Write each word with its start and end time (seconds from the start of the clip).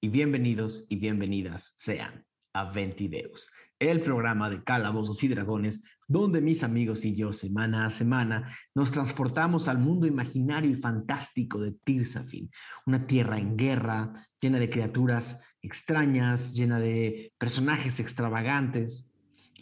Y 0.00 0.08
bienvenidos 0.08 0.86
y 0.88 0.96
bienvenidas 0.96 1.74
sean 1.76 2.24
a 2.54 2.72
Ventideus, 2.72 3.50
el 3.78 4.00
programa 4.00 4.48
de 4.48 4.64
Calabozos 4.64 5.22
y 5.22 5.28
Dragones, 5.28 5.84
donde 6.08 6.40
mis 6.40 6.62
amigos 6.62 7.04
y 7.04 7.14
yo 7.14 7.32
semana 7.34 7.84
a 7.84 7.90
semana 7.90 8.56
nos 8.74 8.92
transportamos 8.92 9.68
al 9.68 9.78
mundo 9.78 10.06
imaginario 10.06 10.70
y 10.70 10.76
fantástico 10.76 11.60
de 11.60 11.72
Tirsafin, 11.84 12.50
una 12.86 13.06
tierra 13.06 13.38
en 13.38 13.58
guerra, 13.58 14.26
llena 14.40 14.58
de 14.58 14.70
criaturas 14.70 15.44
extrañas, 15.60 16.54
llena 16.54 16.80
de 16.80 17.34
personajes 17.36 18.00
extravagantes 18.00 19.06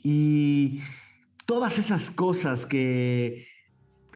y 0.05 0.83
todas 1.47 1.81
esas 1.81 2.13
cosas 2.13 2.65
que 2.65 3.49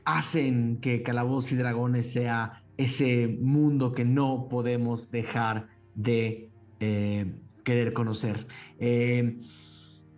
hacen 0.05 0.81
que 0.81 1.03
Calabozos 1.03 1.51
y 1.51 1.57
Dragones 1.57 2.13
sea 2.13 2.62
ese 2.77 3.29
mundo 3.41 3.93
que 3.93 4.05
no 4.05 4.49
podemos 4.49 5.11
dejar 5.11 5.69
de 5.95 6.51
eh, 6.81 7.33
querer 7.65 7.93
conocer. 7.93 8.47
Eh, 8.79 9.39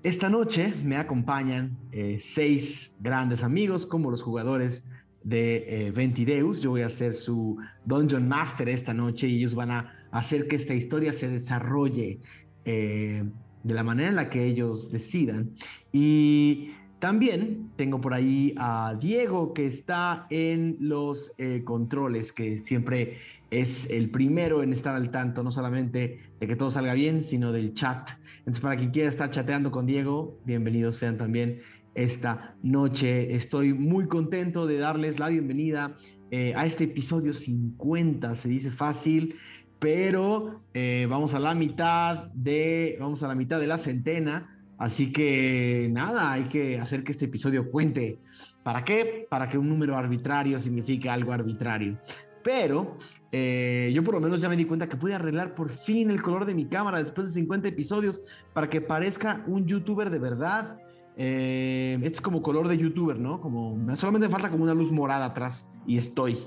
esta 0.03 0.29
noche 0.29 0.75
me 0.83 0.97
acompañan 0.97 1.79
eh, 1.93 2.19
seis 2.21 2.97
grandes 3.01 3.43
amigos 3.43 3.87
como 3.87 4.11
los 4.11 4.23
jugadores 4.23 4.89
de 5.23 5.91
Ventideus. 5.95 6.61
Yo 6.61 6.71
voy 6.71 6.83
a 6.83 6.91
ser 6.91 7.15
su 7.15 7.57
Dungeon 7.87 8.29
Master 8.29 8.69
esta 8.69 8.93
noche 8.93 9.27
y 9.27 9.39
ellos 9.39 9.55
van 9.55 9.71
a 9.71 10.07
hacer 10.11 10.47
que 10.49 10.57
esta 10.57 10.75
historia 10.75 11.15
se 11.15 11.29
desarrolle 11.31 12.21
de 12.65 13.75
la 13.75 13.83
manera 13.83 14.11
en 14.11 14.17
la 14.17 14.29
que 14.29 14.45
ellos 14.45 14.93
decidan. 14.93 15.53
Y 15.93 16.73
también 17.05 17.69
tengo 17.77 18.01
por 18.01 18.15
ahí 18.15 18.55
a 18.57 18.97
Diego 18.99 19.53
que 19.53 19.67
está 19.67 20.27
en 20.31 20.79
los 20.81 21.33
eh, 21.37 21.61
controles, 21.63 22.33
que 22.33 22.57
siempre 22.57 23.19
es 23.51 23.91
el 23.91 24.09
primero 24.09 24.63
en 24.63 24.73
estar 24.73 24.95
al 24.95 25.11
tanto, 25.11 25.43
no 25.43 25.53
solamente 25.53 26.21
de 26.41 26.47
que 26.47 26.57
todo 26.57 26.71
salga 26.71 26.95
bien, 26.95 27.23
sino 27.23 27.53
del 27.53 27.75
chat. 27.75 28.09
Entonces, 28.39 28.63
para 28.63 28.79
quien 28.79 28.91
quiera 28.91 29.11
estar 29.11 29.29
chateando 29.29 29.71
con 29.71 29.85
Diego, 29.85 30.39
bienvenidos 30.47 30.97
sean 30.97 31.19
también 31.19 31.61
esta 31.95 32.55
noche. 32.63 33.35
Estoy 33.35 33.75
muy 33.75 34.09
contento 34.09 34.67
de 34.67 34.79
darles 34.79 35.19
la 35.19 35.29
bienvenida 35.29 35.99
eh, 36.31 36.55
a 36.57 36.65
este 36.65 36.85
episodio 36.85 37.35
50, 37.35 38.35
se 38.35 38.49
dice 38.49 38.71
fácil, 38.71 39.37
pero 39.79 40.63
eh, 40.73 41.07
vamos 41.11 41.35
a 41.35 41.39
la 41.39 41.55
mitad 41.55 42.33
de, 42.33 42.97
vamos 42.99 43.23
a 43.23 43.29
la 43.29 43.35
mitad 43.35 43.61
de 43.61 43.67
la 43.67 43.77
centena. 43.77 44.54
Así 44.79 45.13
que 45.13 45.89
nada, 45.93 46.33
hay 46.33 46.45
que 46.45 46.79
hacer 46.79 47.05
que 47.05 47.13
este 47.13 47.27
episodio 47.27 47.71
cuente. 47.71 48.19
¿Para 48.63 48.85
qué? 48.85 49.27
Para 49.31 49.49
que 49.49 49.59
un 49.59 49.69
número 49.69 49.97
arbitrario 49.97 50.59
signifique 50.59 51.09
algo 51.09 51.33
arbitrario. 51.33 51.99
Pero 52.43 52.99
eh, 53.33 53.91
yo 53.95 54.05
por 54.05 54.15
lo 54.15 54.21
menos 54.21 54.41
ya 54.41 54.49
me 54.49 54.57
di 54.57 54.65
cuenta 54.65 54.89
que 54.89 54.97
pude 54.97 55.15
arreglar 55.15 55.55
por 55.55 55.71
fin 55.71 56.11
el 56.11 56.23
color 56.23 56.45
de 56.45 56.55
mi 56.55 56.67
cámara 56.67 57.03
después 57.03 57.29
de 57.29 57.41
50 57.41 57.69
episodios 57.69 58.23
para 58.53 58.69
que 58.69 58.81
parezca 58.81 59.43
un 59.47 59.67
youtuber 59.67 60.11
de 60.11 60.19
verdad. 60.19 60.79
Eh, 61.17 61.99
es 62.03 62.21
como 62.21 62.43
color 62.43 62.69
de 62.69 62.77
youtuber, 62.77 63.19
¿no? 63.19 63.41
Como 63.41 63.77
solamente 63.97 64.29
me 64.29 64.33
falta 64.33 64.51
como 64.51 64.65
una 64.65 64.75
luz 64.75 64.93
morada 64.93 65.27
atrás 65.27 65.73
y 65.87 65.97
estoy 65.97 66.47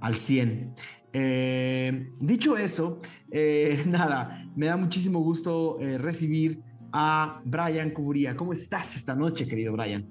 al 0.00 0.16
100. 0.16 0.74
Eh, 1.14 2.10
dicho 2.20 2.56
eso, 2.56 3.00
nada, 3.86 4.44
me 4.54 4.66
da 4.66 4.76
muchísimo 4.76 5.20
gusto 5.20 5.78
recibir 5.98 6.62
a 6.92 7.40
Brian 7.44 7.90
Cuburía. 7.90 8.36
¿Cómo 8.36 8.52
estás 8.52 8.96
esta 8.96 9.14
noche, 9.14 9.46
querido 9.46 9.72
Brian? 9.72 10.06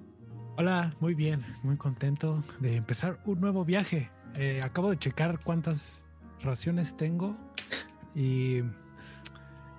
Hola, 0.57 0.91
muy 0.99 1.13
bien, 1.13 1.45
muy 1.63 1.77
contento 1.77 2.43
de 2.59 2.75
empezar 2.75 3.19
un 3.25 3.39
nuevo 3.39 3.63
viaje. 3.63 4.09
Eh, 4.35 4.59
acabo 4.63 4.89
de 4.89 4.97
checar 4.97 5.39
cuántas 5.43 6.03
raciones 6.41 6.95
tengo 6.97 7.38
y 8.15 8.61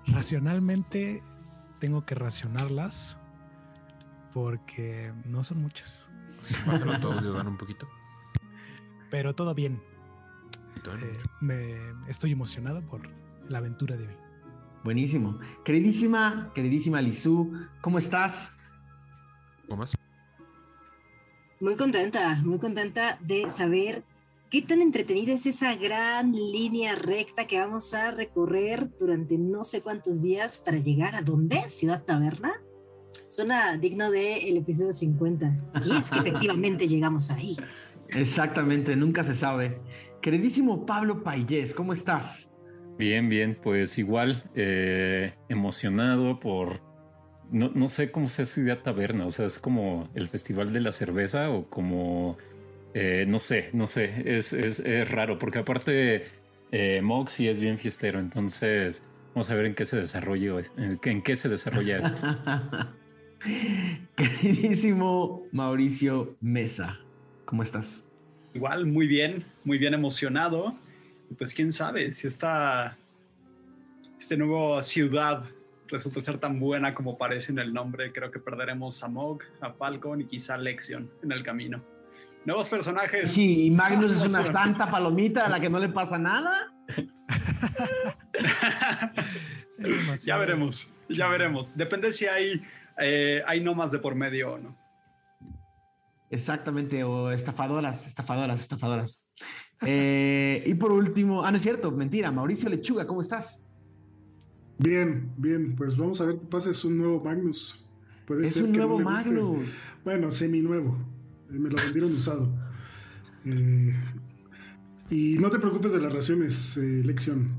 racionalmente 0.06 1.22
tengo 1.80 2.04
que 2.04 2.14
racionarlas 2.14 3.18
porque 4.32 5.12
no 5.24 5.42
son 5.42 5.62
muchas. 5.62 6.08
un 6.66 7.56
poquito. 7.56 7.88
Pero 9.10 9.34
todo 9.34 9.54
bien. 9.54 9.80
Eh, 10.86 11.12
me 11.40 11.76
estoy 12.08 12.32
emocionado 12.32 12.82
por 12.82 13.02
la 13.48 13.58
aventura 13.58 13.96
de 13.96 14.06
hoy. 14.06 14.27
Buenísimo. 14.88 15.38
Queridísima, 15.66 16.50
queridísima 16.54 17.02
Lizú, 17.02 17.52
¿cómo 17.82 17.98
estás? 17.98 18.56
¿Cómo 19.68 19.80
más? 19.80 19.94
Muy 21.60 21.76
contenta, 21.76 22.36
muy 22.36 22.58
contenta 22.58 23.18
de 23.20 23.50
saber 23.50 24.02
qué 24.48 24.62
tan 24.62 24.80
entretenida 24.80 25.34
es 25.34 25.44
esa 25.44 25.74
gran 25.74 26.32
línea 26.32 26.94
recta 26.94 27.46
que 27.46 27.60
vamos 27.60 27.92
a 27.92 28.12
recorrer 28.12 28.88
durante 28.98 29.36
no 29.36 29.62
sé 29.62 29.82
cuántos 29.82 30.22
días 30.22 30.56
para 30.56 30.78
llegar 30.78 31.14
a 31.16 31.20
dónde? 31.20 31.68
Ciudad 31.68 32.02
Taberna. 32.04 32.54
Suena 33.28 33.76
digno 33.76 34.10
del 34.10 34.56
episodio 34.56 34.94
50. 34.94 35.64
Si 35.82 35.94
es 35.94 36.10
que 36.10 36.18
efectivamente 36.20 36.88
llegamos 36.88 37.30
ahí. 37.30 37.58
Exactamente, 38.08 38.96
nunca 38.96 39.22
se 39.22 39.34
sabe. 39.34 39.82
Queridísimo 40.22 40.86
Pablo 40.86 41.22
Payés, 41.22 41.74
¿cómo 41.74 41.92
estás? 41.92 42.47
Bien, 42.98 43.28
bien, 43.28 43.56
pues 43.62 43.96
igual 43.98 44.42
eh, 44.56 45.32
emocionado 45.48 46.40
por, 46.40 46.80
no, 47.48 47.86
sé 47.86 48.10
cómo 48.10 48.28
sea 48.28 48.44
su 48.44 48.62
idea 48.62 48.82
taberna, 48.82 49.24
o 49.24 49.30
sea, 49.30 49.46
es 49.46 49.60
como 49.60 50.10
el 50.16 50.26
festival 50.26 50.72
de 50.72 50.80
la 50.80 50.90
cerveza 50.90 51.48
o 51.50 51.70
como, 51.70 52.38
eh, 52.94 53.24
no 53.28 53.38
sé, 53.38 53.70
no 53.72 53.86
sé, 53.86 54.24
es, 54.26 54.82
raro, 55.12 55.38
porque 55.38 55.60
aparte 55.60 56.24
eh, 56.72 57.00
Moxie 57.00 57.48
es 57.48 57.60
bien 57.60 57.78
fiestero, 57.78 58.18
entonces 58.18 59.04
vamos 59.32 59.48
a 59.48 59.54
ver 59.54 59.66
en 59.66 59.76
qué 59.76 59.84
se 59.84 59.96
desarrolla, 59.96 60.54
en 60.76 61.22
qué 61.22 61.36
se 61.36 61.48
desarrolla 61.48 61.98
esto. 61.98 62.26
Queridísimo 64.16 65.44
Mauricio 65.52 66.36
Mesa, 66.40 66.98
¿cómo 67.44 67.62
estás? 67.62 68.08
Igual, 68.54 68.86
muy 68.86 69.06
bien, 69.06 69.44
muy 69.62 69.78
bien 69.78 69.94
emocionado 69.94 70.76
pues 71.36 71.54
quién 71.54 71.72
sabe 71.72 72.12
si 72.12 72.26
esta, 72.26 72.96
este 74.18 74.36
nuevo 74.36 74.82
ciudad 74.82 75.44
resulta 75.88 76.20
ser 76.20 76.38
tan 76.38 76.60
buena 76.60 76.94
como 76.94 77.16
parece 77.16 77.52
en 77.52 77.58
el 77.58 77.72
nombre, 77.72 78.12
creo 78.12 78.30
que 78.30 78.38
perderemos 78.38 79.02
a 79.02 79.08
Mog, 79.08 79.40
a 79.60 79.72
Falcon 79.72 80.20
y 80.20 80.26
quizá 80.26 80.54
a 80.54 80.58
Lexion 80.58 81.10
en 81.22 81.32
el 81.32 81.42
camino. 81.42 81.82
Nuevos 82.44 82.68
personajes. 82.68 83.30
Sí, 83.30 83.66
y 83.66 83.70
Magnus 83.70 84.16
es 84.16 84.22
una 84.22 84.44
santa 84.44 84.90
palomita 84.90 85.46
a 85.46 85.48
la 85.48 85.60
que 85.60 85.68
no 85.68 85.78
le 85.78 85.88
pasa 85.88 86.18
nada. 86.18 86.72
ya 90.24 90.38
veremos, 90.38 90.90
ya 91.08 91.28
veremos. 91.28 91.76
Depende 91.76 92.12
si 92.12 92.26
hay, 92.26 92.62
eh, 92.98 93.42
hay 93.46 93.60
más 93.60 93.92
de 93.92 93.98
por 93.98 94.14
medio 94.14 94.54
o 94.54 94.58
no. 94.58 94.76
Exactamente, 96.30 97.04
o 97.04 97.32
estafadoras, 97.32 98.06
estafadoras, 98.06 98.60
estafadoras. 98.60 99.20
Eh, 99.82 100.64
y 100.66 100.74
por 100.74 100.92
último, 100.92 101.44
ah, 101.44 101.50
no 101.50 101.56
es 101.56 101.62
cierto, 101.62 101.90
mentira, 101.90 102.32
Mauricio 102.32 102.68
Lechuga, 102.68 103.06
¿cómo 103.06 103.20
estás? 103.20 103.62
Bien, 104.78 105.30
bien, 105.36 105.74
pues 105.76 105.98
vamos 105.98 106.20
a 106.20 106.26
ver 106.26 106.38
qué 106.38 106.46
pasa, 106.46 106.70
es 106.70 106.84
un 106.84 106.98
nuevo 106.98 107.22
Magnus. 107.22 107.84
Puede 108.26 108.46
es 108.46 108.56
un 108.56 108.72
nuevo 108.72 108.98
Magnus. 108.98 109.84
Bueno, 110.04 110.30
semi 110.30 110.60
nuevo, 110.60 110.98
eh, 111.50 111.58
me 111.58 111.70
lo 111.70 111.76
vendieron 111.76 112.12
usado. 112.12 112.48
Eh, 113.44 113.94
y 115.10 115.38
no 115.38 115.50
te 115.50 115.58
preocupes 115.58 115.92
de 115.92 116.00
las 116.00 116.12
raciones, 116.12 116.76
Lección. 116.76 117.52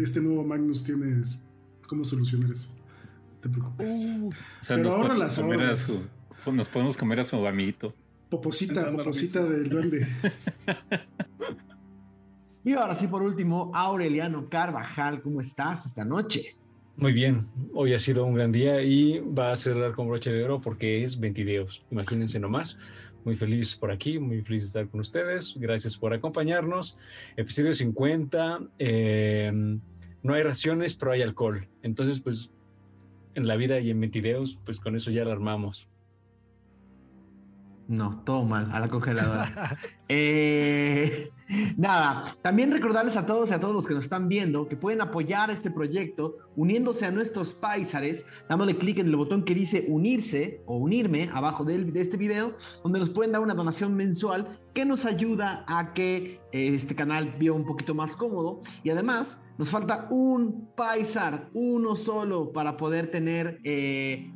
Este 0.00 0.20
nuevo 0.20 0.44
Magnus 0.44 0.84
tiene 0.84 1.20
cómo 1.86 2.04
solucionar 2.04 2.50
eso. 2.50 2.70
No 3.34 3.40
te 3.40 3.48
preocupes. 3.48 4.16
Uh. 4.18 4.30
Pero 4.66 4.92
ahora 4.92 5.14
las 5.14 5.38
Nos 5.38 6.68
podemos 6.68 6.96
comer 6.96 7.20
a 7.20 7.24
su 7.24 7.46
amiguito. 7.46 7.94
Poposita, 8.34 8.90
poposita 8.90 9.44
del 9.44 9.68
duende. 9.68 10.08
y 12.64 12.72
ahora 12.72 12.96
sí, 12.96 13.06
por 13.06 13.22
último, 13.22 13.70
Aureliano 13.72 14.48
Carvajal, 14.48 15.22
¿cómo 15.22 15.40
estás 15.40 15.86
esta 15.86 16.04
noche? 16.04 16.56
Muy 16.96 17.12
bien, 17.12 17.46
hoy 17.74 17.94
ha 17.94 17.98
sido 18.00 18.24
un 18.24 18.34
gran 18.34 18.50
día 18.50 18.82
y 18.82 19.20
va 19.20 19.52
a 19.52 19.56
cerrar 19.56 19.92
con 19.92 20.08
broche 20.08 20.32
de 20.32 20.42
oro 20.42 20.60
porque 20.60 21.04
es 21.04 21.20
Ventideos. 21.20 21.84
Imagínense 21.92 22.40
nomás. 22.40 22.76
Muy 23.24 23.36
feliz 23.36 23.76
por 23.76 23.92
aquí, 23.92 24.18
muy 24.18 24.42
feliz 24.42 24.62
de 24.62 24.66
estar 24.66 24.88
con 24.88 24.98
ustedes. 24.98 25.54
Gracias 25.56 25.96
por 25.96 26.12
acompañarnos. 26.12 26.96
Episodio 27.36 27.72
50. 27.72 28.68
Em, 28.78 29.80
no 30.24 30.34
hay 30.34 30.42
raciones, 30.42 30.96
pero 30.96 31.12
hay 31.12 31.22
alcohol. 31.22 31.68
Entonces, 31.82 32.18
pues, 32.18 32.50
en 33.36 33.46
la 33.46 33.54
vida 33.54 33.78
y 33.78 33.90
en 33.90 34.00
Ventideos, 34.00 34.58
pues 34.64 34.80
con 34.80 34.96
eso 34.96 35.12
ya 35.12 35.24
la 35.24 35.30
armamos. 35.30 35.88
No, 37.86 38.22
todo 38.24 38.44
mal, 38.44 38.70
a 38.72 38.80
la 38.80 38.88
congeladora. 38.88 39.78
Eh, 40.06 41.30
nada, 41.78 42.36
también 42.42 42.70
recordarles 42.70 43.16
a 43.16 43.24
todos 43.24 43.48
y 43.48 43.54
a 43.54 43.58
todos 43.58 43.74
los 43.74 43.86
que 43.86 43.94
nos 43.94 44.04
están 44.04 44.28
viendo 44.28 44.68
que 44.68 44.76
pueden 44.76 45.00
apoyar 45.00 45.50
este 45.50 45.70
proyecto 45.70 46.36
uniéndose 46.56 47.06
a 47.06 47.10
nuestros 47.10 47.54
paisares, 47.54 48.26
dándole 48.46 48.76
clic 48.76 48.98
en 48.98 49.06
el 49.06 49.16
botón 49.16 49.46
que 49.46 49.54
dice 49.54 49.86
unirse 49.88 50.60
o 50.66 50.76
unirme 50.76 51.30
abajo 51.32 51.64
de, 51.64 51.82
de 51.84 52.00
este 52.02 52.18
video, 52.18 52.52
donde 52.82 52.98
nos 52.98 53.08
pueden 53.08 53.32
dar 53.32 53.40
una 53.40 53.54
donación 53.54 53.96
mensual 53.96 54.58
que 54.74 54.84
nos 54.84 55.06
ayuda 55.06 55.64
a 55.66 55.94
que 55.94 56.40
eh, 56.52 56.74
este 56.74 56.94
canal 56.94 57.36
viva 57.38 57.54
un 57.54 57.64
poquito 57.64 57.94
más 57.94 58.14
cómodo. 58.14 58.60
Y 58.82 58.90
además, 58.90 59.42
nos 59.56 59.70
falta 59.70 60.06
un 60.10 60.68
paisar, 60.76 61.48
uno 61.54 61.96
solo, 61.96 62.52
para 62.52 62.76
poder 62.76 63.10
tener 63.10 63.58
eh, 63.64 64.30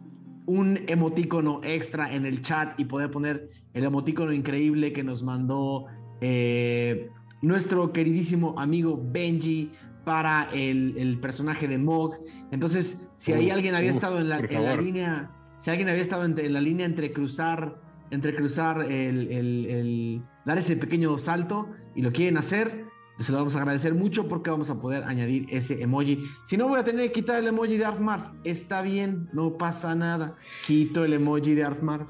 un 0.48 0.80
emoticono 0.86 1.60
extra 1.62 2.10
en 2.10 2.24
el 2.24 2.40
chat 2.40 2.80
y 2.80 2.86
poder 2.86 3.10
poner 3.10 3.50
el 3.74 3.84
emoticono 3.84 4.32
increíble 4.32 4.94
que 4.94 5.04
nos 5.04 5.22
mandó 5.22 5.86
eh, 6.22 7.10
nuestro 7.42 7.92
queridísimo 7.92 8.58
amigo 8.58 8.98
Benji 9.00 9.70
para 10.06 10.48
el, 10.54 11.18
personaje 11.20 11.68
de 11.68 11.76
Mog. 11.76 12.14
Entonces, 12.50 13.10
si 13.18 13.34
ahí 13.34 13.50
alguien 13.50 13.74
había 13.74 13.90
estado 13.90 14.18
en 14.18 14.30
la, 14.30 14.38
línea, 14.76 15.30
si 15.58 15.68
alguien 15.68 15.90
había 15.90 16.00
estado 16.00 16.24
en, 16.24 16.52
la 16.52 16.62
línea 16.62 16.86
entre 16.86 17.12
cruzar, 17.12 17.78
entre 18.10 18.34
cruzar 18.34 18.90
el, 18.90 19.30
el, 19.30 20.22
dar 20.46 20.56
ese 20.56 20.76
pequeño 20.76 21.18
salto 21.18 21.68
y 21.94 22.00
lo 22.00 22.10
quieren 22.10 22.38
hacer, 22.38 22.86
se 23.24 23.32
lo 23.32 23.38
vamos 23.38 23.56
a 23.56 23.60
agradecer 23.60 23.94
mucho 23.94 24.28
porque 24.28 24.50
vamos 24.50 24.70
a 24.70 24.80
poder 24.80 25.04
añadir 25.04 25.46
ese 25.50 25.82
emoji. 25.82 26.24
Si 26.44 26.56
no, 26.56 26.68
voy 26.68 26.78
a 26.78 26.84
tener 26.84 27.06
que 27.08 27.12
quitar 27.12 27.38
el 27.38 27.48
emoji 27.48 27.76
de 27.76 27.84
Arfmarf. 27.84 28.28
Está 28.44 28.80
bien, 28.82 29.28
no 29.32 29.58
pasa 29.58 29.94
nada. 29.94 30.36
Quito 30.66 31.04
el 31.04 31.14
emoji 31.14 31.54
de 31.54 31.64
Arfmarf. 31.64 32.08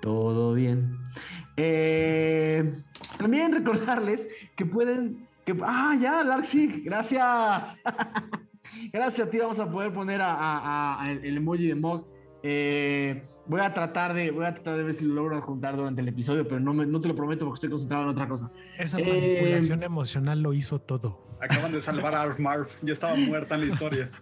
Todo 0.00 0.54
bien. 0.54 0.98
Eh, 1.56 2.74
también 3.18 3.52
recordarles 3.52 4.28
que 4.56 4.64
pueden. 4.64 5.28
Que, 5.44 5.54
ah, 5.62 5.96
ya, 6.00 6.24
Larxig, 6.24 6.82
gracias. 6.84 7.76
gracias 8.92 9.26
a 9.26 9.30
ti. 9.30 9.38
Vamos 9.38 9.60
a 9.60 9.70
poder 9.70 9.92
poner 9.92 10.20
a, 10.22 11.06
el, 11.22 11.36
emoji 11.36 11.66
de 11.68 11.74
Mog. 11.74 12.06
Eh, 12.42 13.22
Voy 13.48 13.60
a 13.60 13.72
tratar 13.72 14.12
de, 14.14 14.30
voy 14.30 14.44
a 14.44 14.54
tratar 14.54 14.76
de 14.76 14.82
ver 14.82 14.94
si 14.94 15.04
lo 15.04 15.14
logro 15.14 15.40
juntar 15.40 15.76
durante 15.76 16.00
el 16.00 16.08
episodio, 16.08 16.46
pero 16.48 16.60
no, 16.60 16.72
no 16.72 17.00
te 17.00 17.08
lo 17.08 17.14
prometo 17.14 17.44
porque 17.44 17.58
estoy 17.58 17.70
concentrado 17.70 18.04
en 18.04 18.10
otra 18.10 18.26
cosa. 18.26 18.50
Esa 18.78 18.98
manipulación 18.98 19.82
eh, 19.82 19.86
emocional 19.86 20.42
lo 20.42 20.52
hizo 20.52 20.80
todo. 20.80 21.26
Acaban 21.40 21.72
de 21.72 21.80
salvar 21.80 22.14
a 22.14 22.34
Marv. 22.38 22.68
Ya 22.82 22.92
estaba 22.92 23.14
muerta 23.14 23.54
en 23.54 23.60
la 23.62 23.66
historia. 23.72 24.10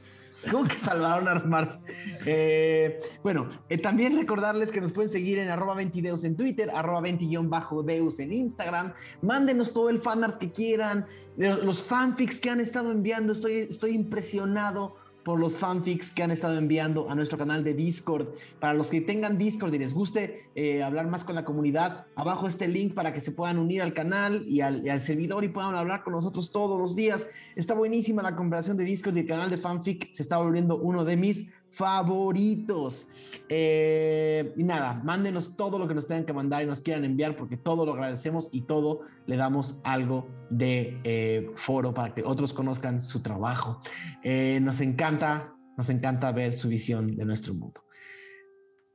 ¿Cómo 0.51 0.69
que 0.69 0.79
salvaron 0.79 1.29
a 1.29 1.35
Marv? 1.37 1.79
Eh, 2.27 3.01
bueno, 3.23 3.49
eh, 3.71 3.79
también 3.79 4.17
recordarles 4.17 4.71
que 4.71 4.81
nos 4.81 4.93
pueden 4.93 5.11
seguir 5.11 5.39
en 5.39 5.49
arroba 5.49 5.75
20deus 5.75 6.25
en 6.25 6.37
Twitter, 6.37 6.71
arroba 6.75 7.01
20-deus 7.01 8.21
en 8.21 8.33
Instagram. 8.33 8.93
Mándenos 9.23 9.73
todo 9.73 9.89
el 9.89 10.01
fanart 10.01 10.39
que 10.39 10.53
quieran, 10.53 11.07
los 11.37 11.83
fanfics 11.83 12.41
que 12.41 12.51
han 12.51 12.61
estado 12.61 12.93
enviando. 12.93 13.33
Estoy, 13.33 13.59
estoy 13.71 13.93
impresionado 13.93 14.97
por 15.25 15.41
los 15.41 15.59
fanfics 15.59 16.11
que 16.11 16.23
han 16.23 16.31
estado 16.31 16.59
enviando 16.59 17.11
a 17.11 17.15
nuestro 17.15 17.39
canal 17.39 17.65
de 17.65 17.75
Discord. 17.75 18.29
Para 18.61 18.75
los 18.75 18.89
que 18.89 19.01
tengan 19.01 19.39
Discord 19.39 19.75
y 19.75 19.79
les 19.79 19.95
guste 19.95 20.51
eh, 20.55 20.83
hablar 20.83 21.09
más 21.09 21.25
con 21.25 21.35
la 21.35 21.45
comunidad, 21.45 22.07
abajo 22.15 22.47
este 22.47 22.69
link 22.69 22.95
para 22.95 23.13
que 23.13 23.21
se 23.21 23.33
puedan 23.33 23.59
unir 23.59 23.83
al 23.83 23.95
canal 23.95 24.45
y 24.47 24.61
al, 24.61 24.85
y 24.85 24.91
al, 24.91 25.01
servidor 25.01 25.45
y 25.45 25.49
puedan 25.49 25.75
hablar 25.75 26.03
con 26.03 26.13
nosotros 26.13 26.53
todos 26.53 26.79
los 26.79 26.95
días. 26.95 27.27
Está 27.57 27.75
buenísima 27.75 28.23
la 28.23 28.37
comparación 28.37 28.77
de 28.77 28.85
Discord 28.85 29.17
y 29.17 29.21
el 29.21 29.27
canal 29.27 29.51
de 29.51 29.59
fanfic. 29.59 30.13
Se 30.13 30.23
está 30.23 30.37
volviendo 30.37 30.77
uno 30.77 31.05
de 31.05 31.17
mis 31.17 31.51
favoritos. 31.75 33.09
Eh, 33.49 34.53
y 34.57 34.63
nada, 34.63 35.01
mándenos 35.05 35.57
todo 35.57 35.79
lo 35.79 35.87
que 35.89 35.95
nos 35.95 36.07
tengan 36.07 36.25
que 36.25 36.33
mandar 36.33 36.63
y 36.63 36.67
nos 36.67 36.81
quieran 36.81 37.05
enviar 37.05 37.37
porque 37.37 37.57
todo 37.57 37.85
lo 37.85 37.93
agradecemos 37.93 38.49
y 38.53 38.63
todo 38.63 39.01
le 39.27 39.37
damos 39.37 39.81
algo 39.85 40.29
de 40.51 41.01
eh, 41.05 41.51
foro 41.57 41.93
para 41.93 42.15
que 42.15 42.23
otros 42.23 42.53
conozcan 42.53 43.03
su 43.03 43.23
trabajo. 43.23 43.81
Eh, 44.23 44.59
nos 44.63 44.81
encanta, 44.81 45.55
nos 45.77 45.89
encanta 45.91 46.33
ver 46.33 46.55
su 46.55 46.69
visión 46.69 47.17
de 47.17 47.25
nuestro 47.25 47.55
mundo. 47.55 47.83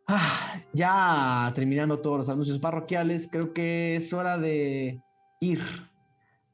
Ah, 0.07 0.59
ya 0.73 1.51
terminando 1.53 1.99
todos 1.99 2.17
los 2.17 2.29
anuncios 2.29 2.57
parroquiales, 2.57 3.29
creo 3.31 3.53
que 3.53 3.97
es 3.97 4.11
hora 4.11 4.39
de 4.39 5.03
ir 5.39 5.61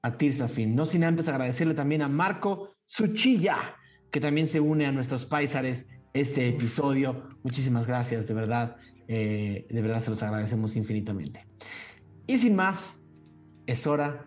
a 0.01 0.18
Tirsafin. 0.18 0.75
No 0.75 0.86
sin 0.86 1.06
antes 1.06 1.30
agradecerle 1.30 1.74
también 1.74 2.01
a 2.01 2.10
Marco 2.10 2.72
Suchilla, 2.86 3.75
que 4.12 4.19
también 4.19 4.48
se 4.48 4.60
une 4.60 4.86
a 4.86 4.92
nuestros 4.92 5.25
paisares 5.25 5.89
este 6.15 6.47
episodio. 6.47 7.27
Muchísimas 7.44 7.85
gracias, 7.88 8.25
de 8.25 8.33
verdad. 8.33 8.77
Eh, 9.09 9.67
de 9.69 9.81
verdad 9.81 10.01
se 10.01 10.09
los 10.09 10.23
agradecemos 10.23 10.77
infinitamente. 10.77 11.45
Y 12.25 12.38
sin 12.38 12.56
más, 12.56 13.06
es 13.67 13.85
hora 13.85 14.25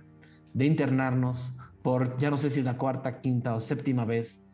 de 0.52 0.66
internarnos 0.66 1.54
por, 1.82 2.18
ya 2.18 2.30
no 2.30 2.36
sé 2.36 2.50
si 2.50 2.58
es 2.58 2.66
la 2.66 2.76
cuarta, 2.76 3.22
quinta 3.22 3.54
o 3.54 3.60
séptima 3.60 4.04
vez, 4.04 4.44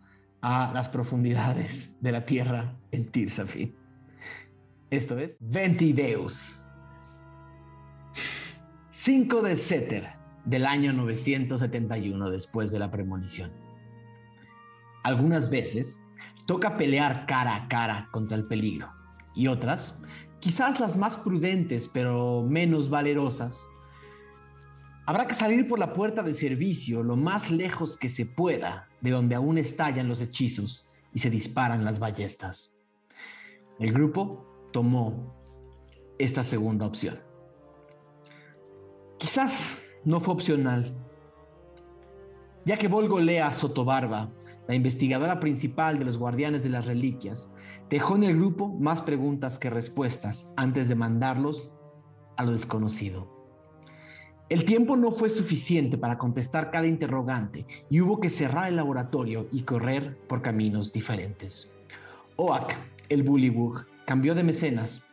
a 0.42 0.72
las 0.72 0.88
profundidades 0.88 2.00
de 2.00 2.12
la 2.12 2.24
tierra 2.24 2.76
en 2.92 3.10
Tirsafin. 3.10 3.74
Esto 4.90 5.18
es 5.18 5.36
Ventideus. 5.40 6.60
5 8.92 9.42
de 9.42 9.56
Seter 9.56 10.10
del 10.44 10.66
año 10.66 10.92
971 10.92 12.30
después 12.30 12.70
de 12.70 12.78
la 12.78 12.92
premonición. 12.92 13.50
Algunas 15.02 15.50
veces 15.50 16.03
toca 16.46 16.76
pelear 16.76 17.26
cara 17.26 17.54
a 17.54 17.68
cara 17.68 18.08
contra 18.10 18.36
el 18.36 18.46
peligro. 18.46 18.90
Y 19.34 19.48
otras, 19.48 20.00
quizás 20.40 20.78
las 20.80 20.96
más 20.96 21.16
prudentes 21.16 21.88
pero 21.88 22.42
menos 22.42 22.90
valerosas, 22.90 23.60
habrá 25.06 25.26
que 25.26 25.34
salir 25.34 25.66
por 25.66 25.78
la 25.78 25.92
puerta 25.92 26.22
de 26.22 26.34
servicio 26.34 27.02
lo 27.02 27.16
más 27.16 27.50
lejos 27.50 27.96
que 27.96 28.08
se 28.08 28.26
pueda 28.26 28.88
de 29.00 29.10
donde 29.10 29.34
aún 29.34 29.58
estallan 29.58 30.08
los 30.08 30.20
hechizos 30.20 30.92
y 31.12 31.18
se 31.18 31.30
disparan 31.30 31.84
las 31.84 31.98
ballestas. 31.98 32.76
El 33.78 33.92
grupo 33.92 34.46
tomó 34.72 35.34
esta 36.18 36.42
segunda 36.42 36.86
opción. 36.86 37.18
Quizás 39.18 39.82
no 40.04 40.20
fue 40.20 40.34
opcional, 40.34 40.94
ya 42.64 42.76
que 42.76 42.88
Volgolea 42.88 43.52
Sotobarba 43.52 44.30
la 44.66 44.74
investigadora 44.74 45.40
principal 45.40 45.98
de 45.98 46.04
los 46.04 46.18
guardianes 46.18 46.62
de 46.62 46.70
las 46.70 46.86
reliquias, 46.86 47.52
dejó 47.90 48.16
en 48.16 48.24
el 48.24 48.36
grupo 48.36 48.68
más 48.68 49.02
preguntas 49.02 49.58
que 49.58 49.70
respuestas 49.70 50.52
antes 50.56 50.88
de 50.88 50.94
mandarlos 50.94 51.72
a 52.36 52.44
lo 52.44 52.52
desconocido. 52.52 53.32
El 54.48 54.64
tiempo 54.64 54.96
no 54.96 55.10
fue 55.12 55.30
suficiente 55.30 55.96
para 55.96 56.18
contestar 56.18 56.70
cada 56.70 56.86
interrogante 56.86 57.66
y 57.88 58.00
hubo 58.00 58.20
que 58.20 58.30
cerrar 58.30 58.68
el 58.68 58.76
laboratorio 58.76 59.48
y 59.52 59.62
correr 59.62 60.18
por 60.28 60.42
caminos 60.42 60.92
diferentes. 60.92 61.72
Oak, 62.36 62.74
el 63.08 63.22
Bullywug, 63.22 63.86
cambió 64.06 64.34
de 64.34 64.42
mecenas, 64.42 65.06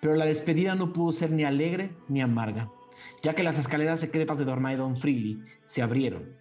pero 0.00 0.14
la 0.14 0.24
despedida 0.24 0.74
no 0.74 0.92
pudo 0.92 1.12
ser 1.12 1.30
ni 1.30 1.44
alegre 1.44 1.96
ni 2.08 2.22
amarga, 2.22 2.70
ya 3.22 3.34
que 3.34 3.42
las 3.42 3.58
escaleras 3.58 4.00
secretas 4.00 4.38
de 4.38 4.44
Dormaidon 4.44 4.96
Freely 4.96 5.42
se 5.64 5.82
abrieron 5.82 6.38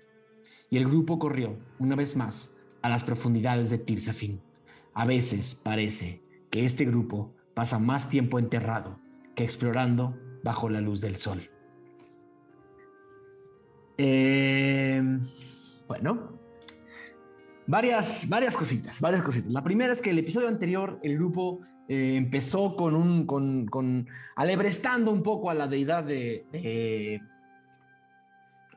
y 0.69 0.77
el 0.77 0.85
grupo 0.85 1.19
corrió, 1.19 1.57
una 1.79 1.95
vez 1.95 2.15
más, 2.15 2.56
a 2.81 2.89
las 2.89 3.03
profundidades 3.03 3.69
de 3.69 3.77
Tirsafin. 3.77 4.41
A 4.93 5.05
veces 5.05 5.55
parece 5.55 6.21
que 6.49 6.65
este 6.65 6.85
grupo 6.85 7.35
pasa 7.53 7.79
más 7.79 8.09
tiempo 8.09 8.39
enterrado 8.39 8.99
que 9.35 9.43
explorando 9.43 10.17
bajo 10.43 10.69
la 10.69 10.81
luz 10.81 11.01
del 11.01 11.17
sol. 11.17 11.49
Eh, 13.97 15.01
bueno, 15.87 16.39
varias, 17.65 18.27
varias 18.29 18.55
cositas, 18.55 18.99
varias 18.99 19.23
cositas. 19.23 19.51
La 19.51 19.63
primera 19.63 19.93
es 19.93 20.01
que 20.01 20.11
el 20.11 20.19
episodio 20.19 20.47
anterior 20.47 20.99
el 21.03 21.17
grupo 21.17 21.61
eh, 21.87 22.15
empezó 22.15 22.75
con 22.75 22.95
un, 22.95 23.25
con, 23.25 24.07
alebrestando 24.35 25.11
un 25.11 25.23
poco 25.23 25.49
a 25.49 25.53
la 25.53 25.67
deidad 25.67 26.03
de, 26.03 26.45
de, 26.51 27.21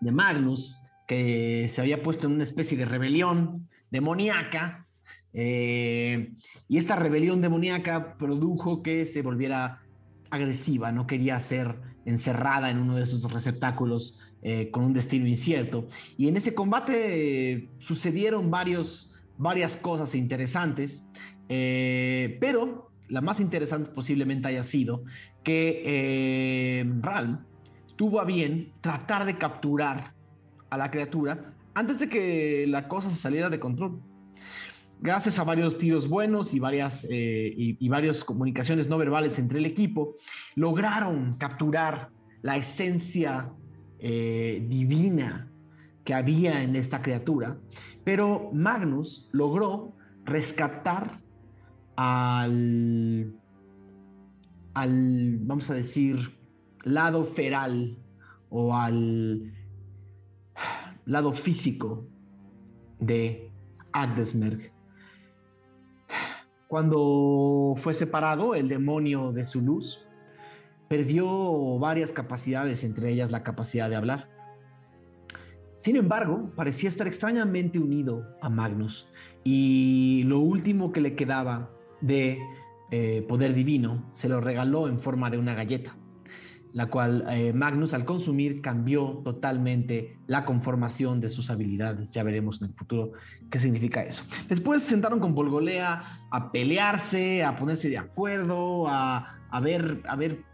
de 0.00 0.12
Magnus, 0.12 0.82
que 1.06 1.66
se 1.68 1.80
había 1.80 2.02
puesto 2.02 2.26
en 2.26 2.34
una 2.34 2.44
especie 2.44 2.76
de 2.76 2.84
rebelión 2.84 3.68
demoníaca. 3.90 4.86
Eh, 5.32 6.32
y 6.68 6.78
esta 6.78 6.96
rebelión 6.96 7.40
demoníaca 7.40 8.16
produjo 8.16 8.82
que 8.82 9.06
se 9.06 9.22
volviera 9.22 9.82
agresiva, 10.30 10.92
no 10.92 11.06
quería 11.06 11.38
ser 11.40 11.76
encerrada 12.04 12.70
en 12.70 12.78
uno 12.78 12.96
de 12.96 13.02
esos 13.02 13.30
receptáculos 13.32 14.20
eh, 14.42 14.70
con 14.70 14.84
un 14.84 14.92
destino 14.92 15.26
incierto. 15.26 15.88
Y 16.16 16.28
en 16.28 16.36
ese 16.36 16.54
combate 16.54 17.52
eh, 17.52 17.68
sucedieron 17.78 18.50
varias 18.50 19.76
cosas 19.80 20.14
interesantes, 20.14 21.06
pero 21.48 22.92
la 23.08 23.20
más 23.20 23.40
interesante 23.40 23.90
posiblemente 23.90 24.46
haya 24.46 24.62
sido 24.62 25.02
que 25.42 26.86
Ral 27.00 27.44
tuvo 27.96 28.20
a 28.20 28.24
bien 28.24 28.72
tratar 28.80 29.26
de 29.26 29.36
capturar 29.36 30.14
a 30.70 30.76
la 30.76 30.92
criatura 30.92 31.49
antes 31.74 31.98
de 31.98 32.08
que 32.08 32.66
la 32.66 32.88
cosa 32.88 33.10
se 33.10 33.16
saliera 33.16 33.50
de 33.50 33.60
control. 33.60 34.00
gracias 35.02 35.38
a 35.38 35.44
varios 35.44 35.78
tiros 35.78 36.08
buenos 36.08 36.52
y 36.52 36.60
varias 36.60 37.06
eh, 37.10 37.54
y, 37.56 37.88
varias 37.88 38.22
comunicaciones 38.22 38.88
no 38.88 38.98
verbales 38.98 39.38
entre 39.38 39.58
el 39.58 39.66
equipo, 39.66 40.16
lograron 40.56 41.36
capturar 41.38 42.10
la 42.42 42.56
esencia 42.56 43.50
eh, 43.98 44.64
divina 44.68 45.50
que 46.04 46.14
había 46.14 46.62
en 46.62 46.76
esta 46.76 47.02
criatura, 47.02 47.58
pero 48.04 48.50
Magnus 48.52 49.28
logró 49.32 49.94
rescatar 50.24 51.18
al, 51.96 53.34
al, 54.74 55.38
vamos 55.40 55.70
a 55.70 55.74
decir, 55.74 56.38
lado 56.84 57.24
feral 57.24 57.98
o 58.48 58.74
al 58.74 59.52
lado 61.10 61.32
físico 61.32 62.06
de 63.00 63.50
Agdesmerg. 63.92 64.72
Cuando 66.68 67.74
fue 67.76 67.94
separado 67.94 68.54
el 68.54 68.68
demonio 68.68 69.32
de 69.32 69.44
su 69.44 69.60
luz, 69.60 70.06
perdió 70.88 71.78
varias 71.78 72.12
capacidades, 72.12 72.84
entre 72.84 73.10
ellas 73.10 73.32
la 73.32 73.42
capacidad 73.42 73.90
de 73.90 73.96
hablar. 73.96 74.28
Sin 75.78 75.96
embargo, 75.96 76.52
parecía 76.54 76.88
estar 76.88 77.06
extrañamente 77.06 77.78
unido 77.78 78.36
a 78.40 78.48
Magnus 78.48 79.08
y 79.42 80.22
lo 80.26 80.38
último 80.38 80.92
que 80.92 81.00
le 81.00 81.16
quedaba 81.16 81.70
de 82.00 82.38
eh, 82.92 83.24
poder 83.28 83.54
divino 83.54 84.08
se 84.12 84.28
lo 84.28 84.40
regaló 84.40 84.88
en 84.88 85.00
forma 85.00 85.30
de 85.30 85.38
una 85.38 85.54
galleta, 85.54 85.96
la 86.72 86.86
cual 86.86 87.24
eh, 87.30 87.52
Magnus 87.52 87.94
al 87.94 88.04
consumir 88.04 88.60
cambió 88.60 89.20
totalmente 89.24 90.16
la 90.26 90.44
conformación 90.44 91.20
de 91.20 91.28
sus 91.28 91.50
habilidades. 91.50 92.12
Ya 92.12 92.22
veremos 92.22 92.62
en 92.62 92.68
el 92.68 92.74
futuro 92.74 93.12
qué 93.50 93.58
significa 93.58 94.02
eso. 94.02 94.24
Después 94.48 94.82
se 94.82 94.90
sentaron 94.90 95.20
con 95.20 95.34
Volgolea 95.34 96.26
a 96.30 96.52
pelearse, 96.52 97.44
a 97.44 97.56
ponerse 97.56 97.88
de 97.88 97.98
acuerdo, 97.98 98.86
a, 98.88 99.36
ver, 99.62 100.02
a 100.08 100.16
ver 100.16 100.44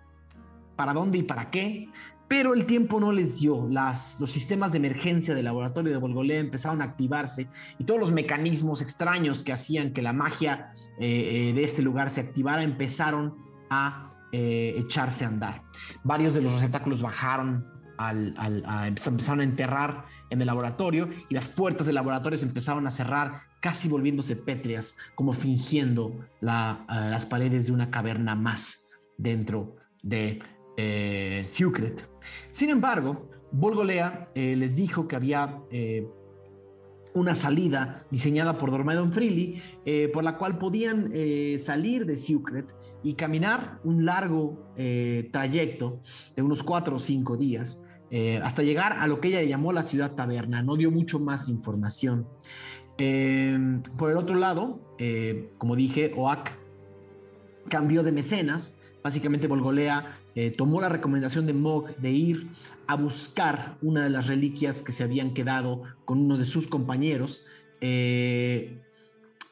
para 0.74 0.92
dónde 0.92 1.18
y 1.18 1.22
para 1.22 1.50
qué, 1.50 1.88
pero 2.28 2.54
el 2.54 2.66
tiempo 2.66 2.98
no 2.98 3.12
les 3.12 3.38
dio. 3.38 3.68
Las, 3.70 4.18
los 4.18 4.32
sistemas 4.32 4.72
de 4.72 4.78
emergencia 4.78 5.34
del 5.34 5.44
laboratorio 5.44 5.92
de 5.92 5.98
Volgolea 5.98 6.38
empezaron 6.38 6.80
a 6.80 6.84
activarse 6.84 7.48
y 7.78 7.84
todos 7.84 8.00
los 8.00 8.12
mecanismos 8.12 8.82
extraños 8.82 9.44
que 9.44 9.52
hacían 9.52 9.92
que 9.92 10.02
la 10.02 10.12
magia 10.12 10.72
eh, 10.98 11.50
eh, 11.50 11.52
de 11.52 11.64
este 11.64 11.82
lugar 11.82 12.10
se 12.10 12.20
activara 12.20 12.62
empezaron 12.62 13.36
a 13.70 14.15
eh, 14.32 14.74
echarse 14.78 15.24
a 15.24 15.28
andar. 15.28 15.62
Varios 16.04 16.34
de 16.34 16.42
los 16.42 16.52
receptáculos 16.52 17.02
bajaron 17.02 17.66
al, 17.98 18.34
empezaron 18.86 19.40
a 19.40 19.44
enterrar 19.44 20.04
en 20.30 20.40
el 20.40 20.46
laboratorio 20.46 21.08
y 21.28 21.34
las 21.34 21.48
puertas 21.48 21.86
del 21.86 21.94
laboratorio 21.94 22.38
se 22.38 22.44
empezaron 22.44 22.86
a 22.86 22.90
cerrar, 22.90 23.42
casi 23.60 23.88
volviéndose 23.88 24.36
pétreas, 24.36 24.96
como 25.14 25.32
fingiendo 25.32 26.06
uh, 26.06 26.24
las 26.40 27.26
paredes 27.26 27.66
de 27.66 27.72
una 27.72 27.90
caverna 27.90 28.34
más 28.34 28.88
dentro 29.16 29.76
de 30.02 30.40
eh. 30.76 31.46
Sin 32.50 32.70
embargo, 32.70 33.30
Volgolea 33.50 34.28
eh, 34.34 34.56
les 34.56 34.76
dijo 34.76 35.08
que 35.08 35.16
había 35.16 35.58
eh, 35.70 36.06
una 37.14 37.34
salida 37.34 38.04
diseñada 38.10 38.58
por 38.58 38.70
Dormedon 38.70 39.12
Freely, 39.12 39.62
eh, 39.86 40.10
por 40.12 40.22
la 40.22 40.36
cual 40.36 40.58
podían 40.58 41.10
eh, 41.14 41.56
salir 41.58 42.04
de 42.04 42.18
Secret 42.18 42.66
y 43.08 43.14
caminar 43.14 43.80
un 43.84 44.04
largo 44.04 44.72
eh, 44.76 45.28
trayecto 45.32 46.00
de 46.34 46.42
unos 46.42 46.62
cuatro 46.62 46.96
o 46.96 46.98
cinco 46.98 47.36
días 47.36 47.82
hasta 48.42 48.62
llegar 48.62 48.92
a 49.00 49.08
lo 49.08 49.20
que 49.20 49.28
ella 49.28 49.42
llamó 49.42 49.72
la 49.72 49.82
ciudad 49.82 50.12
taberna. 50.14 50.62
No 50.62 50.76
dio 50.76 50.92
mucho 50.92 51.18
más 51.18 51.48
información. 51.48 52.26
por 53.96 54.10
el 54.10 54.16
otro 54.16 54.36
lado, 54.36 54.80
como 55.58 55.74
dije, 55.74 56.14
Oak 56.16 56.52
cambió 57.68 58.02
de 58.02 58.12
mecenas. 58.12 58.78
Básicamente 59.02 59.46
Volgolea 59.46 60.18
eh, 60.34 60.50
tomó 60.50 60.80
la 60.80 60.88
recomendación 60.88 61.46
de 61.46 61.54
Mog 61.54 61.96
de 61.96 62.10
ir 62.10 62.48
a 62.86 62.96
buscar 62.96 63.78
una 63.82 64.04
de 64.04 64.10
las 64.10 64.26
reliquias 64.26 64.82
que 64.82 64.92
se 64.92 65.02
habían 65.02 65.32
quedado 65.32 65.82
con 66.04 66.18
uno 66.18 66.36
de 66.36 66.44
sus 66.44 66.66
compañeros. 66.66 67.44
Eh, 67.80 68.82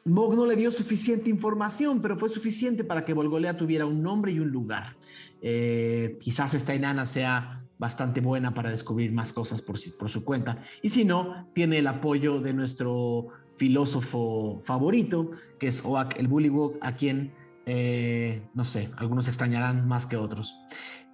Mog 0.05 0.35
no 0.35 0.45
le 0.45 0.55
dio 0.55 0.71
suficiente 0.71 1.29
información, 1.29 2.01
pero 2.01 2.17
fue 2.17 2.29
suficiente 2.29 2.83
para 2.83 3.03
que 3.03 3.13
Volgolea 3.13 3.57
tuviera 3.57 3.85
un 3.85 4.01
nombre 4.01 4.31
y 4.31 4.39
un 4.39 4.49
lugar. 4.49 4.95
Eh, 5.41 6.17
quizás 6.21 6.53
esta 6.53 6.73
enana 6.73 7.05
sea 7.05 7.63
bastante 7.77 8.21
buena 8.21 8.53
para 8.53 8.69
descubrir 8.69 9.11
más 9.11 9.33
cosas 9.33 9.61
por, 9.61 9.77
por 9.97 10.09
su 10.09 10.23
cuenta. 10.23 10.63
Y 10.81 10.89
si 10.89 11.05
no, 11.05 11.49
tiene 11.53 11.79
el 11.79 11.87
apoyo 11.87 12.39
de 12.39 12.53
nuestro 12.53 13.27
filósofo 13.57 14.61
favorito, 14.63 15.31
que 15.59 15.67
es 15.67 15.83
Oak 15.83 16.19
el 16.19 16.27
Bullywog, 16.27 16.77
a 16.81 16.95
quien 16.95 17.33
eh, 17.65 18.43
no 18.53 18.63
sé, 18.63 18.91
algunos 18.97 19.27
extrañarán 19.27 19.87
más 19.87 20.05
que 20.05 20.17
otros. 20.17 20.55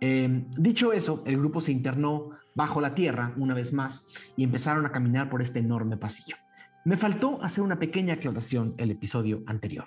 Eh, 0.01 0.45
dicho 0.57 0.91
eso, 0.91 1.23
el 1.25 1.37
grupo 1.37 1.61
se 1.61 1.71
internó 1.71 2.31
bajo 2.55 2.81
la 2.81 2.93
tierra 2.93 3.33
una 3.37 3.53
vez 3.53 3.71
más 3.71 4.05
y 4.35 4.43
empezaron 4.43 4.85
a 4.85 4.91
caminar 4.91 5.29
por 5.29 5.41
este 5.41 5.59
enorme 5.59 5.95
pasillo. 5.95 6.35
Me 6.83 6.97
faltó 6.97 7.41
hacer 7.43 7.63
una 7.63 7.77
pequeña 7.77 8.15
aclaración 8.15 8.73
el 8.77 8.89
episodio 8.91 9.43
anterior. 9.45 9.85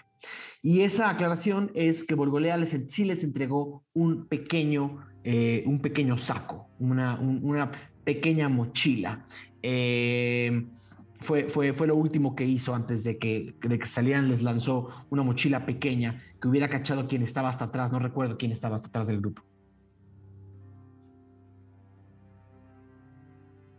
Y 0.62 0.82
esa 0.82 1.10
aclaración 1.10 1.72
es 1.74 2.04
que 2.04 2.14
Volgolea 2.14 2.56
les, 2.56 2.70
sí 2.88 3.04
les 3.04 3.24
entregó 3.24 3.84
un 3.92 4.26
pequeño, 4.26 5.04
eh, 5.24 5.64
un 5.66 5.80
pequeño 5.80 6.18
saco, 6.18 6.68
una, 6.78 7.18
un, 7.18 7.40
una 7.42 7.70
pequeña 8.04 8.48
mochila. 8.48 9.26
Eh, 9.62 10.66
fue, 11.20 11.48
fue, 11.48 11.72
fue, 11.72 11.86
lo 11.86 11.96
último 11.96 12.36
que 12.36 12.44
hizo 12.44 12.74
antes 12.74 13.02
de 13.02 13.18
que, 13.18 13.54
de 13.60 13.78
que 13.78 13.86
salieran, 13.86 14.28
les 14.28 14.42
lanzó 14.42 15.06
una 15.10 15.22
mochila 15.22 15.66
pequeña 15.66 16.22
que 16.40 16.48
hubiera 16.48 16.68
cachado 16.68 17.08
quien 17.08 17.22
estaba 17.22 17.48
hasta 17.48 17.64
atrás. 17.64 17.90
No 17.90 17.98
recuerdo 17.98 18.38
quién 18.38 18.52
estaba 18.52 18.76
hasta 18.76 18.88
atrás 18.88 19.06
del 19.08 19.20
grupo. 19.20 19.42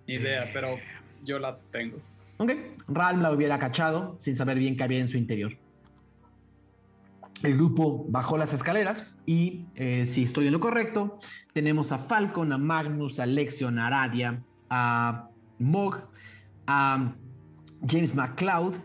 Idea, 0.07 0.50
pero 0.53 0.77
yo 1.24 1.39
la 1.39 1.57
tengo. 1.72 1.98
Ok, 2.38 2.51
Ralm 2.88 3.22
la 3.22 3.32
hubiera 3.32 3.60
cachado 3.60 4.15
sin 4.20 4.36
saber 4.36 4.58
bien 4.58 4.75
qué 4.75 4.84
había 4.84 5.00
en 5.00 5.08
su 5.08 5.18
interior. 5.18 5.58
El 7.44 7.56
grupo 7.56 8.06
bajó 8.10 8.38
las 8.38 8.54
escaleras 8.54 9.06
y, 9.25 9.65
eh, 9.75 10.06
si 10.06 10.24
estoy 10.24 10.48
en 10.48 10.54
lo 10.54 10.60
correcto, 10.60 11.20
tenemos 11.54 11.92
a 11.92 12.00
Falcon, 12.00 12.51
a 12.51 12.58
Magnus, 12.58 13.20
a 13.20 13.25
Lexion, 13.25 13.77
a 13.80 13.88
Aradia, 13.88 14.44
a 14.70 15.30
Mog, 15.60 16.10
a 16.68 17.13
James 17.88 18.15
McCloud 18.15 18.75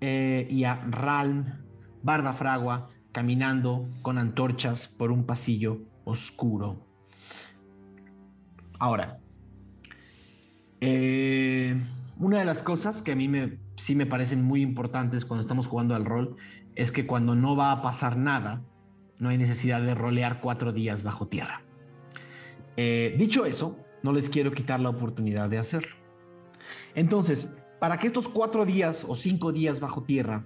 eh, 0.00 0.46
y 0.50 0.64
a 0.64 0.76
Ralm 0.90 1.46
Barba 2.02 2.34
Fragua 2.34 2.90
caminando 3.12 3.88
con 4.02 4.18
antorchas 4.18 4.86
por 4.86 5.10
un 5.10 5.24
pasillo 5.24 5.80
oscuro. 6.04 6.86
Ahora, 8.78 9.18
eh, 10.80 11.80
una 12.18 12.38
de 12.38 12.44
las 12.44 12.62
cosas 12.62 13.02
que 13.02 13.12
a 13.12 13.16
mí 13.16 13.28
me, 13.28 13.58
sí 13.76 13.94
me 13.94 14.06
parecen 14.06 14.42
muy 14.42 14.62
importantes 14.62 15.24
cuando 15.24 15.42
estamos 15.42 15.66
jugando 15.66 15.94
al 15.94 16.04
rol 16.04 16.36
es 16.74 16.90
que 16.90 17.06
cuando 17.06 17.34
no 17.34 17.56
va 17.56 17.72
a 17.72 17.82
pasar 17.82 18.16
nada, 18.16 18.62
no 19.18 19.28
hay 19.28 19.38
necesidad 19.38 19.80
de 19.80 19.94
rolear 19.94 20.40
cuatro 20.40 20.72
días 20.72 21.02
bajo 21.02 21.28
tierra. 21.28 21.62
Eh, 22.76 23.14
dicho 23.18 23.46
eso, 23.46 23.78
no 24.02 24.12
les 24.12 24.28
quiero 24.28 24.52
quitar 24.52 24.80
la 24.80 24.90
oportunidad 24.90 25.48
de 25.48 25.58
hacerlo. 25.58 25.96
Entonces, 26.94 27.56
para 27.78 27.98
que 27.98 28.06
estos 28.06 28.28
cuatro 28.28 28.64
días 28.64 29.04
o 29.08 29.16
cinco 29.16 29.52
días 29.52 29.80
bajo 29.80 30.02
tierra 30.02 30.44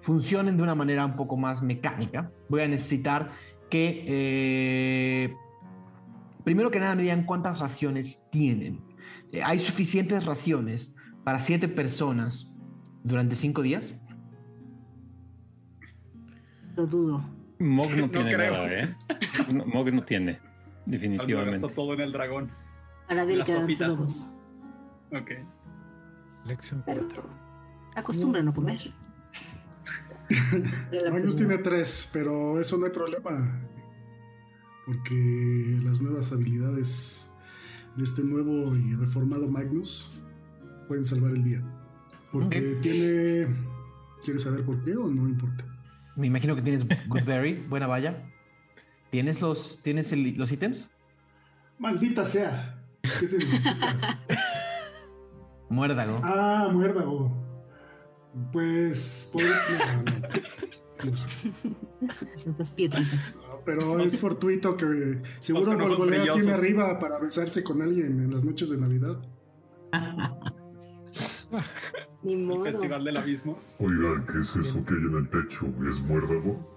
funcionen 0.00 0.56
de 0.56 0.62
una 0.62 0.74
manera 0.74 1.04
un 1.04 1.16
poco 1.16 1.36
más 1.36 1.62
mecánica, 1.62 2.30
voy 2.48 2.62
a 2.62 2.68
necesitar 2.68 3.32
que, 3.70 4.04
eh, 4.06 5.34
primero 6.44 6.70
que 6.70 6.80
nada, 6.80 6.94
me 6.94 7.02
digan 7.02 7.24
cuántas 7.24 7.58
raciones 7.58 8.28
tienen. 8.30 8.85
Eh, 9.32 9.42
¿Hay 9.42 9.58
suficientes 9.58 10.24
raciones 10.24 10.94
para 11.24 11.40
siete 11.40 11.68
personas 11.68 12.52
durante 13.02 13.34
cinco 13.36 13.62
días? 13.62 13.92
Lo 16.76 16.86
dudo. 16.86 17.24
Mog 17.58 17.90
no, 17.96 18.02
No 18.02 18.10
tiene 18.10 18.34
creo. 18.34 18.52
nada, 18.52 18.72
¿eh? 18.72 18.96
No, 19.52 19.66
Mog 19.66 19.92
no 19.92 20.02
tiene, 20.02 20.38
definitivamente. 20.84 21.56
Está 21.56 21.68
todo 21.74 21.94
en 21.94 22.00
el 22.00 22.12
dragón. 22.12 22.50
Sopita. 23.46 23.74
solo 23.86 23.96
dos. 23.96 24.28
Ok. 25.12 25.30
Lección 26.46 26.82
Pero 26.84 27.02
4. 27.06 27.30
acostumbran 27.96 28.48
a 28.48 28.54
comer. 28.54 28.92
Magnus 31.12 31.36
tiene 31.36 31.58
tres, 31.58 32.10
pero 32.12 32.60
eso 32.60 32.76
no 32.78 32.86
hay 32.86 32.92
problema. 32.92 33.60
Porque 34.84 35.78
las 35.84 36.00
nuevas 36.00 36.32
habilidades 36.32 37.25
de 37.25 37.25
este 38.04 38.22
nuevo 38.22 38.74
y 38.76 38.94
reformado 38.94 39.48
Magnus 39.48 40.10
pueden 40.88 41.04
salvar 41.04 41.32
el 41.32 41.42
día. 41.44 41.62
Porque 42.32 42.78
tiene. 42.82 43.46
¿Quieres 44.24 44.42
saber 44.42 44.64
por 44.64 44.82
qué 44.82 44.96
o 44.96 45.08
no 45.08 45.28
importa? 45.28 45.64
Me 46.16 46.26
imagino 46.26 46.56
que 46.56 46.62
tienes 46.62 46.86
Goodberry, 47.08 47.54
buena 47.68 47.86
valla. 47.86 48.30
¿Tienes 49.10 49.40
los, 49.40 49.80
tienes 49.82 50.10
el- 50.12 50.36
los 50.36 50.50
ítems? 50.50 50.96
¡Maldita 51.78 52.24
sea! 52.24 52.82
¿Qué 53.02 53.28
se 53.28 53.38
necesita? 53.38 54.18
Muérdago. 55.68 56.20
ah, 56.22 56.68
muérdago. 56.72 57.32
Pues. 58.52 59.30
Por... 59.32 59.42
No, 59.42 59.48
no. 60.02 60.26
Piedritas. 62.74 63.38
No, 63.48 63.60
pero 63.64 63.98
es 64.00 64.18
fortuito 64.18 64.76
que 64.76 65.20
seguro 65.40 65.64
Los 65.72 65.76
conejos 65.76 65.98
Golgolea 65.98 66.32
tiene 66.34 66.52
arriba 66.52 66.98
para 66.98 67.18
besarse 67.20 67.62
con 67.62 67.82
alguien 67.82 68.20
en 68.20 68.32
las 68.32 68.44
noches 68.44 68.70
de 68.70 68.78
Navidad. 68.78 69.18
Ni 72.22 72.32
El 72.34 72.44
modo. 72.44 72.64
Festival 72.64 73.04
del 73.04 73.16
Abismo. 73.16 73.58
Oigan, 73.78 74.26
¿qué 74.26 74.40
es 74.40 74.56
eso 74.56 74.84
que 74.84 74.94
hay 74.94 75.00
en 75.00 75.14
el 75.16 75.28
techo? 75.30 75.66
¿Es 75.88 76.00
muérdago? 76.00 76.76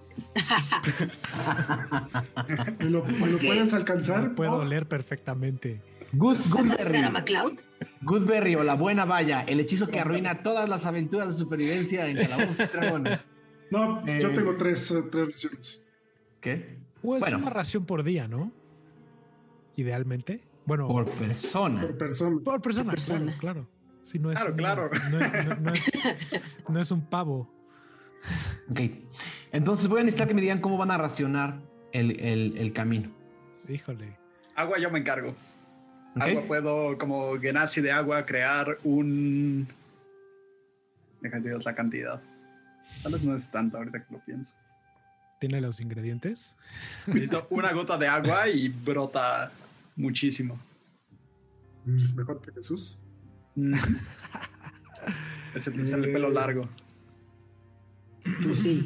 ¿Me 2.78 2.84
lo, 2.90 3.04
me 3.04 3.26
lo 3.30 3.38
puedes 3.38 3.72
alcanzar? 3.72 4.34
Puedo 4.34 4.56
Oh, 4.58 4.64
leer 4.64 4.86
perfectamente. 4.86 5.82
Good, 6.12 6.38
¿Vas 6.38 6.70
a 6.70 6.74
Goodberry. 6.76 7.56
Goodberry 8.02 8.54
o 8.56 8.64
la 8.64 8.74
buena 8.74 9.04
valla, 9.04 9.42
el 9.42 9.60
hechizo 9.60 9.86
que 9.86 10.00
arruina 10.00 10.42
todas 10.42 10.68
las 10.68 10.84
aventuras 10.84 11.28
de 11.28 11.34
supervivencia 11.34 12.08
en 12.08 12.16
Calabozos 12.16 12.58
y 12.58 12.76
Dragones. 12.76 13.20
No, 13.70 14.04
yo 14.06 14.28
Eh. 14.30 14.34
tengo 14.34 14.56
tres, 14.56 14.90
eh, 14.90 15.02
tres 15.10 15.28
raciones. 15.28 15.90
¿Qué? 16.40 16.78
Pues 17.02 17.20
Bueno. 17.20 17.38
una 17.38 17.50
ración 17.50 17.86
por 17.86 18.02
día, 18.02 18.28
¿no? 18.28 18.52
Idealmente. 19.76 20.40
Bueno, 20.66 20.86
Por 20.88 21.04
por, 21.06 21.14
persona. 21.14 21.80
Por 21.82 21.96
persona. 21.96 22.40
persona, 22.42 22.44
por 22.44 22.60
persona. 22.90 23.36
claro, 23.38 23.38
claro. 23.38 23.66
Sí, 24.02 24.18
no 24.18 24.30
es 24.32 24.38
Claro, 24.38 24.52
una- 24.54 24.56
claro. 24.56 24.90
No 25.10 25.20
es, 25.20 25.46
no- 25.46 25.54
no 25.56 25.72
es- 25.72 25.90
no 26.68 26.80
es 26.80 26.90
un 26.90 27.06
pavo. 27.06 27.50
Ok. 28.70 28.80
Entonces 29.52 29.88
voy 29.88 30.00
a 30.00 30.04
necesitar 30.04 30.28
que 30.28 30.34
me 30.34 30.40
digan 30.40 30.60
cómo 30.60 30.76
van 30.76 30.90
a 30.90 30.98
racionar 30.98 31.60
el, 31.92 32.18
el- 32.20 32.56
el 32.58 32.72
camino. 32.72 33.10
Híjole. 33.68 34.16
Agua 34.56 34.78
yo 34.78 34.90
me 34.90 34.98
encargo. 34.98 35.34
Agua 36.16 36.42
puedo, 36.42 36.98
como 36.98 37.38
Genasi 37.38 37.80
de 37.80 37.92
agua, 37.92 38.26
crear 38.26 38.78
un. 38.84 39.68
Déjate 41.20 41.48
Dios 41.48 41.64
la 41.64 41.74
cantidad. 41.74 42.20
Tal 43.02 43.12
vez 43.12 43.24
no 43.24 43.34
es 43.34 43.50
tanto 43.50 43.76
ahorita 43.78 44.04
que 44.04 44.14
lo 44.14 44.20
pienso. 44.24 44.56
¿Tiene 45.38 45.60
los 45.60 45.80
ingredientes? 45.80 46.54
Necesito 47.06 47.46
una 47.50 47.72
gota 47.72 47.96
de 47.96 48.06
agua 48.06 48.48
y 48.48 48.68
brota 48.68 49.50
muchísimo. 49.96 50.58
Es 51.86 52.14
mejor 52.14 52.42
que 52.42 52.52
Jesús. 52.52 53.00
Mm. 53.54 53.74
es, 55.54 55.66
el, 55.66 55.80
es 55.80 55.92
el 55.92 56.02
de 56.02 56.08
pelo 56.08 56.30
largo. 56.30 56.68
Pues, 58.42 58.80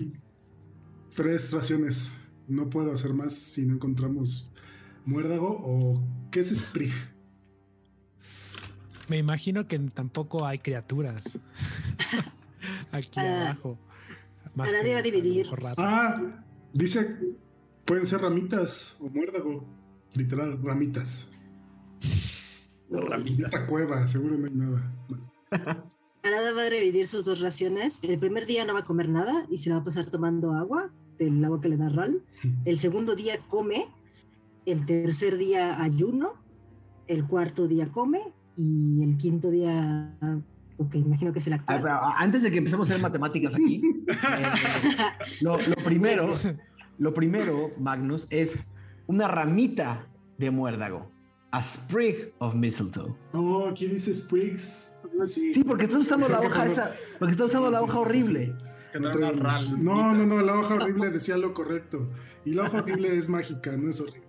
tres 1.16 1.52
raciones. 1.52 2.16
No 2.46 2.70
puedo 2.70 2.92
hacer 2.92 3.14
más 3.14 3.34
si 3.34 3.64
no 3.64 3.74
encontramos 3.74 4.52
muérdago 5.04 5.48
o 5.48 6.02
¿qué 6.30 6.40
es 6.40 6.50
Sprig? 6.54 6.92
Me 9.08 9.18
imagino 9.18 9.66
que 9.66 9.78
tampoco 9.78 10.46
hay 10.46 10.58
criaturas 10.58 11.38
aquí 12.92 13.20
Ah, 13.20 13.50
abajo. 13.50 13.78
A 14.56 14.72
nadie 14.72 14.94
va 14.94 15.00
a 15.00 15.02
dividir. 15.02 15.48
Ah, 15.78 16.42
dice 16.72 17.18
pueden 17.84 18.06
ser 18.06 18.20
ramitas 18.20 18.96
o 19.00 19.08
muérdago. 19.08 19.64
Literal, 20.14 20.60
ramitas. 20.62 21.30
Ramita. 22.90 23.46
Esta 23.46 23.66
cueva, 23.66 24.06
seguro 24.06 24.36
no 24.38 24.46
hay 24.46 24.54
nada. 24.54 24.92
Arada 26.22 26.52
va 26.52 26.62
a 26.62 26.70
dividir 26.70 27.06
sus 27.06 27.24
dos 27.24 27.40
raciones. 27.40 27.98
El 28.02 28.18
primer 28.18 28.46
día 28.46 28.64
no 28.64 28.74
va 28.74 28.80
a 28.80 28.84
comer 28.84 29.08
nada 29.08 29.46
y 29.50 29.58
se 29.58 29.68
la 29.68 29.76
va 29.76 29.82
a 29.82 29.84
pasar 29.84 30.06
tomando 30.06 30.52
agua, 30.52 30.92
del 31.18 31.44
agua 31.44 31.60
que 31.60 31.68
le 31.68 31.76
da 31.76 31.88
Ral. 31.88 32.22
El 32.64 32.78
segundo 32.78 33.14
día 33.14 33.40
come. 33.48 33.88
El 34.66 34.86
tercer 34.86 35.36
día 35.36 35.82
ayuno. 35.82 36.34
El 37.06 37.26
cuarto 37.26 37.66
día 37.66 37.90
come. 37.90 38.32
Y 38.56 39.02
el 39.02 39.16
quinto 39.16 39.50
día. 39.50 40.16
Ok, 40.76 40.94
imagino 40.96 41.32
que 41.32 41.38
es 41.38 41.46
el 41.46 41.52
actual. 41.54 41.80
pero 41.82 42.00
antes 42.18 42.42
de 42.42 42.50
que 42.50 42.58
empecemos 42.58 42.88
a 42.88 42.90
hacer 42.92 43.02
matemáticas 43.02 43.54
aquí, 43.54 43.80
eh, 44.08 44.14
lo, 45.40 45.56
lo 45.56 45.76
primero, 45.84 46.34
lo 46.98 47.14
primero, 47.14 47.70
Magnus, 47.78 48.26
es 48.30 48.72
una 49.06 49.28
ramita 49.28 50.08
de 50.38 50.50
muérdago. 50.50 51.10
A 51.52 51.62
sprig 51.62 52.32
of 52.38 52.54
mistletoe. 52.56 53.14
Oh, 53.32 53.68
aquí 53.68 53.86
dice 53.86 54.12
Sprigs. 54.12 54.98
Ah, 55.22 55.26
sí. 55.26 55.62
Porque 55.64 55.84
estás 55.84 56.00
usando 56.00 56.28
la 56.28 56.40
hoja 56.40 56.64
no- 56.64 56.70
esa, 56.70 56.94
porque 57.20 57.30
estás 57.30 57.46
usando 57.46 57.70
la 57.70 57.80
hoja 57.80 58.00
horrible. 58.00 58.56
No. 58.98 59.10
No, 59.78 60.14
no, 60.14 60.26
no, 60.26 60.40
la 60.42 60.58
hoja 60.58 60.74
horrible 60.74 61.10
decía 61.10 61.36
lo 61.36 61.54
correcto. 61.54 62.10
Y 62.44 62.52
la 62.54 62.64
hoja 62.64 62.78
horrible 62.78 63.16
es 63.16 63.28
mágica, 63.28 63.76
no 63.76 63.90
es 63.90 64.00
horrible. 64.00 64.24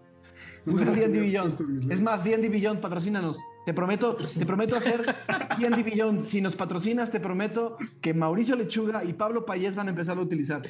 No 0.65 0.73
mis 0.73 1.91
Es 1.91 2.01
más, 2.01 2.23
D&D 2.23 2.49
Beyond, 2.49 2.81
patrocínanos. 2.81 3.39
Te 3.65 3.73
prometo, 3.73 4.15
te 4.15 4.45
prometo 4.45 4.75
hacer 4.75 5.04
D&D 5.60 5.84
Beyond. 5.84 6.23
Si 6.23 6.39
nos 6.41 6.56
patrocinas, 6.56 7.12
te 7.12 7.19
prometo 7.19 7.78
que 8.01 8.13
Mauricio 8.13 8.56
Lechuga 8.56 9.04
y 9.04 9.13
Pablo 9.13 9.45
Payés 9.45 9.73
van 9.75 9.88
a 9.88 9.89
empezar 9.89 10.17
a 10.17 10.21
utilizar. 10.21 10.62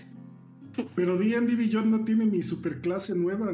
Pero 0.96 1.18
D&D 1.18 1.56
Beyond 1.56 1.88
no 1.88 2.06
tiene 2.06 2.26
mi 2.26 2.42
superclase 2.44 3.14
nueva. 3.16 3.52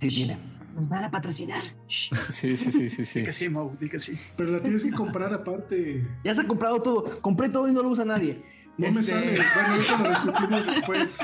Sí, 0.00 0.08
tiene. 0.08 0.38
Nos 0.74 0.88
van 0.88 1.04
a 1.04 1.10
patrocinar. 1.10 1.62
Sí, 1.86 2.56
sí, 2.56 2.56
sí, 2.72 2.88
sí, 2.90 3.04
sí. 3.04 3.22
Que 3.24 3.32
sí, 3.32 3.48
di 3.80 3.88
que 3.88 3.98
sí. 4.00 4.12
Pero 4.36 4.52
la 4.52 4.60
tienes 4.60 4.82
que 4.84 4.90
comprar 4.92 5.32
aparte. 5.32 6.02
Ya 6.24 6.34
se 6.34 6.42
ha 6.42 6.46
comprado 6.46 6.80
todo. 6.82 7.20
Compré 7.20 7.48
todo 7.48 7.68
y 7.68 7.72
no 7.72 7.82
lo 7.82 7.88
usa 7.90 8.04
nadie. 8.04 8.42
No 8.78 8.90
me 8.90 9.00
Este, 9.00 9.12
sale. 9.12 9.38
Bueno, 9.54 9.74
eso 9.76 9.98
lo 9.98 10.08
discutimos 10.10 10.66
después. 10.66 11.18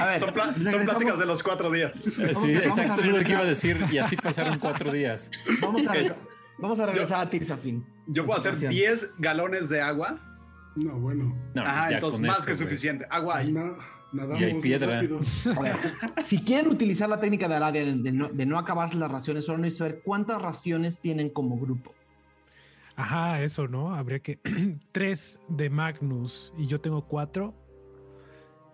A 0.00 0.06
ver, 0.06 0.20
Son, 0.20 0.30
regresamos- 0.34 0.84
pláticas 0.84 1.18
de 1.18 1.26
los 1.26 1.42
cuatro 1.42 1.70
días. 1.70 1.98
Sí, 2.00 2.54
exacto, 2.54 3.02
es 3.02 3.06
lo 3.08 3.18
que 3.24 3.30
iba 3.32 3.40
a 3.40 3.44
decir. 3.44 3.82
Y 3.90 3.98
así 3.98 4.16
pasaron 4.16 4.58
cuatro 4.58 4.92
días. 4.92 5.30
Vamos 5.60 5.86
a, 5.86 5.92
vamos 6.58 6.78
a 6.80 6.86
regresar 6.86 7.26
a 7.26 7.30
Tirsafin. 7.30 7.84
Yo 8.06 8.24
puedo 8.24 8.38
hacer 8.38 8.54
Situación. 8.54 8.70
10 8.98 9.10
galones 9.18 9.68
de 9.68 9.80
agua. 9.80 10.18
No, 10.76 10.98
bueno. 10.98 11.34
No, 11.54 11.62
Ajá, 11.62 11.90
ya 11.90 11.94
entonces 11.96 12.20
con 12.20 12.26
más 12.28 12.38
eso, 12.40 12.46
que 12.48 12.56
suficiente. 12.56 13.06
Agua 13.10 13.38
hay. 13.38 13.52
Nadamos 14.12 14.40
Y 14.40 14.44
hay 14.44 14.60
piedra. 14.60 14.96
rápido. 15.00 15.20
A 15.56 15.60
ver, 15.60 15.76
si 16.24 16.38
quieren 16.42 16.70
utilizar 16.70 17.08
la 17.08 17.18
técnica 17.18 17.48
de 17.48 17.54
Aradia 17.56 17.84
de, 17.84 17.94
de 17.94 18.12
no, 18.12 18.28
de 18.28 18.46
no 18.46 18.58
acabarse 18.58 18.96
las 18.96 19.10
raciones, 19.10 19.44
solo 19.44 19.58
necesito 19.58 19.84
saber 19.84 20.02
cuántas 20.04 20.40
raciones 20.40 20.98
tienen 20.98 21.28
como 21.30 21.58
grupo. 21.58 21.92
Ajá, 22.94 23.42
eso, 23.42 23.66
¿no? 23.68 23.94
Habría 23.94 24.20
que. 24.20 24.38
Tres 24.92 25.40
de 25.48 25.68
Magnus 25.70 26.52
y 26.56 26.66
yo 26.66 26.80
tengo 26.80 27.02
cuatro. 27.06 27.52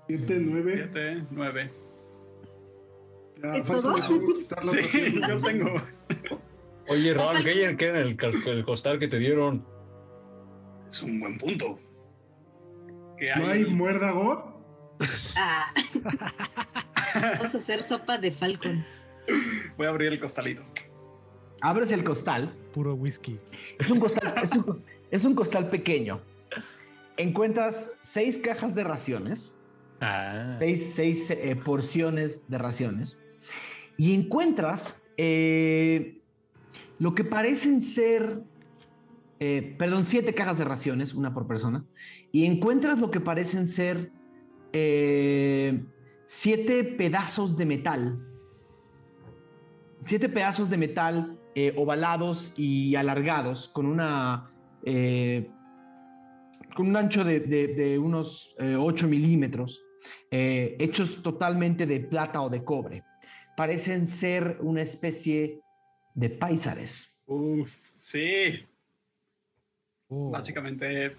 Siete, 0.09 0.39
nueve. 0.41 0.89
7, 0.93 1.27
9. 1.31 1.73
Ya, 3.43 3.55
¿Es 3.55 3.65
todo? 3.65 3.95
Sí, 4.71 5.21
yo 5.27 5.41
tengo. 5.41 5.83
Oye, 6.89 7.15
Ron, 7.15 7.43
¿qué 7.43 7.51
hay 7.51 7.63
en, 7.63 7.77
qué 7.77 7.89
en 7.89 7.97
el, 7.97 8.17
el 8.47 8.65
costal 8.65 8.99
que 8.99 9.09
te 9.09 9.19
dieron? 9.19 9.67
Es 10.89 11.03
un 11.03 11.21
buen 11.21 11.39
punto. 11.39 11.79
¿Qué 13.17 13.31
¿No 13.37 13.49
hay 13.49 13.65
muérdago? 13.65 14.61
Ah. 15.37 15.73
Vamos 17.39 17.55
a 17.55 17.59
hacer 17.59 17.83
sopa 17.83 18.19
de 18.19 18.31
Falcon. 18.31 18.85
Voy 19.77 19.87
a 19.87 19.91
abrir 19.91 20.13
el 20.13 20.21
costalito. 20.21 20.63
Abres 21.61 21.93
el 21.93 22.03
costal. 22.03 22.53
Puro 22.73 22.95
whisky. 22.95 23.39
Es 23.79 23.91
un 23.91 24.01
costal, 24.01 24.35
es 24.43 24.53
un, 24.53 24.85
es 25.11 25.25
un 25.25 25.35
costal 25.35 25.71
pequeño. 25.71 26.21
Encuentras 27.17 27.93
seis 28.01 28.39
cajas 28.39 28.75
de 28.75 28.85
raciones, 28.85 29.57
Ah, 30.05 30.57
seis, 30.59 30.95
seis, 30.97 31.31
eh, 31.31 31.55
porciones 31.55 32.49
de 32.49 32.59
raciones, 32.59 33.19
y 33.97 34.15
encuentras 34.15 35.07
eh, 35.17 36.22
lo 37.03 37.17
que 37.17 37.25
parecen 37.25 37.83
ser, 37.83 38.45
eh, 39.41 39.75
perdón, 39.77 40.05
siete 40.05 40.35
cajas 40.35 40.59
de 40.59 40.65
raciones, 40.65 41.15
una 41.15 41.35
por 41.35 41.49
persona, 41.49 41.85
y 42.31 42.45
encuentras 42.45 43.01
lo 43.01 43.11
que 43.11 43.19
parecen 43.19 43.67
ser 43.67 44.13
eh, 44.73 45.83
siete 46.27 46.85
pedazos 46.85 47.57
de 47.57 47.67
metal, 47.67 48.25
siete 50.05 50.29
pedazos 50.29 50.71
de 50.71 50.79
metal 50.79 51.41
eh, 51.57 51.75
ovalados 51.77 52.55
y 52.57 52.95
alargados 52.95 53.67
con 53.67 53.87
una 53.87 54.49
con 56.77 56.87
un 56.87 56.97
ancho 56.97 57.25
de, 57.25 57.99
unos 58.01 58.55
eh, 58.61 58.77
8 58.77 59.09
milímetros, 59.09 59.83
hechos 60.31 61.21
totalmente 61.21 61.85
de 61.85 61.99
plata 61.99 62.41
o 62.43 62.49
de 62.49 62.63
cobre. 62.63 63.03
Parecen 63.57 64.07
ser 64.07 64.59
una 64.61 64.83
especie 64.83 65.62
de 66.15 66.31
paisares. 66.31 67.09
Uf, 67.27 67.75
sí. 67.99 68.61
Oh. 70.09 70.31
Básicamente, 70.31 71.17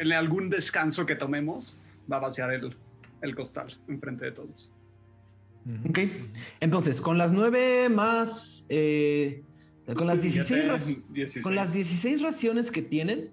en 0.00 0.12
algún 0.12 0.50
descanso 0.50 1.06
que 1.06 1.16
tomemos, 1.16 1.78
va 2.10 2.18
a 2.18 2.20
vaciar 2.20 2.52
el, 2.52 2.76
el 3.22 3.34
costal 3.34 3.78
enfrente 3.88 4.26
de 4.26 4.32
todos. 4.32 4.70
¿Ok? 5.88 5.98
Entonces, 6.60 7.00
con 7.00 7.18
las 7.18 7.32
nueve 7.32 7.88
más... 7.88 8.66
eh, 8.68 9.42
con, 9.96 10.06
las 10.06 10.20
16 10.22 10.46
Siete, 10.46 10.68
raci- 10.68 11.06
16. 11.08 11.42
con 11.42 11.54
las 11.54 11.72
16 11.72 12.22
raciones 12.22 12.70
que 12.70 12.82
tienen, 12.82 13.30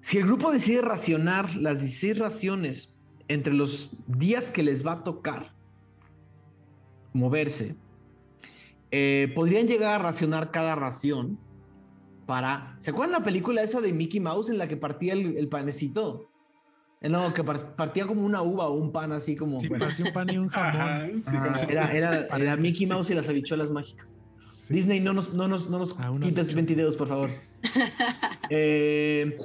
si 0.00 0.18
el 0.18 0.24
grupo 0.24 0.52
decide 0.52 0.82
racionar 0.82 1.54
las 1.56 1.78
16 1.78 2.18
raciones 2.18 2.94
entre 3.28 3.54
los 3.54 3.96
días 4.06 4.50
que 4.50 4.62
les 4.62 4.86
va 4.86 4.92
a 4.92 5.04
tocar 5.04 5.54
moverse, 7.14 7.74
eh, 8.96 9.32
podrían 9.34 9.66
llegar 9.66 10.00
a 10.00 10.02
racionar 10.04 10.52
cada 10.52 10.76
ración 10.76 11.36
para... 12.26 12.76
¿Se 12.78 12.90
acuerdan 12.92 13.18
la 13.18 13.24
película 13.24 13.60
esa 13.62 13.80
de 13.80 13.92
Mickey 13.92 14.20
Mouse 14.20 14.50
en 14.50 14.56
la 14.58 14.68
que 14.68 14.76
partía 14.76 15.14
el, 15.14 15.36
el 15.36 15.48
panecito? 15.48 16.30
Eh, 17.00 17.08
No, 17.08 17.34
que 17.34 17.42
par- 17.42 17.74
partía 17.74 18.06
como 18.06 18.24
una 18.24 18.40
uva 18.42 18.68
o 18.68 18.74
un 18.74 18.92
pan 18.92 19.10
así 19.10 19.34
como... 19.34 19.58
Sí, 19.58 19.66
bueno, 19.68 19.86
partió 19.86 20.04
un 20.06 20.12
pan 20.12 20.30
y 20.30 20.38
un 20.38 20.46
Ajá, 20.46 20.70
jamón. 20.72 21.22
como- 21.22 21.38
Ah, 21.56 21.66
era, 21.68 22.26
era. 22.36 22.56
Mickey 22.56 22.86
Mouse 22.86 23.10
y 23.10 23.14
las 23.14 23.28
habichuelas 23.28 23.68
mágicas. 23.70 24.14
Sí. 24.54 24.72
Disney, 24.74 25.00
no 25.00 25.12
nos, 25.12 25.34
no 25.34 25.48
nos, 25.48 25.68
no 25.68 25.78
nos 25.80 25.98
Ah, 25.98 26.10
quites 26.22 26.46
lucha. 26.46 26.54
20 26.54 26.74
dedos, 26.76 26.96
por 26.96 27.08
favor. 27.08 27.30
Eh, 28.50 29.36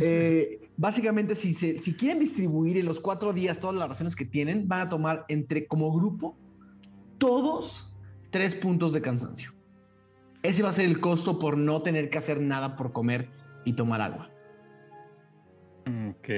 eh, 0.00 0.60
básicamente, 0.76 1.34
si, 1.34 1.54
se, 1.54 1.80
si 1.80 1.94
quieren 1.94 2.18
distribuir 2.20 2.76
en 2.78 2.86
los 2.86 3.00
cuatro 3.00 3.32
días 3.32 3.58
todas 3.60 3.76
las 3.76 3.88
raciones 3.88 4.14
que 4.16 4.24
tienen, 4.24 4.68
van 4.68 4.80
a 4.82 4.88
tomar 4.88 5.24
entre 5.28 5.66
como 5.66 5.92
grupo 5.92 6.36
todos 7.22 7.88
tres 8.32 8.52
puntos 8.52 8.92
de 8.92 9.00
cansancio. 9.00 9.52
Ese 10.42 10.64
va 10.64 10.70
a 10.70 10.72
ser 10.72 10.86
el 10.86 10.98
costo 10.98 11.38
por 11.38 11.56
no 11.56 11.80
tener 11.82 12.10
que 12.10 12.18
hacer 12.18 12.40
nada 12.40 12.74
por 12.74 12.92
comer 12.92 13.28
y 13.64 13.74
tomar 13.74 14.00
agua. 14.00 14.28
Ok. 16.10 16.28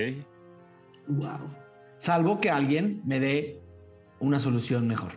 Wow. 1.08 1.54
Salvo 1.96 2.38
que 2.38 2.50
alguien 2.50 3.00
me 3.06 3.18
dé 3.18 3.62
una 4.20 4.38
solución 4.40 4.86
mejor. 4.86 5.12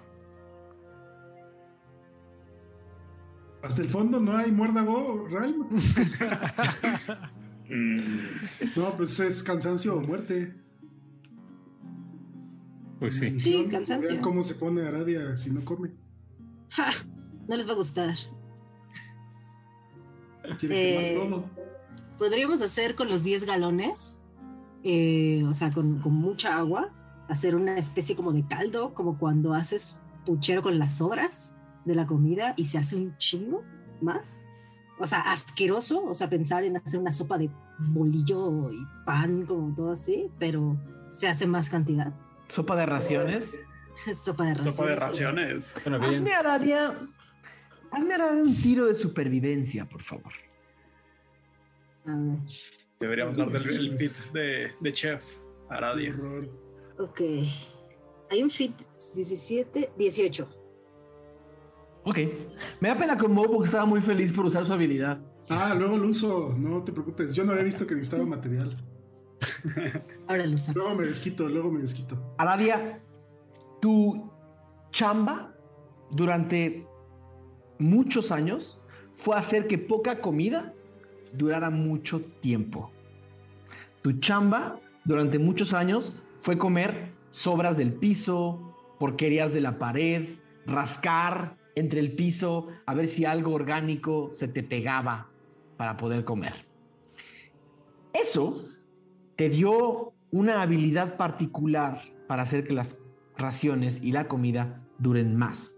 Hasta 3.62 3.82
el 3.82 3.89
fondo 3.89 4.21
no 4.21 4.38
hay 4.38 4.53
muérdago, 4.53 5.27
Realm. 5.27 5.67
No, 8.77 8.95
pues 8.95 9.19
es 9.19 9.43
cansancio 9.43 9.97
o 9.97 9.99
muerte. 9.99 10.56
Pues 13.00 13.20
sí. 13.20 13.40
Sí, 13.40 13.68
cansancio. 13.70 14.22
Cómo 14.22 14.44
se 14.44 14.56
pone 14.56 14.82
Aradia 14.88 15.38
si 15.38 15.52
no 15.52 15.64
come. 15.64 15.92
Ja, 16.70 16.92
no 17.48 17.56
les 17.56 17.68
va 17.68 17.74
a 17.74 17.76
gustar. 17.76 18.16
Quiere 20.60 21.12
Eh, 21.12 21.14
quemar 21.14 21.30
todo. 21.30 21.50
Podríamos 22.18 22.62
hacer 22.62 22.96
con 22.96 23.10
los 23.10 23.22
10 23.24 23.46
galones, 23.46 24.20
eh, 24.84 25.44
o 25.48 25.54
sea, 25.54 25.72
con, 25.72 26.00
con 26.00 26.14
mucha 26.14 26.58
agua, 26.58 26.90
hacer 27.30 27.56
una 27.56 27.78
especie 27.78 28.16
como 28.16 28.32
de 28.34 28.46
caldo, 28.48 28.94
como 28.94 29.18
cuando 29.20 29.54
haces 29.54 29.98
puchero 30.26 30.64
con 30.64 30.80
las 30.80 30.96
sobras 30.96 31.56
de 31.86 31.96
la 31.96 32.08
comida 32.08 32.54
y 32.58 32.66
se 32.66 32.78
hace 32.78 32.96
un 32.96 33.16
chingo 33.18 33.64
más. 34.02 34.38
O 35.00 35.06
sea, 35.06 35.32
asqueroso, 35.32 36.04
o 36.06 36.16
sea, 36.16 36.28
pensar 36.30 36.64
en 36.64 36.78
hacer 36.78 37.00
una 37.00 37.12
sopa 37.12 37.38
de 37.38 37.52
bolillo 37.80 38.72
y 38.72 38.80
pan, 39.06 39.46
como 39.46 39.76
todo 39.76 39.92
así, 39.92 40.32
pero 40.40 40.76
se 41.10 41.28
hace 41.28 41.46
más 41.46 41.70
cantidad. 41.70 42.14
Sopa 42.48 42.76
de 42.76 42.86
raciones. 42.86 43.60
sopa 44.16 44.46
de 44.46 44.54
raciones. 44.56 44.76
sopa 44.76 44.90
de 44.90 44.96
raciones. 44.96 45.76
Bien. 45.84 46.04
Hazme 46.04 46.34
Aradia. 46.34 46.92
Hazme 47.92 48.14
Aradia 48.14 48.44
un 48.44 48.56
tiro 48.56 48.86
de 48.86 48.96
supervivencia, 48.96 49.86
por 49.86 50.02
favor. 50.04 50.34
A 52.06 52.12
ver, 52.16 52.40
Deberíamos 53.00 53.38
dar 53.38 53.50
del 53.52 53.76
el 53.76 53.98
fit 53.98 54.12
de, 54.34 54.72
de 54.80 54.94
chef 54.94 55.32
Aradia. 55.70 56.16
Ok. 56.98 57.22
Hay 58.30 58.44
un 58.44 58.50
fit 58.50 58.74
17, 59.16 59.92
18. 59.98 60.50
Ok. 62.04 62.18
Me 62.80 62.90
da 62.90 62.98
pena 62.98 63.18
con 63.18 63.32
Mo 63.34 63.44
porque 63.44 63.66
estaba 63.66 63.86
muy 63.86 64.02
feliz 64.02 64.32
por 64.32 64.46
usar 64.46 64.66
su 64.66 64.74
habilidad. 64.74 65.20
Ah, 65.50 65.74
luego 65.78 65.98
lo 65.98 66.08
uso, 66.08 66.56
no 66.58 66.84
te 66.84 66.92
preocupes. 66.92 67.34
Yo 67.34 67.44
no 67.44 67.52
había 67.52 67.64
visto 67.64 67.86
que 67.88 67.96
necesitaba 67.96 68.26
material. 68.26 68.76
Ahora 70.28 70.45
lo 70.45 70.58
sabes. 70.58 70.76
Luego 70.76 70.95
me 70.95 71.06
desquito, 71.06 71.47
luego 71.47 71.71
me 71.71 71.82
desquito. 71.82 72.34
Aradia, 72.38 73.00
tu 73.82 74.30
chamba 74.91 75.54
durante 76.12 76.86
muchos 77.80 78.32
años 78.32 78.84
fue 79.15 79.36
hacer 79.36 79.67
que 79.67 79.78
poca 79.78 80.21
comida 80.21 80.73
durara 81.34 81.69
mucho 81.69 82.21
tiempo. 82.41 82.91
Tu 84.02 84.13
chamba 84.13 84.80
durante 85.04 85.39
muchos 85.39 85.73
años 85.73 86.13
fue 86.41 86.58
comer 86.58 87.12
sobras 87.30 87.78
del 87.78 87.93
piso, 87.93 88.76
porquerías 89.00 89.54
de 89.54 89.62
la 89.62 89.78
pared, 89.78 90.38
rascar 90.65 91.58
entre 91.76 92.00
el 92.00 92.13
piso 92.13 92.67
a 92.86 92.93
ver 92.93 93.08
si 93.08 93.26
algo 93.26 93.54
orgánico 93.54 94.32
se 94.34 94.47
te 94.47 94.63
pegaba 94.63 95.30
para 95.78 95.97
poder 95.97 96.23
comer. 96.23 96.65
Eso 98.13 98.65
te 99.38 99.50
dio 99.50 100.13
una 100.32 100.62
habilidad 100.62 101.15
particular 101.15 102.02
para 102.28 102.43
hacer 102.43 102.65
que 102.65 102.73
las 102.73 103.00
raciones 103.38 104.02
y 104.04 104.12
la 104.12 104.28
comida 104.28 104.84
duren 104.97 105.38
más. 105.38 105.78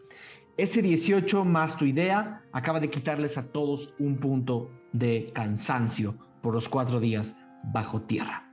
Ese 0.58 0.82
18 0.82 1.46
más 1.46 1.78
tu 1.78 1.86
idea 1.86 2.44
acaba 2.54 2.80
de 2.80 2.90
quitarles 2.90 3.38
a 3.38 3.52
todos 3.52 3.94
un 4.00 4.18
punto 4.18 4.72
de 4.94 5.32
cansancio 5.34 6.16
por 6.42 6.54
los 6.54 6.70
cuatro 6.70 7.00
días 7.00 7.36
bajo 7.64 8.02
tierra. 8.02 8.50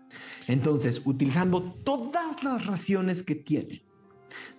Entonces, 0.48 1.00
utilizando 1.04 1.62
todas 1.84 2.42
las 2.42 2.66
raciones 2.66 3.22
que 3.22 3.36
tienen, 3.36 3.82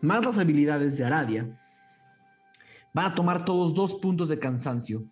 más 0.01 0.25
las 0.25 0.37
habilidades 0.37 0.97
de 0.97 1.05
Aradia, 1.05 1.61
van 2.93 3.11
a 3.11 3.15
tomar 3.15 3.43
todos 3.43 3.73
dos 3.73 3.95
puntos 3.95 4.29
de 4.29 4.39
cansancio 4.39 5.03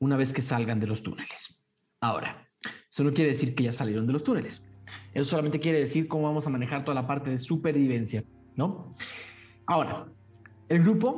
una 0.00 0.16
vez 0.16 0.32
que 0.32 0.42
salgan 0.42 0.80
de 0.80 0.88
los 0.88 1.02
túneles. 1.02 1.62
Ahora, 2.00 2.47
eso 2.98 3.04
no 3.04 3.14
quiere 3.14 3.30
decir 3.30 3.54
que 3.54 3.62
ya 3.62 3.70
salieron 3.70 4.08
de 4.08 4.12
los 4.12 4.24
túneles. 4.24 4.68
Eso 5.14 5.30
solamente 5.30 5.60
quiere 5.60 5.78
decir 5.78 6.08
cómo 6.08 6.24
vamos 6.24 6.48
a 6.48 6.50
manejar 6.50 6.84
toda 6.84 6.96
la 6.96 7.06
parte 7.06 7.30
de 7.30 7.38
supervivencia, 7.38 8.24
¿no? 8.56 8.92
Ahora, 9.66 10.08
el 10.68 10.82
grupo 10.82 11.16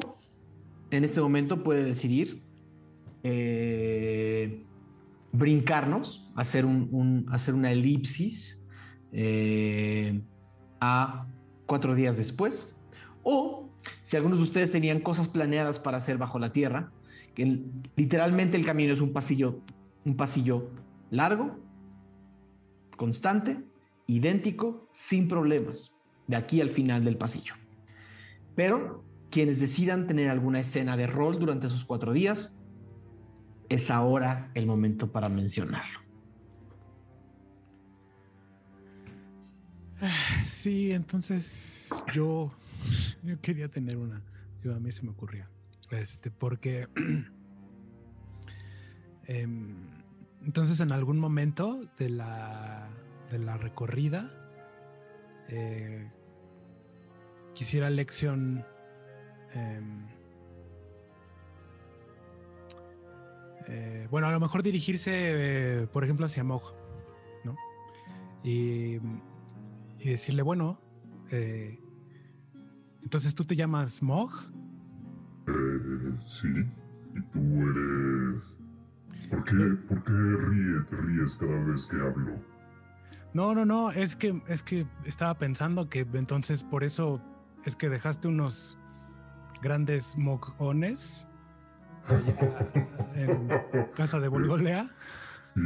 en 0.90 1.04
este 1.04 1.22
momento 1.22 1.64
puede 1.64 1.82
decidir 1.82 2.42
eh, 3.22 4.62
brincarnos, 5.32 6.30
hacer, 6.34 6.66
un, 6.66 7.24
hacer 7.30 7.54
una 7.54 7.72
elipsis 7.72 8.62
eh, 9.14 10.20
a 10.82 11.28
cuatro 11.64 11.94
días 11.94 12.18
después, 12.18 12.78
o 13.22 13.70
si 14.02 14.18
algunos 14.18 14.36
de 14.36 14.44
ustedes 14.44 14.70
tenían 14.70 15.00
cosas 15.00 15.28
planeadas 15.28 15.78
para 15.78 15.96
hacer 15.96 16.18
bajo 16.18 16.38
la 16.38 16.52
tierra, 16.52 16.92
que 17.34 17.62
literalmente 17.96 18.58
el 18.58 18.66
camino 18.66 18.92
es 18.92 19.00
un 19.00 19.14
pasillo, 19.14 19.60
un 20.04 20.14
pasillo 20.14 20.68
largo, 21.10 21.69
constante, 23.00 23.64
idéntico, 24.06 24.86
sin 24.92 25.26
problemas, 25.26 25.94
de 26.26 26.36
aquí 26.36 26.60
al 26.60 26.68
final 26.68 27.02
del 27.02 27.16
pasillo. 27.16 27.54
Pero 28.54 29.02
quienes 29.30 29.58
decidan 29.58 30.06
tener 30.06 30.28
alguna 30.28 30.60
escena 30.60 30.98
de 30.98 31.06
rol 31.06 31.38
durante 31.38 31.68
esos 31.68 31.86
cuatro 31.86 32.12
días, 32.12 32.60
es 33.70 33.90
ahora 33.90 34.50
el 34.52 34.66
momento 34.66 35.10
para 35.10 35.30
mencionarlo. 35.30 36.00
Sí, 40.44 40.92
entonces 40.92 41.90
yo, 42.12 42.50
yo 43.22 43.40
quería 43.40 43.70
tener 43.70 43.96
una. 43.96 44.22
Yo, 44.62 44.74
a 44.74 44.78
mí 44.78 44.92
se 44.92 45.04
me 45.04 45.12
ocurría. 45.12 45.48
Este, 45.90 46.30
porque. 46.30 46.86
em, 49.24 49.99
entonces, 50.44 50.80
en 50.80 50.92
algún 50.92 51.18
momento 51.18 51.80
de 51.98 52.08
la, 52.08 52.88
de 53.30 53.38
la 53.38 53.56
recorrida, 53.56 54.30
eh, 55.48 56.10
quisiera 57.54 57.90
lección. 57.90 58.64
em, 59.54 60.06
eh, 63.66 64.08
bueno, 64.10 64.28
a 64.28 64.32
lo 64.32 64.40
mejor 64.40 64.62
dirigirse, 64.62 65.10
eh, 65.14 65.86
por 65.92 66.04
ejemplo, 66.04 66.26
hacia 66.26 66.44
Mog, 66.44 66.62
¿no? 67.44 67.56
Y 68.42 68.98
y 70.02 70.08
decirle, 70.08 70.40
bueno, 70.40 70.80
entonces 73.02 73.34
tú 73.34 73.44
te 73.44 73.54
llamas 73.54 74.02
Mog. 74.02 74.32
Sí. 76.16 76.48
¿Y 77.14 77.20
tú 77.32 77.40
eres...? 77.68 78.59
¿Por 79.30 79.44
qué, 79.44 79.54
¿Por 79.88 80.02
qué 80.02 80.12
ríe, 80.12 80.80
te 80.88 80.96
ríes 80.96 81.38
cada 81.38 81.64
vez 81.64 81.86
que 81.86 81.96
hablo? 81.96 82.32
No, 83.32 83.54
no, 83.54 83.64
no, 83.64 83.92
es 83.92 84.16
que, 84.16 84.42
es 84.48 84.64
que 84.64 84.86
estaba 85.04 85.34
pensando 85.38 85.88
que 85.88 86.00
entonces 86.14 86.64
por 86.64 86.82
eso 86.82 87.22
es 87.64 87.76
que 87.76 87.88
dejaste 87.88 88.26
unos 88.26 88.76
grandes 89.62 90.16
mogones 90.18 91.28
allá 92.08 92.68
en 93.14 93.48
casa 93.94 94.18
de 94.18 94.28
Volgolea. 94.28 94.86
Sí, 95.54 95.60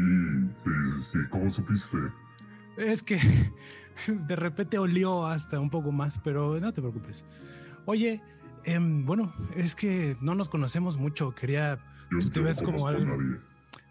sí, 0.64 0.70
sí, 0.84 1.02
sí. 1.12 1.18
¿Cómo 1.30 1.48
supiste? 1.48 1.96
Es 2.76 3.02
que 3.02 3.18
de 4.08 4.36
repente 4.36 4.78
olió 4.78 5.26
hasta 5.26 5.58
un 5.58 5.70
poco 5.70 5.92
más, 5.92 6.18
pero 6.18 6.60
no 6.60 6.72
te 6.72 6.82
preocupes. 6.82 7.24
Oye, 7.86 8.22
em, 8.64 9.04
bueno, 9.06 9.32
es 9.54 9.74
que 9.74 10.16
no 10.20 10.34
nos 10.34 10.48
conocemos 10.48 10.96
mucho. 10.98 11.34
Quería, 11.34 11.78
Yo 12.10 12.18
Tú 12.18 12.30
te 12.30 12.40
ves 12.40 12.60
como 12.60 12.90
nadie. 12.90 13.38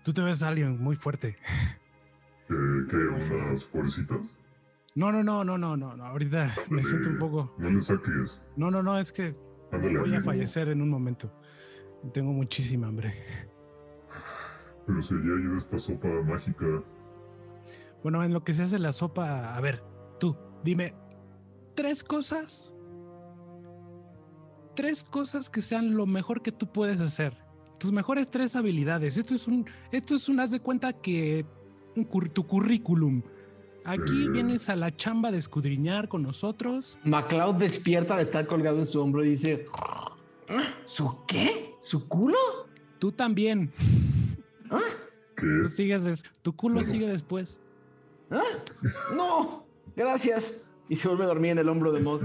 Tú 0.04 0.14
te 0.14 0.22
ves 0.22 0.44
alguien 0.44 0.80
muy 0.80 0.96
fuerte. 0.96 1.38
¿Qué? 2.48 2.96
¿Unas 2.96 3.66
fuercitas? 3.66 4.38
No, 4.96 5.12
no, 5.12 5.24
no, 5.24 5.44
no, 5.44 5.58
no, 5.58 5.76
no. 5.76 5.96
no, 5.96 6.06
Ahorita 6.06 6.54
me 6.70 6.84
siento 6.84 7.10
un 7.10 7.18
poco. 7.18 7.54
No 7.58 7.70
le 7.70 7.82
saques. 7.82 8.46
No, 8.56 8.70
no, 8.70 8.84
no, 8.84 9.00
es 9.00 9.12
que 9.12 9.36
Ándale, 9.72 10.00
voy 10.00 10.16
a 10.16 10.22
fallecer 10.22 10.70
en 10.70 10.82
un 10.82 10.90
momento. 10.90 11.32
Tengo 12.14 12.32
muchísima 12.32 12.88
hambre. 12.88 13.14
Pero 14.86 15.02
si 15.02 15.16
hay 15.16 15.48
de 15.48 15.56
esta 15.56 15.78
sopa 15.78 16.08
mágica. 16.08 16.84
Bueno, 18.04 18.24
en 18.24 18.34
lo 18.34 18.44
que 18.44 18.54
se 18.54 18.64
hace 18.64 18.78
la 18.78 18.92
sopa, 18.92 19.56
a 19.56 19.62
ver, 19.62 19.82
tú, 20.20 20.36
dime 20.64 20.94
tres 21.76 22.04
cosas. 22.04 22.74
Tres 24.76 25.04
cosas 25.04 25.50
que 25.50 25.62
sean 25.62 25.96
lo 25.96 26.06
mejor 26.06 26.42
que 26.42 26.52
tú 26.52 26.72
puedes 26.72 27.00
hacer. 27.00 27.43
Tus 27.84 27.92
mejores 27.92 28.32
tres 28.32 28.56
habilidades. 28.56 29.18
Esto 29.18 29.36
es 29.36 29.46
un, 29.46 29.66
esto 29.92 30.16
es 30.16 30.30
un, 30.30 30.40
haz 30.40 30.52
de 30.52 30.62
cuenta 30.62 30.94
que 30.94 31.46
un 31.98 32.08
cur- 32.10 32.32
tu 32.32 32.48
currículum. 32.48 33.22
Aquí 33.84 34.24
Eh. 34.24 34.30
vienes 34.30 34.70
a 34.70 34.78
la 34.78 34.96
chamba 34.96 35.32
de 35.34 35.38
escudriñar 35.40 36.08
con 36.08 36.24
nosotros. 36.24 36.98
MacLeod 37.04 37.56
despierta 37.56 38.16
de 38.16 38.24
estar 38.24 38.48
colgado 38.48 38.80
en 38.80 38.86
su 38.86 39.02
hombro 39.02 39.26
y 39.26 39.32
dice: 39.32 39.66
¿Su 40.86 41.26
qué? 41.28 41.74
¿Su 41.82 42.08
culo? 42.08 42.38
Tú 43.00 43.12
también. 43.12 43.70
¿Qué? 45.36 45.46
Tú 45.64 45.68
sigues 45.68 46.06
des- 46.06 46.24
tu 46.42 46.56
culo 46.56 46.82
sigue 46.84 47.06
después. 47.10 47.60
¿Ah? 48.32 48.40
No, 49.14 49.66
gracias. 49.94 50.56
Y 50.88 50.96
se 50.96 51.10
vuelve 51.10 51.26
a 51.26 51.28
dormir 51.28 51.52
en 51.52 51.58
el 51.58 51.68
hombro 51.68 51.92
de 51.92 52.00
Mod. 52.00 52.22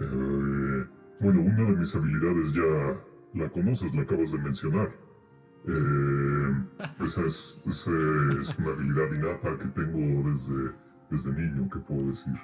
Eh, 0.00 0.86
bueno, 1.20 1.40
una 1.42 1.64
de 1.64 1.76
mis 1.76 1.94
habilidades 1.94 2.54
ya 2.54 2.98
la 3.36 3.48
conoces, 3.50 3.94
la 3.94 4.02
acabas 4.02 4.32
de 4.32 4.38
mencionar. 4.38 4.90
Eh, 5.68 6.64
esa, 7.04 7.24
es, 7.26 7.60
esa 7.66 7.90
es 8.40 8.58
una 8.58 8.70
habilidad 8.70 9.12
innata 9.12 9.56
que 9.58 9.66
tengo 9.68 10.30
desde, 10.30 10.70
desde 11.10 11.32
niño, 11.32 11.68
que 11.70 11.78
puedo 11.80 12.06
decir. 12.06 12.34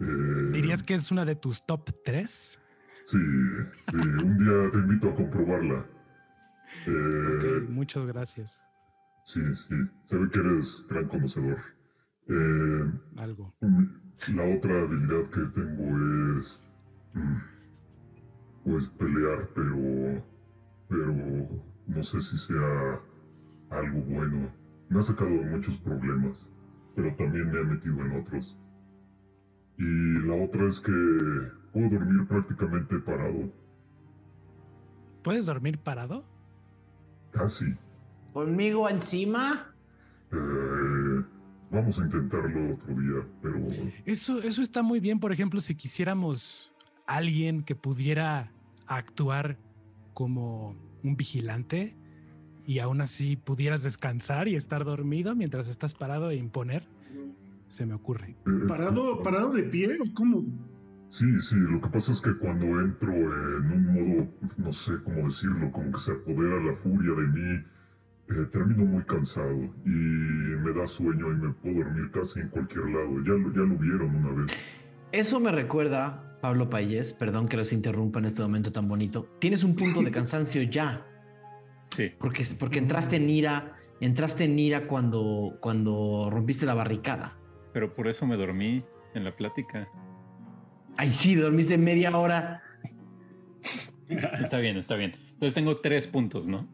Eh, 0.00 0.50
¿Dirías 0.52 0.82
que 0.82 0.94
es 0.94 1.10
una 1.10 1.24
de 1.24 1.34
tus 1.36 1.64
top 1.64 1.90
tres? 2.04 2.58
Sí, 3.04 3.18
eh, 3.18 3.96
un 3.96 4.36
día 4.38 4.70
te 4.70 4.78
invito 4.78 5.08
a 5.10 5.14
comprobarla. 5.14 5.86
Eh, 6.86 7.62
Ok, 7.64 7.70
muchas 7.70 8.06
gracias. 8.06 8.62
Sí, 9.24 9.40
sí, 9.54 9.74
se 10.04 10.16
ve 10.18 10.28
que 10.30 10.40
eres 10.40 10.84
gran 10.88 11.06
conocedor. 11.08 11.58
Algo. 13.18 13.54
La 14.34 14.44
otra 14.56 14.80
habilidad 14.82 15.28
que 15.30 15.40
tengo 15.60 16.38
es. 16.38 16.64
mm, 17.14 17.36
Pues 18.64 18.88
pelear, 18.88 19.48
pero. 19.54 20.22
Pero. 20.88 21.14
No 21.86 22.02
sé 22.02 22.20
si 22.20 22.36
sea 22.36 23.00
algo 23.70 24.00
bueno. 24.02 24.50
Me 24.88 24.98
ha 24.98 25.02
sacado 25.02 25.30
de 25.30 25.44
muchos 25.44 25.78
problemas, 25.78 26.52
pero 26.94 27.14
también 27.16 27.50
me 27.50 27.60
ha 27.60 27.64
metido 27.64 28.00
en 28.00 28.20
otros. 28.20 28.58
Y 29.78 30.20
la 30.26 30.34
otra 30.44 30.68
es 30.68 30.80
que 30.80 30.92
puedo 31.72 31.88
dormir 31.88 32.26
prácticamente 32.28 32.98
parado. 32.98 33.50
¿Puedes 35.22 35.46
dormir 35.46 35.78
parado? 35.78 36.24
Casi. 37.32 37.76
¿Conmigo 38.32 38.88
encima? 38.88 39.72
Eh, 40.32 41.24
vamos 41.70 41.98
a 41.98 42.04
intentarlo 42.04 42.74
otro 42.74 42.94
día, 42.94 43.26
pero. 43.42 43.66
Eso, 44.04 44.40
eso 44.42 44.62
está 44.62 44.82
muy 44.82 45.00
bien, 45.00 45.18
por 45.18 45.32
ejemplo, 45.32 45.60
si 45.60 45.74
quisiéramos 45.74 46.70
alguien 47.10 47.62
que 47.62 47.74
pudiera 47.74 48.52
actuar 48.86 49.58
como 50.14 50.76
un 51.02 51.16
vigilante 51.16 51.96
y 52.66 52.78
aún 52.78 53.00
así 53.00 53.36
pudieras 53.36 53.82
descansar 53.82 54.46
y 54.46 54.54
estar 54.54 54.84
dormido 54.84 55.34
mientras 55.34 55.68
estás 55.68 55.92
parado 55.92 56.30
e 56.30 56.36
imponer, 56.36 56.84
se 57.68 57.84
me 57.84 57.94
ocurre. 57.94 58.36
¿Parado, 58.68 59.22
parado 59.22 59.52
de 59.52 59.64
pie 59.64 59.96
o 60.00 60.14
cómo? 60.14 60.44
Sí, 61.08 61.26
sí, 61.40 61.56
lo 61.56 61.80
que 61.80 61.88
pasa 61.88 62.12
es 62.12 62.20
que 62.20 62.36
cuando 62.36 62.80
entro 62.80 63.12
en 63.12 63.72
un 63.72 63.92
modo, 63.92 64.28
no 64.56 64.72
sé 64.72 64.92
cómo 65.02 65.24
decirlo, 65.24 65.72
como 65.72 65.90
que 65.90 65.98
se 65.98 66.12
apodera 66.12 66.62
la 66.62 66.72
furia 66.72 67.10
de 67.10 67.26
mí, 67.26 67.64
eh, 68.28 68.46
termino 68.52 68.84
muy 68.84 69.02
cansado 69.02 69.58
y 69.84 69.88
me 69.88 70.72
da 70.72 70.86
sueño 70.86 71.32
y 71.32 71.34
me 71.34 71.52
puedo 71.54 71.78
dormir 71.78 72.10
casi 72.12 72.38
en 72.38 72.48
cualquier 72.50 72.84
lado. 72.84 73.18
Ya 73.24 73.32
lo, 73.32 73.52
ya 73.52 73.62
lo 73.62 73.76
vieron 73.76 74.14
una 74.14 74.30
vez. 74.42 74.52
Eso 75.10 75.40
me 75.40 75.50
recuerda, 75.50 76.29
Pablo 76.40 76.70
Payés, 76.70 77.12
perdón 77.12 77.48
que 77.48 77.56
los 77.56 77.72
interrumpa 77.72 78.18
en 78.18 78.24
este 78.26 78.42
momento 78.42 78.72
tan 78.72 78.88
bonito. 78.88 79.26
Tienes 79.40 79.62
un 79.64 79.74
punto 79.74 80.02
de 80.02 80.10
cansancio 80.10 80.62
ya, 80.62 81.06
Sí. 81.90 82.12
porque, 82.18 82.46
porque 82.58 82.78
entraste 82.78 83.16
en 83.16 83.28
ira, 83.28 83.76
entraste 84.00 84.44
en 84.44 84.58
ira 84.58 84.86
cuando, 84.86 85.58
cuando 85.60 86.28
rompiste 86.30 86.64
la 86.66 86.74
barricada. 86.74 87.36
Pero 87.72 87.94
por 87.94 88.08
eso 88.08 88.26
me 88.26 88.36
dormí 88.36 88.82
en 89.14 89.24
la 89.24 89.32
plática. 89.32 89.88
Ay, 90.96 91.10
sí, 91.10 91.34
dormiste 91.34 91.76
media 91.78 92.16
hora. 92.16 92.62
Está 94.38 94.58
bien, 94.58 94.76
está 94.76 94.96
bien. 94.96 95.12
Entonces 95.32 95.54
tengo 95.54 95.76
tres 95.76 96.06
puntos, 96.08 96.48
¿no? 96.48 96.68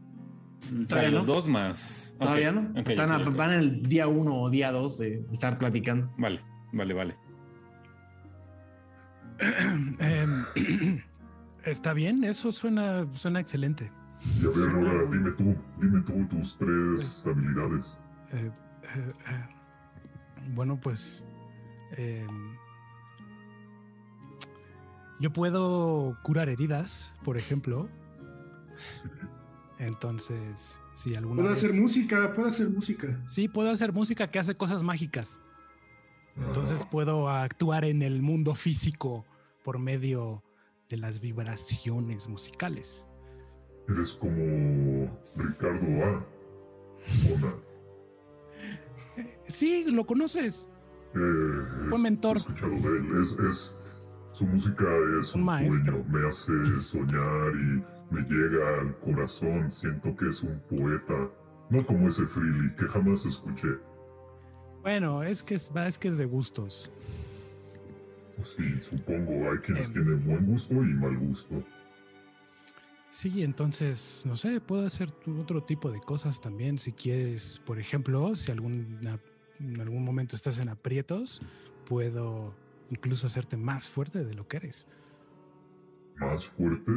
O 0.85 0.89
sea, 0.89 1.09
los 1.11 1.27
no. 1.27 1.35
dos 1.35 1.49
más. 1.49 2.17
Todavía 2.19 2.51
no. 2.51 2.71
ok, 2.81 2.89
Están. 2.89 3.37
Van 3.37 3.53
el 3.53 3.83
día 3.83 4.09
uno 4.09 4.41
o 4.43 4.51
día 4.51 4.73
dos 4.73 4.99
de 4.99 5.25
estar 5.31 5.59
platicando. 5.59 6.13
Vale, 6.19 6.41
vale, 6.73 6.95
vale. 6.95 7.15
Em, 9.99 10.45
está 11.65 11.93
bien, 11.93 12.25
eso 12.25 12.53
suena, 12.53 13.07
suena 13.15 13.41
excelente. 13.41 13.91
Y 14.41 14.47
a 14.47 14.49
ver, 14.49 14.71
ahora 14.89 15.11
dime 15.11 15.31
tú, 15.33 15.55
dime 15.81 16.01
tú 16.03 16.27
tus 16.29 16.57
tres 16.57 17.25
habilidades. 17.27 17.99
Eh, 18.33 18.51
eh, 18.95 19.13
eh, 19.29 19.45
bueno, 20.55 20.79
pues 20.81 21.23
em, 21.97 22.55
yo 25.21 25.33
puedo 25.33 26.17
curar 26.23 26.49
heridas, 26.49 27.15
por 27.25 27.37
ejemplo. 27.37 27.89
Entonces, 29.79 30.81
si 30.95 31.15
alguna 31.15 31.43
Puede 31.43 31.55
vez- 31.55 31.65
hacer 31.65 31.79
música, 31.79 32.33
puede 32.33 32.49
hacer 32.49 32.71
música. 32.71 33.21
Sí, 33.27 33.49
puedo 33.49 33.71
hacer 33.71 33.93
música 33.93 34.31
que 34.31 34.39
hace 34.39 34.57
cosas 34.57 34.83
mágicas. 34.83 35.39
Entonces 36.37 36.85
puedo 36.91 37.29
actuar 37.29 37.85
en 37.85 38.03
el 38.03 38.21
mundo 38.23 38.55
físico 38.55 39.25
por 39.65 39.79
medio 39.79 40.43
de 40.89 40.97
las 40.99 41.21
vibraciones 41.21 42.29
musicales. 42.29 43.07
eres 43.89 44.15
como 44.15 45.11
Ricardo 45.37 45.87
A. 46.05 46.27
Ona. 47.35 47.55
Sí, 49.45 49.85
lo 49.91 50.05
conoces. 50.07 50.69
Eh, 51.15 51.89
Fue 51.89 51.99
mentor. 52.01 52.37
He 52.37 52.41
escuchado 52.41 52.73
de 52.73 52.99
él. 52.99 53.21
Es, 53.21 53.39
es- 53.39 53.83
su 54.33 54.47
música 54.47 54.85
es 55.19 55.35
Un 55.35 55.41
un, 55.43 55.47
maestro. 55.47 55.95
sueño. 56.05 56.09
Me 56.11 56.27
hace 56.27 56.81
soñar 56.83 57.53
y 57.55 58.15
me 58.15 58.21
llega 58.29 58.81
al 58.81 58.99
corazón. 58.99 59.71
Siento 59.71 60.15
que 60.17 60.29
es 60.29 60.43
un 60.43 60.61
poeta. 60.69 61.31
No 61.71 61.87
como 61.87 62.09
ese 62.09 62.27
Freely 62.27 62.75
que 62.77 62.87
jamás 62.87 63.25
escuché. 63.25 63.69
Bueno, 64.87 65.25
es 65.25 65.43
que 65.43 65.57
es, 65.57 65.73
es 65.75 65.99
que 65.99 66.07
es 66.07 66.17
de 66.17 66.27
gustos. 66.27 66.89
Sí, 68.45 68.81
supongo. 68.81 69.51
Hay 69.51 69.59
quienes 69.59 69.89
Em. 69.89 69.95
tienen 69.95 70.25
buen 70.25 70.47
gusto 70.47 70.75
y 70.75 70.95
mal 70.95 71.17
gusto. 71.19 71.61
Sí, 73.11 73.43
entonces, 73.43 74.23
no 74.27 74.37
sé, 74.37 74.61
puedo 74.61 74.87
hacer 74.87 75.13
otro 75.41 75.65
tipo 75.65 75.91
de 75.91 76.01
cosas 76.01 76.41
también. 76.41 76.79
Si 76.79 76.93
quieres, 76.93 77.61
por 77.67 77.81
ejemplo, 77.81 78.37
si 78.37 78.53
alguna, 78.53 79.19
en 79.59 79.81
algún 79.81 80.05
momento 80.05 80.37
estás 80.37 80.61
en 80.61 80.69
aprietos, 80.69 81.43
puedo 81.89 82.55
incluso 82.89 83.27
hacerte 83.27 83.57
más 83.57 83.89
fuerte 83.89 84.25
de 84.25 84.35
lo 84.35 84.47
que 84.47 84.59
eres. 84.59 84.87
¿Más 86.15 86.47
fuerte? 86.47 86.93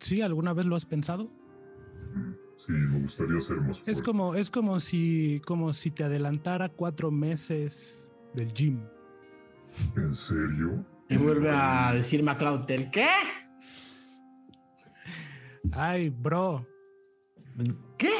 ¿Sí? 0.00 0.20
¿Alguna 0.20 0.52
vez 0.52 0.66
lo 0.66 0.76
has 0.76 0.84
pensado? 0.84 1.30
Sí, 2.60 2.72
me 2.72 3.00
gustaría 3.00 3.40
ser 3.40 3.56
más 3.56 3.78
fuerte. 3.78 3.90
Es 3.90 4.02
como, 4.02 4.34
es 4.34 4.50
como 4.50 4.80
si, 4.80 5.40
como 5.46 5.72
si 5.72 5.90
te 5.90 6.04
adelantara 6.04 6.68
cuatro 6.68 7.10
meses 7.10 8.06
del 8.34 8.52
gym. 8.52 8.86
¿En 9.96 10.12
serio? 10.12 10.84
Y 11.08 11.16
vuelve 11.16 11.48
a 11.50 11.94
decir 11.94 12.22
MacLeod, 12.22 12.70
¿el 12.70 12.90
qué? 12.90 13.06
Ay, 15.72 16.10
bro, 16.10 16.66
¿Qué? 17.96 18.12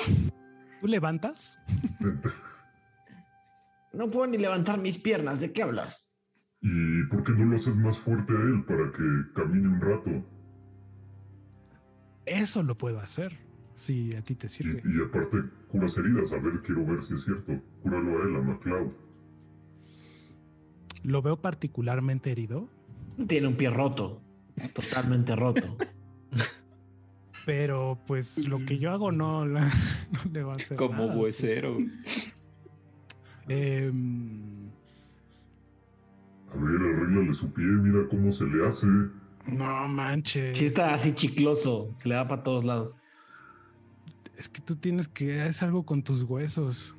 ¿tú 0.80 0.86
levantas? 0.86 1.58
No 3.92 4.08
puedo 4.08 4.28
ni 4.28 4.38
levantar 4.38 4.78
mis 4.78 4.98
piernas. 4.98 5.40
¿De 5.40 5.52
qué 5.52 5.64
hablas? 5.64 6.14
¿Y 6.60 7.02
por 7.08 7.24
qué 7.24 7.32
no 7.32 7.46
lo 7.46 7.56
haces 7.56 7.76
más 7.76 7.98
fuerte 7.98 8.32
a 8.32 8.40
él 8.40 8.64
para 8.64 8.92
que 8.92 9.02
camine 9.34 9.66
un 9.66 9.80
rato? 9.80 10.10
Eso 12.24 12.62
lo 12.62 12.78
puedo 12.78 13.00
hacer, 13.00 13.36
si 13.80 14.14
a 14.14 14.22
ti 14.22 14.34
te 14.34 14.46
Y, 14.46 14.48
sirve. 14.50 14.82
y 14.84 15.00
aparte, 15.02 15.38
curas 15.68 15.96
heridas. 15.96 16.32
A 16.32 16.38
ver, 16.38 16.60
quiero 16.62 16.84
ver 16.84 17.02
si 17.02 17.14
es 17.14 17.24
cierto. 17.24 17.60
Cúralo 17.82 18.20
a 18.22 18.26
él, 18.26 18.36
a 18.36 18.40
MacLeod. 18.42 18.92
Lo 21.04 21.22
veo 21.22 21.40
particularmente 21.40 22.30
herido, 22.30 22.68
Tiene 23.26 23.48
un 23.48 23.56
pie 23.56 23.70
roto. 23.70 24.20
Totalmente 24.74 25.34
roto. 25.34 25.76
pero 27.46 27.98
pues 28.06 28.46
lo 28.46 28.58
que 28.66 28.78
yo 28.78 28.90
hago 28.90 29.10
no, 29.12 29.46
la- 29.46 29.66
no 30.12 30.30
le 30.32 30.42
va 30.42 30.52
a 30.52 30.56
hacer 30.56 30.76
Como 30.76 31.06
nada. 31.06 31.16
huesero. 31.16 31.78
Em, 33.48 34.68
A 36.52 36.56
ver, 36.56 36.80
arréglale 36.82 37.32
su 37.32 37.52
pie, 37.52 37.64
mira 37.64 38.06
cómo 38.08 38.30
se 38.30 38.46
le 38.46 38.66
hace. 38.66 38.86
No 39.46 39.88
manches. 39.88 40.56
Sí 40.58 40.66
está 40.66 40.94
así 40.94 41.14
chicloso, 41.14 41.94
se 41.98 42.08
le 42.10 42.14
va 42.16 42.28
para 42.28 42.42
todos 42.42 42.64
lados. 42.64 42.96
Es 44.40 44.48
que 44.48 44.62
tú 44.62 44.74
tienes 44.74 45.06
que 45.06 45.46
es 45.46 45.62
algo 45.62 45.84
con 45.84 46.02
tus 46.02 46.22
huesos. 46.22 46.94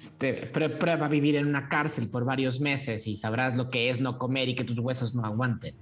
Este, 0.00 0.52
prue- 0.52 0.78
prueba 0.78 1.06
a 1.06 1.08
vivir 1.08 1.34
en 1.34 1.48
una 1.48 1.68
cárcel 1.68 2.08
por 2.08 2.24
varios 2.24 2.60
meses 2.60 3.08
y 3.08 3.16
sabrás 3.16 3.56
lo 3.56 3.68
que 3.68 3.90
es 3.90 3.98
no 3.98 4.16
comer 4.16 4.48
y 4.48 4.54
que 4.54 4.62
tus 4.62 4.78
huesos 4.78 5.12
no 5.16 5.24
aguanten. 5.24 5.74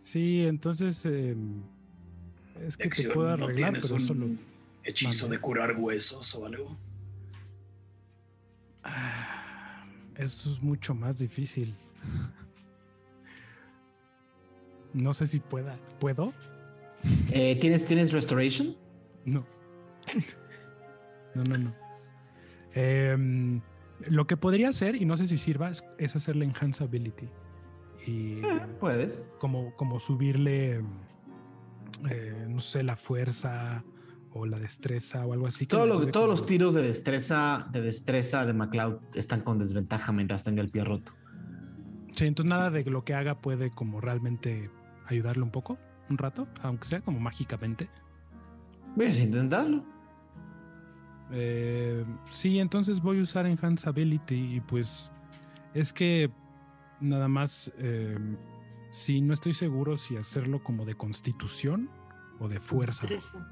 Sí, 0.00 0.44
entonces 0.46 1.04
eh, 1.06 1.34
es 2.64 2.76
que 2.76 2.84
te 2.84 2.88
Lección, 2.90 3.14
puedo 3.14 3.36
¿no 3.36 3.46
arreglar, 3.46 3.70
tienes 3.72 3.82
pero 3.82 3.94
un 3.96 4.00
solo 4.00 4.26
hechizo 4.84 5.24
Mande. 5.24 5.36
de 5.36 5.40
curar 5.40 5.76
huesos 5.76 6.32
o 6.36 6.46
algo? 6.46 6.78
Ah, 8.84 9.84
eso 10.16 10.52
es 10.52 10.62
mucho 10.62 10.94
más 10.94 11.18
difícil. 11.18 11.74
No 14.92 15.12
sé 15.14 15.26
si 15.26 15.40
pueda. 15.40 15.76
¿Puedo? 15.98 16.32
Eh, 17.32 17.58
¿tienes, 17.60 17.84
¿Tienes 17.86 18.12
restoration? 18.12 18.76
No. 19.24 19.44
No, 21.34 21.44
no, 21.44 21.56
no. 21.58 21.74
Em, 22.74 23.60
lo 24.08 24.26
que 24.26 24.36
podría 24.36 24.68
hacer, 24.68 24.96
y 24.96 25.04
no 25.04 25.16
sé 25.16 25.26
si 25.26 25.36
sirva, 25.36 25.70
es, 25.70 25.84
es 25.98 26.16
hacerle 26.16 26.44
enhance 26.44 26.82
ability. 26.82 27.28
Y 28.06 28.40
Puedes. 28.80 29.22
como, 29.38 29.74
como 29.76 29.98
subirle, 30.00 30.82
eh, 32.10 32.46
no 32.48 32.60
sé, 32.60 32.82
la 32.82 32.96
fuerza 32.96 33.84
o 34.34 34.46
la 34.46 34.58
destreza 34.58 35.24
o 35.24 35.32
algo 35.34 35.46
así. 35.46 35.66
Todo 35.66 35.86
lo- 35.86 35.98
todos 36.10 36.12
como- 36.12 36.26
los 36.28 36.46
tiros 36.46 36.74
de 36.74 36.82
destreza, 36.82 37.68
de 37.70 37.80
destreza 37.82 38.44
de 38.44 38.52
McLeod 38.54 38.98
están 39.14 39.42
con 39.42 39.58
desventaja 39.58 40.10
mientras 40.12 40.42
tenga 40.42 40.62
el 40.62 40.70
pie 40.70 40.84
roto. 40.84 41.12
Sí, 42.16 42.26
entonces 42.26 42.50
nada 42.50 42.70
de 42.70 42.84
lo 42.84 43.04
que 43.04 43.14
haga 43.14 43.40
puede 43.40 43.70
como 43.70 44.00
realmente 44.00 44.70
ayudarle 45.06 45.42
un 45.42 45.50
poco, 45.50 45.78
un 46.10 46.18
rato, 46.18 46.48
aunque 46.62 46.84
sea 46.86 47.00
como 47.00 47.20
mágicamente. 47.20 47.88
Puedes 48.94 49.18
intentarlo. 49.18 49.84
Eh, 51.30 52.04
sí, 52.30 52.58
entonces 52.58 53.00
voy 53.00 53.18
a 53.20 53.22
usar 53.22 53.46
Enhance 53.46 53.88
Ability 53.88 54.56
y 54.56 54.60
pues 54.60 55.10
es 55.72 55.92
que 55.92 56.30
nada 57.00 57.26
más, 57.26 57.72
eh, 57.78 58.18
sí, 58.90 59.22
no 59.22 59.32
estoy 59.32 59.54
seguro 59.54 59.96
si 59.96 60.16
hacerlo 60.16 60.62
como 60.62 60.84
de 60.84 60.94
constitución 60.94 61.88
o 62.38 62.48
de 62.48 62.60
fuerza 62.60 63.06
Destreza. 63.06 63.48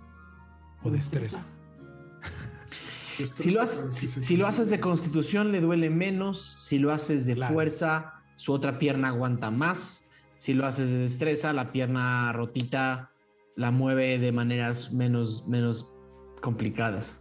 o 0.82 0.90
destreza. 0.90 1.42
Si 3.22 3.50
lo, 3.50 3.60
haces, 3.62 3.94
si, 3.94 4.06
si 4.08 4.36
lo 4.36 4.46
haces 4.46 4.70
de 4.70 4.80
constitución 4.80 5.52
le 5.52 5.60
duele 5.60 5.90
menos, 5.90 6.42
si 6.66 6.78
lo 6.78 6.90
haces 6.92 7.26
de 7.26 7.34
Claro. 7.34 7.54
fuerza, 7.54 8.14
su 8.36 8.52
otra 8.52 8.78
pierna 8.78 9.08
aguanta 9.08 9.50
más, 9.50 10.06
si 10.36 10.54
lo 10.54 10.64
haces 10.66 10.88
de 10.88 10.96
destreza, 10.98 11.52
la 11.52 11.70
pierna 11.70 12.32
rotita 12.32 13.09
la 13.60 13.70
mueve 13.70 14.18
de 14.18 14.32
maneras 14.32 14.90
menos, 14.90 15.46
menos 15.46 15.94
complicadas. 16.40 17.20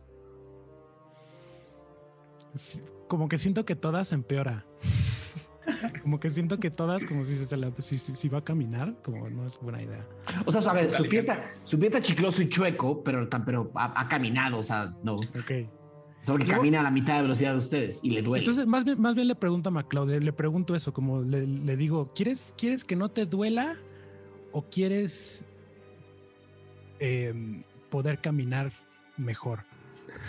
Como 3.09 3.27
que 3.27 3.37
siento 3.37 3.65
que 3.65 3.75
todas 3.75 4.11
empeora. 4.13 4.65
Como 6.01 6.19
que 6.19 6.29
siento 6.29 6.57
que 6.57 6.71
todas, 6.71 7.05
como 7.05 7.23
si, 7.23 7.35
se 7.35 7.55
la- 7.55 7.71
si, 7.77 7.97
si- 7.99 8.15
si 8.15 8.27
va 8.27 8.39
a 8.39 8.43
caminar, 8.43 8.95
como 9.03 9.29
no 9.29 9.45
es 9.45 9.59
buena 9.61 9.81
idea. 9.83 10.05
O 10.45 10.51
sea, 10.51 10.61
a 10.71 10.73
ver, 10.73 10.91
su 10.91 11.03
pie, 11.07 11.19
está, 11.19 11.43
su 11.63 11.77
pie 11.77 11.87
está 11.89 12.01
chicloso 12.01 12.41
y 12.41 12.49
chueco, 12.49 13.03
pero, 13.03 13.29
pero 13.45 13.71
ha, 13.75 14.01
ha 14.01 14.07
caminado, 14.09 14.57
o 14.57 14.63
sea, 14.63 14.93
no. 15.03 15.15
Ok. 15.17 15.51
Solo 16.23 16.43
que 16.43 16.51
camina 16.51 16.79
a 16.79 16.83
la 16.83 16.91
mitad 16.91 17.17
de 17.17 17.21
velocidad 17.21 17.53
de 17.53 17.59
ustedes 17.59 17.99
y 18.01 18.09
le 18.09 18.21
duele. 18.23 18.43
Entonces, 18.43 18.65
más 18.65 18.83
bien, 18.83 18.99
más 18.99 19.13
bien 19.13 19.27
le 19.27 19.35
pregunto 19.35 19.69
a 19.69 19.71
McLeod, 19.71 20.09
le, 20.09 20.19
le 20.19 20.33
pregunto 20.33 20.73
eso, 20.75 20.91
como 20.91 21.21
le, 21.21 21.45
le 21.45 21.77
digo, 21.77 22.11
¿quieres, 22.15 22.53
¿quieres 22.57 22.83
que 22.83 22.95
no 22.95 23.09
te 23.09 23.25
duela 23.27 23.77
o 24.51 24.63
quieres 24.63 25.45
em, 26.99 27.63
poder 27.89 28.19
caminar 28.19 28.71
mejor? 29.17 29.65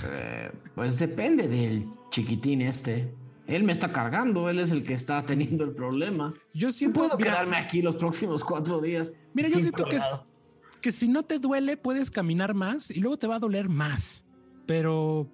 Eh, 0.04 0.50
pues 0.74 0.98
depende 0.98 1.48
del 1.48 1.86
chiquitín 2.10 2.62
este. 2.62 3.12
Él 3.46 3.64
me 3.64 3.72
está 3.72 3.92
cargando, 3.92 4.48
él 4.48 4.60
es 4.60 4.70
el 4.70 4.84
que 4.84 4.94
está 4.94 5.24
teniendo 5.24 5.64
el 5.64 5.72
problema. 5.72 6.32
Yo 6.54 6.70
siento, 6.70 7.00
puedo 7.00 7.16
mira, 7.16 7.32
quedarme 7.32 7.56
aquí 7.56 7.82
los 7.82 7.96
próximos 7.96 8.44
cuatro 8.44 8.80
días. 8.80 9.12
mira, 9.34 9.48
yo 9.48 9.58
siento 9.58 9.84
que, 9.84 9.98
que 10.80 10.92
si 10.92 11.08
no 11.08 11.24
te 11.24 11.38
duele, 11.38 11.76
puedes 11.76 12.10
caminar 12.10 12.54
más 12.54 12.90
y 12.90 13.00
luego 13.00 13.18
te 13.18 13.26
va 13.26 13.36
a 13.36 13.38
doler 13.40 13.68
más. 13.68 14.24
Pero 14.66 15.28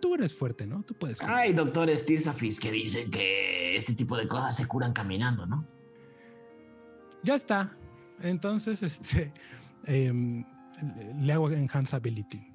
tú 0.00 0.14
eres 0.14 0.34
fuerte, 0.34 0.66
¿no? 0.66 0.84
Tú 0.84 0.94
puedes. 0.94 1.18
caminar. 1.18 1.40
Hay 1.40 1.52
doctores 1.52 2.06
Tirsafis 2.06 2.60
que 2.60 2.70
dicen 2.70 3.10
que 3.10 3.74
este 3.74 3.94
tipo 3.94 4.16
de 4.16 4.28
cosas 4.28 4.56
se 4.56 4.66
curan 4.66 4.92
caminando, 4.92 5.46
¿no? 5.46 5.66
Ya 7.22 7.34
está. 7.34 7.76
Entonces, 8.22 8.82
este, 8.84 9.32
em, 9.84 10.44
le- 11.20 11.32
hago 11.32 11.50
enhance 11.50 11.94
ability. 11.96 12.52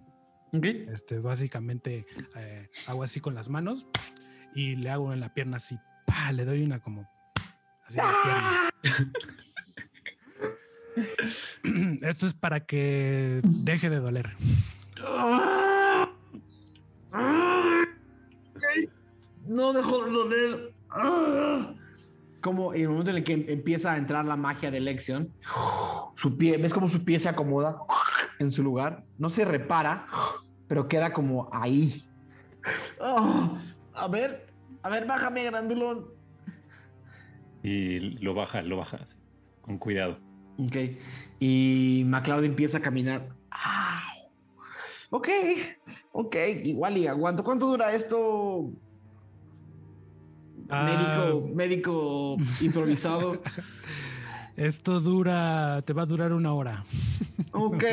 Ok. 0.53 0.65
Este, 0.65 1.19
básicamente 1.19 2.05
eh, 2.35 2.69
hago 2.87 3.03
así 3.03 3.19
con 3.19 3.33
las 3.35 3.49
manos 3.49 3.87
y 4.55 4.75
le 4.75 4.89
hago 4.91 5.11
en 5.13 5.19
la 5.19 5.33
pierna 5.33 5.57
así, 5.57 5.77
pa, 6.05 6.31
le 6.31 6.45
doy 6.45 6.61
una 6.63 6.79
como 6.79 7.09
así 7.87 7.97
en 7.99 8.05
la 8.05 8.15
pierna. 8.23 8.69
Esto 12.09 12.27
es 12.27 12.33
para 12.35 12.65
que 12.65 13.41
deje 13.43 13.89
de 13.89 13.97
doler. 13.99 14.35
No 19.47 19.73
dejo 19.73 20.05
de 20.05 20.11
doler. 20.11 20.73
Como 22.43 22.73
en 22.73 22.81
el 22.81 22.89
momento 22.89 23.09
en 23.11 23.15
el 23.17 23.23
que 23.23 23.33
em- 23.33 23.45
empieza 23.47 23.93
a 23.93 23.97
entrar 23.97 24.25
la 24.25 24.35
magia 24.35 24.69
de 24.69 24.77
elección, 24.77 25.33
su 26.15 26.37
pie, 26.37 26.57
¿ves 26.57 26.73
cómo 26.73 26.89
su 26.89 27.03
pie 27.05 27.17
se 27.19 27.29
acomoda 27.29 27.77
en 28.37 28.51
su 28.51 28.61
lugar? 28.61 29.05
No 29.17 29.29
se 29.29 29.45
repara, 29.45 30.05
pero 30.67 30.89
queda 30.89 31.13
como 31.13 31.49
ahí. 31.53 32.05
Ah, 32.99 33.59
a 33.93 34.07
ver, 34.09 34.53
a 34.81 34.89
ver, 34.89 35.05
bájame, 35.07 35.45
grandulón. 35.45 36.07
Y 37.63 37.99
lo 38.19 38.33
baja, 38.33 38.61
lo 38.61 38.75
baja 38.75 38.97
así, 39.01 39.17
con 39.61 39.77
cuidado. 39.77 40.19
Ok. 40.57 40.75
Y 41.39 42.03
McLeod 42.05 42.43
empieza 42.43 42.79
a 42.79 42.81
caminar. 42.81 43.29
¡Au! 43.49 44.31
Ok, 45.11 45.29
ok, 46.11 46.35
igual 46.63 46.97
y 46.97 47.07
aguanto. 47.07 47.43
¿Cuánto 47.43 47.67
dura 47.67 47.93
esto? 47.93 48.69
Ah. 50.69 50.85
Médico, 50.85 51.55
médico 51.55 52.37
improvisado. 52.61 53.41
Esto 54.55 54.99
dura, 54.99 55.81
te 55.85 55.93
va 55.93 56.03
a 56.03 56.05
durar 56.05 56.31
una 56.33 56.53
hora, 56.53 56.83
Ok. 57.51 57.83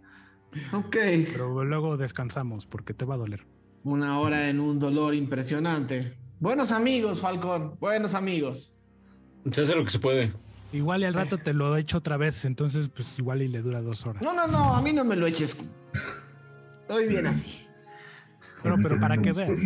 Ok. 0.72 0.96
pero 1.32 1.64
luego 1.64 1.96
descansamos 1.96 2.66
porque 2.66 2.94
te 2.94 3.04
va 3.04 3.14
a 3.14 3.18
doler. 3.18 3.44
Una 3.84 4.18
hora 4.20 4.48
en 4.50 4.60
un 4.60 4.78
dolor 4.78 5.14
impresionante. 5.14 6.16
Buenos 6.38 6.70
amigos, 6.72 7.20
Falcón. 7.20 7.76
Buenos 7.80 8.14
amigos. 8.14 8.76
Se 9.52 9.62
hace 9.62 9.74
lo 9.74 9.84
que 9.84 9.90
se 9.90 9.98
puede. 9.98 10.32
Igual 10.72 11.02
y 11.02 11.04
al 11.04 11.14
rato 11.14 11.38
te 11.38 11.52
lo 11.54 11.76
he 11.76 11.80
hecho 11.80 11.98
otra 11.98 12.16
vez, 12.16 12.44
entonces 12.44 12.88
pues 12.94 13.18
igual 13.18 13.42
y 13.42 13.48
le 13.48 13.60
dura 13.62 13.80
dos 13.80 14.06
horas. 14.06 14.22
No, 14.22 14.32
no, 14.34 14.46
no, 14.46 14.74
a 14.76 14.82
mí 14.82 14.92
no 14.92 15.02
me 15.04 15.16
lo 15.16 15.26
eches. 15.26 15.56
Estoy 16.82 17.08
bien 17.08 17.26
así. 17.26 17.60
Pero- 18.62 18.76
pero 18.82 19.00
para 19.00 19.16
que 19.18 19.32
veas. 19.32 19.60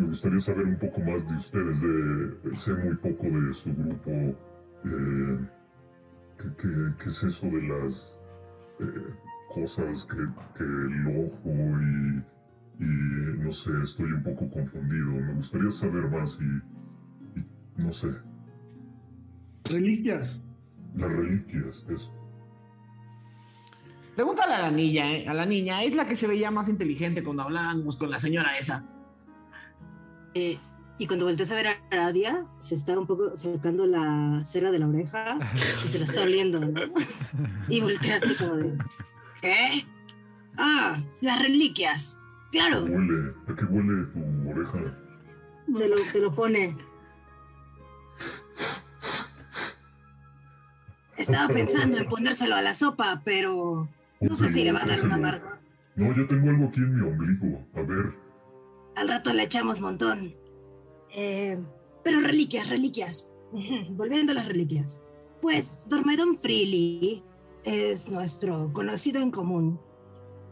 Me 0.00 0.06
gustaría 0.06 0.40
saber 0.40 0.64
un 0.66 0.78
poco 0.78 1.00
más 1.02 1.28
de 1.28 1.36
ustedes. 1.36 1.80
De, 1.82 2.56
sé 2.56 2.72
muy 2.74 2.94
poco 2.96 3.24
de 3.28 3.52
su 3.52 3.74
grupo. 3.74 4.10
Eh, 4.10 5.38
¿qué, 6.38 6.48
qué, 6.56 6.68
qué 6.98 7.08
es 7.08 7.22
eso 7.22 7.46
de 7.48 7.62
las 7.68 8.20
eh, 8.80 9.14
cosas 9.54 10.06
que, 10.06 10.16
que 10.56 10.64
el 10.64 11.06
ojo 11.26 11.50
y, 11.50 12.24
y 12.82 13.38
no 13.40 13.52
sé, 13.52 13.72
estoy 13.82 14.10
un 14.12 14.22
poco 14.22 14.48
confundido. 14.50 15.10
Me 15.12 15.34
gustaría 15.34 15.70
saber 15.70 16.08
más 16.08 16.40
y, 16.40 17.40
y 17.40 17.82
no 17.82 17.92
sé, 17.92 18.08
Reliquias. 19.64 20.46
las 20.94 21.12
reliquias, 21.12 21.86
eso. 21.90 22.14
Pregúntale 24.16 24.54
a 24.54 24.60
la 24.62 24.70
niña, 24.70 25.12
¿eh? 25.12 25.28
A 25.28 25.34
la 25.34 25.44
niña. 25.46 25.82
Es 25.84 25.94
la 25.94 26.06
que 26.06 26.16
se 26.16 26.26
veía 26.26 26.50
más 26.50 26.68
inteligente 26.70 27.22
cuando 27.22 27.42
hablábamos 27.42 27.96
con 27.98 28.10
la 28.10 28.18
señora 28.18 28.56
esa. 28.58 28.89
Eh, 30.34 30.58
y 30.98 31.06
cuando 31.06 31.24
volteas 31.24 31.50
a 31.50 31.54
ver 31.54 31.66
a 31.66 31.76
Aradia, 31.90 32.46
se 32.58 32.74
está 32.74 32.98
un 32.98 33.06
poco 33.06 33.36
sacando 33.36 33.86
la 33.86 34.42
cera 34.44 34.70
de 34.70 34.78
la 34.78 34.86
oreja 34.86 35.38
y 35.54 35.88
se 35.88 35.98
la 35.98 36.04
está 36.04 36.22
oliendo, 36.22 36.60
¿no? 36.60 36.72
Y 37.68 37.80
voltea 37.80 38.16
así 38.16 38.34
como 38.34 38.56
de, 38.56 38.76
¿qué? 39.40 39.86
Ah, 40.58 41.02
las 41.22 41.42
reliquias. 41.42 42.18
Claro, 42.52 42.84
Huele, 42.84 43.32
¿a 43.48 43.54
qué 43.54 43.64
huele 43.64 44.06
tu 44.06 44.50
oreja? 44.50 44.94
te 45.78 45.88
lo, 45.88 45.96
te 46.12 46.18
lo 46.18 46.34
pone. 46.34 46.76
Estaba 51.16 51.48
pensando 51.48 51.98
en 51.98 52.08
ponérselo 52.08 52.56
a 52.56 52.62
la 52.62 52.74
sopa, 52.74 53.22
pero 53.24 53.88
no 54.20 54.36
sé 54.36 54.48
si 54.48 54.64
le 54.64 54.72
va 54.72 54.82
a 54.82 54.86
dar 54.86 55.00
un 55.02 55.12
amargo. 55.12 55.48
No, 55.96 56.14
yo 56.14 56.26
tengo 56.26 56.50
algo 56.50 56.66
aquí 56.66 56.80
en 56.80 56.94
mi 56.94 57.00
ombligo. 57.02 57.66
A 57.74 57.82
ver, 57.82 58.14
Al 59.00 59.08
rato 59.08 59.32
le 59.32 59.44
echamos 59.44 59.80
montón. 59.80 60.36
Eh, 61.14 61.58
pero 62.04 62.20
reliquias, 62.20 62.68
reliquias. 62.68 63.28
Volviendo 63.92 64.32
a 64.32 64.34
las 64.34 64.46
reliquias. 64.46 65.00
Pues 65.40 65.72
Dormedon 65.86 66.36
Freely 66.36 67.24
es 67.64 68.10
nuestro 68.10 68.70
conocido 68.74 69.22
en 69.22 69.30
común. 69.30 69.80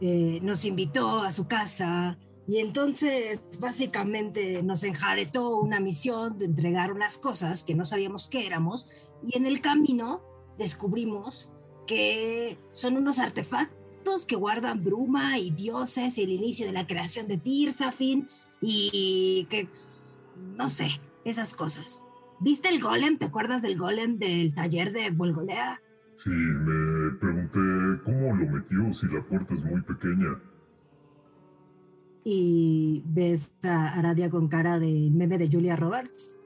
Eh, 0.01 0.41
nos 0.43 0.65
invitó 0.65 1.21
a 1.21 1.31
su 1.31 1.47
casa 1.47 2.19
y 2.47 2.59
entonces 2.59 3.45
básicamente 3.61 4.63
nos 4.63 4.83
enjaretó 4.83 5.59
una 5.59 5.79
misión 5.79 6.39
de 6.39 6.47
entregar 6.47 6.91
unas 6.91 7.19
cosas 7.19 7.65
que 7.65 7.75
no 7.75 7.85
sabíamos 7.85 8.29
qué 8.29 8.47
éramos 8.47 8.89
y 9.27 9.37
en 9.37 9.45
el 9.45 9.61
camino 9.61 10.23
descubrimos 10.57 11.51
que 11.87 12.57
son 12.71 12.97
unos 12.97 13.19
artefactos 13.19 13.78
que 14.27 14.37
guardan 14.37 14.83
bruma 14.83 15.39
y 15.39 15.51
dioses 15.51 16.19
y 16.19 16.23
el 16.23 16.31
inicio 16.31 16.67
de 16.67 16.73
la 16.73 16.87
creación 16.87 17.29
de 17.29 17.39
Tirsafin 17.39 18.29
y 18.61 19.47
que 19.51 19.69
no 20.57 20.71
sé, 20.71 21.01
esas 21.25 21.55
cosas. 21.55 22.05
¿Viste 22.41 22.69
el 22.69 22.81
golem? 22.81 23.19
¿Te 23.19 23.27
acuerdas 23.27 23.63
del 23.63 23.77
golem 23.77 24.19
del 24.19 24.55
taller 24.55 24.93
de 24.93 25.11
Volgolea? 25.11 25.81
Sí, 26.17 26.31
me 26.31 27.17
pregunté 27.19 28.03
cómo 28.05 28.35
lo 28.35 28.47
metió 28.51 28.93
si 28.93 29.07
la 29.09 29.23
puerta 29.23 29.55
es 29.55 29.65
muy 29.65 29.81
pequeña. 29.83 30.41
Y 32.25 33.03
ves 33.07 33.55
a 33.63 33.99
Aradia 33.99 34.29
con 34.31 34.49
cara 34.49 34.79
de 34.79 35.11
meme 35.13 35.39
de 35.39 35.49
Julia 35.51 35.77
Roberts, 35.77 36.37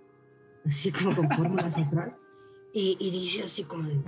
así 0.65 0.93
como 0.93 1.17
con 1.17 1.31
fórmulas 1.31 1.79
atrás, 1.79 2.19
y, 2.75 2.97
y 3.01 3.11
dice 3.11 3.45
así 3.45 3.65
como 3.65 3.89
de, 3.89 4.01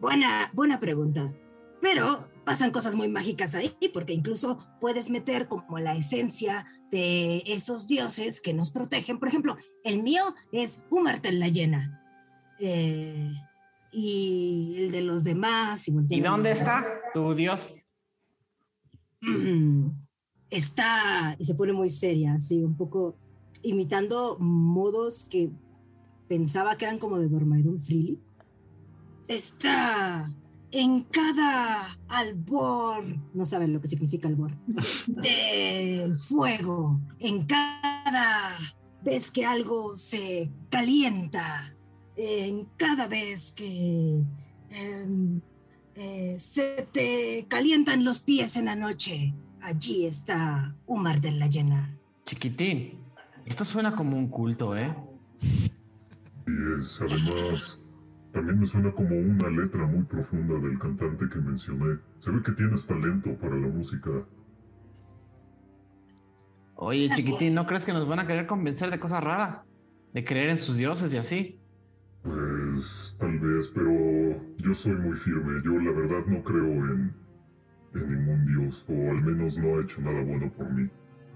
buena, 0.00 0.50
buena 0.52 0.78
pregunta. 0.78 1.32
Pero 1.80 2.28
pasan 2.46 2.70
cosas 2.70 2.94
muy 2.94 3.08
mágicas 3.08 3.56
ahí, 3.56 3.74
porque 3.92 4.12
incluso 4.12 4.58
puedes 4.80 5.10
meter 5.10 5.48
como 5.48 5.80
la 5.80 5.96
esencia 5.96 6.64
de 6.92 7.42
esos 7.44 7.88
dioses 7.88 8.40
que 8.40 8.54
nos 8.54 8.70
protegen. 8.70 9.18
Por 9.18 9.26
ejemplo, 9.26 9.56
el 9.82 10.00
mío 10.04 10.22
es 10.52 10.84
Umartel 10.88 11.40
la 11.40 11.48
llena. 11.48 12.00
Eh, 12.60 13.32
y 13.90 14.76
el 14.78 14.92
de 14.92 15.00
los 15.02 15.24
demás. 15.24 15.88
Y, 15.88 15.94
¿Y 16.08 16.20
dónde 16.20 16.52
está 16.52 16.84
tu 17.12 17.34
dios? 17.34 17.68
Está, 20.48 21.34
y 21.40 21.44
se 21.44 21.54
pone 21.56 21.72
muy 21.72 21.90
seria, 21.90 22.34
así, 22.34 22.62
un 22.62 22.76
poco 22.76 23.16
imitando 23.64 24.38
modos 24.38 25.24
que 25.24 25.50
pensaba 26.28 26.76
que 26.76 26.84
eran 26.84 27.00
como 27.00 27.18
de 27.18 27.28
Dormaidon 27.28 27.80
Freely. 27.80 28.20
Está 29.26 30.30
en 30.76 31.04
cada 31.04 31.96
albor, 32.06 33.02
no 33.32 33.46
saben 33.46 33.72
lo 33.72 33.80
que 33.80 33.88
significa 33.88 34.28
albor, 34.28 34.52
del 35.06 36.14
fuego, 36.16 37.00
en 37.18 37.46
cada 37.46 38.58
vez 39.02 39.30
que 39.30 39.46
algo 39.46 39.96
se 39.96 40.50
calienta, 40.68 41.74
en 42.14 42.66
cada 42.76 43.06
vez 43.06 43.52
que 43.52 44.22
em, 44.68 45.40
eh, 45.94 46.36
se 46.38 46.86
te 46.92 47.46
calientan 47.48 48.04
los 48.04 48.20
pies 48.20 48.58
en 48.58 48.66
la 48.66 48.76
noche, 48.76 49.32
allí 49.62 50.04
está 50.04 50.76
Umar 50.84 51.22
de 51.22 51.32
la 51.32 51.46
Llena. 51.46 51.96
Chiquitín, 52.26 52.98
esto 53.46 53.64
suena 53.64 53.96
como 53.96 54.18
un 54.18 54.28
culto, 54.28 54.76
¿eh? 54.76 54.94
Y 56.46 56.78
es 56.78 57.00
además 57.00 57.85
también 58.36 58.58
me 58.58 58.66
suena 58.66 58.92
como 58.92 59.16
una 59.16 59.48
letra 59.48 59.86
muy 59.86 60.04
profunda 60.04 60.58
del 60.58 60.78
cantante 60.78 61.26
que 61.26 61.38
mencioné. 61.38 61.98
Se 62.18 62.30
ve 62.30 62.42
que 62.42 62.52
tienes 62.52 62.86
talento 62.86 63.34
para 63.38 63.56
la 63.56 63.68
música. 63.68 64.10
Oye, 66.74 67.08
chiquitín, 67.16 67.54
¿no 67.54 67.64
crees 67.66 67.86
que 67.86 67.94
nos 67.94 68.06
van 68.06 68.18
a 68.18 68.26
querer 68.26 68.46
convencer 68.46 68.90
de 68.90 69.00
cosas 69.00 69.24
raras? 69.24 69.64
De 70.12 70.22
creer 70.22 70.50
en 70.50 70.58
sus 70.58 70.76
dioses 70.76 71.14
y 71.14 71.16
así. 71.16 71.58
Pues 72.22 73.16
tal 73.18 73.38
vez, 73.38 73.72
pero 73.74 73.90
yo 74.58 74.74
soy 74.74 74.96
muy 74.96 75.14
firme. 75.14 75.62
Yo 75.64 75.78
la 75.80 75.92
verdad 75.92 76.26
no 76.26 76.42
creo 76.42 76.66
en, 76.66 77.14
en 77.94 78.18
ningún 78.18 78.44
dios, 78.44 78.84
o 78.90 79.12
al 79.12 79.24
menos 79.24 79.56
no 79.56 79.78
ha 79.78 79.82
hecho 79.82 80.02
nada 80.02 80.22
bueno 80.22 80.52
por 80.52 80.70
mí. 80.74 80.90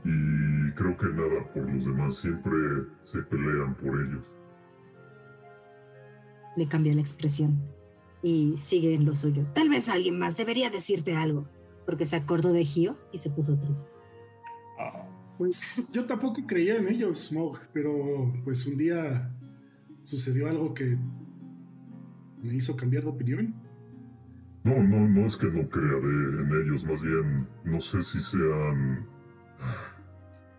Y 0.05 0.71
creo 0.73 0.95
que 0.99 1.07
nada 1.07 1.51
por 1.55 1.73
los 1.73 1.87
demás. 1.87 2.17
Siempre 2.17 2.53
se 3.01 3.23
pelean 3.23 3.75
por 3.77 3.99
ellos 3.99 4.35
le 6.57 6.69
cambia 6.69 6.95
la 6.95 7.01
expresión 7.01 7.61
y 8.23 8.57
sigue 8.59 8.95
en 8.95 9.07
lo 9.07 9.17
suyo. 9.17 9.45
Tal 9.55 9.69
vez 9.69 9.89
alguien 9.89 10.19
más 10.19 10.37
debería 10.37 10.71
decirte 10.71 11.17
algo, 11.17 11.49
porque 11.87 12.07
se 12.07 12.17
acordó 12.17 12.53
de 12.53 12.65
Gio 12.65 12.99
y 13.13 13.19
se 13.19 13.31
puso 13.31 13.59
triste. 13.59 13.89
Pues 15.39 15.91
yo 15.93 16.05
tampoco 16.05 16.47
creía 16.47 16.77
en 16.77 16.89
ellos, 16.89 17.29
Smog, 17.29 17.59
pero 17.73 18.33
pues 18.45 18.67
un 18.67 18.77
día 18.77 19.35
sucedió 20.03 20.49
algo 20.49 20.75
que 20.75 20.99
me 22.43 22.55
hizo 22.55 22.77
cambiar 22.77 23.05
de 23.05 23.11
opinión. 23.11 23.55
No, 24.65 24.83
no, 24.83 25.09
no 25.09 25.25
es 25.25 25.39
que 25.39 25.47
no 25.47 25.67
crea 25.71 25.99
de, 25.99 26.43
en 26.43 26.63
ellos, 26.63 26.85
más 26.85 27.01
bien 27.01 27.49
no 27.65 27.81
sé 27.81 28.03
si 28.03 28.21
sean 28.21 29.07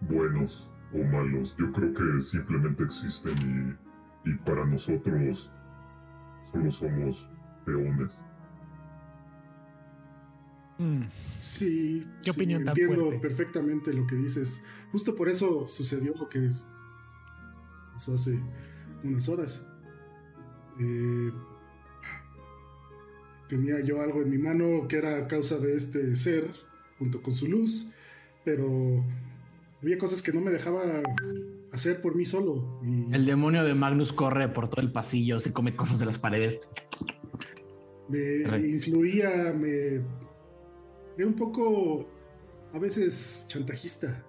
buenos 0.02 0.72
o 0.94 0.98
malos. 1.04 1.56
Yo 1.58 1.72
creo 1.72 1.94
que 1.94 2.20
simplemente 2.20 2.84
existen 2.84 3.78
y, 4.26 4.30
y 4.32 4.34
para 4.38 4.66
nosotros 4.66 5.52
solo 6.52 6.72
somos 6.72 7.30
peones. 7.66 8.24
Mm. 10.78 11.04
Sí, 11.38 12.08
¿Qué 12.24 12.32
opinión 12.32 12.68
entiendo 12.68 13.12
perfectamente 13.22 13.94
lo 13.94 14.08
que 14.08 14.16
dices. 14.16 14.64
Justo 14.92 15.16
por 15.16 15.30
eso 15.30 15.68
sucedió 15.68 16.14
lo 16.16 16.28
que 16.28 16.50
pasó 17.94 18.16
hace 18.16 18.40
unas 19.04 19.30
horas. 19.30 19.68
Eh, 20.80 21.32
tenía 23.48 23.80
yo 23.82 24.02
algo 24.02 24.22
en 24.22 24.30
mi 24.30 24.38
mano 24.38 24.88
que 24.88 24.98
era 24.98 25.28
causa 25.28 25.58
de 25.58 25.76
este 25.76 26.16
ser, 26.16 26.50
junto 26.98 27.22
con 27.22 27.34
su 27.34 27.48
luz, 27.48 27.92
pero 28.44 29.04
había 29.82 29.98
cosas 29.98 30.22
que 30.22 30.32
no 30.32 30.42
me 30.42 30.52
dejaba 30.52 30.84
hacer 31.72 32.02
por 32.02 32.16
mí 32.16 32.26
solo. 32.26 32.80
El 33.12 33.26
demonio 33.26 33.64
de 33.64 33.74
Magnus 33.74 34.12
corre 34.12 34.50
por 34.50 34.70
todo 34.70 34.82
el 34.82 34.92
pasillo, 34.92 35.40
se 35.40 35.54
come 35.54 35.76
cosas 35.76 36.00
de 36.00 36.06
las 36.06 36.18
paredes. 36.18 36.60
Me, 38.10 38.68
influía, 38.68 39.54
me... 39.58 40.02
Era 41.18 41.28
un 41.28 41.36
poco, 41.36 42.08
a 42.74 42.80
veces, 42.80 43.46
chantajista. 43.48 44.26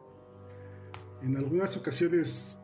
En 1.23 1.37
algunas 1.37 1.77
ocasiones 1.77 2.61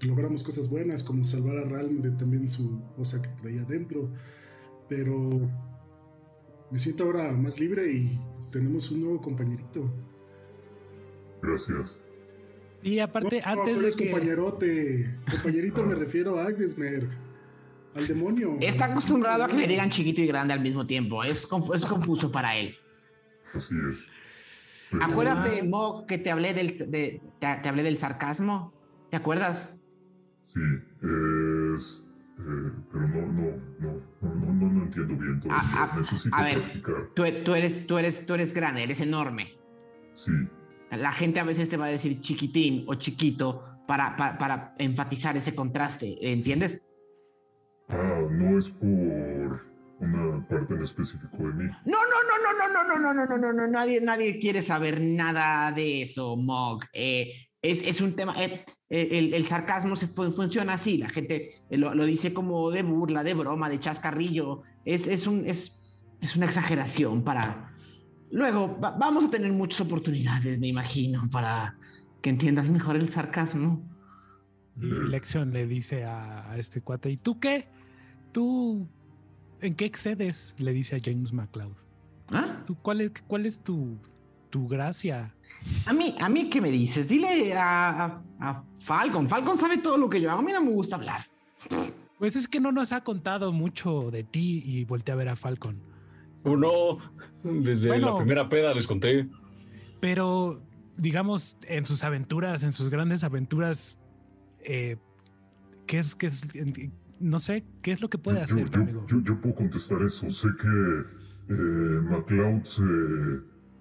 logramos 0.00 0.42
cosas 0.42 0.68
buenas, 0.68 1.02
como 1.02 1.24
salvar 1.24 1.58
a 1.58 1.64
Ralm 1.64 2.02
de 2.02 2.10
también 2.12 2.48
su 2.48 2.80
cosa 2.96 3.22
que 3.22 3.28
traía 3.40 3.62
adentro. 3.62 4.08
Pero 4.88 5.48
me 6.70 6.78
siento 6.78 7.04
ahora 7.04 7.32
más 7.32 7.60
libre 7.60 7.92
y 7.92 8.18
tenemos 8.52 8.90
un 8.90 9.02
nuevo 9.02 9.20
compañerito. 9.20 9.88
Gracias. 11.42 12.00
Y 12.82 12.98
aparte, 13.00 13.40
antes 13.44 13.80
de 13.80 13.90
que... 13.92 14.10
compañerote. 14.10 15.18
Compañerito 15.30 15.84
me 15.84 15.94
refiero 15.94 16.38
a 16.38 16.46
Agnesmerg. 16.46 17.08
Al 17.94 18.06
demonio. 18.06 18.56
Está 18.60 18.86
acostumbrado 18.86 19.44
a 19.44 19.48
que 19.48 19.56
le 19.56 19.66
digan 19.66 19.90
chiquito 19.90 20.20
y 20.20 20.26
grande 20.26 20.54
al 20.54 20.60
mismo 20.60 20.86
tiempo. 20.86 21.24
Es, 21.24 21.48
es 21.74 21.84
confuso 21.86 22.30
para 22.30 22.56
él. 22.56 22.76
Así 23.54 23.74
es. 23.90 24.08
Acuérdate, 25.00 25.62
Mo, 25.62 26.06
que 26.06 26.18
te 26.18 26.30
hablé 26.30 26.54
del, 26.54 26.76
te, 26.76 27.20
hablé 27.68 27.82
del 27.82 27.98
sarcasmo. 27.98 28.72
¿Te 29.10 29.16
acuerdas? 29.16 29.76
Sí, 30.46 30.60
es... 31.02 32.04
Eh, 32.38 32.72
pero 32.92 33.08
no, 33.08 33.26
no, 33.26 33.60
no, 33.80 34.02
no, 34.20 34.54
no, 34.54 34.70
no, 34.70 34.82
entiendo 34.84 35.16
bien 35.16 35.40
todo. 35.40 35.52
Ah, 35.52 35.90
ah, 35.92 35.96
Necesito 35.96 36.36
a 36.36 36.42
ver, 36.42 36.62
practicar. 36.62 36.94
Tú, 37.14 37.24
tú, 37.44 37.54
eres, 37.54 37.86
tú, 37.86 37.98
eres, 37.98 38.26
tú 38.26 38.34
eres 38.34 38.54
grande, 38.54 38.84
eres 38.84 39.00
enorme. 39.00 39.58
Sí. 40.14 40.30
La 40.90 41.12
gente 41.12 41.40
a 41.40 41.44
veces 41.44 41.68
te 41.68 41.76
va 41.76 41.86
a 41.86 41.90
decir 41.90 42.20
chiquitín 42.20 42.84
o 42.86 42.94
chiquito 42.94 43.64
para, 43.86 44.16
para, 44.16 44.74
enfatizar 44.78 45.36
ese 45.36 45.54
contraste, 45.54 46.18
¿entiendes? 46.20 46.82
Ah, 47.88 48.22
no 48.30 48.58
es 48.58 48.68
por 48.68 49.66
una 50.00 50.46
parte 50.46 50.74
en 50.74 50.82
específico 50.82 51.38
de 51.38 51.54
mí. 51.54 51.64
No, 51.86 51.96
no, 51.96 52.18
no, 52.28 52.58
no, 52.58 52.68
no, 52.72 52.84
no, 52.84 52.98
no, 52.98 53.14
no, 53.14 53.26
no, 53.26 53.38
no, 53.38 53.52
no, 53.52 53.66
nadie, 53.66 54.00
nadie 54.00 54.38
quiere 54.38 54.62
saber 54.62 55.00
nada 55.00 55.72
de 55.72 56.02
eso, 56.02 56.36
Mog. 56.36 56.84
es, 56.92 57.32
es, 57.62 58.00
un 58.00 58.14
tema, 58.14 58.34
el, 58.90 59.34
el, 59.34 59.46
sarcasmo 59.46 59.96
se 59.96 60.08
funciona 60.08 60.74
así, 60.74 60.98
la 60.98 61.08
gente 61.08 61.50
lo, 61.70 61.94
lo, 61.94 62.04
dice 62.04 62.34
como 62.34 62.70
de 62.70 62.82
burla, 62.82 63.24
de 63.24 63.34
broma, 63.34 63.70
de 63.70 63.80
chascarrillo, 63.80 64.62
es, 64.84 65.06
es, 65.06 65.26
un, 65.26 65.46
es, 65.46 65.82
es 66.20 66.36
una 66.36 66.46
exageración 66.46 67.24
para, 67.24 67.74
Luego, 68.30 68.76
vamos 68.78 69.24
a 69.24 69.30
tener 69.30 69.52
muchas 69.52 69.80
oportunidades, 69.80 70.58
me 70.58 70.68
imagino, 70.68 71.28
para 71.30 71.76
que 72.20 72.30
entiendas 72.30 72.68
mejor 72.68 72.96
el 72.96 73.08
sarcasmo. 73.08 73.82
Y 74.80 74.86
Lexion 74.86 75.50
le 75.50 75.66
dice 75.66 76.04
a, 76.04 76.54
este 76.56 76.80
cuate, 76.80 77.10
¿y 77.10 77.16
tú 77.16 77.40
qué? 77.40 77.68
¿Tú 78.32 78.86
en 79.60 79.74
qué 79.74 79.86
excedes? 79.86 80.54
Le 80.58 80.72
dice 80.72 80.96
a 80.96 81.00
James 81.02 81.32
McCloud. 81.32 81.72
¿Ah? 82.30 82.62
¿Tú, 82.66 82.76
cuál, 82.76 83.00
es, 83.00 83.12
¿Cuál 83.26 83.46
es 83.46 83.58
tu, 83.58 83.96
tu 84.50 84.68
gracia? 84.68 85.34
A 85.86 85.92
mí, 85.92 86.14
a 86.20 86.28
mí, 86.28 86.48
¿qué 86.50 86.60
me 86.60 86.70
dices? 86.70 87.08
Dile 87.08 87.54
a, 87.54 88.20
a, 88.38 88.62
Falcon. 88.80 89.28
Falcon 89.28 89.56
sabe 89.56 89.78
todo 89.78 89.96
lo 89.96 90.08
que 90.08 90.20
yo 90.20 90.30
hago. 90.30 90.40
A 90.40 90.42
mí 90.42 90.52
no 90.52 90.62
me 90.62 90.70
gusta 90.70 90.96
hablar. 90.96 91.26
Pues 92.18 92.36
es 92.36 92.48
que 92.48 92.60
no 92.60 92.72
nos 92.72 92.92
ha 92.92 93.02
contado 93.02 93.52
mucho 93.52 94.10
de 94.10 94.24
ti 94.24 94.62
y 94.64 94.84
volteé 94.84 95.12
a 95.12 95.16
ver 95.16 95.28
a 95.28 95.36
Falcon. 95.36 95.80
Uno, 96.44 96.98
desde 97.42 97.88
Bueno. 97.88 98.12
la 98.12 98.16
primera 98.18 98.48
peda 98.48 98.74
les 98.74 98.86
conté. 98.86 99.28
Pero, 100.00 100.62
digamos, 100.96 101.56
en 101.66 101.84
sus 101.86 102.04
aventuras, 102.04 102.62
en 102.62 102.72
sus 102.72 102.88
grandes 102.88 103.24
aventuras, 103.24 103.98
eh, 104.60 104.96
¿qué 105.86 105.98
es, 105.98 106.14
qué 106.14 106.26
es, 106.28 106.42
no 107.20 107.38
sé, 107.38 107.64
qué 107.82 107.92
es 107.92 108.00
lo 108.00 108.08
que 108.08 108.18
puede 108.18 108.38
Yo- 108.38 108.44
hacer 108.44 108.70
yo, 108.70 108.80
amigo? 108.80 109.04
yo- 109.08 109.20
yo 109.22 109.40
puedo 109.40 109.54
contestar 109.56 110.02
eso. 110.02 110.30
Sé 110.30 110.48
que 110.60 111.02
eh, 111.50 112.00
MacLeod 112.02 112.62
se, 112.64 112.82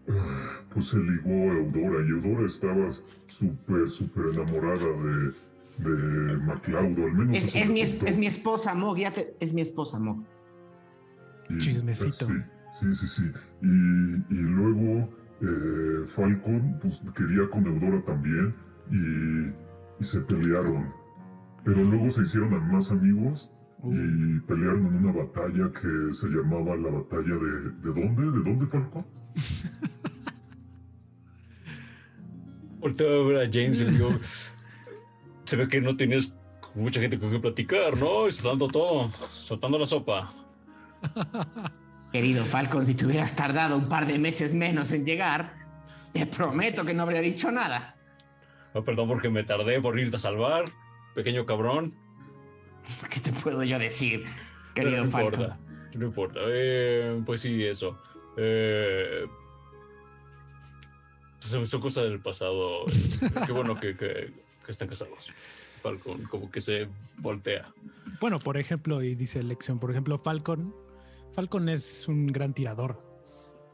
ah, 0.09 0.61
pues 0.73 0.85
se 0.87 0.99
ligó 0.99 1.51
a 1.51 1.55
Eudora 1.57 2.05
y 2.05 2.09
Eudora 2.09 2.47
estaba 2.47 2.89
súper, 3.27 3.89
súper 3.89 4.25
enamorada 4.33 4.85
de, 4.85 5.33
de 5.89 6.37
MacLeod, 6.37 6.97
o 6.97 7.03
al 7.05 7.13
menos 7.13 7.37
Es, 7.37 7.55
es 7.55 7.69
mi, 7.69 7.81
es 7.81 8.17
mi 8.17 8.25
esposa, 8.27 8.73
Mog. 8.73 8.97
ya 8.97 9.11
te- 9.11 9.35
es 9.39 9.53
mi 9.53 9.61
esposa, 9.61 9.99
Mog. 9.99 10.23
Y, 11.49 11.57
Chismecito. 11.57 12.27
Sí, 12.27 12.93
sí, 12.93 12.95
sí. 12.95 13.07
sí. 13.07 13.31
Y, 13.61 14.33
y 14.33 14.41
luego 14.41 15.09
eh, 15.41 16.05
Falcon 16.05 16.77
pues, 16.81 17.01
quería 17.15 17.49
con 17.49 17.65
Eudora 17.65 18.03
también 18.03 18.53
y, 18.91 19.49
y 19.99 20.03
se 20.03 20.21
pelearon. 20.21 20.91
Pero 21.63 21.83
luego 21.83 22.09
se 22.09 22.21
hicieron 22.21 22.71
más 22.71 22.91
amigos 22.91 23.51
y 23.83 24.39
pelearon 24.41 24.87
en 24.87 25.05
una 25.05 25.11
batalla 25.11 25.71
que 25.71 26.13
se 26.13 26.27
llamaba 26.29 26.75
la 26.75 26.89
batalla 26.89 27.35
de... 27.35 27.71
¿De 27.81 28.01
dónde? 28.01 28.23
¿De 28.23 28.43
dónde, 28.43 28.65
Falcon? 28.65 29.05
Volteo 32.79 33.39
a 33.39 33.45
James 33.45 33.81
y 33.81 33.85
le 33.85 33.91
digo, 33.91 34.09
se 35.45 35.55
ve 35.55 35.67
que 35.67 35.81
no 35.81 35.95
tienes 35.97 36.33
mucha 36.75 37.01
gente 37.01 37.19
con 37.19 37.29
quien 37.29 37.41
platicar, 37.41 37.97
¿no? 37.97 38.27
Y 38.27 38.31
soltando 38.31 38.67
todo, 38.67 39.11
soltando 39.31 39.77
la 39.79 39.85
sopa. 39.85 40.33
Querido 42.11 42.45
Falcon, 42.45 42.85
si 42.85 42.95
te 42.95 43.05
hubieras 43.05 43.35
tardado 43.35 43.77
un 43.77 43.89
par 43.89 44.07
de 44.07 44.17
meses 44.17 44.53
menos 44.53 44.91
en 44.91 45.05
llegar, 45.05 45.53
te 46.13 46.25
prometo 46.25 46.85
que 46.85 46.93
no 46.93 47.03
habría 47.03 47.21
dicho 47.21 47.51
nada. 47.51 47.95
Perdón 48.85 49.07
porque 49.07 49.29
me 49.29 49.43
tardé 49.43 49.81
por 49.81 49.99
irte 49.99 50.15
a 50.15 50.19
salvar, 50.19 50.65
pequeño 51.15 51.45
cabrón. 51.45 51.93
¿Qué 53.09 53.19
te 53.19 53.31
puedo 53.33 53.63
yo 53.63 53.77
decir, 53.79 54.25
querido 54.73 55.03
no 55.05 55.11
Falcon? 55.11 55.33
importa, 55.33 55.59
no 55.95 56.05
importa. 56.05 56.39
Eh, 56.47 57.21
pues 57.25 57.41
sí, 57.41 57.63
eso. 57.65 57.99
Eh, 58.37 59.25
son, 61.39 61.65
son 61.65 61.81
cosas 61.81 62.05
del 62.05 62.19
pasado. 62.19 62.85
Qué 63.45 63.51
bueno 63.51 63.79
que, 63.79 63.95
que- 63.95 64.31
que 64.65 64.71
están 64.71 64.87
casados. 64.89 65.31
Falcon, 65.81 66.23
como 66.23 66.51
que 66.51 66.59
se 66.59 66.87
voltea. 67.17 67.67
Bueno, 68.19 68.37
por 68.39 68.57
ejemplo, 68.57 69.01
y 69.01 69.15
dice 69.15 69.41
Lección, 69.43 69.79
por 69.79 69.91
ejemplo, 69.91 70.17
Falcon. 70.17 70.73
Falcon 71.33 71.69
es 71.69 72.07
un 72.07 72.27
gran 72.27 72.53
tirador. 72.53 73.05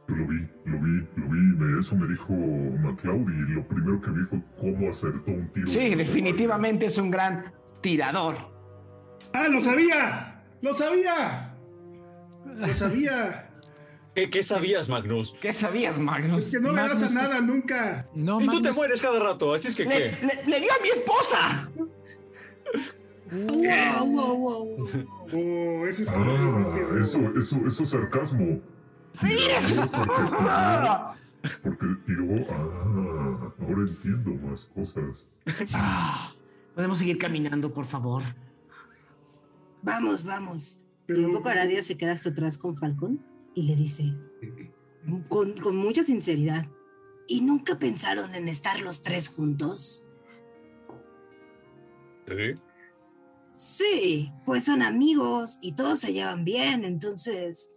Lo 0.07 0.27
vi, 0.27 0.39
lo 0.65 0.79
vi, 0.79 1.07
lo 1.15 1.27
vi. 1.29 1.79
eso 1.79 1.95
me 1.95 2.07
dijo 2.07 2.33
MacLeod 2.33 3.29
y 3.29 3.53
lo 3.53 3.65
primero 3.67 4.01
que 4.01 4.11
vi 4.11 4.23
fue 4.23 4.41
cómo 4.59 4.89
acertó 4.89 5.31
un 5.31 5.49
tiro. 5.53 5.67
Sí, 5.67 5.95
definitivamente 5.95 6.87
es 6.87 6.97
un 6.97 7.09
gran 7.09 7.53
tirador. 7.81 8.35
¡Ah, 9.33 9.47
lo 9.47 9.61
sabía! 9.61 10.43
¡Lo 10.61 10.73
sabía! 10.73 11.55
¡Lo 12.45 12.73
sabía! 12.73 13.49
¿Qué, 14.15 14.29
qué 14.29 14.43
sabías, 14.43 14.89
Magnus? 14.89 15.33
¿Qué 15.41 15.53
sabías, 15.53 15.95
Es 15.95 16.01
Magnus? 16.01 16.51
que 16.51 16.59
no 16.59 16.71
le 16.73 16.81
das 16.81 17.01
a 17.01 17.09
nada 17.09 17.39
nunca. 17.41 18.07
No, 18.13 18.39
Y 18.41 18.45
tú 18.47 18.61
te 18.61 18.71
mueres 18.73 19.01
cada 19.01 19.19
rato, 19.19 19.53
así 19.55 19.69
es 19.69 19.75
que 19.75 19.85
Le, 19.85 19.89
¿qué? 20.11 20.17
le- 20.25 20.43
le 20.51 20.59
dio 20.59 20.69
a 20.71 20.81
mi 20.83 20.89
esposa. 20.89 21.69
Wow, 23.33 24.05
wow, 24.05 24.37
wow, 24.37 24.65
wow. 24.67 25.07
Oh, 25.33 25.85
ese 25.87 26.03
es 26.03 26.09
Ah, 26.09 26.77
eso, 26.99 27.19
eso, 27.37 27.67
eso 27.67 27.83
es 27.83 27.89
sarcasmo. 27.89 28.61
Sí, 29.13 29.35
eso. 29.57 29.89
Porque 29.91 30.05
tiró, 30.45 31.15
porque 31.63 31.85
tiró, 32.05 32.45
ah, 32.51 33.53
ahora 33.59 33.81
entiendo 33.89 34.33
más 34.47 34.65
cosas. 34.75 35.29
Ah, 35.73 36.33
¿Podemos 36.75 36.99
seguir 36.99 37.17
caminando, 37.17 37.73
por 37.73 37.85
favor? 37.85 38.23
Vamos, 39.81 40.23
vamos. 40.23 40.77
Y 41.07 41.13
un 41.13 41.17
Pero, 41.17 41.33
poco 41.33 41.49
Aradia 41.49 41.81
se 41.83 41.97
queda 41.97 42.13
hasta 42.13 42.29
atrás 42.29 42.57
con 42.57 42.77
Falcon 42.77 43.19
y 43.55 43.63
le 43.63 43.75
dice, 43.75 44.15
con, 45.27 45.53
con 45.57 45.75
mucha 45.75 46.03
sinceridad, 46.03 46.67
¿y 47.27 47.41
nunca 47.41 47.77
pensaron 47.79 48.33
en 48.35 48.47
estar 48.47 48.79
los 48.81 49.01
tres 49.01 49.29
juntos? 49.29 50.05
¿Sí? 52.27 52.55
Sí, 53.53 54.31
pues 54.45 54.65
son 54.65 54.81
amigos 54.81 55.59
y 55.61 55.73
todos 55.73 55.99
se 55.99 56.11
llevan 56.11 56.43
bien, 56.43 56.83
entonces, 56.83 57.71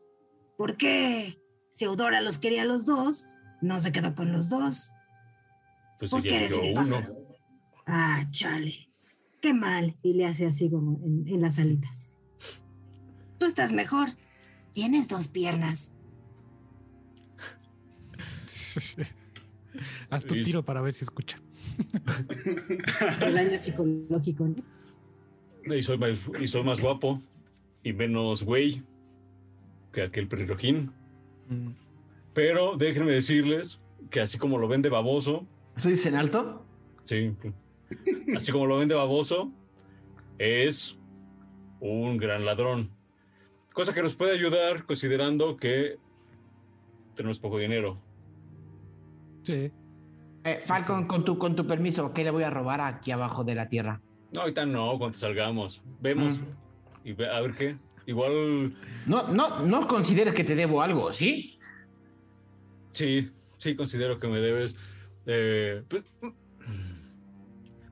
¿por 0.56 0.78
qué 0.78 1.38
si 1.70 1.84
Eudora 1.84 2.22
los 2.22 2.38
quería 2.38 2.62
a 2.62 2.64
los 2.64 2.86
dos, 2.86 3.28
no 3.60 3.78
se 3.78 3.92
quedó 3.92 4.14
con 4.14 4.32
los 4.32 4.48
dos? 4.48 4.92
Pues 5.98 6.10
porque 6.10 6.34
eres 6.34 6.54
un 6.54 6.70
uno. 6.70 6.74
pájaro. 6.74 7.14
Ah, 7.86 8.26
chale. 8.30 8.88
Qué 9.42 9.52
mal. 9.52 9.96
Y 10.02 10.14
le 10.14 10.26
hace 10.26 10.46
así 10.46 10.70
como 10.70 10.98
en, 11.04 11.28
en 11.28 11.42
las 11.42 11.58
alitas. 11.58 12.10
Tú 13.38 13.44
estás 13.44 13.72
mejor. 13.72 14.08
Tienes 14.72 15.08
dos 15.08 15.28
piernas. 15.28 15.92
Haz 20.10 20.24
tu 20.24 20.34
tiro 20.42 20.64
para 20.64 20.80
ver 20.80 20.94
si 20.94 21.04
escucha. 21.04 21.40
El 23.20 23.34
daño 23.34 23.58
psicológico, 23.58 24.48
¿no? 24.48 24.75
Y 25.66 25.82
soy 25.82 25.98
más, 25.98 26.30
y 26.40 26.46
soy 26.46 26.62
más 26.62 26.80
guapo 26.80 27.20
y 27.82 27.92
menos 27.92 28.42
güey 28.42 28.82
que 29.92 30.02
aquel 30.02 30.28
pelirrojín. 30.28 30.92
Mm. 31.48 31.70
Pero 32.34 32.76
déjenme 32.76 33.12
decirles 33.12 33.80
que 34.10 34.20
así 34.20 34.38
como 34.38 34.58
lo 34.58 34.68
ven 34.68 34.82
de 34.82 34.88
baboso, 34.88 35.46
¿Eso 35.76 35.88
en 36.08 36.14
alto? 36.14 36.64
sí, 37.04 37.34
así 38.36 38.52
como 38.52 38.66
lo 38.66 38.78
ven 38.78 38.88
de 38.88 38.94
baboso, 38.94 39.50
es 40.38 40.96
un 41.80 42.16
gran 42.16 42.44
ladrón. 42.44 42.90
Cosa 43.72 43.92
que 43.92 44.02
nos 44.02 44.14
puede 44.14 44.32
ayudar 44.32 44.84
considerando 44.84 45.56
que 45.56 45.98
tenemos 47.14 47.38
poco 47.38 47.58
dinero. 47.58 47.98
Sí. 49.42 49.70
Eh, 50.44 50.60
Falcon, 50.62 51.02
sí. 51.02 51.06
Con, 51.08 51.24
tu, 51.24 51.38
con 51.38 51.56
tu 51.56 51.66
permiso, 51.66 52.12
¿qué 52.12 52.24
le 52.24 52.30
voy 52.30 52.42
a 52.42 52.50
robar 52.50 52.80
aquí 52.80 53.10
abajo 53.10 53.44
de 53.44 53.54
la 53.54 53.68
tierra? 53.68 54.00
No, 54.32 54.40
ahorita 54.42 54.66
no, 54.66 54.98
cuando 54.98 55.16
salgamos. 55.16 55.82
Vemos. 56.00 56.40
Mm. 56.40 56.44
Y 57.08 57.12
ve- 57.12 57.30
a 57.30 57.40
ver 57.40 57.52
qué. 57.54 57.76
Igual, 58.06 58.76
No, 59.06 59.24
no, 59.28 59.60
no 59.60 59.86
consideres 59.88 60.32
que 60.34 60.44
te 60.44 60.54
debo 60.54 60.80
algo, 60.82 61.12
¿sí? 61.12 61.58
sí, 62.92 63.30
sí 63.58 63.74
considero 63.76 64.18
que 64.18 64.28
me 64.28 64.40
debes. 64.40 64.76
eh, 65.26 65.82
pe- 65.88 66.02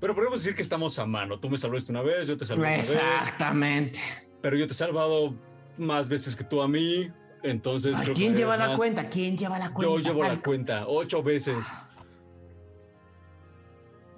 pero 0.00 0.14
podemos 0.14 0.40
decir 0.40 0.54
que 0.54 0.62
estamos 0.62 0.98
a 0.98 1.06
mano. 1.06 1.40
Tú 1.40 1.48
me 1.48 1.56
salvaste 1.58 1.90
una 1.90 2.02
vez, 2.02 2.28
yo 2.28 2.36
te 2.36 2.44
salvé 2.44 2.62
una 2.68 2.76
vez. 2.78 2.90
Exactamente. 2.94 3.98
Pero 4.42 4.56
yo 4.56 4.66
te 4.66 4.72
he 4.72 4.76
salvado 4.76 5.34
más 5.78 6.08
veces 6.08 6.36
que 6.36 6.44
tú 6.44 6.60
a 6.62 6.68
mí. 6.68 7.10
Entonces, 7.42 7.96
creo 7.96 8.08
que 8.08 8.14
¿Quién 8.14 8.34
lleva 8.36 8.56
la 8.56 8.68
más. 8.68 8.76
cuenta? 8.76 9.08
¿Quién 9.10 9.36
lleva 9.36 9.58
la 9.58 9.72
cuenta? 9.72 9.92
Yo 9.94 9.98
llevo 9.98 10.22
la 10.22 10.40
cuenta 10.42 10.84
ocho 10.86 11.22
veces. 11.22 11.66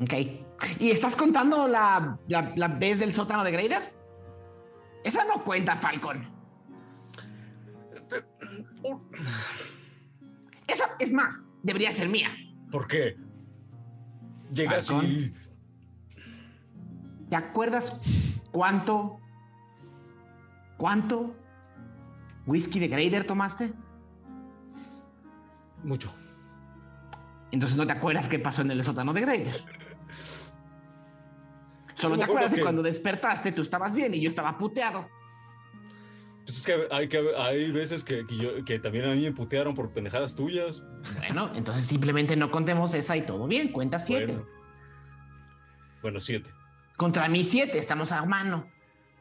Ok. 0.01 0.13
¿Y 0.79 0.91
estás 0.91 1.17
contando 1.17 1.69
la, 1.69 2.19
la, 2.29 2.53
la 2.57 2.69
vez 2.69 2.99
del 2.99 3.13
sótano 3.13 3.45
de 3.45 3.51
Grader? 3.53 3.95
Esa 5.05 5.25
no 5.25 5.45
cuenta, 5.45 5.77
Falcon. 5.77 6.29
Esa, 10.67 10.85
es 10.99 11.13
más, 11.13 11.43
debería 11.63 11.93
ser 11.93 12.09
mía. 12.09 12.31
¿Por 12.71 12.87
qué? 12.89 13.17
Llegas 14.53 14.89
Falcón. 14.89 15.07
y. 15.07 15.35
¿Te 17.29 17.37
acuerdas 17.37 18.01
cuánto, 18.53 19.19
cuánto 20.77 21.35
whisky 22.47 22.79
de 22.79 22.89
Grader 22.89 23.27
tomaste? 23.27 23.73
Mucho. 25.83 26.13
Entonces 27.51 27.77
no 27.77 27.87
te 27.87 27.93
acuerdas 27.93 28.29
qué 28.29 28.39
pasó 28.39 28.63
en 28.63 28.71
el 28.71 28.85
sótano 28.85 29.13
de 29.13 29.21
Grader. 29.21 29.65
Solo 31.97 32.17
te 32.19 32.25
acuerdas 32.25 32.51
de 32.51 32.57
que- 32.57 32.63
cuando 32.63 32.83
despertaste, 32.83 33.53
tú 33.53 33.63
estabas 33.63 33.93
bien 33.93 34.15
y 34.15 34.21
yo 34.21 34.29
estaba 34.29 34.57
puteado. 34.59 35.09
Pues 36.45 36.59
es 36.59 36.67
que 36.67 36.87
hay, 36.93 37.09
que, 37.09 37.21
hay 37.37 37.73
veces 37.73 38.05
que, 38.05 38.25
que 38.27 38.37
yo- 38.37 38.65
que 38.65 38.79
también 38.79 39.07
a 39.07 39.15
mí 39.15 39.23
me 39.23 39.33
putearon 39.33 39.75
por 39.75 39.91
pendejadas 39.91 40.37
tuyas. 40.37 40.83
Bueno, 41.19 41.51
entonces 41.57 41.85
simplemente 41.85 42.37
no 42.37 42.51
contemos 42.53 42.95
esa 42.95 43.17
y 43.17 43.23
todo 43.23 43.47
bien, 43.49 43.73
cuenta 43.73 43.99
siete. 43.99 44.27
Bueno. 44.35 44.47
Bueno, 46.03 46.21
siete. 46.21 46.51
Contra 46.97 47.29
mí 47.29 47.43
siete, 47.43 47.79
estamos 47.79 48.13
a 48.13 48.25
mano. 48.25 48.67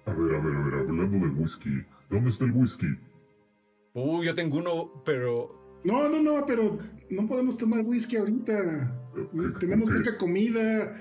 A 0.06 0.12
ver, 0.12 0.36
a 0.36 0.40
ver, 0.40 0.56
a 0.56 0.60
ver, 0.66 0.74
hablando 0.88 1.26
de 1.26 1.34
whisky. 1.34 1.84
¿Dónde 2.10 2.30
está 2.30 2.46
el 2.46 2.52
whisky? 2.52 2.88
Uy, 3.94 4.26
yo 4.28 4.36
tengo 4.36 4.58
uno, 4.58 5.02
pero. 5.04 5.80
No, 5.84 6.08
no, 6.08 6.22
no, 6.22 6.46
pero 6.46 6.78
no 7.10 7.28
podemos 7.28 7.58
tomar 7.58 7.82
whisky 7.82 8.18
ahorita. 8.18 8.94
Ok, 9.16 9.60
Tenemos 9.60 9.90
ok. 9.90 9.98
poca 9.98 10.18
comida. 10.18 10.94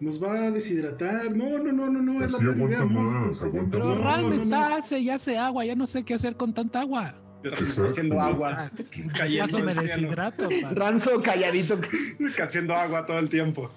Nos 0.00 0.22
va 0.22 0.44
a 0.44 0.50
deshidratar. 0.50 1.34
No, 1.34 1.58
no, 1.58 1.72
no, 1.72 1.90
no, 1.90 2.00
no. 2.02 2.24
Es 2.24 2.34
Así 2.34 2.44
idea, 2.44 2.54
aguanta 2.54 2.84
más, 2.84 3.42
aguanta 3.42 3.70
Pero 3.72 3.84
más. 3.86 3.98
Ral 3.98 4.22
no, 4.22 4.36
no. 4.36 4.42
está 4.42 4.76
hace 4.76 5.00
y 5.00 5.10
hace 5.10 5.36
agua, 5.38 5.64
ya 5.64 5.74
no 5.74 5.86
sé 5.86 6.04
qué 6.04 6.14
hacer 6.14 6.36
con 6.36 6.54
tanta 6.54 6.80
agua. 6.80 7.14
Está 7.42 7.86
haciendo 7.86 8.20
agua, 8.20 8.70
Paso 8.76 8.84
cayendo 9.18 9.58
me 9.60 9.74
deshidrato. 9.74 10.48
Ranzo 10.72 11.20
calladito. 11.22 11.80
haciendo 12.42 12.74
agua 12.74 13.06
todo 13.06 13.18
el 13.18 13.28
tiempo. 13.28 13.70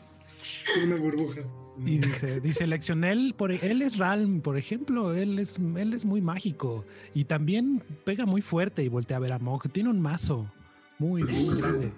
Una 0.84 0.96
burbuja. 0.96 1.42
Y 1.84 1.98
dice, 1.98 2.40
dice 2.42 2.68
Leccionel, 2.68 3.34
por, 3.36 3.52
él 3.52 3.82
es 3.82 3.98
Ralm, 3.98 4.42
por 4.42 4.58
ejemplo, 4.58 5.14
él 5.16 5.40
es, 5.40 5.58
él 5.58 5.94
es 5.94 6.06
muy 6.06 6.22
mágico 6.22 6.86
y 7.14 7.24
también 7.24 7.82
pega 8.04 8.26
muy 8.26 8.42
fuerte 8.42 8.84
y 8.84 8.90
voltea 8.90 9.18
a 9.18 9.20
ver 9.22 9.32
a 9.32 9.40
Mog. 9.40 9.68
Tiene 9.72 9.90
un 9.90 10.00
mazo 10.00 10.52
muy, 11.00 11.24
muy 11.24 11.60
grande. 11.60 11.92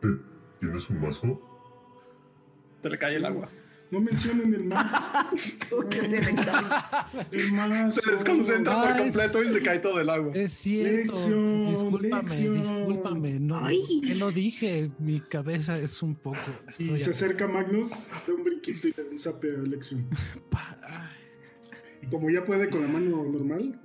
¿Te- 0.00 0.08
¿Tienes 0.60 0.88
un 0.90 1.00
mazo? 1.00 1.40
Se 2.86 2.90
le 2.90 2.98
cae 2.98 3.16
el 3.16 3.24
agua. 3.24 3.48
No 3.90 4.00
mencionen 4.00 4.54
el 4.54 4.64
más. 4.64 4.92
El 7.32 7.52
más. 7.52 7.94
Se 7.96 8.12
desconcentra 8.12 8.74
por 8.80 8.88
Ah, 8.92 8.96
completo 8.98 9.42
y 9.42 9.48
se 9.48 9.60
cae 9.62 9.78
todo 9.80 10.00
el 10.00 10.08
agua. 10.08 10.32
Es 10.34 10.52
cierto. 10.52 11.12
Lección, 11.12 11.66
discúlpame, 11.70 12.22
lección. 12.22 12.60
discúlpame. 12.62 13.40
No, 13.40 13.64
Ay. 13.64 13.80
que 14.04 14.14
lo 14.14 14.30
dije, 14.30 14.88
mi 15.00 15.20
cabeza 15.20 15.76
es 15.76 16.00
un 16.02 16.14
poco. 16.14 16.38
Y 16.78 16.96
se 16.98 17.10
acerca 17.10 17.48
Magnus, 17.48 18.08
da 18.26 18.34
un 18.34 18.44
brinquito 18.44 18.86
y 18.88 18.94
le 18.96 19.02
da 19.04 19.10
un 19.10 19.18
zape 19.18 19.48
a 19.50 19.54
ay. 20.82 21.08
Y 22.02 22.06
como 22.06 22.30
ya 22.30 22.44
puede 22.44 22.70
con 22.70 22.82
la 22.82 22.88
mano 22.88 23.24
normal, 23.24 23.80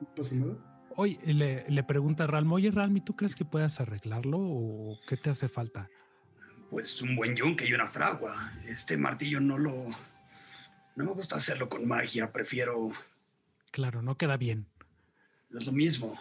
no 0.00 0.14
pasa 0.16 0.34
nada. 0.34 0.56
Oye, 0.96 1.18
le, 1.26 1.64
le 1.68 1.82
pregunta 1.84 2.24
a 2.24 2.26
Ralm, 2.26 2.50
oye 2.52 2.70
Ralm, 2.72 2.96
¿y 2.96 3.00
tú 3.02 3.14
crees 3.14 3.36
que 3.36 3.44
puedas 3.44 3.80
arreglarlo 3.80 4.38
o 4.40 4.98
qué 5.08 5.16
te 5.16 5.30
hace 5.30 5.46
falta? 5.48 5.88
Pues 6.76 7.00
un 7.00 7.16
buen 7.16 7.34
yunque 7.34 7.66
y 7.66 7.72
una 7.72 7.88
fragua. 7.88 8.52
Este 8.66 8.98
martillo 8.98 9.40
no 9.40 9.56
lo. 9.56 9.72
No 10.94 11.04
me 11.06 11.12
gusta 11.14 11.36
hacerlo 11.36 11.70
con 11.70 11.88
magia, 11.88 12.30
prefiero. 12.30 12.90
Claro, 13.70 14.02
no 14.02 14.18
queda 14.18 14.36
bien. 14.36 14.66
Es 15.54 15.64
lo 15.64 15.72
mismo. 15.72 16.20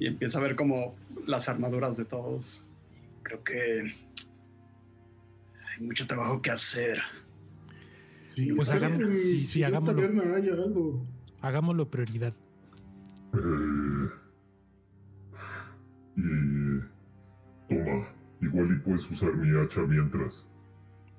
Y 0.00 0.08
empieza 0.08 0.40
a 0.40 0.42
ver 0.42 0.56
como 0.56 0.96
las 1.24 1.48
armaduras 1.48 1.96
de 1.96 2.04
todos. 2.04 2.66
Creo 3.22 3.44
que. 3.44 3.94
Hay 5.70 5.84
mucho 5.86 6.08
trabajo 6.08 6.42
que 6.42 6.50
hacer. 6.50 7.00
Sí, 8.34 8.50
Pues 8.54 8.72
bien, 8.76 9.16
sí, 9.16 9.46
sí, 9.46 9.62
hagámoslo. 9.62 10.02
algo. 10.64 11.06
Hagámoslo 11.42 11.88
prioridad. 11.88 12.34
Eh, 13.34 14.10
y... 16.16 16.80
Toma, 17.68 18.17
igual 18.40 18.72
y 18.72 18.78
puedes 18.80 19.10
usar 19.10 19.34
mi 19.34 19.58
hacha 19.58 19.80
mientras. 19.82 20.48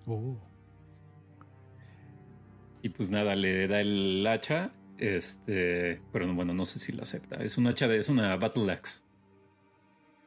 Oh. 0.05 0.37
Y 2.81 2.89
pues 2.89 3.09
nada, 3.09 3.35
le 3.35 3.67
da 3.67 3.81
el 3.81 4.25
hacha. 4.25 4.71
Este, 4.97 6.01
pero 6.11 6.27
no, 6.27 6.33
bueno, 6.33 6.53
no 6.53 6.65
sé 6.65 6.79
si 6.79 6.91
la 6.91 7.03
acepta. 7.03 7.37
Es 7.37 7.57
un 7.57 7.67
hacha 7.67 7.87
de, 7.87 7.97
es 7.97 8.09
una 8.09 8.35
battle 8.35 8.71
axe. 8.71 9.01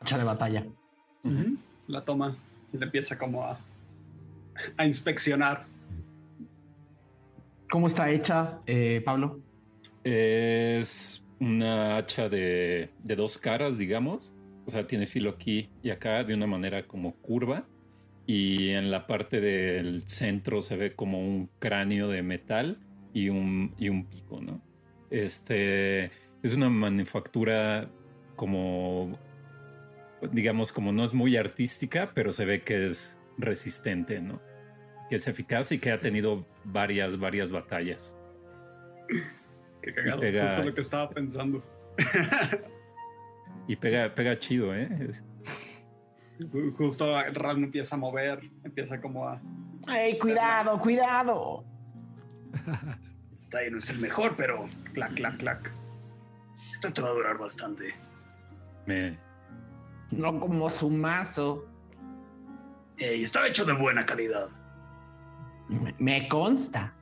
Hacha 0.01 0.19
de 0.19 0.25
batalla. 0.25 0.67
La 1.87 2.05
toma 2.05 2.37
y 2.73 2.79
le 2.79 2.85
empieza 2.87 3.19
como 3.19 3.45
a, 3.45 3.61
a 4.77 4.87
inspeccionar. 4.87 5.65
¿Cómo 7.71 7.87
está 7.87 8.11
hecha, 8.11 8.61
eh, 8.67 9.01
Pablo? 9.05 9.41
Es 10.05 11.25
una 11.39 11.97
hacha 11.97 12.29
de, 12.29 12.91
de 13.03 13.17
dos 13.17 13.39
caras, 13.39 13.79
digamos. 13.79 14.35
O 14.67 14.71
sea, 14.71 14.87
tiene 14.87 15.07
filo 15.07 15.31
aquí 15.31 15.71
y 15.83 15.91
acá 15.91 16.23
de 16.25 16.35
una 16.35 16.47
manera 16.47 16.87
como 16.87 17.15
curva. 17.17 17.67
Y 18.27 18.69
en 18.71 18.91
la 18.93 19.07
parte 19.09 19.41
del 19.41 20.05
centro 20.09 20.61
se 20.61 20.77
ve 20.77 20.95
como 20.95 21.19
un 21.21 21.51
cráneo 21.59 22.09
de 22.09 22.23
metal 22.23 22.79
y 23.13 23.29
un, 23.29 23.75
y 23.79 23.89
un 23.89 24.07
pico, 24.07 24.41
¿no? 24.41 24.63
Este 25.11 26.05
es 26.43 26.57
una 26.57 26.69
manufactura 26.71 27.91
como, 28.37 29.19
digamos, 30.31 30.73
como 30.73 30.93
no 30.93 31.03
es 31.05 31.13
muy 31.15 31.37
artística, 31.37 32.13
pero 32.15 32.31
se 32.33 32.45
ve 32.45 32.63
que 32.63 32.85
es 32.85 33.19
resistente, 33.39 34.21
¿no? 34.21 34.41
Que 35.11 35.17
es 35.17 35.27
eficaz 35.27 35.73
y 35.73 35.79
que 35.81 35.91
ha 35.91 35.99
tenido 35.99 36.47
varias, 36.65 37.19
varias 37.19 37.51
batallas. 37.51 38.17
Qué 39.83 39.93
cagado. 39.93 40.21
pega- 40.21 40.47
Justo 40.47 40.63
lo 40.65 40.75
que 40.75 40.81
estaba 40.81 41.11
pensando. 41.11 41.63
Y 43.67 43.77
pega, 43.77 44.15
pega 44.15 44.39
chido, 44.39 44.75
¿eh? 44.75 45.11
Justo 46.77 47.15
Ram 47.33 47.65
empieza 47.65 47.95
a 47.95 47.99
mover, 47.99 48.51
empieza 48.65 49.01
como 49.01 49.29
a. 49.29 49.41
¡Ey, 49.89 50.19
cuidado, 50.19 50.79
cuidado! 50.81 51.65
No 53.71 53.79
es 53.79 53.91
el 53.91 53.99
mejor, 53.99 54.35
pero. 54.35 54.67
Clac, 54.95 55.13
clac, 55.13 55.37
clac. 55.37 55.71
Esto 56.73 56.91
te 56.91 57.03
va 57.03 57.09
a 57.09 57.13
durar 57.13 57.37
bastante. 57.37 57.95
me, 58.87 59.19
No 60.11 60.41
como 60.41 60.71
su 60.71 60.89
mazo. 60.89 61.69
Ey, 62.97 63.23
estaba 63.23 63.49
hecho 63.49 63.67
de 63.67 63.75
buena 63.75 64.07
calidad. 64.07 64.49
Me, 65.69 65.95
me 65.99 66.29
consta. 66.29 66.95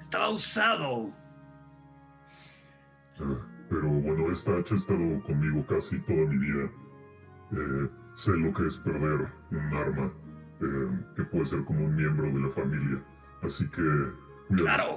Estaba 0.00 0.30
usado. 0.30 1.12
Pero 3.70 3.88
bueno, 3.88 4.30
esta 4.30 4.56
hacha 4.56 4.74
ha 4.74 4.78
estado 4.78 5.22
conmigo 5.24 5.64
casi 5.66 5.98
toda 6.00 6.24
mi 6.26 6.38
vida. 6.38 6.70
Eh, 7.52 7.88
sé 8.14 8.32
lo 8.36 8.52
que 8.52 8.66
es 8.66 8.78
perder 8.78 9.28
un 9.50 9.74
arma, 9.74 10.12
eh, 10.60 10.98
que 11.16 11.24
puede 11.24 11.44
ser 11.44 11.64
como 11.64 11.84
un 11.84 11.94
miembro 11.94 12.26
de 12.26 12.40
la 12.40 12.48
familia. 12.48 13.02
Así 13.42 13.64
que... 13.70 13.82
cuidado. 14.48 14.64
Claro. 14.64 14.88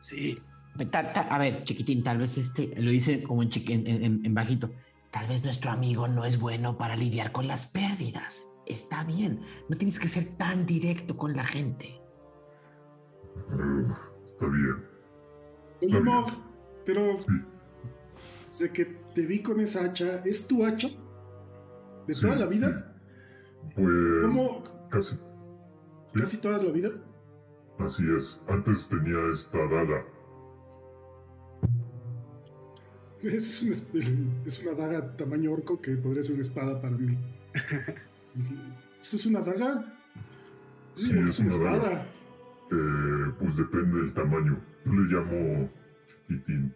Sí. 0.00 0.42
Ta- 0.90 1.12
ta- 1.12 1.20
a 1.34 1.38
ver, 1.38 1.64
chiquitín, 1.64 2.02
tal 2.02 2.18
vez 2.18 2.38
este, 2.38 2.72
lo 2.80 2.90
dice 2.90 3.22
como 3.22 3.42
en, 3.42 3.50
chiqui- 3.50 3.74
en- 3.86 3.86
en- 4.04 4.24
en 4.24 4.34
bajito. 4.34 4.70
Tal 5.10 5.26
vez 5.28 5.42
nuestro 5.44 5.70
amigo 5.70 6.06
no 6.08 6.24
es 6.24 6.38
bueno 6.40 6.78
para 6.78 6.96
lidiar 6.96 7.32
con 7.32 7.46
las 7.48 7.66
pérdidas. 7.66 8.44
Está 8.66 9.02
bien, 9.04 9.40
no 9.68 9.76
tienes 9.76 9.98
que 9.98 10.08
ser 10.08 10.36
tan 10.36 10.64
directo 10.64 11.16
con 11.16 11.34
la 11.36 11.44
gente. 11.44 11.86
Eh, 13.36 13.86
está 14.26 14.46
bien. 14.46 14.76
Está 15.80 15.98
bien. 16.00 16.24
pero 16.86 17.20
Sí. 17.20 17.42
Desde 18.50 18.72
que 18.72 18.84
te 19.14 19.26
vi 19.26 19.42
con 19.42 19.60
esa 19.60 19.84
hacha, 19.84 20.18
¿es 20.24 20.46
tu 20.46 20.64
hacha? 20.64 20.88
¿De 22.06 22.14
Sí, 22.14 22.20
toda 22.20 22.36
la 22.36 22.46
vida? 22.46 22.84
Pues... 23.74 23.92
¿Cómo? 24.20 24.64
Casi. 24.90 25.16
Sí, 26.14 26.20
¿Casi 26.20 26.38
toda 26.40 26.58
la 26.62 26.72
vida? 26.72 26.90
así 27.78 28.04
es. 28.16 28.42
Antes 28.48 28.88
tenía 28.88 29.18
esta 29.32 29.58
daga. 29.68 30.04
Es, 33.22 33.62
una, 33.62 33.76
es 34.46 34.62
una 34.62 34.74
daga 34.74 35.16
tamaño 35.16 35.52
orco 35.52 35.80
que 35.80 35.96
podría 35.96 36.22
ser 36.22 36.34
una 36.34 36.42
espada 36.42 36.80
para 36.80 36.96
mí. 36.96 37.18
¿Eso 39.00 39.16
es 39.16 39.26
una 39.26 39.40
daga? 39.40 39.84
Sí, 40.94 41.12
es 41.28 41.40
es 41.40 41.40
una 41.40 41.54
una 41.56 41.58
daga. 41.58 41.92
espada. 41.92 42.16
Eh, 42.72 43.32
pues 43.38 43.56
depende 43.56 43.98
del 43.98 44.14
tamaño. 44.14 44.64
Yo 44.84 44.92
le 44.92 45.02
llamo 45.12 45.70
chiquitín. 46.06 46.74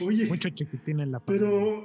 Oye, 0.00 0.26
Mucho 0.26 0.48
chiquitín 0.50 1.00
en 1.00 1.12
la 1.12 1.20
pared. 1.20 1.40
pero... 1.40 1.84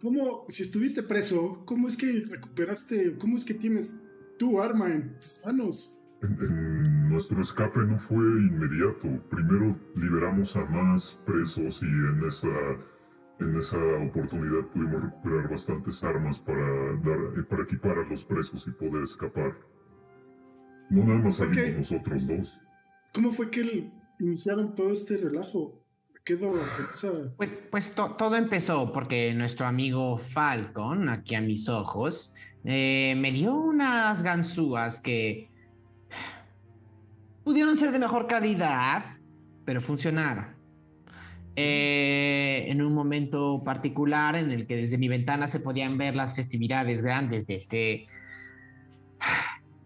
¿Cómo, 0.00 0.44
si 0.48 0.62
estuviste 0.62 1.02
preso, 1.02 1.64
cómo 1.64 1.88
es 1.88 1.96
que 1.96 2.24
recuperaste, 2.30 3.16
cómo 3.18 3.36
es 3.36 3.44
que 3.44 3.54
tienes 3.54 3.96
tu 4.38 4.62
arma 4.62 4.86
en 4.92 5.14
tus 5.18 5.40
manos? 5.44 5.98
En, 6.22 6.32
en 6.40 7.08
nuestro 7.08 7.40
escape 7.42 7.80
no 7.80 7.98
fue 7.98 8.16
inmediato. 8.16 9.08
Primero 9.28 9.76
liberamos 9.96 10.56
a 10.56 10.64
más 10.66 11.20
presos 11.26 11.82
y 11.82 11.86
en 11.86 12.22
esa, 12.24 12.48
en 13.40 13.56
esa 13.56 13.76
oportunidad 14.08 14.66
pudimos 14.72 15.02
recuperar 15.02 15.50
bastantes 15.50 16.04
armas 16.04 16.38
para, 16.38 16.64
dar, 17.02 17.18
eh, 17.36 17.42
para 17.50 17.64
equipar 17.64 17.98
a 17.98 18.08
los 18.08 18.24
presos 18.24 18.68
y 18.68 18.70
poder 18.70 19.02
escapar. 19.02 19.56
No 20.90 21.04
nada 21.04 21.18
más 21.18 21.36
salimos 21.36 21.76
nosotros 21.76 22.26
dos. 22.28 22.60
¿Cómo 23.14 23.32
fue 23.32 23.50
que 23.50 23.60
el- 23.62 23.92
iniciaron 24.20 24.74
todo 24.74 24.92
este 24.92 25.16
relajo? 25.16 25.82
Quedó. 26.24 26.52
Pues, 27.36 27.62
pues 27.70 27.94
to- 27.94 28.14
todo 28.18 28.36
empezó 28.36 28.92
porque 28.92 29.32
nuestro 29.32 29.66
amigo 29.66 30.18
Falcon, 30.18 31.08
aquí 31.08 31.34
a 31.34 31.40
mis 31.40 31.68
ojos, 31.68 32.34
eh, 32.64 33.14
me 33.16 33.32
dio 33.32 33.54
unas 33.54 34.22
ganzúas 34.22 35.00
que 35.00 35.48
pudieron 37.44 37.78
ser 37.78 37.92
de 37.92 37.98
mejor 37.98 38.26
calidad, 38.26 39.16
pero 39.64 39.80
funcionaron. 39.80 40.58
Eh, 41.56 42.66
en 42.68 42.82
un 42.82 42.92
momento 42.94 43.62
particular 43.64 44.36
en 44.36 44.50
el 44.50 44.66
que 44.66 44.76
desde 44.76 44.98
mi 44.98 45.08
ventana 45.08 45.48
se 45.48 45.60
podían 45.60 45.96
ver 45.96 46.14
las 46.14 46.36
festividades 46.36 47.02
grandes 47.02 47.46
de 47.46 47.54
este 47.54 48.06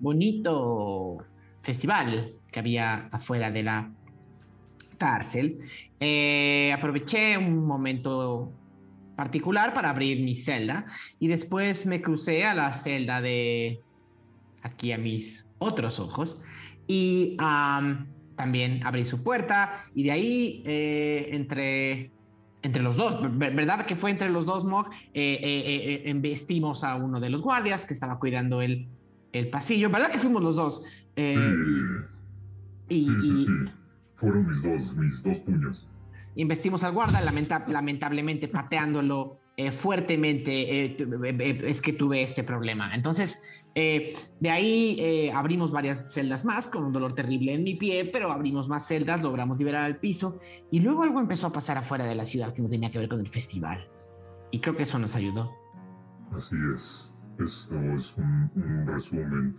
bonito 0.01 1.18
festival 1.62 2.33
que 2.51 2.59
había 2.59 3.07
afuera 3.12 3.51
de 3.51 3.62
la 3.62 3.91
cárcel, 5.03 5.59
eh, 5.98 6.72
aproveché 6.72 7.36
un 7.36 7.66
momento 7.66 8.55
particular 9.16 9.74
para 9.74 9.90
abrir 9.90 10.22
mi 10.22 10.36
celda 10.36 10.86
y 11.18 11.26
después 11.26 11.86
me 11.86 12.00
crucé 12.00 12.44
a 12.44 12.55
la 12.55 12.72
celda 12.72 13.20
de 13.20 13.82
aquí 14.62 14.92
a 14.92 14.98
mis 14.98 15.55
otros 15.59 15.98
ojos 15.98 16.40
y 16.86 17.36
am, 17.40 18.14
también 18.36 18.80
abrí 18.86 19.05
su 19.05 19.22
puerta 19.24 19.84
y 19.92 20.05
de 20.05 20.11
ahí 20.12 20.62
eh, 20.66 21.30
entre, 21.32 22.12
entre 22.62 22.82
los 22.82 22.94
dos, 22.96 23.20
ver- 23.38 23.55
¿verdad 23.55 23.84
que 23.86 23.96
fue 23.96 24.11
entre 24.12 24.30
los 24.30 24.46
dos, 24.46 24.64
Mog? 24.64 24.86
Eh, 25.12 25.38
eh, 25.42 25.62
eh, 25.66 25.94
eh, 25.94 26.03
embestimos 26.07 26.84
a 26.84 26.94
uno 26.94 27.18
de 27.18 27.28
los 27.30 27.42
guardias 27.42 27.84
que 27.84 27.94
estaba 27.94 28.18
cuidando 28.20 28.62
el, 28.62 28.88
el 29.32 29.50
pasillo, 29.50 29.90
¿verdad 29.90 30.12
que 30.12 30.18
fuimos 30.20 30.42
los 30.42 30.55
dos? 30.57 30.82
Eh, 31.16 31.34
Sí, 32.88 32.96
y, 32.98 33.05
sí, 33.05 33.20
sí, 33.20 33.36
sí. 33.46 33.82
Fueron 34.23 34.47
mis 34.47 34.62
dos, 34.62 34.97
mis 34.97 35.23
dos 35.23 35.39
puños. 35.41 35.89
Investimos 36.37 36.83
al 36.85 36.93
guarda, 36.93 37.20
lamenta- 37.20 37.64
lamentablemente 37.68 38.49
pateándolo 38.49 39.39
eh, 39.59 39.70
fuertemente, 39.70 40.85
eh, 40.85 40.89
tu- 40.91 41.23
eh, 41.25 41.37
eh, 41.39 41.62
es 41.66 41.83
que 41.83 41.93
tuve 41.93 42.23
este 42.23 42.43
problema. 42.43 42.95
Entonces, 42.95 43.62
eh, 43.75 44.14
de 44.41 44.51
ahí 44.51 44.97
eh, 44.99 45.31
abrimos 45.31 45.70
varias 45.73 46.11
celdas 46.11 46.47
más 46.47 46.66
con 46.66 46.85
un 46.85 46.93
dolor 46.95 47.14
terrible 47.14 47.53
en 47.53 47.62
mi 47.64 47.75
pie, 47.75 48.07
pero 48.11 48.33
abrimos 48.33 48.66
más 48.66 48.87
celdas, 48.87 49.20
logramos 49.23 49.59
liberar 49.59 49.85
al 49.85 49.99
piso 49.99 50.41
y 50.70 50.81
luego 50.81 51.03
algo 51.03 51.20
empezó 51.20 51.49
a 51.49 51.53
pasar 51.53 51.77
afuera 51.77 52.07
de 52.07 52.14
la 52.14 52.25
ciudad 52.25 52.55
que 52.55 52.62
no 52.62 52.68
tenía 52.70 52.91
que 52.91 52.99
ver 52.99 53.11
con 53.11 53.20
el 53.20 53.29
festival. 53.29 53.87
Y 54.51 54.61
creo 54.61 54.75
que 54.75 54.85
eso 54.85 54.99
nos 54.99 55.14
ayudó. 55.16 55.51
Así 56.35 56.57
es. 56.75 57.14
Esto 57.39 57.79
es 57.95 58.16
un, 58.16 58.51
un 58.57 58.87
resumen. 58.87 59.55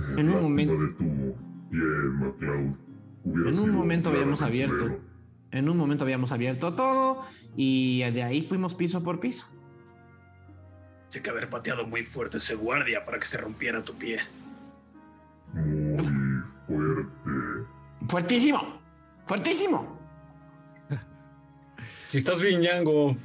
Eh, 0.00 0.02
En 0.20 0.28
un 0.30 0.40
momento- 0.40 0.78
de 0.78 0.88
tu 0.94 1.34
pie, 1.70 1.80
MacLeod. 2.18 2.74
Hubiera 3.24 3.50
En 3.50 3.58
un 3.58 3.64
sido 3.64 3.72
momento 3.72 4.08
habíamos 4.08 4.42
abierto. 4.42 5.00
En 5.50 5.68
un 5.68 5.76
momento 5.76 6.04
habíamos 6.04 6.32
abierto 6.32 6.74
todo 6.74 7.24
y 7.56 7.98
de 8.10 8.22
ahí 8.22 8.42
fuimos 8.42 8.74
piso 8.74 9.02
por 9.02 9.20
piso. 9.20 9.46
Sé 11.08 11.22
que 11.22 11.28
haber 11.28 11.50
pateado 11.50 11.86
muy 11.86 12.04
fuerte 12.04 12.38
ese 12.38 12.54
guardia 12.54 13.04
para 13.04 13.18
que 13.18 13.26
se 13.26 13.36
rompiera 13.36 13.84
tu 13.84 13.94
pie. 13.94 14.20
Muy 15.52 16.42
fuerte. 16.66 17.68
Fuertísimo, 18.08 18.80
fuertísimo. 19.26 19.98
Si 22.08 22.18
estás 22.18 22.42
bien, 22.42 22.60
ñango, 22.60 23.16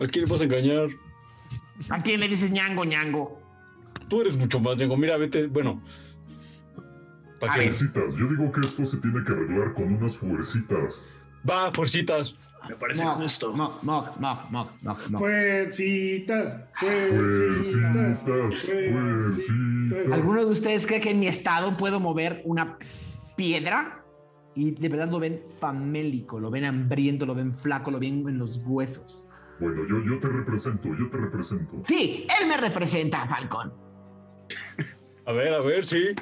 ¿a 0.00 0.06
quién 0.06 0.26
le 0.26 0.30
vas 0.30 0.42
a 0.42 0.44
engañar? 0.44 0.88
¿A 1.88 2.02
quién 2.02 2.20
le 2.20 2.28
dices 2.28 2.50
ñango, 2.50 2.84
ñango? 2.84 3.40
Tú 4.08 4.20
eres 4.20 4.36
mucho 4.36 4.60
más, 4.60 4.78
ñango. 4.78 4.98
Mira, 4.98 5.16
vete, 5.16 5.46
bueno. 5.46 5.82
Fuercitas. 7.40 8.14
Yo 8.14 8.26
digo 8.28 8.50
que 8.52 8.60
esto 8.60 8.84
se 8.84 8.96
tiene 8.98 9.22
que 9.24 9.32
arreglar 9.32 9.74
con 9.74 9.94
unas 9.94 10.16
fuercitas. 10.16 11.04
Va, 11.48 11.70
fuercitas. 11.72 12.36
Me 12.68 12.74
parece 12.76 13.04
Mog, 13.04 13.16
justo. 13.16 13.52
Mog, 13.54 13.84
mog, 13.84 14.18
mog, 14.18 14.50
mog, 14.50 14.70
mog, 14.80 14.98
mog. 15.10 15.20
Fuercitas, 15.20 16.56
Fuercitas, 16.80 18.22
fuercitas, 18.22 18.22
fuercitas. 18.22 20.12
¿Alguno 20.12 20.46
de 20.46 20.52
ustedes 20.52 20.86
cree 20.86 21.00
que 21.00 21.10
en 21.10 21.20
mi 21.20 21.26
estado 21.26 21.76
puedo 21.76 22.00
mover 22.00 22.40
una 22.44 22.78
piedra? 23.36 24.02
Y 24.54 24.70
de 24.70 24.88
verdad 24.88 25.10
lo 25.10 25.18
ven 25.18 25.42
famélico, 25.60 26.40
lo 26.40 26.50
ven 26.50 26.64
hambriento, 26.64 27.26
lo 27.26 27.34
ven 27.34 27.54
flaco, 27.54 27.90
lo 27.90 27.98
ven 27.98 28.26
en 28.28 28.38
los 28.38 28.56
huesos. 28.64 29.28
Bueno, 29.60 29.86
yo, 29.86 30.02
yo 30.02 30.18
te 30.18 30.28
represento, 30.28 30.88
yo 30.96 31.10
te 31.10 31.18
represento. 31.18 31.80
Sí, 31.82 32.26
él 32.40 32.48
me 32.48 32.56
representa, 32.56 33.26
Falcón. 33.28 33.72
A 35.26 35.32
ver, 35.32 35.54
a 35.54 35.60
ver, 35.60 35.84
sí. 35.84 36.14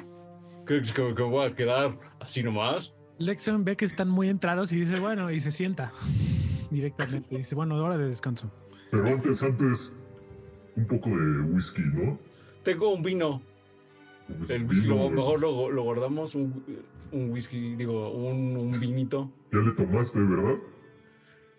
¿Crees 0.65 0.93
que, 0.93 1.13
que 1.13 1.21
voy 1.23 1.45
a 1.45 1.53
quedar 1.55 1.97
así 2.19 2.41
nomás? 2.43 2.93
Lexion 3.17 3.63
ve 3.63 3.75
que 3.75 3.85
están 3.85 4.09
muy 4.09 4.29
entrados 4.29 4.71
y 4.71 4.79
dice, 4.79 4.99
bueno, 4.99 5.29
y 5.31 5.39
se 5.39 5.51
sienta 5.51 5.91
directamente. 6.71 7.35
Dice, 7.35 7.55
bueno, 7.55 7.75
hora 7.75 7.97
de 7.97 8.07
descanso. 8.07 8.51
Pero 8.91 9.07
antes, 9.07 9.43
antes, 9.43 9.93
un 10.75 10.85
poco 10.85 11.09
de 11.09 11.41
whisky, 11.41 11.81
¿no? 11.81 12.17
Tengo 12.63 12.93
un 12.93 13.03
vino. 13.03 13.41
Pues, 14.39 14.49
El 14.51 14.63
whisky 14.65 14.87
lo, 14.87 15.09
mejor 15.09 15.39
lo, 15.39 15.69
lo 15.71 15.83
guardamos. 15.83 16.35
Un, 16.35 16.63
un 17.11 17.31
whisky, 17.31 17.75
digo, 17.75 18.11
un, 18.11 18.55
un 18.55 18.71
vinito. 18.79 19.31
Ya 19.51 19.59
le 19.59 19.71
tomaste, 19.71 20.19
¿verdad? 20.19 20.55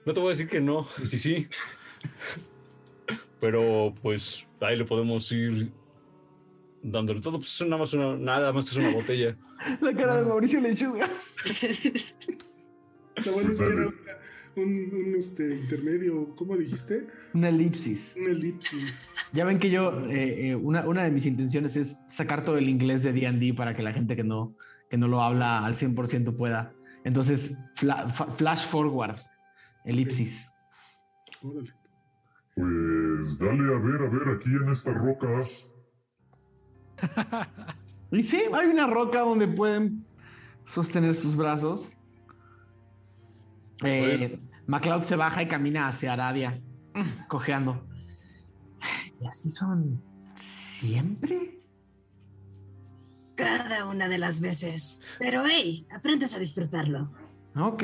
No 0.07 0.13
te 0.13 0.21
voy 0.21 0.29
a 0.29 0.33
decir 0.33 0.49
que 0.49 0.61
no, 0.61 0.85
sí, 1.05 1.19
sí. 1.19 1.49
Pero 3.41 3.95
pues 4.03 4.47
ahí 4.61 4.77
le 4.77 4.85
podemos 4.85 5.31
ir 5.33 5.71
dándole 6.85 7.20
todo. 7.20 7.39
Pues 7.39 7.61
nada 7.62 7.78
más, 7.78 7.93
una, 7.95 8.16
nada 8.16 8.53
más 8.53 8.70
es 8.70 8.76
una 8.76 8.91
botella. 8.93 9.37
La 9.80 9.93
cara 9.95 10.16
de 10.20 10.26
Mauricio 10.26 10.61
Lechuga. 10.61 11.09
Lo 13.24 13.32
bueno 13.32 13.51
es 13.51 13.59
que 13.59 13.64
era 13.64 13.74
una- 13.74 13.93
un, 14.57 14.68
un, 14.95 15.14
este, 15.16 15.57
intermedio, 15.57 16.35
¿cómo 16.37 16.57
dijiste? 16.57 17.09
Una 17.32 17.49
elipsis. 17.49 18.14
Un 18.16 18.28
elipsis. 18.28 18.95
Ya 19.32 19.45
ven 19.45 19.59
que 19.59 19.68
yo, 19.70 20.07
eh, 20.09 20.51
eh, 20.51 20.55
una, 20.55 20.87
una 20.87 21.03
de 21.03 21.11
mis 21.11 21.26
intenciones 21.26 21.74
es 21.74 21.97
sacar 22.09 22.45
todo 22.45 22.57
el 22.57 22.68
inglés 22.68 23.03
de 23.03 23.12
D&D 23.12 23.55
para 23.55 23.74
que 23.74 23.82
la 23.82 23.93
gente 23.93 24.14
que 24.14 24.22
no, 24.22 24.55
que 24.89 24.97
no 24.97 25.09
lo 25.09 25.20
habla 25.22 25.64
al 25.66 25.74
100% 25.74 26.37
pueda. 26.37 26.72
Entonces, 27.03 27.59
fla- 27.76 28.09
fa- 28.14 28.32
flash 28.37 28.66
forward, 28.66 29.16
elipsis. 29.85 30.47
Órale. 31.43 31.72
Pues 32.55 33.39
dale 33.41 33.74
a 33.74 33.78
ver, 33.80 34.03
a 34.03 34.09
ver, 34.09 34.37
aquí 34.37 34.51
en 34.51 34.68
esta 34.68 34.93
roca. 34.93 35.45
Y 38.11 38.23
sí, 38.23 38.45
hay 38.53 38.69
una 38.69 38.87
roca 38.87 39.21
donde 39.21 39.49
pueden 39.49 40.07
sostener 40.65 41.17
sus 41.17 41.37
brazos. 41.37 41.91
Eh, 43.85 44.39
MacLeod 44.67 45.03
se 45.03 45.17
baja 45.17 45.43
y 45.43 45.49
camina 45.49 45.89
hacia 45.89 46.13
Aradia, 46.13 46.63
mm, 46.95 47.27
cojeando. 47.27 47.85
¿Y 49.21 49.27
así 49.27 49.51
son 49.51 50.01
siempre? 50.37 51.61
Cada 53.35 53.87
una 53.87 54.07
de 54.09 54.19
las 54.19 54.41
veces. 54.41 55.01
Pero 55.19 55.43
hey, 55.45 55.87
aprendes 55.93 56.35
a 56.35 56.39
disfrutarlo. 56.39 57.11
Ok. 57.57 57.83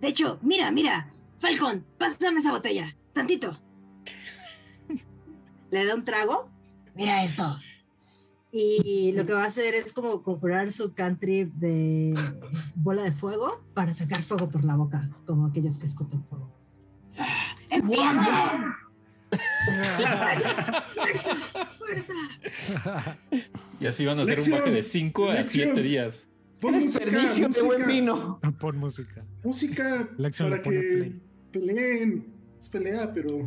De 0.00 0.08
hecho, 0.08 0.38
mira, 0.42 0.70
mira. 0.70 1.12
Falcón, 1.38 1.84
pásame 1.98 2.38
esa 2.38 2.52
botella. 2.52 2.96
Tantito. 3.12 3.60
Le 5.70 5.84
da 5.84 5.96
un 5.96 6.04
trago. 6.04 6.51
Mira 6.94 7.24
esto. 7.24 7.58
Y 8.54 9.12
lo 9.12 9.24
que 9.24 9.32
va 9.32 9.44
a 9.44 9.46
hacer 9.46 9.74
es 9.74 9.94
como 9.94 10.22
conjurar 10.22 10.72
su 10.72 10.92
cantrip 10.92 11.52
de 11.54 12.14
bola 12.74 13.02
de 13.02 13.12
fuego 13.12 13.62
para 13.72 13.94
sacar 13.94 14.22
fuego 14.22 14.50
por 14.50 14.62
la 14.64 14.76
boca, 14.76 15.08
como 15.26 15.46
aquellos 15.46 15.78
que 15.78 15.86
escupen 15.86 16.22
fuego. 16.24 16.52
¡Empieza! 17.70 18.76
¡Fuerza! 19.64 20.84
¡Fuerza! 20.90 21.34
¡Fuerza! 21.78 23.18
Y 23.80 23.86
así 23.86 24.04
van 24.04 24.18
a 24.18 24.22
hacer 24.22 24.38
un 24.38 24.44
Lección, 24.44 24.60
baje 24.60 24.70
de 24.70 24.82
5 24.82 25.30
a 25.30 25.34
lección. 25.34 25.68
7 25.68 25.82
días. 25.82 26.28
Pon 26.60 26.74
música, 26.74 27.04
Desperdicio 27.04 27.48
de 27.48 27.62
buen 27.62 27.80
música, 27.80 27.86
vino. 27.86 28.40
Pon 28.60 28.76
música. 28.76 29.24
música 29.42 30.08
Lección 30.18 30.50
para 30.50 30.56
le 30.58 30.62
pone 30.62 30.80
que 30.80 30.86
play. 30.88 31.20
peleen. 31.50 32.34
Es 32.60 32.68
pelea, 32.68 33.12
pero 33.12 33.44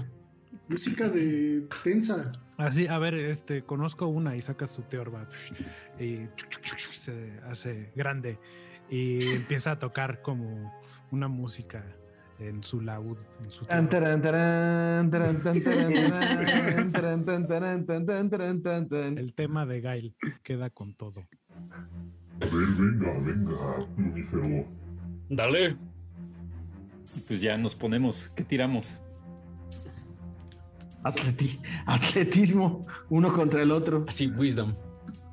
música 0.68 1.08
de 1.10 1.68
tensa. 1.84 2.32
Así, 2.58 2.88
a 2.88 2.98
ver, 3.00 3.16
este, 3.16 3.64
conozco 3.64 4.08
una 4.08 4.36
y 4.36 4.42
saca 4.42 4.66
su 4.68 4.84
teorba 4.84 5.28
y 6.00 6.20
se 6.94 7.40
hace 7.50 7.92
grande 7.96 8.40
y 8.90 9.28
empieza 9.28 9.72
a 9.72 9.80
tocar 9.80 10.22
como 10.22 10.74
una 11.12 11.28
música 11.28 11.84
en 12.40 12.64
su 12.64 12.82
laúd, 12.82 13.18
en 13.44 13.50
su. 13.50 13.66
El 19.18 19.34
tema 19.34 19.66
de 19.66 19.82
Gail 19.82 20.16
queda 20.44 20.70
con 20.70 20.94
todo. 20.94 21.26
A 22.42 22.46
ver, 22.46 22.68
venga, 22.78 23.14
venga, 23.20 23.88
Lunífero. 23.98 24.68
Dale. 25.30 25.78
Pues 27.28 27.42
ya 27.42 27.58
nos 27.58 27.76
ponemos. 27.76 28.30
¿Qué 28.36 28.44
tiramos? 28.44 29.02
Atleti- 31.06 31.60
atletismo, 31.86 32.82
uno 33.10 33.32
contra 33.32 33.62
el 33.62 33.72
otro. 33.72 34.06
Así, 34.08 34.28
wisdom. 34.28 34.74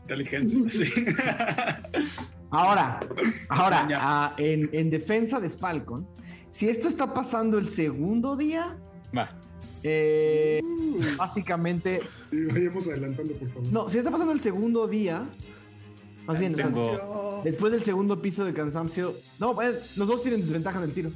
Inteligencia, 0.03 0.61
sí. 0.69 0.85
Ahora, 2.55 3.01
ahora, 3.49 3.89
ah, 3.95 4.35
en, 4.37 4.69
en 4.75 4.91
defensa 4.91 5.41
de 5.41 5.49
Falcon, 5.49 6.07
si 6.51 6.69
esto 6.69 6.87
está 6.89 7.15
pasando 7.15 7.57
el 7.57 7.71
segundo 7.71 8.37
día, 8.37 8.77
Va. 9.17 9.31
eh, 9.83 10.61
básicamente, 11.17 12.03
Y 12.31 12.45
vayamos 12.45 12.87
adelantando, 12.89 13.33
por 13.37 13.49
favor. 13.49 13.73
no, 13.73 13.89
si 13.89 13.97
está 13.97 14.11
pasando 14.11 14.35
el 14.35 14.41
segundo 14.41 14.87
día, 14.87 15.25
más 16.27 16.39
bien, 16.39 16.55
Tengo- 16.55 17.41
después 17.43 17.73
del 17.73 17.83
segundo 17.85 18.21
piso 18.21 18.45
de 18.45 18.53
cansancio, 18.53 19.15
no, 19.39 19.57
los 19.97 20.07
dos 20.07 20.21
tienen 20.23 20.43
desventaja 20.43 20.77
en 20.77 20.85
el 20.85 20.93
tiro. 20.93 21.11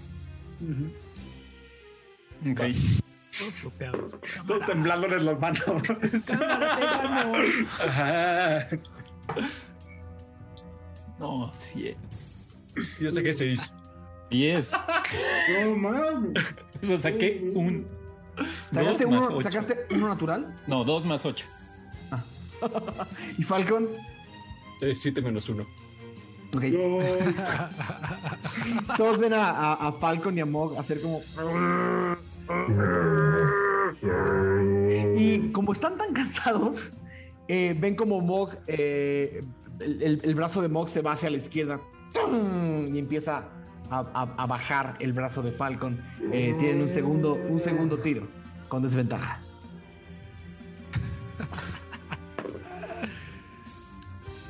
Ok. 2.51 2.61
Todos 3.39 3.55
puteados. 3.63 4.17
Todos 4.47 4.67
temblándoles 4.67 5.23
las 5.23 5.39
manos. 5.41 5.63
Ajá. 7.81 8.69
No, 11.19 11.53
7. 11.55 11.97
Yo 13.01 13.11
saqué 13.11 13.33
seis. 13.33 13.71
10. 14.31 14.73
No 15.65 15.77
mames. 15.77 16.55
O 16.83 16.87
sea, 16.87 16.99
saqué 16.99 17.51
un. 17.55 17.87
¿Sacaste 18.71 19.05
2 19.05 19.15
más 19.15 19.27
uno, 19.27 19.37
8. 19.39 19.51
¿Sacaste 19.51 19.87
uno 19.95 20.09
natural? 20.09 20.55
No, 20.67 20.85
2 20.85 21.07
más 21.07 21.25
8. 21.25 21.47
¿Y 23.39 23.43
Falcon? 23.43 23.89
Es 24.81 25.01
7 25.01 25.23
menos 25.23 25.49
1. 25.49 25.67
No, 26.53 26.99
Todos 28.97 29.19
ven 29.19 29.33
a, 29.35 29.51
a- 29.51 29.89
a 29.89 29.93
Falcon 29.93 30.37
y 30.39 30.41
a 30.41 30.47
Mog 30.47 30.79
hacer 30.79 31.01
como. 31.01 31.21
Y 35.19 35.51
como 35.53 35.73
están 35.73 35.97
tan 35.99 36.13
cansados, 36.13 36.93
eh, 37.49 37.75
ven 37.79 37.95
como 37.97 38.21
Mog, 38.21 38.51
eh, 38.67 39.45
el, 39.81 40.03
el- 40.03 40.21
el 40.23 40.35
brazo 40.35 40.63
de 40.63 40.69
Mog 40.69 40.89
se 40.89 41.03
va 41.03 41.13
hacia 41.13 41.31
la 41.31 41.37
izquierda 41.39 41.81
y 42.93 42.99
empieza 42.99 43.49
a, 43.91 43.99
a- 43.99 44.35
a 44.43 44.47
bajar 44.47 44.97
el 45.01 45.13
brazo 45.13 45.43
de 45.43 45.53
Falcon. 45.53 46.01
Eh, 46.33 46.55
tienen 46.59 46.83
un 46.83 46.89
segundo, 46.89 47.35
un 47.35 47.59
segundo 47.61 47.99
tiro 47.99 48.27
con 48.69 48.83
desventaja. 48.83 49.41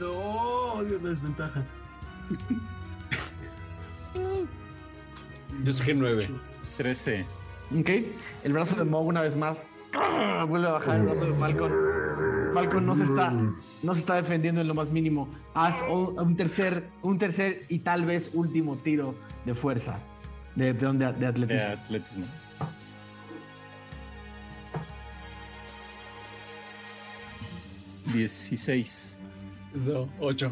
No, 0.00 0.10
odio 0.74 0.98
la 1.02 1.10
desventaja. 1.10 1.64
Yo 5.64 5.72
saqué 5.72 5.94
9. 5.94 6.28
13. 6.76 7.24
Ok, 7.80 7.90
el 8.44 8.52
brazo 8.52 8.76
de 8.76 8.84
Mog 8.84 9.06
una 9.06 9.22
vez 9.22 9.34
más 9.36 9.62
¡ah! 9.94 10.44
vuelve 10.48 10.68
a 10.68 10.72
bajar 10.72 10.96
el 10.96 11.02
brazo 11.06 11.24
de 11.24 11.34
Falcon. 11.34 11.72
Falcon 12.54 12.86
no 12.86 12.94
se 12.94 13.02
está, 13.04 13.30
no 13.30 13.94
se 13.94 14.00
está 14.00 14.14
defendiendo 14.14 14.60
en 14.60 14.68
lo 14.68 14.74
más 14.74 14.90
mínimo. 14.90 15.28
Haz 15.54 15.82
un, 15.90 16.36
tercer, 16.36 16.88
un 17.02 17.18
tercer 17.18 17.62
y 17.68 17.80
tal 17.80 18.04
vez 18.06 18.30
último 18.34 18.76
tiro 18.76 19.14
de 19.44 19.54
fuerza, 19.54 19.98
de, 20.54 20.72
de, 20.72 20.92
de- 20.92 20.92
de 20.92 21.12
De 21.12 21.26
atletismo. 21.26 21.72
atletismo. 21.72 22.26
Dieciséis. 28.12 29.18
No, 29.74 30.08
8. 30.20 30.50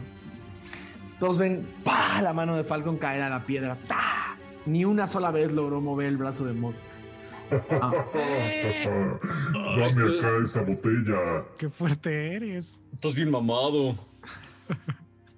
Todos 1.24 1.38
ven 1.38 1.66
¡pah! 1.82 2.20
la 2.20 2.34
mano 2.34 2.54
de 2.54 2.64
Falcon 2.64 2.98
caer 2.98 3.22
a 3.22 3.30
la 3.30 3.46
piedra. 3.46 3.78
¡Tah! 3.88 4.36
Ni 4.66 4.84
una 4.84 5.08
sola 5.08 5.30
vez 5.30 5.50
logró 5.50 5.80
mover 5.80 6.08
el 6.08 6.18
brazo 6.18 6.44
de. 6.44 6.52
Ah, 7.80 8.04
Dame 9.54 9.86
este- 9.86 10.18
acá 10.18 10.28
esa 10.44 10.60
botella. 10.60 11.44
Qué 11.56 11.70
fuerte 11.70 12.34
eres. 12.36 12.78
Estás 12.92 13.14
bien 13.14 13.30
mamado. 13.30 13.94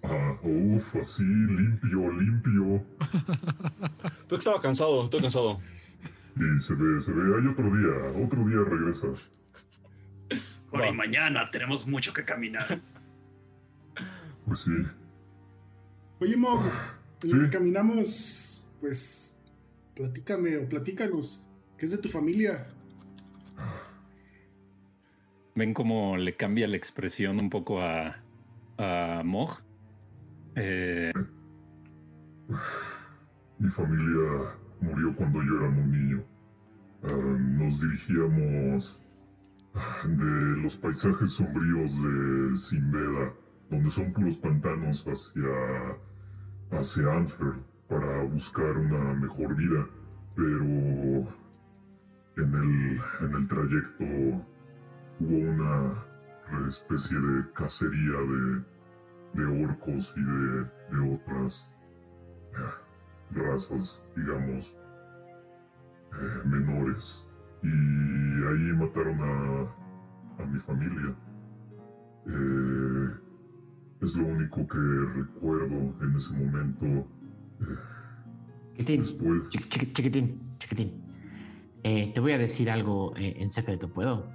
Ah, 0.03 0.35
uf, 0.43 0.97
así, 0.97 1.23
limpio, 1.23 2.11
limpio. 2.11 2.83
Pero 2.99 4.29
que 4.29 4.35
estaba 4.35 4.61
cansado, 4.61 5.05
estoy 5.05 5.21
cansado. 5.21 5.59
Y 6.35 6.61
se 6.61 6.75
ve, 6.75 7.01
se 7.01 7.13
ve. 7.13 7.23
Hay 7.41 7.47
otro 7.47 7.67
día, 7.67 8.25
otro 8.25 8.45
día 8.45 8.59
regresas. 8.69 9.33
Cory, 10.69 10.89
Va. 10.89 10.93
mañana 10.93 11.49
tenemos 11.53 11.87
mucho 11.87 12.13
que 12.13 12.25
caminar. 12.25 12.81
Pues 14.47 14.59
sí. 14.59 14.73
Oye, 16.21 16.37
Mog, 16.37 16.63
en 17.23 17.31
lo 17.31 17.37
Sí. 17.37 17.39
que 17.39 17.51
caminamos, 17.51 18.69
pues, 18.81 19.39
platícame 19.95 20.57
o 20.59 20.69
platícanos. 20.69 21.45
¿Qué 21.77 21.85
es 21.87 21.93
de 21.93 21.99
tu 21.99 22.09
familia? 22.09 22.67
Ven 25.55 25.73
cómo 25.75 26.17
le 26.17 26.37
cambia 26.37 26.69
la 26.69 26.77
expresión 26.77 27.39
un 27.41 27.51
poco 27.51 27.81
a, 27.81 28.17
a 28.79 29.23
Mog. 29.25 29.61
Eh, 30.55 31.13
Mi 33.59 33.69
familia 33.71 34.55
murió 34.81 35.15
cuando 35.17 35.43
yo 35.43 35.57
era 35.57 35.69
un 35.69 35.91
niño. 35.91 36.25
Ah, 37.03 37.13
nos 37.15 37.81
dirigíamos 37.81 39.01
de 40.05 40.57
los 40.63 40.77
paisajes 40.77 41.33
sombríos 41.33 42.03
de 42.03 42.57
Simbeda, 42.57 43.35
donde 43.71 43.91
son 43.91 44.13
puros 44.13 44.37
pantanos, 44.37 45.07
hacia, 45.07 45.43
hacia 46.71 47.13
Anfer 47.13 47.55
para 47.89 48.25
buscar 48.25 48.77
una 48.77 49.15
mejor 49.15 49.55
vida. 49.55 49.87
Pero 50.35 50.65
en 52.37 52.55
el, 52.55 53.01
en 53.21 53.35
el 53.35 53.49
trayecto 53.49 54.05
hubo 55.21 55.37
una 55.39 56.69
especie 56.69 57.19
de 57.19 57.51
cacería 57.53 58.19
de, 58.19 58.63
de 59.35 59.65
orcos 59.65 60.15
y 60.17 60.23
de, 60.23 60.65
de 60.91 61.15
otras 61.15 61.71
razas, 63.31 64.05
digamos, 64.15 64.79
eh, 66.13 66.41
menores. 66.45 67.31
Y 67.63 67.69
ahí 67.69 68.73
mataron 68.77 69.21
a, 69.21 70.43
a 70.43 70.47
mi 70.47 70.59
familia. 70.59 71.15
Eh, 72.27 73.26
es 74.01 74.15
lo 74.17 74.27
único 74.27 74.67
que 74.67 74.79
recuerdo 74.79 75.95
en 76.03 76.15
ese 76.17 76.35
momento. 76.35 77.09
Chiquitín, 78.73 79.01
Después, 79.01 79.49
chiquitín, 79.51 80.57
chiquitín. 80.59 81.03
Eh, 81.83 82.13
te 82.13 82.21
voy 82.21 82.33
a 82.33 82.39
decir 82.39 82.71
algo 82.71 83.17
eh, 83.17 83.37
en 83.39 83.51
secreto, 83.51 83.89
¿puedo? 83.89 84.29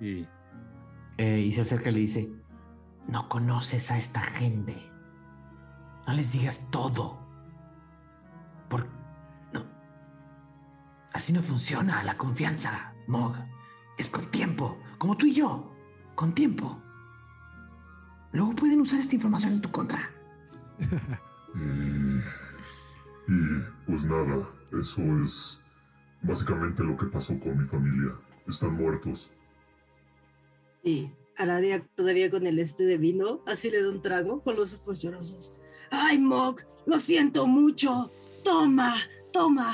y 0.00 0.26
Eh, 1.16 1.40
y 1.40 1.52
se 1.52 1.62
acerca 1.62 1.90
y 1.90 1.94
le 1.94 2.00
dice, 2.00 2.30
no 3.08 3.28
conoces 3.28 3.90
a 3.90 3.98
esta 3.98 4.20
gente. 4.20 4.76
No 6.06 6.12
les 6.12 6.32
digas 6.32 6.66
todo. 6.70 7.18
Por... 8.68 8.86
No. 9.52 9.64
Así 11.12 11.32
no 11.32 11.42
funciona 11.42 12.04
la 12.04 12.16
confianza, 12.16 12.92
Mog. 13.06 13.34
Es 13.96 14.10
con 14.10 14.30
tiempo, 14.30 14.78
como 14.98 15.16
tú 15.16 15.26
y 15.26 15.34
yo. 15.34 15.72
Con 16.14 16.34
tiempo. 16.34 16.80
Luego 18.32 18.54
pueden 18.54 18.80
usar 18.80 19.00
esta 19.00 19.14
información 19.14 19.54
en 19.54 19.60
tu 19.62 19.70
contra. 19.70 20.10
y, 21.54 22.18
y 23.32 23.62
pues 23.86 24.04
nada, 24.04 24.48
eso 24.78 25.02
es 25.22 25.60
básicamente 26.22 26.82
lo 26.84 26.96
que 26.96 27.06
pasó 27.06 27.38
con 27.38 27.58
mi 27.58 27.64
familia. 27.66 28.14
Están 28.46 28.74
muertos. 28.74 29.32
Y 30.82 31.10
Aradia 31.36 31.86
todavía 31.94 32.30
con 32.30 32.46
el 32.46 32.58
este 32.58 32.84
de 32.84 32.96
vino, 32.96 33.42
así 33.46 33.70
le 33.70 33.82
da 33.82 33.90
un 33.90 34.02
trago 34.02 34.42
con 34.42 34.56
los 34.56 34.74
ojos 34.74 34.98
llorosos. 35.00 35.60
¡Ay, 35.90 36.18
Mog! 36.18 36.60
¡Lo 36.86 36.98
siento 36.98 37.46
mucho! 37.46 38.10
¡Toma! 38.44 38.94
¡Toma! 39.32 39.72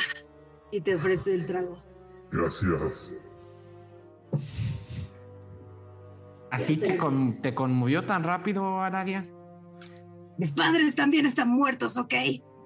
Y 0.71 0.81
te 0.81 0.95
ofrece 0.95 1.35
el 1.35 1.47
trago. 1.47 1.83
Gracias. 2.31 3.15
¿Así 6.55 6.77
te, 6.77 6.97
con- 6.97 7.41
te 7.43 7.55
conmovió 7.55 8.05
tan 8.07 8.23
rápido, 8.25 8.81
Aradia? 8.81 9.23
Mis 10.39 10.53
padres 10.53 10.95
también 10.95 11.27
están 11.27 11.49
muertos, 11.49 11.97
¿ok? 11.97 12.15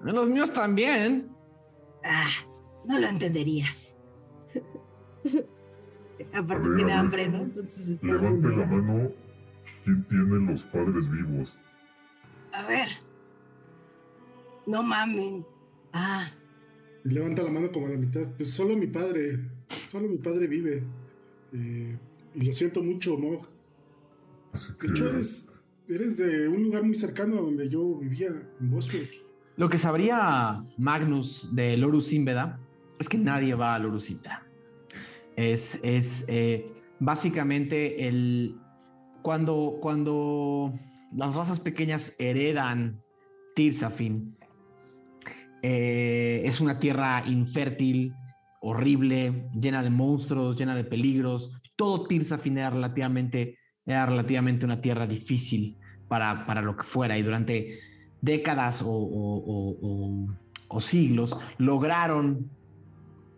Los 0.01 0.29
míos 0.29 0.51
también. 0.53 1.29
Ah, 2.03 2.25
no 2.85 2.99
lo 2.99 3.07
entenderías. 3.07 3.97
Aparte 6.33 6.67
ver, 6.67 6.75
tiene 6.77 6.93
hambre, 6.93 7.27
¿no? 7.29 7.37
Entonces 7.39 7.89
está 7.89 8.07
Levante 8.07 8.47
la 8.49 8.65
mano 8.65 9.11
quien 9.83 10.03
tiene 10.07 10.51
los 10.51 10.63
padres 10.63 11.09
vivos. 11.09 11.57
A 12.53 12.65
ver. 12.67 12.87
No 14.65 14.83
mamen. 14.83 15.45
Ah, 15.93 16.27
Y 17.05 17.09
levanta 17.09 17.41
la 17.43 17.51
mano 17.51 17.71
como 17.71 17.87
a 17.87 17.89
la 17.89 17.97
mitad. 17.97 18.23
Pues 18.37 18.51
solo 18.51 18.75
mi 18.75 18.87
padre, 18.87 19.39
solo 19.89 20.07
mi 20.07 20.17
padre 20.17 20.47
vive. 20.47 20.83
Eh, 21.53 21.97
y 22.35 22.45
lo 22.45 22.53
siento 22.53 22.83
mucho, 22.83 23.17
Mog. 23.17 23.47
Así 24.51 24.73
De 24.81 24.87
hecho, 24.87 25.09
eres, 25.09 25.51
eres 25.87 26.17
de 26.17 26.47
un 26.47 26.63
lugar 26.63 26.83
muy 26.83 26.95
cercano 26.95 27.37
a 27.37 27.41
donde 27.41 27.69
yo 27.69 27.97
vivía, 27.97 28.29
en 28.59 28.71
Bosford. 28.71 29.07
Lo 29.57 29.69
que 29.69 29.77
sabría 29.77 30.63
Magnus 30.77 31.49
de 31.53 31.75
Lorus 31.77 32.13
Inveda 32.13 32.59
es 32.97 33.09
que 33.09 33.17
nadie 33.17 33.55
va 33.55 33.75
a 33.75 33.79
Lorus 33.79 34.09
Inveda. 34.09 34.45
Es, 35.35 35.79
es 35.83 36.25
eh, 36.27 36.71
básicamente 36.99 38.07
el. 38.07 38.55
Cuando, 39.21 39.77
cuando 39.81 40.73
las 41.13 41.35
razas 41.35 41.59
pequeñas 41.59 42.15
heredan 42.19 43.01
Tirsafin, 43.53 44.37
eh, 45.61 46.41
es 46.45 46.61
una 46.61 46.79
tierra 46.79 47.23
infértil, 47.27 48.13
horrible, 48.61 49.49
llena 49.59 49.83
de 49.83 49.89
monstruos, 49.89 50.57
llena 50.57 50.75
de 50.75 50.85
peligros. 50.85 51.53
Todo 51.75 52.07
Tirsafin 52.07 52.57
era 52.57 52.69
relativamente, 52.69 53.58
era 53.85 54.05
relativamente 54.05 54.65
una 54.65 54.81
tierra 54.81 55.07
difícil 55.07 55.77
para, 56.07 56.45
para 56.45 56.61
lo 56.61 56.75
que 56.75 56.83
fuera 56.83 57.17
y 57.17 57.23
durante 57.23 57.79
décadas 58.21 58.81
o, 58.81 58.89
o- 58.91 60.81
siglos 60.81 61.37
lograron 61.57 62.49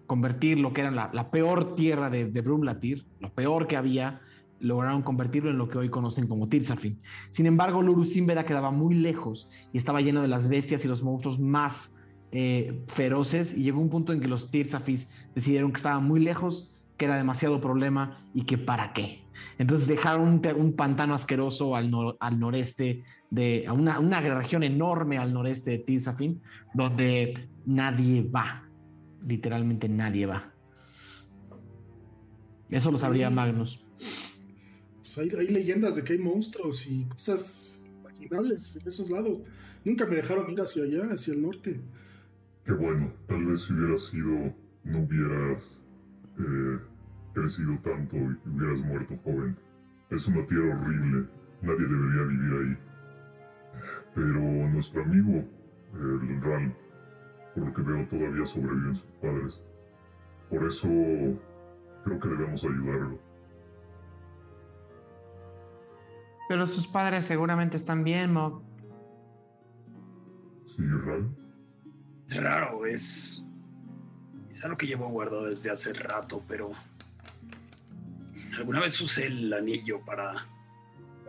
convertir 0.05 0.59
lo 0.59 0.73
que 0.73 0.81
era 0.81 0.91
la, 0.91 1.31
peor 1.31 1.75
tierra 1.75 2.09
de, 2.09 2.25
de 2.25 2.41
Brumlatir, 2.41 3.05
lo 3.19 3.33
peor 3.33 3.67
que 3.67 3.77
había, 3.77 4.21
lograron 4.59 5.01
convertirlo 5.03 5.49
en 5.49 5.57
lo 5.57 5.69
que 5.69 5.77
hoy 5.77 5.89
conocen 5.89 6.27
como 6.27 6.49
Tirsafin. 6.49 7.01
Sin 7.29 7.45
embargo, 7.45 7.81
Lurusimbeda 7.81 8.43
quedaba 8.45 8.71
muy 8.71 8.95
lejos 8.95 9.49
y 9.71 9.77
estaba 9.77 10.01
lleno 10.01 10.21
de 10.21 10.27
las 10.27 10.49
bestias 10.49 10.83
y 10.83 10.87
los 10.89 11.01
monstruos 11.01 11.39
más 11.39 11.95
eh, 12.31 12.83
feroces 12.87 13.57
y 13.57 13.63
llegó 13.63 13.79
un 13.79 13.89
punto 13.89 14.11
en 14.13 14.19
que 14.19 14.27
los 14.27 14.51
Tirsafis 14.51 15.13
decidieron 15.33 15.71
que 15.71 15.77
estaba 15.77 15.99
muy 15.99 16.19
lejos, 16.19 16.75
que 16.97 17.05
era 17.05 17.17
demasiado 17.17 17.61
problema 17.61 18.25
y 18.33 18.43
que 18.43 18.57
para 18.57 18.91
qué. 18.93 19.20
Entonces 19.57 19.87
dejaron 19.87 20.41
un, 20.57 20.73
pantano 20.73 21.13
asqueroso 21.13 21.75
al, 21.75 21.91
nor- 21.91 22.17
al 22.19 22.39
noreste 22.39 23.03
de 23.29 23.65
a 23.67 23.73
una, 23.73 23.99
una 23.99 24.19
región 24.19 24.63
enorme 24.63 25.17
al 25.17 25.33
noreste 25.33 25.71
de 25.71 25.77
Tirsafin, 25.79 26.41
donde 26.73 27.49
nadie 27.65 28.23
va. 28.23 28.67
Literalmente 29.25 29.87
nadie 29.87 30.25
va. 30.25 30.53
Eso 32.69 32.91
lo 32.91 32.97
sabría. 32.97 33.29
Magnus. 33.29 33.83
Pues 34.99 35.17
hay, 35.17 35.29
hay 35.37 35.47
leyendas 35.47 35.95
de 35.95 36.03
que 36.03 36.13
hay 36.13 36.19
monstruos 36.19 36.87
y 36.87 37.05
cosas 37.05 37.83
imaginables 38.01 38.77
en 38.77 38.87
esos 38.87 39.09
lados. 39.09 39.39
Nunca 39.83 40.05
me 40.05 40.15
dejaron 40.15 40.49
ir 40.51 40.61
hacia 40.61 40.83
allá, 40.83 41.13
hacia 41.13 41.33
el 41.33 41.41
norte. 41.41 41.79
Qué 42.63 42.71
bueno, 42.73 43.13
tal 43.27 43.45
vez 43.45 43.61
si 43.61 43.73
hubieras 43.73 44.05
sido, 44.05 44.55
no 44.83 44.99
hubieras 44.99 45.81
eh, 46.39 46.79
crecido 47.33 47.77
tanto 47.83 48.17
y 48.17 48.37
hubieras 48.45 48.81
muerto 48.81 49.17
joven. 49.23 49.57
Es 50.09 50.27
una 50.27 50.45
tierra 50.45 50.77
horrible, 50.77 51.27
nadie 51.61 51.87
debería 51.87 52.23
vivir 52.23 52.53
ahí. 52.53 52.77
Pero 54.13 54.39
nuestro 54.69 55.03
amigo, 55.03 55.45
el 55.93 56.41
Ral, 56.41 56.75
por 57.55 57.65
lo 57.65 57.73
que 57.73 57.81
veo 57.81 58.07
todavía 58.07 58.45
sobreviven 58.45 58.95
sus 58.95 59.11
padres. 59.21 59.65
Por 60.49 60.65
eso 60.65 60.89
creo 62.03 62.19
que 62.19 62.29
debemos 62.29 62.63
ayudarlo. 62.65 63.19
Pero 66.49 66.67
tus 66.67 66.87
padres 66.87 67.25
seguramente 67.25 67.77
están 67.77 68.03
bien, 68.03 68.33
Mog. 68.33 68.61
Sí, 70.65 70.83
Ral. 70.85 71.29
Es 72.27 72.43
raro, 72.43 72.85
es. 72.85 73.45
Es 74.49 74.65
algo 74.65 74.77
que 74.77 74.87
llevo 74.87 75.07
guardado 75.07 75.45
desde 75.45 75.71
hace 75.71 75.93
rato, 75.93 76.43
pero. 76.47 76.71
Alguna 78.57 78.81
vez 78.81 78.99
usé 78.99 79.27
el 79.27 79.53
anillo 79.53 80.01
para 80.01 80.47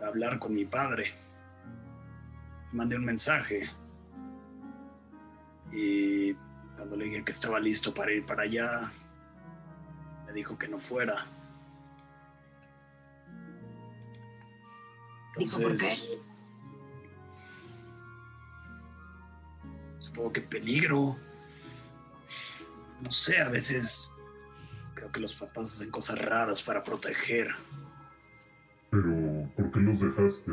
hablar 0.03 0.39
con 0.39 0.53
mi 0.53 0.65
padre. 0.65 1.15
Mandé 2.73 2.97
un 2.97 3.05
mensaje. 3.05 3.69
Y 5.71 6.33
cuando 6.75 6.97
le 6.97 7.05
dije 7.05 7.23
que 7.23 7.31
estaba 7.31 7.59
listo 7.59 7.93
para 7.93 8.11
ir 8.11 8.25
para 8.25 8.43
allá, 8.43 8.91
me 10.25 10.33
dijo 10.33 10.57
que 10.57 10.67
no 10.67 10.79
fuera. 10.79 11.25
¿Dijo 15.37 15.61
por 15.61 15.77
qué? 15.77 15.97
Supongo 19.99 20.33
que 20.33 20.41
peligro. 20.41 21.17
No 23.01 23.11
sé, 23.11 23.39
a 23.41 23.49
veces 23.49 24.12
creo 24.93 25.11
que 25.11 25.19
los 25.19 25.35
papás 25.35 25.73
hacen 25.73 25.89
cosas 25.89 26.19
raras 26.19 26.61
para 26.63 26.83
proteger. 26.83 27.49
Pero, 28.89 29.49
¿por 29.55 29.71
qué 29.71 29.79
los 29.79 29.99
dejaste? 29.99 30.51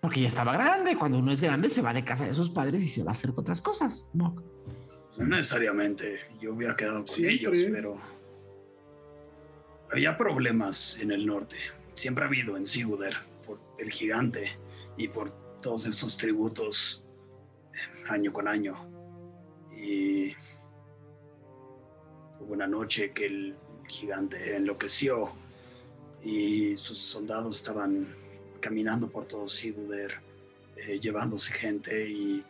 Porque 0.00 0.20
ya 0.20 0.28
estaba 0.28 0.52
grande. 0.52 0.96
Cuando 0.96 1.18
uno 1.18 1.32
es 1.32 1.40
grande, 1.40 1.68
se 1.70 1.82
va 1.82 1.92
de 1.92 2.04
casa 2.04 2.26
de 2.26 2.34
sus 2.34 2.50
padres 2.50 2.82
y 2.82 2.88
se 2.88 3.02
va 3.02 3.10
a 3.10 3.12
hacer 3.12 3.32
otras 3.36 3.60
cosas. 3.60 4.10
Mog. 4.14 4.42
No 5.18 5.26
necesariamente 5.26 6.20
yo 6.40 6.54
hubiera 6.54 6.76
quedado 6.76 7.04
con 7.04 7.24
ellos, 7.24 7.58
pero 7.70 8.00
había 9.90 10.16
problemas 10.16 10.98
en 11.00 11.10
el 11.10 11.26
norte. 11.26 11.56
Siempre 11.94 12.24
ha 12.24 12.28
habido 12.28 12.56
en 12.56 12.66
Siguder 12.66 13.16
por 13.44 13.60
el 13.78 13.90
gigante 13.90 14.58
y 14.96 15.08
por 15.08 15.30
todos 15.60 15.86
estos 15.86 16.16
tributos 16.16 17.04
eh, 17.74 18.04
año 18.08 18.32
con 18.32 18.48
año. 18.48 18.76
Y 19.76 20.34
una 22.50 22.66
noche 22.66 23.12
que 23.12 23.26
el 23.26 23.56
gigante 23.86 24.56
enloqueció 24.56 25.32
y 26.22 26.76
sus 26.76 26.98
soldados 26.98 27.56
estaban 27.56 28.14
caminando 28.60 29.08
por 29.08 29.26
todo 29.26 29.48
Siguder, 29.48 30.20
eh, 30.76 30.98
llevándose 31.00 31.52
gente 31.52 32.08
y 32.08 32.44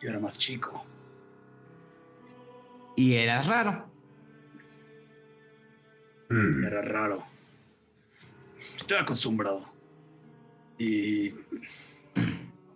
yo 0.00 0.10
era 0.10 0.20
más 0.20 0.38
chico. 0.38 0.84
Y 2.96 3.14
eras 3.14 3.46
raro. 3.46 3.90
Hey, 6.30 6.66
Era 6.66 6.82
raro. 6.82 7.24
Estoy 8.76 8.98
acostumbrado. 8.98 9.64
Y 10.78 11.30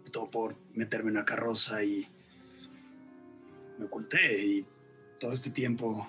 optó 0.05 0.31
por 0.31 0.57
meterme 0.75 1.11
en 1.11 1.17
una 1.17 1.25
carroza 1.25 1.83
y 1.85 2.09
me 3.79 3.85
oculté. 3.85 4.45
Y 4.45 4.67
todo 5.21 5.33
este 5.33 5.51
tiempo 5.51 6.09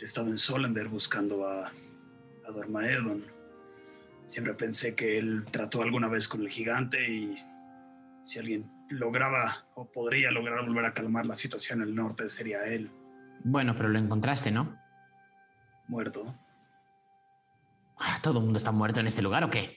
he 0.00 0.04
estado 0.04 0.28
en 0.28 0.38
Solender 0.38 0.88
buscando 0.88 1.46
a, 1.46 1.66
a 1.68 2.52
Dormaedon. 2.52 3.24
Siempre 4.26 4.54
pensé 4.54 4.94
que 4.94 5.18
él 5.18 5.44
trató 5.50 5.82
alguna 5.82 6.08
vez 6.08 6.28
con 6.28 6.40
el 6.42 6.48
gigante 6.48 7.10
y 7.10 7.36
si 8.22 8.38
alguien 8.38 8.70
lograba 8.90 9.66
o 9.74 9.90
podría 9.90 10.30
lograr 10.30 10.64
volver 10.66 10.84
a 10.84 10.94
calmar 10.94 11.26
la 11.26 11.36
situación 11.36 11.82
en 11.82 11.88
el 11.88 11.94
norte 11.94 12.28
sería 12.30 12.64
él, 12.66 12.90
Bueno, 13.44 13.74
pero 13.76 13.88
lo 13.88 13.98
encontraste, 13.98 14.50
¿no? 14.50 14.76
muerto. 15.88 16.34
Ah, 17.98 18.20
¿Todo 18.22 18.38
el 18.38 18.44
mundo 18.44 18.58
está 18.58 18.70
muerto 18.72 19.00
en 19.00 19.06
este 19.08 19.22
lugar 19.22 19.42
o 19.44 19.50
qué? 19.50 19.76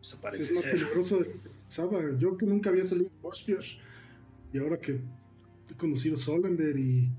Eso 0.00 0.20
parece 0.20 0.42
es 0.44 0.52
más 0.52 0.62
ser. 0.62 0.72
peligroso 0.72 1.18
de 1.18 1.24
lo 1.26 1.32
que 1.42 1.48
pensaba. 1.50 1.98
Yo 2.18 2.36
que 2.36 2.46
nunca 2.46 2.70
había 2.70 2.84
salido 2.84 3.10
de 3.10 3.16
Boschbios. 3.20 3.80
Y 4.56 4.58
ahora 4.58 4.78
que 4.80 4.98
he 5.70 5.74
conocido 5.76 6.16
Solender 6.16 6.78
y 6.78 7.10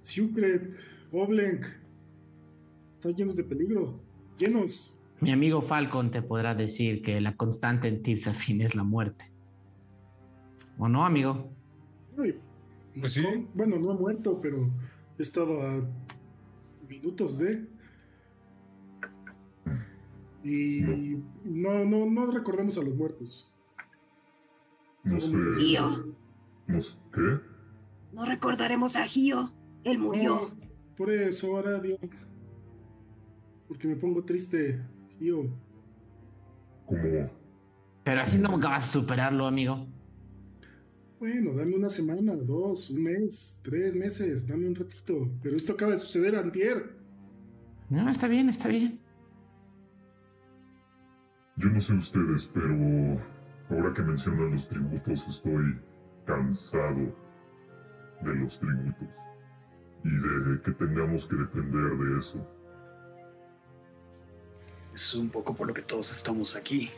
Secret, 0.00 0.74
Oblenk. 1.12 1.64
Están 2.94 3.14
llenos 3.14 3.36
de 3.36 3.44
peligro. 3.44 4.00
Llenos. 4.36 4.98
Mi 5.20 5.30
amigo 5.30 5.62
Falcon 5.62 6.10
te 6.10 6.22
podrá 6.22 6.56
decir 6.56 7.00
que 7.00 7.20
la 7.20 7.36
constante 7.36 7.86
en 7.86 8.02
Tirsafin 8.02 8.62
es 8.62 8.74
la 8.74 8.82
muerte. 8.82 9.30
¿O 10.76 10.88
no, 10.88 11.04
amigo? 11.04 11.52
Ay, 12.18 12.40
Pues 12.98 13.12
sí. 13.12 13.22
con- 13.22 13.48
Bueno, 13.54 13.78
no 13.78 13.92
he 13.92 13.94
muerto, 13.94 14.40
pero 14.42 14.68
he 15.16 15.22
estado 15.22 15.62
a 15.62 15.88
minutos 16.88 17.38
de. 17.38 17.64
Y 20.42 20.80
no, 21.44 21.84
no, 21.84 22.06
no 22.10 22.26
recordemos 22.26 22.76
a 22.76 22.82
los 22.82 22.96
muertos. 22.96 23.48
no 25.04 25.20
sé. 25.20 25.36
Tío, 25.56 26.12
No 26.66 26.80
sé. 26.80 26.96
¿Qué? 27.12 27.52
no 28.12 28.26
recordaremos 28.26 28.96
a 28.96 29.04
Gio. 29.04 29.52
Él 29.84 29.98
murió. 29.98 30.34
Oh, 30.34 30.50
por 30.96 31.10
eso 31.10 31.56
ahora 31.56 31.80
Dios. 31.80 31.98
Porque 33.66 33.88
me 33.88 33.96
pongo 33.96 34.24
triste, 34.24 34.80
tío. 35.18 35.44
Como 36.86 37.02
Pero 38.04 38.20
así 38.20 38.38
no 38.38 38.58
vas 38.58 38.84
a 38.84 38.86
superarlo, 38.86 39.46
amigo. 39.46 39.86
Bueno, 41.18 41.54
dame 41.54 41.76
una 41.76 41.88
semana, 41.88 42.34
dos, 42.34 42.90
un 42.90 43.04
mes, 43.04 43.60
tres 43.62 43.96
meses, 43.96 44.46
dame 44.46 44.66
un 44.66 44.74
ratito. 44.74 45.30
Pero 45.42 45.56
esto 45.56 45.72
acaba 45.72 45.92
de 45.92 45.98
suceder 45.98 46.36
antier. 46.36 46.96
No, 47.88 48.10
está 48.10 48.26
bien, 48.28 48.48
está 48.48 48.68
bien. 48.68 49.00
Yo 51.56 51.70
no 51.70 51.80
sé 51.80 51.94
ustedes, 51.94 52.50
pero 52.52 53.20
ahora 53.70 53.92
que 53.94 54.02
mencionan 54.02 54.50
los 54.50 54.68
tributos 54.68 55.28
estoy 55.28 55.78
cansado 56.24 57.14
de 58.22 58.34
los 58.34 58.58
tributos 58.58 59.08
y 60.04 60.10
de 60.10 60.60
que 60.62 60.70
tengamos 60.72 61.26
que 61.26 61.36
depender 61.36 61.96
de 61.96 62.18
eso. 62.18 62.46
Es 64.94 65.14
un 65.14 65.30
poco 65.30 65.54
por 65.54 65.66
lo 65.66 65.74
que 65.74 65.82
todos 65.82 66.12
estamos 66.12 66.54
aquí. 66.56 66.90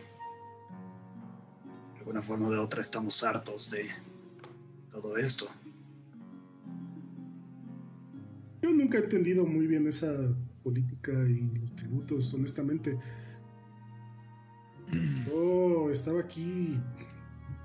De 1.92 1.98
alguna 1.98 2.22
forma 2.22 2.48
o 2.48 2.50
de 2.50 2.58
otra 2.58 2.80
estamos 2.80 3.22
hartos 3.22 3.70
de 3.70 3.88
todo 4.90 5.16
esto. 5.16 5.46
Yo 8.62 8.70
nunca 8.70 8.98
he 8.98 9.02
entendido 9.02 9.46
muy 9.46 9.66
bien 9.66 9.86
esa 9.86 10.08
política 10.62 11.12
y 11.12 11.58
los 11.60 11.76
tributos, 11.76 12.32
honestamente. 12.32 12.98
Yo 15.26 15.90
estaba 15.90 16.20
aquí, 16.20 16.80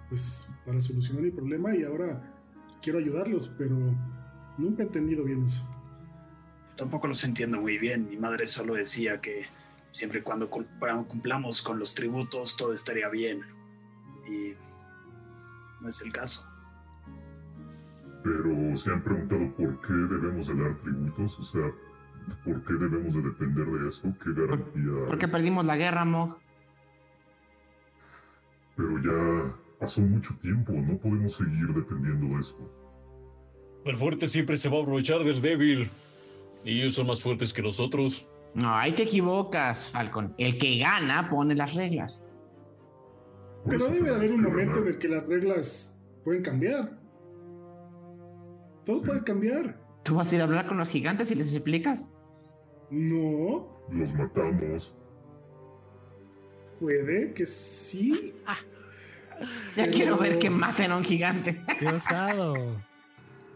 pues, 0.10 0.50
para 0.66 0.82
solucionar 0.82 1.24
mi 1.24 1.32
problema 1.32 1.76
y 1.76 1.84
ahora 1.84 2.36
quiero 2.82 3.00
ayudarlos, 3.00 3.54
pero 3.58 3.76
nunca 4.58 4.84
he 4.84 4.86
entendido 4.86 5.24
bien 5.24 5.46
eso. 5.46 5.68
Tampoco 6.76 7.08
los 7.08 7.24
entiendo 7.24 7.60
muy 7.62 7.78
bien. 7.78 8.08
Mi 8.10 8.18
madre 8.18 8.48
solo 8.48 8.74
decía 8.74 9.20
que 9.22 9.46
siempre 9.92 10.20
y 10.20 10.22
cuando 10.22 10.50
cumpla- 10.50 11.04
cumplamos 11.08 11.62
con 11.62 11.78
los 11.78 11.94
tributos 11.94 12.56
todo 12.58 12.74
estaría 12.74 13.10
bien. 13.10 13.42
Y 14.30 14.54
no 15.82 15.90
es 15.90 16.02
el 16.02 16.12
caso. 16.14 16.46
Pero 18.24 18.76
se 18.78 18.92
han 18.92 19.04
preguntado 19.04 19.54
por 19.56 19.82
qué 19.82 19.94
debemos 19.94 20.48
de 20.48 20.56
dar 20.62 20.76
tributos, 20.78 21.40
o 21.40 21.44
sea, 21.44 21.72
por 22.46 22.64
qué 22.64 22.74
debemos 22.74 23.14
de 23.14 23.22
depender 23.22 23.66
de 23.66 23.88
eso, 23.88 24.14
qué 24.24 24.34
garantía. 24.34 25.06
¿Por 25.08 25.18
qué 25.18 25.28
perdimos 25.28 25.66
la 25.66 25.78
guerra, 25.78 26.06
Mog? 26.06 26.38
Pero 28.76 29.00
ya 29.02 29.56
pasó 29.80 30.02
mucho 30.02 30.34
tiempo, 30.42 30.74
no 30.74 30.98
podemos 30.98 31.34
seguir 31.34 31.68
dependiendo 31.74 32.28
de 32.36 32.42
eso. 32.42 32.58
El 33.86 33.96
fuerte 33.96 34.28
siempre 34.28 34.58
se 34.58 34.70
va 34.70 34.78
a 34.78 34.82
aprovechar 34.82 35.24
del 35.24 35.42
débil. 35.42 35.90
Y 36.66 36.82
ellos 36.82 36.96
son 36.96 37.08
más 37.08 37.22
fuertes 37.22 37.54
que 37.54 37.62
nosotros. 37.62 38.28
No, 38.54 38.70
ahí 38.76 38.92
te 38.92 39.04
equivocas, 39.04 39.88
Falcon. 39.88 40.34
El 40.38 40.58
que 40.58 40.78
gana 40.80 41.30
pone 41.30 41.56
las 41.56 41.74
reglas. 41.76 42.28
Pero 43.66 43.88
debe 43.88 44.10
haber 44.14 44.34
un 44.34 44.42
momento 44.44 44.80
en 44.80 44.88
el 44.88 44.98
que 44.98 45.08
las 45.08 45.26
reglas 45.28 46.00
pueden 46.24 46.44
cambiar. 46.44 47.00
Todo 48.86 49.00
Sí. 49.00 49.06
puede 49.06 49.24
cambiar. 49.24 49.80
¿Tú 50.04 50.16
vas 50.16 50.32
a 50.32 50.36
ir 50.36 50.42
a 50.42 50.46
hablar 50.46 50.68
con 50.68 50.78
los 50.78 50.90
gigantes 50.90 51.30
y 51.32 51.36
les 51.36 51.54
explicas? 51.54 52.08
No, 52.90 53.68
Los 53.92 54.14
matamos. 54.16 54.96
puede 56.80 57.34
que 57.34 57.46
sí. 57.46 58.34
Ya 59.76 59.84
Pero- 59.86 59.92
quiero 59.94 60.18
ver 60.18 60.40
que 60.40 60.50
maten 60.50 60.92
a 60.92 60.98
un 60.98 61.04
gigante. 61.04 61.62
¡Qué 61.80 61.88
osado! 61.88 62.82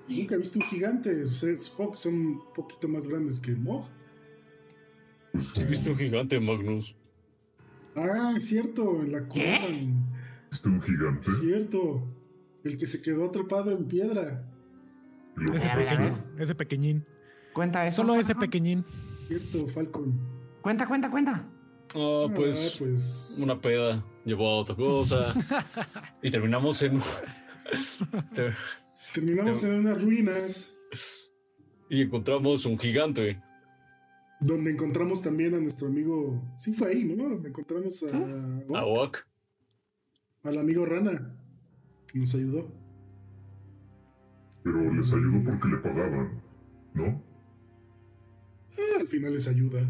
Nunca 0.08 0.36
he 0.36 0.38
visto 0.38 0.60
un 0.60 0.66
gigante. 0.66 1.24
O 1.24 1.26
sea, 1.26 1.56
supongo 1.58 1.92
que 1.92 1.98
son 1.98 2.14
un 2.14 2.54
poquito 2.54 2.88
más 2.88 3.08
grandes 3.08 3.40
que 3.40 3.52
Mog. 3.54 3.86
¿Sí 5.38 5.64
viste 5.66 5.90
un 5.92 5.98
gigante, 5.98 6.40
Magnus? 6.40 6.96
Ah, 7.96 8.34
es 8.38 8.48
cierto, 8.48 9.02
en 9.02 9.12
la 9.12 9.20
¿Qué? 9.28 9.58
cueva. 9.60 9.68
¿Viste 10.52 10.70
un 10.70 10.82
gigante? 10.82 11.32
Es 11.32 11.40
cierto. 11.40 12.04
El 12.64 12.78
que 12.78 12.86
se 12.88 13.02
quedó 13.02 13.26
atrapado 13.26 13.72
en 13.72 13.86
piedra. 13.86 14.46
Ese 15.54 15.70
pequeñín. 15.70 16.18
Ese 16.38 16.56
pequeñín. 16.56 17.06
Cuenta 17.54 17.86
eso. 17.88 17.98
Solo 17.98 18.16
ese 18.16 18.36
pequeñín. 18.36 18.86
Cierto, 19.28 19.68
Falcon. 19.68 20.14
Cuenta, 20.62 20.88
cuenta, 20.88 21.10
cuenta. 21.10 21.46
Ah, 21.96 22.26
Ah, 22.28 22.32
pues 22.34 22.76
pues. 22.80 23.38
una 23.40 23.60
peda 23.60 24.04
llevó 24.26 24.48
a 24.50 24.58
otra 24.60 24.76
cosa. 24.76 25.34
y 26.22 26.32
terminamos 26.32 26.82
en. 26.84 27.00
Ter- 28.34 28.56
Terminamos 29.14 29.64
en 29.64 29.76
unas 29.76 30.02
ruinas 30.02 30.76
y 31.90 32.02
encontramos 32.02 32.66
un 32.66 32.78
gigante. 32.80 33.42
donde 34.40 34.72
encontramos 34.72 35.22
también 35.22 35.54
a 35.56 35.60
nuestro 35.60 35.88
amigo. 35.88 36.42
Sí, 36.58 36.74
fue 36.74 36.90
ahí, 36.90 37.04
¿no? 37.06 37.30
Donde 37.30 37.50
encontramos 37.50 38.04
a. 38.04 38.78
A 38.80 38.86
Oak. 38.86 39.26
al 40.44 40.58
amigo 40.58 40.86
Rana, 40.86 41.36
que 42.08 42.20
nos 42.20 42.34
ayudó. 42.36 42.72
Pero 44.64 44.94
les 44.94 45.14
ayudó 45.14 45.44
porque 45.50 45.68
le 45.68 45.78
pagaban, 45.78 46.42
¿no? 46.94 47.24
Ah, 48.78 49.00
al 49.00 49.08
final 49.08 49.34
les 49.34 49.48
ayuda. 49.48 49.82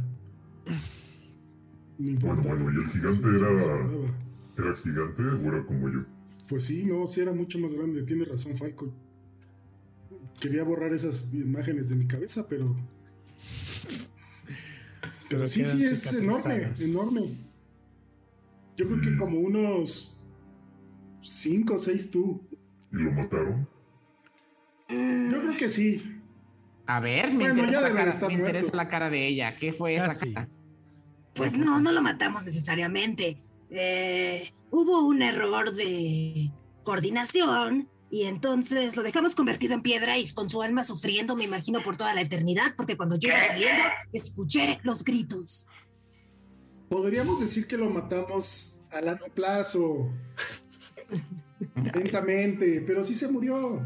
No 1.97 2.09
importa. 2.09 2.41
Bueno, 2.41 2.63
bueno, 2.65 2.81
¿y 2.81 2.84
el 2.84 2.89
gigante 2.89 3.27
era-. 3.29 4.13
¿Era 4.58 4.76
gigante 4.76 5.22
o 5.24 5.47
era 5.47 5.66
como 5.66 5.89
yo? 5.89 6.06
Pues 6.47 6.66
sí, 6.66 6.86
no, 6.86 7.08
sí 7.08 7.22
era 7.22 7.34
mucho 7.34 7.58
más 7.60 7.74
grande. 7.74 8.04
Tiene 8.04 8.26
razón, 8.26 8.56
Falcon. 8.56 8.91
Quería 10.39 10.64
borrar 10.64 10.93
esas 10.93 11.34
imágenes 11.34 11.89
de 11.89 11.95
mi 11.95 12.06
cabeza, 12.08 12.47
pero. 12.47 12.76
Pero 15.30 15.45
Pero 15.45 15.47
sí, 15.47 15.66
sí, 15.66 15.84
es 15.84 16.14
enorme, 16.14 16.72
enorme. 16.80 17.22
Yo 18.78 18.86
creo 18.88 19.01
que 19.01 19.18
como 19.18 19.39
unos 19.39 20.16
5 21.22 21.74
o 21.74 21.80
6 21.80 22.12
tú. 22.12 22.43
¿Y 22.91 22.97
lo 22.97 23.12
mataron? 23.12 23.68
Yo 24.89 25.41
creo 25.41 25.58
que 25.58 25.70
sí. 25.70 26.22
A 26.86 26.99
ver, 26.99 27.32
me 27.32 27.49
Bueno, 27.49 27.56
ya 27.56 27.62
interesa, 27.64 27.82
la 27.82 27.93
cara, 27.95 28.28
me 28.28 28.34
interesa 28.34 28.76
la 28.76 28.88
cara 28.89 29.10
de 29.10 29.28
ella. 29.28 29.56
¿Qué 29.58 29.74
fue 29.74 29.95
esa 29.95 30.08
Casi. 30.10 30.34
cara? 30.34 30.49
Pues 31.34 31.58
no, 31.58 31.80
no 31.82 31.91
lo 31.91 32.01
matamos 32.04 32.45
necesariamente. 32.45 33.41
Eh, 33.76 34.53
hubo 34.69 35.07
un 35.07 35.24
error 35.24 35.74
de 35.74 36.51
coordinación 36.84 37.89
y 38.11 38.26
entonces 38.26 38.95
lo 38.95 39.01
dejamos 39.01 39.34
convertido 39.34 39.74
en 39.74 39.82
piedra 39.82 40.19
y 40.19 40.32
con 40.32 40.47
su 40.51 40.61
alma 40.61 40.84
sufriendo, 40.84 41.36
me 41.36 41.45
imagino, 41.45 41.84
por 41.84 41.97
toda 41.97 42.13
la 42.13 42.21
eternidad, 42.21 42.76
porque 42.78 42.95
cuando 42.95 43.17
yo 43.17 43.30
iba 43.30 43.47
saliendo 43.47 43.82
escuché 44.11 44.80
los 44.84 45.03
gritos. 45.03 45.67
Podríamos 46.88 47.39
decir 47.39 47.65
que 47.65 47.76
lo 47.76 47.89
matamos 47.89 48.84
a 48.91 49.01
largo 49.01 49.26
plazo. 49.34 50.13
Lentamente, 51.95 52.84
pero 52.86 53.03
sí 53.03 53.15
se 53.15 53.28
murió. 53.28 53.82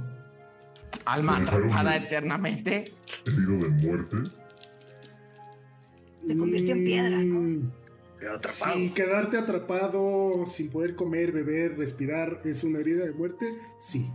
Alma 1.06 1.38
atrapada 1.38 1.96
eternamente. 1.96 2.94
¿Herido 3.26 3.58
de 3.60 3.70
muerte? 3.70 4.18
Se 6.26 6.36
convirtió 6.36 6.76
en 6.76 6.84
piedra, 6.84 7.24
¿no? 7.24 7.87
Quedó 8.28 8.36
atrapado. 8.38 8.74
Si 8.76 8.90
quedarte 8.92 9.38
atrapado 9.38 10.46
sin 10.48 10.70
poder 10.70 10.96
comer, 10.96 11.32
beber, 11.32 11.78
respirar 11.78 12.42
es 12.44 12.64
una 12.64 12.80
herida 12.80 13.06
de 13.06 13.14
muerte, 13.14 13.50
sí. 13.80 14.12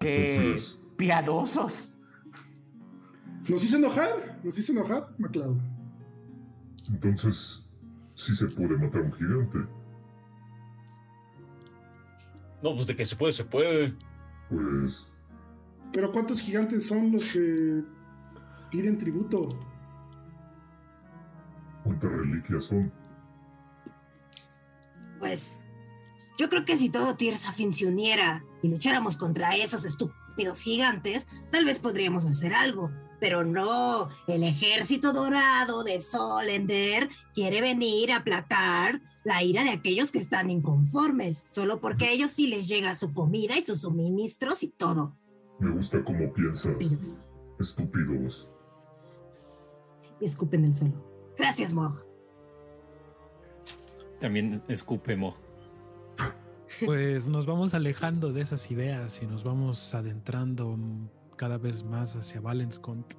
Qué 0.00 0.30
Entonces- 0.34 0.78
piadosos. 0.96 1.94
Nos 3.48 3.64
hizo 3.64 3.76
enojar, 3.76 4.40
nos 4.42 4.58
hizo 4.58 4.72
enojar, 4.72 5.08
MacLeod. 5.18 5.58
Entonces, 6.90 7.68
sí 8.14 8.34
se 8.34 8.46
puede 8.46 8.76
matar 8.76 9.02
a 9.02 9.04
un 9.04 9.12
gigante. 9.12 9.58
No, 12.62 12.74
pues 12.74 12.86
de 12.86 12.96
que 12.96 13.06
se 13.06 13.14
puede, 13.16 13.32
se 13.32 13.44
puede. 13.44 13.94
Pues, 14.50 15.12
Pero 15.92 16.10
¿cuántos 16.12 16.40
gigantes 16.40 16.86
son 16.86 17.12
los 17.12 17.30
que 17.32 17.82
piden 18.70 18.98
tributo? 18.98 19.48
¿Cuántas 21.88 22.12
reliquias 22.12 22.64
son? 22.64 22.92
Pues 25.18 25.58
yo 26.36 26.48
creo 26.48 26.64
que 26.64 26.76
si 26.76 26.90
todo 26.90 27.16
Tirsa 27.16 27.52
funcionara 27.52 28.44
y 28.62 28.68
lucháramos 28.68 29.16
contra 29.16 29.56
esos 29.56 29.84
estúpidos 29.84 30.62
gigantes, 30.62 31.28
tal 31.50 31.64
vez 31.64 31.78
podríamos 31.78 32.26
hacer 32.26 32.52
algo. 32.54 32.90
Pero 33.20 33.44
no, 33.44 34.10
el 34.28 34.44
ejército 34.44 35.12
dorado 35.12 35.82
de 35.82 35.98
Solender 35.98 37.08
quiere 37.34 37.60
venir 37.60 38.12
a 38.12 38.18
aplacar 38.18 39.00
la 39.24 39.42
ira 39.42 39.64
de 39.64 39.70
aquellos 39.70 40.12
que 40.12 40.18
están 40.18 40.50
inconformes, 40.50 41.38
solo 41.38 41.80
porque 41.80 42.04
a 42.04 42.10
ellos 42.12 42.30
sí 42.30 42.46
les 42.46 42.68
llega 42.68 42.94
su 42.94 43.12
comida 43.12 43.58
y 43.58 43.64
sus 43.64 43.80
suministros 43.80 44.62
y 44.62 44.68
todo. 44.68 45.16
Me 45.58 45.70
gusta 45.70 46.04
cómo 46.04 46.32
piensas. 46.32 46.66
Estúpidos. 46.66 47.20
Estúpidos. 47.58 48.52
Y 50.20 50.26
escupen 50.26 50.66
el 50.66 50.76
suelo. 50.76 51.07
Gracias, 51.38 51.72
Mog. 51.72 52.04
También 54.20 54.62
escupe 54.68 55.16
Mo. 55.16 55.34
Pues 56.84 57.28
nos 57.28 57.46
vamos 57.46 57.74
alejando 57.74 58.32
de 58.32 58.42
esas 58.42 58.70
ideas 58.70 59.20
y 59.22 59.26
nos 59.26 59.42
vamos 59.42 59.94
adentrando 59.94 60.76
mm, 60.76 61.08
cada 61.36 61.58
vez 61.58 61.82
más 61.84 62.14
hacia 62.14 62.40
Valenscont. 62.40 63.14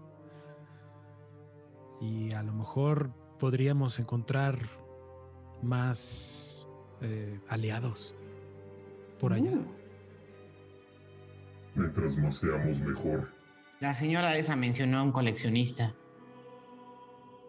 Y 2.02 2.34
a 2.34 2.44
lo 2.44 2.54
mejor 2.54 3.12
podríamos 3.40 4.00
encontrar 4.00 4.60
más 5.62 6.68
eh, 7.02 7.40
aliados 7.50 8.16
por 9.20 9.34
allá. 9.34 9.52
Uh, 9.52 9.66
Mientras 11.76 12.18
más 12.18 12.36
seamos, 12.36 12.80
mejor. 12.80 13.30
la 13.80 13.94
señora 13.94 14.38
esa 14.38 14.56
mencionó 14.56 15.00
a 15.00 15.04
un 15.04 15.12
coleccionista. 15.12 15.94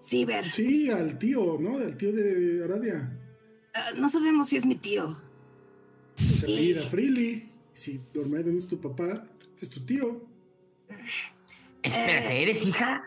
Ciber, 0.02 0.52
Sí, 0.52 0.90
al 0.90 1.18
tío, 1.18 1.58
¿no? 1.60 1.76
Al 1.78 1.96
tío 1.96 2.12
de 2.12 2.64
Aradia. 2.64 3.18
ah, 3.74 3.90
no 3.98 4.08
sabemos 4.08 4.48
si 4.48 4.56
es 4.56 4.66
mi 4.66 4.74
tío. 4.76 5.16
Se 6.16 6.46
apellida 6.46 6.88
Freely. 6.88 7.48
Si 7.72 8.00
Dormeden 8.14 8.56
es 8.56 8.68
tu 8.68 8.78
papá, 8.80 9.24
es 9.60 9.70
tu 9.70 9.80
tío. 9.84 10.26
Espérate, 11.82 12.42
¿eres 12.42 12.66
hija? 12.66 13.04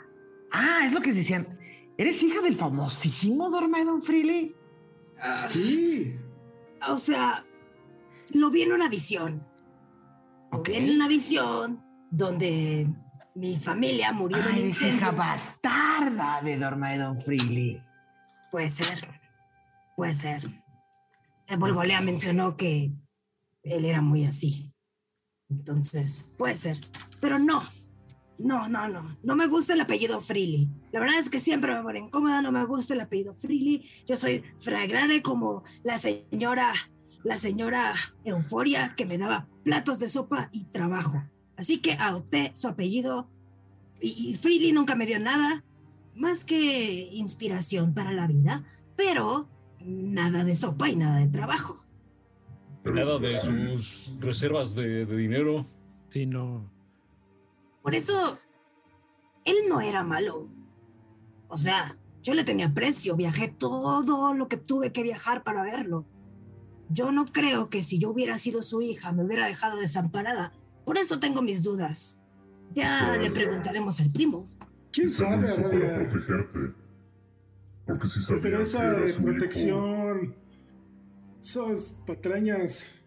Ah, 0.51 0.83
es 0.87 0.93
lo 0.93 1.01
que 1.01 1.13
decían. 1.13 1.59
¿Eres 1.97 2.21
hija 2.23 2.41
del 2.41 2.55
famosísimo 2.55 3.49
Dormaidon 3.49 4.01
Freely? 4.03 4.55
Ah, 5.19 5.47
Sí. 5.49 6.15
O 6.89 6.97
sea, 6.97 7.45
lo 8.31 8.49
vi 8.51 8.63
en 8.63 8.73
una 8.73 8.89
visión. 8.89 9.41
Lo 10.51 10.61
vi 10.63 10.75
en 10.75 10.89
una 10.95 11.07
visión 11.07 11.81
donde 12.11 12.87
mi 13.35 13.57
familia 13.57 14.11
murió 14.11 14.37
en 14.37 14.43
un 14.43 14.49
eres 14.51 14.77
hija 14.77 14.87
incendio. 14.87 15.13
bastarda 15.13 16.41
de 16.41 16.57
Dormaidon 16.57 17.21
Freely. 17.21 17.81
Puede 18.51 18.69
ser. 18.69 19.07
Puede 19.95 20.13
ser. 20.13 20.43
El 21.47 21.57
Volgolea 21.57 22.01
mencionó 22.01 22.55
que 22.55 22.93
él 23.63 23.85
era 23.85 24.01
muy 24.01 24.25
así. 24.25 24.71
Entonces, 25.49 26.25
puede 26.37 26.55
ser. 26.55 26.79
Pero 27.19 27.39
no. 27.39 27.61
No, 28.37 28.67
no, 28.67 28.87
no. 28.87 29.17
No 29.23 29.35
me 29.35 29.47
gusta 29.47 29.73
el 29.73 29.81
apellido 29.81 30.19
Freely. 30.19 30.69
La 30.91 30.99
verdad 30.99 31.19
es 31.19 31.29
que 31.29 31.39
siempre 31.39 31.73
me 31.73 31.83
pone 31.83 31.99
incómoda. 31.99 32.41
No 32.41 32.51
me 32.51 32.65
gusta 32.65 32.93
el 32.93 33.01
apellido 33.01 33.33
Freely. 33.35 33.89
Yo 34.05 34.15
soy 34.15 34.43
fragrare 34.59 35.21
como 35.21 35.63
la 35.83 35.97
señora, 35.97 36.73
la 37.23 37.37
señora 37.37 37.93
Euforia 38.25 38.95
que 38.95 39.05
me 39.05 39.17
daba 39.17 39.47
platos 39.63 39.99
de 39.99 40.07
sopa 40.07 40.49
y 40.51 40.65
trabajo. 40.65 41.23
Así 41.57 41.79
que 41.79 41.93
adopté 41.93 42.51
su 42.55 42.67
apellido. 42.67 43.29
Y, 44.01 44.29
y 44.29 44.33
Freely 44.33 44.71
nunca 44.71 44.95
me 44.95 45.05
dio 45.05 45.19
nada 45.19 45.63
más 46.15 46.45
que 46.45 47.09
inspiración 47.11 47.93
para 47.93 48.11
la 48.11 48.27
vida, 48.27 48.63
pero 48.95 49.49
nada 49.79 50.43
de 50.43 50.55
sopa 50.55 50.89
y 50.89 50.95
nada 50.95 51.19
de 51.19 51.27
trabajo. 51.27 51.85
Nada 52.83 53.17
de 53.17 53.39
sus 53.39 54.13
reservas 54.19 54.75
de, 54.75 55.05
de 55.05 55.17
dinero. 55.17 55.65
Sí, 56.09 56.25
no. 56.25 56.69
Por 57.81 57.95
eso 57.95 58.37
él 59.45 59.55
no 59.69 59.81
era 59.81 60.03
malo. 60.03 60.49
O 61.47 61.57
sea, 61.57 61.97
yo 62.21 62.33
le 62.33 62.43
tenía 62.43 62.73
precio, 62.73 63.15
viajé 63.15 63.47
todo 63.47 64.33
lo 64.33 64.47
que 64.47 64.57
tuve 64.57 64.91
que 64.91 65.03
viajar 65.03 65.43
para 65.43 65.63
verlo. 65.63 66.05
Yo 66.89 67.11
no 67.11 67.25
creo 67.25 67.69
que 67.69 67.83
si 67.83 67.99
yo 67.99 68.09
hubiera 68.09 68.37
sido 68.37 68.61
su 68.61 68.81
hija 68.81 69.11
me 69.11 69.23
hubiera 69.23 69.47
dejado 69.47 69.77
desamparada. 69.77 70.53
Por 70.85 70.97
eso 70.97 71.19
tengo 71.19 71.41
mis 71.41 71.63
dudas. 71.63 72.21
Ya 72.73 73.15
le 73.17 73.29
preguntaremos 73.31 73.99
al 74.01 74.11
primo. 74.11 74.47
¿Quién 74.91 75.09
sabe, 75.09 75.47
hizo 75.47 75.61
para 75.63 76.09
protegerte. 76.09 76.59
Porque 77.85 78.07
si 78.07 78.19
sabía 78.21 78.41
Pero 78.41 78.57
que 78.57 78.63
esa 78.63 78.83
era 78.83 78.99
de 79.01 79.09
su 79.09 79.21
hijo, 79.21 79.31
protección. 79.31 80.35
Esas 81.41 81.97
patrañas. 82.07 82.99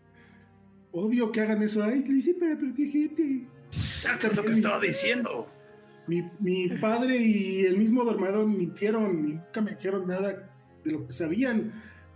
Odio 0.92 1.32
que 1.32 1.40
hagan 1.40 1.62
eso. 1.62 1.82
Ay, 1.82 2.02
te 2.02 2.10
lo 2.12 2.16
hice 2.18 2.34
para 2.34 2.56
protegerte. 2.56 3.46
Exacto, 3.72 4.26
es 4.28 4.36
lo 4.36 4.44
que 4.44 4.52
estaba 4.52 4.80
diciendo. 4.80 5.50
Mi, 6.06 6.22
mi 6.40 6.68
padre 6.68 7.16
y 7.16 7.60
el 7.64 7.76
mismo 7.78 8.04
Dormadón 8.04 8.56
mintieron. 8.56 9.28
y 9.28 9.32
Nunca 9.34 9.60
me 9.60 9.72
dijeron 9.72 10.06
nada 10.06 10.50
de 10.84 10.90
lo 10.92 11.06
que 11.06 11.12
sabían. 11.12 11.72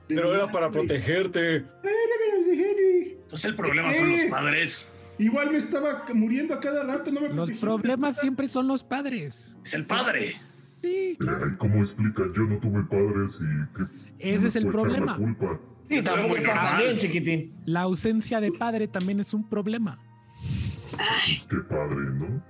Pero 0.09 0.35
era 0.35 0.51
para 0.51 0.70
protegerte. 0.70 1.57
Ay, 1.57 1.62
no 1.62 2.39
me 2.39 2.45
protegerte. 2.45 3.12
Entonces 3.23 3.45
el 3.45 3.57
problema 3.57 3.93
son 3.95 4.11
los 4.12 4.20
Eh. 4.20 4.28
padres. 4.31 4.91
Igual 5.20 5.51
me 5.52 5.59
estaba 5.59 6.05
muriendo 6.14 6.55
a 6.55 6.60
cada 6.60 6.82
rato, 6.82 7.12
no 7.12 7.20
me 7.20 7.28
Los 7.28 7.36
protegí. 7.36 7.60
problemas 7.60 8.16
siempre 8.18 8.48
son 8.48 8.66
los 8.66 8.82
padres. 8.82 9.55
Es 9.62 9.74
el 9.74 9.84
padre. 9.86 10.34
Sí, 10.80 11.14
claro. 11.20 11.44
ay, 11.51 11.56
¿Cómo 11.59 11.76
explica? 11.80 12.22
Yo 12.34 12.44
no 12.44 12.59
tuve 12.59 12.82
padres 12.84 13.38
y 13.42 13.76
que 13.76 13.84
Ese 14.18 14.47
es 14.48 14.56
el 14.56 14.68
problema. 14.68 15.14
culpa. 15.16 15.60
Sí, 15.90 16.02
tampoco 16.02 16.28
muy 16.28 16.38
estás 16.38 16.78
bien, 16.78 16.97
chiquitín. 16.98 17.55
La 17.66 17.82
ausencia 17.82 18.40
de 18.40 18.51
padre 18.51 18.88
también 18.88 19.20
es 19.20 19.34
un 19.34 19.47
problema. 19.47 19.98
Qué 21.51 21.56
padre, 21.68 21.97
¿no? 22.14 22.42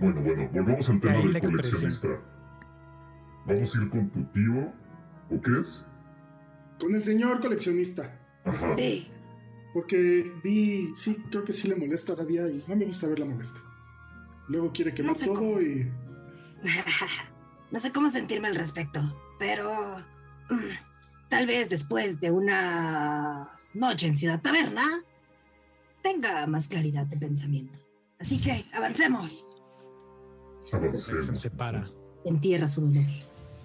bueno, 0.00 0.20
bueno, 0.22 0.48
volvamos 0.52 0.90
al 0.90 1.00
tema 1.00 1.14
ahí 1.18 1.22
del 1.24 1.32
la 1.34 1.40
coleccionista. 1.40 2.08
¿Vamos 3.46 3.76
a 3.76 3.82
ir 3.82 3.90
con 3.90 4.10
tu 4.10 4.24
tío? 4.32 4.72
¿O 5.30 5.40
qué 5.40 5.60
es? 5.60 5.86
Con 6.80 6.94
el 6.96 7.04
señor 7.04 7.40
coleccionista. 7.40 8.18
Ajá. 8.44 8.72
Sí. 8.72 9.08
Porque 9.72 10.32
vi, 10.42 10.92
sí, 10.96 11.16
creo 11.30 11.44
que 11.44 11.52
sí 11.52 11.68
le 11.68 11.76
molesta 11.76 12.14
a 12.14 12.16
la 12.16 12.24
día 12.24 12.48
y 12.48 12.64
no 12.66 12.76
me 12.76 12.86
gusta 12.86 13.06
verla 13.06 13.26
molesta. 13.26 13.60
Luego 14.48 14.72
quiere 14.72 14.94
quemar 14.94 15.12
No 15.12 15.18
sé 15.18 15.26
todo 15.26 15.60
y. 15.60 15.90
no 17.70 17.80
sé 17.80 17.92
cómo 17.92 18.08
sentirme 18.10 18.48
al 18.48 18.56
respecto, 18.56 19.00
pero 19.38 19.98
mm, 20.50 21.28
tal 21.28 21.46
vez 21.46 21.68
después 21.68 22.18
de 22.20 22.30
una 22.30 23.50
noche 23.74 24.06
en 24.06 24.16
Ciudad 24.16 24.40
Taberna 24.40 25.04
tenga 26.02 26.46
más 26.46 26.66
claridad 26.68 27.06
de 27.06 27.16
pensamiento. 27.16 27.78
Así 28.18 28.40
que 28.40 28.64
avancemos. 28.72 29.46
Avancemos. 30.72 31.38
Se 31.38 31.50
para. 31.50 31.84
Entierra 32.24 32.68
su 32.68 32.80
dolor. 32.80 33.06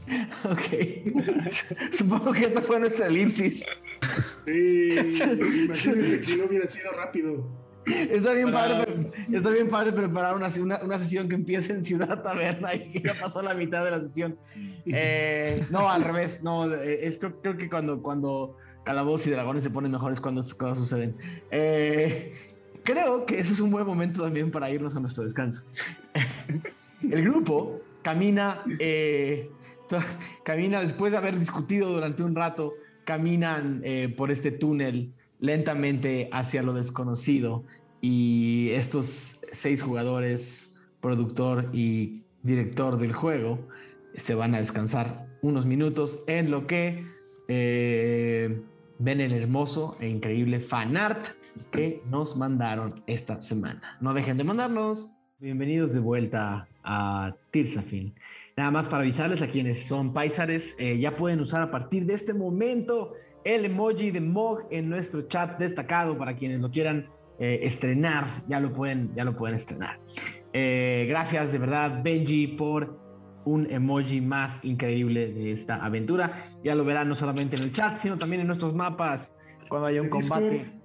Ok. 0.44 1.94
Supongo 1.98 2.34
que 2.34 2.46
esta 2.46 2.62
fue 2.62 2.80
nuestra 2.80 3.08
elipsis. 3.08 3.66
Sí, 4.46 4.96
imagínense 5.66 6.18
que 6.18 6.24
si 6.24 6.36
no 6.36 6.46
hubiera 6.46 6.68
sido 6.68 6.92
rápido. 6.92 7.64
Está 7.86 8.34
bien, 8.34 8.52
Para- 8.52 8.86
padre, 8.86 9.12
está 9.32 9.50
bien 9.50 9.70
padre 9.70 9.92
preparar 9.92 10.36
una, 10.36 10.48
una, 10.60 10.82
una 10.84 11.00
sesión 11.00 11.28
que 11.28 11.36
empiece 11.36 11.74
en 11.74 11.84
Ciudad 11.84 12.24
Taberna 12.24 12.74
y 12.76 13.02
ya 13.04 13.14
pasó 13.20 13.42
la 13.42 13.54
mitad 13.54 13.84
de 13.84 13.92
la 13.92 14.02
sesión. 14.02 14.38
Eh, 14.86 15.66
no, 15.70 15.90
al 15.90 16.04
revés. 16.04 16.44
No, 16.44 16.74
eh, 16.74 17.06
es, 17.08 17.18
creo, 17.18 17.42
creo 17.42 17.58
que 17.58 17.70
cuando, 17.70 18.02
cuando 18.02 18.58
Calabozos 18.86 19.28
y 19.28 19.32
Dragones 19.32 19.64
se 19.64 19.70
ponen 19.70 19.92
mejores 19.92 20.20
cuando 20.20 20.42
estas 20.42 20.56
cosas 20.56 20.78
suceden. 20.78 21.16
Eh, 21.52 22.34
creo 22.84 23.26
que 23.26 23.40
eso 23.40 23.52
es 23.54 23.60
un 23.60 23.72
buen 23.72 23.86
momento 23.86 24.22
también 24.24 24.52
para 24.52 24.70
irnos 24.70 24.96
a 24.96 25.00
nuestro 25.00 25.24
descanso. 25.24 25.64
El 27.02 27.22
grupo 27.24 27.82
camina, 28.02 28.62
eh, 28.80 29.50
camina 30.44 30.82
después 30.82 31.12
de 31.12 31.18
haber 31.18 31.40
discutido 31.40 31.92
durante 31.92 32.24
un 32.24 32.36
rato, 32.36 32.74
caminan 33.06 33.82
eh, 33.84 34.14
por 34.16 34.32
este 34.32 34.52
túnel 34.52 35.14
lentamente 35.40 36.30
hacia 36.32 36.64
lo 36.64 36.74
desconocido 36.74 37.64
y 38.02 38.70
estos 38.72 39.42
seis 39.52 39.82
jugadores, 39.82 40.74
productor 41.02 41.70
y 41.74 42.24
director 42.44 42.98
del 42.98 43.14
juego, 43.14 43.60
se 44.18 44.36
van 44.36 44.56
a 44.56 44.60
descansar 44.60 45.28
unos 45.42 45.66
minutos 45.66 46.24
en 46.28 46.52
lo 46.52 46.68
que 46.68 47.06
eh, 47.48 48.62
ven 49.00 49.22
el 49.22 49.34
hermoso 49.34 49.98
e 50.00 50.08
increíble 50.08 50.60
fanart 50.60 51.28
que 51.72 52.02
nos 52.10 52.38
mandaron 52.38 53.04
esta 53.08 53.42
semana. 53.42 53.98
No 54.02 54.14
dejen 54.14 54.38
de 54.38 54.44
mandarnos. 54.44 55.08
Bienvenidos 55.40 55.94
de 55.94 56.00
vuelta 56.00 56.68
a 56.84 57.36
Tirsafin. 57.52 58.14
Nada 58.56 58.70
más 58.70 58.88
para 58.88 59.02
avisarles 59.02 59.42
a 59.42 59.48
quienes 59.48 59.86
son 59.88 60.14
paisares, 60.14 60.76
eh, 60.78 61.00
ya 61.00 61.16
pueden 61.16 61.40
usar 61.40 61.62
a 61.64 61.72
partir 61.72 62.06
de 62.06 62.14
este 62.14 62.34
momento 62.34 63.14
el 63.44 63.66
emoji 63.66 64.12
de 64.12 64.22
Mog 64.22 64.68
en 64.70 64.90
nuestro 64.90 65.24
chat 65.24 65.58
destacado 65.58 66.18
para 66.18 66.36
quienes 66.36 66.62
lo 66.62 66.70
quieran 66.70 67.10
eh, 67.40 67.62
estrenar, 67.64 68.44
ya 68.48 68.60
lo 68.60 68.72
pueden, 68.72 69.12
ya 69.16 69.24
lo 69.24 69.36
pueden 69.36 69.56
estrenar. 69.56 70.00
Eh, 70.54 71.08
gracias 71.10 71.52
de 71.52 71.58
verdad, 71.58 72.02
Benji, 72.04 72.48
por 72.48 73.00
un 73.46 73.70
emoji 73.72 74.22
más 74.22 74.64
increíble 74.64 75.34
de 75.34 75.52
esta 75.52 75.84
aventura. 75.84 76.32
Ya 76.64 76.76
lo 76.76 76.86
verán 76.86 77.10
no 77.10 77.16
solamente 77.16 77.56
en 77.56 77.64
el 77.64 77.72
chat, 77.72 77.98
sino 77.98 78.18
también 78.20 78.42
en 78.42 78.48
nuestros 78.48 78.76
mapas 78.76 79.36
cuando 79.68 79.88
haya 79.88 80.02
un 80.02 80.10
combate. 80.10 80.50
Discord. 80.50 80.80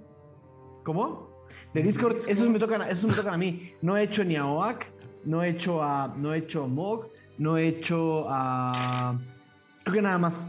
¿Cómo? 0.85 1.47
De 1.75 1.83
Discord, 1.83 2.15
Discord. 2.15 2.33
esos 2.33 2.49
me 2.49 2.59
tocan, 2.59 2.83
esos 2.89 3.05
me 3.05 3.15
tocan 3.15 3.35
a 3.35 3.39
mí. 3.39 3.75
No 3.83 3.97
he 3.99 4.05
hecho 4.05 4.25
ni 4.25 4.37
a 4.37 4.47
Oak, 4.47 4.87
no 5.25 5.43
he 5.43 5.51
hecho 5.51 5.83
a, 5.83 6.15
no 6.17 6.33
he 6.33 6.39
hecho 6.39 6.65
a 6.65 6.67
Mog, 6.67 7.11
no 7.39 7.57
he 7.57 7.69
hecho 7.69 8.27
a, 8.29 9.19
creo 9.85 9.95
que 9.95 10.03
nada 10.03 10.19
más. 10.19 10.47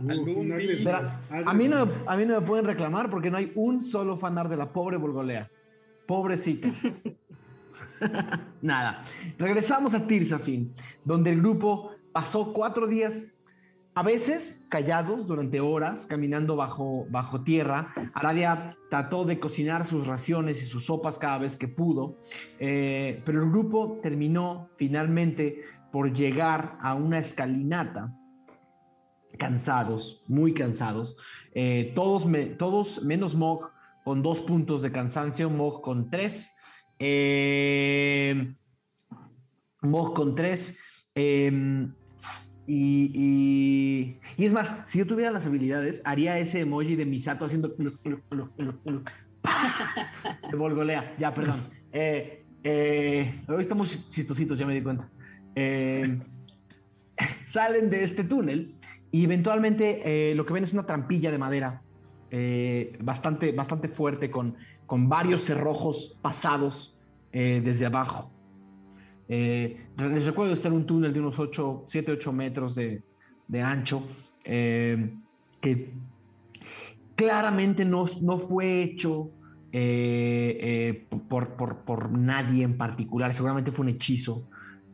A 0.00 1.54
mí 1.54 1.68
no, 1.68 1.88
a 2.06 2.16
mí 2.16 2.24
no 2.24 2.40
me 2.40 2.46
pueden 2.46 2.64
reclamar 2.64 3.10
porque 3.10 3.30
no 3.30 3.36
hay 3.36 3.52
un 3.56 3.82
solo 3.82 4.16
fanar 4.16 4.48
de 4.48 4.56
la 4.56 4.72
pobre 4.72 4.96
Volgolea. 4.96 5.50
Pobrecita. 6.06 6.68
Nada. 8.62 9.02
Regresamos 9.38 9.94
a 9.94 10.06
Tirsafin, 10.06 10.72
donde 11.04 11.32
el 11.32 11.40
grupo 11.40 11.90
pasó 12.12 12.52
cuatro 12.52 12.86
días, 12.86 13.34
a 13.94 14.02
veces 14.04 14.64
callados 14.68 15.26
durante 15.26 15.60
horas, 15.60 16.06
caminando 16.06 16.54
bajo, 16.54 17.06
bajo 17.10 17.42
tierra. 17.42 17.92
Aradia 18.14 18.76
trató 18.90 19.24
de 19.24 19.40
cocinar 19.40 19.84
sus 19.84 20.06
raciones 20.06 20.62
y 20.62 20.66
sus 20.66 20.86
sopas 20.86 21.18
cada 21.18 21.38
vez 21.38 21.56
que 21.56 21.66
pudo, 21.66 22.16
eh, 22.60 23.20
pero 23.26 23.42
el 23.42 23.50
grupo 23.50 23.98
terminó 24.00 24.70
finalmente 24.76 25.64
por 25.92 26.12
llegar 26.12 26.78
a 26.80 26.94
una 26.94 27.18
escalinata 27.18 28.14
cansados, 29.38 30.22
muy 30.26 30.52
cansados. 30.54 31.16
Eh, 31.54 31.92
todos, 31.94 32.24
todos 32.58 33.02
menos 33.04 33.34
Mog 33.34 33.70
con 34.04 34.22
dos 34.22 34.40
puntos 34.40 34.82
de 34.82 34.90
cansancio, 34.92 35.48
Mog 35.50 35.80
con 35.82 36.10
tres. 36.10 36.50
Eh, 36.98 38.54
Mog 39.82 40.14
con 40.14 40.34
tres. 40.34 40.78
eh, 41.14 41.88
y, 42.66 43.10
y- 43.14 44.20
y 44.36 44.44
es 44.44 44.52
más, 44.52 44.82
si 44.84 44.98
yo 44.98 45.06
tuviera 45.06 45.30
las 45.30 45.46
habilidades, 45.46 46.02
haría 46.04 46.38
ese 46.38 46.60
emoji 46.60 46.96
de 46.96 47.06
Misato 47.06 47.46
haciendo. 47.46 47.68
De 50.50 50.56
Volgolea, 50.56 51.14
ya, 51.18 51.32
perdón. 51.34 51.60
Eh, 51.92 52.44
hoy 53.48 53.60
estamos 53.62 54.10
chistositos, 54.10 54.58
ya 54.58 54.66
me 54.66 54.74
di 54.74 54.82
cuenta. 54.82 55.08
Eh, 55.60 56.20
salen 57.46 57.90
de 57.90 58.04
este 58.04 58.22
túnel 58.22 58.76
y 59.10 59.24
eventualmente 59.24 60.30
eh, 60.30 60.34
lo 60.36 60.46
que 60.46 60.52
ven 60.52 60.62
es 60.62 60.72
una 60.72 60.86
trampilla 60.86 61.32
de 61.32 61.38
madera 61.38 61.82
eh, 62.30 62.96
bastante, 63.00 63.50
bastante 63.50 63.88
fuerte 63.88 64.30
con, 64.30 64.54
con 64.86 65.08
varios 65.08 65.42
cerrojos 65.42 66.16
pasados 66.22 66.94
desde 67.32 67.86
abajo. 67.86 68.32
Les 69.28 70.24
recuerdo 70.26 70.54
estar 70.54 70.72
en 70.72 70.78
un 70.78 70.86
túnel 70.86 71.12
de 71.12 71.20
unos 71.20 71.38
8, 71.38 71.84
7, 71.86 72.12
8 72.12 72.32
metros 72.32 72.74
de, 72.74 73.02
de 73.46 73.62
ancho 73.62 74.02
que 74.42 75.92
claramente 77.14 77.84
no, 77.84 78.06
no 78.22 78.38
fue 78.38 78.82
hecho 78.82 79.30
por, 81.28 81.54
por- 81.56 81.84
por 81.84 82.10
nadie 82.10 82.64
en 82.64 82.76
particular, 82.78 83.32
seguramente 83.34 83.70
fue 83.72 83.84
un 83.84 83.90
hechizo 83.90 84.48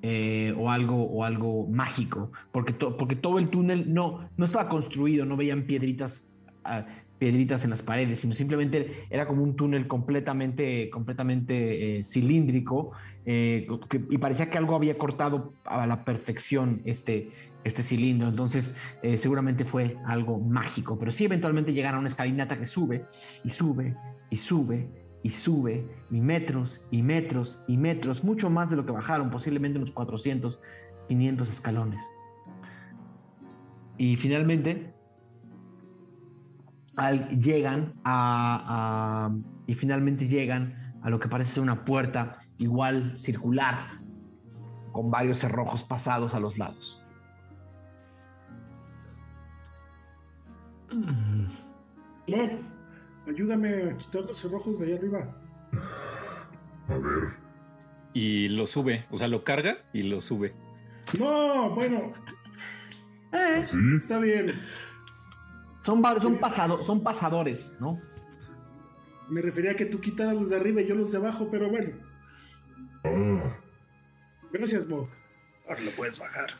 eh, 0.06 0.52
o, 0.58 0.70
algo, 0.70 1.02
o 1.02 1.24
algo 1.24 1.66
mágico, 1.66 2.30
porque, 2.52 2.74
porque 2.74 3.16
todo 3.16 3.38
el 3.38 3.48
túnel 3.48 3.94
no, 3.94 4.28
no 4.36 4.44
estaba 4.44 4.68
construido, 4.68 5.24
no 5.24 5.34
veían 5.34 5.62
piedritas, 5.62 6.28
ah, 6.62 6.84
piedritas 7.18 7.64
en 7.64 7.70
las 7.70 7.82
paredes, 7.82 8.20
sino 8.20 8.34
simplemente 8.34 9.06
era 9.08 9.26
como 9.26 9.42
un 9.42 9.56
túnel 9.56 9.86
completamente, 9.86 10.90
completamente 10.90 12.00
eh, 12.00 12.04
cilíndrico 12.04 12.92
eh, 13.24 13.66
y 14.10 14.18
parecía 14.18 14.50
que 14.50 14.58
algo 14.58 14.74
había 14.74 14.98
cortado 14.98 15.54
a 15.64 15.86
la 15.86 16.04
perfección 16.04 16.82
este, 16.84 17.30
este 17.64 17.82
cilindro, 17.82 18.28
entonces 18.28 18.76
seguramente 19.16 19.64
fue 19.64 19.96
algo 20.04 20.38
mágico, 20.38 20.98
pero 20.98 21.12
sí 21.12 21.24
eventualmente 21.24 21.72
llegaron 21.72 21.96
a 21.96 22.00
una 22.00 22.08
escalinata 22.10 22.58
que 22.58 22.66
sube 22.66 23.06
y 23.42 23.48
sube 23.48 23.96
y 24.28 24.36
sube 24.36 25.03
y 25.24 25.30
sube, 25.30 25.88
y 26.12 26.20
metros 26.20 26.86
y 26.92 27.02
metros 27.02 27.64
y 27.66 27.78
metros, 27.78 28.22
mucho 28.22 28.50
más 28.50 28.70
de 28.70 28.76
lo 28.76 28.86
que 28.86 28.92
bajaron, 28.92 29.30
posiblemente 29.30 29.78
unos 29.78 29.90
400, 29.90 30.62
500 31.08 31.50
escalones. 31.50 32.04
Y 33.98 34.16
finalmente 34.16 34.94
al- 36.96 37.28
llegan 37.40 37.94
a, 38.04 39.28
a- 39.30 39.36
y 39.66 39.74
finalmente 39.74 40.28
llegan 40.28 40.94
a 41.02 41.10
lo 41.10 41.18
que 41.20 41.28
parece 41.28 41.52
ser 41.54 41.62
una 41.62 41.84
puerta 41.84 42.38
igual 42.58 43.18
circular 43.18 44.00
con 44.92 45.10
varios 45.10 45.38
cerrojos 45.38 45.82
pasados 45.82 46.34
a 46.34 46.40
los 46.40 46.58
lados. 46.58 47.00
Bien. 52.26 52.73
Ayúdame 53.26 53.90
a 53.90 53.96
quitar 53.96 54.22
los 54.22 54.36
cerrojos 54.38 54.78
de 54.78 54.86
ahí 54.86 54.92
arriba. 54.94 55.34
A 56.88 56.94
ver, 56.98 57.28
Y 58.12 58.48
lo 58.48 58.66
sube, 58.66 59.06
o 59.10 59.16
sea, 59.16 59.28
lo 59.28 59.42
carga 59.44 59.78
y 59.92 60.02
lo 60.02 60.20
sube. 60.20 60.54
No, 61.18 61.70
bueno, 61.70 62.12
¿sí? 63.64 63.76
está 63.96 64.18
bien. 64.18 64.60
Son, 65.82 66.02
son, 66.20 66.38
pasado- 66.38 66.82
son 66.84 67.02
pasadores, 67.02 67.76
¿no? 67.80 68.00
Me 69.28 69.40
refería 69.42 69.72
a 69.72 69.76
que 69.76 69.86
tú 69.86 70.00
quitaras 70.00 70.34
los 70.34 70.50
de 70.50 70.56
arriba 70.56 70.80
y 70.82 70.86
yo 70.86 70.94
los 70.94 71.10
de 71.12 71.18
abajo, 71.18 71.48
pero 71.50 71.68
bueno. 71.70 71.96
Ah, 73.04 73.56
Gracias, 74.52 74.86
Mog. 74.86 75.08
Ahora 75.68 75.80
lo 75.80 75.90
puedes 75.92 76.18
bajar. 76.18 76.50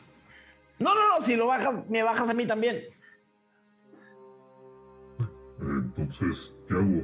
No, 0.79 0.93
no, 0.93 1.19
no, 1.19 1.25
si 1.25 1.35
lo 1.35 1.47
bajas, 1.47 1.87
me 1.89 2.03
bajas 2.03 2.27
a 2.29 2.33
mí 2.33 2.45
también. 2.45 2.81
Entonces, 5.97 6.55
¿qué 6.67 6.73
hago? 6.73 7.03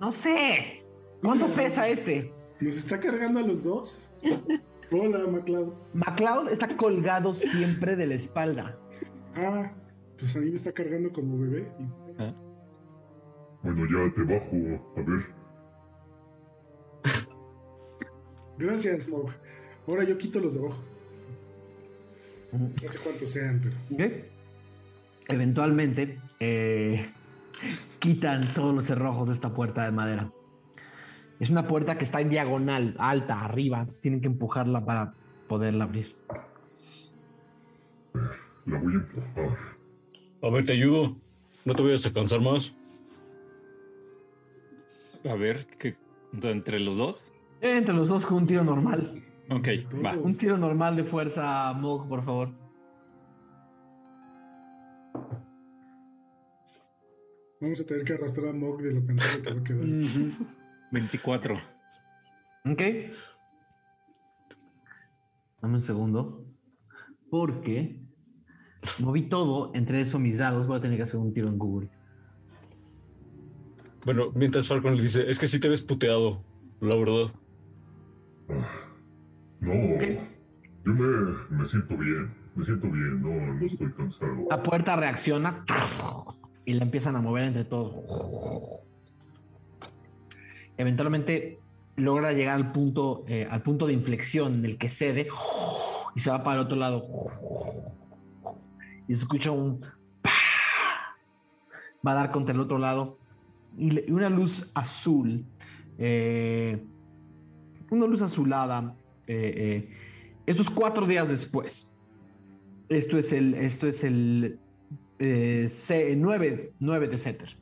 No 0.00 0.12
sé. 0.12 0.84
¿Cuánto 1.20 1.46
pesa 1.48 1.88
este? 1.88 2.32
¿Nos 2.60 2.76
está 2.76 3.00
cargando 3.00 3.40
a 3.40 3.42
los 3.42 3.64
dos? 3.64 4.08
Hola, 4.92 5.26
MacLeod. 5.26 5.72
MacLeod 5.92 6.48
está 6.48 6.76
colgado 6.76 7.34
siempre 7.34 7.96
de 7.96 8.06
la 8.06 8.14
espalda. 8.14 8.78
Ah, 9.34 9.72
pues 10.18 10.36
a 10.36 10.40
mí 10.40 10.50
me 10.50 10.56
está 10.56 10.72
cargando 10.72 11.12
como 11.12 11.38
bebé. 11.38 11.70
Bueno, 13.62 13.86
ya 13.86 14.14
te 14.14 14.22
bajo. 14.22 14.94
A 14.96 15.02
ver, 15.02 15.40
Gracias, 18.58 19.08
Mog. 19.08 19.30
Ahora 19.86 20.04
yo 20.04 20.18
quito 20.18 20.38
los 20.38 20.54
de 20.54 20.60
abajo. 20.60 20.82
No 22.52 22.88
sé 22.88 22.98
cuántos 22.98 23.30
sean, 23.30 23.60
pero. 23.62 23.76
¿Ok? 23.92 24.12
Eventualmente 25.28 26.20
eh, 26.40 27.12
quitan 27.98 28.52
todos 28.54 28.74
los 28.74 28.84
cerrojos 28.84 29.28
de 29.28 29.34
esta 29.34 29.52
puerta 29.52 29.84
de 29.84 29.92
madera. 29.92 30.32
Es 31.38 31.50
una 31.50 31.66
puerta 31.68 31.96
que 31.96 32.04
está 32.04 32.20
en 32.20 32.30
diagonal, 32.30 32.96
alta, 32.98 33.44
arriba. 33.44 33.78
entonces 33.78 34.00
Tienen 34.00 34.20
que 34.20 34.26
empujarla 34.28 34.84
para 34.84 35.14
poderla 35.48 35.84
abrir. 35.84 36.16
la 38.66 38.78
voy 38.78 38.94
a 38.94 38.96
empujar. 38.96 39.58
A 40.42 40.50
ver, 40.50 40.64
te 40.64 40.72
ayudo. 40.72 41.16
No 41.64 41.74
te 41.74 41.82
vayas 41.82 42.06
a 42.06 42.12
cansar 42.12 42.40
más. 42.40 42.74
A 45.28 45.34
ver, 45.34 45.66
¿qué, 45.78 45.96
entre 46.42 46.80
los 46.80 46.96
dos? 46.96 47.32
Entre 47.60 47.94
los 47.94 48.08
dos 48.08 48.24
con 48.24 48.38
un 48.38 48.46
tiro 48.46 48.64
normal. 48.64 49.22
Ok, 49.50 49.68
va. 50.04 50.16
Un 50.16 50.34
tiro 50.36 50.56
normal 50.56 50.96
de 50.96 51.04
fuerza, 51.04 51.72
Mog, 51.74 52.08
por 52.08 52.24
favor. 52.24 52.50
Vamos 57.60 57.78
a 57.80 57.84
tener 57.84 58.04
que 58.04 58.14
arrastrar 58.14 58.48
a 58.48 58.52
Mog 58.52 58.80
de 58.80 58.92
lo 58.94 59.06
cansado 59.06 59.42
que 59.42 59.50
va 59.52 59.60
a 59.60 59.64
quedar. 59.64 60.48
24. 60.92 61.60
Ok. 62.62 62.82
Dame 65.62 65.76
un 65.76 65.82
segundo. 65.82 66.44
Porque 67.30 67.98
moví 68.98 69.30
todo, 69.30 69.72
entre 69.74 70.02
eso 70.02 70.18
mis 70.18 70.36
dados. 70.36 70.66
Voy 70.66 70.76
a 70.76 70.80
tener 70.82 70.98
que 70.98 71.04
hacer 71.04 71.18
un 71.18 71.32
tiro 71.32 71.48
en 71.48 71.56
Google. 71.56 71.88
Bueno, 74.04 74.30
mientras 74.34 74.68
Falcon 74.68 74.94
le 74.94 75.02
dice, 75.02 75.30
es 75.30 75.38
que 75.38 75.46
sí 75.46 75.58
te 75.58 75.70
ves 75.70 75.80
puteado, 75.80 76.44
la 76.80 76.96
verdad. 76.96 77.32
No, 79.60 79.72
yo 80.84 80.94
me, 80.94 81.56
me 81.56 81.64
siento 81.64 81.96
bien. 81.96 82.34
Me 82.54 82.64
siento 82.64 82.90
bien, 82.90 83.22
no, 83.22 83.54
no 83.54 83.64
estoy 83.64 83.90
cansado. 83.92 84.46
La 84.50 84.62
puerta 84.62 84.96
reacciona 84.96 85.64
y 86.70 86.74
la 86.74 86.84
empiezan 86.84 87.16
a 87.16 87.20
mover 87.20 87.42
entre 87.44 87.64
todos. 87.64 87.96
Eventualmente 90.76 91.58
logra 91.96 92.32
llegar 92.32 92.54
al 92.54 92.70
punto, 92.70 93.24
eh, 93.26 93.48
al 93.50 93.62
punto 93.62 93.88
de 93.88 93.92
inflexión 93.92 94.54
en 94.60 94.64
el 94.64 94.78
que 94.78 94.88
cede 94.88 95.26
y 96.14 96.20
se 96.20 96.30
va 96.30 96.44
para 96.44 96.60
el 96.60 96.66
otro 96.66 96.76
lado. 96.76 97.04
Y 99.08 99.14
se 99.14 99.22
escucha 99.22 99.50
un 99.50 99.80
va 102.06 102.12
a 102.12 102.14
dar 102.14 102.30
contra 102.30 102.54
el 102.54 102.60
otro 102.60 102.78
lado 102.78 103.18
y, 103.76 104.08
una 104.10 104.30
luz 104.30 104.70
azul, 104.74 105.44
eh, 105.98 106.80
una 107.90 108.06
luz 108.06 108.22
azulada. 108.22 108.94
eh, 109.26 109.90
estos 110.46 110.70
cuatro 110.70 111.04
días 111.04 111.28
después. 111.28 111.92
Esto 112.88 113.18
es 113.18 113.32
el, 113.32 113.54
esto 113.54 113.88
es 113.88 114.04
el 114.04 114.60
9, 115.20 116.72
9 116.78 117.08
de 117.08 117.18
Setter. 117.18 117.56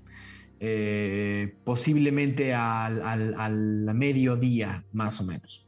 Eh, 0.60 1.54
posiblemente 1.64 2.52
al, 2.54 3.00
al, 3.02 3.34
al 3.38 3.94
mediodía, 3.94 4.84
más 4.92 5.20
o 5.20 5.24
menos. 5.24 5.66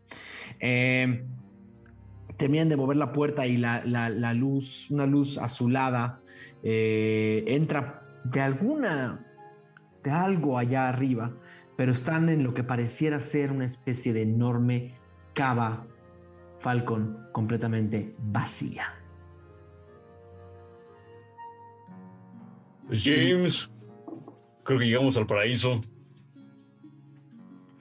Eh, 0.59 1.25
terminan 2.37 2.69
de 2.69 2.77
mover 2.77 2.97
la 2.97 3.13
puerta 3.13 3.47
y 3.47 3.57
la, 3.57 3.85
la- 3.85 4.09
la 4.09 4.35
luz, 4.35 4.91
una 4.91 5.07
luz 5.07 5.39
azulada, 5.39 6.21
eh, 6.63 7.45
entra 7.47 8.03
de 8.25 8.41
alguna, 8.41 9.27
de 10.03 10.11
algo 10.11 10.59
allá 10.59 10.89
arriba, 10.89 11.33
pero 11.77 11.93
están 11.93 12.29
en 12.29 12.43
lo 12.43 12.53
que 12.55 12.65
pareciera 12.65 13.21
ser 13.21 13.53
una 13.53 13.67
especie 13.67 14.13
de 14.13 14.23
enorme 14.23 14.95
cava 15.35 15.87
Falcon 16.61 17.29
completamente 17.33 18.15
vacía. 18.19 18.95
James, 22.93 23.71
creo 24.65 24.79
que 24.79 24.87
llegamos 24.87 25.17
al 25.17 25.27
paraíso. 25.27 25.81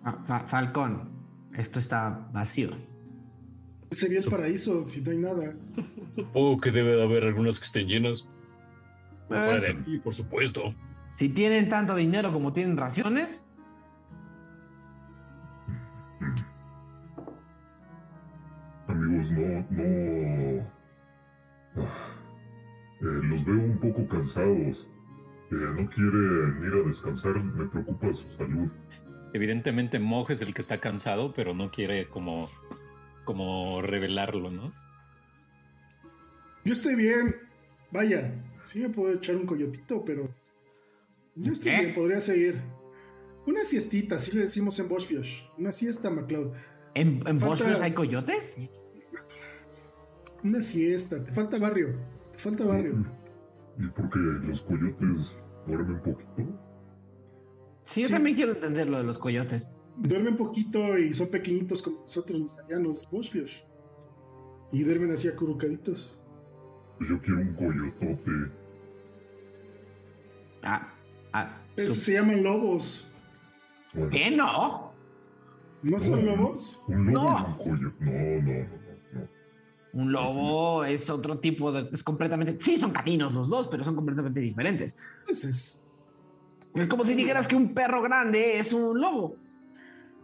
Fa- 0.03 0.23
Fa- 0.25 0.47
Falcon, 0.47 1.09
esto 1.53 1.79
está 1.79 2.29
vacío. 2.31 2.71
Sería 3.91 4.19
el 4.19 4.25
paraíso 4.29 4.83
si 4.83 5.01
no 5.01 5.11
hay 5.11 5.17
nada. 5.17 5.55
Supongo 6.15 6.59
que 6.61 6.71
debe 6.71 6.95
de 6.95 7.03
haber 7.03 7.23
algunas 7.23 7.59
que 7.59 7.65
estén 7.65 7.87
llenas. 7.87 8.27
Pues, 9.27 9.41
Fuera 9.43 9.59
de 9.61 9.69
aquí, 9.71 9.97
por 9.99 10.13
supuesto. 10.13 10.73
Si 11.15 11.29
tienen 11.29 11.69
tanto 11.69 11.95
dinero 11.95 12.31
como 12.31 12.53
tienen 12.53 12.77
raciones, 12.77 13.43
Amigos, 18.87 19.31
no, 19.31 19.39
no. 19.39 19.83
Eh, 19.83 20.65
los 23.01 23.45
veo 23.45 23.55
un 23.55 23.77
poco 23.79 24.07
cansados. 24.07 24.89
Eh, 25.51 25.55
no 25.55 25.89
quieren 25.89 26.59
ir 26.61 26.73
a 26.73 26.87
descansar, 26.87 27.33
me 27.43 27.65
preocupa 27.67 28.11
su 28.13 28.29
salud. 28.29 28.71
Evidentemente 29.33 29.99
Moj 29.99 30.31
es 30.31 30.41
el 30.41 30.53
que 30.53 30.61
está 30.61 30.79
cansado, 30.79 31.33
pero 31.33 31.53
no 31.53 31.71
quiere 31.71 32.07
como, 32.09 32.49
como 33.25 33.81
revelarlo, 33.81 34.49
¿no? 34.49 34.73
Yo 36.65 36.73
estoy 36.73 36.95
bien. 36.95 37.35
Vaya, 37.91 38.33
sí 38.63 38.79
me 38.79 38.89
puedo 38.89 39.13
echar 39.13 39.35
un 39.35 39.45
coyotito, 39.45 40.03
pero. 40.05 40.29
Yo 41.35 41.53
estoy 41.53 41.71
¿Qué? 41.71 41.79
bien, 41.81 41.95
podría 41.95 42.21
seguir. 42.21 42.61
Una 43.47 43.63
siestita, 43.63 44.15
así 44.15 44.35
le 44.35 44.41
decimos 44.43 44.77
en 44.79 44.89
Boschbiosh. 44.89 45.43
Una 45.57 45.71
siesta, 45.71 46.09
MacLeod. 46.09 46.53
¿en, 46.93 47.23
en 47.27 47.39
Falta- 47.39 47.83
hay 47.83 47.93
coyotes? 47.93 48.57
Una 50.43 50.61
siesta. 50.61 51.23
Te 51.23 51.31
falta 51.31 51.57
barrio. 51.57 51.95
Te 52.33 52.37
falta 52.37 52.65
barrio. 52.65 53.05
¿Y 53.79 53.87
por 53.87 54.09
qué 54.09 54.19
los 54.19 54.61
coyotes 54.63 55.39
duermen 55.65 55.99
poquito? 56.01 56.43
Sí, 57.85 58.01
yo 58.01 58.07
Sí. 58.07 58.13
también 58.13 58.35
quiero 58.35 58.51
entender 58.51 58.89
lo 58.89 58.97
de 58.97 59.03
los 59.03 59.17
coyotes. 59.17 59.67
Duermen 59.97 60.35
poquito 60.37 60.97
y 60.97 61.13
son 61.13 61.29
pequeñitos 61.29 61.81
como 61.81 62.01
nosotros 62.01 62.39
los 62.39 62.55
llanos 62.69 63.07
Boschbiosh. 63.09 63.61
Y 64.71 64.83
duermen 64.83 65.11
así 65.11 65.27
acurrucaditos. 65.27 66.15
Yo 66.99 67.19
quiero 67.21 67.41
un 67.41 67.53
coyotote. 67.55 68.51
Ah, 70.61 70.93
ah, 71.33 71.61
Esos 71.75 71.95
su- 71.95 72.01
se 72.01 72.13
llaman 72.13 72.43
lobos. 72.43 73.07
Bueno, 73.93 74.09
¿Qué 74.11 74.31
no? 74.31 74.91
¿No 75.81 75.99
son 75.99 76.25
lobos? 76.25 76.83
un 76.87 77.13
lobo 77.13 77.29
No. 77.29 77.39
y 77.39 77.69
un 77.69 77.77
coyote. 77.77 78.05
No, 78.05 78.41
no, 78.41 78.59
no. 78.63 78.88
Un 79.93 80.11
lobo 80.11 80.83
es 80.85 81.09
otro 81.09 81.39
tipo 81.39 81.71
de. 81.71 81.89
Es 81.91 82.03
completamente. 82.03 82.57
Sí, 82.61 82.77
son 82.77 82.91
caninos 82.91 83.33
los 83.33 83.49
dos, 83.49 83.67
pero 83.67 83.83
son 83.83 83.95
completamente 83.95 84.39
diferentes. 84.39 84.95
Pues 85.25 85.43
es. 85.45 85.81
Es 86.75 86.87
como 86.87 87.03
si 87.03 87.15
dijeras 87.15 87.47
que 87.47 87.55
un 87.55 87.73
perro 87.73 88.01
grande 88.01 88.59
es 88.59 88.71
un 88.71 88.99
lobo. 88.99 89.35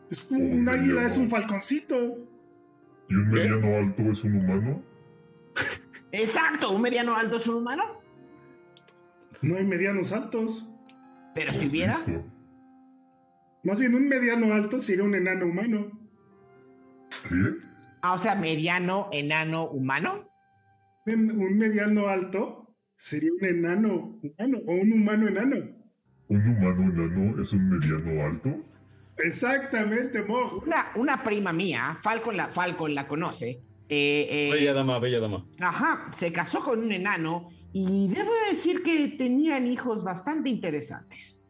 Es 0.09 0.29
un 0.29 0.67
águila, 0.69 1.05
es 1.05 1.17
un 1.17 1.29
falconcito. 1.29 1.95
¿Y 3.09 3.15
un 3.15 3.29
mediano 3.29 3.77
alto 3.77 4.03
es 4.03 4.23
un 4.23 4.35
humano? 4.35 4.83
Exacto, 6.11 6.71
un 6.71 6.81
mediano 6.81 7.15
alto 7.15 7.37
es 7.37 7.47
un 7.47 7.55
humano. 7.55 7.83
No 9.41 9.57
hay 9.57 9.65
medianos 9.65 10.11
altos. 10.11 10.71
Pero 11.33 11.53
si 11.53 11.67
hubiera. 11.67 11.97
Más 13.63 13.79
bien, 13.79 13.95
un 13.95 14.07
mediano 14.07 14.53
alto 14.53 14.79
sería 14.79 15.03
un 15.03 15.15
enano 15.15 15.47
humano. 15.47 15.91
¿Qué? 17.27 17.74
Ah, 18.05 18.13
o 18.13 18.19
sea, 18.19 18.35
mediano, 18.35 19.09
enano, 19.11 19.67
humano. 19.71 20.29
Un 21.07 21.31
un 21.31 21.57
mediano 21.57 22.05
alto 22.05 22.75
sería 22.95 23.31
un 23.31 23.43
enano 23.43 24.19
humano 24.21 24.57
o 24.67 24.73
un 24.73 24.91
humano 24.93 25.27
enano. 25.27 25.55
¿Un 26.27 26.47
humano 26.47 26.83
enano 26.83 27.41
es 27.41 27.51
un 27.53 27.67
mediano 27.67 28.23
alto? 28.23 28.49
Exactamente, 29.17 30.21
Mog. 30.23 30.61
Una, 30.67 30.91
una 30.95 31.23
prima 31.23 31.51
mía, 31.51 31.97
Falcon 31.99 32.37
la, 32.37 32.49
Falcon 32.49 32.93
la 32.93 33.07
conoce. 33.07 33.63
eh, 33.89 34.27
eh, 34.29 34.49
Bella 34.51 34.73
dama, 34.73 34.99
bella 34.99 35.19
dama. 35.19 35.43
Ajá, 35.59 36.11
se 36.13 36.31
casó 36.31 36.61
con 36.63 36.83
un 36.83 36.91
enano 36.91 37.49
y 37.73 38.07
debo 38.09 38.29
de 38.31 38.51
decir 38.55 38.83
que 38.83 39.07
tenían 39.17 39.65
hijos 39.65 40.03
bastante 40.03 40.49
interesantes. 40.49 41.43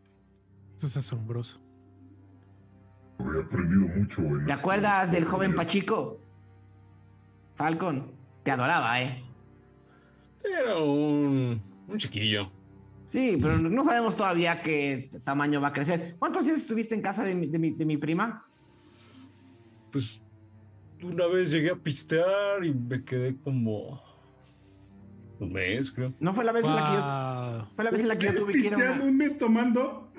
Eso 0.77 0.87
es 0.87 0.95
asombroso. 0.95 1.61
He 3.19 3.41
aprendido 3.41 3.87
mucho 3.89 4.21
en 4.21 4.45
¿Te 4.45 4.53
acuerdas 4.53 5.11
del 5.11 5.25
joven. 5.25 5.53
Pachico? 5.53 6.21
Falcon, 7.55 8.11
te 8.43 8.51
adoraba, 8.51 9.01
¿eh? 9.01 9.23
Era 10.43 10.77
un, 10.77 11.59
un 11.87 11.97
chiquillo. 11.97 12.51
Sí, 13.09 13.37
pero 13.41 13.57
no 13.57 13.85
sabemos 13.85 14.15
todavía 14.15 14.61
qué 14.61 15.09
tamaño 15.23 15.61
va 15.61 15.69
a 15.69 15.73
crecer. 15.73 16.15
¿Cuántos 16.19 16.43
días 16.45 16.57
estuviste 16.57 16.95
en 16.95 17.01
casa 17.01 17.23
de 17.23 17.33
mi, 17.35 17.47
de 17.47 17.59
mi- 17.59 17.71
de 17.71 17.85
mi 17.85 17.97
prima? 17.97 18.45
Pues 19.91 20.23
una 21.01 21.27
vez 21.27 21.51
llegué 21.51 21.71
a 21.71 21.75
pistear 21.75 22.63
y 22.65 22.73
me 22.73 23.03
quedé 23.03 23.37
como 23.37 24.01
un 25.39 25.53
mes, 25.53 25.91
creo. 25.91 26.13
¿No 26.19 26.33
fue 26.33 26.43
la 26.43 26.51
vez 26.51 26.65
en 26.65 26.75
la 26.75 26.83
que 26.83 26.93
yo, 26.93 27.75
fue 27.75 27.83
la 27.85 27.91
vez 27.91 28.01
en 28.01 28.07
la 28.09 28.17
que 28.17 28.25
yo 28.25 28.29
¿Estás 28.31 28.43
tuve 28.45 28.53
que 28.53 28.59
ir 28.59 28.65
a 28.67 28.69
pisteando 28.77 29.03
una- 29.03 29.11
un 29.11 29.17
mes 29.17 29.37
tomando? 29.37 30.11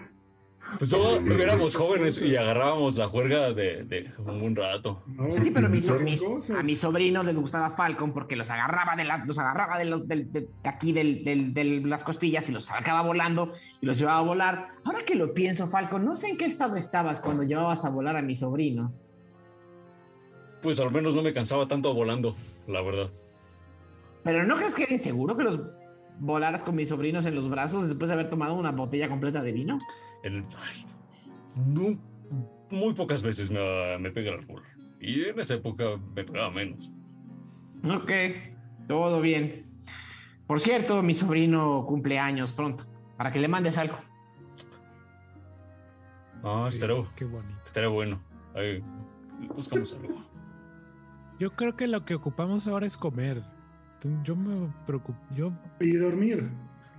Pues 0.78 0.90
todos 0.90 1.22
Sí, 1.22 1.32
éramos 1.32 1.74
jóvenes 1.76 2.20
y 2.20 2.36
agarrábamos 2.36 2.97
la 2.97 3.09
juerga 3.09 3.52
de, 3.52 3.84
de 3.84 4.10
un 4.18 4.55
rato. 4.56 5.02
No, 5.06 5.30
Sí, 5.30 5.51
pero 5.52 5.68
mis, 5.68 5.88
mis- 6.02 6.51
a 6.51 6.62
mis 6.62 6.80
sobrinos 6.80 7.24
les 7.24 7.36
gustaba 7.36 7.70
Falcon 7.70 8.12
porque 8.12 8.36
los 8.36 8.51
agarraba 8.51 8.97
de, 8.97 9.05
la- 9.05 9.24
los 9.24 9.38
agarraba 9.38 9.78
de, 9.78 9.84
los- 9.86 10.06
del- 10.09 10.30
de 10.32 10.48
aquí 10.64 10.93
de 10.93 11.82
las 11.84 12.05
costillas 12.05 12.48
y 12.48 12.52
los 12.52 12.64
sacaba 12.64 13.02
volando 13.02 13.55
y 13.80 13.86
los 13.86 13.98
llevaba 13.98 14.18
a 14.18 14.22
volar. 14.22 14.68
Ahora 14.84 15.05
que 15.06 15.14
lo 15.14 15.32
pienso, 15.34 15.68
Falcon, 15.68 16.05
no 16.05 16.16
sé 16.16 16.28
en 16.30 16.36
qué 16.36 16.44
estado 16.47 16.76
estabas 16.76 17.20
cuando 17.20 17.43
llevabas 17.44 17.84
a 17.84 17.90
volar 17.90 18.16
a 18.16 18.22
mis 18.22 18.40
sobrinos. 18.40 19.01
Pues 20.62 20.80
al 20.80 20.90
menos 20.90 21.14
no 21.14 21.22
me 21.22 21.32
cansaba 21.32 21.68
tanto 21.68 21.94
volando, 21.94 22.34
la 22.66 22.82
verdad. 22.82 23.10
Pero 24.24 24.44
¿no 24.44 24.56
crees 24.56 24.74
que 24.74 24.82
era 24.82 24.93
inseguro 24.94 25.36
que 25.36 25.44
los 25.44 25.60
volaras 26.18 26.62
con 26.64 26.74
mis 26.76 26.88
sobrinos 26.88 27.26
en 27.26 27.34
los 27.34 27.48
brazos 27.48 27.86
después 27.88 28.09
de 28.09 28.14
haber 28.14 28.30
tomado 28.30 28.55
una 28.55 28.70
botella 28.72 29.09
completa 29.09 29.43
de 29.43 29.52
vino? 29.52 29.78
El- 30.22 30.44
ay, 30.59 30.86
no- 31.66 31.98
muy 32.70 32.94
pocas 32.94 33.22
veces 33.22 33.51
me, 33.51 33.98
me 33.98 34.10
pega 34.10 34.30
el 34.32 34.40
alcohol. 34.40 34.62
Y 35.01 35.24
en 35.26 35.38
esa 35.38 35.55
época 35.55 35.84
me 36.14 36.24
pegaba 36.24 36.51
menos. 36.51 36.90
Ok, 37.88 38.10
todo 38.88 39.20
bien. 39.20 39.66
Por 40.47 40.60
cierto, 40.60 41.02
mi 41.02 41.14
sobrino 41.14 41.84
cumple 41.86 42.18
años 42.18 42.52
pronto, 42.52 42.84
para 43.16 43.30
que 43.32 43.38
le 43.38 43.48
mandes 43.48 43.78
algo. 43.78 43.97
Ah, 46.43 46.66
estaría, 46.68 46.97
Qué 47.16 47.24
bonito. 47.24 47.59
estaría 47.64 47.88
bueno. 47.88 48.20
Ahí 48.55 48.82
buscamos 49.55 49.93
algo. 49.94 50.22
Yo 51.38 51.52
creo 51.55 51.76
que 51.76 51.86
lo 51.86 52.05
que 52.05 52.14
ocupamos 52.14 52.66
ahora 52.66 52.86
es 52.86 52.97
comer. 52.97 53.43
Yo 54.23 54.36
me 54.36 54.73
preocupo. 54.86 55.18
Yo 55.35 55.52
Y 55.81 55.97
dormir. 55.97 56.48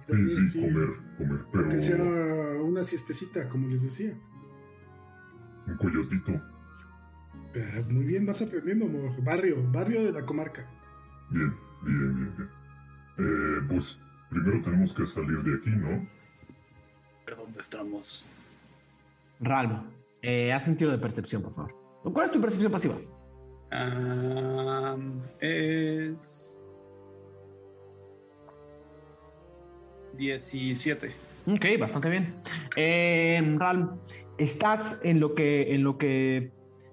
Sí, 0.08 0.12
Dormir, 0.14 0.30
sí, 0.30 0.48
sí. 0.48 0.62
comer, 0.62 0.90
comer, 1.18 1.40
pero 1.52 1.70
Que 1.70 1.80
sea 1.80 1.98
una 2.64 2.84
siestecita, 2.84 3.48
como 3.50 3.68
les 3.68 3.84
decía. 3.84 4.18
un 5.68 5.78
coyotito. 5.78 6.32
Ah, 7.56 7.82
muy 7.90 8.06
bien, 8.06 8.26
vas 8.26 8.42
aprendiendo. 8.42 8.88
Barrio, 9.24 9.58
barrio 9.72 10.04
de 10.04 10.12
la 10.12 10.26
comarca. 10.26 10.66
Bien, 11.30 11.54
bien, 11.84 12.16
bien, 12.16 12.36
bien. 12.38 12.50
Eh, 13.20 13.62
pues 13.70 14.02
primero 14.30 14.62
tenemos 14.62 14.94
que 14.94 15.06
salir 15.06 15.42
de 15.44 15.56
aquí, 15.56 15.70
¿no? 15.72 16.08
¿Pero 17.26 17.38
dónde 17.38 17.60
estamos? 17.60 18.24
Ralmo, 19.40 19.86
eh, 20.22 20.52
hazme 20.54 20.72
un 20.74 20.78
tiro 20.78 20.92
de 20.92 20.98
percepción, 20.98 21.42
por 21.42 21.54
favor. 21.54 21.76
¿Cuál 22.14 22.28
es 22.28 22.32
tu 22.32 22.40
percepción 22.42 22.72
pasiva? 22.72 22.96
Am, 23.72 25.22
es. 25.42 26.57
17. 30.18 31.12
Ok, 31.48 31.66
bastante 31.80 32.10
bien. 32.10 32.36
Eh, 32.76 33.56
Ralm, 33.58 33.92
estás 34.38 35.00
en 35.04 35.20
lo 35.20 35.34
que 35.36 35.74
en 35.74 35.84
lo 35.84 35.98
que 35.98 36.52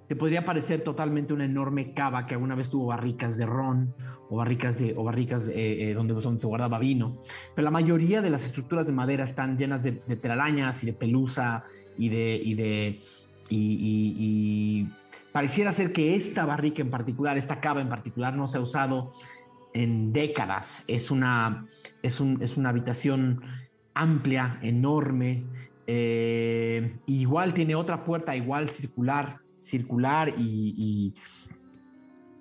te 0.08 0.16
podría 0.16 0.44
parecer 0.44 0.82
totalmente 0.84 1.32
una 1.32 1.44
enorme 1.46 1.94
cava 1.94 2.26
que 2.26 2.34
alguna 2.34 2.54
vez 2.54 2.68
tuvo 2.70 2.86
barricas 2.86 3.36
de 3.36 3.46
ron 3.46 3.94
o 4.28 4.36
barricas 4.36 4.78
de 4.78 4.94
o 4.96 5.02
barricas 5.02 5.48
eh, 5.48 5.90
eh, 5.90 5.94
donde, 5.94 6.14
donde 6.14 6.40
se 6.40 6.46
guardaba 6.46 6.78
vino. 6.78 7.20
Pero 7.54 7.64
la 7.64 7.70
mayoría 7.70 8.20
de 8.22 8.30
las 8.30 8.44
estructuras 8.44 8.86
de 8.86 8.92
madera 8.92 9.24
están 9.24 9.56
llenas 9.58 9.82
de, 9.82 10.02
de 10.06 10.16
telarañas 10.16 10.82
y 10.82 10.86
de 10.86 10.92
pelusa 10.92 11.64
y 11.98 12.08
de 12.10 12.40
y 12.44 12.54
de 12.54 13.00
y, 13.48 13.56
y- 13.58 14.14
y 14.18 14.88
pareciera 15.32 15.72
ser 15.72 15.92
que 15.92 16.14
esta 16.14 16.46
barrica 16.46 16.80
en 16.80 16.90
particular, 16.90 17.36
esta 17.36 17.60
cava 17.60 17.80
en 17.80 17.88
particular, 17.88 18.36
no 18.36 18.46
se 18.46 18.58
ha 18.58 18.60
usado 18.60 19.12
en 19.74 20.12
décadas. 20.12 20.84
Es 20.88 21.10
una 21.10 21.66
es, 22.02 22.20
un- 22.20 22.40
es 22.42 22.56
una 22.56 22.70
habitación 22.70 23.42
amplia, 23.94 24.58
enorme. 24.62 25.44
eh, 25.86 26.96
igual 27.06 27.52
tiene 27.52 27.74
otra 27.74 28.04
puerta, 28.04 28.34
igual 28.34 28.70
circular, 28.70 29.40
circular 29.58 30.30
y, 30.38 31.14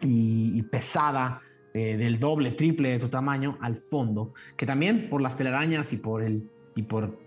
y- 0.01 0.61
pesada, 0.63 1.41
eh, 1.73 1.97
del 1.97 2.19
doble, 2.19 2.51
triple 2.51 2.91
de 2.91 2.99
tu 2.99 3.09
tamaño 3.09 3.57
al 3.61 3.77
fondo, 3.77 4.33
que 4.57 4.65
también 4.65 5.09
por 5.09 5.21
las 5.21 5.35
telarañas 5.37 5.91
y 5.93 5.97
por 5.97 6.23
el 6.23 6.49
y 6.75 6.83
por 6.83 7.19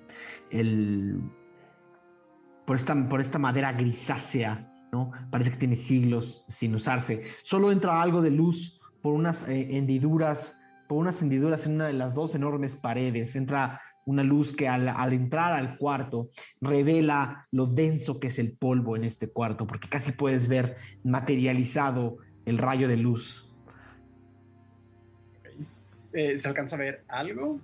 el 0.50 1.20
por 2.66 2.76
esta, 2.76 3.08
por 3.08 3.20
esta 3.20 3.38
madera 3.38 3.72
grisácea, 3.72 4.72
¿no? 4.92 5.10
Parece 5.30 5.50
que 5.52 5.56
tiene 5.56 5.76
siglos 5.76 6.44
sin 6.48 6.74
usarse. 6.74 7.24
Solo 7.42 7.70
entra 7.72 8.00
algo 8.02 8.22
de 8.22 8.30
luz 8.30 8.80
por 9.06 9.14
unas 9.14 9.48
eh, 9.48 9.76
hendiduras, 9.76 10.60
por 10.88 10.98
unas 10.98 11.22
hendiduras 11.22 11.64
en 11.64 11.74
una 11.74 11.86
de 11.86 11.92
las 11.92 12.16
dos 12.16 12.34
enormes 12.34 12.74
paredes. 12.74 13.36
Entra 13.36 13.80
una 14.04 14.24
luz 14.24 14.56
que 14.56 14.66
al, 14.66 14.88
al 14.88 15.12
entrar 15.12 15.52
al 15.52 15.78
cuarto 15.78 16.30
revela 16.60 17.46
lo 17.52 17.66
denso 17.66 18.18
que 18.18 18.26
es 18.26 18.40
el 18.40 18.50
polvo 18.56 18.96
en 18.96 19.04
este 19.04 19.28
cuarto, 19.30 19.64
porque 19.64 19.88
casi 19.88 20.10
puedes 20.10 20.48
ver 20.48 20.74
materializado 21.04 22.16
el 22.46 22.58
rayo 22.58 22.88
de 22.88 22.96
luz. 22.96 23.48
Eh, 26.12 26.36
¿Se 26.36 26.48
alcanza 26.48 26.74
a 26.74 26.80
ver 26.80 27.04
algo 27.06 27.60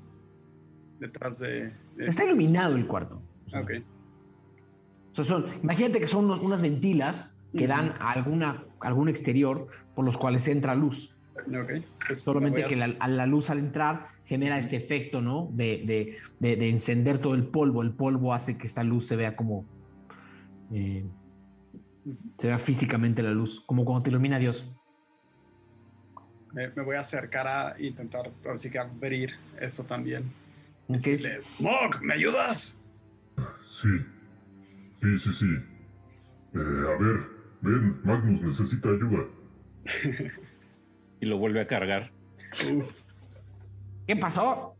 detrás 1.00 1.40
de.? 1.40 1.72
de- 1.96 2.06
Está 2.06 2.24
iluminado 2.24 2.76
el 2.76 2.86
cuarto. 2.86 3.20
Ok. 3.52 3.70
O 5.10 5.14
sea, 5.16 5.24
son, 5.24 5.46
imagínate 5.60 5.98
que 5.98 6.06
son 6.06 6.26
unos- 6.26 6.40
unas 6.40 6.62
ventilas 6.62 7.36
que 7.52 7.66
dan 7.66 7.94
a 7.98 8.12
alguna, 8.12 8.62
algún 8.78 9.08
exterior 9.08 9.66
por 9.96 10.04
los 10.04 10.16
cuales 10.16 10.46
entra 10.46 10.76
luz. 10.76 11.11
Ok. 11.46 11.84
Pues 12.06 12.20
Solamente 12.20 12.64
que 12.64 12.74
a- 12.82 12.86
la, 12.88 12.96
a 12.98 13.08
la 13.08 13.26
luz 13.26 13.50
al 13.50 13.58
entrar 13.58 14.08
genera 14.24 14.58
este 14.58 14.76
efecto, 14.76 15.20
¿no? 15.20 15.48
De, 15.52 15.82
de- 15.86 16.16
de- 16.40 16.56
de 16.56 16.68
encender 16.70 17.18
todo 17.18 17.34
el 17.34 17.46
polvo. 17.46 17.82
El 17.82 17.92
polvo 17.92 18.32
hace 18.34 18.56
que 18.56 18.66
esta 18.66 18.82
luz 18.82 19.06
se 19.06 19.16
vea 19.16 19.36
como... 19.36 19.64
eh, 20.72 21.04
se 22.38 22.48
vea 22.48 22.58
físicamente 22.58 23.22
la 23.22 23.30
luz, 23.30 23.62
como 23.66 23.84
cuando 23.84 24.02
te 24.04 24.10
ilumina 24.10 24.38
Dios. 24.38 24.68
Me, 26.52 26.68
me 26.68 26.82
voy 26.82 26.96
a 26.96 27.00
acercar 27.00 27.46
a 27.46 27.76
intentar, 27.80 28.30
ahora 28.44 28.58
sí 28.58 28.70
que 28.70 28.78
abrir 28.78 29.34
eso 29.60 29.84
también. 29.84 30.24
¿ok? 30.88 30.96
Decirle, 30.96 31.40
Mog, 31.60 32.02
¿me 32.02 32.14
ayudas? 32.14 32.78
Sí. 33.62 33.88
Sí, 35.00 35.18
sí, 35.18 35.32
sí. 35.32 35.46
Eh, 36.54 36.58
a 36.58 37.02
ver, 37.02 37.20
ven, 37.62 38.00
Magnus 38.04 38.42
necesita 38.42 38.88
ayuda. 38.90 39.24
Y 41.22 41.26
lo 41.26 41.38
vuelve 41.38 41.60
a 41.60 41.68
cargar. 41.68 42.10
¿Qué 44.08 44.16
pasó? 44.16 44.74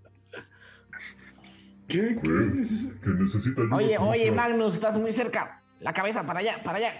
¿Qué? 1.87 2.19
¿Qué? 2.21 2.29
Neces- 2.29 3.01
necesita 3.07 3.63
ayuda. 3.63 3.77
Oye, 3.77 3.97
oye, 3.99 4.33
Magnus, 4.33 4.75
estás 4.75 4.97
muy 4.97 5.13
cerca. 5.13 5.63
La 5.79 5.93
cabeza, 5.93 6.27
para 6.27 6.41
allá, 6.41 6.61
para 6.65 6.79
allá. 6.79 6.93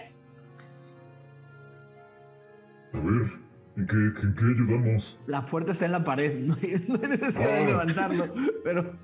A 2.93 2.97
ver, 2.99 3.31
¿en 3.75 3.85
qué, 3.87 3.95
en 3.97 4.33
qué 4.35 4.45
ayudamos? 4.45 5.19
La 5.27 5.45
puerta 5.45 5.73
está 5.73 5.87
en 5.87 5.91
la 5.91 6.05
pared. 6.05 6.39
No 6.39 6.55
hay, 6.61 6.85
no 6.87 6.95
hay 7.03 7.09
necesidad 7.09 7.53
de 7.53 7.63
Oh. 7.63 7.65
levantarlo. 7.65 8.33
Pero 8.63 8.95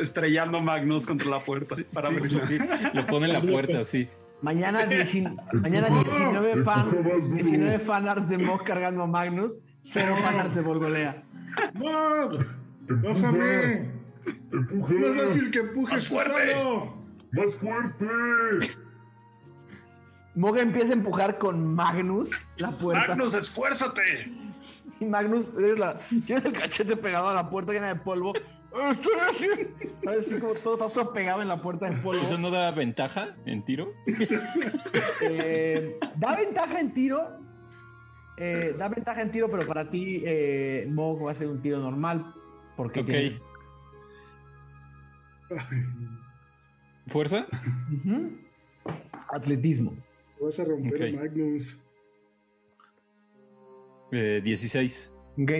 Estrellando 0.00 0.60
Magnus 0.60 1.06
contra 1.06 1.28
la 1.28 1.42
puerta 1.44 1.74
Sí, 1.74 1.82
para 1.92 2.08
sí, 2.10 2.20
sí, 2.20 2.38
sí. 2.38 2.58
Lo 2.92 3.04
pone 3.04 3.26
en 3.26 3.32
la 3.32 3.40
puerta 3.42 3.80
así. 3.80 4.08
Mañana, 4.42 4.84
dieci- 4.86 5.22
mañana 5.54 5.88
19, 5.88 6.64
fan, 6.64 6.86
19 7.34 7.78
fanarts 7.78 8.28
de 8.28 8.38
Mog 8.38 8.62
cargando 8.64 9.02
a 9.02 9.06
Magnus, 9.06 9.58
cero 9.82 10.16
fanarts 10.22 10.54
de 10.54 10.60
Volgolea. 10.60 11.22
¡Mog! 11.74 12.44
¡Bájame! 12.88 13.90
¡Empuja! 14.52 14.94
No 14.94 15.06
es 15.06 15.22
fácil 15.28 15.50
que 15.50 15.58
empujes 15.60 15.92
¡Más 15.94 16.08
fuerte! 16.08 16.52
solo. 16.54 16.94
¡Más 17.32 17.54
fuerte! 17.56 18.06
Mog 20.34 20.58
empieza 20.58 20.88
a 20.90 20.92
empujar 20.94 21.38
con 21.38 21.74
Magnus 21.74 22.30
la 22.56 22.70
puerta. 22.72 23.08
Magnus, 23.14 23.34
esfuérzate. 23.34 24.32
Y 25.00 25.04
Magnus 25.06 25.54
tiene, 25.56 25.76
la, 25.76 26.00
tiene 26.26 26.42
el 26.48 26.52
cachete 26.52 26.96
pegado 26.96 27.28
a 27.28 27.34
la 27.34 27.48
puerta 27.48 27.72
llena 27.72 27.88
de 27.88 27.96
polvo. 27.96 28.32
Estoy 28.74 29.12
así. 29.30 29.48
Así 30.06 30.40
como 30.40 30.52
todo 30.54 30.86
está 30.88 31.12
pegado 31.12 31.42
en 31.42 31.48
la 31.48 31.62
puerta 31.62 31.88
de 31.88 31.96
polvo. 31.98 32.20
¿Eso 32.20 32.38
no 32.38 32.50
da 32.50 32.70
ventaja 32.72 33.36
en 33.46 33.64
tiro? 33.64 33.92
Eh, 35.22 35.98
da 36.16 36.36
ventaja 36.36 36.80
en 36.80 36.92
tiro. 36.92 37.38
Eh, 38.36 38.74
da 38.76 38.88
ventaja 38.88 39.22
en 39.22 39.30
tiro, 39.30 39.48
pero 39.50 39.66
para 39.66 39.88
ti, 39.90 40.22
eh, 40.24 40.86
Mog 40.90 41.24
va 41.24 41.30
a 41.30 41.34
ser 41.34 41.48
un 41.48 41.62
tiro 41.62 41.78
normal. 41.78 42.34
Porque 42.76 43.00
Ok. 43.00 43.06
tiene- 43.06 43.40
Ay, 45.50 45.84
¿Fuerza? 47.06 47.46
Atletismo. 49.28 49.96
vas 50.40 50.58
a 50.58 50.64
romper 50.64 50.94
Ok. 50.94 51.14
a 51.14 51.20
Magnus. 51.20 51.80
Eh, 54.12 54.40
16. 54.42 55.12
Ok. 55.38 55.52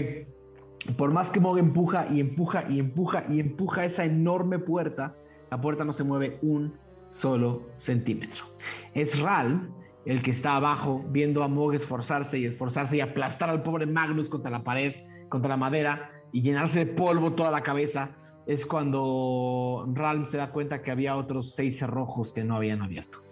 Por 0.97 1.13
más 1.13 1.31
que 1.31 1.41
Mog 1.41 1.59
empuja 1.59 2.07
y 2.11 2.21
empuja 2.21 2.67
y 2.69 2.79
empuja 2.79 3.25
y 3.29 3.41
empuja 3.41 3.85
esa 3.85 4.05
enorme 4.05 4.59
puerta, 4.59 5.17
la 5.51 5.61
puerta 5.61 5.85
no 5.85 5.93
se 5.93 6.05
mueve 6.05 6.39
un 6.43 6.75
solo 7.11 7.71
centímetro. 7.77 8.45
Es 8.93 9.19
Ral 9.19 9.71
el 10.05 10.23
que 10.23 10.31
está 10.31 10.57
abajo 10.57 11.05
viendo 11.09 11.43
a 11.43 11.49
Mog 11.49 11.75
esforzarse 11.75 12.39
y 12.39 12.45
esforzarse 12.45 12.97
y 12.97 13.01
aplastar 13.01 13.49
al 13.49 13.63
pobre 13.63 13.87
Magnus 13.87 14.29
contra 14.29 14.51
la 14.51 14.63
pared, 14.63 14.95
contra 15.31 15.49
la 15.49 15.57
madera 15.57 16.11
y 16.33 16.43
llenarse 16.43 16.85
de 16.85 16.93
polvo 16.93 17.33
toda 17.33 17.51
la 17.51 17.63
cabeza. 17.63 18.11
Es 18.47 18.67
cuando 18.67 19.89
Ral 19.95 20.27
se 20.27 20.37
da 20.37 20.51
cuenta 20.51 20.83
que 20.83 20.91
había 20.91 21.17
otros 21.17 21.55
seis 21.55 21.79
cerrojos 21.79 22.31
que 22.33 22.45
no 22.45 22.57
habían 22.57 22.83
abierto. 22.83 23.23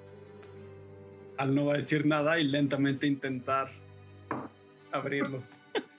Al 1.37 1.55
no 1.55 1.67
va 1.67 1.75
a 1.75 1.77
decir 1.77 2.07
nada 2.07 2.39
y 2.39 2.45
lentamente 2.45 3.07
intentar 3.07 3.71
abrirlos. 4.91 5.61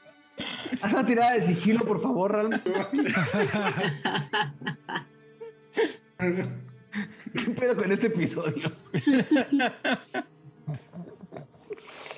Haz 0.82 0.94
una 0.94 1.06
tirada 1.06 1.34
de 1.34 1.42
sigilo, 1.42 1.86
por 1.86 2.00
favor, 2.02 2.32
Ral. 2.32 2.62
¿Qué 6.18 7.50
pedo 7.52 7.76
con 7.76 7.92
este 7.92 8.08
episodio? 8.08 8.72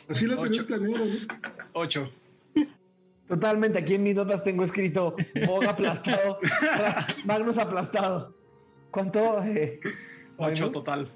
Así 0.10 0.28
lo 0.28 0.38
tenías 0.40 0.64
planeado, 0.66 1.06
¿no? 1.06 1.12
Ocho. 1.74 2.12
Totalmente, 3.28 3.80
aquí 3.80 3.96
en 3.96 4.04
mis 4.04 4.16
notas 4.16 4.44
tengo 4.44 4.64
escrito 4.64 5.16
Mog 5.48 5.66
aplastado, 5.66 6.38
Magnus 7.26 7.58
aplastado. 7.58 8.36
¿Cuánto? 8.92 9.42
eh, 9.44 9.80
Ocho 10.38 10.66
Magnus? 10.68 10.72
total. 10.72 11.10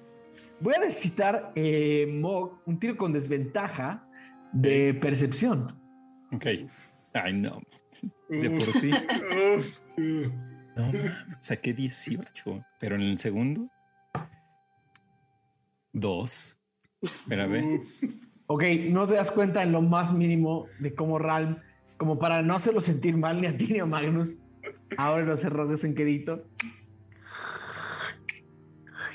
Voy 0.59 0.73
a 0.73 0.79
necesitar, 0.79 1.51
eh, 1.55 2.07
Mog, 2.11 2.61
un 2.65 2.79
tiro 2.79 2.97
con 2.97 3.13
desventaja 3.13 4.07
de 4.51 4.95
percepción. 4.95 5.79
Ok. 6.31 6.45
Ay, 7.13 7.33
no. 7.33 7.61
De 8.29 8.49
por 8.49 8.71
sí. 8.73 8.91
No, 10.75 10.85
mames, 10.85 11.11
saqué 11.39 11.73
18. 11.73 12.65
Pero 12.79 12.95
en 12.95 13.01
el 13.01 13.17
segundo. 13.17 13.67
Dos. 15.91 16.57
Espérame. 17.01 17.81
Ok, 18.47 18.63
no 18.89 19.07
te 19.07 19.15
das 19.15 19.31
cuenta 19.31 19.63
en 19.63 19.71
lo 19.71 19.81
más 19.81 20.13
mínimo 20.13 20.67
de 20.79 20.93
cómo 20.93 21.19
Ralm, 21.19 21.57
como 21.97 22.17
para 22.17 22.41
no 22.41 22.55
hacerlo 22.55 22.81
sentir 22.81 23.17
mal 23.17 23.41
ni 23.41 23.47
a 23.47 23.57
ti 23.57 23.67
ni 23.67 23.79
a 23.79 23.85
Magnus, 23.85 24.39
abre 24.97 25.25
los 25.25 25.41
cerrojos 25.41 25.83
en 25.83 25.95
quedito. 25.95 26.45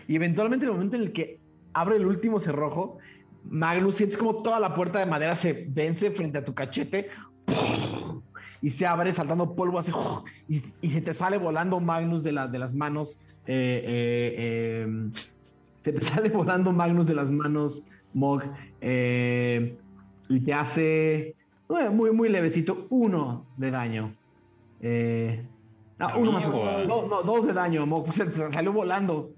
Y 0.07 0.17
eventualmente, 0.17 0.67
en 0.67 0.71
el 0.71 0.75
momento 0.75 0.97
en 0.97 1.03
el 1.03 1.13
que 1.13 1.41
abre 1.73 1.97
el 1.97 2.07
último 2.07 2.41
cerrojo, 2.41 2.99
Magnus 3.45 3.97
sientes 3.97 4.19
como 4.19 4.43
toda 4.43 4.61
la 4.61 4.75
puerta 4.75 4.99
de 4.99 5.07
madera 5.07 5.37
se 5.37 5.67
vence 5.69 6.11
frente 6.11 6.39
a 6.39 6.45
tu 6.45 6.55
cachete 6.55 7.09
y 8.63 8.71
se 8.71 8.87
abre 8.87 9.13
saltando 9.13 9.55
polvo 9.55 9.79
así 9.79 9.93
y, 10.49 10.63
y 10.81 10.91
se 10.91 11.01
te 11.01 11.13
sale 11.13 11.39
volando 11.39 11.81
Magnus 11.81 12.23
de, 12.25 12.33
la- 12.33 12.47
de 12.49 12.59
las 12.59 12.73
manos. 12.75 13.19
eh, 13.47 13.83
eh, 13.87 14.35
eh, 14.87 15.09
se 15.83 15.93
te 15.93 16.01
sale 16.07 16.31
volando 16.31 16.73
Magnus 16.73 17.07
de 17.07 17.15
las 17.15 17.31
manos, 17.31 17.83
Mog, 18.15 18.43
eh, 18.81 19.77
y 20.29 20.41
te 20.41 20.55
hace 20.55 21.35
muy, 21.93 22.11
muy 22.13 22.29
levecito 22.31 22.87
uno 22.91 23.47
de 23.57 23.71
daño. 23.71 24.15
Eh, 24.81 25.45
no, 25.99 26.09
¿A 26.09 26.17
uno 26.17 26.33
más. 26.33 26.45
a- 26.45 26.85
No, 26.87 27.07
no, 27.07 27.23
dos 27.23 27.47
de 27.47 27.53
daño, 27.53 27.85
Mog. 27.87 28.13
Se, 28.15 28.31
se 28.31 28.51
salió 28.51 28.73
volando. 28.73 29.31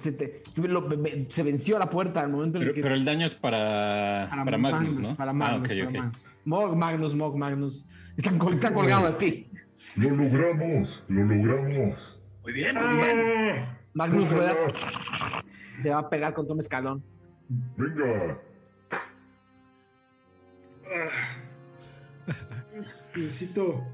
Se, 0.00 0.12
te- 0.12 0.42
se 0.54 0.68
lo- 0.68 0.82
me- 0.82 1.26
se 1.28 1.42
venció 1.42 1.78
la 1.78 1.90
puerta 1.90 2.20
al 2.20 2.30
momento 2.30 2.56
en 2.58 2.62
Pero, 2.62 2.70
el 2.70 2.74
que. 2.76 2.82
pero 2.82 2.94
el 2.94 3.04
daño 3.04 3.26
es 3.26 3.34
para, 3.34 4.28
para, 4.44 4.56
Magnus, 4.58 4.98
¿no? 5.00 5.14
Para 5.16 5.32
Magnus. 5.32 5.68
ah, 5.68 5.72
ok, 5.74 5.78
para 5.78 5.84
ok. 5.88 5.94
Magnus. 5.96 6.31
Mog, 6.44 6.76
Magnus, 6.76 7.14
Mog, 7.14 7.36
Magnus. 7.36 7.86
Están, 8.16 8.38
col- 8.38 8.54
están 8.54 8.74
colgados 8.74 9.12
de 9.12 9.18
ti. 9.18 9.50
¡Lo 9.96 10.10
logramos! 10.10 11.04
¡Lo 11.08 11.24
logramos! 11.24 12.22
Muy 12.42 12.52
bien, 12.52 12.74
muy 12.76 12.94
bien. 12.94 13.18
¡Ah! 13.58 13.78
Magnus 13.94 14.30
rueda, 14.30 14.56
se 15.80 15.90
va 15.90 15.98
a 15.98 16.08
pegar 16.08 16.32
contra 16.34 16.54
un 16.54 16.60
escalón. 16.60 17.04
¡Venga! 17.76 18.38
Necesito. 23.14 23.84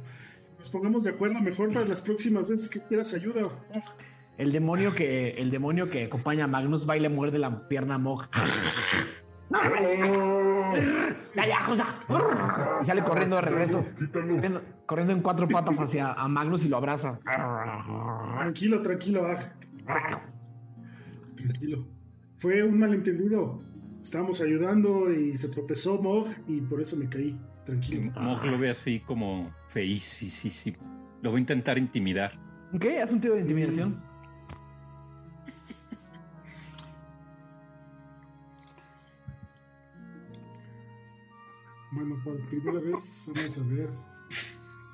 Nos 0.58 0.70
pongamos 0.70 1.04
de 1.04 1.10
acuerdo 1.10 1.40
mejor 1.40 1.72
para 1.72 1.86
las 1.86 2.02
próximas 2.02 2.48
veces 2.48 2.68
que 2.68 2.80
quieras 2.80 3.14
ayuda. 3.14 3.48
El 4.36 4.52
demonio 4.52 4.94
que, 4.94 5.30
el 5.30 5.50
demonio 5.50 5.90
que 5.90 6.04
acompaña 6.04 6.44
a 6.44 6.48
Magnus 6.48 6.88
va 6.88 6.96
y 6.96 7.00
le 7.00 7.08
muerde 7.08 7.38
la 7.38 7.68
pierna 7.68 7.94
a 7.96 7.98
Mog. 7.98 8.28
Ya, 11.34 11.46
ya, 11.46 11.60
joda. 11.60 11.98
Y 12.82 12.86
sale 12.86 13.02
corriendo 13.02 13.36
de 13.36 13.42
regreso. 13.42 13.84
Corriendo, 14.12 14.62
corriendo 14.86 15.12
en 15.12 15.22
cuatro 15.22 15.48
patas 15.48 15.78
hacia 15.78 16.12
a 16.12 16.28
Magnus 16.28 16.64
y 16.64 16.68
lo 16.68 16.76
abraza. 16.76 17.18
Tranquilo, 17.22 18.82
tranquilo, 18.82 19.26
Ag. 19.26 19.54
Tranquilo. 21.36 21.86
Fue 22.38 22.62
un 22.62 22.78
malentendido. 22.78 23.62
Estábamos 24.02 24.40
ayudando 24.40 25.12
y 25.12 25.36
se 25.36 25.48
tropezó 25.48 26.00
Mog 26.00 26.28
y 26.46 26.60
por 26.60 26.80
eso 26.80 26.96
me 26.96 27.08
caí. 27.08 27.38
Tranquilo. 27.66 28.12
Mog 28.20 28.44
lo 28.44 28.58
ve 28.58 28.70
así 28.70 29.00
como 29.00 29.52
feísimo. 29.68 30.78
Lo 31.20 31.30
voy 31.30 31.38
a 31.38 31.40
intentar 31.40 31.78
intimidar. 31.78 32.32
Ok, 32.72 32.86
haz 33.02 33.12
un 33.12 33.20
tiro 33.20 33.34
de 33.34 33.40
intimidación. 33.40 34.00
Bueno, 41.92 42.20
por 42.24 42.38
primera 42.48 42.80
vez, 42.80 43.24
vamos 43.26 43.58
a 43.58 43.74
ver. 43.74 43.90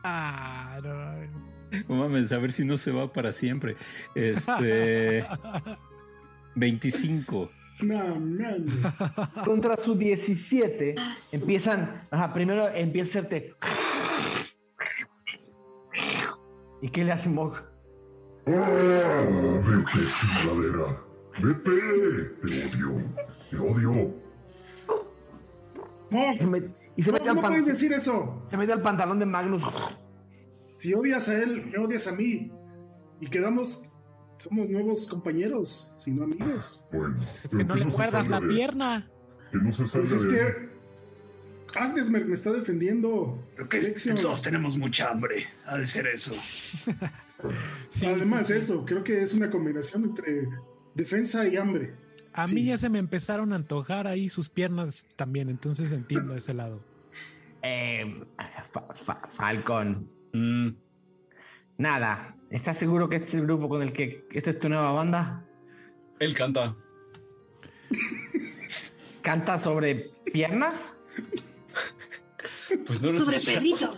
Ah, 0.05 0.79
no. 0.83 1.45
No 1.89 1.95
mames, 1.97 2.31
a 2.31 2.39
ver 2.39 2.53
si 2.53 2.65
no 2.65 2.77
se 2.79 2.93
va 2.93 3.13
para 3.13 3.33
siempre. 3.33 3.77
Este. 4.15 5.27
25. 6.55 7.51
No, 7.81 8.15
man. 8.21 8.67
Contra 9.45 9.77
su 9.77 9.97
17, 9.97 10.95
Ah, 10.97 11.15
empiezan. 11.33 12.07
Ajá, 12.11 12.33
primero 12.33 12.69
empieza 12.69 13.19
a 13.19 13.23
hacerte. 13.23 13.55
¿Y 16.81 16.89
qué 16.91 17.03
le 17.05 17.13
hace 17.13 17.29
Mog? 17.29 17.55
¡Ah! 18.47 19.61
¡Vete, 19.67 20.07
chingadera! 20.21 21.03
¡Vete! 21.43 21.71
¡Te 22.45 22.67
odio! 22.67 23.03
¡Te 23.51 23.57
odio! 23.57 24.15
Mog, 26.11 26.37
Y 26.97 27.03
se, 27.03 27.11
no, 27.11 27.19
mete, 27.19 27.29
al 27.31 27.37
pan- 27.41 27.51
puedes 27.51 27.67
decir 27.67 27.93
eso. 27.93 28.45
se 28.49 28.57
mete 28.57 28.73
al 28.73 28.83
pantalón 28.83 29.19
de 29.19 29.27
Magnus. 29.27 29.63
Si 30.79 30.93
odias 30.95 31.29
a 31.29 31.37
él, 31.43 31.67
me 31.67 31.79
odias 31.79 32.07
a 32.07 32.13
mí. 32.13 32.53
Y 33.21 33.27
quedamos. 33.29 33.83
Somos 34.39 34.69
nuevos 34.69 35.07
compañeros, 35.07 35.93
si 35.97 36.11
no 36.11 36.25
amigos. 36.25 36.83
Bueno, 36.93 37.17
Es 37.19 37.49
que 37.57 37.65
no 37.65 37.75
le 37.77 37.85
muerdas 37.87 38.29
la 38.29 38.41
de- 38.41 38.49
pierna. 38.49 39.09
Que 39.53 39.59
no 39.59 39.71
se 39.73 39.87
salga 39.87 40.09
Pues 40.09 40.23
es 40.25 40.31
de... 40.31 40.39
que. 40.39 40.75
Agnes 41.79 42.11
me, 42.11 42.21
me 42.25 42.35
está 42.35 42.53
defendiendo. 42.53 43.43
Creo 43.57 43.69
que 43.69 43.81
Lexion. 43.83 44.17
todos 44.17 44.43
tenemos 44.43 44.77
mucha 44.77 45.11
hambre. 45.11 45.47
Ha 45.67 45.77
de 45.79 45.87
ser 45.87 46.07
eso. 46.09 46.33
Sí, 47.91 48.07
Además, 48.07 48.47
sí, 48.47 48.55
sí. 48.55 48.59
eso, 48.59 48.87
creo 48.87 49.05
que 49.05 49.21
es 49.23 49.35
una 49.35 49.51
combinación 49.51 50.05
entre 50.05 50.49
defensa 50.95 51.47
y 51.47 51.59
hambre. 51.59 51.95
A 52.35 52.47
Sí. 52.47 52.57
mí 52.57 52.65
ya 52.65 52.77
se 52.77 52.89
me 52.91 52.99
empezaron 52.99 53.53
a 53.53 53.57
antojar 53.57 54.07
ahí 54.09 54.29
sus 54.29 54.49
piernas 54.49 55.07
también, 55.17 55.49
entonces 55.49 55.93
entiendo 55.93 56.35
ese 56.37 56.53
lado. 56.53 56.81
Eh, 57.63 58.23
Fa- 58.73 58.95
Fa- 58.95 59.29
Falcon. 59.31 60.11
Mm, 60.33 60.69
Nada. 61.79 62.37
¿Estás 62.51 62.79
seguro 62.79 63.09
que 63.09 63.17
este 63.17 63.29
es 63.29 63.35
el 63.35 63.43
grupo 63.43 63.69
con 63.69 63.83
el 63.83 63.93
que 63.93 64.27
esta 64.33 64.51
es 64.51 64.59
tu 64.59 64.69
nueva 64.69 64.93
banda? 64.93 65.45
Él 66.21 66.35
canta. 66.37 66.77
¿Canta 69.23 69.59
sobre 69.59 70.13
piernas? 70.33 70.97
Pues 72.87 73.01
no 73.01 73.13
lo 73.13 73.21
Sobre. 73.21 73.39
Pedrito. 73.41 73.97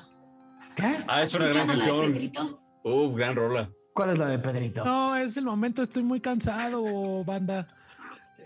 ¿Qué? 0.77 0.97
Ah, 1.09 1.23
es 1.23 1.35
una 1.35 1.47
gran 1.49 1.69
¿Escuchando 1.69 1.75
la 1.75 1.85
de 1.85 1.91
canción. 1.91 2.13
Pedrito? 2.13 2.63
Uh, 2.85 3.15
gran 3.15 3.37
rola. 3.37 3.71
¿Cuál 3.93 4.11
es 4.11 4.19
la 4.19 4.29
de 4.29 4.39
Pedrito? 4.39 4.85
No, 4.85 5.17
es 5.17 5.37
el 5.37 5.45
momento, 5.45 5.83
estoy 5.83 6.03
muy 6.03 6.21
cansado, 6.21 7.25
banda. 7.25 7.67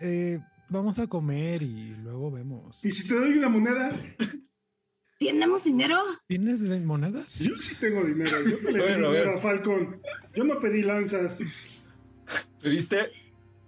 Eh, 0.01 0.39
vamos 0.69 0.99
a 0.99 1.07
comer 1.07 1.63
y 1.63 1.95
luego 2.03 2.31
vemos. 2.31 2.85
¿Y 2.85 2.91
si 2.91 3.07
te 3.09 3.15
doy 3.15 3.39
una 3.39 3.49
moneda? 3.49 4.01
¿Tenemos 5.19 5.63
dinero? 5.65 5.97
¿Tienes 6.27 6.63
monedas? 6.83 7.39
Yo 7.39 7.59
sí 7.59 7.75
tengo 7.79 8.03
dinero. 8.05 8.31
Yo 8.49 8.59
te 8.59 8.73
le 8.73 8.79
Bueno, 8.81 9.09
a 9.09 9.11
dinero 9.11 9.11
ver. 9.11 9.29
a 9.29 9.41
Falcon. 9.41 10.01
Yo 10.35 10.45
no 10.45 10.59
pedí 10.61 10.83
lanzas. 10.83 11.39
Pediste 12.63 13.11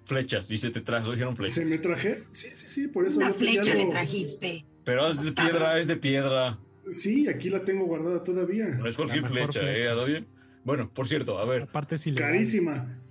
flechas 0.07 0.51
y 0.51 0.57
se 0.57 0.71
te 0.71 0.81
trajo, 0.81 1.13
dijeron 1.13 1.35
¿Se 1.37 1.43
flechas. 1.43 1.65
me 1.71 1.79
traje? 1.79 2.23
Sí, 2.33 2.49
sí, 2.55 2.67
sí, 2.67 2.89
por 2.89 3.07
eso 3.07 3.19
Una 3.19 3.33
flecha 3.35 3.75
le 3.75 3.87
trajiste. 3.87 4.65
Pero 4.85 5.09
es 5.09 5.23
de 5.23 5.33
piedra, 5.33 5.79
es 5.79 5.87
de 5.87 5.97
piedra. 5.97 6.59
Sí, 6.93 7.29
aquí 7.29 7.51
la 7.51 7.65
tengo 7.65 7.85
guardada 7.87 8.25
todavía. 8.25 8.69
No 8.69 8.87
es 8.89 8.97
cualquier 8.97 9.27
flecha, 9.27 9.61
flecha. 9.61 9.73
¿eh? 9.77 9.89
¿Ado 9.89 10.05
bien? 10.07 10.27
Bueno, 10.65 10.91
por 10.93 11.07
cierto, 11.09 11.39
a 11.39 11.45
ver, 11.45 11.63
Aparte 11.63 11.99
si 11.99 12.13
le 12.13 12.19
Carísima. 12.21 13.02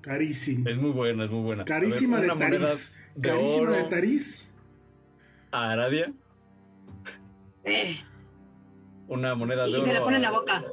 Carísima. 0.00 0.70
es 0.70 0.78
muy 0.78 0.90
buena, 0.90 1.24
es 1.24 1.30
muy 1.30 1.42
buena. 1.42 1.64
Ver, 1.64 1.68
Carísima 1.68 2.20
de 2.20 2.28
Tariz. 2.28 2.96
de 3.14 3.28
Carísima 3.28 3.62
oro 3.62 3.72
de 3.72 3.84
Tariz. 3.84 4.52
a 5.52 5.70
Aradia, 5.72 6.12
Eh, 7.64 7.96
una 9.08 9.34
moneda 9.34 9.64
de 9.64 9.70
y 9.70 9.74
oro. 9.74 9.82
se 9.84 9.92
le 9.92 10.00
pone 10.00 10.16
en 10.16 10.22
la 10.22 10.30
boca. 10.30 10.64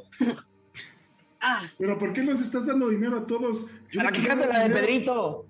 Ah, 1.40 1.62
Pero 1.78 1.98
¿por 1.98 2.12
qué 2.12 2.22
nos 2.22 2.40
estás 2.40 2.66
dando 2.66 2.88
dinero 2.88 3.16
a 3.18 3.26
todos? 3.26 3.66
Yo 3.90 4.00
Para 4.00 4.12
que 4.12 4.22
cante 4.26 4.46
la 4.46 4.68
de 4.68 4.74
Pedrito. 4.74 5.46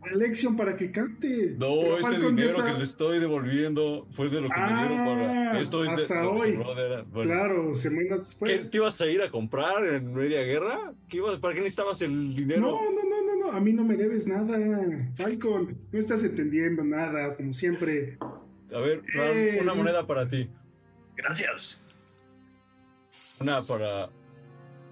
para 0.56 0.76
que 0.76 0.90
cante. 0.90 1.56
No, 1.58 1.68
Pero 1.80 1.98
ese 1.98 2.18
dinero 2.18 2.48
está- 2.50 2.72
que 2.72 2.78
le 2.78 2.84
estoy 2.84 3.18
devolviendo 3.18 4.06
fue 4.12 4.28
de 4.28 4.40
lo 4.40 4.48
que 4.48 4.60
me 4.60 4.66
dieron 4.66 4.98
para. 5.06 5.52
Ah, 5.52 5.60
Esto 5.60 5.84
es 5.84 5.96
de 5.96 6.02
hasta 6.02 6.22
lo 6.22 6.36
que 6.36 6.42
hoy. 6.42 6.50
de- 6.52 7.02
bueno. 7.10 7.32
Claro, 7.32 7.74
semanas 7.74 8.08
¿Qué, 8.10 8.14
después. 8.24 8.70
¿Te 8.70 8.76
ibas 8.76 9.00
a 9.00 9.06
ir 9.06 9.22
a 9.22 9.30
comprar 9.30 9.84
en 9.86 10.14
media 10.14 10.42
guerra? 10.42 10.92
¿Qué 11.08 11.16
ibas- 11.18 11.38
¿Para 11.40 11.54
qué 11.54 11.60
necesitabas 11.60 12.00
el 12.02 12.34
dinero? 12.34 12.60
No, 12.60 12.80
no, 12.82 12.90
no, 12.90 13.26
no, 13.26 13.46
no, 13.46 13.52
a 13.56 13.60
mí 13.60 13.72
no 13.72 13.84
me 13.84 13.96
debes 13.96 14.26
nada, 14.26 14.58
Falcon. 15.16 15.76
No 15.90 15.98
estás 15.98 16.22
entendiendo 16.24 16.84
nada, 16.84 17.36
como 17.36 17.52
siempre. 17.52 18.18
A 18.72 18.78
ver, 18.80 19.02
Ram, 19.14 19.26
Eh, 19.34 19.58
una 19.62 19.74
moneda 19.74 20.06
para 20.06 20.28
ti. 20.28 20.48
Gracias. 21.16 21.82
Una 23.40 23.62
para. 23.62 24.10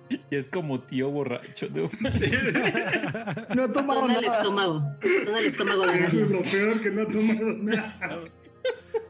Y 0.31 0.37
es 0.37 0.49
como 0.49 0.81
tío 0.81 1.11
borracho. 1.11 1.67
¿no? 1.75 1.89
No 3.55 3.65
he 3.65 3.69
tomado 3.69 4.01
son 4.03 4.11
el 4.11 4.23
nada. 4.23 4.37
estómago. 4.39 4.83
Son 5.25 5.37
el 5.37 5.45
estómago 5.47 5.87
de 5.87 5.99
Eso 6.05 6.21
es 6.25 6.31
lo 6.31 6.43
peor 6.43 6.81
que 6.81 6.91
no 6.91 7.01
he 7.03 7.07
tomado 7.07 7.53
nada. 7.59 8.19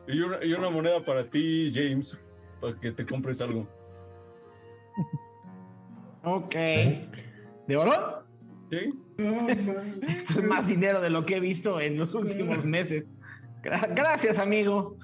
Y 0.08 0.20
una, 0.20 0.44
y 0.44 0.52
una 0.52 0.70
moneda 0.70 1.04
para 1.04 1.28
ti, 1.28 1.72
James. 1.74 2.18
Para 2.60 2.78
que 2.80 2.92
te 2.92 3.04
compres 3.04 3.40
algo. 3.40 3.68
Ok. 6.24 6.54
¿De 6.54 7.76
oro? 7.76 8.24
¿Sí? 8.70 8.94
Es 9.48 10.42
más 10.44 10.66
dinero 10.66 11.00
de 11.00 11.10
lo 11.10 11.24
que 11.26 11.36
he 11.36 11.40
visto 11.40 11.80
en 11.80 11.96
los 11.98 12.14
últimos 12.14 12.64
meses. 12.64 13.08
Gra- 13.62 13.92
gracias, 13.94 14.38
amigo. 14.38 14.96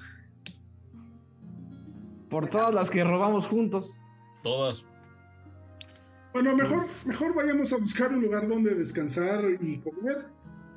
Por 2.29 2.47
todas 2.49 2.73
las 2.73 2.89
que 2.89 3.03
robamos 3.03 3.45
juntos. 3.47 3.95
Todas. 4.41 4.83
Bueno, 6.33 6.55
mejor, 6.55 6.87
mejor 7.05 7.35
vayamos 7.35 7.71
a 7.73 7.77
buscar 7.77 8.11
un 8.11 8.21
lugar 8.21 8.47
donde 8.47 8.73
descansar 8.73 9.45
y 9.61 9.77
comer. 9.79 10.25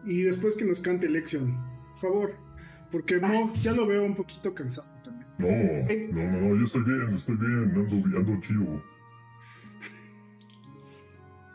Y 0.05 0.23
después 0.23 0.55
que 0.55 0.65
nos 0.65 0.81
cante 0.81 1.09
Lexion. 1.09 1.57
Por 1.93 1.99
favor. 1.99 2.35
Porque 2.93 3.19
no, 3.19 3.53
ya 3.55 3.73
lo 3.73 3.87
veo 3.87 4.05
un 4.05 4.15
poquito 4.15 4.55
cansado 4.55 4.89
también. 5.03 5.27
No, 5.39 6.23
no, 6.23 6.31
no, 6.31 6.41
no, 6.41 6.57
yo 6.57 6.65
estoy 6.65 6.85
bien, 6.85 7.15
estoy 7.15 7.37
bien, 7.37 7.73
ando, 7.75 8.19
ando 8.19 8.41
chido. 8.41 8.83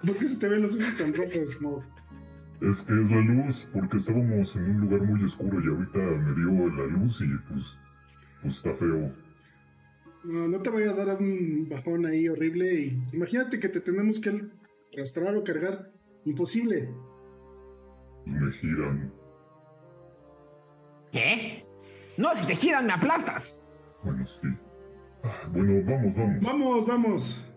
¿Por 0.06 0.18
qué 0.18 0.26
se 0.26 0.40
te 0.40 0.50
ven 0.50 0.64
los 0.64 0.76
ojos 0.76 0.98
tan 0.98 1.14
rojos, 1.14 1.62
Mo? 1.62 1.84
Es 2.60 2.82
que 2.84 3.00
es 3.00 3.12
la 3.12 3.22
luz, 3.22 3.70
porque 3.72 3.98
estábamos 3.98 4.56
en 4.56 4.64
un 4.64 4.82
lugar 4.82 5.02
muy 5.04 5.24
oscuro 5.24 5.62
y 5.64 5.68
ahorita 5.68 6.00
me 6.00 6.34
dio 6.36 6.70
la 6.70 6.86
luz 6.88 7.22
y 7.22 7.28
pues, 7.48 7.80
pues 8.42 8.58
está 8.58 8.74
feo. 8.74 9.12
No, 10.24 10.48
no 10.48 10.62
te 10.62 10.70
vaya 10.70 10.92
a 10.92 10.94
dar 10.94 11.18
un 11.18 11.68
bajón 11.70 12.06
ahí 12.06 12.28
horrible. 12.30 12.74
Y 12.82 13.02
imagínate 13.14 13.60
que 13.60 13.70
te 13.70 13.80
tenemos 13.82 14.20
que 14.20 14.42
arrastrar 14.94 15.36
o 15.36 15.44
cargar. 15.44 15.92
Imposible. 16.26 16.90
Me 18.26 18.52
giran. 18.52 19.12
¿Qué? 21.12 21.66
No, 22.18 22.30
si 22.36 22.46
te 22.48 22.56
giran 22.56 22.86
me 22.86 22.94
aplastas. 22.94 23.64
Bueno, 24.04 24.26
sí. 24.26 24.48
Ah, 25.24 25.30
Bueno, 25.52 25.82
vamos, 25.86 26.16
vamos. 26.16 26.42
Vamos, 26.42 26.86
vamos. 26.88 27.48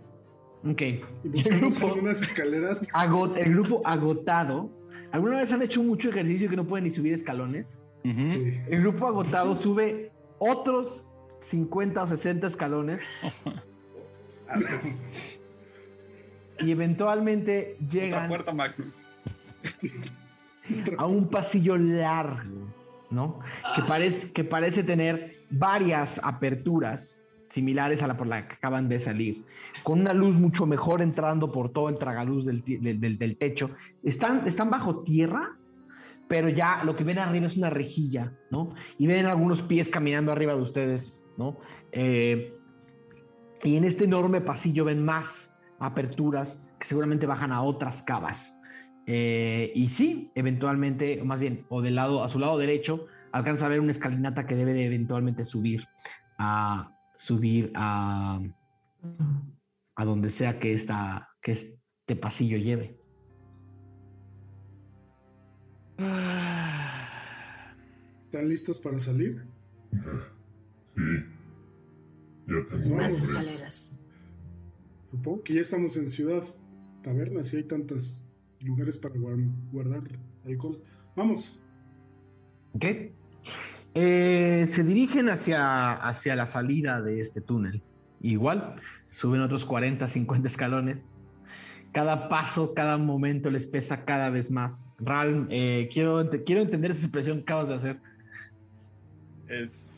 Ok. 0.66 0.80
Y 0.80 0.94
El 1.24 1.30
buscamos 1.32 1.78
grupo, 1.78 1.94
algunas 1.94 2.22
escaleras. 2.22 2.80
ago- 2.92 3.34
el 3.36 3.52
grupo 3.52 3.82
agotado. 3.84 4.70
¿Alguna 5.12 5.36
vez 5.36 5.52
han 5.52 5.62
hecho 5.62 5.82
mucho 5.82 6.08
ejercicio 6.08 6.48
que 6.50 6.56
no 6.56 6.66
pueden 6.66 6.84
ni 6.84 6.90
subir 6.90 7.12
escalones? 7.12 7.74
Sí. 8.02 8.58
El 8.68 8.80
grupo 8.82 9.06
agotado 9.06 9.54
sube 9.56 10.10
otros 10.38 11.04
50 11.50 12.02
o 12.02 12.08
60 12.08 12.46
escalones 12.46 13.02
y 16.60 16.70
eventualmente 16.70 17.76
llegan 17.90 18.30
a 20.98 21.06
un 21.06 21.28
pasillo 21.28 21.76
largo, 21.76 22.68
¿no? 23.10 23.40
Que 23.76 23.82
parece, 23.82 24.32
que 24.32 24.44
parece 24.44 24.82
tener 24.84 25.32
varias 25.50 26.20
aperturas 26.22 27.20
similares 27.50 28.02
a 28.02 28.06
la 28.08 28.16
por 28.16 28.26
la 28.26 28.48
que 28.48 28.54
acaban 28.54 28.88
de 28.88 28.98
salir, 28.98 29.44
con 29.82 30.00
una 30.00 30.12
luz 30.12 30.36
mucho 30.38 30.66
mejor 30.66 31.02
entrando 31.02 31.52
por 31.52 31.70
todo 31.72 31.88
el 31.88 31.98
tragaluz 31.98 32.44
del, 32.46 32.62
ti- 32.62 32.78
del, 32.78 33.00
del- 33.00 33.18
del 33.18 33.36
techo. 33.36 33.70
Están, 34.02 34.46
están 34.46 34.70
bajo 34.70 35.02
tierra, 35.04 35.56
pero 36.26 36.48
ya 36.48 36.82
lo 36.84 36.96
que 36.96 37.04
ven 37.04 37.18
arriba 37.18 37.46
es 37.46 37.56
una 37.56 37.70
rejilla, 37.70 38.32
¿no? 38.50 38.74
Y 38.98 39.06
ven 39.06 39.26
algunos 39.26 39.62
pies 39.62 39.88
caminando 39.88 40.32
arriba 40.32 40.54
de 40.54 40.62
ustedes, 40.62 41.20
¿no? 41.36 41.58
Eh, 41.92 42.56
y 43.62 43.76
en 43.76 43.84
este 43.84 44.04
enorme 44.04 44.40
pasillo 44.40 44.84
ven 44.84 45.04
más 45.04 45.56
aperturas 45.78 46.62
que 46.78 46.86
seguramente 46.86 47.26
bajan 47.26 47.52
a 47.52 47.62
otras 47.62 48.02
cavas. 48.02 48.60
Eh, 49.06 49.72
y 49.74 49.88
sí, 49.88 50.30
eventualmente, 50.34 51.20
o 51.20 51.24
más 51.24 51.40
bien, 51.40 51.66
o 51.68 51.82
del 51.82 51.94
lado, 51.94 52.24
a 52.24 52.28
su 52.28 52.38
lado 52.38 52.58
derecho, 52.58 53.06
alcanza 53.32 53.66
a 53.66 53.68
ver 53.68 53.80
una 53.80 53.92
escalinata 53.92 54.46
que 54.46 54.54
debe 54.54 54.72
de 54.72 54.86
eventualmente 54.86 55.44
subir 55.44 55.86
a 56.38 56.90
subir 57.16 57.70
a, 57.74 58.40
a 59.94 60.04
donde 60.04 60.30
sea 60.30 60.58
que, 60.58 60.72
esta, 60.74 61.30
que 61.40 61.52
este 61.52 62.16
pasillo 62.16 62.58
lleve. 62.58 62.98
¿Están 68.24 68.48
listos 68.48 68.78
para 68.78 68.98
salir? 68.98 69.46
Sí. 70.96 71.02
Ya 72.46 72.54
Pues 72.68 72.82
tengo 72.84 72.96
Más 72.96 73.12
escaleras. 73.12 73.92
Supongo 75.10 75.42
que 75.42 75.54
ya 75.54 75.60
estamos 75.60 75.96
en 75.96 76.08
Ciudad 76.08 76.42
Taberna, 77.02 77.44
si 77.44 77.58
hay 77.58 77.64
tantos 77.64 78.24
lugares 78.60 78.96
para 78.98 79.14
guar- 79.14 79.50
guardar 79.72 80.02
alcohol. 80.44 80.82
Vamos. 81.16 81.60
¿Ok? 82.72 82.84
Eh, 83.94 84.64
se 84.66 84.82
dirigen 84.82 85.28
hacia, 85.28 85.92
hacia 85.94 86.34
la 86.34 86.46
salida 86.46 87.00
de 87.00 87.20
este 87.20 87.40
túnel. 87.40 87.82
Igual, 88.20 88.76
suben 89.10 89.40
otros 89.42 89.64
40, 89.64 90.08
50 90.08 90.48
escalones. 90.48 91.02
Cada 91.92 92.28
paso, 92.28 92.74
cada 92.74 92.98
momento 92.98 93.50
les 93.50 93.68
pesa 93.68 94.04
cada 94.04 94.30
vez 94.30 94.50
más. 94.50 94.88
Ral, 94.98 95.46
eh, 95.50 95.88
quiero, 95.92 96.28
quiero 96.44 96.62
entender 96.62 96.90
esa 96.90 97.02
expresión 97.04 97.36
que 97.38 97.42
acabas 97.44 97.68
de 97.68 97.74
hacer. 97.76 98.00
Es. 99.48 99.92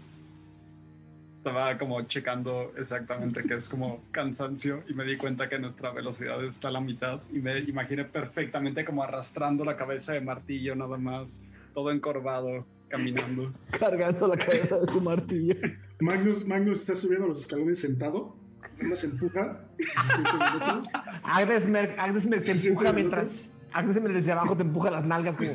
Estaba 1.46 1.78
como 1.78 2.02
checando 2.08 2.72
exactamente 2.76 3.40
que 3.44 3.54
es 3.54 3.68
como 3.68 4.02
cansancio 4.10 4.82
y 4.88 4.94
me 4.94 5.04
di 5.04 5.16
cuenta 5.16 5.48
que 5.48 5.60
nuestra 5.60 5.92
velocidad 5.92 6.44
está 6.44 6.66
a 6.66 6.70
la 6.72 6.80
mitad 6.80 7.20
y 7.32 7.38
me 7.38 7.60
imaginé 7.60 8.04
perfectamente 8.04 8.84
como 8.84 9.04
arrastrando 9.04 9.64
la 9.64 9.76
cabeza 9.76 10.12
de 10.14 10.22
martillo 10.22 10.74
nada 10.74 10.98
más, 10.98 11.40
todo 11.72 11.92
encorvado, 11.92 12.66
caminando. 12.88 13.52
Cargando 13.78 14.26
la 14.26 14.36
cabeza 14.36 14.80
de 14.80 14.92
su 14.92 15.00
martillo. 15.00 15.54
Magnus, 16.00 16.44
Magnus 16.48 16.80
está 16.80 16.96
subiendo 16.96 17.28
los 17.28 17.38
escalones 17.42 17.80
sentado. 17.80 18.34
Nada 18.78 18.88
más 18.90 19.04
empuja. 19.04 19.60
el 19.78 20.56
otro. 20.62 20.82
Agnesmer, 21.22 21.94
Agnesmer 21.96 22.42
te 22.42 22.50
empuja 22.50 22.92
mientras. 22.92 23.26
otro- 23.26 23.38
Agnesmer 23.72 24.12
desde 24.14 24.32
abajo 24.32 24.56
te 24.56 24.64
empuja 24.64 24.90
las 24.90 25.04
nalgas 25.04 25.36
como. 25.36 25.52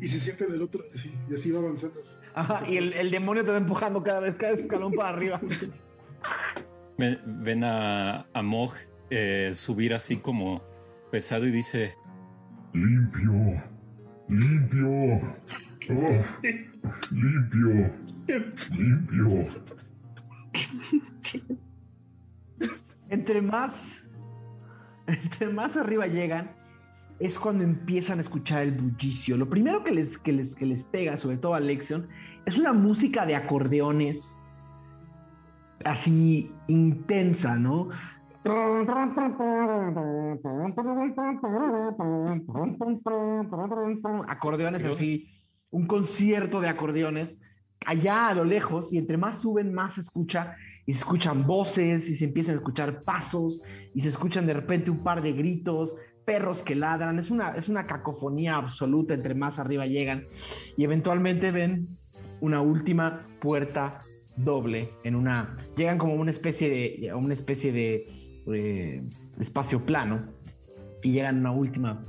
Y 0.00 0.08
se 0.08 0.18
siente 0.20 0.44
en 0.44 0.54
el 0.54 0.62
otro. 0.62 0.80
así, 0.94 1.14
y 1.28 1.34
así 1.34 1.50
va 1.50 1.58
avanzando. 1.58 2.00
Ajá, 2.34 2.68
y 2.68 2.76
el, 2.76 2.92
el 2.92 3.10
demonio 3.10 3.44
te 3.44 3.50
va 3.50 3.58
empujando 3.58 4.02
cada 4.02 4.20
vez, 4.20 4.34
cada 4.36 4.54
escalón 4.54 4.92
para 4.92 5.10
arriba. 5.10 5.40
Ven, 6.98 7.18
ven 7.24 7.64
a, 7.64 8.26
a 8.34 8.42
Mog 8.42 8.72
eh, 9.08 9.52
subir 9.54 9.94
así 9.94 10.18
como 10.18 10.62
pesado 11.10 11.46
y 11.46 11.50
dice, 11.50 11.96
Limpio. 12.72 13.62
Limpio. 14.28 15.20
Oh, 15.90 16.24
limpio. 17.10 17.90
Limpio. 18.70 19.46
Entre 23.08 23.42
más, 23.42 24.02
entre 25.06 25.48
más 25.48 25.76
arriba 25.76 26.06
llegan, 26.06 26.54
es 27.20 27.38
cuando 27.38 27.62
empiezan 27.64 28.18
a 28.18 28.22
escuchar 28.22 28.62
el 28.62 28.72
bullicio. 28.72 29.36
Lo 29.36 29.48
primero 29.48 29.84
que 29.84 29.92
les, 29.92 30.16
que 30.16 30.32
les, 30.32 30.56
que 30.56 30.64
les 30.64 30.82
pega, 30.82 31.18
sobre 31.18 31.36
todo 31.36 31.54
a 31.54 31.60
Lexion, 31.60 32.08
es 32.46 32.58
una 32.58 32.72
música 32.72 33.26
de 33.26 33.36
acordeones 33.36 34.38
así 35.84 36.50
intensa, 36.66 37.58
¿no? 37.58 37.90
Acordeones 44.26 44.84
así, 44.86 45.28
un 45.70 45.86
concierto 45.86 46.60
de 46.60 46.68
acordeones 46.68 47.38
allá 47.86 48.28
a 48.28 48.34
lo 48.34 48.44
lejos 48.44 48.92
y 48.92 48.98
entre 48.98 49.16
más 49.16 49.40
suben 49.40 49.72
más 49.72 49.94
se 49.94 50.02
escucha 50.02 50.56
y 50.86 50.92
se 50.92 51.00
escuchan 51.00 51.46
voces 51.46 52.08
y 52.10 52.16
se 52.16 52.26
empiezan 52.26 52.54
a 52.54 52.58
escuchar 52.58 53.02
pasos 53.04 53.62
y 53.94 54.00
se 54.00 54.08
escuchan 54.08 54.46
de 54.46 54.54
repente 54.54 54.90
un 54.90 55.02
par 55.02 55.22
de 55.22 55.32
gritos, 55.32 55.94
perros 56.30 56.62
que 56.62 56.76
ladran, 56.76 57.18
es 57.18 57.32
una, 57.32 57.56
es 57.56 57.68
una 57.68 57.88
cacofonía 57.88 58.54
absoluta 58.54 59.14
entre 59.14 59.34
más 59.34 59.58
arriba 59.58 59.84
llegan 59.86 60.28
y 60.76 60.84
eventualmente 60.84 61.50
ven 61.50 61.98
una 62.40 62.60
última 62.60 63.26
puerta 63.40 63.98
doble 64.36 64.92
en 65.02 65.16
una 65.16 65.56
llegan 65.76 65.98
como 65.98 66.14
una 66.14 66.30
especie 66.30 66.70
de 66.70 67.12
una 67.14 67.34
especie 67.34 67.72
de 67.72 68.06
eh, 68.46 69.02
espacio 69.40 69.84
plano 69.84 70.22
y 71.02 71.10
llegan 71.10 71.38
a 71.38 71.40
una 71.40 71.50
última 71.50 72.04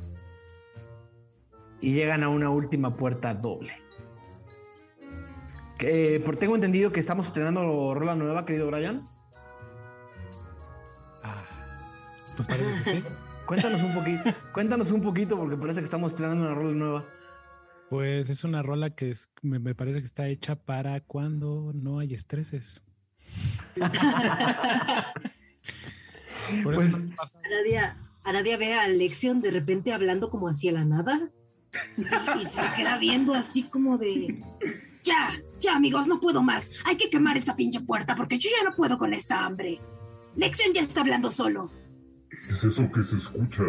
y 1.81 1.93
llegan 1.93 2.22
a 2.22 2.30
una 2.30 2.52
última 2.52 2.95
puerta 2.95 3.34
doble 3.34 3.73
eh, 5.80 6.22
por, 6.23 6.38
tengo 6.38 6.53
entendido 6.53 6.91
que 6.91 6.99
estamos 6.99 7.26
estrenando 7.26 7.95
rola 7.95 8.14
nueva, 8.14 8.45
querido 8.45 8.68
Brian. 8.68 9.03
Ah, 11.23 11.43
pues 12.35 12.48
parece 12.48 12.72
que 12.72 12.84
sí. 12.84 13.03
Cuéntanos 13.52 13.82
un 13.82 13.94
poquito, 13.94 14.23
cuéntanos 14.53 14.91
un 14.91 15.02
poquito 15.02 15.38
porque 15.38 15.57
parece 15.57 15.80
que 15.80 15.84
estamos 15.84 16.14
estrenando 16.14 16.45
una 16.45 16.56
rola 16.56 16.72
nueva. 16.73 17.06
Pues 17.90 18.30
es 18.30 18.45
una 18.45 18.64
rola 18.64 18.91
que 18.91 19.10
es, 19.10 19.30
me, 19.41 19.60
me 19.60 19.76
parece 19.76 19.99
que 19.99 20.06
está 20.06 20.30
hecha 20.30 20.56
para 20.56 21.02
cuando 21.02 21.73
no 21.73 21.99
hay 21.99 22.14
estreses. 22.14 22.82
Por 26.64 26.76
pues, 26.76 26.94
Aradia, 27.44 27.98
Aradia 28.23 28.56
ve 28.56 28.73
a 28.73 28.88
Lección 28.88 29.41
de 29.41 29.52
repente 29.52 29.91
hablando 29.91 30.30
como 30.30 30.48
hacia 30.48 30.72
la 30.72 30.86
nada 30.86 31.30
y 31.98 32.40
se 32.45 32.61
queda 32.78 32.98
viendo 32.99 33.34
así 33.34 33.64
como 33.64 33.98
de 33.98 34.41
ya, 35.03 35.30
ya 35.60 35.76
amigos, 35.76 36.07
no 36.07 36.22
puedo 36.22 36.41
más. 36.41 36.72
Hay 36.86 36.95
que 36.95 37.10
quemar 37.10 37.36
esta 37.36 37.57
pinche 37.57 37.82
puerta 37.82 38.15
porque 38.15 38.38
yo 38.38 38.49
ya 38.57 38.64
no 38.69 38.73
puedo 38.78 38.98
con 38.98 39.14
esta 39.14 39.45
hambre. 39.45 39.82
Lexion 40.38 40.73
ya 40.73 40.80
está 40.80 41.02
hablando 41.02 41.30
solo. 41.30 41.81
¿Qué 42.52 42.56
es 42.56 42.64
eso 42.65 42.91
que 42.91 43.02
se 43.02 43.15
escucha? 43.15 43.64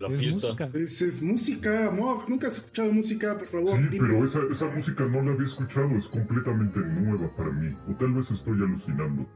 La 0.00 0.10
fiesta. 0.10 0.48
Música. 0.48 0.70
Es, 0.74 1.22
música, 1.22 1.92
Mog. 1.92 2.28
Nunca 2.28 2.48
has 2.48 2.56
escuchado 2.56 2.92
música, 2.92 3.38
por 3.38 3.46
favor. 3.46 3.68
Sí, 3.68 3.98
pero 4.00 4.24
esa, 4.24 4.40
esa 4.50 4.66
música 4.66 5.04
no 5.04 5.22
la 5.22 5.30
había 5.30 5.46
escuchado. 5.46 5.90
Es 5.90 6.08
completamente 6.08 6.80
nueva 6.80 7.30
para 7.36 7.52
mí. 7.52 7.72
O 7.88 7.94
tal 7.94 8.14
vez 8.14 8.32
estoy 8.32 8.54
alucinando. 8.54 9.28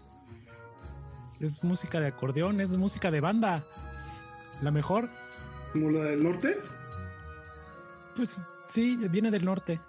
Es 1.39 1.62
música 1.62 2.01
de 2.01 2.09
acordeón, 2.09 2.60
es 2.60 2.77
música 2.77 3.12
de 3.12 3.20
banda. 3.20 3.64
La 4.60 4.73
mejor. 4.73 5.09
¿Como 5.73 5.93
la 5.93 6.02
del 6.02 6.24
norte? 6.24 6.59
Pues 8.16 8.43
Sí, 8.66 8.97
viene 9.09 9.31
del 9.31 9.44
norte. 9.44 9.81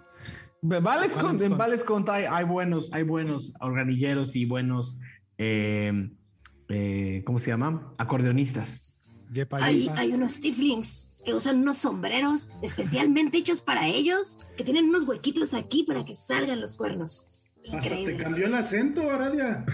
Vales 0.62 1.16
en 1.42 1.58
Vales 1.58 1.84
hay, 2.06 2.24
hay, 2.24 2.44
buenos, 2.44 2.92
hay 2.92 3.02
buenos 3.02 3.52
organilleros 3.58 4.36
y 4.36 4.44
buenos, 4.44 5.00
eh, 5.38 6.08
eh, 6.68 7.22
¿cómo 7.24 7.38
se 7.38 7.50
llama? 7.50 7.94
Acordeonistas. 7.98 8.80
hay, 9.52 9.90
hay 9.96 10.12
unos 10.12 10.40
tieflings 10.40 11.10
que 11.24 11.34
usan 11.34 11.58
unos 11.58 11.78
sombreros 11.78 12.50
especialmente 12.62 13.38
hechos 13.38 13.60
para 13.60 13.86
ellos, 13.86 14.38
que 14.56 14.64
tienen 14.64 14.88
unos 14.88 15.06
huequitos 15.06 15.54
aquí 15.54 15.84
para 15.84 16.04
que 16.04 16.14
salgan 16.14 16.60
los 16.60 16.76
cuernos. 16.76 17.26
Hasta 17.72 17.90
te 17.90 18.16
cambió 18.16 18.46
el 18.46 18.54
acento, 18.54 19.10
Aradia. 19.10 19.64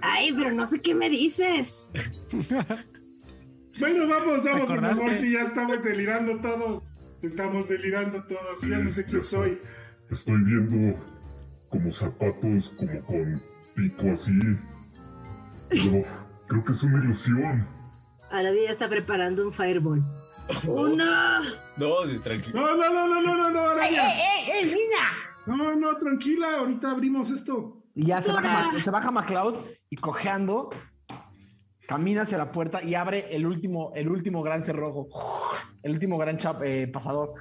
Ay, 0.00 0.34
pero 0.36 0.52
no 0.52 0.66
sé 0.66 0.80
qué 0.80 0.94
me 0.94 1.08
dices. 1.08 1.90
bueno, 3.80 4.06
vamos, 4.06 4.44
vamos, 4.44 4.66
por 4.66 4.80
favor, 4.80 5.18
que 5.18 5.30
ya 5.30 5.42
estamos 5.42 5.82
delirando 5.82 6.40
todos. 6.40 6.82
Estamos 7.22 7.68
delirando 7.68 8.22
todos, 8.24 8.60
ya 8.60 8.78
no 8.78 8.90
sé 8.90 9.06
quién 9.06 9.24
soy. 9.24 9.58
Estoy 10.10 10.42
viendo 10.44 10.98
como 11.70 11.90
zapatos 11.90 12.70
como 12.70 13.02
con 13.04 13.42
pico 13.74 14.10
así. 14.10 14.38
Pero 15.68 16.04
creo 16.46 16.64
que 16.64 16.72
es 16.72 16.82
una 16.82 17.04
ilusión. 17.04 17.66
Aradia 18.30 18.70
está 18.70 18.88
preparando 18.88 19.46
un 19.46 19.52
fireball. 19.52 20.04
¡Una! 20.66 21.40
No, 21.76 21.88
tranquilo. 22.22 22.60
No, 22.60 22.76
no, 22.76 22.92
no, 22.92 23.08
no, 23.08 23.20
no, 23.20 23.36
no, 23.36 23.50
no, 23.50 23.80
¡Ey, 23.82 23.96
ey, 23.96 24.50
ey, 24.52 24.64
niña! 24.66 25.08
No, 25.44 25.74
no, 25.74 25.96
tranquila, 25.98 26.58
ahorita 26.58 26.92
abrimos 26.92 27.30
esto. 27.32 27.82
Y 27.96 28.06
ya 28.06 28.22
se 28.22 28.32
baja, 28.32 28.70
se 28.80 28.90
baja 28.92 29.10
MacLeod 29.10 29.56
y 29.90 29.96
cojeando 29.96 30.70
camina 31.88 32.22
hacia 32.22 32.38
la 32.38 32.52
puerta 32.52 32.82
y 32.82 32.94
abre 32.94 33.34
el 33.34 33.46
último, 33.46 33.92
el 33.94 34.08
último 34.08 34.42
gran 34.42 34.62
cerrojo, 34.62 35.08
el 35.82 35.92
último 35.92 36.16
gran 36.16 36.38
chap, 36.38 36.62
eh, 36.62 36.86
pasador. 36.88 37.34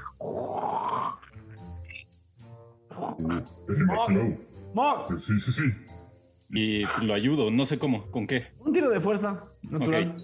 Mog, 4.73 5.19
Sí, 5.19 5.39
sí, 5.39 5.51
sí. 5.51 5.63
Y 6.53 6.83
lo 7.01 7.15
ayudo, 7.15 7.49
no 7.49 7.65
sé 7.65 7.79
cómo, 7.79 8.11
¿con 8.11 8.27
qué? 8.27 8.47
Un 8.59 8.73
tiro 8.73 8.89
de 8.89 9.01
fuerza, 9.01 9.51
natural. 9.63 10.15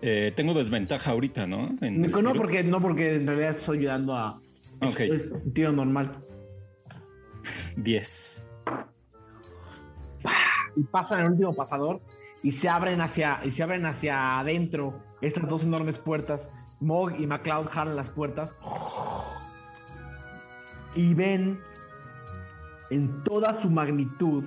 Eh, 0.00 0.32
tengo 0.34 0.54
desventaja 0.54 1.10
ahorita, 1.10 1.46
¿no? 1.46 1.76
no, 1.80 2.34
porque, 2.34 2.64
no, 2.64 2.80
porque 2.80 3.16
en 3.16 3.26
realidad 3.26 3.50
estoy 3.50 3.78
ayudando 3.78 4.14
a. 4.14 4.40
Es, 4.80 5.32
un 5.32 5.52
tiro 5.52 5.72
normal. 5.72 6.18
10. 7.76 8.44
Y 10.76 10.82
pasa 10.84 11.20
el 11.20 11.30
último 11.30 11.54
pasador 11.54 12.00
y 12.42 12.52
se 12.52 12.68
abren 12.68 13.00
hacia, 13.00 13.40
y 13.44 13.50
se 13.50 13.62
abren 13.62 13.84
hacia 13.86 14.38
adentro 14.38 15.02
estas 15.20 15.48
dos 15.48 15.64
enormes 15.64 15.98
puertas. 15.98 16.50
Mog 16.80 17.18
y 17.18 17.26
McCloud 17.26 17.68
jalan 17.68 17.96
las 17.96 18.10
puertas 18.10 18.54
y 20.94 21.14
ven 21.14 21.60
en 22.90 23.22
toda 23.24 23.54
su 23.54 23.70
magnitud 23.70 24.44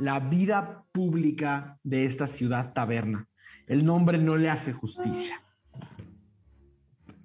la 0.00 0.18
vida 0.18 0.84
pública 0.92 1.78
de 1.82 2.06
esta 2.06 2.26
ciudad 2.26 2.72
taberna. 2.72 3.28
El 3.66 3.84
nombre 3.84 4.18
no 4.18 4.36
le 4.36 4.50
hace 4.50 4.72
justicia. 4.72 5.42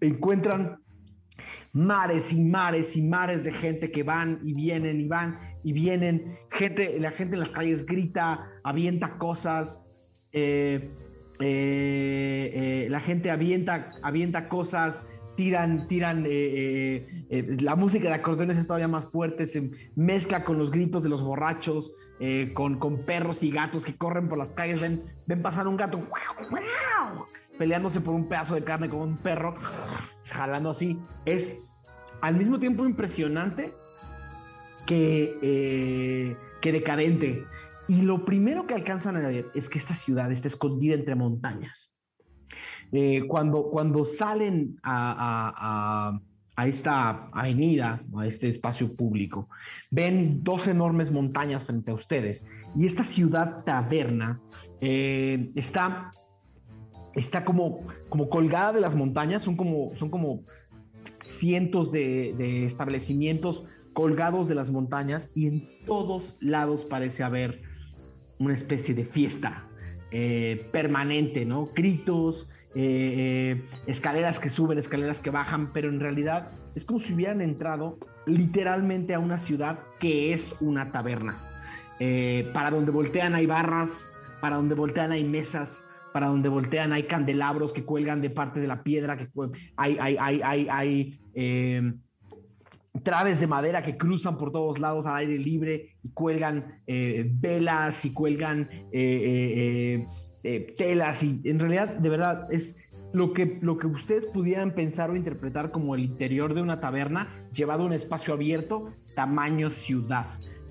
Encuentran 0.01 0.79
mares 1.71 2.31
y 2.31 2.43
mares 2.43 2.95
y 2.95 3.01
mares 3.01 3.43
de 3.43 3.51
gente 3.51 3.91
que 3.91 4.03
van 4.03 4.39
y 4.43 4.53
vienen 4.53 5.01
y 5.01 5.07
van 5.07 5.39
y 5.63 5.73
vienen. 5.73 6.37
Gente, 6.51 6.99
la 6.99 7.11
gente 7.11 7.35
en 7.35 7.39
las 7.39 7.51
calles 7.51 7.85
grita, 7.85 8.47
avienta 8.63 9.17
cosas, 9.17 9.81
eh, 10.31 10.91
eh, 11.39 12.51
eh, 12.53 12.87
la 12.89 12.99
gente 12.99 13.31
avienta, 13.31 13.89
avienta 14.03 14.47
cosas, 14.47 15.05
tiran, 15.35 15.87
tiran, 15.87 16.25
la 16.25 17.75
música 17.75 18.07
de 18.07 18.13
acordeones 18.13 18.57
es 18.57 18.67
todavía 18.67 18.87
más 18.87 19.05
fuerte, 19.05 19.47
se 19.47 19.71
mezcla 19.95 20.43
con 20.43 20.57
los 20.57 20.71
gritos 20.71 21.03
de 21.03 21.09
los 21.09 21.23
borrachos, 21.23 21.93
con, 22.53 22.79
con, 22.79 22.99
perros 22.99 23.43
y 23.43 23.51
gatos 23.51 23.85
que 23.85 23.95
corren 23.95 24.29
por 24.29 24.37
las 24.37 24.49
calles, 24.49 24.81
ven, 24.81 25.03
ven 25.25 25.41
pasar 25.41 25.67
un 25.67 25.77
gato 25.77 26.01
peleándose 27.57 28.01
por 28.01 28.13
un 28.13 28.27
pedazo 28.27 28.55
de 28.55 28.63
carne 28.63 28.89
con 28.89 28.99
un 28.99 29.17
perro, 29.17 29.55
jalando 30.25 30.69
así. 30.69 30.99
Es 31.25 31.59
al 32.21 32.35
mismo 32.35 32.59
tiempo 32.59 32.85
impresionante 32.85 33.73
que, 34.85 36.37
que 36.61 36.71
decadente. 36.71 37.45
Y 37.87 38.01
lo 38.01 38.25
primero 38.25 38.65
que 38.65 38.73
alcanzan 38.73 39.15
a 39.17 39.27
ver 39.27 39.51
es 39.53 39.69
que 39.69 39.77
esta 39.77 39.93
ciudad 39.93 40.31
está 40.31 40.47
escondida 40.47 40.95
entre 40.95 41.15
montañas. 41.15 41.95
Eh, 42.91 43.25
cuando, 43.27 43.69
cuando 43.69 44.05
salen 44.05 44.79
a, 44.83 46.19
esta 46.57 47.29
avenida, 47.33 48.01
a 48.17 48.25
este 48.25 48.47
espacio 48.47 48.95
público, 48.95 49.49
ven 49.91 50.43
dos 50.43 50.67
enormes 50.67 51.11
montañas 51.11 51.63
frente 51.63 51.91
a 51.91 51.93
ustedes. 51.93 52.45
Y 52.75 52.85
esta 52.85 53.03
ciudad 53.03 53.63
taberna 53.65 54.41
eh, 54.79 55.51
está, 55.55 56.11
está 57.13 57.43
como, 57.43 57.87
como 58.09 58.29
colgada 58.29 58.73
de 58.73 58.81
las 58.81 58.95
montañas, 58.95 59.43
son 59.43 59.57
como, 59.57 59.95
son 59.95 60.09
como 60.09 60.43
cientos 61.25 61.91
de, 61.91 62.33
de 62.37 62.65
establecimientos 62.65 63.65
colgados 63.93 64.47
de 64.47 64.55
las 64.55 64.71
montañas 64.71 65.29
y 65.33 65.47
en 65.47 65.63
todos 65.85 66.35
lados 66.39 66.85
parece 66.85 67.23
haber 67.23 67.61
una 68.39 68.53
especie 68.53 68.93
de 68.93 69.05
fiesta. 69.05 69.67
eh, 70.17 70.69
permanente, 70.71 71.45
¿no? 71.45 71.65
Gritos, 71.65 72.49
eh, 72.77 72.81
eh, 73.57 73.65
escaleras 73.87 74.37
que 74.37 74.49
suben, 74.49 74.77
escaleras 74.77 75.21
que 75.21 75.29
bajan, 75.29 75.71
pero 75.71 75.87
en 75.87 76.01
realidad 76.01 76.51
es 76.75 76.83
como 76.83 76.99
si 76.99 77.13
hubieran 77.13 77.39
entrado 77.39 77.97
literalmente 78.25 79.13
a 79.13 79.19
una 79.19 79.37
ciudad 79.37 79.79
que 79.97 80.33
es 80.33 80.53
una 80.59 80.91
taberna. 80.91 81.41
Eh, 82.01 82.49
para 82.53 82.71
donde 82.71 82.91
voltean 82.91 83.33
hay 83.33 83.45
barras, 83.45 84.09
para 84.41 84.57
donde 84.57 84.75
voltean 84.75 85.13
hay 85.13 85.23
mesas, 85.23 85.81
para 86.11 86.27
donde 86.27 86.49
voltean 86.49 86.91
hay 86.91 87.03
candelabros 87.03 87.71
que 87.71 87.85
cuelgan 87.85 88.21
de 88.21 88.29
parte 88.29 88.59
de 88.59 88.67
la 88.67 88.83
piedra, 88.83 89.15
que 89.15 89.29
hay, 89.77 89.97
hay, 89.97 90.17
hay, 90.19 90.67
hay, 90.69 92.01
traves 93.03 93.39
de 93.39 93.47
madera 93.47 93.83
que 93.83 93.95
cruzan 93.95 94.37
por 94.37 94.51
todos 94.51 94.79
lados 94.79 95.05
al 95.05 95.15
aire 95.15 95.37
libre 95.37 95.95
y 96.03 96.09
cuelgan 96.09 96.81
velas 96.85 98.03
y 98.03 98.11
cuelgan 98.11 98.69
eh, 100.45 100.75
telas 100.77 101.23
y 101.23 101.41
en 101.45 101.57
realidad 101.57 101.95
de 101.97 102.07
verdad 102.07 102.47
es 102.51 102.77
lo 103.13 103.33
que, 103.33 103.57
lo 103.61 103.79
que 103.79 103.87
ustedes 103.87 104.27
pudieran 104.27 104.75
pensar 104.75 105.09
o 105.09 105.15
interpretar 105.15 105.71
como 105.71 105.95
el 105.95 106.01
interior 106.01 106.53
de 106.53 106.61
una 106.61 106.79
taberna 106.79 107.47
llevado 107.51 107.81
a 107.81 107.85
un 107.87 107.93
espacio 107.93 108.35
abierto 108.35 108.93
tamaño 109.15 109.71
ciudad. 109.71 110.27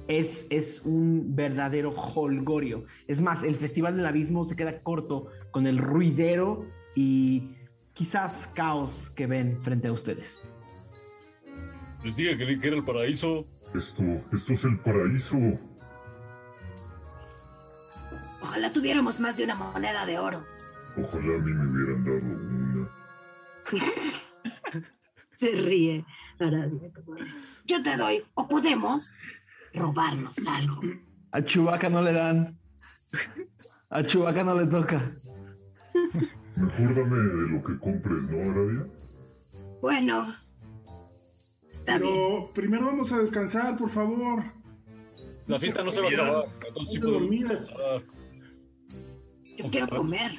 Es, 0.06 0.46
es 0.50 0.82
un 0.84 1.34
verdadero 1.34 1.90
holgorio. 1.90 2.84
Es 3.08 3.20
más, 3.20 3.42
el 3.42 3.56
Festival 3.56 3.96
del 3.96 4.06
Abismo 4.06 4.44
se 4.44 4.54
queda 4.54 4.80
corto 4.80 5.26
con 5.50 5.66
el 5.66 5.78
ruidero 5.78 6.66
y 6.94 7.56
quizás 7.94 8.46
caos 8.54 9.10
que 9.10 9.26
ven 9.26 9.58
frente 9.62 9.88
a 9.88 9.92
ustedes. 9.92 10.46
Les 12.04 12.14
dije 12.14 12.38
que, 12.38 12.60
que 12.60 12.68
era 12.68 12.76
el 12.76 12.84
paraíso. 12.84 13.44
Esto, 13.74 14.04
esto 14.32 14.52
es 14.52 14.64
el 14.64 14.78
paraíso. 14.78 15.38
Ojalá 18.44 18.70
tuviéramos 18.70 19.20
más 19.20 19.38
de 19.38 19.44
una 19.44 19.54
moneda 19.54 20.04
de 20.04 20.18
oro. 20.18 20.44
Ojalá 20.98 21.34
a 21.34 21.38
mí 21.38 21.50
me 21.50 21.66
hubieran 21.66 22.04
dado 22.04 22.18
una. 22.36 22.90
Se 25.32 25.52
ríe. 25.52 26.04
Aradia, 26.38 26.90
Yo 27.64 27.82
te 27.82 27.96
doy, 27.96 28.22
o 28.34 28.46
podemos 28.46 29.14
robarnos 29.72 30.46
algo. 30.46 30.78
A 31.32 31.42
Chubaca 31.42 31.88
no 31.88 32.02
le 32.02 32.12
dan. 32.12 32.58
A 33.88 34.02
Chubaca 34.02 34.44
no 34.44 34.60
le 34.60 34.66
toca. 34.66 35.16
Mejor 36.54 36.94
dame 36.96 37.16
de 37.16 37.48
lo 37.48 37.62
que 37.62 37.78
compres, 37.78 38.28
¿no, 38.28 38.50
Aradia? 38.50 38.86
Bueno, 39.80 40.34
está 41.70 41.96
bien. 41.96 42.12
Pero 42.12 42.52
primero 42.52 42.86
vamos 42.86 43.10
a 43.10 43.20
descansar, 43.20 43.74
por 43.78 43.88
favor. 43.88 44.44
La 45.46 45.58
fiesta 45.58 45.82
no 45.82 45.90
se 45.90 46.02
va 46.02 46.08
a 46.08 46.12
acabar. 46.12 46.48
Entonces 46.66 46.92
sí 46.92 47.00
puedo. 47.00 47.20
Yo 49.56 49.70
quiero 49.70 49.88
comer. 49.88 50.32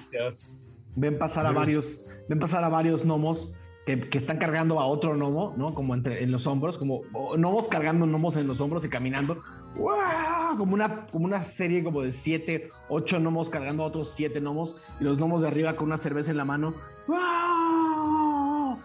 Ven 0.95 1.17
pasar 1.17 1.45
a 1.45 1.51
varios, 1.51 2.05
ven 2.29 2.39
pasar 2.39 2.63
a 2.63 2.69
varios 2.69 3.03
gnomos 3.03 3.53
que, 3.85 4.09
que 4.09 4.17
están 4.17 4.37
cargando 4.37 4.79
a 4.79 4.85
otro 4.85 5.13
gnomo, 5.15 5.53
¿no? 5.57 5.73
Como 5.73 5.93
entre, 5.93 6.23
en 6.23 6.31
los 6.31 6.47
hombros, 6.47 6.77
como 6.77 7.01
gnomos 7.35 7.67
cargando 7.67 8.05
gnomos 8.05 8.35
en 8.37 8.47
los 8.47 8.61
hombros 8.61 8.85
y 8.85 8.89
caminando. 8.89 9.43
¡Guau! 9.75 10.57
Como 10.57 10.73
una, 10.73 11.07
como 11.07 11.25
una 11.25 11.43
serie 11.43 11.83
como 11.83 12.01
de 12.01 12.11
siete, 12.11 12.69
ocho 12.89 13.19
gnomos 13.19 13.49
cargando 13.49 13.83
a 13.83 13.87
otros 13.87 14.13
siete 14.15 14.39
gnomos 14.39 14.75
y 14.99 15.03
los 15.03 15.17
gnomos 15.17 15.41
de 15.41 15.49
arriba 15.49 15.75
con 15.75 15.87
una 15.87 15.97
cerveza 15.97 16.31
en 16.31 16.37
la 16.37 16.45
mano. 16.45 16.75
¡Guau! 17.07 18.79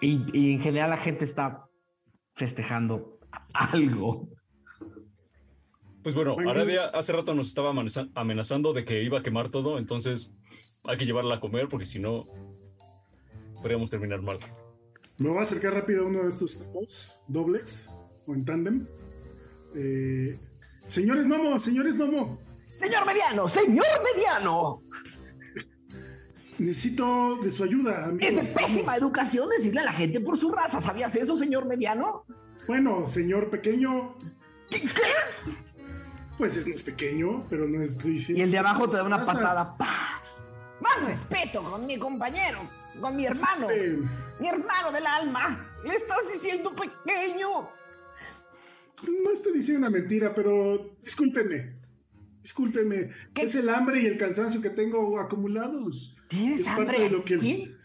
Y, 0.00 0.24
y 0.32 0.52
en 0.54 0.60
general 0.60 0.90
la 0.90 0.96
gente 0.96 1.24
está 1.24 1.66
festejando 2.34 3.18
algo. 3.52 4.28
Pues 6.02 6.14
bueno. 6.14 6.36
Aradia 6.48 6.84
hace 6.94 7.12
rato 7.12 7.34
nos 7.34 7.48
estaba 7.48 7.70
amenaza- 7.70 8.08
amenazando 8.14 8.72
de 8.72 8.84
que 8.84 9.02
iba 9.02 9.18
a 9.20 9.22
quemar 9.22 9.48
todo, 9.50 9.78
entonces 9.78 10.30
hay 10.84 10.96
que 10.96 11.06
llevarla 11.06 11.36
a 11.36 11.40
comer 11.40 11.68
porque 11.68 11.86
si 11.86 11.98
no 11.98 12.24
podríamos 13.60 13.90
terminar 13.90 14.20
mal. 14.22 14.38
Me 15.18 15.28
voy 15.28 15.38
a 15.38 15.42
acercar 15.42 15.74
rápido 15.74 16.04
a 16.04 16.08
uno 16.08 16.22
de 16.24 16.28
estos 16.30 16.58
gnomos, 16.58 17.20
dobles 17.28 17.88
o 18.26 18.34
en 18.34 18.44
tándem. 18.44 18.86
Eh, 19.76 20.38
señores 20.88 21.26
Nomo, 21.26 21.58
señores 21.58 21.96
Nomo, 21.96 22.38
Señor 22.80 23.06
mediano, 23.06 23.48
señor 23.48 23.86
mediano. 24.14 24.82
necesito 26.58 27.36
de 27.42 27.50
su 27.50 27.62
ayuda, 27.64 27.92
Es 27.92 28.28
amigos. 28.28 28.46
de 28.54 28.60
pésima 28.60 28.82
Vamos. 28.86 28.98
educación 28.98 29.48
decirle 29.50 29.80
a 29.80 29.84
la 29.84 29.92
gente 29.92 30.20
por 30.20 30.36
su 30.38 30.50
raza. 30.50 30.80
¿Sabías 30.82 31.14
eso, 31.16 31.36
señor 31.36 31.66
mediano? 31.66 32.24
Bueno, 32.66 33.06
señor 33.06 33.50
pequeño. 33.50 34.16
Pues 36.42 36.56
es, 36.56 36.66
no 36.66 36.74
es 36.74 36.82
pequeño, 36.82 37.46
pero 37.48 37.68
no 37.68 37.80
es 37.80 37.96
Y 38.04 38.40
el 38.40 38.50
de 38.50 38.58
abajo 38.58 38.90
te 38.90 38.96
da 38.96 39.04
una 39.04 39.22
patada. 39.24 39.76
¡Pah! 39.76 40.20
Más 40.80 41.06
respeto 41.06 41.62
con 41.62 41.86
mi 41.86 41.96
compañero, 42.00 42.68
con 43.00 43.14
mi 43.14 43.26
hermano, 43.26 43.68
mi 44.40 44.48
hermano 44.48 44.90
del 44.90 45.06
alma. 45.06 45.70
Le 45.84 45.94
estás 45.94 46.18
diciendo 46.34 46.74
pequeño. 46.74 47.46
no 49.22 49.30
estoy 49.32 49.52
diciendo 49.52 49.86
una 49.86 49.96
mentira, 49.96 50.34
pero 50.34 50.96
discúlpenme. 51.04 51.76
Discúlpenme. 52.42 53.10
¿Qué? 53.32 53.42
Es 53.42 53.54
el 53.54 53.68
hambre 53.68 54.00
y 54.00 54.06
el 54.06 54.18
cansancio 54.18 54.60
que 54.60 54.70
tengo 54.70 55.20
acumulados. 55.20 56.16
¿Tienes 56.28 56.62
Es 56.62 56.66
parte 56.66 56.80
hambre? 56.82 57.00
de 57.02 57.08
lo 57.10 57.24
que- 57.24 57.38
¿Quién? 57.38 57.76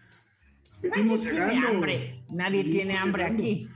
Venimos 0.82 1.20
Nadie 1.20 1.32
llegando. 1.32 1.52
tiene 1.54 1.68
hambre. 1.68 2.24
Nadie 2.32 2.58
Venimos 2.64 2.76
tiene 2.76 2.98
hambre 2.98 3.24
llegando. 3.24 3.44
aquí. 3.44 3.70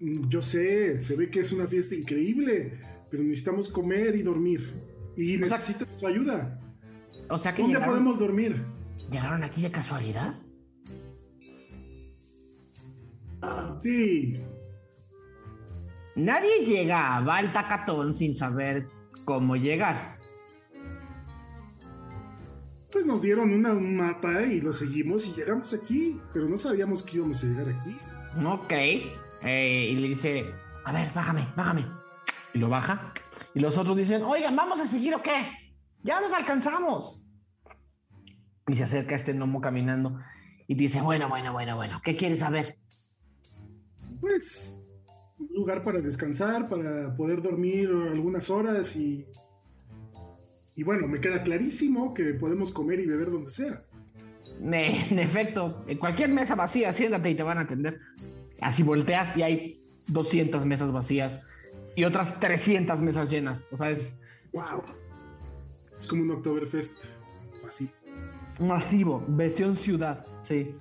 Mm, 0.00 0.28
Yo 0.28 0.42
sé, 0.42 1.00
se 1.00 1.16
ve 1.16 1.30
que 1.30 1.40
es 1.40 1.52
una 1.52 1.66
fiesta 1.66 1.94
increíble, 1.94 2.80
pero 3.10 3.22
necesitamos 3.22 3.68
comer 3.68 4.14
y 4.16 4.22
dormir. 4.22 4.74
Y 5.16 5.36
O 5.42 5.46
sea- 5.46 5.56
necesito 5.58 5.86
su 5.94 6.06
ayuda. 6.06 6.60
O 7.30 7.38
sea 7.38 7.54
que 7.54 7.62
¿Dónde 7.62 7.74
llegaron, 7.76 7.94
podemos 7.94 8.18
dormir? 8.18 8.64
llegaron 9.10 9.42
aquí 9.44 9.62
de 9.62 9.70
casualidad. 9.70 10.34
Sí, 13.82 14.40
Nadie 16.16 16.64
llega 16.64 17.16
a 17.16 17.20
Baltacatón 17.20 18.14
sin 18.14 18.34
saber 18.36 18.86
cómo 19.24 19.56
llegar. 19.56 20.14
pues 22.92 23.04
nos 23.06 23.22
dieron 23.22 23.50
una- 23.52 23.72
un 23.72 23.96
mapa 23.96 24.42
y 24.42 24.60
lo 24.60 24.72
seguimos 24.72 25.26
y 25.26 25.32
llegamos 25.32 25.74
aquí, 25.74 26.16
pero 26.32 26.48
no 26.48 26.56
sabíamos 26.56 27.02
que 27.02 27.16
íbamos 27.16 27.42
a 27.42 27.46
llegar 27.48 27.68
aquí. 27.68 27.98
Ok. 28.46 28.72
Eh, 29.42 29.88
y 29.90 29.96
le 29.96 30.08
dice, 30.10 30.44
a 30.84 30.92
ver, 30.92 31.10
bájame, 31.12 31.48
bájame. 31.56 31.84
Y 32.54 32.58
lo 32.58 32.68
baja. 32.68 33.12
Y 33.54 33.60
los 33.60 33.76
otros 33.76 33.96
dicen, 33.96 34.22
oigan, 34.22 34.56
¿vamos 34.56 34.80
a 34.80 34.86
seguir 34.86 35.14
o 35.14 35.22
qué? 35.22 35.44
Ya 36.02 36.20
nos 36.20 36.32
alcanzamos. 36.32 37.28
Y 38.66 38.76
se 38.76 38.84
acerca 38.84 39.14
este 39.14 39.32
gnomo 39.34 39.60
caminando 39.60 40.18
y 40.66 40.74
dice, 40.74 41.00
bueno, 41.00 41.28
bueno, 41.28 41.52
bueno, 41.52 41.76
bueno, 41.76 42.00
¿qué 42.02 42.16
quieres 42.16 42.38
saber? 42.38 42.78
Pues 44.20 44.82
un 45.38 45.48
lugar 45.54 45.84
para 45.84 46.00
descansar, 46.00 46.68
para 46.68 47.14
poder 47.16 47.42
dormir 47.42 47.90
algunas 47.90 48.48
horas 48.50 48.96
y... 48.96 49.26
Y 50.76 50.82
bueno, 50.82 51.06
me 51.06 51.20
queda 51.20 51.42
clarísimo 51.44 52.14
que 52.14 52.34
podemos 52.34 52.72
comer 52.72 52.98
y 52.98 53.06
beber 53.06 53.30
donde 53.30 53.50
sea. 53.50 53.84
En 54.60 55.18
efecto, 55.20 55.84
en 55.86 55.98
cualquier 55.98 56.30
mesa 56.30 56.56
vacía, 56.56 56.92
siéntate 56.92 57.30
y 57.30 57.34
te 57.36 57.44
van 57.44 57.58
a 57.58 57.62
atender. 57.62 58.00
Así 58.60 58.82
volteas 58.82 59.36
y 59.36 59.42
hay 59.42 59.84
200 60.08 60.64
mesas 60.66 60.90
vacías 60.90 61.46
y 61.96 62.04
otras 62.04 62.38
300 62.40 63.00
mesas 63.00 63.28
llenas. 63.30 63.64
O 63.70 63.76
sea, 63.76 63.90
es 63.90 64.20
¡Wow! 64.52 64.82
Es 65.98 66.06
como 66.08 66.22
un 66.22 66.30
Oktoberfest. 66.32 67.04
Así. 67.66 67.90
masivo, 68.60 69.24
versión 69.26 69.76
ciudad, 69.76 70.24
sí. 70.42 70.76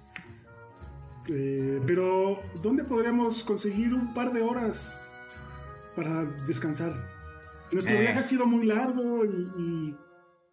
Eh, 1.30 1.82
pero, 1.88 2.42
¿dónde 2.62 2.84
podríamos 2.84 3.44
conseguir 3.44 3.94
un 3.94 4.14
par 4.14 4.34
de 4.34 4.42
horas 4.42 5.18
para 5.96 6.26
descansar? 6.46 6.94
Nuestro 7.72 7.96
Eh. 7.96 8.02
viaje 8.02 8.20
ha 8.20 8.24
sido 8.24 8.46
muy 8.46 8.66
largo 8.66 9.24
y, 9.26 9.96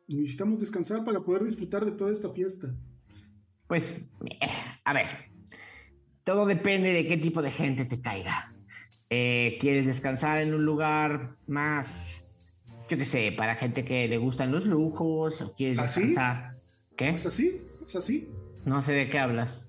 y 0.07 0.17
necesitamos 0.17 0.61
descansar 0.61 1.05
para 1.05 1.21
poder 1.21 1.43
disfrutar 1.45 1.85
de 1.85 1.93
toda 1.93 2.13
esta 2.13 2.31
fiesta. 2.31 2.69
Pues, 3.67 4.09
eh, 4.25 4.39
a 4.85 4.93
ver, 4.95 5.07
todo 6.25 6.47
depende 6.47 6.93
de 6.93 7.07
qué 7.07 7.17
tipo 7.17 7.43
de 7.43 7.51
gente 7.51 7.85
te 7.85 8.01
caiga. 8.01 8.50
Eh, 9.13 9.59
¿Quieres 9.61 9.87
descansar 9.87 10.39
en 10.41 10.55
un 10.55 10.65
lugar 10.65 11.37
más, 11.49 12.25
yo 12.89 12.97
qué 12.97 13.05
sé, 13.05 13.33
para 13.37 13.57
gente 13.57 13.85
que 13.85 14.07
le 14.07 14.19
gustan 14.19 14.53
los 14.53 14.67
lujos? 14.67 15.43
¿O 15.43 15.53
quieres 15.55 15.79
¿Ah, 15.79 15.83
descansar? 15.83 16.57
¿Qué? 16.97 17.09
¿Es 17.11 17.27
así? 17.27 17.61
¿Es 17.85 17.97
así? 17.97 18.29
No 18.65 18.81
sé 18.83 18.93
de 18.93 19.09
qué 19.09 19.19
hablas. 19.19 19.67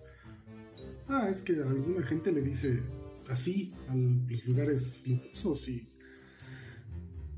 Ah, 1.09 1.27
es 1.29 1.41
que 1.41 1.53
alguna 1.53 2.05
gente 2.05 2.31
le 2.31 2.41
dice 2.41 2.83
así 3.29 3.73
a 3.89 3.95
los 3.95 4.45
lugares 4.45 5.05
lujosos 5.07 5.67
y 5.69 5.87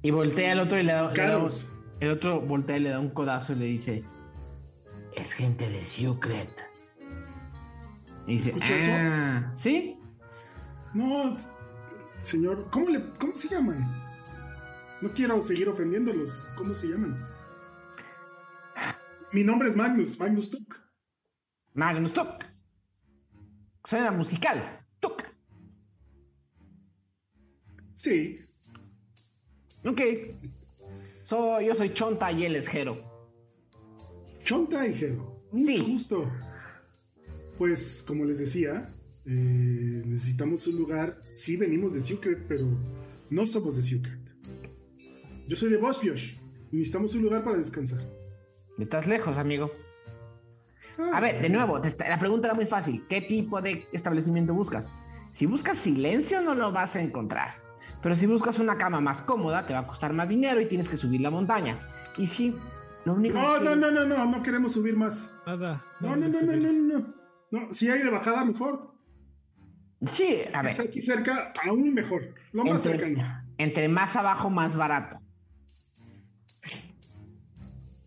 Y 0.01 0.11
voltea 0.11 0.51
al 0.51 0.59
otro 0.59 0.77
y 0.79 0.83
le 0.83 0.91
da, 0.91 1.13
le 1.13 1.23
da- 1.23 1.47
el 2.01 2.09
otro 2.11 2.41
voltea 2.41 2.77
y 2.77 2.79
le 2.81 2.89
da 2.89 2.99
un 2.99 3.11
codazo 3.11 3.53
y 3.53 3.55
le 3.55 3.65
dice, 3.65 4.03
es 5.15 5.31
gente 5.31 5.69
de 5.69 5.81
Secret. 5.81 6.49
Y 8.27 8.33
dice, 8.37 8.53
ah, 8.61 9.51
¿sí? 9.55 9.97
No, 10.93 11.35
señor, 12.23 12.69
¿cómo, 12.71 12.89
le, 12.89 13.03
¿cómo 13.19 13.35
se 13.35 13.49
llaman? 13.49 14.01
No 15.01 15.13
quiero 15.13 15.41
seguir 15.41 15.67
ofendiéndolos. 15.69 16.47
¿Cómo 16.55 16.73
se 16.73 16.87
llaman? 16.87 17.17
Mi 19.31 19.43
nombre 19.43 19.67
es 19.69 19.75
Magnus, 19.75 20.17
Magnus 20.19 20.49
Tuk. 20.49 20.75
Magnus 21.73 22.13
Tuk. 22.13 22.27
Suena 23.85 24.11
musical. 24.11 24.85
Tuk. 24.99 25.23
Sí. 27.95 28.39
Ok. 29.83 30.01
So, 31.23 31.59
yo 31.59 31.75
soy 31.75 31.93
Chonta 31.93 32.31
y 32.31 32.45
él 32.45 32.55
es 32.55 32.67
Jero. 32.67 32.97
Chonta 34.43 34.87
y 34.87 34.93
Jero. 34.93 35.41
Mucho 35.51 35.67
Sí. 35.83 35.91
gusto. 35.91 36.31
Pues, 37.57 38.03
como 38.07 38.25
les 38.25 38.39
decía, 38.39 38.89
eh, 39.25 40.03
necesitamos 40.05 40.65
un 40.67 40.77
lugar. 40.77 41.19
Sí, 41.35 41.57
venimos 41.57 41.93
de 41.93 42.01
Secret, 42.01 42.45
pero 42.47 42.65
no 43.29 43.47
somos 43.47 43.75
de 43.75 43.81
Secret. 43.81 44.19
Yo 45.47 45.55
soy 45.55 45.69
de 45.69 45.77
Boschbiosh 45.77 46.35
y 46.71 46.77
necesitamos 46.77 47.13
un 47.15 47.23
lugar 47.23 47.43
para 47.43 47.57
descansar. 47.57 48.01
Estás 48.77 49.07
lejos, 49.07 49.37
amigo. 49.37 49.71
Ah, 50.97 51.11
A 51.17 51.19
ver, 51.19 51.41
de 51.41 51.49
nuevo, 51.49 51.79
la 52.07 52.19
pregunta 52.19 52.47
era 52.47 52.55
muy 52.55 52.65
fácil. 52.65 53.05
¿Qué 53.09 53.21
tipo 53.21 53.61
de 53.61 53.87
establecimiento 53.91 54.53
buscas? 54.53 54.93
Si 55.31 55.45
buscas 55.45 55.77
silencio, 55.79 56.41
no 56.41 56.53
lo 56.55 56.71
vas 56.71 56.95
a 56.95 57.01
encontrar. 57.01 57.55
Pero 58.01 58.15
si 58.15 58.25
buscas 58.27 58.59
una 58.59 58.77
cama 58.77 58.99
más 59.01 59.21
cómoda, 59.21 59.65
te 59.65 59.73
va 59.73 59.79
a 59.79 59.87
costar 59.87 60.13
más 60.13 60.29
dinero 60.29 60.59
y 60.61 60.67
tienes 60.67 60.89
que 60.89 60.97
subir 60.97 61.21
la 61.21 61.31
montaña. 61.31 61.79
Y 62.17 62.27
sí, 62.27 62.55
lo 63.05 63.13
único 63.13 63.37
No, 63.39 63.57
que- 63.57 63.65
no, 63.65 63.75
no, 63.75 63.91
no, 63.91 64.05
no, 64.05 64.25
no 64.25 64.43
queremos 64.43 64.73
subir 64.73 64.95
más. 64.95 65.33
Nada. 65.47 65.83
No, 65.99 66.15
no, 66.15 66.27
no, 66.27 66.41
no, 66.41 66.55
no, 66.55 66.71
no, 66.73 66.99
no. 66.99 67.13
No, 67.51 67.73
si 67.73 67.89
hay 67.89 68.03
de 68.03 68.09
bajada, 68.09 68.43
mejor. 68.45 68.92
Sí, 70.07 70.35
a 70.53 70.61
Está 70.61 70.61
ver. 70.61 70.81
aquí 70.81 71.01
cerca, 71.01 71.53
aún 71.65 71.93
mejor. 71.93 72.33
Lo 72.51 72.63
más 72.65 72.85
Entre, 72.85 73.07
cercano. 73.07 73.43
entre 73.57 73.87
más 73.87 74.15
abajo, 74.15 74.49
más 74.49 74.75
barato. 74.75 75.19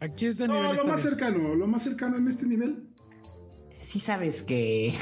Aquí 0.00 0.26
es 0.26 0.38
de 0.38 0.46
No, 0.48 0.54
nivel 0.54 0.68
lo 0.68 0.74
está 0.74 0.86
más 0.88 1.00
cercano, 1.02 1.54
lo 1.54 1.66
más 1.66 1.82
cercano 1.82 2.16
en 2.18 2.28
este 2.28 2.46
nivel. 2.46 2.86
Sí 3.82 3.98
sabes 4.00 4.42
que 4.42 4.94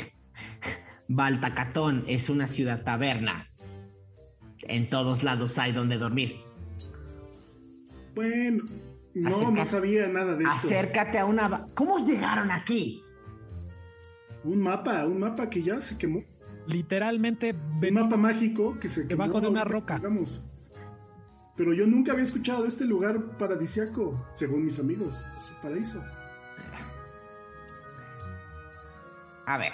Baltacatón 1.09 2.05
es 2.07 2.29
una 2.29 2.47
ciudad 2.47 2.85
taberna. 2.85 3.49
En 4.63 4.89
todos 4.89 5.23
lados 5.23 5.59
hay 5.59 5.73
donde 5.73 5.97
dormir. 5.99 6.37
Bueno, 8.15 8.65
no, 9.15 9.29
Acerca- 9.31 9.51
no 9.51 9.65
sabía 9.65 10.07
nada 10.09 10.37
de 10.37 10.45
esto. 10.45 10.55
Acércate 10.57 11.19
a 11.19 11.25
una... 11.27 11.67
¿Cómo 11.75 11.99
llegaron 12.07 12.51
aquí? 12.53 13.03
Un 14.45 14.61
mapa, 14.61 15.05
un 15.07 15.19
mapa 15.19 15.51
que 15.51 15.61
ya 15.63 15.81
se 15.83 15.99
quemó. 15.99 16.23
Literalmente 16.67 17.53
Un 17.53 17.95
mapa 17.95 18.17
mágico 18.17 18.79
que 18.79 18.89
se. 18.89 19.05
Debajo 19.05 19.41
de 19.41 19.49
una 19.49 19.65
roca. 19.65 19.97
llegamos. 19.97 20.51
Pero 21.57 21.73
yo 21.73 21.87
nunca 21.87 22.13
había 22.13 22.25
escuchado 22.25 22.63
de 22.63 22.69
este 22.69 22.85
lugar 22.85 23.37
paradisiaco, 23.39 24.27
según 24.33 24.65
mis 24.65 24.81
amigos. 24.81 25.25
Es 25.37 25.51
un 25.51 25.57
paraíso. 25.61 26.05
A 29.47 29.59
ver. 29.59 29.73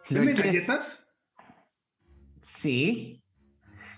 Si 0.00 0.14
¿Tiene 0.14 0.32
galletas? 0.32 1.12
Sí. 2.40 3.22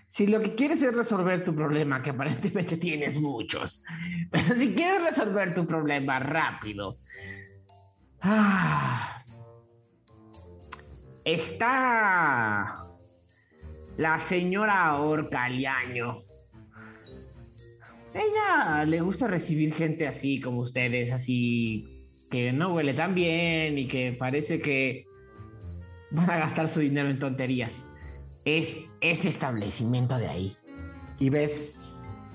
Si 0.08 0.26
lo 0.26 0.40
que 0.40 0.54
quieres 0.54 0.80
es 0.82 0.94
resolver 0.94 1.44
tu 1.44 1.54
problema, 1.54 2.02
que 2.02 2.10
aparentemente 2.10 2.76
tienes 2.76 3.20
muchos, 3.20 3.84
pero 4.30 4.54
si 4.54 4.72
quieres 4.72 5.02
resolver 5.02 5.54
tu 5.54 5.66
problema 5.66 6.20
rápido, 6.20 6.98
ah, 8.20 9.13
está 11.24 12.84
la 13.96 14.20
señora 14.20 14.98
Orcaliaño. 14.98 16.22
Ella 18.12 18.84
le 18.84 19.00
gusta 19.00 19.26
recibir 19.26 19.74
gente 19.74 20.06
así 20.06 20.40
como 20.40 20.60
ustedes, 20.60 21.10
así 21.10 21.84
que 22.30 22.52
no 22.52 22.74
huele 22.74 22.94
tan 22.94 23.14
bien 23.14 23.78
y 23.78 23.86
que 23.86 24.14
parece 24.18 24.60
que 24.60 25.06
van 26.10 26.30
a 26.30 26.36
gastar 26.36 26.68
su 26.68 26.80
dinero 26.80 27.08
en 27.08 27.18
tonterías. 27.18 27.84
Es 28.44 28.88
ese 29.00 29.28
establecimiento 29.28 30.16
de 30.16 30.28
ahí. 30.28 30.56
Y 31.18 31.30
ves 31.30 31.72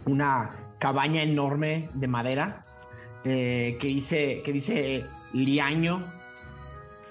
una 0.05 0.73
cabaña 0.79 1.21
enorme 1.23 1.89
de 1.93 2.07
madera 2.07 2.63
eh, 3.23 3.77
que 3.79 3.87
dice 3.87 4.41
que 4.43 4.53
dice 4.53 5.05
Liaño 5.33 6.11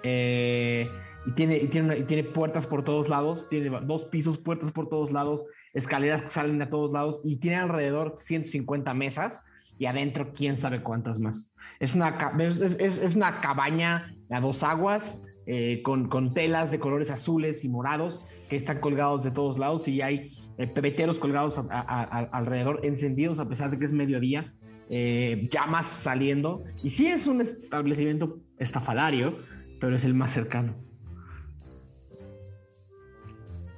eh, 0.02 0.88
y 1.28 1.32
tiene 1.32 1.56
y 1.58 1.68
tiene, 1.68 1.86
una- 1.88 1.96
y 1.96 2.04
tiene 2.04 2.24
puertas 2.24 2.66
por 2.66 2.82
todos 2.84 3.08
lados, 3.08 3.48
tiene 3.48 3.70
dos 3.84 4.04
pisos, 4.06 4.38
puertas 4.38 4.72
por 4.72 4.88
todos 4.88 5.12
lados, 5.12 5.44
escaleras 5.74 6.22
que 6.22 6.30
salen 6.30 6.60
a 6.62 6.70
todos 6.70 6.90
lados 6.92 7.20
y 7.24 7.36
tiene 7.36 7.56
alrededor 7.56 8.14
150 8.16 8.94
mesas 8.94 9.44
y 9.78 9.86
adentro 9.86 10.32
quién 10.32 10.56
sabe 10.56 10.82
cuántas 10.82 11.18
más. 11.20 11.54
Es 11.80 11.94
una, 11.94 12.32
es, 12.40 12.58
es- 12.60 12.98
es 12.98 13.14
una 13.14 13.40
cabaña 13.40 14.14
a 14.30 14.40
dos 14.40 14.62
aguas 14.62 15.22
eh, 15.46 15.80
con, 15.82 16.08
con 16.08 16.34
telas 16.34 16.70
de 16.70 16.78
colores 16.78 17.10
azules 17.10 17.64
y 17.64 17.68
morados 17.68 18.20
que 18.50 18.56
están 18.56 18.80
colgados 18.80 19.22
de 19.24 19.30
todos 19.30 19.58
lados 19.58 19.86
y 19.88 20.00
hay 20.02 20.32
eh, 20.58 20.66
pebeteros 20.66 21.18
colgados 21.18 21.58
a- 21.58 21.66
a- 21.70 22.02
a- 22.02 22.28
alrededor, 22.32 22.80
encendidos 22.84 23.38
a 23.38 23.48
pesar 23.48 23.70
de 23.70 23.78
que 23.78 23.84
es 23.84 23.92
mediodía, 23.92 24.54
eh, 24.90 25.48
llamas 25.50 25.86
saliendo. 25.86 26.64
Y 26.82 26.90
sí 26.90 27.06
es 27.06 27.26
un 27.26 27.40
establecimiento 27.40 28.40
estafalario, 28.58 29.34
pero 29.80 29.94
es 29.96 30.04
el 30.04 30.14
más 30.14 30.32
cercano. 30.32 30.74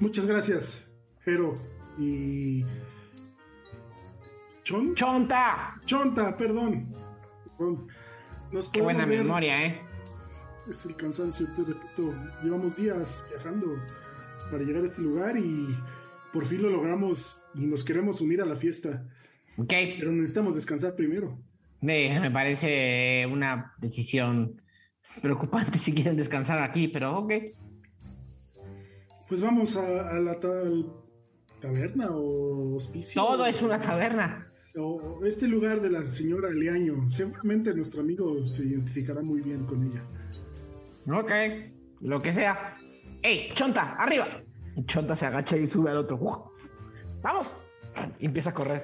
Muchas 0.00 0.26
gracias, 0.26 0.90
Jero. 1.24 1.54
Y. 1.98 2.64
¿Chon? 4.64 4.94
¡Chonta! 4.94 5.80
Chonta, 5.84 6.36
perdón. 6.36 6.88
Nos 8.50 8.68
¡Qué 8.68 8.80
buena 8.80 9.04
ver. 9.04 9.18
memoria, 9.22 9.66
eh! 9.66 9.80
Es 10.68 10.86
el 10.86 10.96
cansancio, 10.96 11.46
te 11.54 11.62
repito. 11.62 12.14
Llevamos 12.42 12.76
días 12.76 13.26
viajando 13.30 13.76
para 14.50 14.62
llegar 14.62 14.82
a 14.84 14.86
este 14.86 15.02
lugar 15.02 15.36
y 15.36 15.76
por 16.32 16.46
fin 16.46 16.62
lo 16.62 16.70
logramos 16.70 17.44
y 17.54 17.66
nos 17.66 17.84
queremos 17.84 18.20
unir 18.20 18.40
a 18.40 18.46
la 18.46 18.56
fiesta. 18.56 19.06
Ok, 19.56 19.68
Pero 19.98 20.12
necesitamos 20.12 20.54
descansar 20.54 20.94
primero. 20.94 21.38
Me 21.80 22.30
parece 22.30 23.26
una 23.30 23.74
decisión 23.78 24.62
preocupante 25.20 25.78
si 25.78 25.92
quieren 25.92 26.16
descansar 26.16 26.62
aquí, 26.62 26.88
pero 26.88 27.18
ok. 27.18 27.32
Pues 29.30 29.40
vamos 29.40 29.76
a, 29.76 30.10
a 30.10 30.18
la 30.18 30.40
tal 30.40 30.92
taberna 31.60 32.08
o 32.10 32.74
hospicio. 32.74 33.22
Todo 33.22 33.46
es 33.46 33.62
una 33.62 33.80
taberna. 33.80 34.52
O 34.76 35.24
este 35.24 35.46
lugar 35.46 35.80
de 35.80 35.88
la 35.88 36.04
señora 36.04 36.50
Leaño. 36.50 37.08
Seguramente 37.08 37.72
nuestro 37.72 38.00
amigo 38.00 38.44
se 38.44 38.64
identificará 38.64 39.22
muy 39.22 39.40
bien 39.40 39.66
con 39.66 39.84
ella. 39.84 40.02
Ok, 41.16 41.30
lo 42.00 42.20
que 42.20 42.34
sea. 42.34 42.76
¡Ey, 43.22 43.52
Chonta, 43.54 43.94
arriba! 43.94 44.26
Y 44.74 44.84
Chonta 44.86 45.14
se 45.14 45.26
agacha 45.26 45.56
y 45.56 45.68
sube 45.68 45.90
al 45.90 45.98
otro. 45.98 46.16
¡Ua! 46.16 46.50
¡Vamos! 47.22 47.54
Y 48.18 48.26
empieza 48.26 48.50
a 48.50 48.54
correr. 48.54 48.82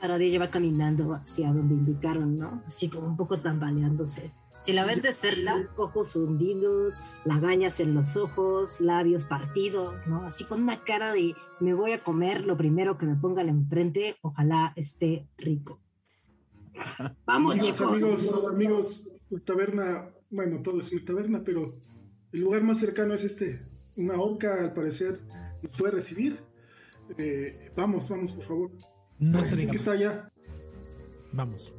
Aradia 0.00 0.38
va 0.38 0.48
caminando 0.48 1.12
hacia 1.12 1.52
donde 1.52 1.74
indicaron, 1.74 2.36
¿no? 2.36 2.62
Así 2.66 2.88
como 2.88 3.08
un 3.08 3.16
poco 3.16 3.40
tambaleándose. 3.40 4.32
Si 4.62 4.72
la 4.72 4.84
ven 4.84 5.02
de 5.02 5.12
cerca, 5.12 5.68
ojos 5.76 6.14
hundidos, 6.14 7.00
lagañas 7.24 7.80
en 7.80 7.94
los 7.94 8.16
ojos, 8.16 8.80
labios 8.80 9.24
partidos, 9.24 10.06
¿no? 10.06 10.24
Así 10.24 10.44
con 10.44 10.62
una 10.62 10.84
cara 10.84 11.12
de 11.12 11.34
me 11.58 11.74
voy 11.74 11.90
a 11.90 12.04
comer 12.04 12.44
lo 12.44 12.56
primero 12.56 12.96
que 12.96 13.06
me 13.06 13.16
pongan 13.16 13.48
enfrente, 13.48 14.16
ojalá 14.22 14.72
esté 14.76 15.26
rico. 15.36 15.80
Vamos, 17.26 17.56
amigos, 17.56 17.76
chicos. 17.76 17.90
amigos, 17.90 18.48
amigos, 18.48 19.10
la 19.30 19.40
taberna, 19.40 20.10
bueno, 20.30 20.62
todo 20.62 20.78
es 20.78 20.92
una 20.92 21.04
taberna, 21.04 21.42
pero 21.42 21.74
el 22.30 22.40
lugar 22.40 22.62
más 22.62 22.78
cercano 22.78 23.14
es 23.14 23.24
este. 23.24 23.66
Una 23.96 24.14
orca, 24.14 24.60
al 24.62 24.72
parecer, 24.74 25.20
nos 25.60 25.76
puede 25.76 25.94
recibir. 25.94 26.38
Eh, 27.18 27.72
vamos, 27.76 28.08
vamos, 28.08 28.32
por 28.32 28.44
favor. 28.44 28.70
No 29.18 29.38
Parece 29.38 29.56
se 29.56 29.60
diga 29.62 29.72
que 29.72 29.76
está 29.76 29.90
allá. 29.90 30.32
Vamos. 31.32 31.72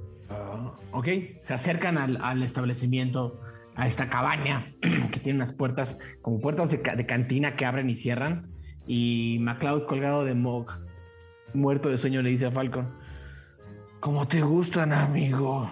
Ok, 0.92 1.08
se 1.44 1.54
acercan 1.54 1.98
al, 1.98 2.18
al 2.22 2.44
establecimiento, 2.44 3.40
a 3.76 3.88
esta 3.88 4.10
cabaña 4.10 4.74
que 4.82 5.20
tiene 5.20 5.38
unas 5.38 5.54
puertas, 5.54 6.00
como 6.22 6.40
puertas 6.40 6.70
de, 6.70 6.82
ca- 6.82 6.96
de 6.96 7.06
cantina 7.06 7.56
que 7.56 7.66
abren 7.66 7.90
y 7.90 7.96
cierran. 7.96 8.50
Y 8.88 9.38
MacLeod, 9.42 9.86
colgado 9.86 10.26
de 10.26 10.36
Mog, 10.36 10.68
muerto 11.54 11.90
de 11.90 11.98
sueño, 11.98 12.22
le 12.22 12.30
dice 12.30 12.48
a 12.48 12.52
Falcon: 12.52 12.94
¿Cómo 14.00 14.28
te 14.28 14.42
gustan, 14.42 14.92
amigo? 14.94 15.70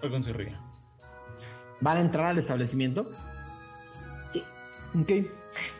Falcon 0.00 0.22
se 0.22 0.32
ríe. 0.32 0.56
¿Van 1.80 1.96
a 1.96 2.00
entrar 2.00 2.26
al 2.26 2.38
establecimiento? 2.38 3.10
Sí. 4.30 4.42
Ok. 5.00 5.12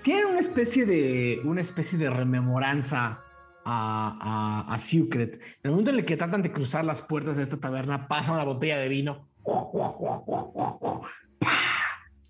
Tienen 0.02 0.26
una 0.26 0.40
especie 0.40 0.86
de. 0.86 1.40
una 1.44 1.60
especie 1.60 1.98
de 1.98 2.10
rememoranza 2.10 3.20
a, 3.70 4.64
a, 4.66 4.74
a 4.74 4.80
Secret. 4.80 5.34
En 5.34 5.40
el 5.64 5.70
momento 5.72 5.90
en 5.90 5.98
el 5.98 6.04
que 6.04 6.16
tratan 6.16 6.42
de 6.42 6.52
cruzar 6.52 6.84
las 6.84 7.02
puertas 7.02 7.36
de 7.36 7.42
esta 7.42 7.58
taberna, 7.58 8.08
pasa 8.08 8.32
una 8.32 8.44
botella 8.44 8.78
de 8.78 8.88
vino. 8.88 9.28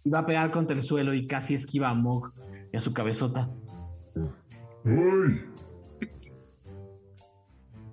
Y 0.04 0.10
va 0.10 0.20
a 0.20 0.26
pegar 0.26 0.50
contra 0.50 0.76
el 0.76 0.82
suelo 0.82 1.14
y 1.14 1.26
casi 1.26 1.54
esquiva 1.54 1.90
a 1.90 1.94
Mog 1.94 2.32
y 2.72 2.76
a 2.76 2.80
su 2.80 2.92
cabezota. 2.92 3.48
¡Ay! 4.84 5.44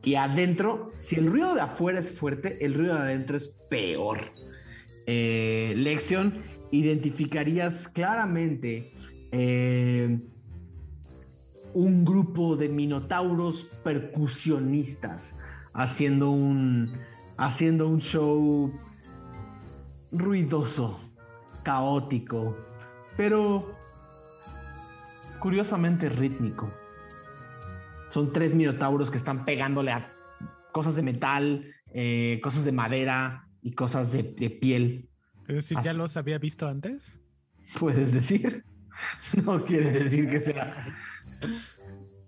Y 0.04 0.16
adentro, 0.16 0.92
si 1.00 1.16
el 1.16 1.32
ruido 1.32 1.56
de 1.56 1.62
afuera 1.62 2.00
es 2.00 2.12
fuerte, 2.12 2.64
el 2.64 2.74
ruido 2.76 2.94
de 2.96 3.02
adentro 3.02 3.38
es 3.38 3.48
peor. 3.70 4.32
Eh, 5.08 5.74
Lección, 5.76 6.42
identificarías 6.72 7.88
claramente 7.88 8.92
eh, 9.32 10.20
un 11.76 12.06
grupo 12.06 12.56
de 12.56 12.70
minotauros 12.70 13.66
percusionistas 13.84 15.40
haciendo 15.74 16.32
un, 16.32 16.90
haciendo 17.38 17.90
un 17.90 18.00
show 18.00 18.74
ruidoso, 20.12 20.98
caótico, 21.64 22.56
pero 23.18 23.76
curiosamente 25.40 26.08
rítmico. 26.10 26.72
Son 28.10 28.32
tres 28.32 28.56
minotauros 28.56 29.12
que 29.12 29.18
están 29.18 29.44
pegándole 29.44 29.92
a 29.92 30.14
cosas 30.72 30.96
de 30.96 31.04
metal, 31.04 31.74
eh, 31.94 32.40
cosas 32.42 32.64
de 32.64 32.72
madera 32.72 33.50
y 33.62 33.74
cosas 33.74 34.14
de, 34.14 34.24
de 34.24 34.50
piel. 34.50 35.10
Es 35.50 35.56
decir, 35.56 35.78
¿ya 35.84 35.92
Así- 35.92 35.98
los 35.98 36.16
había 36.16 36.38
visto 36.38 36.68
antes? 36.70 37.20
Puedes 37.80 38.14
decir. 38.14 38.64
No 39.44 39.66
quiere 39.66 39.92
decir 39.92 40.30
que 40.30 40.40
sea. 40.40 40.74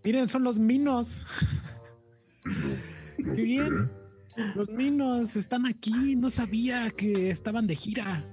Miren, 0.04 0.30
son 0.30 0.44
los 0.44 0.58
minos. 0.58 1.26
Qué 3.18 3.44
bien. 3.44 3.92
Los 4.56 4.70
minos 4.70 5.36
están 5.36 5.66
aquí. 5.66 6.16
No 6.16 6.30
sabía 6.30 6.90
que 6.92 7.30
estaban 7.30 7.68
de 7.68 7.76
gira. 7.76 8.26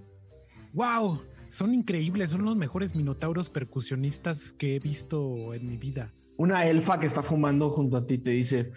¡Wow! 0.73 1.23
Son 1.49 1.75
increíbles. 1.75 2.31
Son 2.31 2.45
los 2.45 2.57
mejores 2.57 2.95
minotauros 2.95 3.51
percusionistas 3.51 4.53
que 4.53 4.77
he 4.77 4.79
visto 4.79 5.53
en 5.55 5.69
mi 5.69 5.77
vida. 5.77 6.13
Una 6.37 6.67
elfa 6.67 7.01
que 7.01 7.07
está 7.07 7.23
fumando 7.23 7.71
junto 7.71 7.97
a 7.97 8.07
ti 8.07 8.19
te 8.19 8.31
dice. 8.31 8.73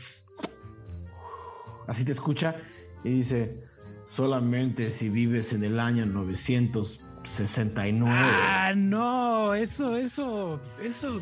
Así 1.88 2.04
te 2.04 2.14
escucha 2.14 2.56
y 3.04 3.10
dice: 3.10 3.62
Solamente 4.10 4.92
si 4.92 5.10
vives 5.10 5.54
en 5.54 5.64
el 5.64 5.80
año 5.80 6.06
969. 6.06 8.16
¡Ah, 8.18 8.74
no! 8.76 9.54
Eso, 9.54 9.96
eso, 9.96 10.60
eso 10.82 11.22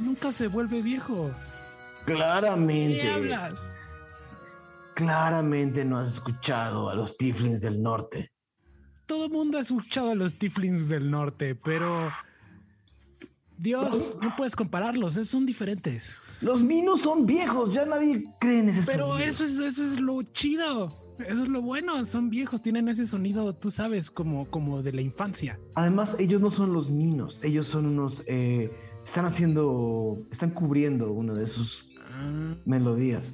nunca 0.00 0.32
se 0.32 0.48
vuelve 0.48 0.82
viejo. 0.82 1.30
¿Qué 2.06 2.14
Claramente. 2.14 3.10
hablas? 3.10 3.74
Claramente 4.94 5.84
no 5.84 5.98
has 5.98 6.14
escuchado 6.14 6.88
a 6.88 6.94
los 6.94 7.16
Tiflins 7.16 7.60
del 7.60 7.82
norte. 7.82 8.32
Todo 9.06 9.26
el 9.26 9.30
mundo 9.32 9.58
ha 9.58 9.60
escuchado 9.60 10.10
a 10.10 10.14
los 10.14 10.38
Tiflins 10.38 10.88
del 10.88 11.10
norte, 11.10 11.54
pero. 11.54 12.10
Dios, 13.58 14.18
no 14.20 14.34
puedes 14.36 14.54
compararlos, 14.54 15.14
son 15.14 15.46
diferentes. 15.46 16.18
Los 16.42 16.62
minos 16.62 17.00
son 17.00 17.24
viejos, 17.24 17.72
ya 17.72 17.86
nadie 17.86 18.24
cree 18.38 18.58
en 18.60 18.68
ese 18.68 18.82
Pero 18.84 19.08
sonido. 19.08 19.28
eso 19.28 19.44
es, 19.44 19.58
eso 19.58 19.82
es 19.82 20.00
lo 20.00 20.22
chido. 20.22 20.90
Eso 21.18 21.44
es 21.44 21.48
lo 21.48 21.62
bueno. 21.62 22.04
Son 22.04 22.28
viejos, 22.28 22.60
tienen 22.60 22.88
ese 22.88 23.06
sonido, 23.06 23.54
tú 23.54 23.70
sabes, 23.70 24.10
como, 24.10 24.50
como 24.50 24.82
de 24.82 24.92
la 24.92 25.00
infancia. 25.00 25.58
Además, 25.74 26.16
ellos 26.18 26.42
no 26.42 26.50
son 26.50 26.74
los 26.74 26.90
minos, 26.90 27.40
ellos 27.42 27.68
son 27.68 27.86
unos. 27.86 28.22
eh, 28.26 28.70
están 29.06 29.24
haciendo. 29.24 30.18
Están 30.30 30.50
cubriendo 30.50 31.12
una 31.12 31.32
de 31.32 31.46
sus 31.46 31.94
melodías. 32.64 33.32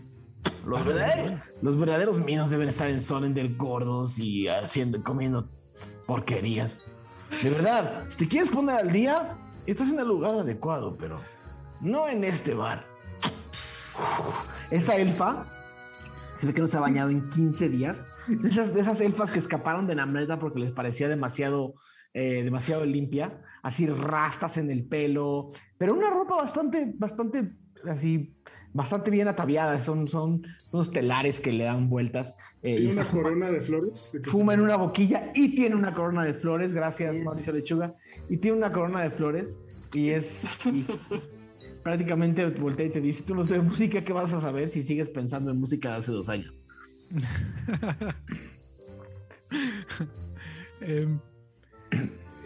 Los 0.66 0.86
verdaderos, 0.86 1.40
los 1.62 1.78
verdaderos 1.78 2.20
minos 2.20 2.50
deben 2.50 2.68
estar 2.68 2.88
en 2.88 3.00
Solender 3.00 3.56
gordos 3.56 4.18
y 4.18 4.48
haciendo, 4.48 5.02
comiendo 5.02 5.48
porquerías. 6.06 6.80
De 7.42 7.50
verdad, 7.50 8.04
si 8.08 8.18
te 8.18 8.28
quieres 8.28 8.50
poner 8.50 8.76
al 8.76 8.92
día, 8.92 9.36
estás 9.66 9.90
en 9.90 9.98
el 9.98 10.06
lugar 10.06 10.34
adecuado, 10.34 10.96
pero 10.98 11.18
no 11.80 12.08
en 12.08 12.24
este 12.24 12.54
bar. 12.54 12.86
Esta 14.70 14.96
elfa 14.96 15.46
se 16.34 16.46
ve 16.46 16.54
que 16.54 16.60
no 16.60 16.68
se 16.68 16.76
ha 16.76 16.80
bañado 16.80 17.10
en 17.10 17.28
15 17.30 17.68
días. 17.68 18.04
De 18.28 18.48
esas, 18.48 18.74
de 18.74 18.80
esas 18.80 19.00
elfas 19.00 19.30
que 19.30 19.38
escaparon 19.38 19.86
de 19.86 19.94
Namreta 19.94 20.38
porque 20.38 20.60
les 20.60 20.70
parecía 20.70 21.08
demasiado, 21.08 21.74
eh, 22.14 22.42
demasiado 22.44 22.84
limpia. 22.84 23.40
Así 23.62 23.86
rastas 23.86 24.56
en 24.58 24.70
el 24.70 24.84
pelo, 24.84 25.48
pero 25.78 25.94
una 25.94 26.10
ropa 26.10 26.36
bastante, 26.36 26.92
bastante, 26.96 27.52
así, 27.88 28.34
bastante 28.72 29.10
bien 29.10 29.28
ataviada. 29.28 29.78
Son, 29.80 30.08
son 30.08 30.42
unos 30.72 30.90
telares 30.90 31.40
que 31.40 31.52
le 31.52 31.64
dan 31.64 31.88
vueltas. 31.88 32.34
eh, 32.62 32.76
Tiene 32.76 32.92
una 32.94 33.04
fuma- 33.04 33.22
corona 33.22 33.50
de 33.52 33.60
flores. 33.60 34.10
¿De 34.12 34.22
qué 34.22 34.30
fuma 34.30 34.54
en 34.54 34.60
una 34.60 34.76
boquilla 34.76 35.30
y 35.34 35.54
tiene 35.54 35.76
una 35.76 35.94
corona 35.94 36.24
de 36.24 36.34
flores, 36.34 36.74
gracias 36.74 37.20
Mauricio 37.20 37.52
Lechuga, 37.52 37.94
y 38.28 38.38
tiene 38.38 38.56
una 38.56 38.72
corona 38.72 39.00
de 39.02 39.10
flores 39.10 39.54
y 39.94 40.08
es 40.10 40.66
y 40.66 40.84
prácticamente 41.84 42.44
voltea 42.46 42.86
y 42.86 42.90
te 42.90 43.00
dice, 43.00 43.22
tú 43.22 43.34
no 43.36 43.46
sabes 43.46 43.62
música, 43.62 44.02
¿qué 44.02 44.12
vas 44.12 44.32
a 44.32 44.40
saber 44.40 44.68
si 44.70 44.82
sigues 44.82 45.08
pensando 45.08 45.52
en 45.52 45.60
música 45.60 45.90
de 45.92 45.96
hace 45.98 46.10
dos 46.10 46.28
años? 46.28 46.60
Em, 50.80 51.20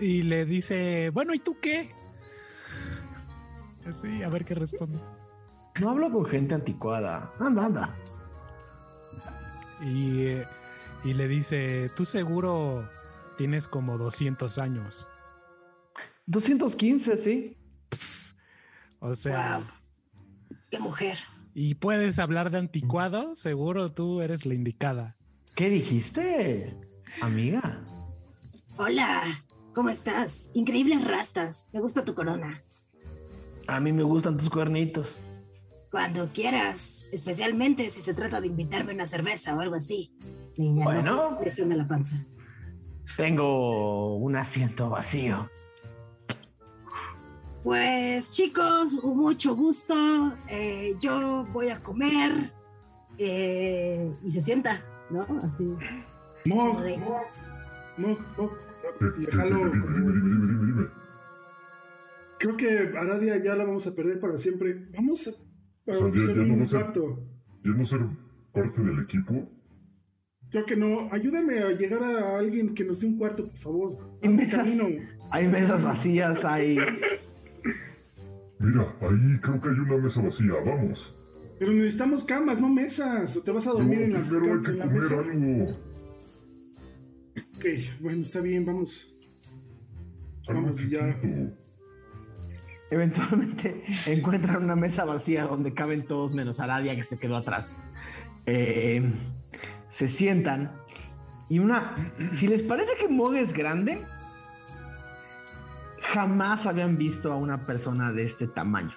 y 0.00 0.22
le 0.22 0.44
dice, 0.44 1.10
bueno, 1.10 1.34
¿y 1.34 1.38
tú 1.38 1.56
qué? 1.60 1.90
Sí, 3.92 4.22
a 4.22 4.28
ver 4.28 4.44
qué 4.44 4.54
responde. 4.54 4.98
No 5.80 5.90
hablo 5.90 6.10
con 6.10 6.24
gente 6.26 6.54
anticuada, 6.54 7.32
anda, 7.38 7.66
anda. 7.66 7.96
Y, 9.82 10.28
y 11.04 11.14
le 11.14 11.28
dice, 11.28 11.90
tú 11.96 12.04
seguro 12.04 12.88
tienes 13.36 13.68
como 13.68 13.98
200 13.98 14.58
años. 14.58 15.06
215, 16.26 17.16
sí. 17.16 17.56
O 19.00 19.14
sea, 19.14 19.58
Wow. 19.58 19.66
Qué 20.70 20.80
mujer. 20.80 21.16
y 21.54 21.74
puedes 21.74 22.18
hablar 22.18 22.50
de 22.50 22.58
anticuado, 22.58 23.34
seguro 23.36 23.92
tú 23.92 24.20
eres 24.22 24.46
la 24.46 24.54
indicada. 24.54 25.16
¿Qué 25.54 25.70
dijiste, 25.70 26.76
amiga? 27.22 27.80
Hola, 28.78 29.22
¿cómo 29.74 29.88
estás? 29.88 30.50
Increíbles 30.54 31.06
rastas. 31.06 31.68
Me 31.72 31.80
gusta 31.80 32.04
tu 32.04 32.14
corona. 32.14 32.62
A 33.66 33.80
mí 33.80 33.92
me 33.92 34.02
gustan 34.02 34.36
tus 34.36 34.50
cuernitos. 34.50 35.16
Cuando 35.90 36.28
quieras, 36.32 37.06
especialmente 37.12 37.88
si 37.90 38.02
se 38.02 38.12
trata 38.14 38.40
de 38.40 38.48
invitarme 38.48 38.92
una 38.92 39.06
cerveza 39.06 39.54
o 39.54 39.60
algo 39.60 39.76
así. 39.76 40.12
Niña, 40.56 40.84
Bueno. 40.84 41.38
no 41.42 41.50
suena 41.50 41.74
la 41.76 41.86
panza. 41.88 42.16
Tengo 43.16 44.16
un 44.16 44.36
asiento 44.36 44.90
vacío. 44.90 45.48
Pues 47.62 48.30
chicos, 48.30 49.02
mucho 49.02 49.56
gusto. 49.56 49.94
Eh, 50.48 50.94
yo 51.00 51.44
voy 51.52 51.70
a 51.70 51.80
comer. 51.82 52.52
Eh, 53.18 54.12
y 54.22 54.30
se 54.30 54.42
sienta, 54.42 54.84
¿no? 55.10 55.26
Así. 55.42 55.64
Mog, 56.44 56.80
de- 56.82 56.98
Mog, 56.98 57.22
Mog. 58.36 58.50
¿Qué, 58.98 59.06
Y 59.22 59.24
déjalo 59.26 59.56
qué, 59.58 59.64
dime, 59.70 59.80
como- 59.80 59.96
dime, 59.96 60.12
dime, 60.12 60.30
dime, 60.30 60.46
dime, 60.52 60.66
dime. 60.72 60.86
Creo 62.38 62.56
que 62.56 62.68
Aradia 62.98 63.42
ya 63.42 63.54
la 63.56 63.64
vamos 63.64 63.86
a 63.86 63.94
perder 63.94 64.20
para 64.20 64.36
siempre. 64.36 64.88
Vamos 64.94 65.26
a, 65.28 65.30
a 65.90 65.94
O 66.04 66.10
sea, 66.10 66.26
ya- 66.26 66.34
no 66.34 66.58
va 66.58 66.66
ser-. 66.66 66.86
¿Ya 67.64 67.70
no 67.72 67.84
ser 67.84 68.00
parte 68.52 68.82
del 68.82 69.00
equipo? 69.00 69.50
Creo 70.50 70.64
que 70.66 70.76
no. 70.76 71.08
Ayúdame 71.12 71.58
a 71.58 71.70
llegar 71.72 72.02
a 72.04 72.38
alguien 72.38 72.74
que 72.74 72.84
nos 72.84 73.00
dé 73.00 73.06
un 73.08 73.18
cuarto, 73.18 73.46
por 73.48 73.56
favor. 73.56 74.18
Y 74.22 74.26
Abre 74.28 74.36
mesas. 74.44 74.58
camino. 74.60 75.04
Hay 75.30 75.48
mesas 75.48 75.82
vacías, 75.82 76.44
hay... 76.44 76.76
Mira, 78.58 78.86
ahí 79.00 79.38
creo 79.40 79.60
que 79.60 79.68
hay 79.68 79.74
una 79.78 79.96
mesa 79.98 80.22
vacía, 80.22 80.52
vamos. 80.64 81.18
Pero 81.58 81.72
necesitamos 81.72 82.24
camas, 82.24 82.60
no 82.60 82.68
mesas. 82.68 83.36
¿O 83.36 83.42
te 83.42 83.50
vas 83.50 83.66
a 83.66 83.70
No, 83.70 83.76
dormir 83.78 84.02
en 84.02 84.12
la, 84.12 84.20
pero 84.30 84.54
hay 84.54 84.60
que 84.62 84.70
en 84.70 84.78
la 84.78 84.84
comer 84.86 85.02
mesa? 85.02 85.18
algo. 85.18 85.78
Ok, 87.66 88.00
bueno, 88.00 88.22
está 88.22 88.40
bien, 88.40 88.64
vamos. 88.64 89.12
Vamos, 90.46 90.88
ya. 90.88 91.18
Eventualmente 92.90 93.82
encuentran 94.06 94.62
una 94.62 94.76
mesa 94.76 95.04
vacía 95.04 95.46
donde 95.46 95.74
caben 95.74 96.06
todos 96.06 96.32
menos 96.32 96.60
Aradia 96.60 96.94
que 96.94 97.02
se 97.02 97.18
quedó 97.18 97.36
atrás. 97.36 97.76
Eh, 98.46 99.02
se 99.88 100.08
sientan 100.08 100.80
y 101.48 101.58
una... 101.58 101.96
Si 102.34 102.46
les 102.46 102.62
parece 102.62 102.92
que 103.00 103.08
Mog 103.08 103.34
es 103.34 103.52
grande, 103.52 104.04
jamás 106.02 106.66
habían 106.66 106.96
visto 106.96 107.32
a 107.32 107.36
una 107.36 107.66
persona 107.66 108.12
de 108.12 108.22
este 108.22 108.46
tamaño. 108.46 108.94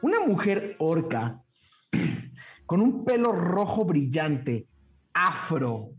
Una 0.00 0.20
mujer 0.20 0.76
orca 0.78 1.42
con 2.66 2.80
un 2.80 3.04
pelo 3.04 3.32
rojo 3.32 3.84
brillante, 3.84 4.68
afro, 5.12 5.95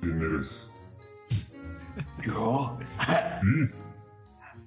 ¿Quién 0.00 0.20
eres? 0.20 0.73
Yo. 2.24 2.78
Sí, 3.42 3.70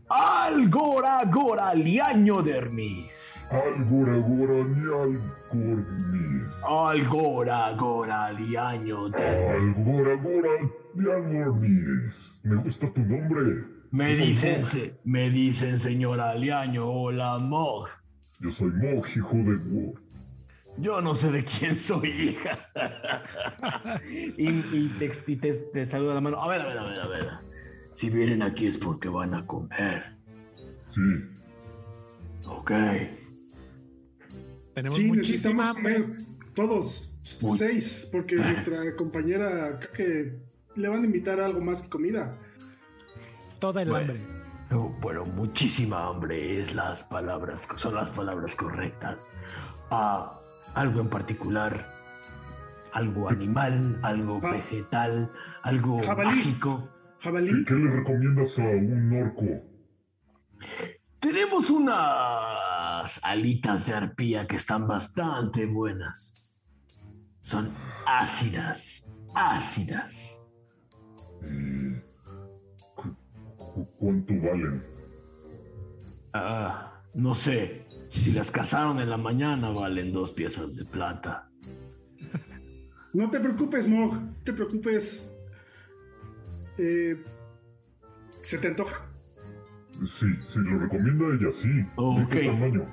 Algora 0.10 1.26
Gora 1.26 1.74
Liaño 1.74 2.42
Dermis. 2.42 3.50
Algora 3.52 4.18
Gora 4.18 4.64
ni 4.64 4.86
Algormis. 4.86 6.54
Algora 6.66 7.74
Gora 7.74 8.32
Liaño 8.32 9.10
Dermis. 9.10 9.78
Algora 9.78 10.16
Gora 10.16 10.50
ni 10.96 11.06
Algormis. 11.12 12.40
Me 12.44 12.56
gusta 12.56 12.88
tu 12.94 13.02
nombre. 13.02 13.64
Me 13.92 14.16
dicen, 14.16 14.64
se- 14.64 15.00
me 15.04 15.30
dicen 15.30 15.80
señora 15.80 16.36
Liaño, 16.36 16.86
hola 16.90 17.38
Mog. 17.40 17.88
Yo 18.40 18.52
soy 18.52 18.72
Mog, 18.72 19.06
hijo 19.16 19.36
de 19.38 19.56
Wog. 19.56 20.00
Yo 20.80 21.02
no 21.02 21.16
sé 21.16 21.32
de 21.32 21.44
quién 21.44 21.76
soy, 21.76 22.10
hija. 22.10 22.60
y 24.38 24.48
y 24.50 24.96
te, 25.00 25.12
y 25.26 25.36
te, 25.38 25.54
te 25.54 25.86
saluda 25.88 26.14
la 26.14 26.22
mano. 26.22 26.42
A 26.42 26.48
ver, 26.48 26.62
a 26.62 26.66
ver, 26.68 26.78
a 26.78 26.84
ver, 26.86 27.00
a 27.02 27.08
ver. 27.08 27.30
Si 27.98 28.12
vienen 28.12 28.44
aquí 28.44 28.68
es 28.68 28.78
porque 28.78 29.10
van 29.10 29.34
a 29.34 29.44
comer. 29.48 30.16
Sí, 30.88 31.02
Ok. 32.48 32.72
Tenemos 34.76 34.96
Sí, 34.96 35.06
muchísima 35.08 35.74
comer 35.74 36.18
todos, 36.54 37.18
seis, 37.24 38.08
porque 38.12 38.36
nuestra 38.36 38.96
compañera 38.96 39.80
creo 39.80 39.92
que 39.94 40.40
le 40.76 40.88
van 40.90 41.02
a 41.02 41.06
invitar 41.06 41.40
algo 41.40 41.60
más 41.60 41.82
que 41.82 41.90
comida. 41.90 42.38
Toda 43.58 43.82
el 43.82 43.90
Bueno. 43.90 44.14
hambre. 44.14 44.38
Bueno, 45.02 45.26
muchísima 45.26 46.06
hambre 46.08 46.62
es 46.62 46.76
las 46.76 47.04
palabras, 47.06 47.68
son 47.78 47.96
las 47.96 48.12
palabras 48.12 48.56
correctas. 48.56 49.32
Ah, 49.90 50.40
algo 50.76 51.02
en 51.02 51.10
particular, 51.10 51.96
algo 52.94 53.28
animal, 53.28 54.00
algo 54.04 54.40
Ah. 54.44 54.52
vegetal, 54.52 55.32
algo 55.64 56.00
Jabalí. 56.04 56.30
mágico. 56.38 56.88
¿Qué, 57.32 57.40
Jabalí, 57.42 57.66
qué 57.66 57.74
le 57.76 57.92
recomiendas 57.92 58.60
a 58.60 58.64
un 58.68 59.14
orco? 59.22 59.46
Tenemos 61.20 61.70
unas 61.70 63.20
alitas 63.24 63.88
de 63.88 63.94
arpía 63.94 64.48
que 64.48 64.56
están 64.56 64.88
bastante 64.88 65.66
buenas. 65.66 66.50
Son 67.42 67.72
ácidas, 68.06 69.12
ácidas. 69.34 70.40
Eh, 71.44 72.04
cu- 72.96 73.16
cu- 73.56 73.90
¿Cuánto 73.98 74.34
valen? 74.42 74.84
Ah, 76.34 77.02
no 77.16 77.34
sé, 77.36 77.86
si 78.10 78.32
las 78.32 78.52
cazaron 78.52 79.00
en 79.00 79.10
la 79.10 79.18
mañana 79.18 79.70
valen 79.70 80.12
dos 80.14 80.32
piezas 80.32 80.76
de 80.76 80.86
plata. 80.86 81.50
no 83.14 83.30
te 83.30 83.40
preocupes, 83.40 83.88
Mog, 83.88 84.14
no 84.14 84.36
te 84.44 84.54
preocupes. 84.54 85.37
Eh, 86.78 87.24
¿Se 88.42 88.58
te 88.60 88.68
antoja? 88.68 89.06
Sí, 90.04 90.28
si 90.46 90.60
lo 90.60 90.78
recomienda 90.80 91.26
ella, 91.34 91.50
sí. 91.52 91.70
¿De 91.74 91.88
Ok. 91.96 92.30
qué 92.30 92.46
tamaño? 92.48 92.86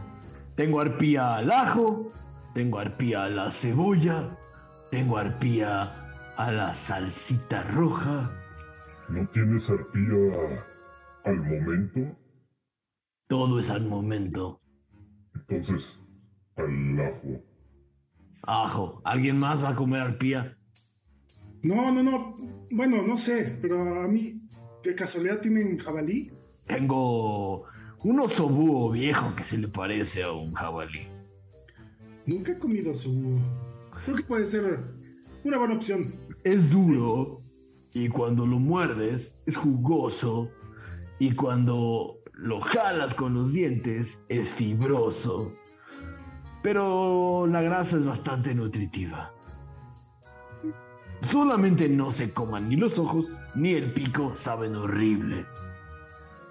Tengo 0.56 0.80
arpía 0.80 1.36
al 1.36 1.50
ajo, 1.50 2.12
tengo 2.54 2.78
arpía 2.78 3.24
a 3.24 3.28
la 3.28 3.50
cebolla, 3.50 4.38
tengo 4.90 5.18
arpía 5.18 6.32
a 6.36 6.50
la 6.52 6.74
salsita 6.74 7.62
roja. 7.64 8.32
¿No 9.08 9.28
tienes 9.28 9.68
arpía 9.68 10.64
al 11.24 11.36
momento? 11.36 12.00
Todo 13.28 13.58
es 13.58 13.68
al 13.70 13.86
momento. 13.86 14.60
Entonces, 15.34 16.06
al 16.56 17.00
ajo. 17.00 17.44
Ajo, 18.46 19.02
¿alguien 19.04 19.38
más 19.38 19.62
va 19.64 19.70
a 19.70 19.74
comer 19.74 20.00
arpía? 20.00 20.56
No, 21.64 21.90
no, 21.90 22.02
no. 22.02 22.36
Bueno, 22.70 23.02
no 23.02 23.16
sé, 23.16 23.58
pero 23.60 24.02
a 24.02 24.06
mí, 24.06 24.40
¿de 24.82 24.94
casualidad 24.94 25.40
tienen 25.40 25.78
jabalí? 25.78 26.30
Tengo 26.66 27.64
un 28.02 28.20
oso 28.20 28.48
búho 28.48 28.90
viejo 28.90 29.34
que 29.34 29.44
se 29.44 29.56
le 29.56 29.68
parece 29.68 30.22
a 30.22 30.32
un 30.32 30.52
jabalí. 30.52 31.08
Nunca 32.26 32.52
he 32.52 32.58
comido 32.58 32.94
su. 32.94 33.38
Creo 34.04 34.16
que 34.16 34.22
puede 34.22 34.44
ser 34.44 34.84
una 35.42 35.58
buena 35.58 35.74
opción. 35.74 36.14
Es 36.42 36.70
duro 36.70 37.40
y 37.94 38.08
cuando 38.08 38.46
lo 38.46 38.58
muerdes 38.58 39.42
es 39.46 39.56
jugoso 39.56 40.50
y 41.18 41.32
cuando 41.34 42.18
lo 42.34 42.60
jalas 42.60 43.14
con 43.14 43.32
los 43.32 43.52
dientes 43.54 44.26
es 44.28 44.50
fibroso. 44.50 45.54
Pero 46.62 47.46
la 47.46 47.62
grasa 47.62 47.96
es 47.96 48.04
bastante 48.04 48.54
nutritiva. 48.54 49.33
Solamente 51.30 51.88
no 51.88 52.10
se 52.12 52.32
coman 52.32 52.68
ni 52.68 52.76
los 52.76 52.98
ojos 52.98 53.30
ni 53.54 53.72
el 53.72 53.92
pico, 53.92 54.36
saben 54.36 54.74
horrible. 54.76 55.46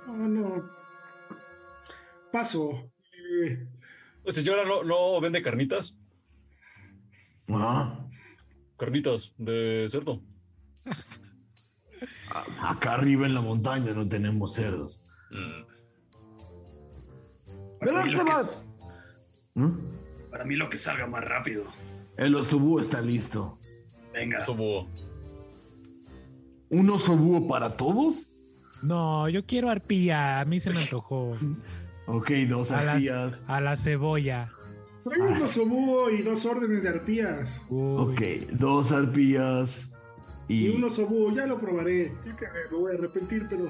Oh, 0.08 0.14
no. 0.28 0.70
Paso. 2.32 2.91
Eh, 3.45 3.68
Señora, 4.28 4.64
¿no, 4.66 4.84
no 4.84 5.20
vende 5.22 5.41
carnitas? 5.41 5.98
Ah, 7.50 8.08
Carnitas 8.78 9.34
de 9.38 9.86
cerdo. 9.90 10.22
Acá 12.62 12.95
arriba 12.95 13.26
en 13.26 13.34
la 13.34 13.41
montaña 13.41 13.94
no 13.94 14.08
tenemos 14.08 14.54
cerdos. 14.54 15.06
Pero 17.80 17.94
Para 17.94 18.06
mí, 18.06 18.12
lo 18.12 18.26
que. 18.26 18.32
¿Mm? 19.56 19.78
para 20.32 20.45
mí 20.45 20.56
lo 20.56 20.70
que 20.70 20.78
salga 20.78 21.06
más 21.06 21.24
rápido. 21.24 21.66
El 22.18 22.36
búho 22.36 22.80
está 22.80 23.02
listo. 23.02 23.60
Venga. 24.14 24.38
Oso 24.40 24.56
búho. 24.56 24.88
¿Un 26.69 26.90
oso 26.90 27.15
búho 27.15 27.48
para 27.48 27.76
todos? 27.77 28.31
No, 28.81 29.30
yo 29.30 29.45
quiero 29.45 29.69
arpía. 29.69 30.40
A 30.40 30.45
mí 30.45 30.60
se 30.60 30.72
me 30.72 30.80
antojó. 30.80 31.38
Ok, 32.07 32.31
dos 32.49 32.72
arpías. 32.72 33.44
a 33.48 33.61
la 33.61 33.77
cebolla. 33.77 34.52
Trae 35.03 35.19
un 35.22 35.41
osobúo 35.41 36.10
y 36.10 36.22
dos 36.22 36.45
órdenes 36.45 36.84
de 36.84 36.90
arpías. 36.90 37.65
Uy. 37.69 37.95
Ok, 37.98 38.22
dos 38.53 38.91
arpías. 38.91 39.94
Y 40.48 40.68
Y 40.68 40.69
un 40.69 40.84
osobúo, 40.84 41.34
ya 41.34 41.45
lo 41.45 41.60
probaré. 41.60 42.14
Yo 42.26 42.35
que 42.35 42.45
me 42.45 42.77
voy 42.77 42.91
a 42.91 42.95
arrepentir, 42.98 43.48
pero. 43.49 43.65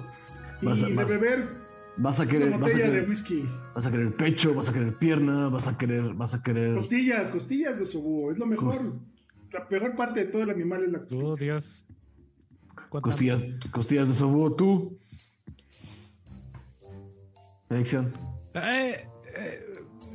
Y 0.61 0.65
Vas 0.65 0.82
a- 0.82 0.86
de 0.88 0.94
beber 1.06 1.64
vas 1.98 2.20
a 2.20 2.24
una 2.24 2.32
querer, 2.32 2.49
vas 2.49 2.57
a 2.57 2.61
botella 2.61 2.90
de 2.91 3.02
whisky. 3.02 3.45
vas 3.76 3.86
a 3.86 3.91
querer 3.91 4.15
pecho, 4.15 4.53
vas 4.56 4.70
a 4.70 4.74
querer 4.74 4.95
pierna, 4.98 5.49
vas 5.49 5.68
a 5.68 5.78
querer, 5.78 6.14
vas 6.14 6.34
a 6.34 6.41
querer. 6.41 6.76
Costillas, 6.76 7.30
costillas 7.30 7.78
de 7.78 7.84
osobúo. 7.84 8.32
Es 8.32 8.38
lo 8.40 8.45
mejor. 8.48 8.94
La 9.54 9.68
mejor 9.70 9.96
parte 9.96 10.26
de 10.26 10.32
todo 10.32 10.44
el 10.44 10.50
animal 10.50 10.84
es 10.84 10.92
la 10.92 11.00
costilla. 11.00 11.24
Oh, 11.26 11.36
Dios. 11.36 11.86
¿Cuánta- 12.90 13.10
Costillas, 13.10 13.44
costillas 13.72 14.08
de 14.08 14.14
oso 14.14 14.56
tú. 14.58 14.98
Elección. 17.70 18.14
Eh, 18.54 19.08
eh, 19.36 19.66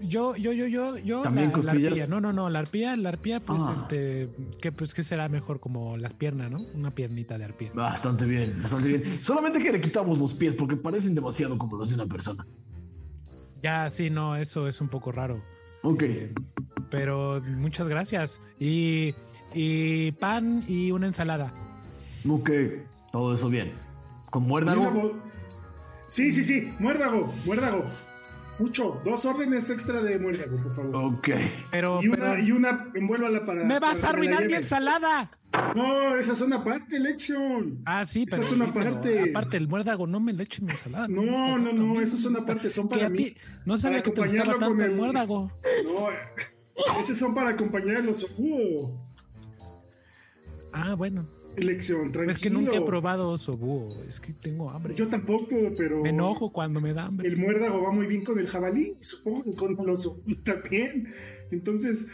yo, 0.03 0.37
yo, 0.37 0.53
yo, 0.53 0.67
yo, 0.67 0.97
yo. 0.99 1.23
¿También 1.23 1.51
la, 1.51 1.57
la 1.57 1.63
costillas? 1.63 1.91
arpía. 1.93 2.07
No, 2.07 2.21
no, 2.21 2.33
no. 2.33 2.49
La 2.51 2.61
arpía, 2.61 2.97
la 2.97 3.09
arpía, 3.09 3.41
pues, 3.41 3.63
Ah. 3.69 3.73
este, 3.73 4.31
que 4.61 4.71
pues 4.73 4.95
que 4.95 5.03
será 5.03 5.29
mejor 5.29 5.59
como 5.61 5.97
las 5.97 6.15
piernas, 6.15 6.51
¿no? 6.51 6.59
Una 6.75 6.93
piernita 6.93 7.37
de 7.39 7.45
arpía. 7.45 7.73
Bastante 7.75 8.25
bien, 8.27 8.61
bastante 8.63 8.89
bien. 8.89 9.19
Solamente 9.21 9.61
que 9.63 9.73
le 9.73 9.81
quitamos 9.81 10.19
los 10.19 10.35
pies 10.35 10.55
porque 10.55 10.77
parecen 10.77 11.15
demasiado 11.15 11.59
como 11.59 11.77
los 11.77 11.89
de 11.89 11.97
una 11.97 12.07
persona. 12.07 12.47
Ya, 13.61 13.91
sí, 13.91 14.09
no, 14.09 14.37
eso 14.37 14.69
es 14.69 14.81
un 14.81 14.89
poco 14.89 15.11
raro. 15.11 15.43
Ok. 15.83 16.05
Pero 16.91 17.43
muchas 17.45 17.89
gracias. 17.89 18.41
Y, 18.61 19.15
y 19.55 20.13
pan 20.13 20.63
y 20.69 20.91
una 20.91 21.07
ensalada. 21.07 21.53
Ok. 22.29 22.51
Todo 23.13 23.35
eso 23.35 23.49
bien. 23.49 23.73
Con 24.31 24.45
muérdago. 24.45 25.17
Sí, 26.09 26.33
sí, 26.33 26.45
sí. 26.45 26.73
Muérdago, 26.79 27.33
muérdago. 27.47 27.85
Mucho. 28.59 29.01
Dos 29.05 29.25
órdenes 29.25 29.71
extra 29.71 30.03
de 30.03 30.19
muérdago, 30.19 30.57
por 30.63 30.75
favor. 30.75 30.97
Ok. 31.15 31.29
Pero, 31.71 32.01
Y 32.03 32.09
una, 32.09 32.17
pero- 32.19 32.39
y 32.43 32.51
una, 32.53 32.89
envuélvala 32.95 33.45
para. 33.45 33.65
me 33.65 33.79
vas 33.79 33.99
para 33.99 34.09
a 34.09 34.11
arruinar 34.13 34.45
mi 34.47 34.55
ensalada. 34.55 35.31
No, 35.77 36.17
esa 36.17 36.33
es 36.33 36.41
una 36.43 36.63
parte, 36.65 36.99
Lexion. 36.99 37.81
Ah, 37.87 38.05
sí, 38.05 38.25
Esa 38.27 38.37
pero 38.37 38.43
es 38.43 38.53
una 38.53 38.71
sí 38.73 38.79
parte. 38.81 39.31
aparte 39.31 39.57
el 39.57 39.69
muérdago 39.69 40.07
no 40.07 40.19
me 40.21 40.33
lo 40.33 40.43
eche 40.43 40.59
en 40.61 40.67
mi 40.67 40.73
ensalada. 40.73 41.09
No, 41.09 41.57
no, 41.57 41.73
no, 41.73 42.01
eso 42.01 42.17
es 42.17 42.25
una 42.27 42.45
parte, 42.45 42.69
son 42.69 42.89
para 42.89 43.07
a 43.07 43.09
mí. 43.09 43.17
ti- 43.19 43.37
no 43.65 43.79
sabía 43.79 44.03
que 44.03 44.11
te 44.11 44.21
gustaba 44.21 44.43
acompañarlo 44.43 44.59
tanto 44.59 44.75
con 44.75 44.81
el 44.85 44.91
el- 44.91 44.97
muérdago. 44.97 45.53
No, 45.85 47.01
esos 47.01 47.17
son 47.19 47.35
para 47.35 47.51
acompañar 47.51 47.97
el 47.97 48.09
osobúo. 48.09 49.08
Ah, 50.73 50.95
bueno. 50.95 51.27
Lección, 51.57 52.13
tranquilo. 52.13 52.31
Es 52.31 52.39
que 52.39 52.51
nunca 52.51 52.77
he 52.77 52.81
probado 52.81 53.31
oso 53.31 53.57
búho. 53.57 53.89
Es 54.07 54.21
que 54.21 54.33
tengo 54.33 54.71
hambre. 54.71 54.95
Yo 54.95 55.09
tampoco, 55.09 55.57
pero. 55.77 56.03
Me 56.03 56.11
enojo 56.11 56.53
cuando 56.53 56.81
me 56.81 56.93
da 56.93 57.07
hambre. 57.07 57.29
El 57.29 57.37
muérdago 57.37 57.83
va 57.83 57.91
muy 57.91 58.07
bien 58.07 58.25
con 58.25 58.39
el 58.39 58.47
jabalí, 58.47 58.97
supongo 59.01 59.45
que 59.45 59.53
con 59.53 59.79
el 59.79 59.89
oso 59.89 60.21
también. 60.45 61.13
Entonces, 61.51 62.09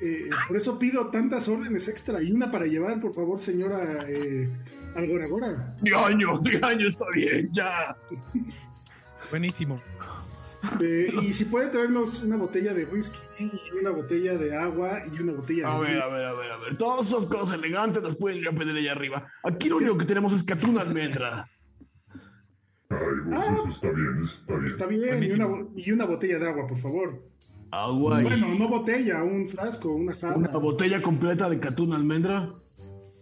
eh, 0.00 0.30
por 0.46 0.56
eso 0.56 0.78
pido 0.78 1.08
tantas 1.08 1.48
órdenes 1.48 1.88
extra 1.88 2.22
y 2.22 2.30
una 2.30 2.50
para 2.50 2.66
llevar, 2.66 3.00
por 3.00 3.14
favor, 3.14 3.40
señora 3.40 4.06
eh, 4.08 4.48
Algoragora. 4.94 5.76
De 5.80 5.94
año, 5.94 6.38
de 6.38 6.60
año 6.62 6.86
está 6.86 7.06
bien, 7.12 7.50
ya. 7.52 7.96
Buenísimo. 9.30 9.80
Eh, 10.80 11.08
y 11.22 11.32
si 11.32 11.44
puede 11.46 11.68
traernos 11.68 12.22
una 12.22 12.36
botella 12.36 12.74
de 12.74 12.84
whisky, 12.84 13.18
una 13.80 13.90
botella 13.90 14.34
de 14.36 14.54
agua 14.56 15.02
y 15.10 15.20
una 15.22 15.32
botella 15.32 15.70
A 15.72 15.74
de 15.76 15.80
ver, 15.82 15.90
vino. 15.92 16.02
a 16.04 16.08
ver, 16.08 16.24
a 16.26 16.32
ver, 16.34 16.50
a 16.52 16.56
ver. 16.58 16.76
Todas 16.76 17.08
esas 17.08 17.26
cosas 17.26 17.58
elegantes 17.58 18.02
las 18.02 18.14
pueden 18.16 18.38
ir 18.38 18.48
a 18.48 18.52
pedir 18.52 18.76
allá 18.76 18.92
arriba. 18.92 19.26
Aquí 19.44 19.68
lo 19.68 19.76
único 19.78 19.96
que 19.98 20.04
tenemos 20.04 20.32
es 20.32 20.42
catuna 20.44 20.82
almendra. 20.82 21.48
Ay, 22.90 22.98
pues 23.30 23.44
eso 23.50 23.68
está 23.68 23.90
bien, 23.90 24.18
eso 24.22 24.40
está 24.40 24.54
bien. 24.54 24.66
Está 24.66 24.86
bien, 24.86 25.22
y 25.24 25.30
una, 25.32 25.66
y 25.76 25.92
una 25.92 26.04
botella 26.06 26.38
de 26.38 26.48
agua, 26.48 26.66
por 26.66 26.78
favor. 26.78 27.22
Agua 27.70 28.20
y 28.20 28.24
Bueno, 28.24 28.54
no 28.54 28.68
botella, 28.68 29.22
un 29.22 29.46
frasco, 29.46 29.92
una 29.92 30.14
jarra. 30.14 30.36
una 30.36 30.56
botella 30.56 31.02
completa 31.02 31.50
de 31.50 31.60
catuna 31.60 31.96
almendra. 31.96 32.54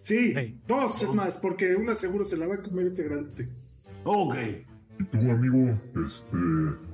Sí, 0.03 0.33
Hey. 0.37 0.61
dos 0.69 1.03
es 1.03 1.13
más, 1.15 1.39
porque 1.39 1.75
una 1.75 1.97
seguro 1.97 2.25
se 2.25 2.37
la 2.37 2.47
va 2.47 2.55
a 2.55 2.63
comer 2.63 2.87
integrante. 2.87 3.49
Ok. 4.05 4.37
Y 4.99 5.05
tú, 5.05 5.19
amigo, 5.31 5.79
este, 6.05 6.37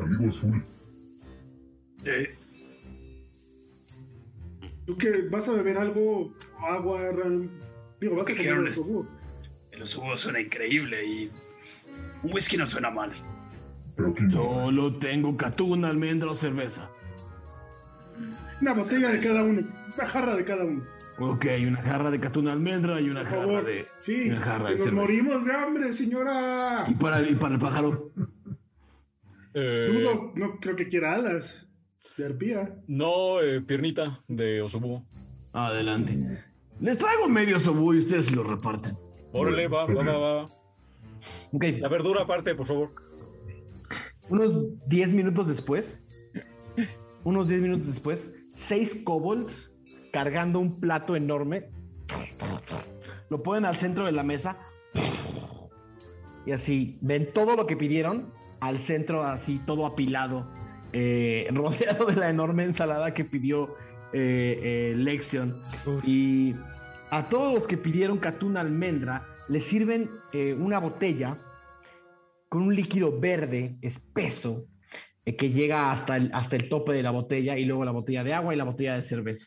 amigo 0.02 0.28
azul, 0.28 0.62
Eh, 2.04 2.34
¿Tú 4.86 4.96
qué? 4.98 5.28
¿Vas 5.30 5.48
a 5.48 5.52
beber 5.52 5.78
algo? 5.78 6.34
¿Agua? 6.58 7.00
Ran? 7.12 7.48
Digo, 8.00 8.16
vas 8.16 8.28
a 8.28 8.34
¿Qué 8.34 8.48
comer 8.48 8.68
es- 8.68 8.76
sobu. 8.76 9.06
el 9.70 9.82
osugo 9.82 10.16
suena 10.16 10.40
increíble 10.40 11.04
y 11.06 11.30
un 12.24 12.32
whisky 12.34 12.56
no 12.56 12.66
suena 12.66 12.90
mal. 12.90 13.12
pero 13.94 14.12
no. 14.22 14.30
Solo 14.30 14.96
tengo 14.98 15.36
catuna, 15.36 15.88
almendra 15.88 16.30
o 16.30 16.34
cerveza. 16.34 16.90
Una 18.60 18.72
botella 18.74 19.10
de 19.10 19.18
cada 19.18 19.42
uno, 19.44 19.60
una 19.94 20.06
jarra 20.06 20.34
de 20.34 20.44
cada 20.44 20.64
uno. 20.64 20.82
Ok, 21.18 21.46
una 21.66 21.82
jarra 21.82 22.10
de 22.10 22.18
catuna 22.18 22.52
almendra 22.52 23.00
y 23.00 23.08
una 23.10 23.20
Por 23.20 23.30
jarra 23.30 23.42
favor. 23.46 23.64
de. 23.66 23.86
Sí, 23.98 24.28
una 24.30 24.40
jarra 24.40 24.68
que 24.68 24.72
de 24.72 24.78
nos 24.78 24.84
cerveza. 24.88 25.02
morimos 25.02 25.44
de 25.44 25.52
hambre, 25.54 25.92
señora. 25.92 26.86
Y 26.88 26.94
para, 26.94 27.20
y 27.28 27.34
para 27.36 27.54
el 27.54 27.60
pájaro. 27.60 28.12
Eh, 29.54 29.88
Dudo, 29.92 30.32
no 30.34 30.58
creo 30.58 30.74
que 30.76 30.88
quiera 30.88 31.14
alas 31.14 31.68
de 32.16 32.26
arpía. 32.26 32.74
no, 32.86 33.40
eh, 33.40 33.60
piernita 33.60 34.22
de 34.28 34.62
Osobu. 34.62 35.04
Adelante. 35.52 36.42
Les 36.80 36.96
traigo 36.98 37.28
medio 37.28 37.58
sobú 37.60 37.92
y 37.94 37.98
ustedes 37.98 38.32
lo 38.32 38.42
reparten. 38.42 38.96
Órale, 39.32 39.68
va, 39.68 39.84
va, 39.84 40.02
va, 40.02 40.18
va. 40.18 40.46
Ok. 41.52 41.64
La 41.78 41.88
verdura 41.88 42.22
aparte, 42.22 42.54
por 42.54 42.66
favor. 42.66 42.90
Unos 44.30 44.78
10 44.88 45.12
minutos 45.12 45.46
después, 45.48 46.08
unos 47.24 47.48
10 47.48 47.60
minutos 47.60 47.88
después, 47.88 48.34
seis 48.54 48.94
kobolds 49.04 49.71
cargando 50.12 50.60
un 50.60 50.78
plato 50.78 51.16
enorme, 51.16 51.70
lo 53.30 53.42
ponen 53.42 53.64
al 53.64 53.76
centro 53.76 54.04
de 54.04 54.12
la 54.12 54.22
mesa 54.22 54.58
y 56.44 56.52
así 56.52 56.98
ven 57.00 57.32
todo 57.32 57.56
lo 57.56 57.66
que 57.66 57.76
pidieron 57.76 58.32
al 58.60 58.78
centro, 58.78 59.24
así 59.24 59.60
todo 59.66 59.86
apilado, 59.86 60.48
eh, 60.92 61.48
rodeado 61.52 62.06
de 62.06 62.16
la 62.16 62.30
enorme 62.30 62.64
ensalada 62.64 63.14
que 63.14 63.24
pidió 63.24 63.74
eh, 64.12 64.60
eh, 64.62 64.94
Lexion. 64.96 65.62
Uf. 65.86 66.06
Y 66.06 66.54
a 67.10 67.28
todos 67.28 67.52
los 67.52 67.66
que 67.66 67.76
pidieron 67.76 68.18
catuna 68.18 68.60
almendra, 68.60 69.26
les 69.48 69.64
sirven 69.64 70.10
eh, 70.32 70.54
una 70.54 70.78
botella 70.78 71.38
con 72.48 72.62
un 72.62 72.76
líquido 72.76 73.18
verde 73.18 73.78
espeso 73.80 74.66
que 75.24 75.50
llega 75.50 75.92
hasta 75.92 76.16
el, 76.16 76.30
hasta 76.34 76.56
el 76.56 76.68
tope 76.68 76.92
de 76.92 77.02
la 77.02 77.12
botella 77.12 77.56
y 77.56 77.64
luego 77.64 77.84
la 77.84 77.92
botella 77.92 78.24
de 78.24 78.34
agua 78.34 78.52
y 78.52 78.56
la 78.56 78.64
botella 78.64 78.96
de 78.96 79.02
cerveza. 79.02 79.46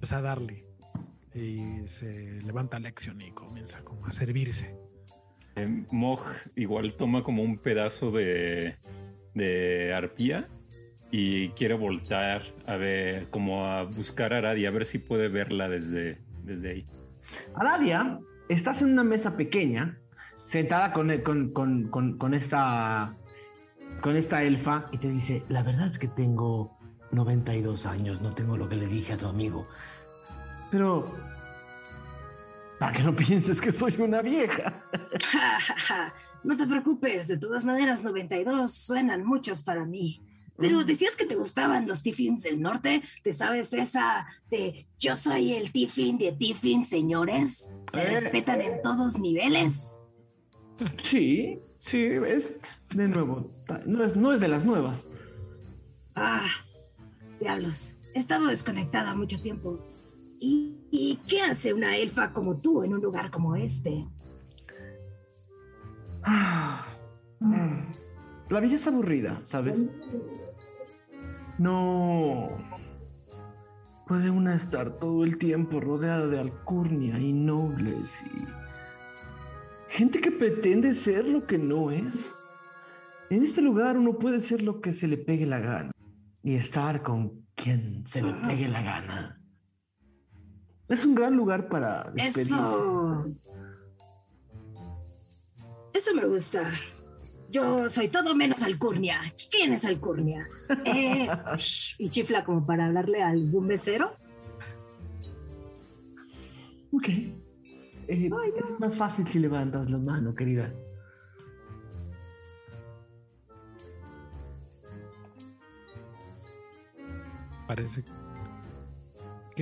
Empieza 0.00 0.16
a 0.16 0.22
darle. 0.22 0.64
Y 1.34 1.86
se 1.86 2.40
levanta 2.40 2.78
Lexion 2.78 3.20
y 3.20 3.32
comienza 3.32 3.84
como 3.84 4.06
a 4.06 4.12
servirse. 4.12 4.74
Eh, 5.56 5.84
Moj 5.90 6.22
igual 6.56 6.94
toma 6.94 7.22
como 7.22 7.42
un 7.42 7.58
pedazo 7.58 8.10
de, 8.10 8.78
de 9.34 9.92
arpía 9.92 10.48
y 11.10 11.48
quiere 11.50 11.74
voltar 11.74 12.40
a 12.66 12.76
ver, 12.76 13.28
como 13.28 13.66
a 13.66 13.82
buscar 13.82 14.32
a 14.32 14.38
Aradi, 14.38 14.64
a 14.64 14.70
ver 14.70 14.86
si 14.86 15.00
puede 15.00 15.28
verla 15.28 15.68
desde, 15.68 16.22
desde 16.44 16.70
ahí. 16.70 16.86
Aradia, 17.54 18.20
estás 18.48 18.80
en 18.80 18.92
una 18.92 19.04
mesa 19.04 19.36
pequeña, 19.36 19.98
sentada 20.44 20.94
con, 20.94 21.14
con, 21.18 21.52
con, 21.52 21.88
con, 21.88 22.16
con 22.16 22.32
esta, 22.32 23.18
con 24.00 24.16
esta 24.16 24.44
elfa 24.44 24.88
y 24.92 24.96
te 24.96 25.10
dice, 25.10 25.42
la 25.50 25.62
verdad 25.62 25.88
es 25.88 25.98
que 25.98 26.08
tengo 26.08 26.80
92 27.12 27.86
años, 27.86 28.20
no 28.20 28.34
tengo 28.34 28.56
lo 28.56 28.68
que 28.68 28.76
le 28.76 28.86
dije 28.86 29.12
a 29.12 29.18
tu 29.18 29.26
amigo. 29.26 29.66
Pero, 30.70 31.04
para 32.78 32.92
que 32.92 33.02
no 33.02 33.14
pienses 33.14 33.60
que 33.60 33.72
soy 33.72 33.96
una 34.00 34.22
vieja. 34.22 34.84
Ja, 35.30 35.60
ja, 35.60 35.74
ja. 35.76 36.14
No 36.44 36.56
te 36.56 36.66
preocupes, 36.66 37.28
de 37.28 37.36
todas 37.38 37.64
maneras, 37.64 38.02
92 38.02 38.72
suenan 38.72 39.24
muchos 39.24 39.62
para 39.62 39.84
mí. 39.84 40.22
Pero 40.56 40.84
decías 40.84 41.16
que 41.16 41.24
te 41.24 41.36
gustaban 41.36 41.88
los 41.88 42.02
Tiflins 42.02 42.42
del 42.42 42.60
norte. 42.60 43.02
¿Te 43.22 43.32
sabes 43.32 43.72
esa 43.72 44.26
de 44.50 44.86
yo 44.98 45.16
soy 45.16 45.54
el 45.54 45.72
Tiflin 45.72 46.18
de 46.18 46.32
Tiflin, 46.32 46.84
señores? 46.84 47.72
¿Me 47.94 48.02
Eh. 48.02 48.20
respetan 48.20 48.60
en 48.60 48.82
todos 48.82 49.18
niveles? 49.18 49.98
Sí, 51.02 51.58
sí, 51.78 52.04
es 52.26 52.60
de 52.94 53.08
nuevo, 53.08 53.50
no 53.86 54.04
es, 54.04 54.16
no 54.16 54.32
es 54.32 54.40
de 54.40 54.48
las 54.48 54.64
nuevas. 54.66 55.04
Ah, 56.14 56.46
diablos. 57.40 57.94
He 58.14 58.18
estado 58.18 58.46
desconectada 58.48 59.14
mucho 59.14 59.40
tiempo. 59.40 59.78
¿Y, 60.40 61.20
qué 61.28 61.42
hace 61.42 61.74
una 61.74 61.96
elfa 61.96 62.32
como 62.32 62.60
tú 62.60 62.82
en 62.82 62.94
un 62.94 63.00
lugar 63.00 63.30
como 63.30 63.56
este? 63.56 64.00
Ah, 66.22 66.84
mm. 67.40 67.80
La 68.48 68.60
vida 68.60 68.74
es 68.76 68.86
aburrida, 68.86 69.40
¿sabes? 69.44 69.86
No. 71.58 72.48
Puede 74.06 74.30
una 74.30 74.54
estar 74.54 74.98
todo 74.98 75.24
el 75.24 75.38
tiempo 75.38 75.78
rodeada 75.78 76.26
de 76.26 76.40
alcurnia 76.40 77.18
y 77.18 77.32
nobles 77.32 78.22
y. 78.26 78.44
Gente 79.88 80.20
que 80.20 80.30
pretende 80.30 80.94
ser 80.94 81.26
lo 81.26 81.46
que 81.46 81.58
no 81.58 81.90
es. 81.90 82.34
En 83.28 83.42
este 83.42 83.60
lugar 83.60 83.98
uno 83.98 84.18
puede 84.18 84.40
ser 84.40 84.62
lo 84.62 84.80
que 84.80 84.92
se 84.92 85.06
le 85.06 85.16
pegue 85.16 85.46
la 85.46 85.58
gana 85.58 85.90
y 86.42 86.54
estar 86.54 87.02
con 87.02 87.44
quien 87.54 88.04
se 88.06 88.22
le 88.22 88.32
pegue 88.34 88.68
la 88.68 88.82
gana. 88.82 89.39
Es 90.90 91.04
un 91.04 91.14
gran 91.14 91.36
lugar 91.36 91.68
para. 91.68 92.12
Eso. 92.16 93.24
Eso 95.94 96.14
me 96.14 96.26
gusta. 96.26 96.68
Yo 97.48 97.88
soy 97.88 98.08
todo 98.08 98.34
menos 98.34 98.62
alcurnia. 98.64 99.20
¿Quién 99.50 99.72
es 99.72 99.84
alcurnia? 99.84 100.48
Eh, 100.84 101.28
shh, 101.56 101.94
y 101.98 102.08
chifla 102.08 102.44
como 102.44 102.66
para 102.66 102.86
hablarle 102.86 103.22
al 103.22 103.38
algún 103.40 103.68
mesero. 103.68 104.12
Ok. 106.92 107.08
Eh, 107.08 108.30
Es 108.64 108.80
más 108.80 108.96
fácil 108.96 109.28
si 109.28 109.38
levantas 109.38 109.88
la 109.90 109.98
mano, 109.98 110.34
querida. 110.34 110.72
Parece 117.68 118.02
que 118.02 118.19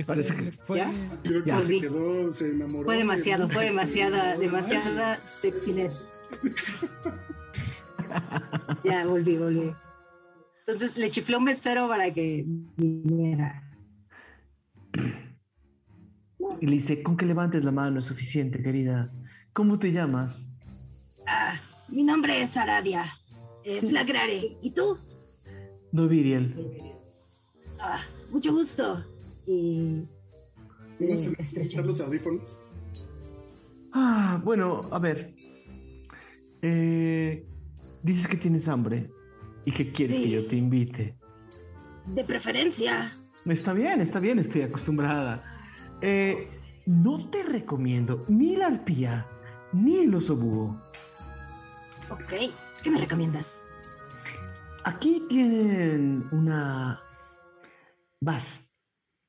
Parece 0.03 0.29
se 0.33 0.35
que- 0.43 0.51
fue. 0.51 0.77
¿Ya? 0.79 0.91
Creo 1.23 1.43
que 1.43 1.49
Ya. 1.49 1.61
se 1.61 1.79
quedó, 1.81 2.31
se 2.31 2.51
enamoró. 2.51 2.85
Fue 2.85 2.97
demasiado, 2.97 3.47
de- 3.47 3.53
fue 3.53 3.65
demasiada, 3.65 4.37
demasiada 4.37 5.25
sexiness. 5.25 6.09
ya, 8.83 9.05
volví, 9.05 9.37
volví. 9.37 9.71
Entonces 10.67 10.97
le 10.97 11.09
chiflé 11.09 11.37
un 11.37 11.43
mesero 11.45 11.87
para 11.87 12.13
que 12.13 12.45
viniera. 12.77 13.63
Y 16.61 16.65
le 16.67 16.75
dice, 16.75 17.01
con 17.03 17.17
que 17.17 17.25
levantes 17.25 17.63
la 17.63 17.71
mano 17.71 17.99
es 17.99 18.05
suficiente, 18.05 18.61
querida. 18.61 19.11
¿Cómo 19.53 19.79
te 19.79 19.91
llamas? 19.91 20.47
Ah, 21.27 21.55
mi 21.87 22.03
nombre 22.03 22.41
es 22.41 22.55
Aradia. 22.57 23.05
Eh, 23.63 23.81
Flagrare. 23.85 24.57
¿Y 24.61 24.71
tú? 24.71 24.97
Doviriel. 25.91 26.55
Ah, 27.79 27.99
mucho 28.31 28.51
gusto. 28.51 29.03
Y 29.49 30.05
¿No 30.99 31.07
le 31.07 31.09
vas 31.09 31.21
a 31.23 31.41
estreché. 31.41 31.69
quitar 31.69 31.85
los 31.85 31.99
audífonos? 32.01 32.61
Ah, 33.91 34.39
bueno, 34.43 34.81
a 34.91 34.99
ver. 34.99 35.33
Eh, 36.61 37.47
dices 38.03 38.27
que 38.27 38.37
tienes 38.37 38.67
hambre 38.67 39.09
y 39.65 39.71
que 39.71 39.91
quieres 39.91 40.15
Sí. 40.15 40.23
que 40.23 40.29
yo 40.29 40.47
te 40.47 40.55
invite. 40.55 41.17
De 42.05 42.23
preferencia. 42.23 43.11
Está 43.45 43.73
bien, 43.73 44.01
está 44.01 44.19
bien, 44.19 44.37
estoy 44.37 44.61
acostumbrada. 44.61 45.43
Eh, 46.01 46.49
no 46.85 47.29
te 47.31 47.41
recomiendo 47.43 48.25
ni 48.27 48.55
la 48.55 48.67
arpía 48.67 49.25
ni 49.73 49.99
el 49.99 50.13
oso 50.13 50.35
búho. 50.35 50.79
Ok. 52.11 52.33
¿Qué 52.83 52.91
me 52.91 52.99
recomiendas? 52.99 53.59
Aquí 54.83 55.23
tienen 55.27 56.27
una 56.31 57.01
bastante 58.21 58.68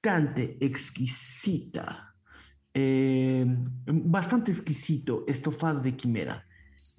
exquisita, 0.03 2.15
eh, 2.73 3.45
bastante 3.87 4.51
exquisito 4.51 5.25
estofado 5.27 5.81
de 5.81 5.97
quimera. 5.97 6.47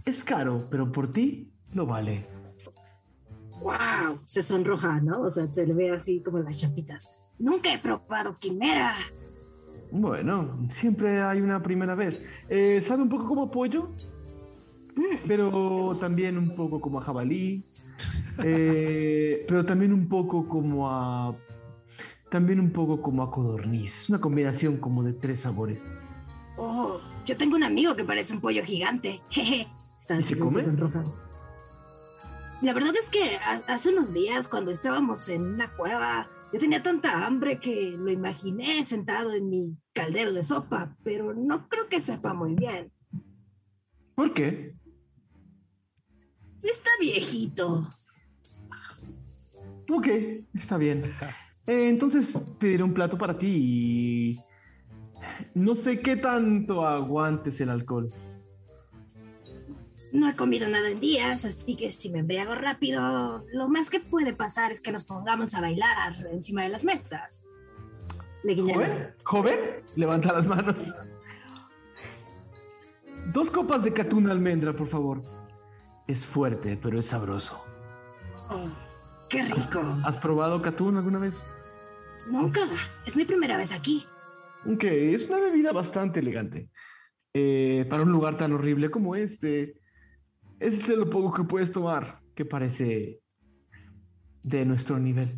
Es 0.05 0.23
caro, 0.23 0.67
pero 0.69 0.91
por 0.91 1.11
ti 1.11 1.51
lo 1.73 1.85
vale. 1.85 2.27
¡Wow! 3.61 4.21
Se 4.25 4.41
sonroja, 4.41 4.99
¿no? 5.01 5.21
O 5.21 5.29
sea, 5.29 5.51
se 5.51 5.65
le 5.65 5.73
ve 5.73 5.91
así 5.91 6.21
como 6.21 6.39
las 6.39 6.59
chapitas. 6.59 7.15
Nunca 7.37 7.73
he 7.73 7.79
probado 7.79 8.35
quimera. 8.37 8.93
Bueno, 9.91 10.67
siempre 10.69 11.21
hay 11.21 11.41
una 11.41 11.61
primera 11.61 11.95
vez. 11.95 12.25
Eh, 12.49 12.81
¿Sabe 12.81 13.03
un 13.03 13.09
poco 13.09 13.27
como 13.27 13.43
a 13.43 13.51
pollo? 13.51 13.91
Pero 15.27 15.91
también 15.99 16.37
un 16.37 16.55
poco 16.55 16.79
como 16.79 16.99
a 16.99 17.03
jabalí. 17.03 17.63
Eh, 18.43 19.45
pero 19.47 19.65
también 19.65 19.93
un 19.93 20.07
poco 20.07 20.47
como 20.47 20.89
a... 20.89 21.35
También 22.31 22.59
un 22.61 22.71
poco 22.71 23.01
como 23.01 23.23
a 23.23 23.29
codorniz. 23.29 23.99
Es 23.99 24.09
una 24.09 24.19
combinación 24.19 24.77
como 24.77 25.03
de 25.03 25.13
tres 25.13 25.41
sabores. 25.41 25.85
Oh, 26.57 26.99
yo 27.25 27.35
tengo 27.37 27.55
un 27.57 27.63
amigo 27.63 27.95
que 27.95 28.03
parece 28.05 28.33
un 28.33 28.41
pollo 28.41 28.63
gigante. 28.63 29.21
Jeje. 29.29 29.67
Está 29.99 30.17
¿Y 30.19 30.23
se 30.23 30.37
come? 30.39 30.61
sonroja. 30.61 31.03
La 32.61 32.73
verdad 32.73 32.93
es 33.01 33.09
que 33.09 33.35
ha- 33.37 33.63
hace 33.67 33.89
unos 33.89 34.13
días, 34.13 34.47
cuando 34.47 34.71
estábamos 34.71 35.27
en 35.29 35.41
una 35.45 35.75
cueva, 35.75 36.29
yo 36.53 36.59
tenía 36.59 36.81
tanta 36.81 37.25
hambre 37.25 37.59
que 37.59 37.91
lo 37.97 38.09
imaginé 38.11 38.83
sentado 38.85 39.33
en 39.33 39.49
mi 39.49 39.77
caldero 39.93 40.31
de 40.31 40.43
sopa, 40.43 40.95
pero 41.03 41.33
no 41.33 41.67
creo 41.67 41.87
que 41.89 41.99
sepa 42.01 42.33
muy 42.33 42.55
bien. 42.55 42.91
¿Por 44.15 44.33
qué? 44.33 44.75
Está 46.63 46.89
viejito. 46.99 47.89
Ok, 49.89 50.07
está 50.53 50.77
bien. 50.77 51.13
Eh, 51.67 51.89
entonces 51.89 52.39
pediré 52.59 52.83
un 52.83 52.93
plato 52.93 53.17
para 53.17 53.37
ti 53.37 53.47
y... 53.47 54.39
No 55.53 55.75
sé 55.75 56.01
qué 56.01 56.15
tanto 56.15 56.85
aguantes 56.85 57.61
el 57.61 57.69
alcohol. 57.69 58.09
No 60.11 60.27
he 60.27 60.35
comido 60.35 60.67
nada 60.67 60.89
en 60.89 60.99
días, 60.99 61.45
así 61.45 61.75
que 61.75 61.89
si 61.91 62.09
me 62.09 62.19
embriago 62.19 62.53
rápido, 62.55 63.45
lo 63.53 63.69
más 63.69 63.89
que 63.89 63.99
puede 64.01 64.33
pasar 64.33 64.71
es 64.71 64.81
que 64.81 64.91
nos 64.91 65.05
pongamos 65.05 65.53
a 65.55 65.61
bailar 65.61 66.27
encima 66.31 66.63
de 66.63 66.69
las 66.69 66.83
mesas. 66.83 67.47
Le 68.43 68.55
¿Joven? 68.55 69.13
¿Joven? 69.23 69.59
Levanta 69.95 70.33
las 70.33 70.45
manos. 70.45 70.93
Dos 73.31 73.51
copas 73.51 73.83
de 73.83 73.93
catún 73.93 74.29
almendra, 74.29 74.75
por 74.75 74.87
favor. 74.87 75.21
Es 76.07 76.25
fuerte, 76.25 76.77
pero 76.81 76.99
es 76.99 77.05
sabroso. 77.05 77.63
Oh, 78.49 78.67
¡Qué 79.29 79.43
rico! 79.43 79.81
¿Has 80.03 80.17
probado 80.17 80.61
catún 80.61 80.97
alguna 80.97 81.19
vez? 81.19 81.41
Nunca. 82.29 82.61
Es 83.05 83.17
mi 83.17 83.25
primera 83.25 83.57
vez 83.57 83.71
aquí. 83.71 84.05
Ok, 84.65 84.83
es 84.83 85.27
una 85.27 85.39
bebida 85.39 85.71
bastante 85.71 86.19
elegante. 86.19 86.69
Eh, 87.33 87.85
para 87.89 88.03
un 88.03 88.11
lugar 88.11 88.37
tan 88.37 88.53
horrible 88.53 88.91
como 88.91 89.15
este, 89.15 89.79
es 90.59 90.85
de 90.85 90.95
lo 90.95 91.09
poco 91.09 91.33
que 91.33 91.43
puedes 91.43 91.71
tomar, 91.71 92.21
que 92.35 92.45
parece 92.45 93.21
de 94.43 94.65
nuestro 94.65 94.99
nivel. 94.99 95.37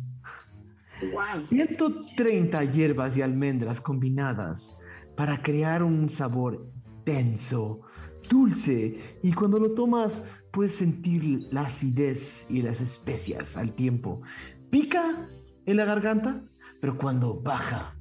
¡Wow! 1.00 1.46
130 1.48 2.64
hierbas 2.64 3.16
y 3.16 3.22
almendras 3.22 3.80
combinadas 3.80 4.78
para 5.16 5.42
crear 5.42 5.82
un 5.82 6.08
sabor 6.08 6.70
denso, 7.04 7.80
dulce, 8.28 9.18
y 9.22 9.32
cuando 9.32 9.58
lo 9.58 9.72
tomas 9.72 10.28
puedes 10.52 10.74
sentir 10.74 11.48
la 11.50 11.62
acidez 11.62 12.46
y 12.50 12.62
las 12.62 12.80
especias 12.80 13.56
al 13.56 13.74
tiempo. 13.74 14.22
Pica 14.70 15.28
en 15.66 15.76
la 15.76 15.84
garganta, 15.84 16.42
pero 16.84 16.98
cuando 16.98 17.40
baja, 17.40 17.96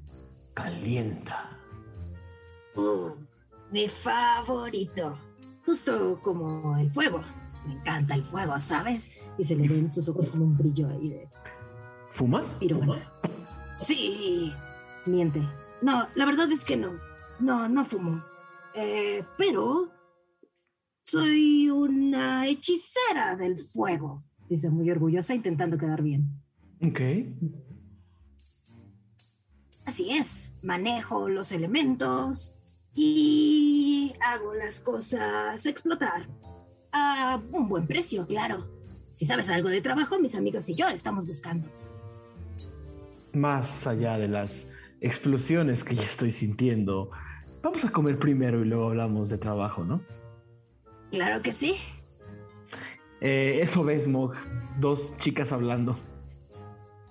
calienta. 0.53 1.57
Uh, 2.75 3.11
mi 3.71 3.87
favorito. 3.87 5.17
Justo 5.65 6.19
como 6.21 6.77
el 6.77 6.91
fuego. 6.91 7.23
Me 7.65 7.75
encanta 7.75 8.13
el 8.13 8.23
fuego, 8.23 8.59
¿sabes? 8.59 9.21
Y 9.37 9.45
se 9.45 9.55
le 9.55 9.69
ven 9.69 9.89
sus 9.89 10.09
ojos 10.09 10.27
como 10.27 10.43
un 10.43 10.57
brillo 10.57 10.89
ahí 10.89 11.11
de 11.11 11.29
¿Fumas? 12.11 12.55
piromana. 12.55 13.09
Sí. 13.73 14.51
Miente. 15.05 15.41
No, 15.81 16.09
la 16.15 16.25
verdad 16.25 16.51
es 16.51 16.65
que 16.65 16.75
no. 16.75 16.91
No, 17.39 17.69
no 17.69 17.85
fumo. 17.85 18.21
Eh, 18.75 19.23
pero 19.37 19.93
soy 21.05 21.69
una 21.69 22.47
hechicera 22.47 23.37
del 23.37 23.57
fuego. 23.57 24.25
Dice 24.49 24.69
muy 24.69 24.91
orgullosa, 24.91 25.33
intentando 25.33 25.77
quedar 25.77 26.01
bien. 26.01 26.43
Ok. 26.85 26.99
Así 29.85 30.11
es, 30.11 30.53
manejo 30.61 31.27
los 31.27 31.51
elementos 31.51 32.59
y 32.93 34.13
hago 34.21 34.53
las 34.53 34.79
cosas 34.79 35.65
explotar. 35.65 36.27
A 36.91 37.41
un 37.51 37.67
buen 37.67 37.87
precio, 37.87 38.27
claro. 38.27 38.67
Si 39.11 39.25
sabes 39.25 39.49
algo 39.49 39.69
de 39.69 39.81
trabajo, 39.81 40.19
mis 40.19 40.35
amigos 40.35 40.69
y 40.69 40.75
yo 40.75 40.87
estamos 40.87 41.25
buscando. 41.25 41.67
Más 43.33 43.87
allá 43.87 44.17
de 44.17 44.27
las 44.27 44.71
explosiones 45.01 45.83
que 45.83 45.95
ya 45.95 46.03
estoy 46.03 46.31
sintiendo, 46.31 47.09
vamos 47.61 47.83
a 47.83 47.91
comer 47.91 48.19
primero 48.19 48.61
y 48.61 48.65
luego 48.65 48.89
hablamos 48.89 49.29
de 49.29 49.37
trabajo, 49.37 49.83
¿no? 49.83 50.01
Claro 51.11 51.41
que 51.41 51.51
sí. 51.51 51.75
Eh, 53.21 53.59
eso 53.61 53.83
ves, 53.83 54.07
Mog. 54.07 54.33
Dos 54.79 55.17
chicas 55.17 55.51
hablando. 55.51 55.97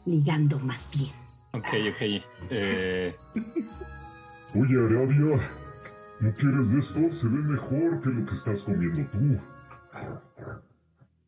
Ligando 0.05 0.59
más 0.59 0.89
bien. 0.91 1.22
Ok, 1.53 1.69
ok. 1.91 2.01
Eh, 2.51 3.15
Oye, 4.55 4.77
Aradia, 4.79 5.41
¿no 6.21 6.35
quieres 6.35 6.73
de 6.73 6.79
esto? 6.79 7.11
Se 7.11 7.29
ve 7.29 7.37
mejor 7.39 8.01
que 8.01 8.11
lo 8.11 8.25
que 8.25 8.35
estás 8.35 8.63
comiendo 8.63 9.09
tú. 9.11 9.39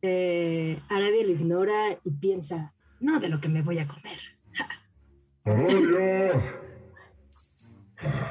Eh, 0.01 0.79
Aradia 0.89 1.23
lo 1.23 1.31
ignora 1.31 1.73
y 2.03 2.11
piensa, 2.11 2.73
no 2.99 3.19
de 3.19 3.29
lo 3.29 3.39
que 3.39 3.49
me 3.49 3.61
voy 3.61 3.79
a 3.79 3.87
comer. 3.87 4.19
¡Aradia! 5.45 6.41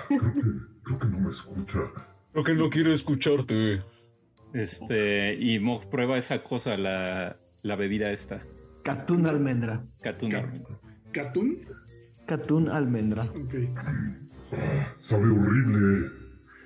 Creo 0.08 0.32
que, 0.34 0.40
creo 0.82 0.98
que 0.98 1.06
no 1.08 1.20
me 1.20 1.30
escucha. 1.30 1.80
Creo 2.32 2.44
que 2.44 2.54
no 2.54 2.70
quiero 2.70 2.92
escucharte. 2.92 3.82
este, 4.52 5.34
y 5.34 5.58
Mog 5.58 5.88
prueba 5.90 6.16
esa 6.18 6.42
cosa, 6.42 6.76
la, 6.76 7.36
la 7.62 7.76
bebida 7.76 8.10
esta. 8.10 8.44
Catún 8.84 9.26
almendra. 9.26 9.84
Catuna. 10.02 10.52
¿Catún? 11.12 11.64
Catún 12.26 12.68
almendra. 12.68 13.24
Ok. 13.24 13.54
Sabe 15.00 15.26
horrible. 15.30 16.10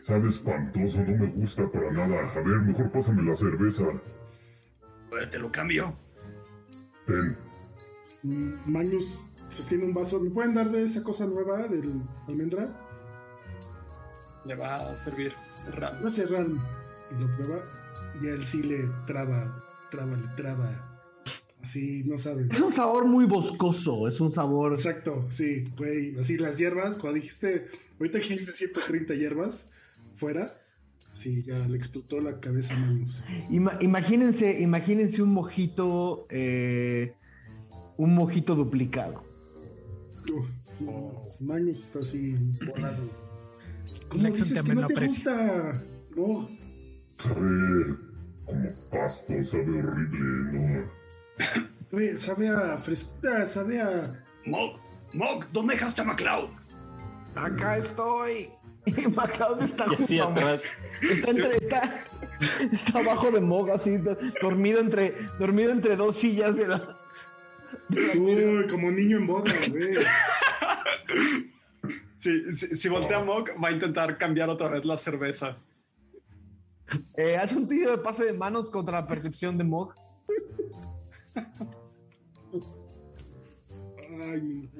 Sabe 0.02 0.28
espantoso, 0.28 1.02
no 1.04 1.16
me 1.18 1.26
gusta 1.26 1.70
para 1.70 1.90
nada. 1.90 2.32
A 2.32 2.40
ver, 2.40 2.60
mejor 2.60 2.90
pásame 2.90 3.22
la 3.22 3.34
cerveza. 3.34 3.84
Eh, 3.84 5.26
Te 5.30 5.38
lo 5.38 5.50
cambio. 5.52 5.94
Ten. 7.06 7.36
Mm, 8.22 8.54
Magnus 8.66 9.30
sostiene 9.48 9.84
un 9.84 9.94
vaso. 9.94 10.20
¿Me 10.20 10.30
pueden 10.30 10.54
dar 10.54 10.70
de 10.70 10.84
esa 10.84 11.02
cosa 11.02 11.26
nueva 11.26 11.66
del 11.68 12.02
almendra? 12.26 12.68
Le 14.44 14.54
va 14.54 14.90
a 14.92 14.96
servir 14.96 15.34
el 15.66 15.72
ram. 15.72 16.02
Va 16.02 16.08
a 16.08 16.10
cerrar 16.10 16.46
y 16.46 17.20
lo 17.20 17.36
prueba. 17.36 17.62
Y 18.20 18.28
a 18.28 18.32
él 18.32 18.44
sí 18.44 18.62
le 18.62 18.88
traba, 19.06 19.62
traba, 19.90 20.16
le 20.16 20.28
traba. 20.36 20.97
Así, 21.68 22.02
no 22.06 22.16
sabe. 22.16 22.46
Es 22.50 22.60
un 22.60 22.72
sabor 22.72 23.04
muy 23.04 23.26
boscoso. 23.26 24.08
Es 24.08 24.20
un 24.22 24.30
sabor. 24.30 24.72
Exacto, 24.72 25.26
sí, 25.30 25.64
güey. 25.76 26.18
Así 26.18 26.38
las 26.38 26.56
hierbas, 26.56 26.96
cuando 26.96 27.16
dijiste, 27.16 27.66
ahorita 28.00 28.16
dijiste 28.18 28.52
130 28.52 29.12
hierbas 29.14 29.70
fuera, 30.14 30.50
sí, 31.12 31.42
ya 31.42 31.58
le 31.68 31.76
explotó 31.76 32.22
la 32.22 32.40
cabeza 32.40 32.74
a 32.74 32.78
Magnus. 32.78 33.22
Ima- 33.50 33.76
imagínense, 33.82 34.58
imagínense 34.60 35.20
un 35.22 35.34
mojito. 35.34 36.26
eh, 36.30 37.12
un 37.98 38.14
mojito 38.14 38.54
duplicado. 38.54 39.22
Pues 40.26 41.42
Magnus 41.42 41.82
está 41.82 41.98
así 41.98 42.34
volado. 42.66 43.02
¿Cómo 44.08 44.22
Lexion 44.22 44.48
dices 44.48 44.62
que 44.62 44.74
no 44.74 44.86
te 44.86 44.94
menosprecia. 44.94 45.32
gusta? 45.34 45.84
No, 46.16 46.48
Sabe 47.18 47.96
como 48.46 48.72
pasto, 48.90 49.42
sabe 49.42 49.82
horrible, 49.82 50.52
¿no? 50.52 50.97
Güey, 51.90 52.16
sabe 52.16 52.48
a 52.48 52.76
frescura, 52.78 53.46
sabe 53.46 53.80
a... 53.80 54.24
Mog, 54.46 54.78
Mog, 55.12 55.46
¿dónde 55.52 55.74
dejaste 55.74 56.02
a 56.02 56.04
MacLeod? 56.04 56.50
Acá 57.34 57.76
estoy. 57.76 58.50
Y 58.86 59.06
MacLeod 59.06 59.62
está 59.62 59.84
Y 59.90 59.94
así 59.94 60.18
a- 60.18 60.24
atrás. 60.24 60.64
Está, 61.02 61.30
entre- 61.30 61.56
está, 61.58 62.04
está 62.72 62.98
abajo 63.00 63.30
de 63.30 63.40
Mog, 63.40 63.70
así, 63.70 63.98
do- 63.98 64.16
dormido 64.40 64.80
entre, 64.80 65.14
dormido 65.38 65.72
entre 65.72 65.94
dos 65.96 66.16
sillas 66.16 66.56
de 66.56 66.68
la. 66.68 66.96
Uy, 68.18 68.66
como 68.70 68.90
niño 68.90 69.18
en 69.18 69.26
boda, 69.26 69.52
güey. 69.70 69.90
Si, 72.16 72.88
voltea 72.88 73.20
Mog, 73.20 73.50
va 73.62 73.68
a 73.68 73.72
intentar 73.72 74.18
cambiar 74.18 74.48
otra 74.50 74.68
vez 74.68 74.84
la 74.84 74.96
cerveza. 74.96 75.56
Eh, 77.16 77.36
hace 77.36 77.54
un 77.56 77.68
tiro 77.68 77.90
de 77.92 77.98
pase 77.98 78.24
de 78.24 78.32
manos 78.32 78.70
contra 78.70 79.00
la 79.02 79.06
percepción 79.06 79.56
de 79.56 79.64
Mog. 79.64 79.94
Ay, 84.22 84.70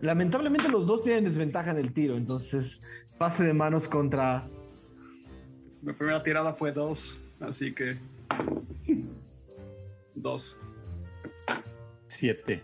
Lamentablemente 0.00 0.68
los 0.68 0.86
dos 0.86 1.02
tienen 1.02 1.24
desventaja 1.24 1.70
en 1.70 1.78
el 1.78 1.92
tiro, 1.92 2.16
entonces 2.16 2.82
pase 3.16 3.44
de 3.44 3.54
manos 3.54 3.88
contra. 3.88 4.44
Mi 5.82 5.92
primera 5.92 6.22
tirada 6.22 6.52
fue 6.52 6.72
dos. 6.72 7.18
Así 7.40 7.72
que. 7.72 7.96
Dos. 10.14 10.58
Siete. 12.06 12.62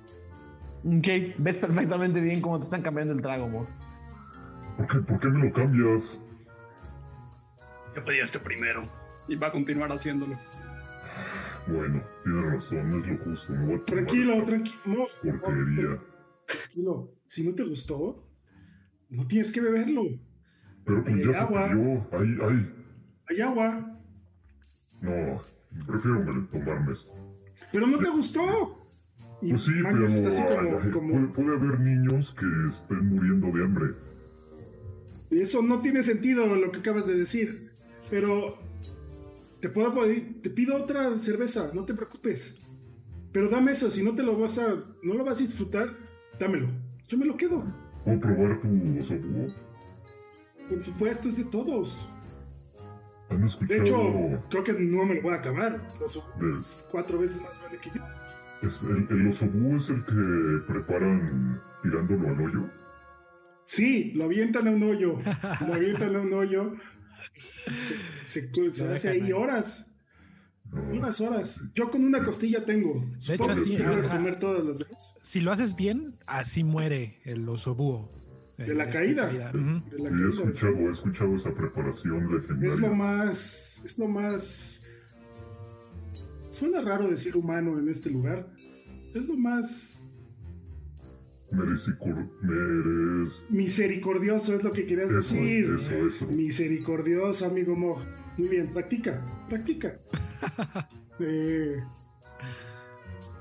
Ok, 0.85 1.37
ves 1.39 1.57
perfectamente 1.57 2.21
bien 2.21 2.41
cómo 2.41 2.59
te 2.59 2.65
están 2.65 2.83
cambiando 2.83 3.13
el 3.13 3.21
trago, 3.21 3.49
Mog. 3.49 3.67
¿Por 4.77 4.87
qué, 4.87 4.99
¿Por 4.99 5.21
qué 5.21 5.29
me 5.29 5.47
lo 5.47 5.53
cambias? 5.53 6.21
Yo 7.95 8.05
pedí 8.05 8.19
este 8.21 8.39
primero. 8.39 8.85
Y 9.29 9.37
va 9.37 9.49
a 9.49 9.53
continuar 9.53 9.91
haciéndolo. 9.93 10.39
Bueno, 11.73 12.03
tienes 12.25 12.45
razón, 12.53 12.91
no 12.91 12.99
es 12.99 13.07
lo 13.07 13.19
justo. 13.19 13.53
Me 13.53 13.59
voy 13.67 13.75
a 13.75 13.85
tomar 13.85 13.85
Tranquilo, 13.87 14.45
tranquilo. 14.45 14.79
No, 15.23 15.41
Porquería. 15.41 16.03
tranquilo. 16.47 17.15
Si 17.27 17.47
no 17.49 17.55
te 17.55 17.63
gustó, 17.65 18.27
no 19.11 19.27
tienes 19.27 19.53
que 19.53 19.61
beberlo. 19.61 20.03
Pero 20.85 21.03
pues 21.03 21.25
ya 21.25 21.33
se 21.33 21.39
agua. 21.39 21.69
pidió. 21.69 22.09
Ahí, 22.13 22.39
ahí. 22.43 22.75
Hay 23.29 23.41
agua. 23.41 24.01
No, 25.01 25.41
prefiero 25.87 26.25
me- 26.25 26.47
tomarme 26.49 26.93
esto. 26.93 27.13
Pero 27.73 27.87
no 27.87 27.99
te 27.99 28.11
gustó. 28.11 28.77
Y 29.43 29.51
Pues 29.51 29.63
sí, 29.63 29.73
pero 29.77 29.91
Magnus 29.93 30.13
está 30.13 30.29
así 30.29 30.43
como, 30.43 30.79
ay, 30.81 30.91
como- 30.91 31.13
puede, 31.15 31.27
puede 31.29 31.57
haber 31.57 31.81
niños 31.81 32.35
que 32.35 32.47
estén 32.69 33.07
muriendo 33.09 33.47
de 33.57 33.65
hambre. 33.65 33.95
Eso 35.31 35.63
no 35.63 35.81
tiene 35.81 36.03
sentido 36.03 36.47
lo 36.57 36.71
que 36.73 36.81
acabas 36.81 37.07
de 37.07 37.15
decir. 37.15 37.71
Pero 38.11 38.59
te 39.61 39.69
puedo 39.69 39.95
pedir, 39.95 40.41
te 40.43 40.51
pido 40.51 40.77
otra 40.77 41.17
cerveza, 41.19 41.71
no 41.75 41.85
te 41.85 41.95
preocupes. 41.95 42.59
Pero 43.33 43.49
dame 43.49 43.73
eso, 43.73 43.91
si 43.91 44.03
no 44.03 44.15
te 44.15 44.23
lo 44.23 44.39
vas 44.39 44.59
a, 44.59 44.75
no 45.03 45.15
lo 45.15 45.25
vas 45.25 45.39
a 45.39 45.43
disfrutar, 45.43 45.97
dámelo. 46.39 46.69
Yo 47.09 47.19
me 47.19 47.27
lo 47.27 47.37
quedo. 47.37 47.65
¿Puedo 48.05 48.21
probar 48.21 48.61
tu 48.61 48.69
osobúo? 48.99 49.55
Por 50.69 50.81
supuesto, 50.81 51.29
es 51.29 51.37
de 51.37 51.45
todos. 51.45 52.09
¿Han 53.29 53.41
De 53.41 53.47
escuchado? 53.47 53.83
hecho, 53.83 54.43
creo 54.51 54.65
que 54.65 54.73
no 54.73 55.05
me 55.05 55.15
lo 55.17 55.23
voy 55.23 55.33
a 55.35 55.37
acabar. 55.37 55.87
Los 56.01 56.17
es 56.57 56.89
cuatro 56.91 57.19
veces 57.19 57.43
más 57.43 57.59
grande 57.61 57.79
que 57.79 57.91
yo. 57.91 58.03
Es 58.63 58.83
el, 58.83 59.07
el 59.11 59.27
osobúo 59.29 59.77
es 59.77 59.91
el 59.91 60.05
que 60.05 60.65
preparan 60.73 61.61
tirándolo 61.83 62.29
al 62.29 62.41
hoyo. 62.41 62.71
Sí, 63.67 64.13
lo 64.15 64.25
avientan 64.25 64.67
a 64.67 64.71
un 64.73 64.83
hoyo. 64.83 65.19
Lo 65.67 65.75
avientan 65.75 66.17
a 66.17 66.21
un 66.21 66.33
hoyo. 66.33 66.73
Se, 68.27 68.49
se- 68.53 68.71
se 68.73 68.85
Lo 68.85 68.93
hace 68.95 69.09
ahí 69.11 69.33
horas. 69.33 69.87
No. 70.65 70.99
Horas, 71.01 71.21
horas. 71.21 71.65
Yo 71.75 71.91
con 71.91 72.05
una 72.05 72.23
costilla 72.23 72.65
tengo. 72.65 73.05
De 73.27 73.35
hecho, 73.35 73.45
que 73.55 74.09
comer 74.09 74.39
todas 74.39 74.65
las 74.65 74.79
demás. 74.79 75.19
Si 75.23 75.41
lo 75.41 75.51
haces 75.51 75.75
bien, 75.75 76.17
así 76.27 76.63
muere 76.63 77.21
el 77.25 77.49
oso 77.49 77.75
búho. 77.75 78.11
De 78.57 78.75
la 78.75 78.89
caída. 78.91 79.27
De 79.27 79.99
la 79.99 80.11
he 80.11 80.29
escuchado, 80.29 80.77
he 80.77 80.91
escuchado 80.91 81.35
esa 81.35 81.53
preparación 81.55 82.33
legendaria. 82.37 82.69
Es 82.75 82.79
lo 82.81 82.95
más. 82.95 83.83
Es 83.85 83.99
lo 83.99 84.07
más. 84.07 84.83
Suena 86.51 86.83
raro 86.83 87.09
decir 87.09 87.37
humano 87.37 87.79
en 87.79 87.89
este 87.89 88.11
lugar. 88.11 88.49
Es 89.15 89.25
lo 89.25 89.37
más 89.37 90.00
Merecicor- 91.53 92.31
merez- 92.43 93.45
misericordioso, 93.51 94.55
es 94.55 94.63
lo 94.63 94.73
que 94.73 94.87
querías 94.87 95.11
Eso, 95.11 95.35
decir. 95.35 95.71
eso, 95.75 95.95
eso. 96.07 96.27
Misericordioso, 96.29 97.47
amigo 97.47 97.77
Mog. 97.77 97.99
Muy 98.39 98.49
bien, 98.49 98.73
practica, 98.73 99.25
practica. 99.49 100.01
Eh, 101.23 101.77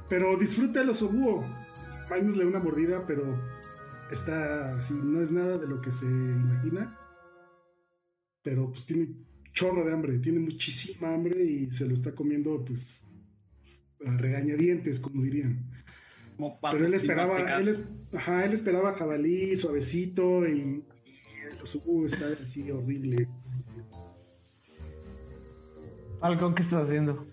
pero 0.10 0.38
disfruta 0.38 0.82
el 0.82 0.90
osobúo. 0.90 1.46
Magnus 2.10 2.36
le 2.36 2.44
da 2.44 2.50
una 2.50 2.60
mordida, 2.60 3.08
pero 3.08 3.40
está 4.12 4.76
así, 4.76 4.94
no 5.02 5.22
es 5.22 5.32
nada 5.32 5.58
de 5.58 5.66
lo 5.66 5.80
que 5.80 5.90
se 5.94 6.06
imagina. 6.06 6.98
Pero 8.44 8.70
pues 8.72 8.86
tiene 8.86 9.16
chorro 9.54 9.86
de 9.86 9.94
hambre, 9.94 10.20
tiene 10.20 10.40
muchísima 10.40 11.14
hambre 11.14 11.42
y 11.42 11.72
se 11.72 11.88
lo 11.88 11.94
está 11.94 12.14
comiendo, 12.14 12.66
pues, 12.66 13.04
a 14.06 14.18
regañadientes, 14.18 15.00
como 15.00 15.22
dirían. 15.24 15.72
Como 16.40 16.58
Pero 16.72 16.86
él 16.86 16.94
esperaba, 16.94 17.38
él, 17.60 17.68
es- 17.68 17.90
ajá, 18.16 18.46
él 18.46 18.54
esperaba 18.54 18.94
jabalí, 18.94 19.58
suavecito 19.58 20.48
y, 20.48 20.86
y 21.06 21.54
el 21.54 21.62
osobúo 21.62 22.06
está 22.06 22.28
así 22.42 22.72
horrible. 22.72 23.28
Falcon, 26.22 26.56
¿qué 26.56 26.62
estás 26.64 26.84
haciendo? 26.88 27.28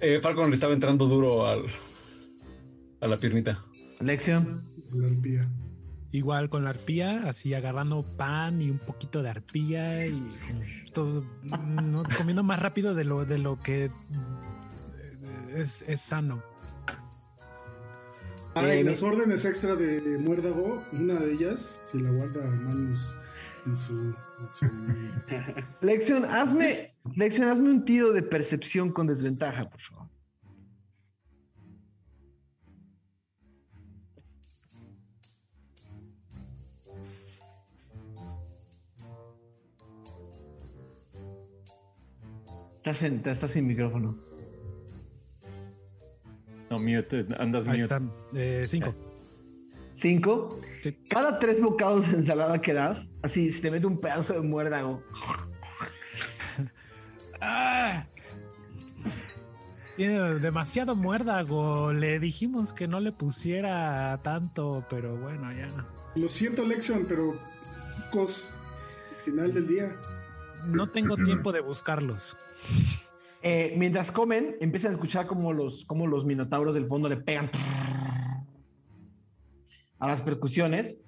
Eh, 0.00 0.18
Falcon 0.20 0.48
le 0.50 0.54
estaba 0.56 0.74
entrando 0.74 1.06
duro 1.06 1.46
al, 1.46 1.66
a 3.00 3.06
la 3.06 3.16
piernita. 3.18 3.64
Lección. 4.00 4.60
La 4.92 5.06
arpía. 5.06 5.48
Igual 6.10 6.50
con 6.50 6.64
la 6.64 6.70
arpía, 6.70 7.28
así 7.28 7.54
agarrando 7.54 8.02
pan 8.16 8.60
y 8.60 8.70
un 8.70 8.80
poquito 8.80 9.22
de 9.22 9.30
arpía 9.30 10.04
y 10.08 10.28
todo, 10.92 11.24
no, 11.44 12.02
comiendo 12.18 12.42
más 12.42 12.58
rápido 12.60 12.96
de 12.96 13.04
lo, 13.04 13.24
de 13.24 13.38
lo 13.38 13.60
que 13.62 13.84
eh, 13.84 13.90
es, 15.56 15.82
es 15.88 16.00
sano. 16.00 16.42
Ah, 18.54 18.66
Eh, 18.68 18.80
y 18.80 18.84
las 18.84 19.02
órdenes 19.02 19.44
extra 19.44 19.74
de 19.76 20.18
muérdago, 20.18 20.84
una 20.92 21.14
de 21.14 21.32
ellas 21.32 21.80
se 21.82 21.98
la 21.98 22.10
guarda 22.10 22.44
Manus 22.44 23.18
en 23.66 23.76
su. 23.76 23.92
en 24.40 24.52
su- 24.52 24.66
Lección, 25.80 26.24
hazme, 26.26 26.94
Lección, 27.16 27.48
hazme 27.48 27.70
un 27.70 27.84
tiro 27.84 28.12
de 28.12 28.22
percepción 28.22 28.92
con 28.92 29.06
desventaja, 29.06 29.68
por 29.70 29.80
favor. 29.80 30.08
Estás, 42.76 43.02
en- 43.04 43.22
estás 43.24 43.50
sin 43.52 43.66
micrófono. 43.66 44.16
No, 46.72 46.78
mute, 46.78 47.26
andas 47.38 47.68
Ahí 47.68 47.82
mute. 47.82 47.94
está, 47.94 48.00
eh, 48.32 48.64
cinco. 48.66 48.94
Cinco. 49.92 50.60
Sí. 50.82 50.96
Cada 51.10 51.38
tres 51.38 51.60
bocados 51.60 52.10
de 52.10 52.16
ensalada 52.16 52.62
que 52.62 52.72
das, 52.72 53.14
así 53.20 53.50
se 53.50 53.60
te 53.60 53.70
mete 53.70 53.86
un 53.86 54.00
pedazo 54.00 54.32
de 54.32 54.40
muérdago. 54.40 55.02
¡Ah! 57.42 58.06
Tiene 59.96 60.18
demasiado 60.38 60.96
muérdago. 60.96 61.92
Le 61.92 62.18
dijimos 62.18 62.72
que 62.72 62.88
no 62.88 63.00
le 63.00 63.12
pusiera 63.12 64.18
tanto, 64.22 64.86
pero 64.88 65.14
bueno, 65.18 65.52
ya. 65.52 65.68
Lo 66.14 66.26
siento, 66.28 66.64
Lexion, 66.64 67.04
pero. 67.06 67.38
Cos, 68.10 68.50
al 69.10 69.22
final 69.22 69.52
del 69.52 69.68
día. 69.68 69.94
No 70.64 70.88
tengo 70.88 71.16
tiempo 71.16 71.52
de 71.52 71.60
buscarlos. 71.60 72.34
Eh, 73.44 73.74
mientras 73.76 74.12
comen, 74.12 74.56
empiezan 74.60 74.92
a 74.92 74.94
escuchar 74.94 75.26
como 75.26 75.52
los, 75.52 75.84
como 75.84 76.06
los 76.06 76.24
minotauros 76.24 76.74
del 76.74 76.86
fondo 76.86 77.08
le 77.08 77.16
pegan 77.16 77.50
a 79.98 80.06
las 80.06 80.20
percusiones. 80.22 81.02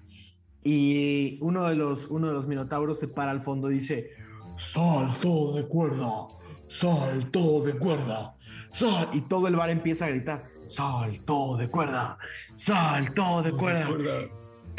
Y 0.65 1.39
uno 1.43 1.69
de 1.69 1.77
los, 1.77 2.09
uno 2.09 2.29
de 2.29 2.33
los 2.33 2.49
minotauros 2.49 2.99
se 2.99 3.07
para 3.07 3.31
al 3.31 3.43
fondo 3.43 3.71
y 3.71 3.75
dice: 3.75 4.11
Salto 4.59 5.53
de 5.53 5.67
cuerda, 5.67 6.27
salto 6.69 7.63
de 7.63 7.75
cuerda, 7.75 8.35
sal. 8.73 9.11
Y 9.13 9.21
todo 9.21 9.47
el 9.49 9.57
bar 9.57 9.71
empieza 9.71 10.07
a 10.07 10.09
gritar: 10.09 10.49
Salto 10.67 11.57
de 11.57 11.69
cuerda, 11.69 12.19
salto 12.57 13.43
de 13.43 13.53
cuerda. 13.53 14.29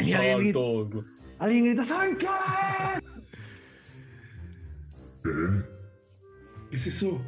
Y 0.00 0.12
alguien 0.12 0.38
grita, 0.40 0.60
alguien 1.38 1.64
grita: 1.64 1.84
¿Saben 1.84 2.18
qué? 2.18 2.26
¿Qué? 5.22 5.30
¿Qué 6.70 6.76
es 6.76 6.86
eso? 6.88 7.22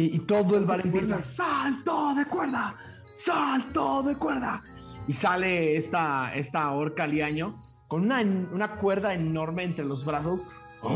Y, 0.00 0.16
y 0.16 0.18
todo 0.20 0.56
el 0.56 0.64
bar 0.64 0.80
Salto 0.80 0.82
de 0.82 0.88
empieza, 0.88 1.16
cuerda. 1.16 1.24
salto 1.24 2.14
de 2.14 2.24
cuerda, 2.26 2.76
salto 3.14 4.02
de 4.02 4.16
cuerda. 4.16 4.62
Y 5.06 5.12
sale 5.12 5.76
esta, 5.76 6.34
esta 6.34 6.70
orca 6.70 7.06
liaño 7.06 7.62
con 7.86 8.04
una, 8.04 8.20
una 8.20 8.76
cuerda 8.76 9.12
enorme 9.12 9.64
entre 9.64 9.84
los 9.84 10.04
brazos. 10.04 10.46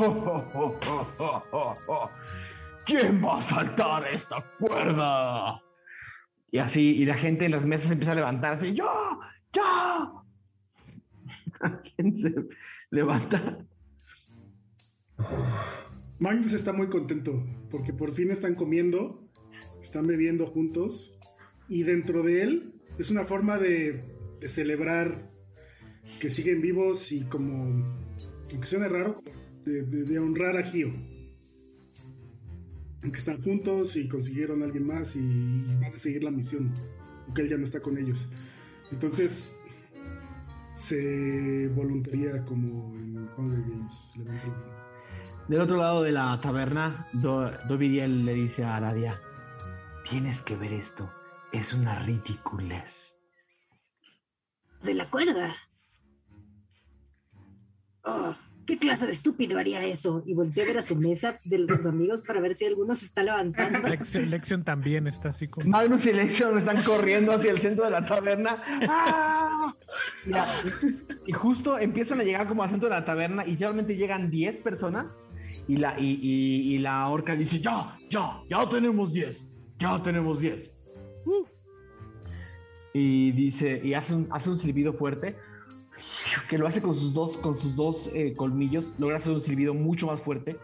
¿Quién 2.86 3.22
va 3.22 3.38
a 3.38 3.42
saltar 3.42 4.06
esta 4.08 4.42
cuerda? 4.58 5.60
Y 6.50 6.58
así, 6.58 6.96
y 6.96 7.04
la 7.04 7.14
gente 7.14 7.44
en 7.44 7.50
las 7.50 7.66
mesas 7.66 7.90
empieza 7.90 8.12
a 8.12 8.14
levantarse. 8.14 8.72
¡Yo! 8.72 9.20
¡Yo! 9.52 10.24
¿Quién 11.96 12.16
se 12.16 12.32
levanta? 12.90 13.58
Magnus 16.24 16.54
está 16.54 16.72
muy 16.72 16.86
contento 16.88 17.44
porque 17.70 17.92
por 17.92 18.14
fin 18.14 18.30
están 18.30 18.54
comiendo, 18.54 19.28
están 19.82 20.06
bebiendo 20.06 20.46
juntos 20.46 21.18
y 21.68 21.82
dentro 21.82 22.22
de 22.22 22.42
él 22.42 22.72
es 22.98 23.10
una 23.10 23.24
forma 23.24 23.58
de, 23.58 24.04
celebrar 24.46 25.30
que 26.20 26.30
siguen 26.30 26.62
vivos 26.62 27.12
y 27.12 27.24
como, 27.24 27.94
aunque 28.50 28.66
suene 28.66 28.88
raro, 28.88 29.22
de, 29.66 29.82
de- 29.82 30.04
de 30.04 30.18
honrar 30.18 30.56
a 30.56 30.62
Gio. 30.62 30.88
Aunque 33.02 33.18
están 33.18 33.42
juntos 33.42 33.94
y 33.96 34.08
consiguieron 34.08 34.62
a 34.62 34.64
alguien 34.64 34.86
más 34.86 35.16
y 35.16 35.20
van 35.78 35.92
a 35.94 35.98
seguir 35.98 36.24
la 36.24 36.30
misión, 36.30 36.72
aunque 37.26 37.42
él 37.42 37.48
ya 37.48 37.58
no 37.58 37.64
está 37.64 37.80
con 37.80 37.98
ellos. 37.98 38.32
Entonces 38.90 39.56
se 40.74 41.68
voluntaría 41.68 42.42
como 42.46 42.94
en 42.96 43.28
Hunger 43.36 43.60
Games. 43.60 44.12
Del 45.48 45.60
otro 45.60 45.76
lado 45.76 46.02
de 46.02 46.12
la 46.12 46.38
taberna, 46.40 47.08
Do- 47.12 47.50
le 48.24 48.34
dice 48.34 48.64
a 48.64 48.76
Aradia, 48.76 49.20
tienes 50.08 50.40
que 50.40 50.56
ver 50.56 50.72
esto, 50.72 51.12
es 51.52 51.72
una 51.74 51.98
ridiculez. 51.98 53.20
De 54.82 54.94
la 54.94 55.08
cuerda. 55.10 55.54
Oh, 58.04 58.34
¿Qué 58.66 58.78
clase 58.78 59.06
de 59.06 59.12
estúpido 59.12 59.58
haría 59.58 59.84
eso? 59.84 60.22
Y 60.26 60.34
volteé 60.34 60.62
a 60.64 60.66
ver 60.66 60.78
a 60.78 60.82
su 60.82 60.96
mesa 60.96 61.38
de 61.44 61.66
sus 61.68 61.86
amigos 61.86 62.22
para 62.22 62.40
ver 62.40 62.54
si 62.54 62.64
alguno 62.64 62.94
se 62.94 63.06
está 63.06 63.22
levantando. 63.22 63.80
Lexion, 63.88 64.30
Lexion 64.30 64.64
también 64.64 65.06
está 65.06 65.28
así 65.30 65.48
como. 65.48 65.68
Magnus 65.68 66.06
y 66.06 66.12
Lexion 66.12 66.56
están 66.58 66.82
corriendo 66.82 67.32
hacia 67.32 67.50
el 67.50 67.58
centro 67.58 67.84
de 67.84 67.90
la 67.90 68.06
taberna. 68.06 68.56
¡Ah! 68.88 69.74
Mira, 70.26 70.46
y 71.26 71.32
justo 71.32 71.78
empiezan 71.78 72.20
a 72.20 72.24
llegar 72.24 72.48
como 72.48 72.62
al 72.62 72.70
centro 72.70 72.88
de 72.88 72.94
la 72.94 73.04
taberna 73.04 73.46
y 73.46 73.56
realmente 73.56 73.96
llegan 73.96 74.30
10 74.30 74.58
personas 74.58 75.18
y 75.68 75.76
la, 75.76 75.98
y, 75.98 76.18
y- 76.22 76.74
y 76.74 76.78
la 76.78 77.08
orca 77.08 77.34
dice, 77.36 77.60
ya, 77.60 77.96
ya, 78.10 78.38
ya 78.48 78.68
tenemos 78.68 79.12
10, 79.12 79.48
ya 79.78 80.02
tenemos 80.02 80.40
10. 80.40 80.72
Uh. 81.26 81.44
Y 82.92 83.32
dice, 83.32 83.80
y 83.82 83.94
hace 83.94 84.14
un, 84.14 84.28
hace 84.30 84.50
un 84.50 84.56
silbido 84.56 84.92
fuerte 84.92 85.36
que 86.48 86.58
lo 86.58 86.66
hace 86.66 86.82
con 86.82 86.94
sus 86.94 87.12
dos, 87.12 87.38
con 87.38 87.58
sus 87.58 87.76
dos 87.76 88.10
eh, 88.14 88.34
colmillos, 88.36 88.94
logra 88.98 89.16
hacer 89.16 89.32
un 89.32 89.40
silbido 89.40 89.74
mucho 89.74 90.06
más 90.06 90.20
fuerte. 90.20 90.58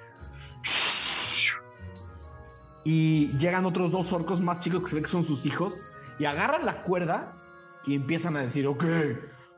Y 2.85 3.29
llegan 3.39 3.67
otros 3.67 3.93
dos 3.93 4.13
orcos 4.13 4.41
más 4.41 4.61
chicos 4.61 4.83
que 4.83 4.89
se 4.89 4.97
ve 4.97 5.03
que 5.03 5.09
son 5.09 5.25
sus 5.25 5.45
hijos 5.47 5.79
y 6.19 6.25
agarran 6.25 6.65
la 6.65 6.83
cuerda 6.83 7.37
y 7.87 7.95
empiezan 7.95 8.37
a 8.37 8.43
decir, 8.43 8.67
ok, 8.67 8.85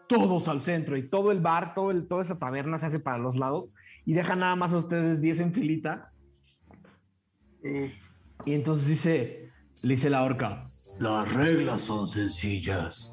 todos 0.08 0.48
al 0.48 0.60
centro 0.60 0.96
y 0.96 1.08
todo 1.08 1.32
el 1.32 1.40
bar, 1.40 1.74
todo 1.74 1.90
el, 1.90 2.06
toda 2.06 2.22
esa 2.22 2.38
taberna 2.38 2.78
se 2.78 2.86
hace 2.86 3.00
para 3.00 3.18
los 3.18 3.36
lados 3.36 3.72
y 4.04 4.14
dejan 4.14 4.40
nada 4.40 4.56
más 4.56 4.72
a 4.72 4.78
ustedes 4.78 5.20
10 5.20 5.40
en 5.40 5.52
filita. 5.52 6.12
Y 8.44 8.54
entonces 8.54 8.86
dice, 8.86 9.50
le 9.82 9.94
dice 9.94 10.10
la 10.10 10.24
orca, 10.24 10.70
las 10.98 11.32
reglas 11.32 11.82
son 11.82 12.08
sencillas. 12.08 13.11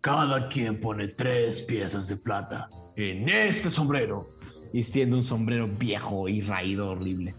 Cada 0.00 0.48
quien 0.48 0.80
pone 0.80 1.08
tres 1.08 1.62
piezas 1.62 2.06
de 2.08 2.16
plata 2.16 2.70
en 2.96 3.28
este 3.28 3.70
sombrero. 3.70 4.36
Y 4.72 4.80
extiende 4.80 5.16
un 5.16 5.24
sombrero 5.24 5.66
viejo 5.68 6.28
y 6.28 6.40
raído 6.42 6.90
horrible. 6.90 7.34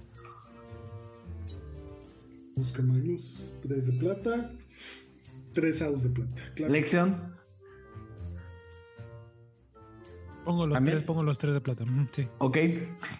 Busca 2.56 2.82
Magnus. 2.82 3.54
Tres 3.62 3.88
de 3.88 3.94
plata. 3.94 4.52
Tres 5.54 5.82
aus 5.82 6.04
de 6.04 6.10
plata. 6.10 6.32
Claro. 6.56 6.74
Lección. 6.74 7.36
Pongo 10.44 10.66
los 10.66 10.76
¿También? 10.76 10.96
tres, 10.98 11.06
pongo 11.06 11.24
los 11.24 11.38
tres 11.38 11.54
de 11.54 11.62
plata. 11.62 11.84
Ujú, 11.84 12.08
Sí. 12.12 12.28
Ok. 12.38 12.58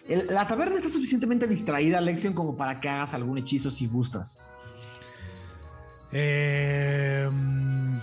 El- 0.08 0.26
la 0.28 0.46
taberna 0.46 0.76
está 0.78 0.88
suficientemente 0.88 1.46
distraída, 1.46 2.00
Lexion, 2.00 2.32
como 2.32 2.56
para 2.56 2.80
que 2.80 2.88
hagas 2.88 3.12
algún 3.14 3.36
hechizo 3.38 3.70
si 3.70 3.86
gustas. 3.86 4.38
Eh, 6.10 7.28
mm, 7.30 7.96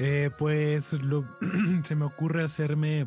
eh, 0.00 0.30
pues 0.36 0.92
lo- 0.94 1.28
se 1.84 1.94
me 1.94 2.04
ocurre 2.04 2.42
hacerme. 2.44 3.06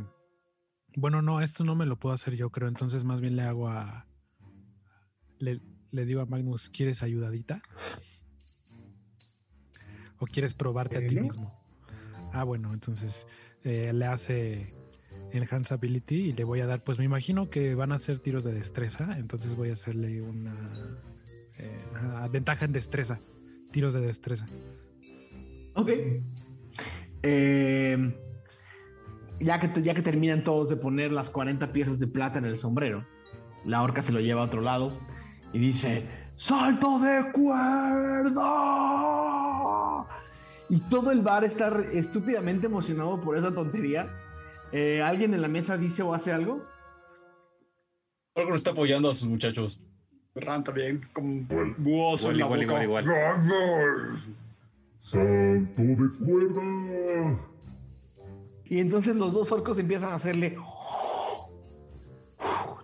Bueno, 0.95 1.21
no, 1.21 1.41
esto 1.41 1.63
no 1.63 1.75
me 1.75 1.85
lo 1.85 1.97
puedo 1.97 2.13
hacer 2.15 2.35
yo, 2.35 2.49
creo. 2.49 2.67
Entonces, 2.67 3.03
más 3.03 3.21
bien 3.21 3.35
le 3.35 3.43
hago 3.43 3.69
a. 3.69 4.05
Le, 5.39 5.61
le 5.91 6.05
digo 6.05 6.21
a 6.21 6.25
Magnus: 6.25 6.69
¿quieres 6.69 7.03
ayudadita? 7.03 7.61
¿O 10.19 10.25
quieres 10.25 10.53
probarte 10.53 10.97
a 10.97 11.07
ti 11.07 11.15
mismo? 11.19 11.53
Ah, 12.33 12.43
bueno, 12.43 12.73
entonces 12.73 13.27
eh, 13.63 13.91
le 13.93 14.05
hace 14.05 14.73
Enhance 15.31 15.73
Ability 15.73 16.15
y 16.15 16.33
le 16.33 16.43
voy 16.43 16.59
a 16.61 16.65
dar, 16.65 16.83
pues 16.83 16.97
me 16.97 17.05
imagino 17.05 17.49
que 17.49 17.75
van 17.75 17.91
a 17.91 17.99
ser 17.99 18.19
tiros 18.19 18.43
de 18.43 18.53
destreza, 18.53 19.17
entonces 19.17 19.55
voy 19.55 19.69
a 19.69 19.73
hacerle 19.73 20.21
una 20.21 20.55
eh, 21.59 21.79
ventaja 22.31 22.65
en 22.65 22.73
destreza, 22.73 23.19
tiros 23.71 23.93
de 23.93 24.01
destreza. 24.01 24.47
Ok. 25.75 25.89
Eh, 27.29 28.15
ya, 29.41 29.59
que, 29.59 29.81
ya 29.81 29.93
que 29.93 30.01
terminan 30.01 30.43
todos 30.45 30.69
de 30.69 30.77
poner 30.77 31.11
las 31.11 31.29
40 31.29 31.73
piezas 31.73 31.99
de 31.99 32.07
plata 32.07 32.39
en 32.39 32.45
el 32.45 32.55
sombrero, 32.57 33.05
la 33.65 33.81
orca 33.83 34.01
se 34.01 34.13
lo 34.13 34.21
lleva 34.21 34.41
a 34.41 34.45
otro 34.45 34.61
lado 34.61 34.97
y 35.51 35.59
dice: 35.59 36.07
¡Salto 36.37 36.99
de 36.99 37.31
cuerda! 37.33 38.43
Y 40.69 40.79
todo 40.89 41.11
el 41.11 41.21
bar 41.21 41.43
está 41.43 41.67
estúpidamente 41.93 42.67
emocionado 42.67 43.19
por 43.21 43.37
esa 43.37 43.53
tontería. 43.53 44.09
Eh, 44.71 45.01
¿Alguien 45.01 45.33
en 45.33 45.41
la 45.41 45.47
mesa 45.49 45.77
dice 45.77 46.01
o 46.03 46.13
hace 46.13 46.31
algo? 46.33 46.65
Algo 48.35 48.55
está 48.55 48.71
apoyando 48.71 49.09
a 49.09 49.15
sus 49.15 49.27
muchachos. 49.27 49.81
Ran 50.35 50.63
también, 50.63 51.01
con 51.13 51.47
Igual. 51.49 51.75
buoso 51.77 52.31
en 52.31 52.37
la 52.37 52.45
Igual, 52.45 52.63
igual, 52.63 52.87
boca. 52.87 53.01
igual, 53.03 53.05
igual. 53.45 54.23
Salto 55.07 55.81
de 55.81 55.95
cuerda. 56.19 57.39
Y 58.65 58.79
entonces 58.79 59.15
los 59.15 59.31
dos 59.31 59.49
orcos 59.53 59.79
empiezan 59.79 60.09
a 60.09 60.15
hacerle. 60.15 60.57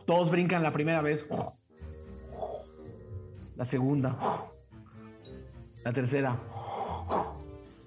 Todos 0.06 0.32
brincan 0.32 0.64
la 0.64 0.72
primera 0.72 1.02
vez. 1.02 1.28
La 3.58 3.66
segunda. 3.66 4.46
La 5.84 5.92
tercera. 5.92 6.40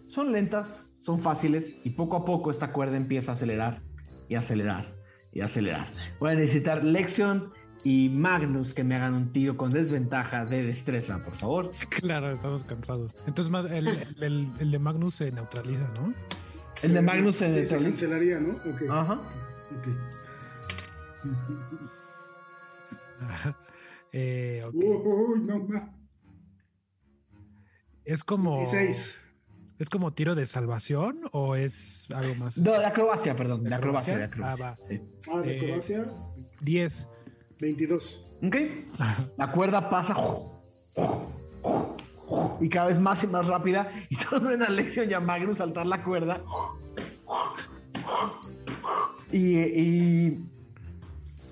Son 0.09 0.31
lentas, 0.33 0.85
son 0.99 1.21
fáciles 1.21 1.87
y 1.87 1.91
poco 1.97 2.17
a 2.17 2.27
poco 2.27 2.51
esta 2.51 2.75
cuerda 2.75 2.99
empieza 2.99 3.31
a 3.31 3.35
acelerar 3.37 3.81
y 4.29 4.35
acelerar 4.35 4.85
y 5.33 5.41
acelerar. 5.41 5.87
Voy 6.21 6.33
a 6.33 6.35
necesitar 6.35 6.85
Lexion 6.85 7.55
y 7.85 8.09
Magnus 8.09 8.75
que 8.75 8.83
me 8.85 8.97
hagan 8.97 9.15
un 9.15 9.33
tiro 9.33 9.57
con 9.57 9.71
desventaja 9.71 10.45
de 10.45 10.65
destreza, 10.65 11.23
por 11.25 11.37
favor. 11.37 11.71
Claro, 11.91 12.33
estamos 12.33 12.65
cansados. 12.65 13.15
Entonces, 13.27 13.51
más 13.51 13.65
el, 13.67 13.87
el- 14.21 14.53
el 14.59 14.71
de 14.71 14.79
Magnus 14.79 15.15
se 15.15 15.31
neutraliza, 15.31 15.89
¿no? 15.95 16.13
El 16.83 16.93
de 16.95 17.03
Magnus 17.03 17.37
se 17.37 17.47
Sí, 17.47 17.53
se 17.53 17.59
neutraliza. 17.79 17.91
cancelaría, 17.91 18.41
¿no? 18.41 18.55
Ok. 18.71 18.83
Ajá. 18.91 19.15
ok. 19.79 19.89
Eh, 24.13 24.63
ok. 24.65 24.75
Uy, 24.75 25.41
no, 25.47 25.59
ma. 25.67 25.93
Es 28.05 28.25
como. 28.25 28.59
16. 28.59 29.23
¿Es 29.79 29.91
como 29.91 30.15
tiro 30.15 30.35
de 30.35 30.47
salvación 30.47 31.29
o 31.33 31.55
es 31.55 32.07
algo 32.15 32.35
más? 32.37 32.57
No, 32.57 32.73
de 32.79 32.87
acrobacia, 32.87 33.37
perdón. 33.37 33.65
De 33.65 33.69
¿De 33.71 33.75
acrobacia, 33.75 34.17
de 34.17 34.25
acrobacia? 34.25 34.71
acrobacia. 34.71 34.71
Ah, 34.71 34.89
sí. 34.89 35.03
Ah, 35.35 35.41
de 35.41 35.53
Eh, 35.53 35.57
acrobacia, 35.61 36.07
10. 36.63 37.09
22. 37.61 38.33
Ok. 38.43 38.57
La 39.37 39.53
cuerda 39.53 39.89
pasa. 39.91 40.17
Y 42.61 42.69
cada 42.69 42.89
vez 42.89 42.99
más 42.99 43.23
y 43.25 43.27
más 43.27 43.47
rápida. 43.47 43.91
Y 44.09 44.17
todos 44.17 44.45
ven 44.45 44.63
a 44.63 44.69
Lexion 44.69 45.11
y 45.11 45.15
a 45.15 45.21
Magnus 45.21 45.59
saltar 45.59 45.87
la 45.87 46.03
cuerda. 46.03 46.43
Y, 49.33 49.59
y, 49.59 50.45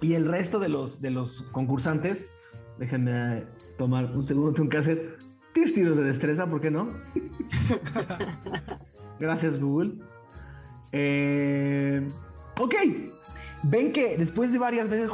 y 0.00 0.14
el 0.14 0.26
resto 0.26 0.58
de 0.58 0.68
los, 0.68 1.00
de 1.00 1.10
los 1.10 1.42
concursantes. 1.52 2.30
Déjenme 2.78 3.44
tomar 3.78 4.06
un 4.06 4.24
segundo, 4.24 4.52
tengo 4.52 4.68
que 4.68 4.78
hacer 4.78 5.18
10 5.54 5.74
tiros 5.74 5.96
de 5.96 6.02
destreza, 6.02 6.46
¿por 6.46 6.60
qué 6.60 6.70
no? 6.70 6.90
Gracias, 9.20 9.60
Google. 9.60 9.94
Eh, 10.90 12.06
ok. 12.58 12.74
Ven 13.66 13.92
que 13.92 14.16
después 14.18 14.52
de 14.52 14.58
varias 14.58 14.88
veces 14.88 15.10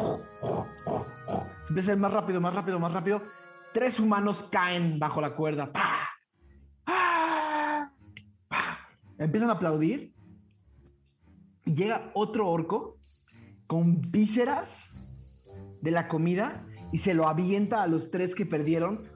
se 1.65 1.69
empieza 1.69 1.93
a 1.93 1.95
ir 1.95 2.01
más 2.01 2.13
rápido, 2.13 2.41
más 2.41 2.55
rápido, 2.55 2.81
más 2.81 2.93
rápido. 2.93 3.23
Tres 3.73 4.01
humanos 4.01 4.49
caen 4.51 4.99
bajo 4.99 5.21
la 5.21 5.37
cuerda. 5.37 5.71
Empiezan 9.19 9.51
a 9.51 9.55
aplaudir. 9.55 10.15
Y 11.65 11.75
llega 11.75 12.11
otro 12.15 12.49
orco 12.49 12.99
con 13.69 14.01
vísceras 14.11 14.97
de 15.81 15.91
la 15.93 16.09
comida 16.09 16.67
y 16.91 16.99
se 16.99 17.15
lo 17.15 17.29
avienta 17.29 17.83
a 17.83 17.87
los 17.87 18.11
tres 18.11 18.35
que 18.35 18.47
perdieron. 18.47 19.09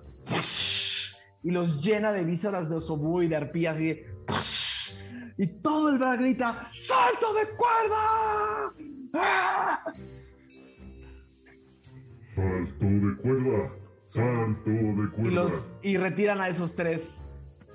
Y 1.42 1.50
los 1.50 1.82
llena 1.82 2.12
de 2.12 2.24
vísceras 2.24 2.70
de 2.70 2.76
osobú 2.76 3.22
y 3.22 3.28
de 3.28 3.36
arpías 3.36 3.80
y 3.80 3.86
de- 3.86 4.06
Y 5.36 5.46
todo 5.46 5.90
el 5.90 5.98
bar 5.98 6.18
grita: 6.18 6.70
¡Salto 6.80 7.34
de 7.34 7.48
cuerda! 7.56 8.72
¡Ah! 9.14 9.92
Salto 12.34 12.86
de 12.86 13.16
cuerda. 13.16 13.72
Salto 14.04 14.70
de 14.70 15.04
y, 15.04 15.10
cuerda. 15.10 15.30
los, 15.30 15.66
y 15.82 15.96
retiran 15.96 16.40
a 16.40 16.48
esos 16.48 16.74
tres, 16.74 17.20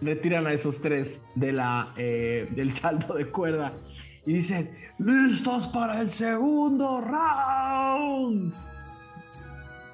retiran 0.02 0.48
a 0.48 0.54
esos 0.54 0.80
tres 0.80 1.22
de 1.36 1.52
la, 1.52 1.94
eh, 1.98 2.48
del 2.52 2.72
salto 2.72 3.16
de 3.16 3.30
cuerda 3.30 3.74
y 4.26 4.34
dicen, 4.34 4.70
listos 5.00 5.68
para 5.68 6.02
el 6.02 6.10
segundo 6.10 7.02
round. 7.02 8.54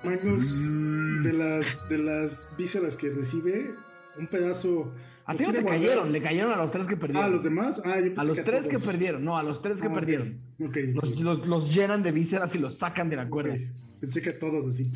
Magnus, 0.04 1.24
de 1.24 1.34
las, 1.34 1.90
de 1.90 1.98
las 1.98 2.50
vísceras 2.58 2.96
que 2.96 3.10
recibe, 3.10 3.76
un 4.20 4.28
pedazo. 4.28 4.94
A 5.28 5.36
ti 5.36 5.44
no 5.44 5.52
te 5.54 5.62
guardar. 5.62 5.82
cayeron, 5.82 6.12
le 6.12 6.22
cayeron 6.22 6.52
a 6.52 6.58
los 6.58 6.70
tres 6.72 6.86
que 6.86 6.98
perdieron. 6.98 7.26
A 7.26 7.30
los 7.30 7.44
demás. 7.44 7.82
Ah, 7.86 8.00
yo 8.00 8.12
A 8.16 8.24
los 8.24 8.38
a 8.40 8.44
tres 8.44 8.68
que 8.68 8.78
perdieron, 8.80 9.24
no, 9.24 9.38
a 9.38 9.44
los 9.44 9.62
tres 9.62 9.82
que 9.82 9.88
Ah, 9.88 9.94
perdieron. 9.94 10.40
Ok, 10.64 10.78
Los, 10.94 11.12
ok, 11.12 11.20
los- 11.20 11.48
los 11.48 11.74
llenan 11.74 12.04
de 12.04 12.12
vísceras 12.12 12.54
y 12.56 12.60
los 12.60 12.78
sacan 12.78 13.10
de 13.10 13.16
la 13.16 13.28
cuerda. 13.28 13.56
Pensé 14.00 14.22
que 14.22 14.30
a 14.30 14.40
todos 14.40 14.68
así. 14.68 14.92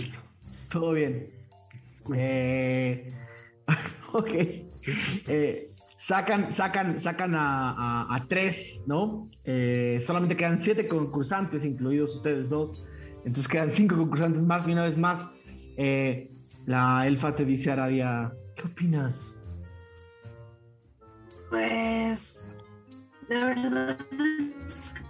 Todo 0.72 0.94
bien. 0.94 1.30
Eh, 2.16 3.10
ok. 4.14 4.30
Eh, 5.28 5.64
sacan, 5.98 6.52
sacan, 6.54 7.00
sacan 7.00 7.36
a, 7.36 7.72
a- 7.72 8.16
a 8.16 8.28
tres, 8.28 8.84
¿no? 8.88 9.30
Eh, 9.44 10.00
solamente 10.02 10.36
quedan 10.36 10.60
siete 10.60 10.88
concursantes, 10.88 11.66
incluidos 11.66 12.16
ustedes 12.16 12.50
dos. 12.50 12.84
Entonces 13.26 13.48
quedan 13.48 13.72
cinco 13.72 13.98
concursantes 13.98 14.42
más 14.42 14.68
y 14.68 14.72
una 14.74 14.84
vez 14.84 14.98
más. 14.98 15.28
eh, 15.78 16.32
la 16.66 17.08
elfa 17.08 17.36
te 17.36 17.46
dice 17.46 17.70
a 17.72 17.74
Aradia, 17.74 18.32
¿qué 18.56 18.64
opinas? 18.68 19.36
Pues 21.50 22.50
la 23.28 23.46
verdad 23.46 23.98
es 24.68 24.90
que 24.92 25.02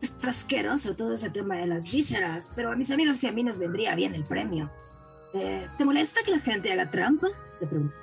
está 0.00 0.30
asqueroso 0.30 0.96
todo 0.96 1.14
ese 1.14 1.30
tema 1.30 1.56
de 1.56 1.66
las 1.66 1.90
vísceras, 1.90 2.52
pero 2.54 2.72
a 2.72 2.76
mis 2.76 2.90
amigos 2.90 3.22
y 3.24 3.28
a 3.28 3.32
mí 3.32 3.42
nos 3.42 3.58
vendría 3.58 3.94
bien 3.94 4.14
el 4.14 4.24
premio. 4.24 4.70
Eh, 5.34 5.68
¿Te 5.78 5.84
molesta 5.84 6.20
que 6.24 6.30
la 6.32 6.38
gente 6.40 6.72
haga 6.72 6.90
trampa? 6.90 7.28
Le 7.60 7.66
pregunto. 7.66 7.94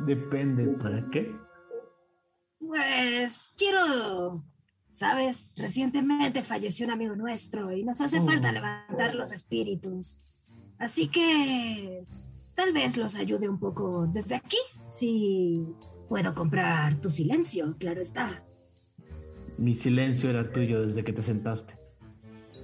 Depende, 0.00 0.66
¿para 0.82 1.04
qué? 1.10 1.32
Pues 2.58 3.52
quiero, 3.56 4.42
sabes, 4.88 5.48
recientemente 5.56 6.42
falleció 6.42 6.86
un 6.86 6.92
amigo 6.92 7.14
nuestro 7.14 7.70
y 7.72 7.84
nos 7.84 8.00
hace 8.00 8.18
Oh. 8.20 8.26
falta 8.26 8.50
levantar 8.50 9.14
los 9.14 9.32
espíritus. 9.32 10.18
Así 10.78 11.06
que 11.08 12.04
tal 12.54 12.72
vez 12.72 12.96
los 12.96 13.16
ayude 13.16 13.48
un 13.48 13.58
poco 13.58 14.06
desde 14.06 14.34
aquí, 14.34 14.58
si 14.84 15.66
puedo 16.08 16.34
comprar 16.34 17.00
tu 17.00 17.10
silencio, 17.10 17.76
claro 17.78 18.00
está. 18.00 18.44
Mi 19.58 19.74
silencio 19.74 20.30
era 20.30 20.50
tuyo 20.50 20.82
desde 20.82 21.04
que 21.04 21.12
te 21.12 21.22
sentaste. 21.22 21.74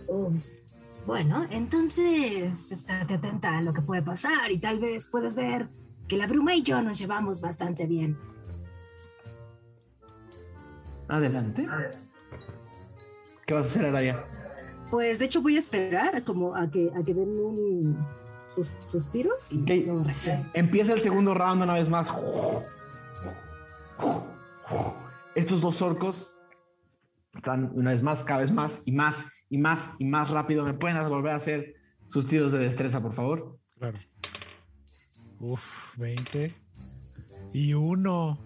Uf. 0.08 0.34
Bueno, 1.06 1.46
entonces 1.50 2.70
estate 2.70 3.14
atenta 3.14 3.56
a 3.56 3.62
lo 3.62 3.72
que 3.72 3.80
puede 3.80 4.02
pasar 4.02 4.50
y 4.50 4.58
tal 4.58 4.78
vez 4.78 5.08
puedes 5.08 5.36
ver 5.36 5.70
que 6.06 6.18
la 6.18 6.26
bruma 6.26 6.54
y 6.54 6.62
yo 6.62 6.82
nos 6.82 6.98
llevamos 6.98 7.40
bastante 7.40 7.86
bien. 7.86 8.18
Adelante. 11.08 11.66
¿Qué 13.46 13.54
vas 13.54 13.64
a 13.64 13.66
hacer, 13.66 13.86
Aradia? 13.86 14.24
Pues 14.90 15.18
de 15.18 15.24
hecho 15.24 15.40
voy 15.40 15.56
a 15.56 15.58
esperar 15.58 16.14
a 16.14 16.24
como 16.24 16.54
a 16.54 16.70
que, 16.70 16.90
a 16.94 17.02
que 17.02 17.14
den 17.14 17.28
un, 17.40 18.06
sus, 18.54 18.72
sus 18.86 19.08
tiros 19.08 19.52
y. 19.52 19.64
Empieza 20.54 20.92
el 20.92 21.00
segundo 21.00 21.34
round 21.34 21.62
una 21.62 21.74
vez 21.74 21.88
más. 21.88 22.12
Estos 25.34 25.60
dos 25.60 25.80
orcos 25.82 26.34
están 27.34 27.70
una 27.74 27.92
vez 27.92 28.02
más, 28.02 28.24
cada 28.24 28.40
vez 28.40 28.50
más 28.50 28.82
y 28.84 28.92
más 28.92 29.26
y 29.48 29.58
más 29.58 29.90
y 29.98 30.04
más 30.04 30.30
rápido. 30.30 30.64
¿Me 30.64 30.74
pueden 30.74 30.98
volver 31.08 31.32
a 31.32 31.36
hacer 31.36 31.74
sus 32.06 32.26
tiros 32.26 32.52
de 32.52 32.58
destreza, 32.58 33.00
por 33.00 33.12
favor? 33.12 33.58
Claro. 33.78 33.98
Uf, 35.40 35.96
20. 35.98 36.54
Y 37.52 37.74
uno. 37.74 38.38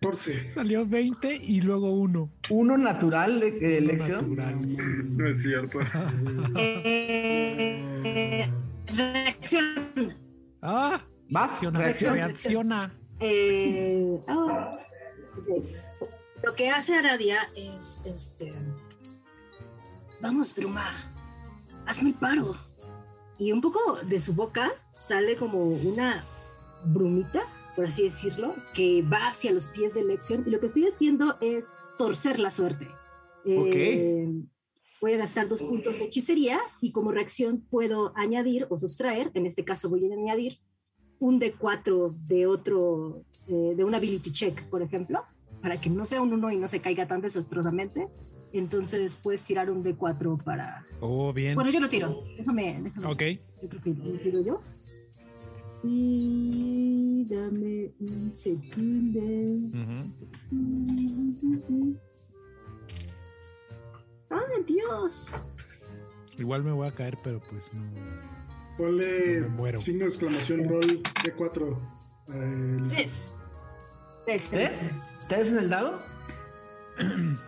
14. 0.00 0.50
Salió 0.50 0.86
20 0.86 1.34
y 1.34 1.60
luego 1.60 1.90
uno. 1.90 2.30
Uno 2.50 2.76
natural, 2.78 3.42
eh, 3.42 3.56
Uno 3.58 3.66
elección. 3.66 4.36
natural, 4.36 4.70
sí. 4.70 4.82
No 5.10 5.28
es 5.28 5.42
cierto. 5.42 5.78
Eh, 6.56 7.82
eh, 8.04 8.50
reacción. 8.86 10.16
Ah, 10.62 11.00
¿Vas? 11.30 11.50
reacciona. 11.50 11.78
Reacción. 11.80 12.14
Reacciona. 12.14 12.94
Eh, 13.20 14.20
ah, 14.28 14.76
ok. 15.36 15.64
Lo 16.44 16.54
que 16.54 16.70
hace 16.70 16.94
Aradia 16.94 17.38
es 17.56 18.00
este. 18.04 18.52
Vamos, 20.20 20.54
Bruma. 20.54 20.86
Hazme 21.86 22.10
el 22.10 22.14
paro. 22.14 22.54
Y 23.38 23.52
un 23.52 23.60
poco 23.60 23.98
de 24.06 24.20
su 24.20 24.34
boca 24.34 24.70
sale 24.94 25.36
como 25.36 25.64
una 25.64 26.24
brumita, 26.84 27.42
por 27.78 27.86
así 27.86 28.02
decirlo, 28.02 28.56
que 28.74 29.02
va 29.02 29.28
hacia 29.28 29.52
los 29.52 29.68
pies 29.68 29.94
de 29.94 30.02
Lexion. 30.02 30.42
Y 30.44 30.50
lo 30.50 30.58
que 30.58 30.66
estoy 30.66 30.88
haciendo 30.88 31.36
es 31.40 31.70
torcer 31.96 32.40
la 32.40 32.50
suerte. 32.50 32.88
Eh, 33.44 34.26
Voy 35.00 35.12
a 35.12 35.16
gastar 35.16 35.46
dos 35.46 35.62
puntos 35.62 35.96
de 35.96 36.06
hechicería 36.06 36.58
y 36.80 36.90
como 36.90 37.12
reacción 37.12 37.60
puedo 37.70 38.12
añadir 38.16 38.66
o 38.68 38.80
sustraer, 38.80 39.30
en 39.34 39.46
este 39.46 39.64
caso 39.64 39.88
voy 39.88 40.10
a 40.10 40.12
añadir 40.12 40.58
un 41.20 41.40
D4 41.40 42.16
de 42.26 42.48
otro, 42.48 43.22
eh, 43.46 43.74
de 43.76 43.84
un 43.84 43.94
ability 43.94 44.32
check, 44.32 44.64
por 44.64 44.82
ejemplo, 44.82 45.22
para 45.62 45.80
que 45.80 45.88
no 45.88 46.04
sea 46.04 46.20
un 46.20 46.32
1 46.32 46.50
y 46.50 46.56
no 46.56 46.66
se 46.66 46.80
caiga 46.80 47.06
tan 47.06 47.20
desastrosamente. 47.20 48.08
Entonces 48.52 49.14
puedes 49.14 49.44
tirar 49.44 49.70
un 49.70 49.84
D4 49.84 50.42
para... 50.42 50.84
Oh, 50.98 51.32
bien. 51.32 51.54
Bueno, 51.54 51.70
yo 51.70 51.78
lo 51.78 51.88
tiro. 51.88 52.24
Déjame, 52.36 52.80
déjame. 52.82 53.06
Ok. 53.06 53.22
Yo 53.62 53.68
creo 53.68 53.82
que 53.82 53.90
lo 53.90 54.18
tiro 54.18 54.42
yo. 54.42 54.62
Y 55.84 57.24
dame 57.28 57.92
un 58.00 58.30
segundo. 58.34 59.20
Ujú. 59.78 60.12
¡Ay, 64.30 64.64
Dios! 64.66 65.32
Igual 66.36 66.64
me 66.64 66.72
voy 66.72 66.88
a 66.88 66.94
caer, 66.94 67.18
pero 67.22 67.40
pues 67.50 67.72
no. 67.74 67.82
Ponle 68.76 69.40
Me 69.42 69.48
muero. 69.48 69.78
signo 69.78 70.00
de 70.00 70.06
exclamación 70.08 70.68
roll 70.68 71.02
D4. 71.24 71.78
para 72.26 72.44
el- 72.44 72.86
Tres. 72.88 73.30
Tres, 74.26 74.48
tres, 74.50 74.50
¿Tres? 74.50 74.78
tres. 74.78 75.10
¿Tres 75.28 75.48
en 75.48 75.58
el 75.58 75.68
dado? 75.70 75.98
Nos 76.98 77.38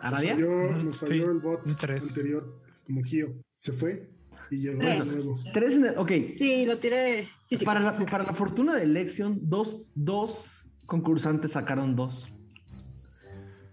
¿Aradia? 0.00 0.34
falló, 0.34 0.48
Ujú, 0.70 0.82
nos 0.84 0.96
falló 0.98 1.12
sí, 1.24 1.30
el 1.30 1.38
bot 1.40 1.60
anterior, 1.68 2.60
como 2.86 3.02
Gio. 3.02 3.34
Se 3.60 3.72
fue 3.72 4.08
y 4.50 4.58
llegó 4.58 4.78
de 4.80 4.86
Tres. 4.86 5.26
nuevo. 5.26 5.40
Tres 5.52 5.72
en 5.74 5.84
el. 5.86 5.98
Ok. 5.98 6.12
Sí, 6.32 6.66
lo 6.66 6.78
tiré 6.78 7.28
físico. 7.48 7.66
Para 7.68 7.80
la, 7.80 7.96
para 8.06 8.24
la 8.24 8.34
fortuna 8.34 8.74
de 8.74 8.86
Lexion, 8.86 9.38
dos, 9.42 9.82
dos 9.94 10.66
concursantes 10.86 11.52
sacaron 11.52 11.96
dos. 11.96 12.28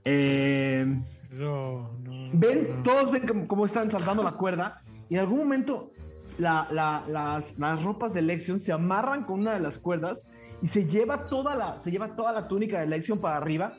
Eh, 0.06 0.86
No, 1.32 1.92
no. 2.04 2.30
ven, 2.34 2.68
no. 2.78 2.84
todos 2.84 3.12
ven 3.12 3.28
cómo, 3.28 3.48
cómo 3.48 3.66
están 3.66 3.90
saltando 3.90 4.24
la 4.24 4.34
cuerda 4.34 4.82
y 5.10 5.16
en 5.16 5.22
algún 5.22 5.40
momento 5.40 5.92
la- 6.38 6.68
la- 6.72 7.04
las, 7.08 7.58
las 7.58 7.84
ropas 7.84 8.14
de 8.14 8.22
Lexion 8.22 8.60
se 8.60 8.72
amarran 8.72 9.24
con 9.24 9.40
una 9.40 9.54
de 9.54 9.60
las 9.60 9.78
cuerdas 9.80 10.28
y 10.62 10.68
se 10.68 10.86
lleva 10.86 11.26
toda 11.26 11.56
la, 11.56 11.80
se 11.80 11.92
lleva 11.92 12.16
toda 12.16 12.32
la 12.34 12.48
túnica 12.48 12.80
de 12.80 12.88
Lexion 12.88 13.20
para 13.20 13.38
arriba 13.38 13.74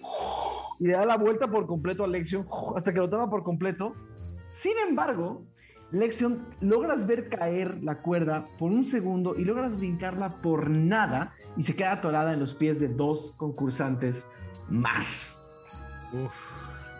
y 0.80 0.86
le 0.86 0.94
da 0.94 1.04
la 1.06 1.16
vuelta 1.16 1.48
por 1.50 1.66
completo 1.66 2.04
a 2.04 2.08
Lexion 2.08 2.46
hasta 2.76 2.92
que 2.92 3.00
lo 3.00 3.08
toma 3.08 3.28
por 3.30 3.42
completo. 3.42 3.94
Sin 4.50 4.72
embargo, 4.88 5.44
Lexion, 5.94 6.44
logras 6.60 7.06
ver 7.06 7.28
caer 7.28 7.82
la 7.82 8.02
cuerda 8.02 8.48
por 8.58 8.72
un 8.72 8.84
segundo 8.84 9.36
y 9.36 9.44
logras 9.44 9.78
brincarla 9.78 10.42
por 10.42 10.68
nada 10.68 11.34
y 11.56 11.62
se 11.62 11.76
queda 11.76 11.92
atorada 11.92 12.32
en 12.32 12.40
los 12.40 12.52
pies 12.52 12.80
de 12.80 12.88
dos 12.88 13.34
concursantes 13.36 14.26
más. 14.68 15.46
Uf. 16.12 16.32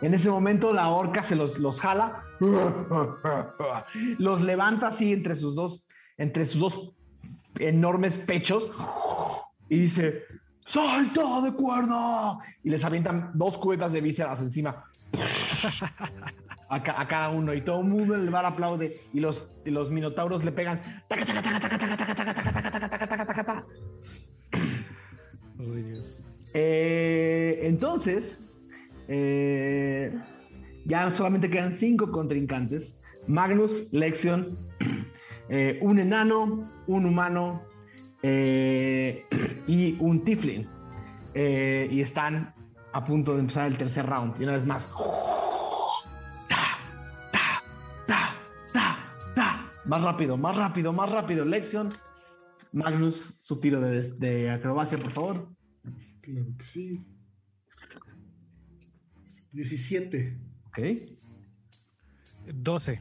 En 0.01 0.15
ese 0.15 0.31
momento 0.31 0.73
la 0.73 0.91
orca 0.91 1.25
se 1.25 1.35
los, 1.35 1.59
los 1.59 1.81
jala, 1.81 2.23
los 4.19 4.41
levanta 4.43 4.89
así 4.89 5.13
entre 5.13 5.35
sus 5.35 5.57
dos, 5.57 5.85
entre 6.17 6.47
sus 6.47 6.61
dos 6.61 6.93
enormes 7.59 8.17
pechos 8.17 8.71
y 9.69 9.81
dice, 9.81 10.23
¡Salta 10.67 11.41
de 11.43 11.53
cuerda! 11.53 12.39
Y 12.63 12.71
les 12.71 12.85
avientan 12.85 13.33
dos 13.35 13.59
cubetas 13.59 13.93
de 13.93 14.01
vísceras 14.01 14.41
encima. 14.41 14.85
a, 16.75 17.09
cada 17.09 17.31
uno 17.31 17.55
y 17.55 17.61
todo 17.61 17.81
el 17.81 17.87
mundo 17.87 18.15
en 18.15 18.23
el 18.23 18.31
bar 18.31 18.45
aplaude 18.45 19.01
y 19.13 19.21
los, 19.21 19.59
y 19.65 19.71
los 19.71 19.91
minotauros 19.91 20.45
le 20.45 20.53
pegan. 20.53 20.81
Entonces, 26.53 28.41
ya 30.85 31.15
solamente 31.15 31.51
quedan 31.51 31.73
cinco 31.73 32.11
contrincantes. 32.11 33.01
Magnus, 33.27 33.93
Lexion, 33.93 34.57
un 35.81 35.99
enano, 35.99 36.71
un 36.87 37.07
humano 37.07 37.63
y 38.23 39.97
un 40.01 40.25
tiflin. 40.25 40.69
y 41.35 42.01
están 42.01 42.55
a 42.93 43.05
punto 43.05 43.35
de 43.35 43.41
empezar 43.41 43.67
el 43.67 43.77
tercer 43.77 44.07
round. 44.07 44.41
Y 44.41 44.45
una 44.45 44.55
vez 44.55 44.65
más... 44.65 44.89
¡oh! 44.97 45.44
Más 49.87 50.03
rápido, 50.03 50.37
más 50.37 50.57
rápido, 50.57 50.93
más 50.93 51.11
rápido. 51.11 51.45
Lexion, 51.45 51.91
Magnus, 52.73 53.35
su 53.39 53.61
tiro 53.61 53.81
de, 53.81 54.03
de 54.19 54.51
acrobacia, 54.51 54.99
por 54.99 55.11
favor. 55.11 55.49
Claro 56.21 56.47
que 56.59 56.65
sí. 56.65 57.05
17. 59.53 60.39
Ok. 60.69 60.79
12. 62.53 63.01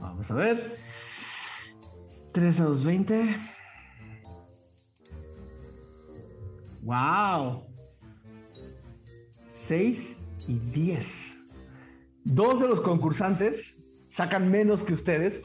Vamos 0.00 0.30
a 0.30 0.34
ver. 0.34 0.78
3 2.32 2.56
dados 2.56 2.82
20. 2.82 3.36
¡Wow! 6.82 7.66
6 9.50 10.16
y 10.48 10.58
10. 10.58 11.38
Dos 12.24 12.60
de 12.60 12.68
los 12.68 12.80
concursantes 12.80 13.81
sacan 14.12 14.50
menos 14.50 14.82
que 14.82 14.92
ustedes 14.92 15.42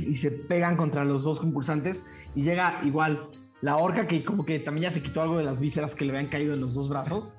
y 0.00 0.16
se 0.16 0.30
pegan 0.30 0.76
contra 0.76 1.04
los 1.04 1.22
dos 1.22 1.38
concursantes 1.38 2.02
y 2.34 2.42
llega 2.42 2.80
igual 2.84 3.28
la 3.60 3.76
orca 3.76 4.06
que 4.06 4.24
como 4.24 4.44
que 4.46 4.58
también 4.58 4.84
ya 4.90 4.94
se 4.94 5.02
quitó 5.02 5.20
algo 5.20 5.36
de 5.36 5.44
las 5.44 5.60
vísceras 5.60 5.94
que 5.94 6.04
le 6.06 6.12
habían 6.16 6.30
caído 6.30 6.54
en 6.54 6.60
los 6.60 6.72
dos 6.74 6.88
brazos 6.88 7.34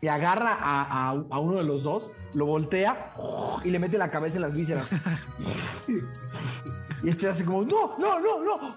y 0.00 0.08
agarra 0.08 0.52
a, 0.54 1.10
a- 1.10 1.24
a 1.30 1.38
uno 1.38 1.56
de 1.56 1.64
los 1.64 1.82
dos, 1.82 2.12
lo 2.34 2.46
voltea 2.46 3.12
y 3.64 3.70
le 3.70 3.78
mete 3.78 3.98
la 3.98 4.10
cabeza 4.10 4.36
en 4.36 4.42
las 4.42 4.52
vísceras. 4.54 4.88
y 7.02 7.08
este 7.08 7.28
hace 7.28 7.44
como, 7.44 7.62
no, 7.62 7.96
no, 7.98 8.18
no, 8.20 8.44
no. 8.44 8.76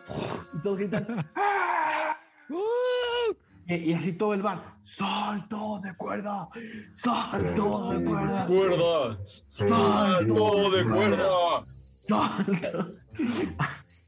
Y 0.53 0.61
todos 0.61 0.77
gritan, 0.77 1.05
"¡Ah!". 1.35 2.17
Y, 3.75 3.91
y 3.91 3.93
así 3.93 4.13
todo 4.13 4.33
el 4.33 4.41
bar, 4.41 4.75
salto 4.83 5.79
de 5.83 5.95
cuerda, 5.95 6.49
salto 6.93 7.89
de 7.91 8.03
cuerda. 8.03 8.45
¡Cuerda! 8.45 9.19
¡Salto 9.47 10.71
de 10.71 10.85
cuerda! 10.85 11.65
¡Salto! 12.07 12.95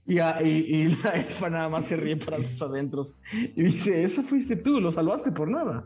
Y, 0.05 0.19
a- 0.19 0.41
y- 0.43 0.47
y 0.49 0.85
la 0.97 1.11
elfa 1.11 1.49
nada 1.49 1.69
más 1.69 1.85
se 1.85 1.95
ríe 1.95 2.17
para 2.17 2.37
sus 2.37 2.61
adentros 2.61 3.15
y 3.31 3.63
dice, 3.63 4.03
eso 4.03 4.21
fuiste 4.23 4.55
tú, 4.57 4.79
lo 4.81 4.91
salvaste 4.91 5.31
por 5.31 5.47
nada. 5.49 5.85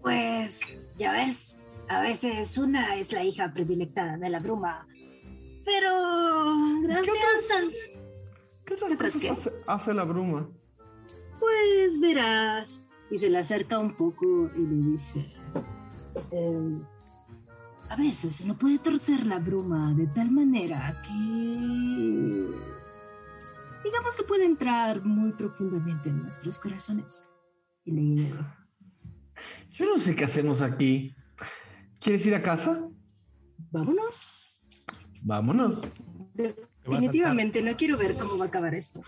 Pues, 0.00 0.80
ya 0.98 1.12
ves, 1.12 1.58
a 1.88 2.00
veces 2.00 2.58
una 2.58 2.96
es 2.96 3.12
la 3.12 3.22
hija 3.24 3.52
predilecta 3.52 4.16
de 4.16 4.28
la 4.30 4.40
bruma. 4.40 4.86
Pero, 5.64 5.90
gracias 6.82 7.16
al... 7.56 7.68
¿Qué 8.64 8.74
otras 8.74 8.88
¿Qué 8.88 8.94
otras 8.94 9.12
cosas 9.14 9.20
qué? 9.22 9.28
hace, 9.30 9.52
hace 9.66 9.94
la 9.94 10.02
bruma? 10.04 10.48
Pues 11.42 11.98
verás. 11.98 12.84
Y 13.10 13.18
se 13.18 13.28
le 13.28 13.38
acerca 13.38 13.76
un 13.80 13.96
poco 13.96 14.48
y 14.56 14.60
le 14.60 14.92
dice: 14.92 15.26
"Em, 16.30 16.84
A 17.90 17.96
veces 17.96 18.40
uno 18.40 18.56
puede 18.56 18.78
torcer 18.78 19.26
la 19.26 19.38
bruma 19.38 19.92
de 19.92 20.06
tal 20.06 20.30
manera 20.30 21.02
que. 21.02 21.10
Digamos 23.84 24.16
que 24.16 24.22
puede 24.22 24.44
entrar 24.46 25.04
muy 25.04 25.32
profundamente 25.32 26.08
en 26.08 26.22
nuestros 26.22 26.58
corazones. 26.58 27.28
Y 27.84 27.90
le 27.90 28.00
guiñó. 28.00 28.56
Yo 29.72 29.86
no 29.86 29.98
sé 29.98 30.14
qué 30.14 30.24
hacemos 30.24 30.62
aquí. 30.62 31.14
¿Quieres 32.00 32.24
ir 32.24 32.34
a 32.36 32.42
casa? 32.42 32.88
Vámonos. 33.72 34.56
Vámonos. 35.22 35.82
Definitivamente 36.34 37.62
no 37.62 37.76
quiero 37.76 37.98
ver 37.98 38.14
cómo 38.14 38.38
va 38.38 38.44
a 38.44 38.48
acabar 38.48 38.74
esto. 38.74 39.02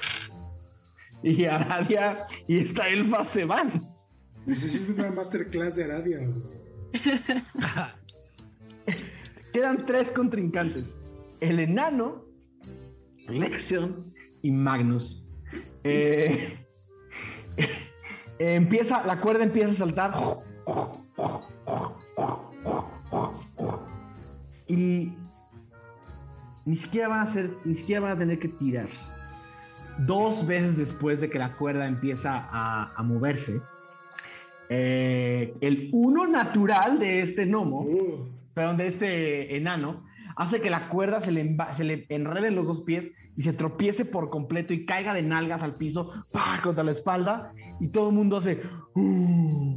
Y 1.25 1.47
Aradia 1.47 2.19
y 2.47 2.59
esta 2.59 2.86
elfa 2.86 3.25
se 3.25 3.47
van. 3.47 3.73
Necesito 4.44 4.93
una 4.93 5.11
masterclass 5.11 5.75
de 5.77 5.85
Aradia. 5.85 6.20
Quedan 9.55 9.86
tres 9.86 10.11
contrincantes. 10.11 10.94
El 11.41 11.61
enano, 11.61 12.27
Lexion 13.27 14.12
y 14.43 14.53
Magnus. 14.53 15.23
Eh, 18.36 18.57
empieza, 18.57 19.07
la 19.07 19.20
cuerda 19.20 19.44
empieza 19.44 19.70
a 19.70 19.75
saltar. 19.75 20.12
Y 24.67 25.12
ni 26.65 26.77
siquiera 26.77 27.09
van 27.09 27.20
a 27.20 27.23
hacer, 27.23 27.57
ni 27.65 27.77
siquiera 27.77 28.01
van 28.01 28.12
a 28.12 28.19
tener 28.19 28.41
que 28.41 28.49
tirar. 28.49 28.89
Dos 29.98 30.47
veces 30.47 30.76
después 30.76 31.20
de 31.20 31.31
que 31.31 31.39
la 31.39 31.56
cuerda 31.56 31.86
empieza 31.86 32.48
a, 32.50 32.92
a 32.94 33.02
moverse, 33.02 33.60
eh, 34.68 35.55
el 35.60 35.90
uno 35.92 36.26
natural 36.26 36.98
de 36.98 37.20
este 37.20 37.44
gnomo 37.47 37.81
Uh, 37.82 38.28
perdón, 38.55 38.76
de 38.76 38.86
este 38.86 39.56
enano, 39.56 40.05
hace 40.36 40.60
que 40.60 40.70
la 40.70 40.89
cuerda 40.89 41.20
se 41.20 41.31
le, 41.32 41.56
se 41.74 41.84
le 41.84 42.06
enrede 42.08 42.48
en 42.48 42.56
los 42.56 42.66
dos 42.66 42.81
pies 42.82 43.12
y 43.36 43.42
se 43.42 43.52
tropiece 43.52 44.05
por 44.05 44.31
completo 44.31 44.73
y 44.73 44.86
caiga 44.86 45.12
de 45.12 45.23
nalgas 45.23 45.62
al 45.62 45.74
piso, 45.74 46.24
¡pah! 46.32 46.60
contra 46.62 46.84
la 46.84 46.92
espalda, 46.92 47.52
y 47.81 47.89
todo 47.89 48.08
el 48.10 48.14
mundo 48.14 48.36
hace... 48.39 48.62
"Uh". 48.94 49.76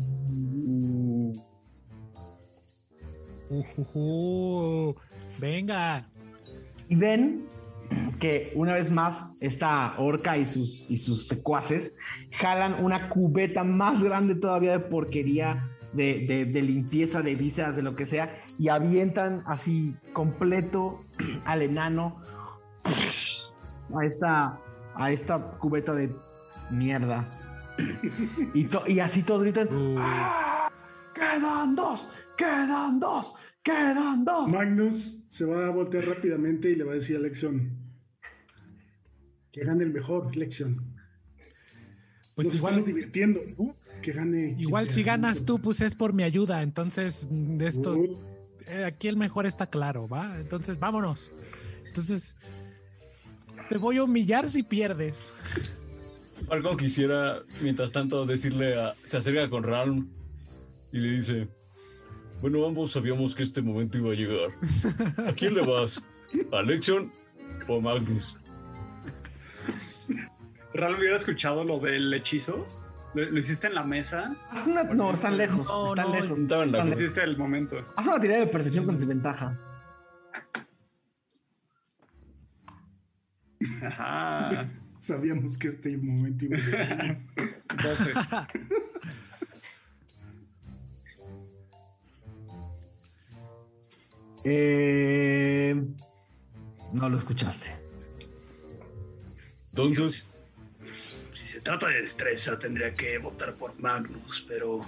Ujujú. 3.49 4.95
Venga. 5.39 6.07
Y 6.89 6.95
ven 6.95 7.45
que 8.19 8.51
una 8.55 8.73
vez 8.73 8.89
más 8.91 9.31
esta 9.39 9.93
orca 9.97 10.37
y 10.37 10.45
sus, 10.47 10.89
y 10.89 10.97
sus 10.97 11.27
secuaces 11.27 11.97
jalan 12.31 12.83
una 12.83 13.09
cubeta 13.09 13.63
más 13.63 14.01
grande 14.03 14.35
todavía 14.35 14.71
de 14.71 14.79
porquería, 14.79 15.69
de, 15.93 16.25
de- 16.27 16.45
de 16.45 16.61
limpieza, 16.61 17.21
de 17.21 17.35
vísceras, 17.35 17.75
de 17.75 17.81
lo 17.83 17.95
que 17.95 18.05
sea, 18.05 18.35
y 18.59 18.69
avientan 18.69 19.43
así 19.45 19.95
completo 20.13 21.01
al 21.45 21.61
enano 21.61 22.21
a 23.95 24.05
esta, 24.05 24.59
a 24.95 25.11
esta 25.11 25.37
cubeta 25.59 25.93
de 25.93 26.13
mierda. 26.71 27.29
Y, 28.55 28.63
to- 28.65 28.87
y 28.87 28.99
así 28.99 29.21
todos 29.21 29.43
gritan, 29.43 29.67
Uh, 29.71 29.95
"¡Ah! 29.99 30.69
¡Quedan 31.13 31.75
dos! 31.75 32.09
¡Quedan 32.35 32.99
dos! 32.99 33.35
¡Quedan 33.67 34.23
dos! 34.23 34.49
Magnus 34.49 35.25
se 35.27 35.43
va 35.45 35.67
a 35.67 35.69
voltear 35.71 36.05
rápidamente 36.05 36.71
y 36.71 36.75
le 36.75 36.85
va 36.85 36.93
a 36.93 36.95
decir 36.95 37.17
a 37.17 37.19
Lexion 37.19 37.87
que 39.51 39.65
gane 39.65 39.83
el 39.83 39.91
mejor, 39.91 40.35
Lexion. 40.35 40.95
pues 42.35 42.47
Nos 42.47 42.55
igual, 42.57 42.73
estamos 42.73 42.85
divirtiendo. 42.85 43.41
¿no? 43.57 43.75
Que 44.03 44.11
gane. 44.11 44.55
igual 44.59 44.87
si 44.87 45.01
ganas 45.01 45.43
tú, 45.45 45.59
pues 45.59 45.81
es 45.81 45.95
por 45.95 46.13
mi 46.13 46.21
ayuda. 46.23 46.61
Entonces, 46.61 47.27
de 47.29 47.67
esto, 47.67 47.95
Uh, 47.95 48.19
eh, 48.67 48.85
aquí 48.85 49.07
el 49.07 49.17
mejor 49.17 49.47
está 49.47 49.67
claro, 49.67 50.07
¿va? 50.07 50.39
Entonces, 50.39 50.77
vámonos. 50.77 51.31
Entonces, 51.87 52.35
te 53.67 53.77
voy 53.77 53.97
a 53.97 54.03
humillar 54.03 54.47
si 54.47 54.61
pierdes. 54.61 55.33
Algo 56.51 56.77
quisiera, 56.77 57.41
mientras 57.61 57.91
tanto, 57.91 58.27
decirle 58.27 58.79
a. 58.79 58.93
Se 59.03 59.17
acerca 59.17 59.49
con 59.49 59.63
Ralm 59.63 60.07
y 60.91 60.99
le 60.99 61.11
dice: 61.13 61.47
Bueno, 62.41 62.65
ambos 62.65 62.91
sabíamos 62.91 63.33
que 63.33 63.43
este 63.43 63.61
momento 63.61 63.97
iba 63.97 64.11
a 64.11 64.15
llegar. 64.15 64.51
¿A 65.27 65.33
quién 65.33 65.55
le 65.55 65.61
vas? 65.65 66.03
¿A 66.51 66.61
Lexion 66.61 67.11
o 67.67 67.77
a 67.77 67.81
Magnus? 67.81 68.35
¿Real 70.73 70.95
hubiera 70.97 71.17
escuchado 71.17 71.63
lo 71.63 71.79
del 71.79 72.13
hechizo? 72.13 72.67
¿Lo, 73.15 73.25
lo 73.31 73.39
hiciste 73.39 73.67
en 73.67 73.75
la 73.75 73.83
mesa? 73.83 74.35
Haz 74.51 74.67
una- 74.67 74.83
no, 74.83 75.13
están 75.13 75.37
lejos. 75.37 75.67
No, 75.67 75.89
están 75.89 76.07
no, 76.11 76.13
lejos. 76.19 76.39
estaban 76.39 76.67
están 76.69 76.89
lejos. 76.89 77.01
Hiciste 77.01 77.23
el 77.23 77.37
momento. 77.37 77.77
Haz 77.95 78.05
una 78.07 78.19
tirada 78.21 78.39
de 78.41 78.47
percepción 78.47 78.85
con 78.85 78.97
desventaja. 78.97 79.59
Ajá. 83.83 84.69
sabíamos 84.99 85.57
que 85.57 85.69
este 85.69 85.97
momento 85.97 86.45
iba 86.45 86.57
a 86.57 86.61
llegar. 86.61 87.19
12. 87.83 88.11
Eh, 94.49 95.75
no 96.93 97.09
lo 97.09 97.17
escuchaste. 97.17 97.75
Entonces, 99.71 100.25
Si 101.33 101.47
se 101.47 101.59
trata 101.59 101.87
de 101.89 101.99
destreza, 101.99 102.57
tendría 102.57 102.93
que 102.93 103.17
votar 103.17 103.55
por 103.55 103.77
Magnus, 103.79 104.45
pero. 104.47 104.81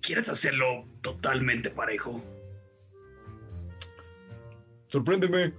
¿Quieres 0.00 0.28
hacerlo 0.30 0.86
totalmente 1.02 1.70
parejo? 1.70 2.22
sorpréndeme. 4.88 5.52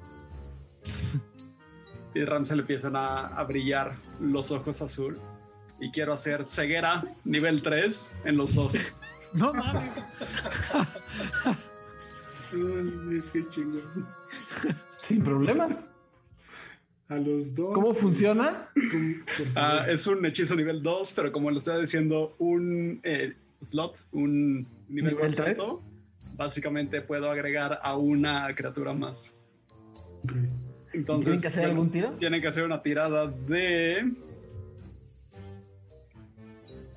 Y 2.13 2.23
Ram 2.25 2.45
se 2.45 2.55
le 2.55 2.61
empiezan 2.61 2.95
a, 2.95 3.27
a 3.27 3.43
brillar 3.45 3.95
los 4.19 4.51
ojos 4.51 4.81
azul. 4.81 5.19
Y 5.79 5.91
quiero 5.91 6.13
hacer 6.13 6.43
ceguera 6.45 7.03
nivel 7.23 7.61
3 7.63 8.13
en 8.25 8.37
los 8.37 8.55
dos. 8.55 8.73
No 9.33 9.51
mames. 9.51 9.91
Sin 14.97 15.23
problemas. 15.23 15.87
A 17.09 17.17
los 17.17 17.53
dos. 17.53 17.73
¿Cómo 17.75 17.93
funciona? 17.93 18.69
Con- 18.73 19.23
por 19.25 19.45
favor. 19.47 19.53
Ah, 19.55 19.85
es 19.89 20.07
un 20.07 20.25
hechizo 20.25 20.55
nivel 20.55 20.81
2, 20.81 21.13
pero 21.13 21.31
como 21.31 21.51
lo 21.51 21.57
estoy 21.57 21.81
diciendo, 21.81 22.33
un 22.39 22.99
eh, 23.03 23.33
slot, 23.61 24.03
un 24.13 24.59
nivel, 24.87 25.13
¿Nivel 25.13 25.15
más 25.25 25.35
tres? 25.35 25.59
alto, 25.59 25.83
básicamente 26.35 27.01
puedo 27.01 27.29
agregar 27.29 27.79
a 27.83 27.97
una 27.97 28.53
criatura 28.55 28.93
más. 28.93 29.35
Ok. 30.23 30.33
Entonces, 30.93 31.25
¿Tienen 31.25 31.41
que 31.41 31.47
hacer 31.47 31.61
bueno, 31.63 31.71
algún 31.73 31.91
tiro? 31.91 32.11
Tienen 32.17 32.41
que 32.41 32.47
hacer 32.47 32.63
una 32.63 32.81
tirada 32.81 33.27
de. 33.27 34.13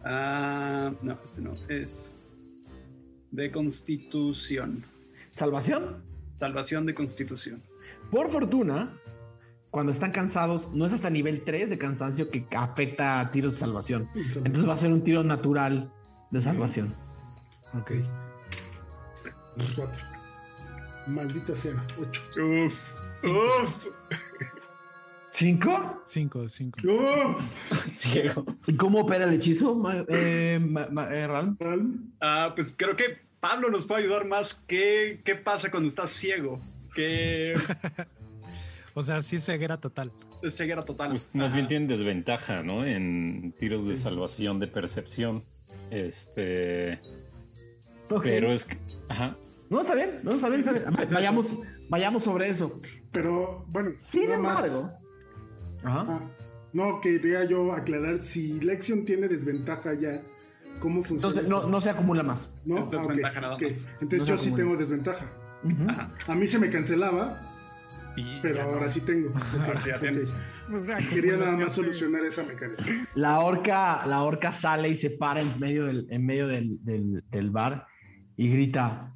Ah, 0.05 0.93
no, 1.03 1.19
este 1.25 1.43
no. 1.43 1.53
Es. 1.69 2.13
De 3.31 3.51
constitución. 3.51 4.85
Salvación. 5.37 6.03
Salvación 6.33 6.87
de 6.87 6.95
constitución. 6.95 7.63
Por 8.11 8.31
fortuna, 8.31 8.99
cuando 9.71 9.93
están 9.93 10.11
cansados, 10.11 10.73
no 10.73 10.87
es 10.87 10.93
hasta 10.95 11.11
nivel 11.11 11.43
3 11.45 11.69
de 11.69 11.77
cansancio 11.77 12.31
que 12.31 12.47
afecta 12.57 13.21
a 13.21 13.31
tiros 13.31 13.53
de 13.53 13.59
salvación. 13.59 14.09
Entonces 14.15 14.67
va 14.67 14.73
a 14.73 14.77
ser 14.79 14.93
un 14.93 15.05
tiro 15.05 15.23
natural 15.25 15.93
de 16.31 16.41
salvación. 16.41 16.95
Ok. 17.79 17.93
Los 19.59 19.73
cuatro. 19.75 20.03
Maldita 21.07 21.55
sea. 21.55 21.85
Ocho. 22.01 22.23
Uf. 22.43 22.83
Uf. 23.27 23.87
¿Cinco? 25.31 26.01
Cinco, 26.05 26.49
cinco. 26.49 26.79
¡Oh! 26.89 27.37
Ciego. 27.87 28.45
¿Y 28.67 28.75
cómo 28.77 29.01
opera 29.01 29.27
el 29.27 29.35
hechizo, 29.35 29.75
ma- 29.75 30.03
eh, 30.09 30.59
ma- 30.67 30.89
ma- 30.91 31.15
eh, 31.15 31.27
Ral? 31.27 31.57
Palm. 31.57 32.13
Ah, 32.23 32.53
pues 32.57 32.75
creo 32.75 32.97
que 32.97 33.26
Pablo 33.49 33.71
nos 33.71 33.87
puede 33.87 34.03
ayudar 34.03 34.25
más. 34.27 34.63
¿Qué, 34.67 35.21
qué 35.25 35.35
pasa 35.37 35.71
cuando 35.71 35.89
estás 35.89 36.11
ciego? 36.11 36.61
¿Qué 36.95 37.55
O 38.95 39.03
sea, 39.03 39.21
sí 39.21 39.39
ceguera 39.39 39.79
total. 39.79 40.11
es 40.43 40.57
ceguera 40.57 40.85
total? 40.85 41.11
Pues 41.11 41.31
más 41.35 41.53
bien 41.55 41.67
tienen 41.69 41.87
desventaja, 41.87 42.63
¿no? 42.63 42.85
En 42.85 43.53
tiros 43.59 43.87
de 43.87 43.95
salvación 43.95 44.59
de 44.59 44.67
percepción. 44.69 45.45
Este. 45.91 46.99
Pero 48.23 48.51
es 48.51 48.65
que. 48.65 48.79
Ajá. 49.09 49.37
No, 49.69 49.81
está 49.83 49.95
bien, 49.95 50.21
no, 50.23 50.33
está 50.33 50.49
bien, 50.49 50.61
está 50.61 50.73
bien. 50.73 50.95
Vayamos, 51.13 51.55
vayamos 51.91 52.23
sobre 52.25 52.49
eso. 52.49 52.81
Pero 53.13 53.65
bueno, 53.69 53.91
Sin 53.99 54.29
nada 54.31 54.39
más- 54.41 54.65
embargo. 54.67 54.99
Ajá. 55.85 56.05
Ah, 56.09 56.31
no, 56.73 57.01
quería 57.01 57.45
yo 57.45 57.73
aclarar 57.73 58.23
si 58.23 58.61
Lexion 58.61 59.05
tiene 59.05 59.29
desventaja 59.29 59.95
ya. 59.95 60.23
¿Cómo 60.79 61.03
funciona? 61.03 61.33
Entonces, 61.33 61.51
no, 61.51 61.59
eso? 61.61 61.69
no 61.69 61.81
se 61.81 61.91
acumula 61.91 62.23
más. 62.23 62.55
¿No? 62.65 62.79
Es 62.79 62.89
Ah, 62.95 63.41
nada. 63.41 63.57
Entonces 63.59 64.21
No 64.21 64.25
yo 64.27 64.37
sí 64.39 64.53
tengo 64.53 64.77
desventaja. 64.77 65.25
A 66.29 66.35
mí 66.35 66.47
se 66.47 66.59
me 66.59 66.71
cancelaba, 66.71 67.41
Y 68.17 68.39
pero 68.41 68.63
no. 68.65 68.71
ahora 68.71 68.89
sí 68.89 69.01
tengo. 69.01 69.31
Ahora 69.65 69.81
sí. 69.81 69.91
Quería 71.11 71.37
nada 71.37 71.57
más 71.57 71.73
solucionar 71.73 72.25
esa 72.25 72.43
mecánica. 72.45 72.85
La 73.15 73.41
orca, 73.41 74.07
la 74.07 74.23
orca 74.23 74.53
sale 74.53 74.89
y 74.89 74.97
se 74.97 75.11
para 75.11 75.41
en 75.41 75.59
medio 75.59 75.85
del, 75.87 76.07
en 76.11 76.25
medio 76.25 76.47
del, 76.49 76.79
del- 76.85 77.25
del 77.31 77.51
bar 77.51 77.87
y 78.37 78.49
grita: 78.49 79.13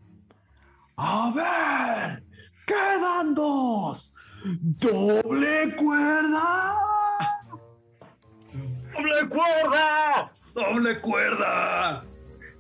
¡A 0.96 1.32
ver! 1.34 2.24
¡Quedan 2.66 3.34
dos! 3.34 4.14
¡Doble 4.44 5.74
cuerda! 5.76 6.76
¡Doble 8.94 9.28
cuerda! 9.28 10.32
¡Doble 10.60 11.00
cuerda! 11.00 12.04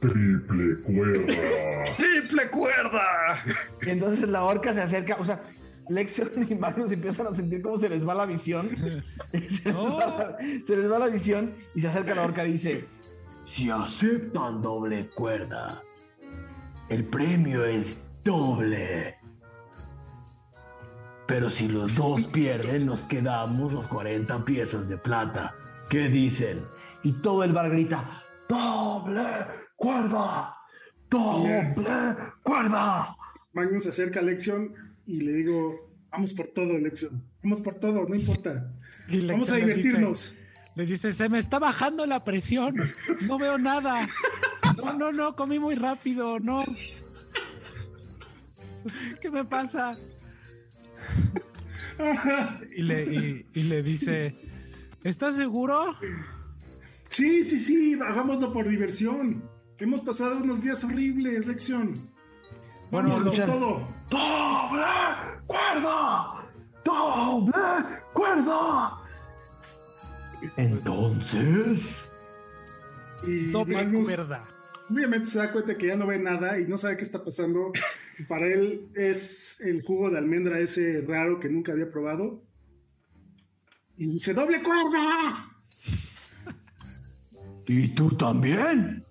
Triple 0.00 0.80
cuerda. 0.80 1.94
¡Triple 1.96 2.50
cuerda! 2.50 3.44
Y 3.82 3.90
entonces 3.90 4.26
la 4.28 4.44
orca 4.44 4.72
se 4.72 4.80
acerca, 4.80 5.16
o 5.18 5.24
sea, 5.24 5.42
Lexion 5.90 6.30
y 6.48 6.54
Magnus 6.54 6.92
empiezan 6.92 7.26
a 7.26 7.32
sentir 7.32 7.60
cómo 7.60 7.78
se 7.78 7.90
les 7.90 8.06
va 8.06 8.14
la 8.14 8.24
visión. 8.24 8.70
se, 8.76 9.02
les 9.34 9.76
va 9.76 9.82
la, 9.82 10.36
se 10.64 10.76
les 10.76 10.90
va 10.90 10.98
la 10.98 11.08
visión 11.08 11.54
y 11.74 11.82
se 11.82 11.88
acerca 11.88 12.14
la 12.14 12.22
orca 12.22 12.46
y 12.46 12.52
dice: 12.52 12.86
Si 13.44 13.68
aceptan 13.68 14.62
doble 14.62 15.10
cuerda, 15.10 15.82
el 16.88 17.04
premio 17.04 17.66
es 17.66 18.10
doble. 18.24 19.16
Pero 21.26 21.50
si 21.50 21.68
los 21.68 21.94
dos 21.94 22.24
pierden, 22.26 22.86
nos 22.86 23.00
quedamos 23.02 23.74
los 23.74 23.86
40 23.86 24.44
piezas 24.44 24.88
de 24.88 24.96
plata. 24.96 25.54
¿Qué 25.90 26.08
dicen? 26.08 26.64
Y 27.02 27.12
todo 27.22 27.44
el 27.44 27.52
bar 27.52 27.70
grita: 27.70 28.22
¡Doble 28.48 29.22
cuerda! 29.76 30.54
¡Doble 31.08 31.74
cuerda! 32.42 33.16
Magnus 33.52 33.84
se 33.84 33.88
acerca 33.88 34.20
a 34.20 34.22
Lexion 34.22 34.72
y 35.06 35.22
le 35.22 35.32
digo, 35.32 35.90
vamos 36.12 36.32
por 36.34 36.48
todo, 36.48 36.78
Lexion. 36.78 37.24
Vamos 37.42 37.60
por 37.60 37.74
todo, 37.80 38.06
no 38.08 38.14
importa. 38.14 38.72
Y 39.08 39.26
Vamos 39.26 39.50
a 39.50 39.54
le 39.54 39.60
dice- 39.64 39.74
divertirnos. 39.74 40.36
Le 40.76 40.86
dice, 40.86 41.10
se 41.12 41.28
me 41.28 41.38
está 41.40 41.58
bajando 41.58 42.06
la 42.06 42.22
presión. 42.22 42.76
No 43.22 43.38
veo 43.38 43.58
nada. 43.58 44.08
No, 44.76 44.92
no, 44.92 45.10
no, 45.12 45.34
comí 45.34 45.58
muy 45.58 45.74
rápido. 45.74 46.38
No. 46.38 46.64
¿Qué 49.20 49.30
me 49.30 49.44
pasa? 49.44 49.96
Y 52.76 52.82
le, 52.82 53.04
y- 53.04 53.46
y 53.52 53.62
le 53.64 53.82
dice, 53.82 54.34
¿estás 55.04 55.36
seguro? 55.36 55.94
Sí, 57.20 57.44
sí, 57.44 57.60
sí, 57.60 57.98
hagámoslo 58.00 58.50
por 58.50 58.66
diversión. 58.66 59.46
Hemos 59.76 60.00
pasado 60.00 60.38
unos 60.38 60.62
días 60.62 60.82
horribles, 60.84 61.46
Lexion. 61.46 61.92
Bueno, 62.90 63.10
Vamos 63.10 63.36
todo. 63.36 63.88
¡Doble 64.08 64.86
cuerda! 65.46 66.50
¡Doble 66.82 67.52
cuerda! 68.14 69.02
Entonces. 70.56 72.10
Y 73.26 73.50
Doble 73.50 73.74
Magnus 73.74 74.06
cuerda. 74.06 74.48
obviamente 74.88 75.26
se 75.26 75.40
da 75.40 75.52
cuenta 75.52 75.76
que 75.76 75.88
ya 75.88 75.96
no 75.96 76.06
ve 76.06 76.18
nada 76.18 76.58
y 76.58 76.64
no 76.64 76.78
sabe 76.78 76.96
qué 76.96 77.02
está 77.02 77.22
pasando. 77.22 77.70
Para 78.28 78.46
él 78.46 78.88
es 78.94 79.60
el 79.60 79.82
jugo 79.82 80.08
de 80.08 80.16
almendra 80.16 80.58
ese 80.58 81.04
raro 81.06 81.38
que 81.38 81.50
nunca 81.50 81.72
había 81.72 81.90
probado. 81.90 82.42
Y 83.98 84.10
dice, 84.10 84.32
doble 84.32 84.62
cuerda. 84.62 85.49
¿Y 87.72 87.86
tú 87.94 88.10
también? 88.16 89.04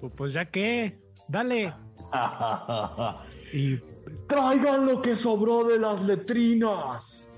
Pu- 0.00 0.10
Pues 0.16 0.32
ya 0.32 0.46
que, 0.46 0.98
dale. 1.28 1.74
Y 3.52 3.76
Traigan 4.26 4.86
lo 4.86 5.02
que 5.02 5.14
sobró 5.16 5.64
de 5.68 5.78
las 5.78 6.02
letrinas. 6.02 7.30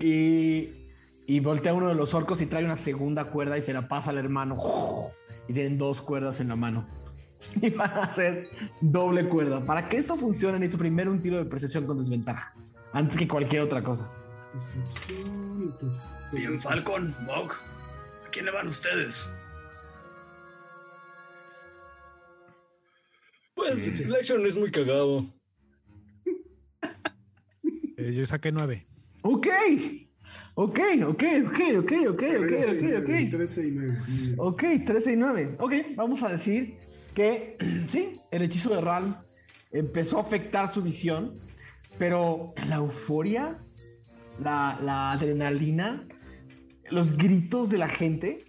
y, 0.00 0.68
y 1.26 1.40
voltea 1.40 1.74
uno 1.74 1.88
de 1.88 1.94
los 1.96 2.14
orcos 2.14 2.40
y 2.40 2.46
trae 2.46 2.64
una 2.64 2.76
segunda 2.76 3.24
cuerda 3.24 3.58
y 3.58 3.62
se 3.62 3.72
la 3.72 3.88
pasa 3.88 4.10
al 4.10 4.18
hermano. 4.18 4.56
Y 5.48 5.52
tienen 5.52 5.76
dos 5.78 6.00
cuerdas 6.00 6.38
en 6.40 6.48
la 6.48 6.56
mano. 6.56 6.86
Y 7.62 7.70
van 7.70 7.90
a 7.92 8.02
hacer 8.04 8.48
doble 8.80 9.28
cuerda. 9.28 9.64
Para 9.64 9.88
que 9.88 9.96
esto 9.96 10.16
funcione, 10.16 10.58
necesito 10.58 10.78
primero 10.78 11.10
un 11.10 11.20
tiro 11.22 11.38
de 11.38 11.44
percepción 11.46 11.86
con 11.86 11.98
desventaja. 11.98 12.54
Antes 12.92 13.16
que 13.18 13.26
cualquier 13.26 13.62
otra 13.62 13.82
cosa. 13.82 14.08
Percepción, 14.52 15.74
Bien, 16.32 16.60
Falcon, 16.60 17.14
Mog. 17.22 17.52
¿A 18.26 18.30
quién 18.30 18.44
le 18.44 18.50
van 18.50 18.68
ustedes? 18.68 19.32
Pues 23.54 24.06
Lexion 24.06 24.46
es 24.46 24.56
muy 24.56 24.70
cagado. 24.70 25.24
eh, 27.96 28.12
yo 28.12 28.26
saqué 28.26 28.52
nueve. 28.52 28.86
Ok. 29.22 29.48
Ok, 30.54 30.78
ok, 31.06 31.22
ok, 31.46 31.60
ok, 31.78 31.92
ok, 32.08 32.22
ok, 32.32 32.52
ok, 32.72 33.00
ok. 33.00 33.30
trece 33.30 33.68
y 33.68 33.70
nueve. 33.70 33.98
Muy 34.06 34.16
bien. 34.18 34.34
Ok, 34.38 34.62
13 34.86 35.12
y 35.12 35.16
9. 35.16 35.56
Ok, 35.60 35.72
vamos 35.94 36.22
a 36.24 36.30
decir 36.30 36.78
que 37.14 37.56
sí, 37.88 38.14
el 38.32 38.42
hechizo 38.42 38.70
de 38.70 38.80
Ral 38.80 39.24
empezó 39.70 40.18
a 40.18 40.22
afectar 40.22 40.68
su 40.68 40.82
visión, 40.82 41.38
pero 41.96 42.54
la 42.66 42.76
euforia, 42.76 43.58
la, 44.42 44.78
la 44.82 45.12
adrenalina, 45.12 46.06
los 46.90 47.16
gritos 47.16 47.70
de 47.70 47.78
la 47.78 47.88
gente 47.88 48.46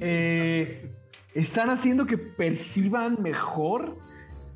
eh, 0.00 0.94
están 1.34 1.70
haciendo 1.70 2.06
que 2.06 2.18
perciban 2.18 3.22
mejor 3.22 3.98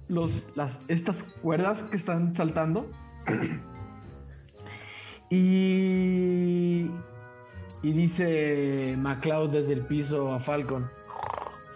los, 0.09 0.51
las, 0.57 0.81
estas 0.89 1.23
cuerdas 1.23 1.83
que 1.85 1.97
están 1.97 2.35
saltando. 2.35 2.91
y, 5.31 6.91
y 7.83 7.93
dice 7.93 8.97
MacLeod 8.99 9.51
desde 9.51 9.75
el 9.75 9.87
piso 9.87 10.33
a 10.33 10.41
Falcon. 10.41 10.91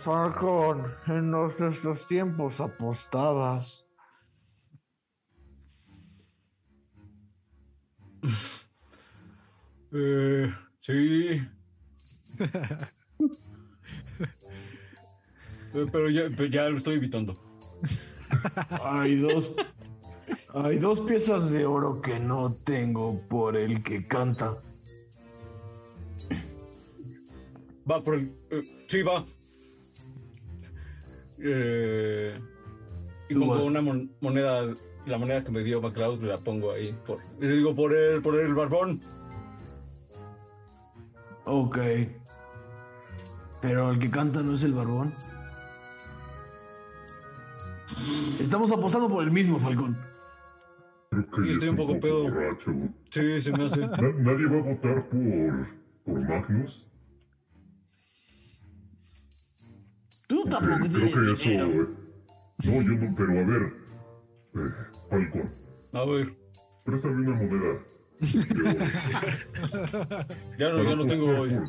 Falcon, 0.01 0.84
en 1.07 1.31
nuestros 1.31 2.07
tiempos 2.07 2.60
apostabas. 2.60 3.86
Eh, 9.97 10.53
sí. 10.81 11.41
Pero 15.73 16.11
ya, 16.11 16.29
ya 16.51 16.69
lo 16.69 16.77
estoy 16.77 16.97
evitando. 16.97 17.37
Hay 18.83 19.17
dos. 19.17 19.55
Hay 20.55 20.79
dos 20.79 21.01
piezas 21.01 21.51
de 21.51 21.67
oro 21.67 22.01
que 22.01 22.19
no 22.19 22.55
tengo 22.65 23.21
por 23.29 23.57
el 23.57 23.83
que 23.83 24.07
canta. 24.07 24.57
Va 27.91 28.03
por 28.03 28.15
el. 28.15 28.33
eh, 28.51 28.63
sí, 28.89 29.03
va. 29.03 29.25
Eh, 31.39 32.39
y 33.29 33.35
vas. 33.35 33.65
una 33.65 33.83
mon- 33.83 34.11
moneda, 34.21 34.75
la 35.07 35.19
moneda 35.19 35.45
que 35.45 35.51
me 35.51 35.63
dio 35.63 35.83
MacLeod, 35.83 36.23
la 36.23 36.39
pongo 36.39 36.73
ahí. 36.73 36.97
Por, 37.07 37.19
y 37.41 37.47
le 37.47 37.57
digo 37.57 37.75
por 37.75 37.95
el, 37.95 38.23
por 38.23 38.41
el 38.41 38.55
barbón. 38.55 39.01
Ok. 41.47 41.79
Pero 43.61 43.91
el 43.91 43.99
que 43.99 44.11
canta 44.11 44.43
no 44.43 44.55
es 44.55 44.63
el 44.63 44.73
barbón. 44.75 45.15
Estamos 48.41 48.71
apostando 48.73 49.09
por 49.09 49.23
el 49.25 49.31
mismo, 49.31 49.59
Falcón. 49.59 49.97
Creo 51.11 51.31
que 51.31 51.51
estoy 51.53 51.69
es 51.69 51.71
un 51.71 51.77
poco 51.77 52.01
pedo. 52.01 52.23
borracho. 52.25 52.73
Sí, 53.11 53.41
se 53.43 53.53
me 53.53 53.65
hace. 53.65 53.87
Na- 53.87 53.97
¿Nadie 53.97 54.47
va 54.47 54.59
a 54.59 54.63
votar 54.63 55.09
por, 55.09 55.67
por 56.05 56.21
Magnus? 56.29 56.91
Tú 60.27 60.43
Porque 60.43 60.51
tampoco 60.51 60.93
creo 60.93 61.13
que 61.13 61.33
eso... 61.33 61.51
eh, 61.51 61.87
No, 62.65 62.83
yo 62.83 62.93
no, 62.93 63.15
pero 63.17 63.31
a 63.33 63.45
ver... 63.45 63.73
Eh, 64.55 64.71
Falcon, 65.11 65.51
A 65.93 66.05
ver. 66.05 66.35
préstame 66.85 67.27
una 67.29 67.37
moneda. 67.37 67.79
Ya 70.59 70.68
no, 70.70 70.83
ya 70.83 70.97
no 70.97 71.07
tengo. 71.07 71.47
Ya 71.47 71.62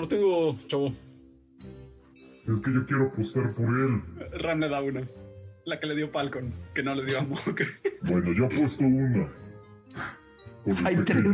no 0.00 0.08
tengo, 0.08 0.56
chavo. 0.68 0.92
Es 2.46 2.60
que 2.60 2.72
yo 2.72 2.86
quiero 2.86 3.06
apostar 3.06 3.52
por 3.54 3.66
él. 3.66 4.02
Ram 4.40 4.60
le 4.60 4.68
da 4.68 4.80
una. 4.80 5.02
La 5.64 5.80
que 5.80 5.86
le 5.86 5.96
dio 5.96 6.08
Falcon, 6.10 6.52
que 6.74 6.82
no 6.82 6.94
le 6.94 7.04
dio 7.06 7.18
a 7.18 7.22
Mog. 7.22 7.40
Bueno, 8.02 8.32
yo 8.32 8.46
apuesto 8.46 8.84
una. 8.84 9.28
Hay 10.84 10.96
tres, 11.04 11.24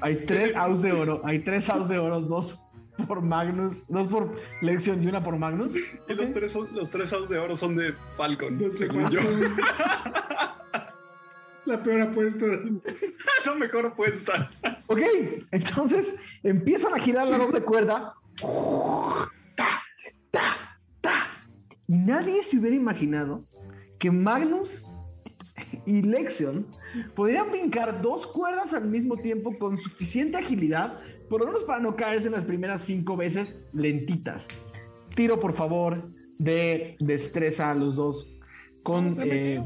hay 0.00 0.16
tres 0.26 0.54
outs 0.56 0.82
de 0.82 0.90
oro. 0.92 1.20
Hay 1.24 1.38
tres 1.40 1.68
outs 1.70 1.88
de 1.88 1.98
oro, 1.98 2.20
dos 2.20 2.60
por 3.06 3.22
Magnus, 3.22 3.86
dos 3.88 4.08
por 4.08 4.34
Lexion 4.62 5.00
y 5.02 5.06
una 5.06 5.22
por 5.22 5.36
Magnus. 5.38 5.74
Y 6.08 6.14
los 6.14 6.32
tres, 6.32 6.50
son- 6.52 6.68
los 6.74 6.90
tres 6.90 7.12
outs 7.12 7.28
de 7.30 7.38
oro 7.38 7.54
son 7.54 7.76
de 7.76 7.94
Falcon, 8.16 8.58
según 8.72 9.08
yo. 9.10 9.20
La 11.66 11.82
peor 11.82 12.00
apuesta. 12.00 12.46
La 13.46 13.54
mejor 13.54 13.86
apuesta. 13.86 14.50
Ok, 14.86 15.00
entonces 15.50 16.20
empiezan 16.42 16.94
a 16.94 16.98
girar 16.98 17.28
la 17.28 17.38
doble 17.38 17.62
cuerda. 17.62 18.14
Ta, 19.54 19.82
ta, 20.30 20.78
ta. 21.00 21.26
Y 21.86 21.96
nadie 21.96 22.42
se 22.44 22.58
hubiera 22.58 22.76
imaginado 22.76 23.44
que 23.98 24.10
Magnus 24.10 24.86
y 25.86 26.02
Lexion 26.02 26.66
podrían 27.14 27.50
brincar 27.50 28.00
dos 28.00 28.26
cuerdas 28.26 28.72
al 28.74 28.86
mismo 28.86 29.16
tiempo 29.16 29.56
con 29.58 29.76
suficiente 29.76 30.38
agilidad, 30.38 31.00
por 31.28 31.40
lo 31.40 31.46
menos 31.46 31.64
para 31.64 31.80
no 31.80 31.96
caerse 31.96 32.26
en 32.26 32.32
las 32.32 32.44
primeras 32.44 32.82
cinco 32.82 33.16
veces 33.16 33.62
lentitas. 33.72 34.48
Tiro, 35.14 35.38
por 35.38 35.52
favor, 35.54 36.10
de 36.38 36.96
destreza 37.00 37.70
a 37.70 37.74
los 37.74 37.96
dos 37.96 38.40
con... 38.82 39.16
eh, 39.20 39.64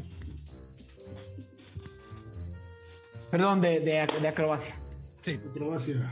perdón, 3.34 3.60
de, 3.60 3.80
de 3.80 4.06
de 4.20 4.28
acrobacia. 4.28 4.74
Sí. 5.22 5.40
Acrobacia. 5.50 6.08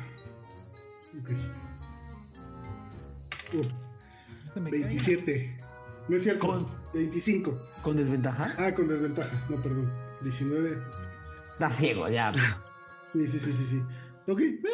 Ok. 1.20 1.30
Uh, 3.54 3.60
Este 4.44 4.60
me 4.60 4.70
cae. 4.70 4.80
27. 4.80 5.58
No 6.08 6.16
es 6.16 6.22
cierto. 6.24 6.46
Con- 6.48 6.68
25. 6.92 7.68
¿Con 7.82 7.96
desventaja? 7.96 8.52
Ah, 8.58 8.74
con 8.74 8.88
desventaja. 8.88 9.46
No, 9.48 9.62
perdón. 9.62 9.92
19. 10.22 10.78
Está 11.52 11.70
ciego, 11.70 12.08
ya. 12.08 12.32
Sí, 13.12 13.28
sí, 13.28 13.38
sí, 13.38 13.52
sí, 13.52 13.64
sí. 13.64 13.82
Ok. 14.26 14.40
Eh, 14.40 14.64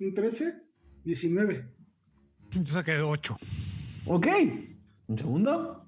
un 0.00 0.14
13. 0.14 0.54
19. 1.04 1.68
Yo 2.50 2.64
saqué 2.72 2.98
8. 3.00 3.36
Ok. 4.06 4.26
Un 5.08 5.18
segundo. 5.18 5.86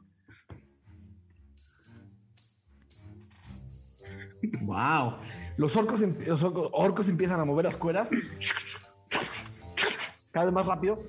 Wow. 4.61 5.15
Los 5.57 5.77
orcos, 5.77 6.01
los 6.01 6.43
orcos, 6.43 7.09
empiezan 7.09 7.41
a 7.41 7.45
mover 7.45 7.67
las 7.67 7.77
cuerdas. 7.77 8.11
Cada 10.31 10.47
vez 10.47 10.55
más 10.55 10.67
rápido. 10.67 11.03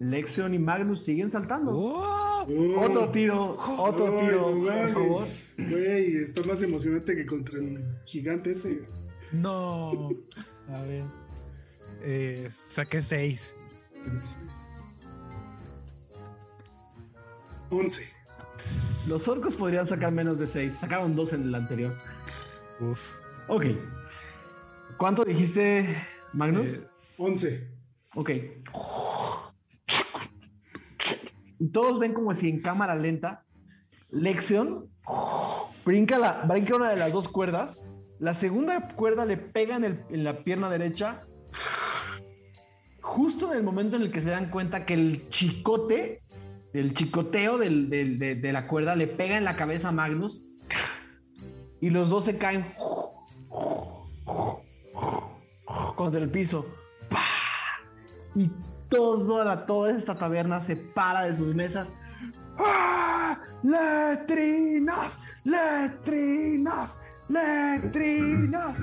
Lexion 0.00 0.54
y 0.54 0.58
Magnus 0.58 1.04
siguen 1.04 1.30
saltando. 1.30 1.72
¡Oh! 1.72 2.24
Oh. 2.46 2.80
Otro 2.80 3.08
tiro, 3.08 3.56
otro 3.78 4.20
tiro, 4.20 4.52
mames. 4.52 4.92
favor. 4.92 5.26
Güey, 5.56 6.16
está 6.16 6.42
más 6.42 6.60
emocionante 6.62 7.16
que 7.16 7.24
contra 7.24 7.58
el 7.58 7.82
gigante 8.04 8.50
ese. 8.50 8.86
No. 9.32 10.10
A 10.68 10.82
ver. 10.82 11.04
Eh, 12.02 12.46
saqué 12.50 13.00
6. 13.00 13.54
11. 17.70 18.13
Los 19.08 19.26
orcos 19.28 19.56
podrían 19.56 19.86
sacar 19.86 20.12
menos 20.12 20.38
de 20.38 20.46
6. 20.46 20.74
Sacaron 20.76 21.14
2 21.16 21.32
en 21.34 21.42
el 21.44 21.54
anterior. 21.54 21.96
Uf. 22.80 23.00
Ok. 23.48 23.66
¿Cuánto 24.96 25.24
dijiste, 25.24 25.96
Magnus? 26.32 26.74
Eh, 26.74 26.86
11. 27.18 27.70
Ok. 28.14 28.30
Y 31.58 31.68
todos 31.68 31.98
ven 31.98 32.12
como 32.14 32.34
si 32.34 32.48
en 32.48 32.60
cámara 32.60 32.94
lenta, 32.94 33.44
Lexion 34.10 34.88
brinca, 35.84 36.18
la, 36.18 36.42
brinca 36.46 36.76
una 36.76 36.90
de 36.90 36.96
las 36.96 37.12
dos 37.12 37.28
cuerdas. 37.28 37.84
La 38.18 38.34
segunda 38.34 38.88
cuerda 38.94 39.24
le 39.24 39.36
pega 39.36 39.76
en, 39.76 39.84
el- 39.84 40.04
en 40.10 40.24
la 40.24 40.44
pierna 40.44 40.70
derecha. 40.70 41.20
Justo 43.00 43.52
en 43.52 43.58
el 43.58 43.62
momento 43.64 43.96
en 43.96 44.02
el 44.02 44.10
que 44.12 44.20
se 44.22 44.30
dan 44.30 44.50
cuenta 44.50 44.86
que 44.86 44.94
el 44.94 45.28
chicote, 45.28 46.22
el 46.74 46.92
chicoteo 46.92 47.56
del- 47.58 47.88
del- 47.88 48.18
de, 48.18 48.34
de 48.34 48.52
la 48.52 48.66
cuerda 48.66 48.94
le 48.96 49.06
pega 49.06 49.38
en 49.38 49.44
la 49.44 49.56
cabeza 49.56 49.88
a 49.88 49.92
Magnus. 49.92 50.42
Y 51.80 51.90
los 51.90 52.08
dos 52.10 52.24
se 52.26 52.36
caen 52.38 52.74
contra 55.96 56.20
el 56.20 56.30
piso. 56.30 56.66
Y 58.34 58.50
toda, 58.88 59.44
la, 59.44 59.66
toda 59.66 59.96
esta 59.96 60.16
taberna 60.16 60.60
se 60.60 60.76
para 60.76 61.22
de 61.22 61.36
sus 61.36 61.54
mesas. 61.54 61.92
¡Ah! 62.58 63.38
¡Letrinas! 63.62 65.18
¡Letrinas! 65.44 66.98
¡Letrinas! 67.28 68.80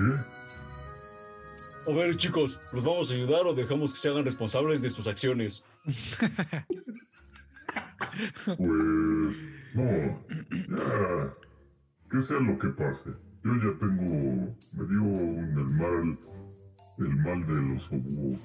A 1.86 1.90
ver, 1.92 2.16
chicos, 2.16 2.60
¿los 2.72 2.84
vamos 2.84 3.10
a 3.10 3.14
ayudar 3.14 3.44
o 3.46 3.54
dejamos 3.54 3.92
que 3.92 3.98
se 3.98 4.08
hagan 4.08 4.24
responsables 4.24 4.80
de 4.82 4.90
sus 4.90 5.06
acciones? 5.06 5.64
Pues 8.44 9.48
no, 9.74 9.84
ya, 10.76 11.34
que 12.10 12.20
sea 12.20 12.40
lo 12.40 12.58
que 12.58 12.68
pase. 12.68 13.10
Yo 13.44 13.54
ya 13.56 13.78
tengo, 13.78 14.54
me 14.72 14.86
dio 14.88 15.02
un- 15.02 15.58
el 15.58 15.70
mal, 15.70 16.18
el 16.98 17.16
mal 17.16 17.46
del 17.46 17.72
oso 17.74 17.96
búho. 17.98 18.38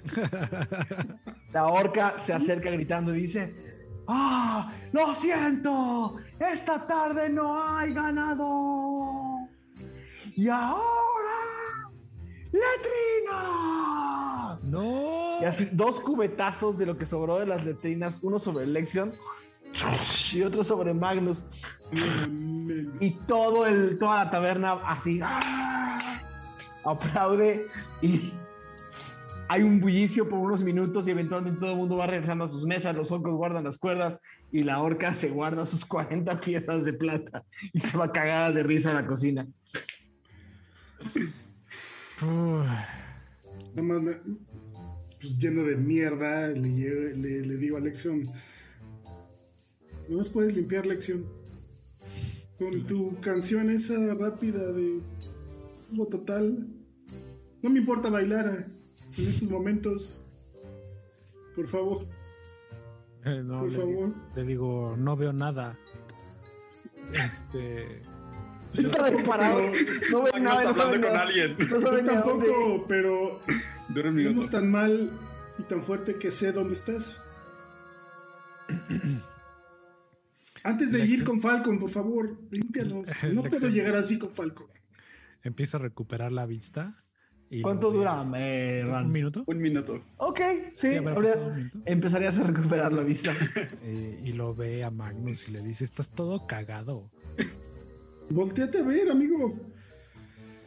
La 1.52 1.66
orca 1.66 2.18
se 2.18 2.32
acerca 2.32 2.70
gritando 2.70 3.14
y 3.14 3.22
dice: 3.22 3.54
¡Ah! 4.08 4.72
¡Lo 4.92 5.14
siento! 5.14 6.16
¡Esta 6.38 6.86
tarde 6.86 7.28
no 7.30 7.62
hay 7.76 7.92
ganado! 7.92 9.48
¡Y 10.36 10.48
ahora! 10.48 11.90
¡Letrina! 12.52 14.58
No. 14.64 15.19
Y 15.40 15.44
así, 15.44 15.68
dos 15.72 16.00
cubetazos 16.00 16.76
de 16.78 16.86
lo 16.86 16.98
que 16.98 17.06
sobró 17.06 17.38
de 17.38 17.46
las 17.46 17.64
letrinas, 17.64 18.18
uno 18.22 18.38
sobre 18.38 18.66
Lexion 18.66 19.12
y 20.34 20.42
otro 20.42 20.64
sobre 20.64 20.92
Magnus. 20.94 21.44
Y 23.00 23.10
todo 23.26 23.66
el, 23.66 23.98
toda 23.98 24.24
la 24.24 24.30
taberna 24.30 24.72
así 24.84 25.20
¡ah! 25.22 26.22
aplaude 26.84 27.66
y 28.02 28.32
hay 29.48 29.62
un 29.62 29.80
bullicio 29.80 30.28
por 30.28 30.38
unos 30.38 30.62
minutos 30.62 31.08
y 31.08 31.10
eventualmente 31.10 31.58
todo 31.58 31.72
el 31.72 31.76
mundo 31.76 31.96
va 31.96 32.06
regresando 32.06 32.44
a 32.44 32.48
sus 32.48 32.64
mesas, 32.64 32.94
los 32.94 33.10
orcos 33.10 33.34
guardan 33.34 33.64
las 33.64 33.78
cuerdas 33.78 34.18
y 34.52 34.62
la 34.62 34.80
orca 34.80 35.14
se 35.14 35.28
guarda 35.28 35.66
sus 35.66 35.84
40 35.84 36.40
piezas 36.40 36.84
de 36.84 36.92
plata 36.92 37.44
y 37.72 37.80
se 37.80 37.96
va 37.96 38.12
cagada 38.12 38.52
de 38.52 38.62
risa 38.62 38.92
a 38.92 38.94
la 38.94 39.06
cocina. 39.06 39.46
Uf. 42.22 42.66
Nada 43.74 43.82
más 43.82 44.02
me- 44.02 44.20
pues, 45.20 45.38
lleno 45.38 45.62
de 45.64 45.76
mierda, 45.76 46.48
le, 46.48 46.68
lle- 46.68 47.14
le- 47.14 47.42
le 47.46 47.56
digo 47.56 47.76
a 47.76 47.80
Lexion. 47.80 48.22
¿No 50.08 50.16
más 50.18 50.28
puedes 50.28 50.54
limpiar, 50.54 50.86
Lexion? 50.86 51.24
Con 52.58 52.86
tu 52.86 53.18
canción 53.20 53.70
esa 53.70 54.14
rápida 54.14 54.72
de 54.72 55.00
juego 55.88 56.06
total. 56.08 56.66
No 57.62 57.70
me 57.70 57.78
importa 57.78 58.10
bailar 58.10 58.66
en 59.18 59.28
estos 59.28 59.48
momentos. 59.50 60.22
Por 61.56 61.66
favor, 61.68 62.06
Eh, 63.24 63.42
no, 63.44 63.60
por 63.60 63.70
le, 63.70 63.76
favor. 63.78 64.14
le 64.34 64.44
digo, 64.44 64.94
no 64.98 65.16
veo 65.16 65.32
nada. 65.32 65.78
Este. 67.12 68.02
Parados, 69.26 69.72
no 70.12 70.24
nada, 70.40 70.62
no 70.62 70.68
hablando 70.70 71.08
con 71.08 71.16
alguien. 71.16 71.56
Yo 71.58 72.04
tampoco, 72.04 72.84
pero 72.88 73.40
Dura 73.94 74.10
un 74.10 74.14
minuto. 74.14 74.48
tan 74.48 74.70
mal 74.70 75.10
y 75.58 75.62
tan 75.64 75.82
fuerte 75.82 76.16
que 76.16 76.30
sé 76.30 76.52
dónde 76.52 76.74
estás. 76.74 77.22
Antes 80.62 80.92
de 80.92 81.06
ir 81.06 81.24
con 81.24 81.40
Falcon, 81.40 81.78
por 81.78 81.90
favor, 81.90 82.38
límpianos. 82.50 83.06
No 83.32 83.42
puedo 83.42 83.68
llegar 83.68 83.96
así 83.96 84.18
con 84.18 84.30
Falcon. 84.30 84.66
Empieza 85.42 85.78
a 85.78 85.80
recuperar 85.80 86.32
la 86.32 86.46
vista 86.46 87.04
y 87.52 87.62
¿Cuánto 87.62 87.90
dura, 87.90 88.22
Ran? 88.22 89.06
¿Un 89.06 89.10
minuto? 89.10 89.42
Un 89.46 89.58
minuto. 89.58 90.00
Ok, 90.18 90.40
sí, 90.72 90.88
empezarías 91.84 92.38
a 92.38 92.44
recuperar 92.44 92.92
la 92.92 93.02
vista. 93.02 93.32
Eh, 93.82 94.20
y 94.24 94.32
lo 94.34 94.54
ve 94.54 94.84
a 94.84 94.90
Magnus 94.90 95.48
y 95.48 95.52
le 95.52 95.60
dice, 95.62 95.82
estás 95.82 96.08
todo 96.10 96.46
cagado. 96.46 97.10
Volteate 98.28 98.78
a 98.78 98.82
ver, 98.84 99.10
amigo. 99.10 99.69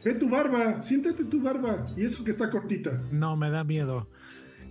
Ve 0.04 0.14
tu 0.14 0.28
barba, 0.28 0.82
siéntate 0.82 1.24
tu 1.24 1.40
barba. 1.40 1.86
Y 1.96 2.04
eso 2.04 2.22
que 2.24 2.30
está 2.30 2.50
cortita. 2.50 3.02
No, 3.10 3.36
me 3.36 3.50
da 3.50 3.64
miedo. 3.64 4.08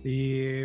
Y 0.04 0.60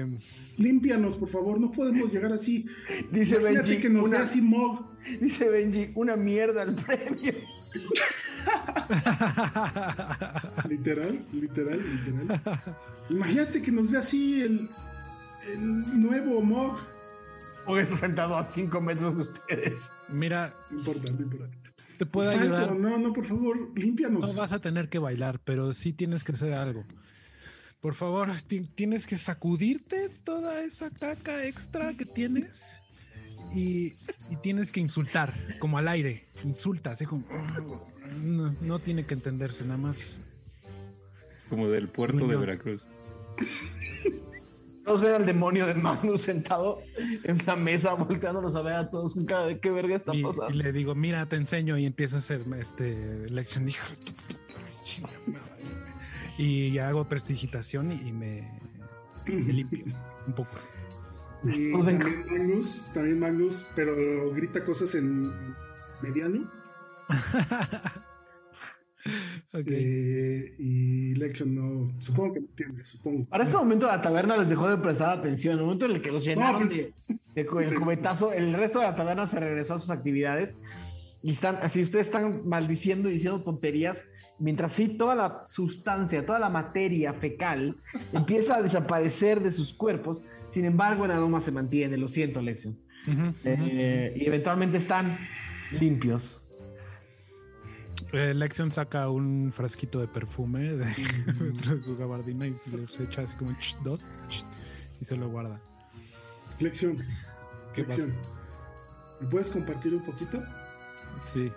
Límpianos, 0.57 1.15
por 1.15 1.29
favor. 1.29 1.59
No 1.59 1.71
podemos 1.71 2.11
llegar 2.11 2.33
así. 2.33 2.65
Dice 3.11 3.37
Imagínate 3.37 3.69
Benji, 3.69 3.81
que 3.81 3.89
nos 3.89 4.03
una- 4.05 4.17
vea 4.17 4.25
así 4.25 4.41
Mog. 4.41 4.85
Dice 5.21 5.49
Benji, 5.49 5.91
una 5.95 6.15
mierda 6.15 6.63
el 6.63 6.75
premio. 6.75 7.33
Literal, 10.67 11.25
literal, 11.33 11.79
literal. 11.79 12.41
Imagínate 13.09 13.61
que 13.61 13.71
nos 13.71 13.89
vea 13.89 14.01
así 14.01 14.41
el, 14.41 14.69
el 15.51 16.01
nuevo 16.01 16.41
Mog. 16.41 16.77
O 17.65 17.77
está 17.77 17.97
sentado 17.97 18.35
a 18.37 18.45
5 18.51 18.81
metros 18.81 19.15
de 19.15 19.21
ustedes. 19.23 19.91
mira, 20.09 20.53
No 20.71 20.79
importa, 20.79 21.11
no 21.11 21.21
importa. 21.21 21.57
Te 22.05 22.25
Falco, 22.27 22.41
ayudar. 22.43 22.75
no, 22.75 22.97
no, 22.97 23.13
por 23.13 23.25
favor, 23.25 23.71
límpianos. 23.77 24.21
No 24.33 24.39
vas 24.41 24.51
a 24.53 24.59
tener 24.59 24.89
que 24.89 24.99
bailar, 24.99 25.39
pero 25.43 25.73
sí 25.73 25.93
tienes 25.93 26.23
que 26.23 26.31
hacer 26.33 26.53
algo. 26.53 26.85
Por 27.81 27.93
favor, 27.93 28.29
ti- 28.41 28.67
tienes 28.75 29.07
que 29.07 29.15
sacudirte 29.15 30.09
toda 30.23 30.61
esa 30.63 30.89
caca 30.89 31.45
extra 31.45 31.93
que 31.93 32.05
tienes 32.05 32.79
y, 33.55 33.93
y 34.29 34.35
tienes 34.41 34.71
que 34.71 34.79
insultar, 34.81 35.33
como 35.59 35.77
al 35.77 35.87
aire. 35.87 36.27
Insulta, 36.43 36.91
así 36.91 37.05
como. 37.05 37.23
No, 38.23 38.53
no 38.61 38.79
tiene 38.79 39.05
que 39.05 39.13
entenderse, 39.13 39.63
nada 39.65 39.77
más. 39.77 40.21
Como 41.49 41.69
del 41.69 41.87
puerto 41.87 42.27
de. 42.27 42.35
Veracruz. 42.35 42.87
Todos 44.85 45.01
ven 45.01 45.13
al 45.13 45.25
demonio 45.25 45.67
de 45.67 45.75
Magnus 45.75 46.21
sentado 46.21 46.81
en 47.23 47.41
la 47.45 47.55
mesa, 47.55 47.93
volteándolos 47.93 48.55
a 48.55 48.61
ver 48.61 48.73
a 48.73 48.89
todos 48.89 49.13
con 49.13 49.25
cara 49.25 49.45
de 49.45 49.59
qué 49.59 49.69
verga 49.69 49.95
está 49.97 50.15
Y, 50.15 50.19
y 50.19 50.23
pasando. 50.23 50.49
le 50.51 50.71
digo, 50.71 50.95
mira, 50.95 51.25
te 51.27 51.35
enseño 51.35 51.77
y 51.77 51.85
empieza 51.85 52.15
a 52.15 52.19
hacer 52.19 52.41
este 52.59 53.29
lección. 53.29 53.65
Dijo, 53.65 53.85
y 56.37 56.77
hago 56.79 57.07
prestigitación 57.07 57.91
y 57.91 58.11
me, 58.11 58.59
me 59.27 59.53
limpio 59.53 59.85
un 60.25 60.33
poco. 60.33 60.57
Y 61.43 61.71
también 61.85 62.25
Magnus, 62.27 62.89
también 62.93 63.19
Magnus, 63.19 63.67
pero 63.75 64.31
grita 64.33 64.63
cosas 64.63 64.95
en 64.95 65.31
mediano. 66.01 66.49
Ok. 69.51 69.65
Eh, 69.67 70.55
y 70.59 71.15
Lexion 71.15 71.55
no. 71.55 71.99
Supongo 71.99 72.33
que 72.35 72.39
me 72.41 72.45
entiende, 72.47 72.85
supongo. 72.85 73.25
Para 73.25 73.43
este 73.43 73.57
momento 73.57 73.87
la 73.87 73.99
taberna 74.01 74.37
les 74.37 74.49
dejó 74.49 74.69
de 74.69 74.77
prestar 74.77 75.09
atención. 75.17 75.53
En 75.53 75.59
el 75.59 75.65
momento 75.65 75.85
en 75.85 75.91
el 75.91 76.01
que 76.01 76.11
los 76.11 76.23
llenaron 76.23 76.67
pues- 76.67 76.77
de, 76.77 76.93
de 77.33 77.45
cu- 77.45 77.59
el 77.59 77.73
cubetazo, 77.73 78.31
el 78.31 78.53
resto 78.53 78.79
de 78.79 78.85
la 78.85 78.95
taberna 78.95 79.25
se 79.27 79.39
regresó 79.39 79.73
a 79.75 79.79
sus 79.79 79.89
actividades. 79.89 80.55
Y 81.23 81.31
están, 81.31 81.57
así 81.61 81.81
ustedes 81.83 82.05
están 82.05 82.47
maldiciendo 82.47 83.09
y 83.09 83.13
diciendo 83.13 83.41
tonterías, 83.43 84.05
mientras 84.37 84.71
sí 84.71 84.87
toda 84.87 85.15
la 85.15 85.43
sustancia, 85.47 86.25
toda 86.25 86.39
la 86.39 86.49
materia 86.49 87.13
fecal 87.13 87.75
empieza 88.13 88.55
a 88.57 88.61
desaparecer 88.61 89.41
de 89.41 89.51
sus 89.51 89.73
cuerpos. 89.73 90.21
Sin 90.49 90.63
embargo, 90.65 91.05
el 91.05 91.11
aroma 91.11 91.41
se 91.41 91.51
mantiene. 91.51 91.97
Lo 91.97 92.07
siento, 92.07 92.41
Lexion. 92.41 92.77
Ujú, 93.07 93.19
ujú. 93.29 93.33
Eh, 93.45 94.13
y 94.15 94.25
eventualmente 94.27 94.77
están 94.77 95.17
limpios. 95.71 96.45
Eh, 98.13 98.33
Lexion 98.33 98.71
saca 98.71 99.09
un 99.09 99.51
frasquito 99.51 99.99
de 99.99 100.07
perfume 100.07 100.73
de, 100.73 100.85
dentro 101.39 101.75
de 101.75 101.81
su 101.81 101.95
gabardina 101.97 102.47
y 102.47 102.53
se 102.53 102.69
los 102.75 102.99
echa 102.99 103.21
así 103.23 103.35
como 103.37 103.51
ch, 103.59 103.75
dos 103.83 104.07
ch, 104.29 104.43
y 104.99 105.05
se 105.05 105.15
lo 105.15 105.29
guarda. 105.29 105.61
Lexion, 106.59 106.97
¿Qué 107.73 107.83
pasa? 107.83 108.07
Lexion. 108.07 108.21
¿Me 109.21 109.27
puedes 109.27 109.49
compartir 109.49 109.93
un 109.93 110.03
poquito? 110.05 110.43
Sí. 111.19 111.51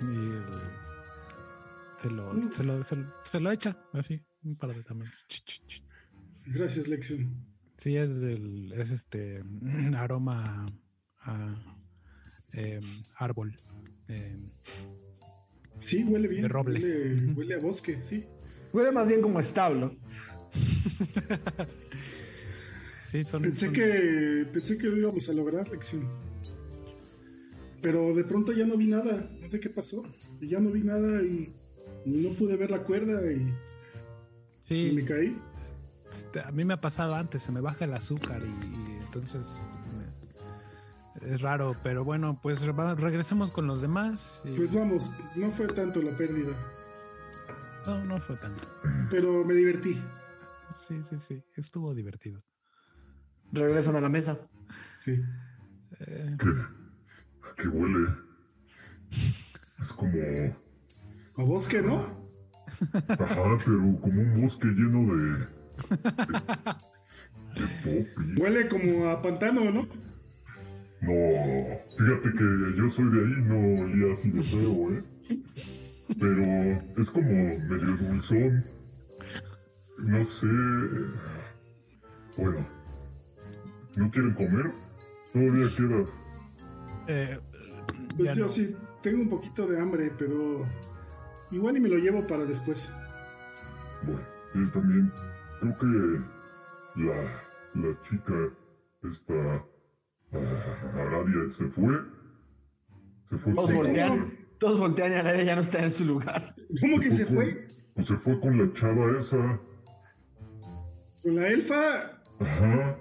Y 0.00 0.04
el- 0.04 0.44
se, 1.98 2.10
lo, 2.10 2.52
se, 2.52 2.64
lo, 2.64 2.84
se, 2.84 2.96
lo, 2.96 3.12
se 3.24 3.40
lo 3.40 3.50
echa 3.52 3.78
así, 3.92 4.20
un 4.42 4.56
par 4.56 4.74
de 4.74 4.82
también. 4.82 5.10
Ch. 5.28 5.82
Gracias, 6.46 6.86
Lexion. 6.88 7.34
Sí, 7.78 7.96
es, 7.96 8.22
el, 8.22 8.72
es 8.72 8.90
este 8.90 9.42
aroma 9.96 10.66
a 11.22 11.54
em, 12.52 13.02
árbol. 13.16 13.56
em, 14.08 14.50
Sí, 15.84 16.04
huele 16.04 16.28
bien. 16.28 16.42
De 16.42 16.48
roble. 16.48 16.80
Huele, 16.80 17.32
huele 17.34 17.54
a 17.54 17.58
bosque, 17.58 17.98
sí. 18.02 18.24
Huele 18.72 18.90
más 18.90 19.06
bien 19.06 19.20
como 19.20 19.38
establo. 19.40 19.94
sí, 23.00 23.24
son. 23.24 23.42
Pensé 23.42 23.66
son- 23.66 23.74
que, 23.74 24.46
pensé 24.52 24.78
que 24.78 24.86
lo 24.86 24.96
íbamos 24.96 25.28
a 25.28 25.32
lograr, 25.32 25.68
Lexion. 25.68 26.08
Pero 27.82 28.14
de 28.14 28.24
pronto 28.24 28.52
ya 28.52 28.66
no 28.66 28.76
vi 28.76 28.86
nada. 28.86 29.28
No 29.42 29.50
sé 29.50 29.60
qué 29.60 29.68
pasó. 29.68 30.04
Y 30.40 30.48
ya 30.48 30.58
no 30.58 30.70
vi 30.70 30.82
nada 30.82 31.22
y, 31.22 31.52
y 32.06 32.12
no 32.12 32.30
pude 32.30 32.56
ver 32.56 32.70
la 32.70 32.82
cuerda 32.82 33.20
y, 33.30 33.36
y 33.36 33.52
sí, 34.60 34.92
me 34.94 35.04
caí. 35.04 35.36
Este, 36.10 36.40
A 36.40 36.50
mí 36.50 36.64
me 36.64 36.74
ha 36.74 36.80
pasado 36.80 37.14
antes, 37.14 37.42
se 37.42 37.52
me 37.52 37.60
baja 37.60 37.84
el 37.84 37.92
azúcar 37.92 38.42
y, 38.42 38.66
y 38.66 39.04
entonces 39.04 39.60
es 41.22 41.40
raro, 41.40 41.76
pero 41.82 42.04
bueno, 42.04 42.38
pues 42.42 42.60
regresemos 42.62 43.50
con 43.50 43.66
los 43.66 43.80
demás. 43.80 44.42
y- 44.44 44.56
Pues 44.56 44.74
vamos, 44.74 45.12
no 45.36 45.50
fue 45.50 45.66
tanto 45.66 46.02
la 46.02 46.16
pérdida. 46.16 46.52
no, 47.86 48.04
no 48.04 48.20
fue 48.20 48.36
tanto. 48.36 48.68
Pero 49.10 49.44
me 49.44 49.54
divertí. 49.54 50.02
Sí, 50.74 51.02
sí, 51.02 51.18
sí, 51.18 51.42
estuvo 51.56 51.94
divertido. 51.94 52.40
Regresan 53.52 53.94
a 53.96 54.00
la 54.00 54.08
mesa. 54.08 54.38
Sí. 54.98 55.20
Eh, 56.00 56.36
¿Qué? 56.38 56.48
¿Qué 57.56 57.68
huele? 57.68 58.08
Es 59.80 59.92
como... 59.92 60.12
A 61.36 61.42
bosque, 61.42 61.82
¿no? 61.82 62.24
Ajá, 63.08 63.58
pero 63.64 63.78
como 64.00 64.20
un 64.22 64.40
bosque 64.42 64.66
lleno 64.68 65.14
de... 65.14 65.46
De, 67.54 67.60
de 67.60 67.66
popis. 67.84 68.36
Huele 68.38 68.68
como 68.68 69.08
a 69.08 69.22
pantano, 69.22 69.70
¿no? 69.70 69.86
No, 71.04 71.78
fíjate 71.98 72.32
que 72.32 72.44
yo 72.76 72.88
soy 72.88 73.10
de 73.10 73.20
ahí, 73.26 73.42
no 73.44 73.82
olía 73.84 74.12
así 74.12 74.30
de 74.30 74.42
feo, 74.42 74.92
¿eh? 74.92 75.04
Pero 76.18 76.42
es 77.00 77.10
como 77.10 77.30
medio 77.30 77.96
dulzón. 77.96 78.64
No 79.98 80.24
sé. 80.24 80.48
Bueno, 82.36 82.66
¿no 83.96 84.10
quieren 84.10 84.34
comer? 84.34 84.72
Todavía 85.32 85.66
queda. 85.76 86.04
eh, 87.08 87.38
Pues 88.16 88.36
yo 88.36 88.44
no. 88.44 88.48
sí 88.48 88.76
tengo 89.02 89.22
un 89.22 89.28
poquito 89.28 89.66
de 89.66 89.80
hambre, 89.80 90.12
pero 90.18 90.66
igual 91.50 91.76
y 91.76 91.80
me 91.80 91.88
lo 91.88 91.98
llevo 91.98 92.26
para 92.26 92.44
después. 92.44 92.92
Bueno, 94.02 94.20
yo 94.54 94.70
también 94.70 95.12
creo 95.60 95.76
que 95.78 97.00
la, 97.00 97.42
la 97.74 98.02
chica, 98.02 98.34
esta 99.02 99.34
ah, 99.34 99.64
Aradia, 100.94 101.48
se 101.48 101.66
fue. 101.66 101.92
Se 103.24 103.38
fue 103.38 103.54
Todos 103.54 103.72
voltean, 103.72 104.38
todos 104.58 104.78
voltean 104.78 105.12
y 105.12 105.14
Alaria 105.14 105.44
ya 105.44 105.56
no 105.56 105.62
está 105.62 105.82
en 105.82 105.90
su 105.90 106.04
lugar. 106.04 106.54
¿Cómo 106.80 107.00
que 107.00 107.10
se 107.10 107.26
fue? 107.26 107.68
Pues 107.94 108.06
se 108.08 108.16
fue 108.16 108.38
con 108.40 108.58
la 108.58 108.72
chava 108.72 109.16
esa. 109.16 109.60
Con 111.22 111.36
la 111.36 111.48
elfa. 111.48 112.20
Ajá. 112.40 112.98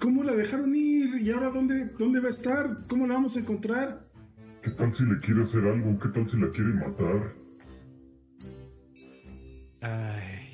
¿Cómo 0.00 0.22
la 0.22 0.34
dejaron 0.34 0.74
ir? 0.74 1.20
¿Y 1.20 1.30
ahora 1.30 1.50
dónde, 1.50 1.86
dónde 1.98 2.20
va 2.20 2.28
a 2.28 2.30
estar? 2.30 2.86
¿Cómo 2.88 3.06
la 3.06 3.14
vamos 3.14 3.36
a 3.36 3.40
encontrar? 3.40 4.08
¿Qué 4.62 4.70
tal 4.70 4.92
si 4.92 5.04
le 5.04 5.18
quiere 5.18 5.42
hacer 5.42 5.64
algo? 5.64 5.98
¿Qué 5.98 6.08
tal 6.08 6.28
si 6.28 6.38
la 6.40 6.50
quiere 6.50 6.72
matar? 6.74 7.34
ay. 9.80 10.48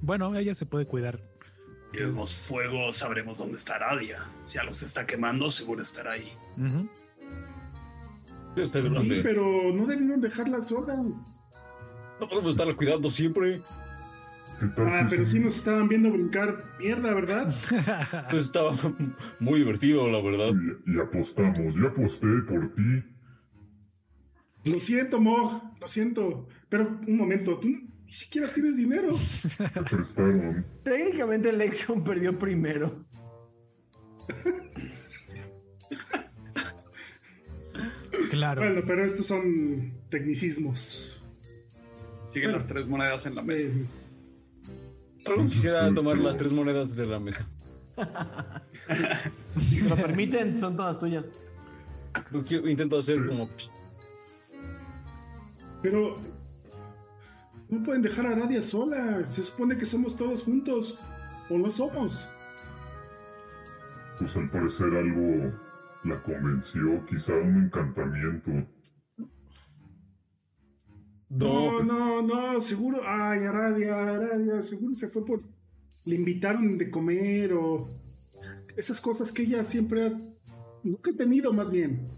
Bueno, 0.00 0.34
ella 0.34 0.54
se 0.54 0.66
puede 0.66 0.86
cuidar. 0.86 1.20
Si 1.92 1.98
vemos 1.98 2.34
fuego, 2.34 2.92
sabremos 2.92 3.38
dónde 3.38 3.56
está 3.58 3.74
Aradia. 3.76 4.24
Si 4.46 4.58
algo 4.58 4.74
se 4.74 4.86
está 4.86 5.06
quemando, 5.06 5.50
seguro 5.50 5.82
estará 5.82 6.12
ahí. 6.12 6.32
Está 8.56 8.80
Sí, 8.82 9.20
pero 9.22 9.72
no 9.74 9.86
debieron 9.86 10.20
dejarla 10.20 10.62
sola. 10.62 10.96
No 10.96 12.28
podemos 12.28 12.50
estarla 12.52 12.74
cuidando 12.76 13.10
siempre. 13.10 13.62
¿Qué 14.60 14.66
tal 14.76 14.88
Ah, 14.88 15.06
pero 15.08 15.24
sí 15.24 15.38
nos 15.38 15.56
estaban 15.56 15.88
viendo 15.88 16.10
brincar 16.12 16.64
mierda, 16.78 17.14
¿verdad? 17.14 17.54
Pues 18.30 18.44
estaba 18.44 18.74
muy 19.38 19.60
divertido, 19.60 20.10
la 20.10 20.20
verdad. 20.20 20.52
Y, 20.86 20.96
y 20.96 21.00
apostamos. 21.00 21.74
Yo 21.74 21.88
aposté 21.88 22.26
por 22.46 22.74
ti. 22.74 23.04
Lo 24.70 24.78
siento, 24.78 25.18
Mog, 25.20 25.62
lo 25.80 25.88
siento. 25.88 26.46
Pero 26.68 26.88
un 27.06 27.16
momento, 27.16 27.58
tú 27.58 27.68
no- 27.68 27.89
ni 28.10 28.14
siquiera 28.14 28.48
tienes 28.52 28.76
dinero. 28.76 29.12
Técnicamente 30.82 31.52
Lexion 31.52 32.02
perdió 32.02 32.36
primero. 32.36 33.04
Claro. 38.30 38.62
Bueno, 38.62 38.82
pero 38.84 39.04
estos 39.04 39.26
son 39.26 39.92
tecnicismos. 40.08 41.24
Siguen 42.30 42.50
las 42.50 42.66
tres 42.66 42.88
monedas 42.88 43.26
en 43.26 43.36
la 43.36 43.42
mesa. 43.42 43.68
Eh, 43.68 45.44
quisiera 45.46 45.94
tomar 45.94 46.18
las 46.18 46.36
tres 46.36 46.52
monedas 46.52 46.96
de 46.96 47.06
la 47.06 47.20
mesa. 47.20 47.48
Si 49.56 49.82
lo 49.82 49.94
permiten, 49.94 50.58
son 50.58 50.76
todas 50.76 50.98
tuyas. 50.98 51.26
Intento 52.64 52.98
hacer 52.98 53.24
como... 53.24 53.48
pero 55.80 56.18
no 57.70 57.82
pueden 57.84 58.02
dejar 58.02 58.26
a 58.26 58.30
Aradia 58.32 58.62
sola. 58.62 59.26
Se 59.26 59.42
supone 59.42 59.76
que 59.76 59.86
somos 59.86 60.16
todos 60.16 60.42
juntos. 60.42 60.98
¿O 61.48 61.56
no 61.56 61.70
somos? 61.70 62.28
Pues 64.18 64.36
al 64.36 64.50
parecer 64.50 64.94
algo 64.94 65.52
la 66.04 66.22
convenció, 66.22 67.04
quizá 67.06 67.34
un 67.34 67.64
encantamiento. 67.64 68.50
No, 71.28 71.82
no, 71.82 72.22
no, 72.22 72.60
seguro. 72.60 73.02
Ay, 73.06 73.44
Aradia, 73.44 73.94
Aradia, 73.94 74.62
seguro 74.62 74.94
se 74.94 75.08
fue 75.08 75.24
por. 75.24 75.42
Le 76.04 76.16
invitaron 76.16 76.76
de 76.76 76.90
comer 76.90 77.52
o. 77.52 77.88
Esas 78.76 79.00
cosas 79.00 79.32
que 79.32 79.42
ella 79.42 79.64
siempre 79.64 80.06
ha. 80.06 80.18
Nunca 80.82 81.10
he 81.10 81.14
tenido, 81.14 81.52
más 81.52 81.70
bien. 81.70 82.08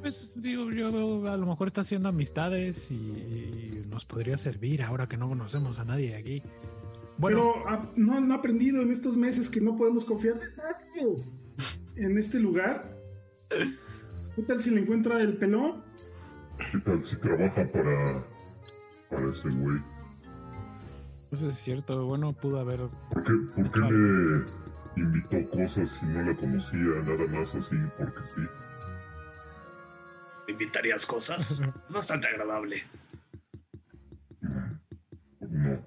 Pues 0.00 0.32
digo, 0.34 0.70
yo 0.70 0.88
a 1.28 1.36
lo 1.36 1.46
mejor 1.46 1.66
está 1.66 1.82
haciendo 1.82 2.08
amistades 2.08 2.90
y, 2.90 2.94
y 2.94 3.86
nos 3.90 4.06
podría 4.06 4.36
servir 4.38 4.82
ahora 4.82 5.06
que 5.08 5.16
no 5.16 5.28
conocemos 5.28 5.78
a 5.78 5.84
nadie 5.84 6.16
aquí. 6.16 6.42
Bueno, 7.18 7.52
Pero 7.54 7.68
ah, 7.68 7.92
no 7.96 8.14
han 8.14 8.32
aprendido 8.32 8.80
en 8.80 8.90
estos 8.90 9.16
meses 9.16 9.50
que 9.50 9.60
no 9.60 9.76
podemos 9.76 10.04
confiar 10.04 10.40
en 11.96 12.18
este 12.18 12.40
lugar. 12.40 12.96
¿Qué 14.36 14.42
tal 14.42 14.62
si 14.62 14.70
le 14.70 14.80
encuentra 14.80 15.20
el 15.20 15.36
pelón? 15.36 15.82
¿Qué 16.72 16.78
tal 16.78 17.04
si 17.04 17.16
trabaja 17.16 17.70
para, 17.70 18.24
para 19.10 19.28
ese 19.28 19.50
güey? 19.50 19.78
eso 21.32 21.46
es 21.46 21.56
cierto. 21.56 22.06
Bueno, 22.06 22.32
pudo 22.32 22.58
haber. 22.58 22.80
¿Por 23.10 23.22
qué, 23.22 23.32
por 23.54 23.70
qué 23.70 23.80
le 23.80 25.02
invitó 25.02 25.50
cosas 25.50 25.88
si 25.90 26.06
no 26.06 26.22
la 26.22 26.34
conocía? 26.34 26.80
Nada 27.04 27.26
más 27.26 27.54
así 27.54 27.76
porque 27.98 28.20
sí. 28.34 28.40
¿Me 30.50 30.64
invitarías 30.64 31.06
cosas? 31.06 31.60
Es 31.86 31.92
bastante 31.92 32.26
agradable. 32.26 32.82
No. 35.40 35.78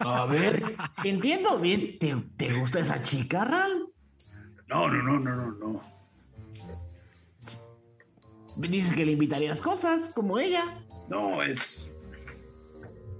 A 0.00 0.26
ver, 0.26 0.74
si 1.00 1.10
entiendo 1.10 1.60
bien, 1.60 1.96
¿te, 2.00 2.16
te 2.36 2.52
gusta 2.58 2.80
esa 2.80 3.00
chica, 3.04 3.44
Ral? 3.44 3.86
No, 4.66 4.88
no, 4.90 5.00
no, 5.00 5.20
no, 5.20 5.36
no, 5.36 5.52
no. 5.52 5.82
Dices 8.56 8.92
que 8.94 9.06
le 9.06 9.12
invitarías 9.12 9.60
cosas, 9.62 10.10
como 10.12 10.40
ella. 10.40 10.84
No, 11.08 11.40
es. 11.40 11.94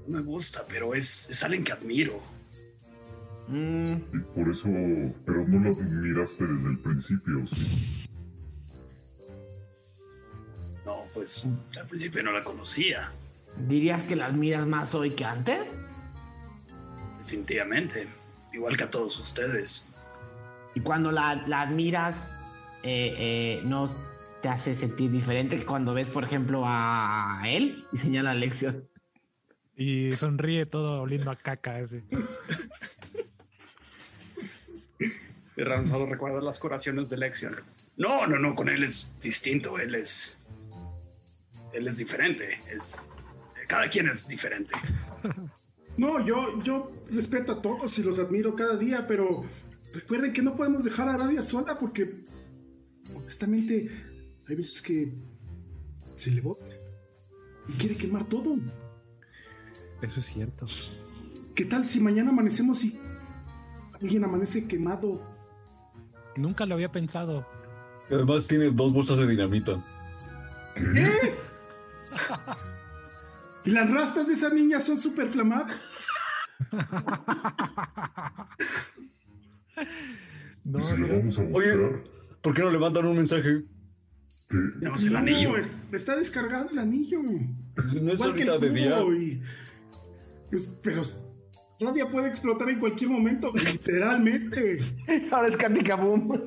No 0.09 0.19
me 0.19 0.23
gusta, 0.25 0.65
pero 0.69 0.93
es, 0.93 1.31
es 1.31 1.41
alguien 1.45 1.63
que 1.63 1.71
admiro. 1.71 2.21
Mm, 3.47 3.93
Y 3.93 4.19
por 4.35 4.49
eso, 4.51 4.69
pero 5.25 5.47
no 5.47 5.71
la 5.71 5.81
miraste 5.85 6.49
desde 6.49 6.69
el 6.71 6.79
principio, 6.81 7.47
sí. 7.47 8.02
Pues 11.15 11.47
al 11.79 11.87
principio 11.87 12.23
no 12.23 12.33
la 12.33 12.43
conocía. 12.43 13.13
¿Dirías 13.69 14.05
que 14.05 14.17
las 14.17 14.33
miras 14.33 14.67
más 14.67 14.95
hoy 14.95 15.11
que 15.11 15.25
antes? 15.25 15.69
Definitivamente. 17.19 18.09
Igual 18.53 18.77
que 18.77 18.85
a 18.85 18.91
todos 18.91 19.19
ustedes. 19.19 19.89
Y 20.75 20.81
cuando 20.81 21.13
la, 21.13 21.45
la 21.47 21.63
admiras, 21.63 22.39
eh, 22.83 23.15
eh, 23.19 23.63
¿no 23.65 23.95
te 24.43 24.49
hace 24.49 24.75
sentir 24.75 25.11
diferente 25.11 25.59
que 25.59 25.65
cuando 25.65 25.95
ves, 25.95 26.11
por 26.11 26.25
ejemplo, 26.25 26.63
a 26.67 27.43
él 27.47 27.87
y 27.93 27.97
señala 27.99 28.33
a 28.33 28.35
Lección? 28.35 28.89
Y 29.77 30.13
sonríe 30.13 30.67
todo 30.67 31.03
oliendo 31.03 31.31
a 31.31 31.37
caca 31.37 31.79
ese. 31.79 32.05
Y 35.57 35.63
Ram 35.63 35.87
solo 35.87 36.07
recuerda 36.07 36.41
las 36.41 36.59
curaciones 36.59 37.11
de 37.11 37.19
Lexion. 37.19 37.57
No, 37.97 38.27
no, 38.27 38.39
no, 38.39 38.55
con 38.55 38.69
él 38.69 38.83
es 38.83 39.11
distinto. 39.21 39.79
Él 39.79 39.95
es. 39.95 40.42
Él 41.73 41.87
es 41.89 41.99
diferente. 41.99 42.59
Es. 42.71 43.03
Cada 43.69 43.89
quien 43.89 44.09
es 44.09 44.27
diferente. 44.29 44.75
No, 45.97 46.25
yo, 46.25 46.59
yo 46.63 46.91
respeto 47.11 47.53
a 47.53 47.61
todos 47.63 47.99
y 47.99 48.03
los 48.03 48.19
admiro 48.19 48.55
cada 48.55 48.77
día, 48.77 49.07
pero 49.07 49.45
recuerden 49.93 50.33
que 50.33 50.41
no 50.41 50.57
podemos 50.57 50.85
dejar 50.85 51.07
a 51.09 51.15
Aradia 51.15 51.43
sola 51.43 51.79
porque, 51.79 52.25
honestamente, 53.15 53.91
hay 54.49 54.57
veces 54.57 54.81
que 54.81 55.13
se 56.15 56.31
le 56.31 56.41
bota 56.41 56.65
y 57.69 57.73
quiere 57.75 57.97
quemar 57.97 58.25
todo. 58.27 58.57
Eso 60.01 60.21
es 60.21 60.27
cierto. 60.27 60.67
¿Qué 61.55 61.67
tal 61.67 61.87
si 61.87 62.01
mañana 62.01 62.31
amanecemos 62.31 62.83
y 62.85 62.99
alguien 63.93 64.25
amanece 64.25 64.67
quemado? 64.67 65.23
Nunca 66.37 66.65
lo 66.65 66.75
había 66.75 66.91
pensado. 66.91 67.47
Además 68.11 68.49
tiene 68.49 68.71
dos 68.71 68.93
bolsas 68.93 69.19
de 69.19 69.27
dinamita. 69.27 69.85
¿Qué? 70.75 71.35
¿Y 73.65 73.71
las 73.71 73.91
rastas 73.91 74.27
de 74.29 74.35
esa 74.35 74.51
niña 74.51 74.81
son 74.81 74.99
súper 74.99 75.29
flamadas? 75.29 75.77
No, 80.65 80.79
¿Y 80.79 80.83
si 80.83 81.03
vamos 81.03 81.39
a? 81.39 81.43
Oye. 81.53 82.03
¿Por 82.41 82.55
qué 82.55 82.63
no 82.63 82.71
le 82.71 82.79
mandan 82.79 83.07
un 83.07 83.17
mensaje? 83.17 83.63
¿Qué? 84.49 84.57
Tenemos 84.81 85.03
el 85.05 85.13
No, 85.13 85.19
anillo. 85.21 85.57
es- 85.57 85.73
está 85.93 86.17
descargado 86.17 86.71
el 86.71 86.79
anillo. 86.79 87.21
No 87.23 88.13
es 88.13 88.21
ahorita 88.21 88.59
de 88.59 88.71
día. 88.71 89.01
y- 89.01 89.43
pues, 90.51 90.67
pero 90.83 91.03
Radia 91.81 92.09
puede 92.11 92.29
explotar 92.29 92.69
en 92.69 92.79
cualquier 92.79 93.11
momento, 93.11 93.53
literalmente. 93.55 94.77
Ahora 95.31 95.49
es 95.49 95.57
Candy 95.57 95.83
Kaboom. 95.83 96.43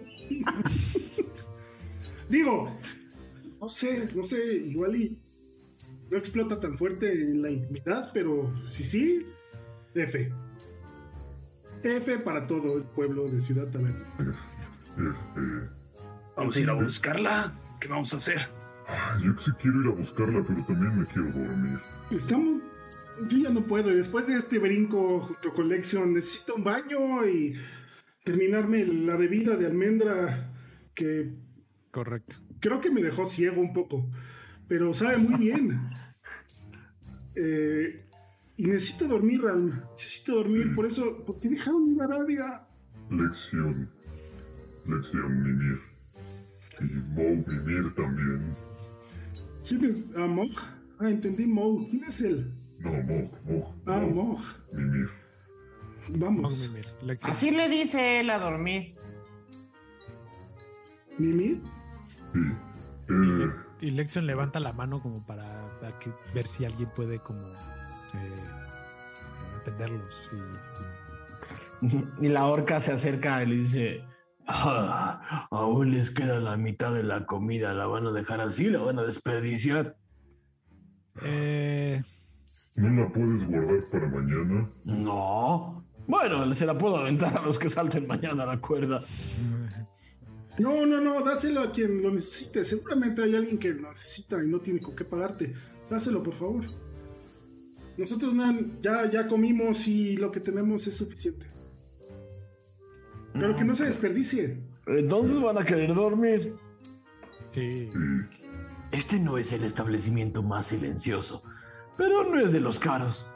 Digo, 2.29 2.77
no 3.59 3.69
sé, 3.69 4.09
no 4.15 4.23
sé, 4.23 4.55
igual 4.65 4.95
y 4.95 5.17
no 6.09 6.17
explota 6.17 6.59
tan 6.59 6.77
fuerte 6.77 7.11
en 7.11 7.41
la 7.41 7.49
intimidad, 7.51 8.11
pero 8.13 8.53
si 8.67 8.83
sí, 8.83 9.25
F. 9.93 10.31
F 11.83 12.17
para 12.19 12.47
todo 12.47 12.77
el 12.77 12.83
pueblo 12.83 13.29
de 13.29 13.41
Ciudad 13.41 13.67
Taberna. 13.67 14.05
Este, 14.97 15.69
Vamos 16.35 16.57
a 16.57 16.59
ir 16.59 16.69
a 16.69 16.73
buscarla. 16.73 17.53
¿Qué 17.79 17.87
vamos 17.87 18.13
a 18.13 18.17
hacer? 18.17 18.47
yo 19.23 19.35
sí 19.37 19.51
quiero 19.59 19.81
ir 19.81 19.87
a 19.87 19.91
buscarla, 19.91 20.43
pero 20.47 20.63
también 20.65 20.99
me 20.99 21.05
quiero 21.05 21.31
dormir. 21.31 21.79
Estamos. 22.11 22.57
Yo 23.29 23.37
ya 23.37 23.49
no 23.49 23.65
puedo. 23.65 23.89
Después 23.89 24.27
de 24.27 24.35
este 24.35 24.59
brinco 24.59 25.21
junto 25.21 25.53
con 25.53 25.69
Lexion, 25.69 26.13
necesito 26.13 26.55
un 26.55 26.63
baño 26.63 27.25
y 27.27 27.55
terminarme 28.23 28.85
la 28.85 29.15
bebida 29.15 29.55
de 29.55 29.65
almendra 29.67 30.51
que 30.93 31.33
Correcto. 31.91 32.37
creo 32.59 32.81
que 32.81 32.89
me 32.91 33.01
dejó 33.01 33.25
ciego 33.25 33.61
un 33.61 33.71
poco, 33.73 34.09
pero 34.67 34.93
sabe 34.93 35.17
muy 35.17 35.35
bien. 35.35 35.79
Eh, 37.35 38.05
y 38.57 38.67
necesito 38.67 39.07
dormir, 39.07 39.41
Ram. 39.41 39.81
Necesito 39.91 40.35
dormir, 40.35 40.73
por 40.73 40.85
eso, 40.85 41.23
¿por 41.25 41.39
qué 41.39 41.49
dejaron 41.49 41.91
ir 41.91 42.01
a 42.01 42.07
Radia? 42.07 42.67
Lección. 43.09 43.89
Lección 44.85 45.43
Mimir. 45.43 45.79
Y 46.79 46.83
Mou 47.13 47.43
Mimir 47.47 47.93
también. 47.95 48.55
¿Quién 49.67 49.85
es? 49.85 50.07
¿Ah, 50.15 50.27
Mog? 50.27 50.51
Ah, 50.99 51.09
entendí, 51.09 51.45
Mog. 51.45 51.89
¿Quién 51.89 52.03
es 52.05 52.21
él? 52.21 52.51
No, 52.79 52.91
Mog, 52.91 53.31
Mog. 53.45 53.75
Ah, 53.85 53.99
Mog, 53.99 54.15
Mog. 54.15 54.39
Mimir. 54.73 55.09
Vamos. 56.09 56.69
Mimir, 56.69 56.85
lección. 57.01 57.31
Así 57.31 57.51
le 57.51 57.67
dice 57.67 58.19
él 58.19 58.29
a 58.29 58.39
dormir. 58.39 58.95
¿Mimir? 61.17 61.61
Sí. 62.33 62.39
Eh, 63.09 63.51
Y 63.81 63.91
Lexion 63.91 64.25
levanta 64.25 64.59
la 64.59 64.73
mano 64.73 65.01
como 65.01 65.25
para, 65.25 65.45
para 65.81 65.97
que- 65.99 66.13
ver 66.33 66.47
si 66.47 66.65
alguien 66.65 66.89
puede 66.95 67.19
como 67.19 67.47
eh, 67.49 68.35
atenderlos. 69.59 70.13
Y, 71.81 72.25
Y 72.25 72.29
la 72.29 72.45
orca 72.45 72.79
se 72.79 72.93
acerca 72.93 73.43
y 73.43 73.47
le 73.47 73.55
dice: 73.55 74.03
"Ah, 74.47 75.47
Aún 75.51 75.91
les 75.91 76.09
queda 76.09 76.39
la 76.39 76.55
mitad 76.57 76.93
de 76.93 77.03
la 77.03 77.25
comida. 77.25 77.73
¿La 77.73 77.85
van 77.85 78.07
a 78.07 78.11
dejar 78.11 78.39
así? 78.41 78.69
¿La 78.69 78.79
van 78.79 78.97
a 78.99 79.03
desperdiciar? 79.03 79.95
eh, 81.23 82.01
¿No 82.75 82.89
la 83.03 83.09
puedes 83.11 83.47
guardar 83.47 83.79
para 83.91 84.07
mañana? 84.09 84.69
No. 84.83 85.85
Bueno, 86.07 86.53
se 86.55 86.65
la 86.65 86.77
puedo 86.77 86.97
aventar 86.97 87.37
a 87.37 87.41
los 87.41 87.57
que 87.57 87.69
salten 87.69 88.05
mañana 88.07 88.43
a 88.43 88.45
la 88.47 88.57
cuerda. 88.57 89.01
No, 90.57 90.85
no, 90.85 91.01
no, 91.01 91.21
dáselo 91.21 91.61
a 91.61 91.71
quien 91.71 92.01
lo 92.01 92.11
necesite. 92.11 92.63
Seguramente 92.63 93.21
hay 93.21 93.35
alguien 93.35 93.57
que 93.57 93.73
lo 93.73 93.89
necesita 93.89 94.41
y 94.43 94.47
no 94.47 94.59
tiene 94.59 94.79
con 94.79 94.95
qué 94.95 95.03
pagarte. 95.03 95.53
Dáselo, 95.89 96.23
por 96.23 96.33
favor. 96.33 96.65
Nosotros 97.97 98.33
ya, 98.81 99.09
ya 99.09 99.27
comimos 99.27 99.87
y 99.87 100.17
lo 100.17 100.31
que 100.31 100.39
tenemos 100.39 100.85
es 100.87 100.95
suficiente. 100.95 101.47
Pero 103.33 103.55
que 103.55 103.65
no 103.65 103.75
se 103.75 103.85
desperdicie. 103.85 104.61
Entonces 104.87 105.39
van 105.41 105.57
a 105.57 105.65
querer 105.65 105.93
dormir. 105.93 106.55
Sí. 107.51 107.91
Este 108.91 109.19
no 109.19 109.37
es 109.37 109.51
el 109.51 109.63
establecimiento 109.63 110.41
más 110.41 110.67
silencioso. 110.67 111.43
pero 111.97 112.23
no 112.23 112.39
es 112.39 112.53
de 112.53 112.59
los 112.59 112.79
caros. 112.79 113.27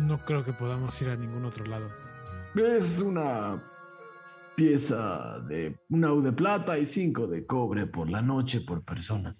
No 0.00 0.24
creo 0.24 0.44
que 0.44 0.52
podamos 0.52 1.00
ir 1.00 1.08
a 1.08 1.16
ningún 1.16 1.44
otro 1.44 1.64
lado. 1.64 1.88
Es 2.56 3.00
una 3.00 3.62
pieza 4.56 5.40
de 5.48 5.78
una 5.88 6.12
U 6.12 6.22
de 6.22 6.32
plata 6.32 6.78
y 6.78 6.86
cinco 6.86 7.26
de 7.26 7.46
cobre 7.46 7.86
por 7.86 8.08
la 8.10 8.22
noche 8.22 8.60
por 8.60 8.82
persona. 8.84 9.36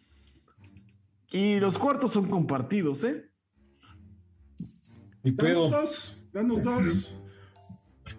Y 1.30 1.58
los 1.58 1.78
cuartos 1.78 2.12
son 2.12 2.28
compartidos, 2.28 3.02
¿eh? 3.04 3.30
Ni 5.22 5.32
Danos 5.32 5.70
dos, 5.70 6.28
danos 6.32 6.62
dos. 6.62 7.16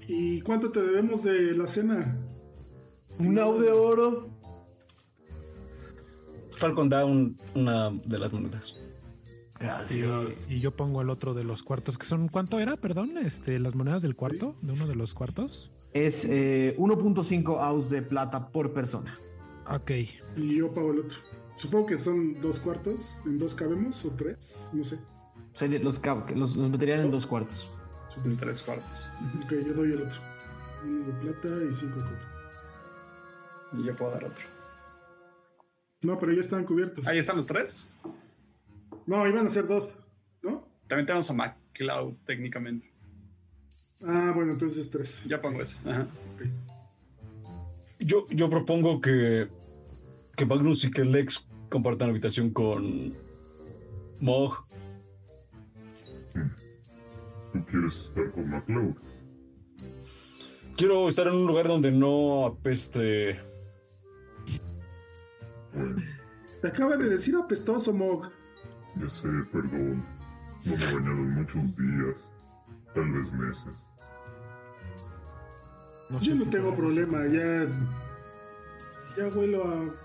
¿Y 0.07 0.41
cuánto 0.41 0.71
te 0.71 0.81
debemos 0.81 1.23
de 1.23 1.53
la 1.55 1.67
cena? 1.67 2.17
Un 3.19 3.37
U 3.39 3.59
de 3.59 3.71
oro. 3.71 4.29
Falcon 6.53 6.89
da 6.89 7.05
un- 7.05 7.37
una 7.53 7.91
de 7.91 8.17
las 8.17 8.31
monedas. 8.33 8.75
Y, 9.59 9.63
Gracias. 9.63 10.49
y 10.51 10.59
yo 10.59 10.71
pongo 10.75 11.01
el 11.01 11.09
otro 11.09 11.33
de 11.33 11.43
los 11.43 11.63
cuartos, 11.63 11.97
que 11.97 12.05
son, 12.05 12.27
¿cuánto 12.27 12.59
era? 12.59 12.75
Perdón, 12.77 13.17
este, 13.17 13.59
las 13.59 13.75
monedas 13.75 14.01
del 14.01 14.15
cuarto, 14.15 14.55
de 14.61 14.73
uno 14.73 14.87
de 14.87 14.95
los 14.95 15.13
cuartos. 15.13 15.71
Es 15.95 16.25
eh, 16.25 16.75
1.5 16.77 17.57
aus 17.57 17.89
de 17.89 18.01
plata 18.01 18.49
por 18.49 18.73
persona. 18.73 19.15
Ok. 19.73 19.91
Y 20.35 20.57
yo 20.57 20.73
pago 20.73 20.91
el 20.91 20.99
otro. 20.99 21.19
Supongo 21.55 21.85
que 21.85 21.97
son 21.97 22.41
dos 22.41 22.59
cuartos. 22.59 23.23
¿En 23.25 23.37
dos 23.37 23.55
cabemos 23.55 24.03
o 24.03 24.11
tres? 24.11 24.71
No 24.73 24.83
sé. 24.83 24.99
Sería- 25.53 25.79
Los, 25.79 26.01
los, 26.35 26.55
los 26.57 26.69
meterían 26.69 26.99
en 26.99 27.11
dos 27.11 27.25
cuartos. 27.25 27.73
En 28.25 28.35
tres 28.35 28.61
cuartos. 28.61 29.09
Ok, 29.45 29.53
yo 29.65 29.73
doy 29.73 29.93
el 29.93 30.01
otro. 30.01 30.19
Uno 30.83 31.05
de 31.07 31.13
plata 31.13 31.47
y 31.69 31.73
cinco 31.73 31.95
de 31.99 32.03
cobre. 32.03 32.19
Y 33.81 33.85
yo 33.85 33.95
puedo 33.95 34.11
dar 34.11 34.25
otro. 34.25 34.45
No, 36.05 36.19
pero 36.19 36.33
ya 36.33 36.41
están 36.41 36.65
cubiertos. 36.65 37.07
Ahí 37.07 37.19
están 37.19 37.37
los 37.37 37.47
tres. 37.47 37.87
No, 39.05 39.25
iban 39.25 39.45
a 39.45 39.49
ser 39.49 39.65
dos, 39.65 39.95
¿no? 40.43 40.67
También 40.89 41.05
tenemos 41.07 41.31
a 41.31 41.33
MacLeod 41.33 42.15
técnicamente. 42.25 42.91
Ah, 44.03 44.31
bueno, 44.35 44.53
entonces 44.53 44.89
tres. 44.91 45.23
Ya 45.25 45.41
pongo 45.41 45.61
eso. 45.61 45.77
Ajá. 45.85 46.07
Yo, 47.99 48.25
yo 48.29 48.49
propongo 48.49 48.99
que, 49.01 49.47
que 50.35 50.45
Magnus 50.45 50.83
y 50.85 50.91
que 50.91 51.05
Lex 51.05 51.47
compartan 51.69 52.09
habitación 52.09 52.49
con 52.51 53.13
Mog. 54.19 54.65
¿Tú 57.53 57.65
quieres 57.65 57.95
estar 58.07 58.31
con 58.31 58.49
MacLeod? 58.49 58.95
Quiero 60.75 61.07
estar 61.07 61.27
en 61.27 61.35
un 61.35 61.47
lugar 61.47 61.67
donde 61.69 61.89
no 61.91 62.45
apeste. 62.45 63.39
Bueno, 65.73 65.95
Te 66.61 66.67
acaba 66.67 66.97
de 66.97 67.07
decir 67.09 67.35
apestoso, 67.35 67.93
Mog. 67.93 68.29
ya 69.01 69.07
sé, 69.09 69.29
perdón. 69.53 70.03
No 70.65 70.75
me 70.75 70.83
he 70.83 70.93
bañado 70.95 71.11
en 71.21 71.29
muchos 71.31 71.77
días. 71.77 72.29
Tal 72.95 73.11
vez 73.11 73.31
meses. 73.33 73.87
No 76.09 76.19
Yo 76.19 76.25
sé 76.25 76.35
no 76.35 76.45
si 76.45 76.49
tengo 76.49 76.73
problema, 76.75 77.25
ya. 77.27 77.67
Ya 79.17 79.27
huelo 79.27 79.63
a. 79.65 79.95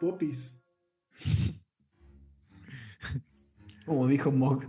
Popis. 0.00 0.62
Como 3.86 4.06
dijo 4.06 4.30
Mog. 4.30 4.64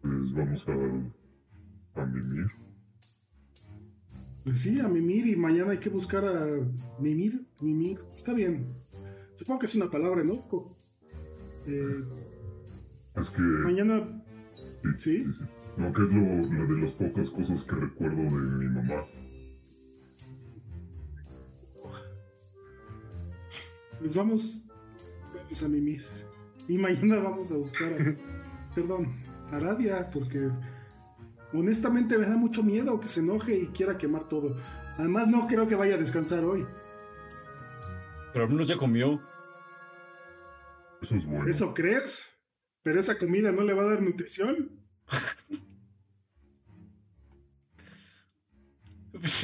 Pues 0.00 0.32
vamos 0.32 0.68
a, 0.68 0.72
a 2.00 2.06
mimir. 2.06 2.46
Pues 4.44 4.60
sí, 4.60 4.78
a 4.78 4.88
Mimir 4.88 5.26
y 5.26 5.36
mañana 5.36 5.70
hay 5.70 5.78
que 5.78 5.88
buscar 5.88 6.24
a 6.24 6.46
Mimir. 6.98 7.46
Mimir. 7.60 8.04
Está 8.14 8.34
bien. 8.34 8.76
Supongo 9.34 9.60
que 9.60 9.66
es 9.66 9.74
una 9.74 9.90
palabra 9.90 10.20
en 10.20 10.30
orco. 10.30 10.76
Eh, 11.66 12.04
Es 13.16 13.30
que... 13.30 13.42
mañana. 13.42 14.22
Sí, 14.96 15.24
¿Sí? 15.24 15.32
sí. 15.32 15.44
No, 15.76 15.92
que 15.92 16.02
es 16.02 16.12
lo, 16.12 16.20
lo 16.20 16.74
de 16.74 16.80
las 16.80 16.92
pocas 16.92 17.30
cosas 17.30 17.64
que 17.64 17.74
recuerdo 17.74 18.22
de 18.22 18.30
mi 18.30 18.66
mamá. 18.66 19.02
Pues 23.98 24.14
vamos. 24.14 24.66
Vamos 25.34 25.62
a 25.62 25.68
Mimir. 25.68 26.04
Y 26.68 26.78
mañana 26.78 27.16
vamos 27.18 27.50
a 27.50 27.54
buscar 27.54 27.92
a. 27.92 28.16
perdón, 28.74 29.14
a 29.50 29.58
Radia, 29.58 30.10
porque. 30.10 30.50
Honestamente 31.52 32.18
me 32.18 32.26
da 32.26 32.36
mucho 32.36 32.62
miedo 32.64 32.98
que 33.00 33.08
se 33.08 33.20
enoje 33.20 33.56
y 33.56 33.66
quiera 33.68 33.96
quemar 33.96 34.28
todo. 34.28 34.56
Además, 34.98 35.28
no 35.28 35.46
creo 35.46 35.68
que 35.68 35.76
vaya 35.76 35.94
a 35.94 35.98
descansar 35.98 36.44
hoy. 36.44 36.66
Pero 38.32 38.44
al 38.44 38.50
menos 38.50 38.66
ya 38.66 38.76
comió. 38.76 39.20
Eso 41.00 41.16
es 41.16 41.26
bueno. 41.26 41.46
¿Eso 41.46 41.72
crees? 41.72 42.33
¿Pero 42.84 43.00
esa 43.00 43.18
comida 43.18 43.50
no 43.50 43.62
le 43.64 43.72
va 43.72 43.82
a 43.82 43.86
dar 43.86 44.02
nutrición? 44.02 44.70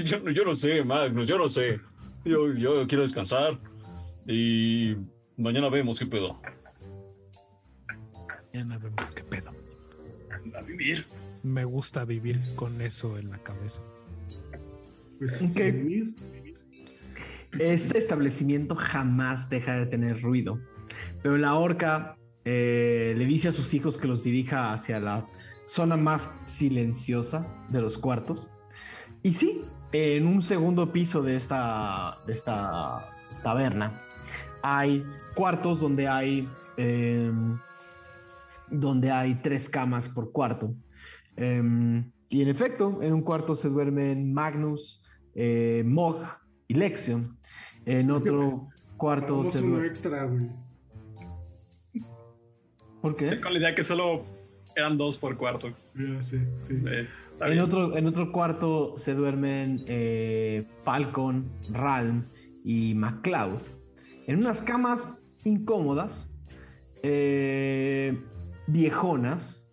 Yo, 0.04 0.28
yo 0.28 0.44
no 0.44 0.54
sé, 0.54 0.84
Magnus, 0.84 1.26
yo 1.26 1.38
no 1.38 1.48
sé. 1.48 1.80
Yo, 2.24 2.52
yo 2.52 2.86
quiero 2.86 3.02
descansar. 3.02 3.58
Y 4.26 4.94
mañana 5.38 5.70
vemos 5.70 5.98
qué 5.98 6.04
pedo. 6.06 6.40
Mañana 8.52 8.76
vemos 8.76 9.10
qué 9.10 9.24
pedo. 9.24 9.52
A 10.54 10.62
vivir. 10.62 11.06
Me 11.42 11.64
gusta 11.64 12.04
vivir 12.04 12.36
con 12.56 12.70
eso 12.82 13.16
en 13.18 13.30
la 13.30 13.38
cabeza. 13.38 13.80
Pues 15.18 15.40
Ok. 15.50 15.60
a 15.60 15.64
Mimir. 15.72 16.14
Este 17.58 17.98
establecimiento 17.98 18.76
jamás 18.76 19.48
deja 19.48 19.76
de 19.76 19.86
tener 19.86 20.20
ruido, 20.20 20.60
pero 21.22 21.36
la 21.36 21.54
orca 21.56 22.16
eh, 22.44 23.14
le 23.16 23.24
dice 23.26 23.48
a 23.48 23.52
sus 23.52 23.74
hijos 23.74 23.98
que 23.98 24.08
los 24.08 24.24
dirija 24.24 24.72
hacia 24.72 25.00
la 25.00 25.26
zona 25.66 25.96
más 25.96 26.32
silenciosa 26.46 27.46
de 27.68 27.80
los 27.80 27.98
cuartos. 27.98 28.50
Y 29.22 29.34
sí, 29.34 29.62
en 29.92 30.26
un 30.26 30.42
segundo 30.42 30.92
piso 30.92 31.22
de 31.22 31.36
esta, 31.36 32.18
de 32.26 32.32
esta 32.32 33.10
taberna 33.42 34.06
hay 34.62 35.04
cuartos 35.34 35.80
donde 35.80 36.08
hay, 36.08 36.48
em, 36.76 37.58
donde 38.70 39.10
hay 39.10 39.36
tres 39.36 39.68
camas 39.68 40.08
por 40.08 40.32
cuarto. 40.32 40.74
Em, 41.36 42.10
y 42.28 42.42
en 42.42 42.48
efecto, 42.48 42.98
en 43.02 43.12
un 43.12 43.22
cuarto 43.22 43.56
se 43.56 43.68
duermen 43.68 44.32
Magnus, 44.32 45.04
eh, 45.34 45.82
Mog 45.86 46.22
y 46.68 46.74
Lexion. 46.74 47.38
En 47.84 48.10
otro 48.10 48.68
cuarto 48.96 49.44
se 49.44 49.58
uno 49.60 49.70
duerme. 49.70 49.88
extra, 49.88 50.24
güey. 50.24 50.50
¿Por 53.00 53.16
qué? 53.16 53.40
Con 53.40 53.52
la 53.52 53.58
idea 53.58 53.74
que 53.74 53.84
solo 53.84 54.24
eran 54.76 54.96
dos 54.98 55.18
por 55.18 55.36
cuarto. 55.36 55.72
Sí. 56.20 56.36
Eh, 56.36 57.08
está 57.32 57.48
En 57.48 57.60
otro, 57.60 57.96
en 57.96 58.06
otro 58.06 58.32
cuarto 58.32 58.94
se 58.96 59.14
duermen 59.14 59.80
eh, 59.86 60.66
Falcon, 60.82 61.50
Ralm 61.72 62.24
y 62.64 62.94
MacLeod. 62.94 63.60
En 64.26 64.38
unas 64.38 64.62
camas 64.62 65.18
incómodas, 65.44 66.30
eh, 67.02 68.18
viejonas, 68.66 69.72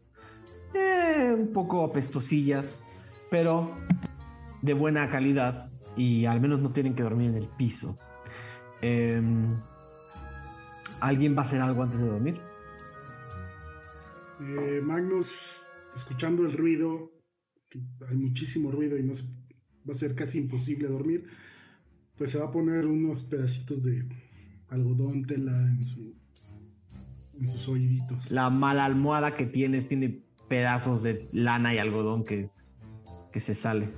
eh, 0.73 1.33
un 1.37 1.51
poco 1.53 1.83
apestosillas, 1.83 2.83
pero 3.29 3.71
de 4.61 4.73
buena 4.73 5.09
calidad 5.09 5.69
y 5.95 6.25
al 6.25 6.41
menos 6.41 6.59
no 6.59 6.71
tienen 6.71 6.95
que 6.95 7.03
dormir 7.03 7.29
en 7.29 7.37
el 7.37 7.47
piso. 7.47 7.97
Em, 8.81 9.55
¿Alguien 10.99 11.35
va 11.35 11.39
a 11.39 11.45
hacer 11.45 11.61
algo 11.61 11.83
antes 11.83 11.99
de 11.99 12.07
dormir? 12.07 12.41
Eh, 14.39 14.81
Magnus, 14.83 15.65
escuchando 15.95 16.45
el 16.45 16.53
ruido, 16.53 17.11
que 17.69 17.79
hay 18.07 18.15
muchísimo 18.15 18.71
ruido 18.71 18.97
y 18.97 19.03
no 19.03 19.13
se, 19.13 19.23
va 19.87 19.91
a 19.91 19.95
ser 19.95 20.15
casi 20.15 20.37
imposible 20.37 20.87
dormir, 20.87 21.25
pues 22.17 22.31
se 22.31 22.39
va 22.39 22.45
a 22.45 22.51
poner 22.51 22.85
unos 22.85 23.23
pedacitos 23.23 23.83
de 23.83 24.07
algodón, 24.69 25.25
tela 25.25 25.51
en, 25.51 25.83
su, 25.83 26.15
en 27.39 27.47
sus 27.47 27.67
oíditos. 27.69 28.31
La 28.31 28.49
mala 28.49 28.85
almohada 28.85 29.35
que 29.35 29.45
tienes 29.45 29.87
tiene 29.87 30.21
pedazos 30.47 31.03
de 31.03 31.27
lana 31.31 31.73
y 31.73 31.77
algodón 31.77 32.23
que, 32.23 32.49
que 33.31 33.39
se 33.39 33.55
sale. 33.55 33.89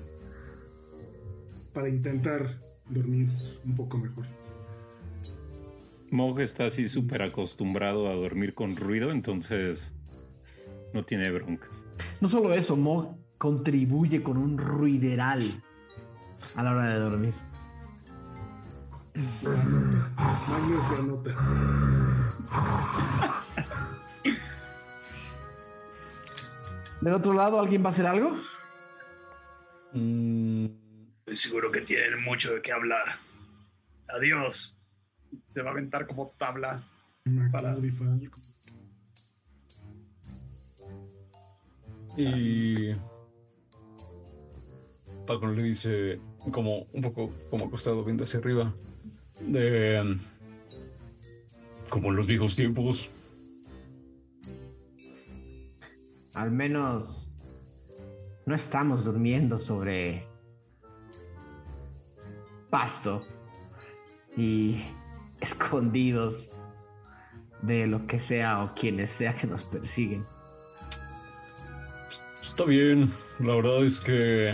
Para 1.73 1.89
intentar 1.89 2.59
dormir 2.89 3.29
un 3.65 3.75
poco 3.75 3.97
mejor. 3.97 4.25
Mog 6.11 6.39
está 6.39 6.65
así 6.65 6.87
súper 6.87 7.21
acostumbrado 7.21 8.09
a 8.09 8.15
dormir 8.15 8.55
con 8.55 8.75
ruido, 8.75 9.11
entonces 9.11 9.95
no 10.93 11.03
tiene 11.03 11.29
broncas. 11.31 11.85
No 12.21 12.29
solo 12.29 12.53
eso, 12.53 12.75
Mog 12.75 13.15
contribuye 13.37 14.21
con 14.23 14.37
un 14.37 14.57
ruideral 14.57 15.41
a 16.55 16.63
la 16.63 16.71
hora 16.71 16.87
de 16.93 16.99
dormir. 16.99 17.33
Magnus 19.43 20.89
lo 20.91 20.97
anota. 20.97 21.35
Del 27.01 27.13
otro 27.13 27.33
lado, 27.33 27.59
¿alguien 27.59 27.81
va 27.83 27.87
a 27.87 27.89
hacer 27.91 28.05
algo? 28.05 28.35
Mm, 29.93 30.65
Estoy 31.19 31.37
seguro 31.37 31.71
que 31.71 31.81
tienen 31.81 32.21
mucho 32.23 32.53
de 32.53 32.61
qué 32.61 32.71
hablar. 32.71 33.17
Adiós. 34.09 34.75
Se 35.47 35.61
va 35.61 35.69
a 35.69 35.73
aventar 35.73 36.07
como 36.07 36.31
tabla. 36.37 36.83
McCloud 37.25 37.83
y 42.19 42.91
Falcon 45.25 45.55
le 45.55 45.63
dice, 45.63 46.19
como 46.51 46.87
un 46.91 47.01
poco 47.01 47.31
como 47.49 47.65
acostado 47.65 48.03
viendo 48.03 48.25
hacia 48.25 48.39
arriba, 48.39 48.73
de 49.39 50.17
como 51.89 52.09
en 52.09 52.17
los 52.17 52.27
viejos 52.27 52.55
tiempos. 52.55 53.09
Al 56.33 56.51
menos 56.51 57.31
no 58.45 58.53
estamos 58.53 59.05
durmiendo 59.05 59.57
sobre 59.57 60.27
pasto 62.69 63.23
y 64.35 64.83
escondidos 65.39 66.51
de 67.61 67.87
lo 67.87 68.07
que 68.07 68.19
sea 68.19 68.63
o 68.63 68.73
quienes 68.73 69.09
sea 69.09 69.35
que 69.35 69.47
nos 69.47 69.63
persiguen. 69.63 70.25
Está 72.49 72.65
bien, 72.65 73.09
la 73.39 73.55
verdad 73.55 73.85
es 73.85 74.01
que 74.01 74.53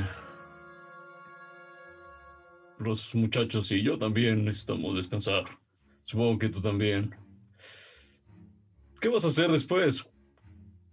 los 2.78 3.16
muchachos 3.16 3.72
y 3.72 3.82
yo 3.82 3.98
también 3.98 4.44
necesitamos 4.44 4.98
descansar. 4.98 5.46
Supongo 6.04 6.38
que 6.38 6.50
tú 6.50 6.62
también. 6.62 7.16
¿Qué 9.00 9.08
vas 9.08 9.24
a 9.24 9.30
hacer 9.30 9.50
después? 9.50 10.08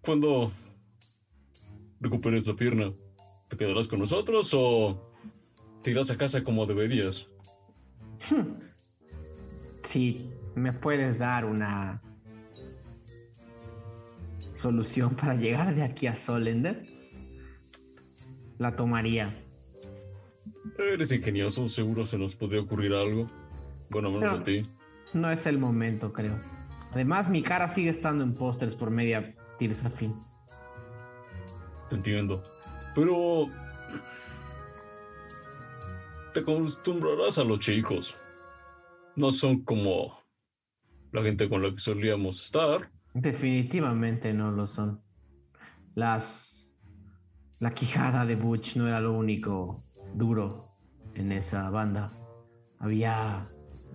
Cuando 0.00 0.52
recuperes 2.00 2.46
la 2.46 2.54
pierna, 2.54 2.92
¿te 3.48 3.56
quedarás 3.56 3.88
con 3.88 3.98
nosotros 3.98 4.54
o 4.54 5.12
te 5.82 5.90
irás 5.90 6.08
a 6.10 6.16
casa 6.16 6.44
como 6.44 6.66
deberías? 6.66 7.28
Si 9.82 10.30
me 10.54 10.72
puedes 10.72 11.18
dar 11.18 11.46
una 11.46 12.00
solución 14.54 15.16
para 15.16 15.34
llegar 15.34 15.74
de 15.74 15.82
aquí 15.82 16.06
a 16.06 16.14
Solender, 16.14 16.91
la 18.62 18.76
tomaría. 18.76 19.34
Eres 20.78 21.12
ingenioso, 21.12 21.68
seguro 21.68 22.06
se 22.06 22.16
nos 22.18 22.34
podría 22.34 22.60
ocurrir 22.60 22.94
algo. 22.94 23.30
Bueno, 23.90 24.10
menos 24.10 24.30
Pero- 24.30 24.40
a 24.40 24.44
ti. 24.44 24.70
No 25.12 25.30
es 25.30 25.44
el 25.46 25.58
momento, 25.58 26.12
creo. 26.12 26.40
Además, 26.92 27.28
mi 27.28 27.42
cara 27.42 27.68
sigue 27.68 27.90
estando 27.90 28.24
en 28.24 28.32
pósters 28.32 28.74
por 28.74 28.90
media 28.90 29.34
Tirsa 29.58 29.90
Fin. 29.90 30.18
Te 31.90 31.96
entiendo. 31.96 32.42
Pero 32.94 33.46
te 36.32 36.40
acostumbrarás 36.40 37.38
a 37.38 37.44
los 37.44 37.60
chicos. 37.60 38.16
No 39.16 39.30
son 39.32 39.62
como 39.64 40.18
la 41.12 41.22
gente 41.22 41.48
con 41.48 41.62
la 41.62 41.70
que 41.70 41.78
solíamos 41.78 42.42
estar. 42.42 42.90
Definitivamente 43.12 44.32
no 44.32 44.50
lo 44.50 44.66
son. 44.66 45.02
Las. 45.94 46.61
La 47.62 47.74
quijada 47.74 48.26
de 48.26 48.34
Butch 48.34 48.74
no 48.74 48.88
era 48.88 49.00
lo 49.00 49.12
único 49.12 49.84
duro 50.14 50.74
en 51.14 51.30
esa 51.30 51.70
banda. 51.70 52.08
Había 52.80 53.48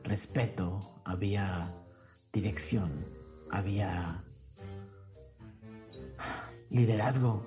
respeto, 0.05 0.79
había 1.03 1.73
dirección, 2.31 3.05
había 3.51 4.23
liderazgo. 6.69 7.45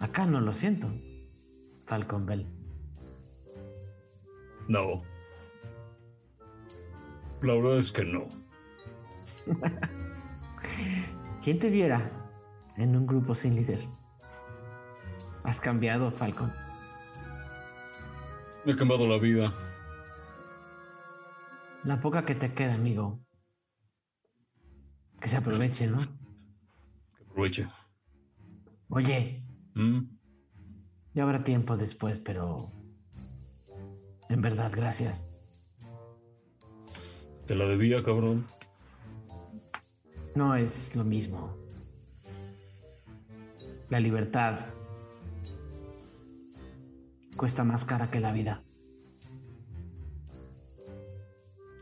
Acá 0.00 0.26
no 0.26 0.40
lo 0.40 0.52
siento. 0.52 0.88
Falcon 1.86 2.26
Bell. 2.26 2.48
No. 4.66 5.04
La 7.40 7.54
verdad 7.54 7.78
es 7.78 7.92
que 7.92 8.04
no. 8.04 8.26
¿Quién 11.44 11.60
te 11.60 11.70
viera 11.70 12.21
en 12.76 12.96
un 12.96 13.06
grupo 13.06 13.34
sin 13.34 13.56
líder? 13.56 13.86
Has 15.44 15.60
cambiado, 15.60 16.10
Falcon. 16.10 16.52
Me 18.64 18.72
ha 18.72 18.76
cambiado 18.76 19.06
la 19.08 19.18
vida. 19.18 19.52
La 21.84 22.00
poca 22.00 22.24
que 22.24 22.34
te 22.34 22.54
queda, 22.54 22.74
amigo. 22.74 23.20
Que 25.20 25.28
se 25.28 25.36
aproveche, 25.36 25.86
¿no? 25.88 25.98
Aproveche. 27.28 27.68
Oye, 28.88 29.42
¿Mm? 29.74 30.00
ya 31.14 31.22
habrá 31.22 31.42
tiempo 31.42 31.76
después, 31.76 32.18
pero... 32.18 32.72
En 34.28 34.40
verdad, 34.40 34.70
gracias. 34.74 35.24
Te 37.46 37.54
la 37.54 37.66
debía, 37.66 38.02
cabrón. 38.02 38.46
No 40.34 40.54
es 40.54 40.94
lo 40.96 41.04
mismo. 41.04 41.61
La 43.92 44.00
libertad 44.00 44.58
cuesta 47.36 47.62
más 47.62 47.84
cara 47.84 48.10
que 48.10 48.20
la 48.20 48.32
vida. 48.32 48.62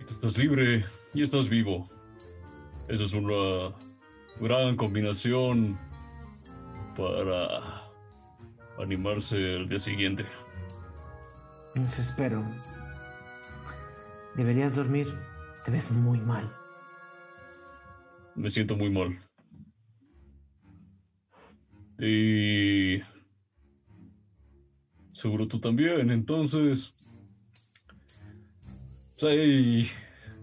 Y 0.00 0.04
tú 0.04 0.14
estás 0.14 0.36
libre 0.36 0.84
y 1.14 1.22
estás 1.22 1.48
vivo. 1.48 1.88
Esa 2.88 3.04
es 3.04 3.14
una 3.14 3.76
gran 4.40 4.74
combinación 4.76 5.78
para 6.96 7.84
animarse 8.80 9.36
el 9.36 9.68
día 9.68 9.78
siguiente. 9.78 10.26
Eso 11.76 12.02
espero. 12.02 12.42
Deberías 14.34 14.74
dormir. 14.74 15.16
Te 15.64 15.70
ves 15.70 15.92
muy 15.92 16.18
mal. 16.18 16.52
Me 18.34 18.50
siento 18.50 18.76
muy 18.76 18.90
mal. 18.90 19.29
Y... 22.00 23.02
Seguro 25.12 25.46
tú 25.46 25.60
también, 25.60 26.10
entonces... 26.10 26.94
Pues 29.20 29.92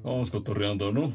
vamos 0.04 0.30
cotorreando, 0.30 0.92
¿no? 0.92 1.12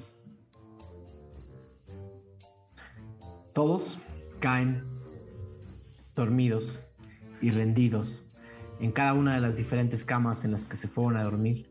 Todos 3.53 4.03
caen 4.41 4.83
dormidos 6.17 6.81
y 7.41 7.51
rendidos 7.51 8.33
en 8.81 8.91
cada 8.91 9.15
una 9.15 9.35
de 9.37 9.41
las 9.41 9.57
diferentes 9.57 10.05
camas 10.05 10.45
en 10.45 10.51
las 10.51 10.65
que 10.65 10.75
se 10.75 10.89
fueron 10.89 11.17
a 11.17 11.23
dormir. 11.23 11.71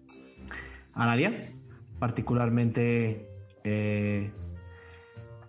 Aradia, 0.93 1.51
particularmente, 2.00 3.27
eh, 3.66 4.32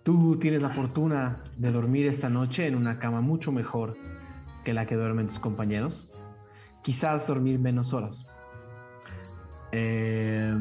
tú 0.03 0.37
tienes 0.39 0.61
la 0.61 0.69
fortuna 0.69 1.43
de 1.57 1.71
dormir 1.71 2.05
esta 2.07 2.29
noche 2.29 2.67
en 2.67 2.75
una 2.75 2.99
cama 2.99 3.21
mucho 3.21 3.51
mejor 3.51 3.97
que 4.63 4.73
la 4.73 4.85
que 4.85 4.95
duermen 4.95 5.27
tus 5.27 5.39
compañeros. 5.39 6.11
Quizás 6.83 7.27
dormir 7.27 7.59
menos 7.59 7.93
horas. 7.93 8.29
Eh, 9.71 10.53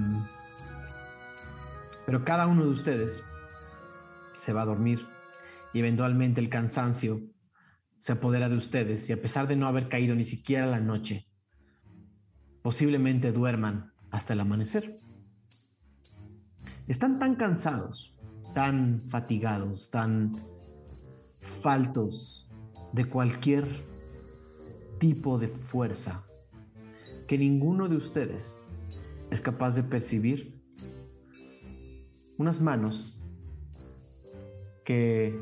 pero 2.06 2.24
cada 2.24 2.46
uno 2.46 2.64
de 2.64 2.70
ustedes 2.70 3.22
se 4.36 4.52
va 4.52 4.62
a 4.62 4.66
dormir 4.66 5.06
y 5.72 5.80
eventualmente 5.80 6.40
el 6.40 6.48
cansancio 6.48 7.20
se 7.98 8.12
apodera 8.12 8.48
de 8.48 8.56
ustedes 8.56 9.08
y 9.08 9.12
a 9.12 9.20
pesar 9.20 9.46
de 9.46 9.56
no 9.56 9.66
haber 9.66 9.88
caído 9.88 10.14
ni 10.14 10.24
siquiera 10.24 10.66
la 10.66 10.80
noche, 10.80 11.28
posiblemente 12.62 13.32
duerman 13.32 13.92
hasta 14.10 14.32
el 14.32 14.40
amanecer. 14.40 14.96
Están 16.88 17.18
tan 17.18 17.36
cansados, 17.36 18.11
tan 18.54 19.00
fatigados, 19.00 19.90
tan 19.90 20.32
faltos 21.62 22.50
de 22.92 23.06
cualquier 23.06 23.84
tipo 24.98 25.38
de 25.38 25.48
fuerza 25.48 26.24
que 27.26 27.38
ninguno 27.38 27.88
de 27.88 27.96
ustedes 27.96 28.60
es 29.30 29.40
capaz 29.40 29.74
de 29.74 29.82
percibir 29.82 30.60
unas 32.36 32.60
manos 32.60 33.20
que 34.84 35.40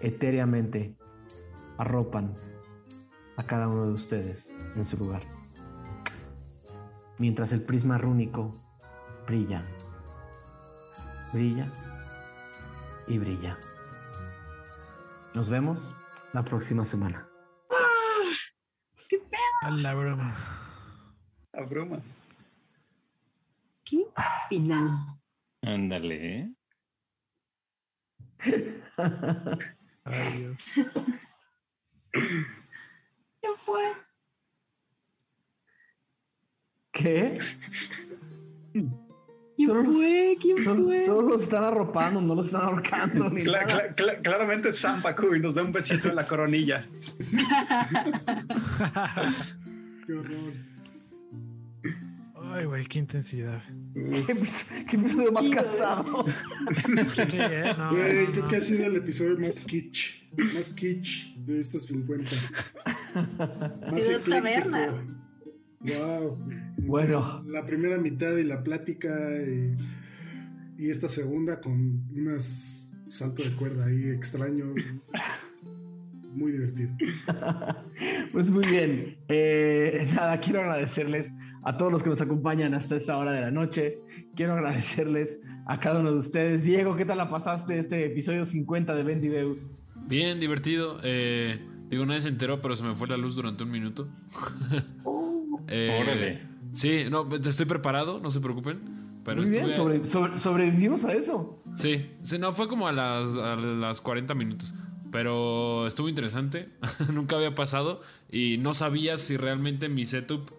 etéreamente 0.00 0.96
arropan 1.78 2.34
a 3.36 3.46
cada 3.46 3.68
uno 3.68 3.86
de 3.86 3.92
ustedes 3.92 4.52
en 4.76 4.84
su 4.84 4.96
lugar. 4.96 5.22
Mientras 7.18 7.52
el 7.52 7.62
prisma 7.62 7.98
rúnico 7.98 8.52
brilla, 9.26 9.64
brilla 11.32 11.72
y 13.06 13.18
brilla. 13.18 13.58
Nos 15.34 15.48
vemos 15.48 15.94
la 16.32 16.44
próxima 16.44 16.84
semana. 16.84 17.28
A 19.62 19.70
la 19.70 19.94
broma. 19.94 20.36
A 21.52 21.62
broma. 21.62 22.02
¿Qué 23.84 24.04
final? 24.48 24.90
Ándale, 25.62 26.38
¿eh? 26.38 26.54
Ay, 30.04 30.32
Dios. 30.38 30.74
¿Quién 32.12 33.56
fue? 33.56 33.82
¿Qué? 36.92 37.38
¿Quién 39.56 39.68
Solo 39.68 39.82
los- 39.84 39.94
fue? 39.94 40.36
¿Quién 40.40 40.64
Solo, 40.64 40.84
fue? 40.84 41.06
solo 41.06 41.28
los 41.28 41.42
están 41.42 41.64
arropando, 41.64 42.20
no 42.20 42.34
los 42.34 42.46
están 42.46 42.62
ahorcando. 42.62 43.30
ni 43.30 43.42
Cla- 43.42 43.66
nada. 43.66 43.66
cla- 43.66 43.94
cla- 43.94 44.22
claramente 44.22 44.68
es 44.70 44.80
Zampacu 44.80 45.34
y 45.34 45.40
nos 45.40 45.54
da 45.54 45.62
un 45.62 45.72
besito 45.72 46.08
en 46.08 46.16
la 46.16 46.26
coronilla. 46.26 46.84
Qué 50.06 50.12
horror. 50.12 50.52
Ay, 52.52 52.64
güey, 52.66 52.84
qué 52.86 52.98
intensidad. 53.00 53.62
¿Qué, 53.94 54.32
episodio, 54.32 55.32
más 55.32 55.42
Chido. 55.42 55.62
cansado? 55.62 56.24
Sí, 57.08 57.22
¿eh? 57.32 57.74
No, 57.76 57.90
Güey, 57.90 58.26
no, 58.26 58.30
creo 58.32 58.42
no. 58.42 58.48
que 58.48 58.56
ha 58.56 58.60
sido 58.60 58.86
el 58.86 58.96
episodio 58.96 59.38
más 59.38 59.60
kitsch. 59.60 60.22
Más 60.54 60.72
kitsch 60.72 61.34
de 61.36 61.60
estos 61.60 61.86
50. 61.86 62.30
Más 63.90 64.04
Ciudad 64.04 64.20
Taberna. 64.20 65.04
Wow. 65.80 66.38
Bueno, 66.76 67.42
La 67.46 67.64
primera 67.64 67.98
mitad 67.98 68.36
y 68.36 68.44
la 68.44 68.62
plática 68.62 69.08
y, 69.42 69.76
y 70.78 70.90
esta 70.90 71.08
segunda 71.08 71.60
con 71.60 72.02
unas 72.14 72.84
salto 73.08 73.42
de 73.42 73.50
cuerda 73.56 73.86
ahí 73.86 74.10
extraño. 74.10 74.74
Muy 76.32 76.52
divertido. 76.52 76.90
pues 78.32 78.50
muy 78.50 78.66
bien. 78.66 79.18
Eh, 79.28 80.08
nada, 80.14 80.40
quiero 80.40 80.60
agradecerles 80.60 81.32
a 81.62 81.76
todos 81.76 81.92
los 81.92 82.02
que 82.02 82.10
nos 82.10 82.20
acompañan 82.20 82.74
hasta 82.74 82.96
esta 82.96 83.16
hora 83.16 83.32
de 83.32 83.40
la 83.40 83.50
noche. 83.50 84.00
Quiero 84.34 84.54
agradecerles 84.54 85.40
a 85.66 85.78
cada 85.78 86.00
uno 86.00 86.12
de 86.12 86.18
ustedes. 86.18 86.64
Diego, 86.64 86.96
¿qué 86.96 87.04
tal 87.04 87.18
la 87.18 87.30
pasaste 87.30 87.78
este 87.78 88.04
episodio 88.04 88.44
50 88.44 88.94
de 88.96 89.02
Vendideus? 89.04 89.70
Bien, 89.94 90.40
divertido. 90.40 90.98
Eh, 91.04 91.60
digo, 91.88 92.04
nadie 92.04 92.20
se 92.20 92.28
enteró, 92.30 92.60
pero 92.60 92.74
se 92.74 92.82
me 92.82 92.94
fue 92.94 93.06
la 93.06 93.16
luz 93.16 93.36
durante 93.36 93.62
un 93.62 93.70
minuto. 93.70 94.08
Eh, 95.66 95.98
Órale. 95.98 96.53
Sí, 96.74 97.04
no, 97.10 97.28
estoy 97.34 97.66
preparado, 97.66 98.20
no 98.20 98.30
se 98.30 98.40
preocupen. 98.40 99.04
Pero 99.24 99.40
muy 99.40 99.50
bien, 99.50 99.70
estuve- 99.70 99.76
sobre- 99.76 100.06
sobre- 100.06 100.38
sobrevivimos 100.38 101.04
a 101.06 101.12
eso. 101.14 101.62
Sí, 101.74 102.10
sí, 102.22 102.38
no, 102.38 102.52
fue 102.52 102.68
como 102.68 102.86
a 102.88 102.92
las, 102.92 103.36
a 103.38 103.56
las 103.56 104.00
40 104.02 104.34
minutos. 104.34 104.74
Pero 105.10 105.86
estuvo 105.86 106.08
interesante. 106.08 106.68
Nunca 107.12 107.36
había 107.36 107.54
pasado. 107.54 108.02
Y 108.30 108.58
no 108.58 108.74
sabía 108.74 109.16
si 109.16 109.36
realmente 109.36 109.88
mi 109.88 110.04
setup 110.04 110.50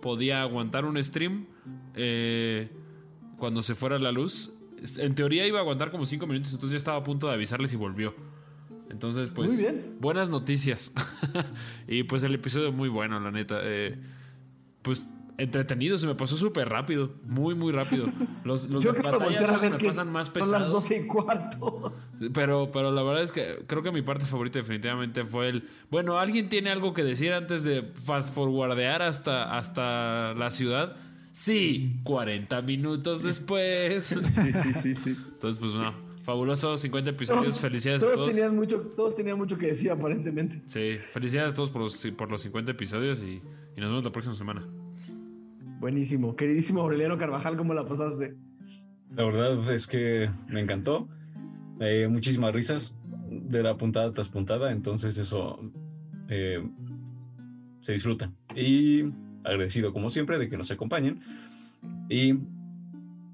podía 0.00 0.42
aguantar 0.42 0.84
un 0.84 1.02
stream 1.02 1.46
eh, 1.94 2.70
cuando 3.36 3.62
se 3.62 3.74
fuera 3.74 3.98
la 3.98 4.10
luz. 4.10 4.54
En 4.98 5.14
teoría 5.14 5.46
iba 5.46 5.58
a 5.58 5.62
aguantar 5.62 5.90
como 5.90 6.06
5 6.06 6.26
minutos, 6.26 6.52
entonces 6.52 6.72
ya 6.72 6.76
estaba 6.78 6.96
a 6.98 7.02
punto 7.04 7.26
de 7.28 7.34
avisarles 7.34 7.72
y 7.72 7.76
volvió. 7.76 8.14
Entonces, 8.90 9.30
pues, 9.30 9.50
Muy 9.52 9.60
bien. 9.60 9.96
buenas 10.00 10.28
noticias. 10.30 10.92
y 11.88 12.04
pues 12.04 12.22
el 12.22 12.34
episodio 12.34 12.72
muy 12.72 12.88
bueno, 12.88 13.20
la 13.20 13.30
neta. 13.30 13.58
Eh, 13.62 13.98
pues 14.82 15.06
entretenido, 15.38 15.96
se 15.96 16.06
me 16.06 16.14
pasó 16.14 16.36
súper 16.36 16.68
rápido. 16.68 17.12
Muy, 17.24 17.54
muy 17.54 17.72
rápido. 17.72 18.06
Los, 18.44 18.68
los 18.68 18.84
Yo 18.84 18.92
de 18.92 19.00
batalla 19.00 19.40
me 19.70 19.78
pasan 19.78 20.12
más 20.12 20.26
son 20.26 20.36
las 20.36 20.48
pesados. 20.50 20.68
12 20.72 20.96
y 20.96 21.06
cuarto. 21.06 21.94
Pero, 22.34 22.70
pero 22.72 22.90
la 22.92 23.02
verdad 23.02 23.22
es 23.22 23.32
que 23.32 23.62
creo 23.66 23.82
que 23.82 23.90
mi 23.92 24.02
parte 24.02 24.24
favorita 24.26 24.58
definitivamente 24.58 25.24
fue 25.24 25.48
el... 25.48 25.68
Bueno, 25.90 26.18
¿alguien 26.18 26.48
tiene 26.48 26.70
algo 26.70 26.92
que 26.92 27.04
decir 27.04 27.32
antes 27.32 27.62
de 27.64 27.82
fast 27.94 28.34
forwardear 28.34 29.00
hasta, 29.00 29.56
hasta 29.56 30.34
la 30.34 30.50
ciudad? 30.50 30.96
Sí, 31.30 32.00
40 32.02 32.60
minutos 32.62 33.22
después. 33.22 34.06
Sí, 34.22 34.52
sí, 34.52 34.72
sí, 34.72 34.94
sí. 34.94 35.16
Entonces, 35.34 35.60
pues 35.60 35.72
no. 35.72 35.92
Fabuloso, 36.24 36.76
50 36.76 37.10
episodios. 37.10 37.44
Todos- 37.46 37.60
felicidades 37.60 38.02
a 38.02 38.06
todos 38.06 38.16
todos. 38.18 38.30
Tenían 38.30 38.54
mucho, 38.56 38.80
todos 38.96 39.16
tenían 39.16 39.38
mucho 39.38 39.56
que 39.56 39.68
decir, 39.68 39.90
aparentemente. 39.90 40.60
Sí, 40.66 40.98
felicidades 41.10 41.52
a 41.52 41.56
todos 41.56 41.70
por 41.70 41.80
los, 41.82 42.06
por 42.16 42.30
los 42.30 42.42
50 42.42 42.72
episodios 42.72 43.22
y, 43.22 43.40
y 43.76 43.80
nos 43.80 43.88
vemos 43.88 44.04
la 44.04 44.12
próxima 44.12 44.34
semana. 44.34 44.66
Buenísimo. 45.78 46.34
Queridísimo 46.34 46.80
Aureliano 46.80 47.18
Carvajal, 47.18 47.56
¿cómo 47.56 47.72
la 47.72 47.86
pasaste? 47.86 48.36
La 49.14 49.24
verdad 49.24 49.72
es 49.72 49.86
que 49.86 50.30
me 50.48 50.60
encantó. 50.60 51.08
Eh, 51.80 52.08
muchísimas 52.08 52.52
risas 52.52 52.96
de 53.30 53.62
la 53.62 53.76
puntada 53.76 54.12
tras 54.12 54.28
puntada, 54.28 54.72
entonces 54.72 55.16
eso 55.18 55.60
eh, 56.28 56.66
se 57.80 57.92
disfruta. 57.92 58.32
Y 58.56 59.04
agradecido 59.44 59.92
como 59.92 60.10
siempre 60.10 60.38
de 60.38 60.48
que 60.48 60.56
nos 60.56 60.70
acompañen. 60.70 61.20
Y 62.08 62.34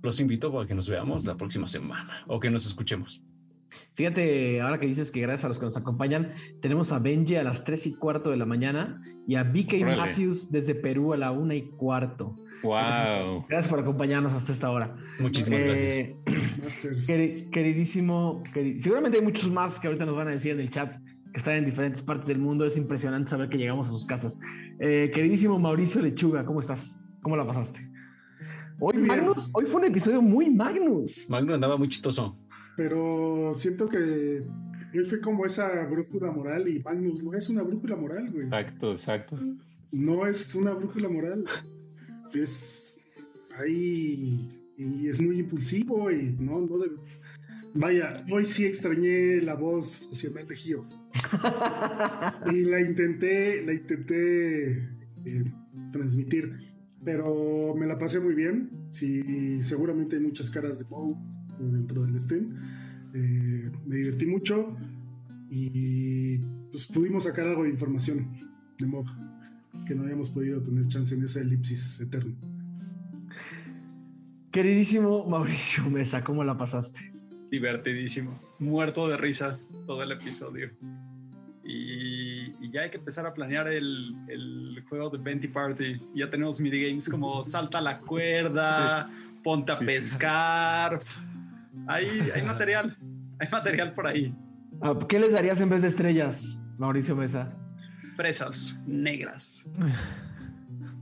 los 0.02 0.20
invito 0.20 0.60
a 0.60 0.66
que 0.66 0.74
nos 0.74 0.88
veamos 0.88 1.24
la 1.24 1.36
próxima 1.36 1.66
semana 1.66 2.12
o 2.26 2.38
que 2.38 2.50
nos 2.50 2.66
escuchemos. 2.66 3.22
Fíjate, 3.94 4.60
ahora 4.60 4.80
que 4.80 4.86
dices 4.86 5.10
que 5.10 5.20
gracias 5.20 5.44
a 5.44 5.48
los 5.48 5.58
que 5.58 5.64
nos 5.66 5.76
acompañan, 5.76 6.32
tenemos 6.60 6.90
a 6.92 6.98
Benji 6.98 7.36
a 7.36 7.44
las 7.44 7.64
3 7.64 7.86
y 7.86 7.94
cuarto 7.94 8.30
de 8.30 8.36
la 8.36 8.44
mañana 8.46 9.00
y 9.26 9.36
a 9.36 9.44
BK 9.44 9.74
Órale. 9.82 9.96
Matthews 9.96 10.50
desde 10.50 10.74
Perú 10.74 11.12
a 11.12 11.16
la 11.16 11.30
1 11.32 11.54
y 11.54 11.70
cuarto. 11.76 12.36
Wow. 12.62 13.44
Gracias 13.48 13.68
por 13.68 13.78
acompañarnos 13.78 14.32
hasta 14.32 14.52
esta 14.52 14.70
hora. 14.70 14.96
Muchísimas 15.20 15.60
Eh, 15.62 16.16
queri- 17.06 17.50
queridísimo, 17.50 18.42
queri- 18.54 18.80
seguramente 18.80 19.18
hay 19.18 19.24
muchos 19.24 19.50
más 19.50 19.78
que 19.78 19.86
ahorita 19.86 20.06
nos 20.06 20.16
van 20.16 20.28
a 20.28 20.30
decir 20.32 20.52
en 20.52 20.60
el 20.60 20.70
chat 20.70 20.92
que 21.32 21.38
están 21.38 21.54
en 21.56 21.64
diferentes 21.66 22.02
partes 22.02 22.26
del 22.26 22.38
mundo. 22.38 22.64
Es 22.64 22.76
impresionante 22.76 23.30
saber 23.30 23.48
que 23.48 23.58
llegamos 23.58 23.86
a 23.86 23.90
sus 23.90 24.06
casas. 24.06 24.38
Eh, 24.80 25.10
queridísimo 25.14 25.58
Mauricio 25.58 26.00
Lechuga, 26.00 26.44
¿cómo 26.44 26.60
estás? 26.60 26.98
¿Cómo 27.22 27.36
la 27.36 27.46
pasaste? 27.46 27.86
Hoy. 28.80 28.96
Magnus, 28.96 29.50
hoy 29.52 29.66
fue 29.66 29.80
un 29.82 29.86
episodio 29.86 30.20
muy 30.20 30.50
Magnus. 30.50 31.26
Magno 31.28 31.54
andaba 31.54 31.76
muy 31.76 31.88
chistoso. 31.88 32.36
Pero 32.76 33.52
siento 33.54 33.88
que 33.88 34.42
hoy 34.94 35.04
fue 35.04 35.20
como 35.20 35.46
esa 35.46 35.84
brújula 35.86 36.30
moral 36.32 36.68
y 36.68 36.80
Magnus 36.80 37.22
no 37.22 37.34
es 37.34 37.48
una 37.48 37.62
brújula 37.62 37.96
moral, 37.96 38.30
güey. 38.30 38.44
Exacto, 38.46 38.90
exacto. 38.90 39.38
No 39.92 40.26
es 40.26 40.54
una 40.54 40.72
brújula 40.72 41.08
moral. 41.08 41.44
Es 42.32 42.98
ahí 43.58 44.48
y 44.76 45.08
es 45.08 45.20
muy 45.20 45.38
impulsivo 45.38 46.10
y 46.10 46.34
no, 46.38 46.60
no 46.60 46.78
debe- 46.78 46.98
Vaya, 47.76 48.24
hoy 48.30 48.46
sí 48.46 48.64
extrañé 48.64 49.40
la 49.40 49.54
voz 49.54 50.08
nacional 50.10 50.46
de 50.46 50.54
Gio. 50.56 50.84
y 52.52 52.64
la 52.64 52.80
intenté, 52.80 53.62
la 53.62 53.72
intenté 53.72 54.72
eh, 55.24 55.44
transmitir, 55.92 56.52
pero 57.04 57.74
me 57.76 57.86
la 57.86 57.98
pasé 57.98 58.20
muy 58.20 58.34
bien. 58.34 58.70
Sí, 58.90 59.60
seguramente 59.62 60.16
hay 60.16 60.22
muchas 60.22 60.50
caras 60.50 60.78
de 60.78 60.84
eh, 60.84 61.16
dentro 61.58 62.04
del 62.04 62.20
stream. 62.20 62.54
Eh, 63.14 63.70
me 63.86 63.96
divertí 63.96 64.26
mucho 64.26 64.76
y 65.50 66.38
pues 66.70 66.86
pudimos 66.86 67.24
sacar 67.24 67.46
algo 67.46 67.62
de 67.62 67.70
información 67.70 68.28
de 68.78 68.86
Moe 68.86 69.04
que 69.86 69.94
no 69.94 70.02
habíamos 70.02 70.28
podido 70.28 70.62
tener 70.62 70.88
chance 70.88 71.14
en 71.14 71.24
esa 71.24 71.40
elipsis 71.40 72.00
eterna. 72.00 72.34
Queridísimo 74.50 75.24
Mauricio 75.26 75.84
Mesa, 75.90 76.22
¿cómo 76.22 76.44
la 76.44 76.56
pasaste? 76.56 77.12
Divertidísimo. 77.50 78.40
Muerto 78.58 79.08
de 79.08 79.16
risa 79.16 79.58
todo 79.86 80.02
el 80.02 80.12
episodio. 80.12 80.70
Y, 81.64 82.52
y 82.60 82.70
ya 82.70 82.82
hay 82.82 82.90
que 82.90 82.98
empezar 82.98 83.26
a 83.26 83.34
planear 83.34 83.68
el, 83.68 84.14
el 84.28 84.84
juego 84.88 85.10
de 85.10 85.18
Venti 85.18 85.48
Party. 85.48 86.00
Ya 86.14 86.30
tenemos 86.30 86.60
minigames 86.60 87.08
como 87.08 87.42
salta 87.44 87.80
la 87.80 87.98
cuerda, 88.00 89.10
ponte 89.42 89.72
a 89.72 89.76
Sí, 89.76 89.86
sí, 89.86 90.00
sí. 90.02 90.18
Hay 91.86 92.42
material. 92.44 92.96
Hay 93.40 93.48
material 93.50 93.92
por 93.92 94.06
ahí. 94.06 94.34
Ah, 94.80 94.94
¿Qué 95.08 95.18
les 95.18 95.32
darías 95.32 95.60
en 95.60 95.68
vez 95.68 95.82
de 95.82 95.88
estrellas, 95.88 96.58
Mauricio 96.78 97.16
Mesa? 97.16 97.52
Fresas 98.14 98.78
negras. 98.86 99.66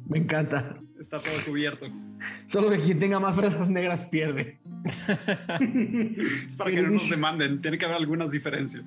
Me 0.09 0.19
encanta. 0.19 0.77
Está 1.01 1.21
todo 1.21 1.35
cubierto. 1.45 1.87
Solo 2.47 2.71
que 2.71 2.79
quien 2.79 2.99
tenga 2.99 3.19
más 3.19 3.35
fresas 3.35 3.69
negras 3.69 4.05
pierde. 4.05 4.61
Es 6.49 6.57
para 6.57 6.71
que 6.71 6.83
no 6.83 6.91
nos 6.91 7.11
demanden. 7.11 7.61
Tiene 7.61 7.79
que 7.79 7.85
haber 7.85 7.97
algunas 7.97 8.31
diferencias. 8.31 8.85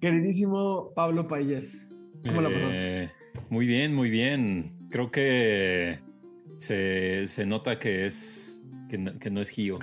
Queridísimo 0.00 0.92
Pablo 0.94 1.28
Payés, 1.28 1.92
¿cómo 2.24 2.40
la 2.40 2.48
pasaste? 2.48 3.04
Eh, 3.04 3.10
muy 3.50 3.66
bien, 3.66 3.94
muy 3.94 4.10
bien. 4.10 4.72
Creo 4.90 5.10
que 5.10 6.00
se, 6.56 7.26
se 7.26 7.46
nota 7.46 7.78
que 7.78 8.06
es 8.06 8.57
que 8.88 8.98
no, 8.98 9.18
que 9.18 9.30
no 9.30 9.40
es 9.40 9.50
Gio. 9.50 9.78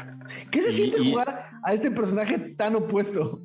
¿Qué 0.51 0.61
se 0.61 0.71
y- 0.71 0.75
siente 0.75 1.01
y- 1.01 1.09
jugar 1.11 1.49
a 1.63 1.73
este 1.73 1.91
personaje 1.91 2.37
tan 2.37 2.75
opuesto? 2.75 3.41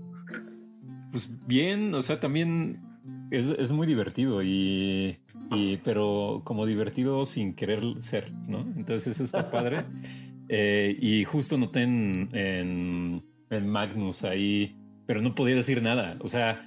Pues 1.12 1.28
bien, 1.46 1.94
o 1.94 2.02
sea, 2.02 2.20
también 2.20 2.80
es, 3.30 3.50
es 3.50 3.72
muy 3.72 3.86
divertido 3.86 4.42
y, 4.42 5.18
y- 5.50 5.76
pero 5.78 6.42
como 6.44 6.66
divertido 6.66 7.24
sin 7.24 7.54
querer 7.54 7.82
ser, 8.00 8.32
¿no? 8.46 8.60
Entonces 8.76 9.08
eso 9.08 9.24
está 9.24 9.50
padre. 9.50 9.84
Eh, 10.52 10.98
y 11.00 11.22
justo 11.22 11.56
noté 11.56 11.82
en, 11.82 12.28
en, 12.32 13.24
en 13.50 13.68
Magnus 13.68 14.24
ahí, 14.24 14.76
pero 15.06 15.22
no 15.22 15.32
podía 15.36 15.54
decir 15.54 15.80
nada. 15.80 16.16
O 16.22 16.26
sea, 16.26 16.60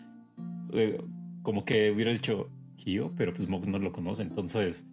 eh, 0.71 1.03
como 1.41 1.65
que 1.65 1.91
hubiera 1.91 2.09
dicho 2.13 2.49
Gio, 2.77 3.11
pero 3.17 3.33
pues 3.33 3.49
Mog 3.49 3.67
no 3.67 3.79
lo 3.79 3.91
conoce. 3.91 4.21
Entonces, 4.23 4.87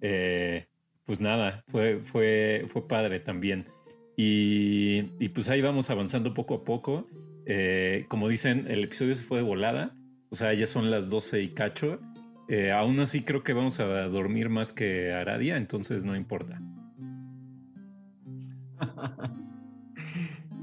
eh, 0.00 0.68
pues 1.06 1.20
nada, 1.20 1.64
fue, 1.68 2.00
fue, 2.00 2.64
fue 2.68 2.86
padre 2.86 3.20
también. 3.20 3.66
Y, 4.16 5.12
y 5.20 5.28
pues 5.28 5.48
ahí 5.48 5.62
vamos 5.62 5.90
avanzando 5.90 6.34
poco 6.34 6.54
a 6.54 6.64
poco. 6.64 7.06
Eh, 7.46 8.06
como 8.08 8.28
dicen, 8.28 8.66
el 8.68 8.84
episodio 8.84 9.14
se 9.14 9.24
fue 9.24 9.38
de 9.38 9.44
volada. 9.44 9.94
O 10.30 10.36
sea, 10.36 10.52
ya 10.52 10.66
son 10.66 10.90
las 10.90 11.08
12 11.08 11.42
y 11.42 11.48
cacho. 11.48 12.00
Eh, 12.48 12.72
aún 12.72 12.98
así 13.00 13.22
creo 13.22 13.42
que 13.42 13.52
vamos 13.52 13.80
a 13.80 13.84
dormir 14.08 14.48
más 14.48 14.72
que 14.72 15.12
Aradia, 15.12 15.56
entonces 15.56 16.04
no 16.04 16.16
importa. 16.16 16.60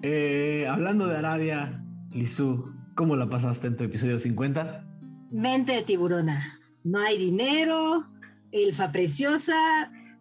Eh, 0.05 0.67
hablando 0.67 1.07
de 1.07 1.15
Arabia, 1.15 1.81
Lizu, 2.11 2.73
¿cómo 2.93 3.15
la 3.15 3.29
pasaste 3.29 3.67
en 3.67 3.77
tu 3.77 3.85
episodio 3.85 4.19
50? 4.19 4.85
Mente 5.31 5.71
de 5.71 5.81
tiburona. 5.83 6.59
No 6.83 6.99
hay 6.99 7.17
dinero, 7.17 8.03
elfa 8.51 8.91
preciosa. 8.91 9.53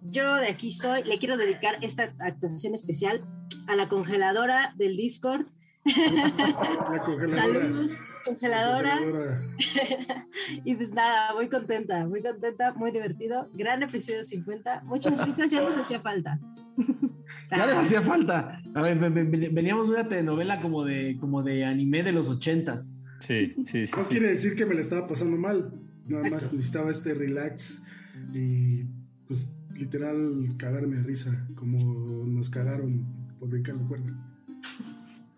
Yo 0.04 0.36
de 0.36 0.48
aquí 0.48 0.72
soy. 0.72 1.04
Le 1.04 1.18
quiero 1.18 1.36
dedicar 1.36 1.76
esta 1.82 2.14
actuación 2.18 2.74
especial 2.74 3.24
a 3.68 3.74
la 3.76 3.88
congeladora 3.88 4.74
del 4.76 4.96
Discord. 4.96 5.46
La 5.84 7.00
congeladora. 7.04 7.36
Saludos, 7.36 7.92
congeladora. 8.24 8.96
Congeladora. 8.98 9.56
y 10.64 10.74
pues 10.74 10.92
nada, 10.92 11.34
muy 11.34 11.48
contenta, 11.48 12.06
muy 12.06 12.22
contenta, 12.22 12.72
muy 12.74 12.90
divertido. 12.92 13.48
Gran 13.54 13.82
episodio 13.82 14.22
50. 14.24 14.82
Muchas 14.84 15.26
risas, 15.26 15.50
ya 15.50 15.60
nos 15.60 15.76
hacía 15.78 16.00
falta. 16.00 16.38
Ya 17.50 17.66
les 17.66 17.76
hacía 17.76 18.02
falta. 18.02 18.60
A 18.74 18.82
ver, 18.82 18.98
ven- 18.98 19.14
ven- 19.30 19.54
veníamos 19.54 19.88
de 19.88 19.94
una 19.94 20.08
telenovela 20.08 20.60
como 20.62 20.84
de, 20.84 21.16
como 21.20 21.42
de 21.42 21.64
anime 21.64 22.02
de 22.02 22.12
los 22.12 22.28
ochentas. 22.28 22.96
Sí, 23.18 23.54
sí, 23.64 23.86
sí. 23.86 23.92
No 23.96 24.02
sí. 24.02 24.08
quiere 24.10 24.28
decir 24.28 24.54
que 24.56 24.66
me 24.66 24.74
la 24.74 24.80
estaba 24.80 25.06
pasando 25.06 25.36
mal. 25.36 25.72
Nada 26.06 26.28
más 26.30 26.52
necesitaba 26.52 26.90
este 26.90 27.14
relax 27.14 27.82
y 28.32 28.84
pues 29.26 29.56
literal 29.82 30.54
cagarme 30.56 30.96
de 30.96 31.02
risa, 31.02 31.46
como 31.54 32.24
nos 32.26 32.48
cagaron 32.48 33.04
por 33.38 33.48
brincar 33.48 33.74
la 33.76 33.86
cuerda. 33.88 34.14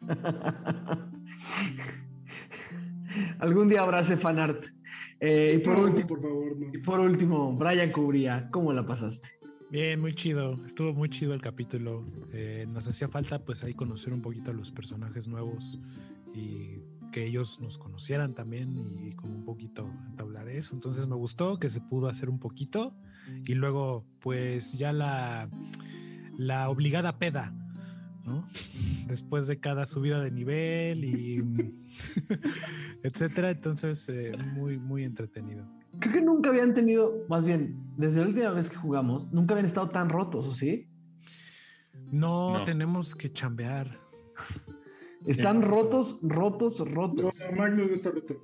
Algún 3.39 3.69
día 3.69 3.83
habrá 3.83 4.01
ese 4.01 4.17
fanart. 4.17 4.67
Eh, 5.21 5.59
y, 5.59 5.65
por 5.65 5.79
No, 5.79 5.85
último, 5.85 6.07
por 6.07 6.21
favor, 6.21 6.57
no. 6.59 6.75
y 6.75 6.79
por 6.79 7.01
último, 7.01 7.57
Brian 7.57 7.91
Cubría, 7.93 8.49
¿cómo 8.51 8.73
la 8.73 8.85
pasaste? 8.85 9.29
Bien, 9.71 10.01
muy 10.01 10.15
chido. 10.15 10.61
Estuvo 10.67 10.93
muy 10.93 11.09
chido 11.09 11.33
el 11.33 11.41
capítulo. 11.41 12.05
Eh, 12.33 12.67
nos 12.69 12.87
hacía 12.87 13.09
falta 13.09 13.45
pues 13.45 13.65
ahí 13.65 13.73
conocer 13.75 14.13
un 14.13 14.21
poquito 14.21 14.51
a 14.51 14.55
los 14.55 14.71
personajes 14.71 15.27
nuevos 15.27 15.81
y 16.35 16.81
que 17.13 17.25
ellos 17.25 17.61
nos 17.61 17.79
conocieran 17.79 18.35
también 18.35 18.99
y 19.03 19.13
como 19.13 19.35
un 19.35 19.45
poquito 19.45 19.89
entablar 20.11 20.49
eso. 20.49 20.75
Entonces 20.75 21.07
me 21.07 21.17
gustó 21.17 21.59
que 21.59 21.69
se 21.69 21.81
pudo 21.81 22.09
hacer 22.09 22.29
un 22.29 22.39
poquito 22.39 22.95
y 23.47 23.55
luego 23.55 24.05
pues 24.21 24.73
ya 24.79 24.93
la, 24.93 25.49
la 26.37 26.69
obligada 26.69 27.19
peda, 27.19 27.53
¿no? 28.25 28.47
Después 29.07 29.47
de 29.47 29.61
cada 29.61 29.87
subida 29.87 30.21
de 30.21 30.31
nivel 30.31 31.05
y 31.05 31.43
etcétera. 33.03 33.51
Entonces 33.51 34.09
eh, 34.09 34.33
muy, 34.55 34.79
muy 34.79 35.05
entretenido. 35.05 35.67
Creo 36.01 36.13
que 36.15 36.21
nunca 36.23 36.49
habían 36.51 36.75
tenido, 36.75 37.25
más 37.29 37.45
bien, 37.45 37.77
desde 37.97 38.21
la 38.21 38.27
última 38.27 38.51
vez 38.51 38.69
que 38.69 38.77
jugamos, 38.77 39.33
nunca 39.33 39.55
habían 39.55 39.67
estado 39.67 39.91
tan 39.91 40.09
rotos, 40.09 40.47
¿o 40.47 40.55
sí? 40.55 40.89
No, 42.11 42.59
No. 42.59 42.65
tenemos 42.65 43.15
que 43.15 43.33
chambear. 43.33 44.01
Están 45.27 45.63
rotos, 45.63 46.19
rotos, 46.23 46.81
No, 46.81 46.87
rotos. 46.87 47.33
Magnus 47.57 47.89
no 47.89 47.95
está 47.95 48.11
roto. 48.11 48.35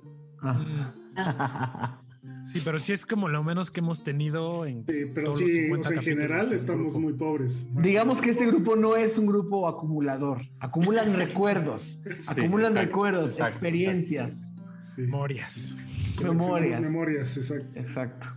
Ah. 0.41 1.99
Sí, 2.43 2.61
pero 2.65 2.79
sí 2.79 2.93
es 2.93 3.05
como 3.05 3.27
lo 3.27 3.43
menos 3.43 3.69
que 3.71 3.79
hemos 3.81 4.03
tenido 4.03 4.65
en 4.65 4.85
Sí, 4.87 5.05
pero 5.13 5.27
todos 5.31 5.41
los 5.41 5.51
sí, 5.51 5.61
50 5.63 5.87
o 5.87 5.91
sea, 5.91 5.97
en 5.99 6.03
general 6.03 6.51
estamos 6.53 6.83
grupo. 6.93 6.99
muy 6.99 7.13
pobres. 7.13 7.69
Digamos 7.81 8.19
que 8.21 8.31
este 8.31 8.45
grupo 8.47 8.75
no 8.75 8.95
es 8.95 9.17
un 9.17 9.27
grupo 9.27 9.67
acumulador. 9.67 10.41
Acumulan 10.59 11.13
recuerdos. 11.17 12.03
acumulan 12.27 12.71
exacto, 12.71 12.87
recuerdos, 12.87 13.31
exacto, 13.33 13.51
experiencias, 13.53 14.55
Sí. 14.79 15.03
memorias. 15.03 15.75
Memorias. 16.23 16.81
Memorias, 16.81 17.37
exacto. 17.37 17.79
Exacto. 17.79 18.27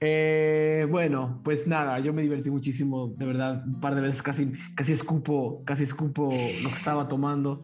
Eh, 0.00 0.86
bueno, 0.90 1.40
pues 1.44 1.66
nada, 1.68 1.98
yo 2.00 2.12
me 2.12 2.22
divertí 2.22 2.50
muchísimo, 2.50 3.14
de 3.16 3.24
verdad, 3.24 3.64
un 3.66 3.80
par 3.80 3.94
de 3.94 4.00
veces 4.00 4.22
casi, 4.22 4.52
casi 4.74 4.92
escupo, 4.92 5.62
casi 5.64 5.84
escupo 5.84 6.24
lo 6.24 6.68
que 6.70 6.76
estaba 6.76 7.08
tomando. 7.08 7.62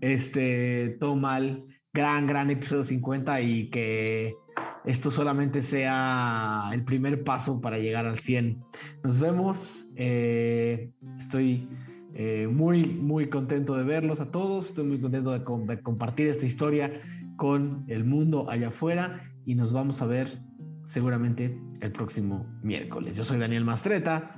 Este, 0.00 0.96
todo 1.00 1.16
mal, 1.16 1.64
gran, 1.92 2.26
gran 2.26 2.48
episodio 2.50 2.84
50 2.84 3.40
y 3.42 3.70
que 3.70 4.34
esto 4.84 5.10
solamente 5.10 5.62
sea 5.62 6.70
el 6.72 6.84
primer 6.84 7.24
paso 7.24 7.60
para 7.60 7.78
llegar 7.78 8.06
al 8.06 8.18
100. 8.18 8.62
Nos 9.04 9.18
vemos, 9.18 9.84
eh, 9.96 10.90
estoy 11.18 11.68
eh, 12.14 12.48
muy, 12.50 12.86
muy 12.86 13.28
contento 13.28 13.76
de 13.76 13.84
verlos 13.84 14.20
a 14.20 14.30
todos, 14.30 14.70
estoy 14.70 14.84
muy 14.84 15.00
contento 15.00 15.32
de, 15.32 15.40
de 15.74 15.82
compartir 15.82 16.28
esta 16.28 16.46
historia 16.46 17.00
con 17.36 17.84
el 17.88 18.04
mundo 18.04 18.50
allá 18.50 18.68
afuera 18.68 19.32
y 19.46 19.54
nos 19.54 19.72
vamos 19.72 20.02
a 20.02 20.06
ver 20.06 20.42
seguramente 20.84 21.58
el 21.80 21.92
próximo 21.92 22.46
miércoles. 22.62 23.16
Yo 23.16 23.24
soy 23.24 23.38
Daniel 23.38 23.64
Mastreta. 23.64 24.36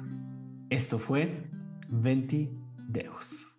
Esto 0.70 0.98
fue 0.98 1.50
20 1.88 2.50
Deus. 2.88 3.51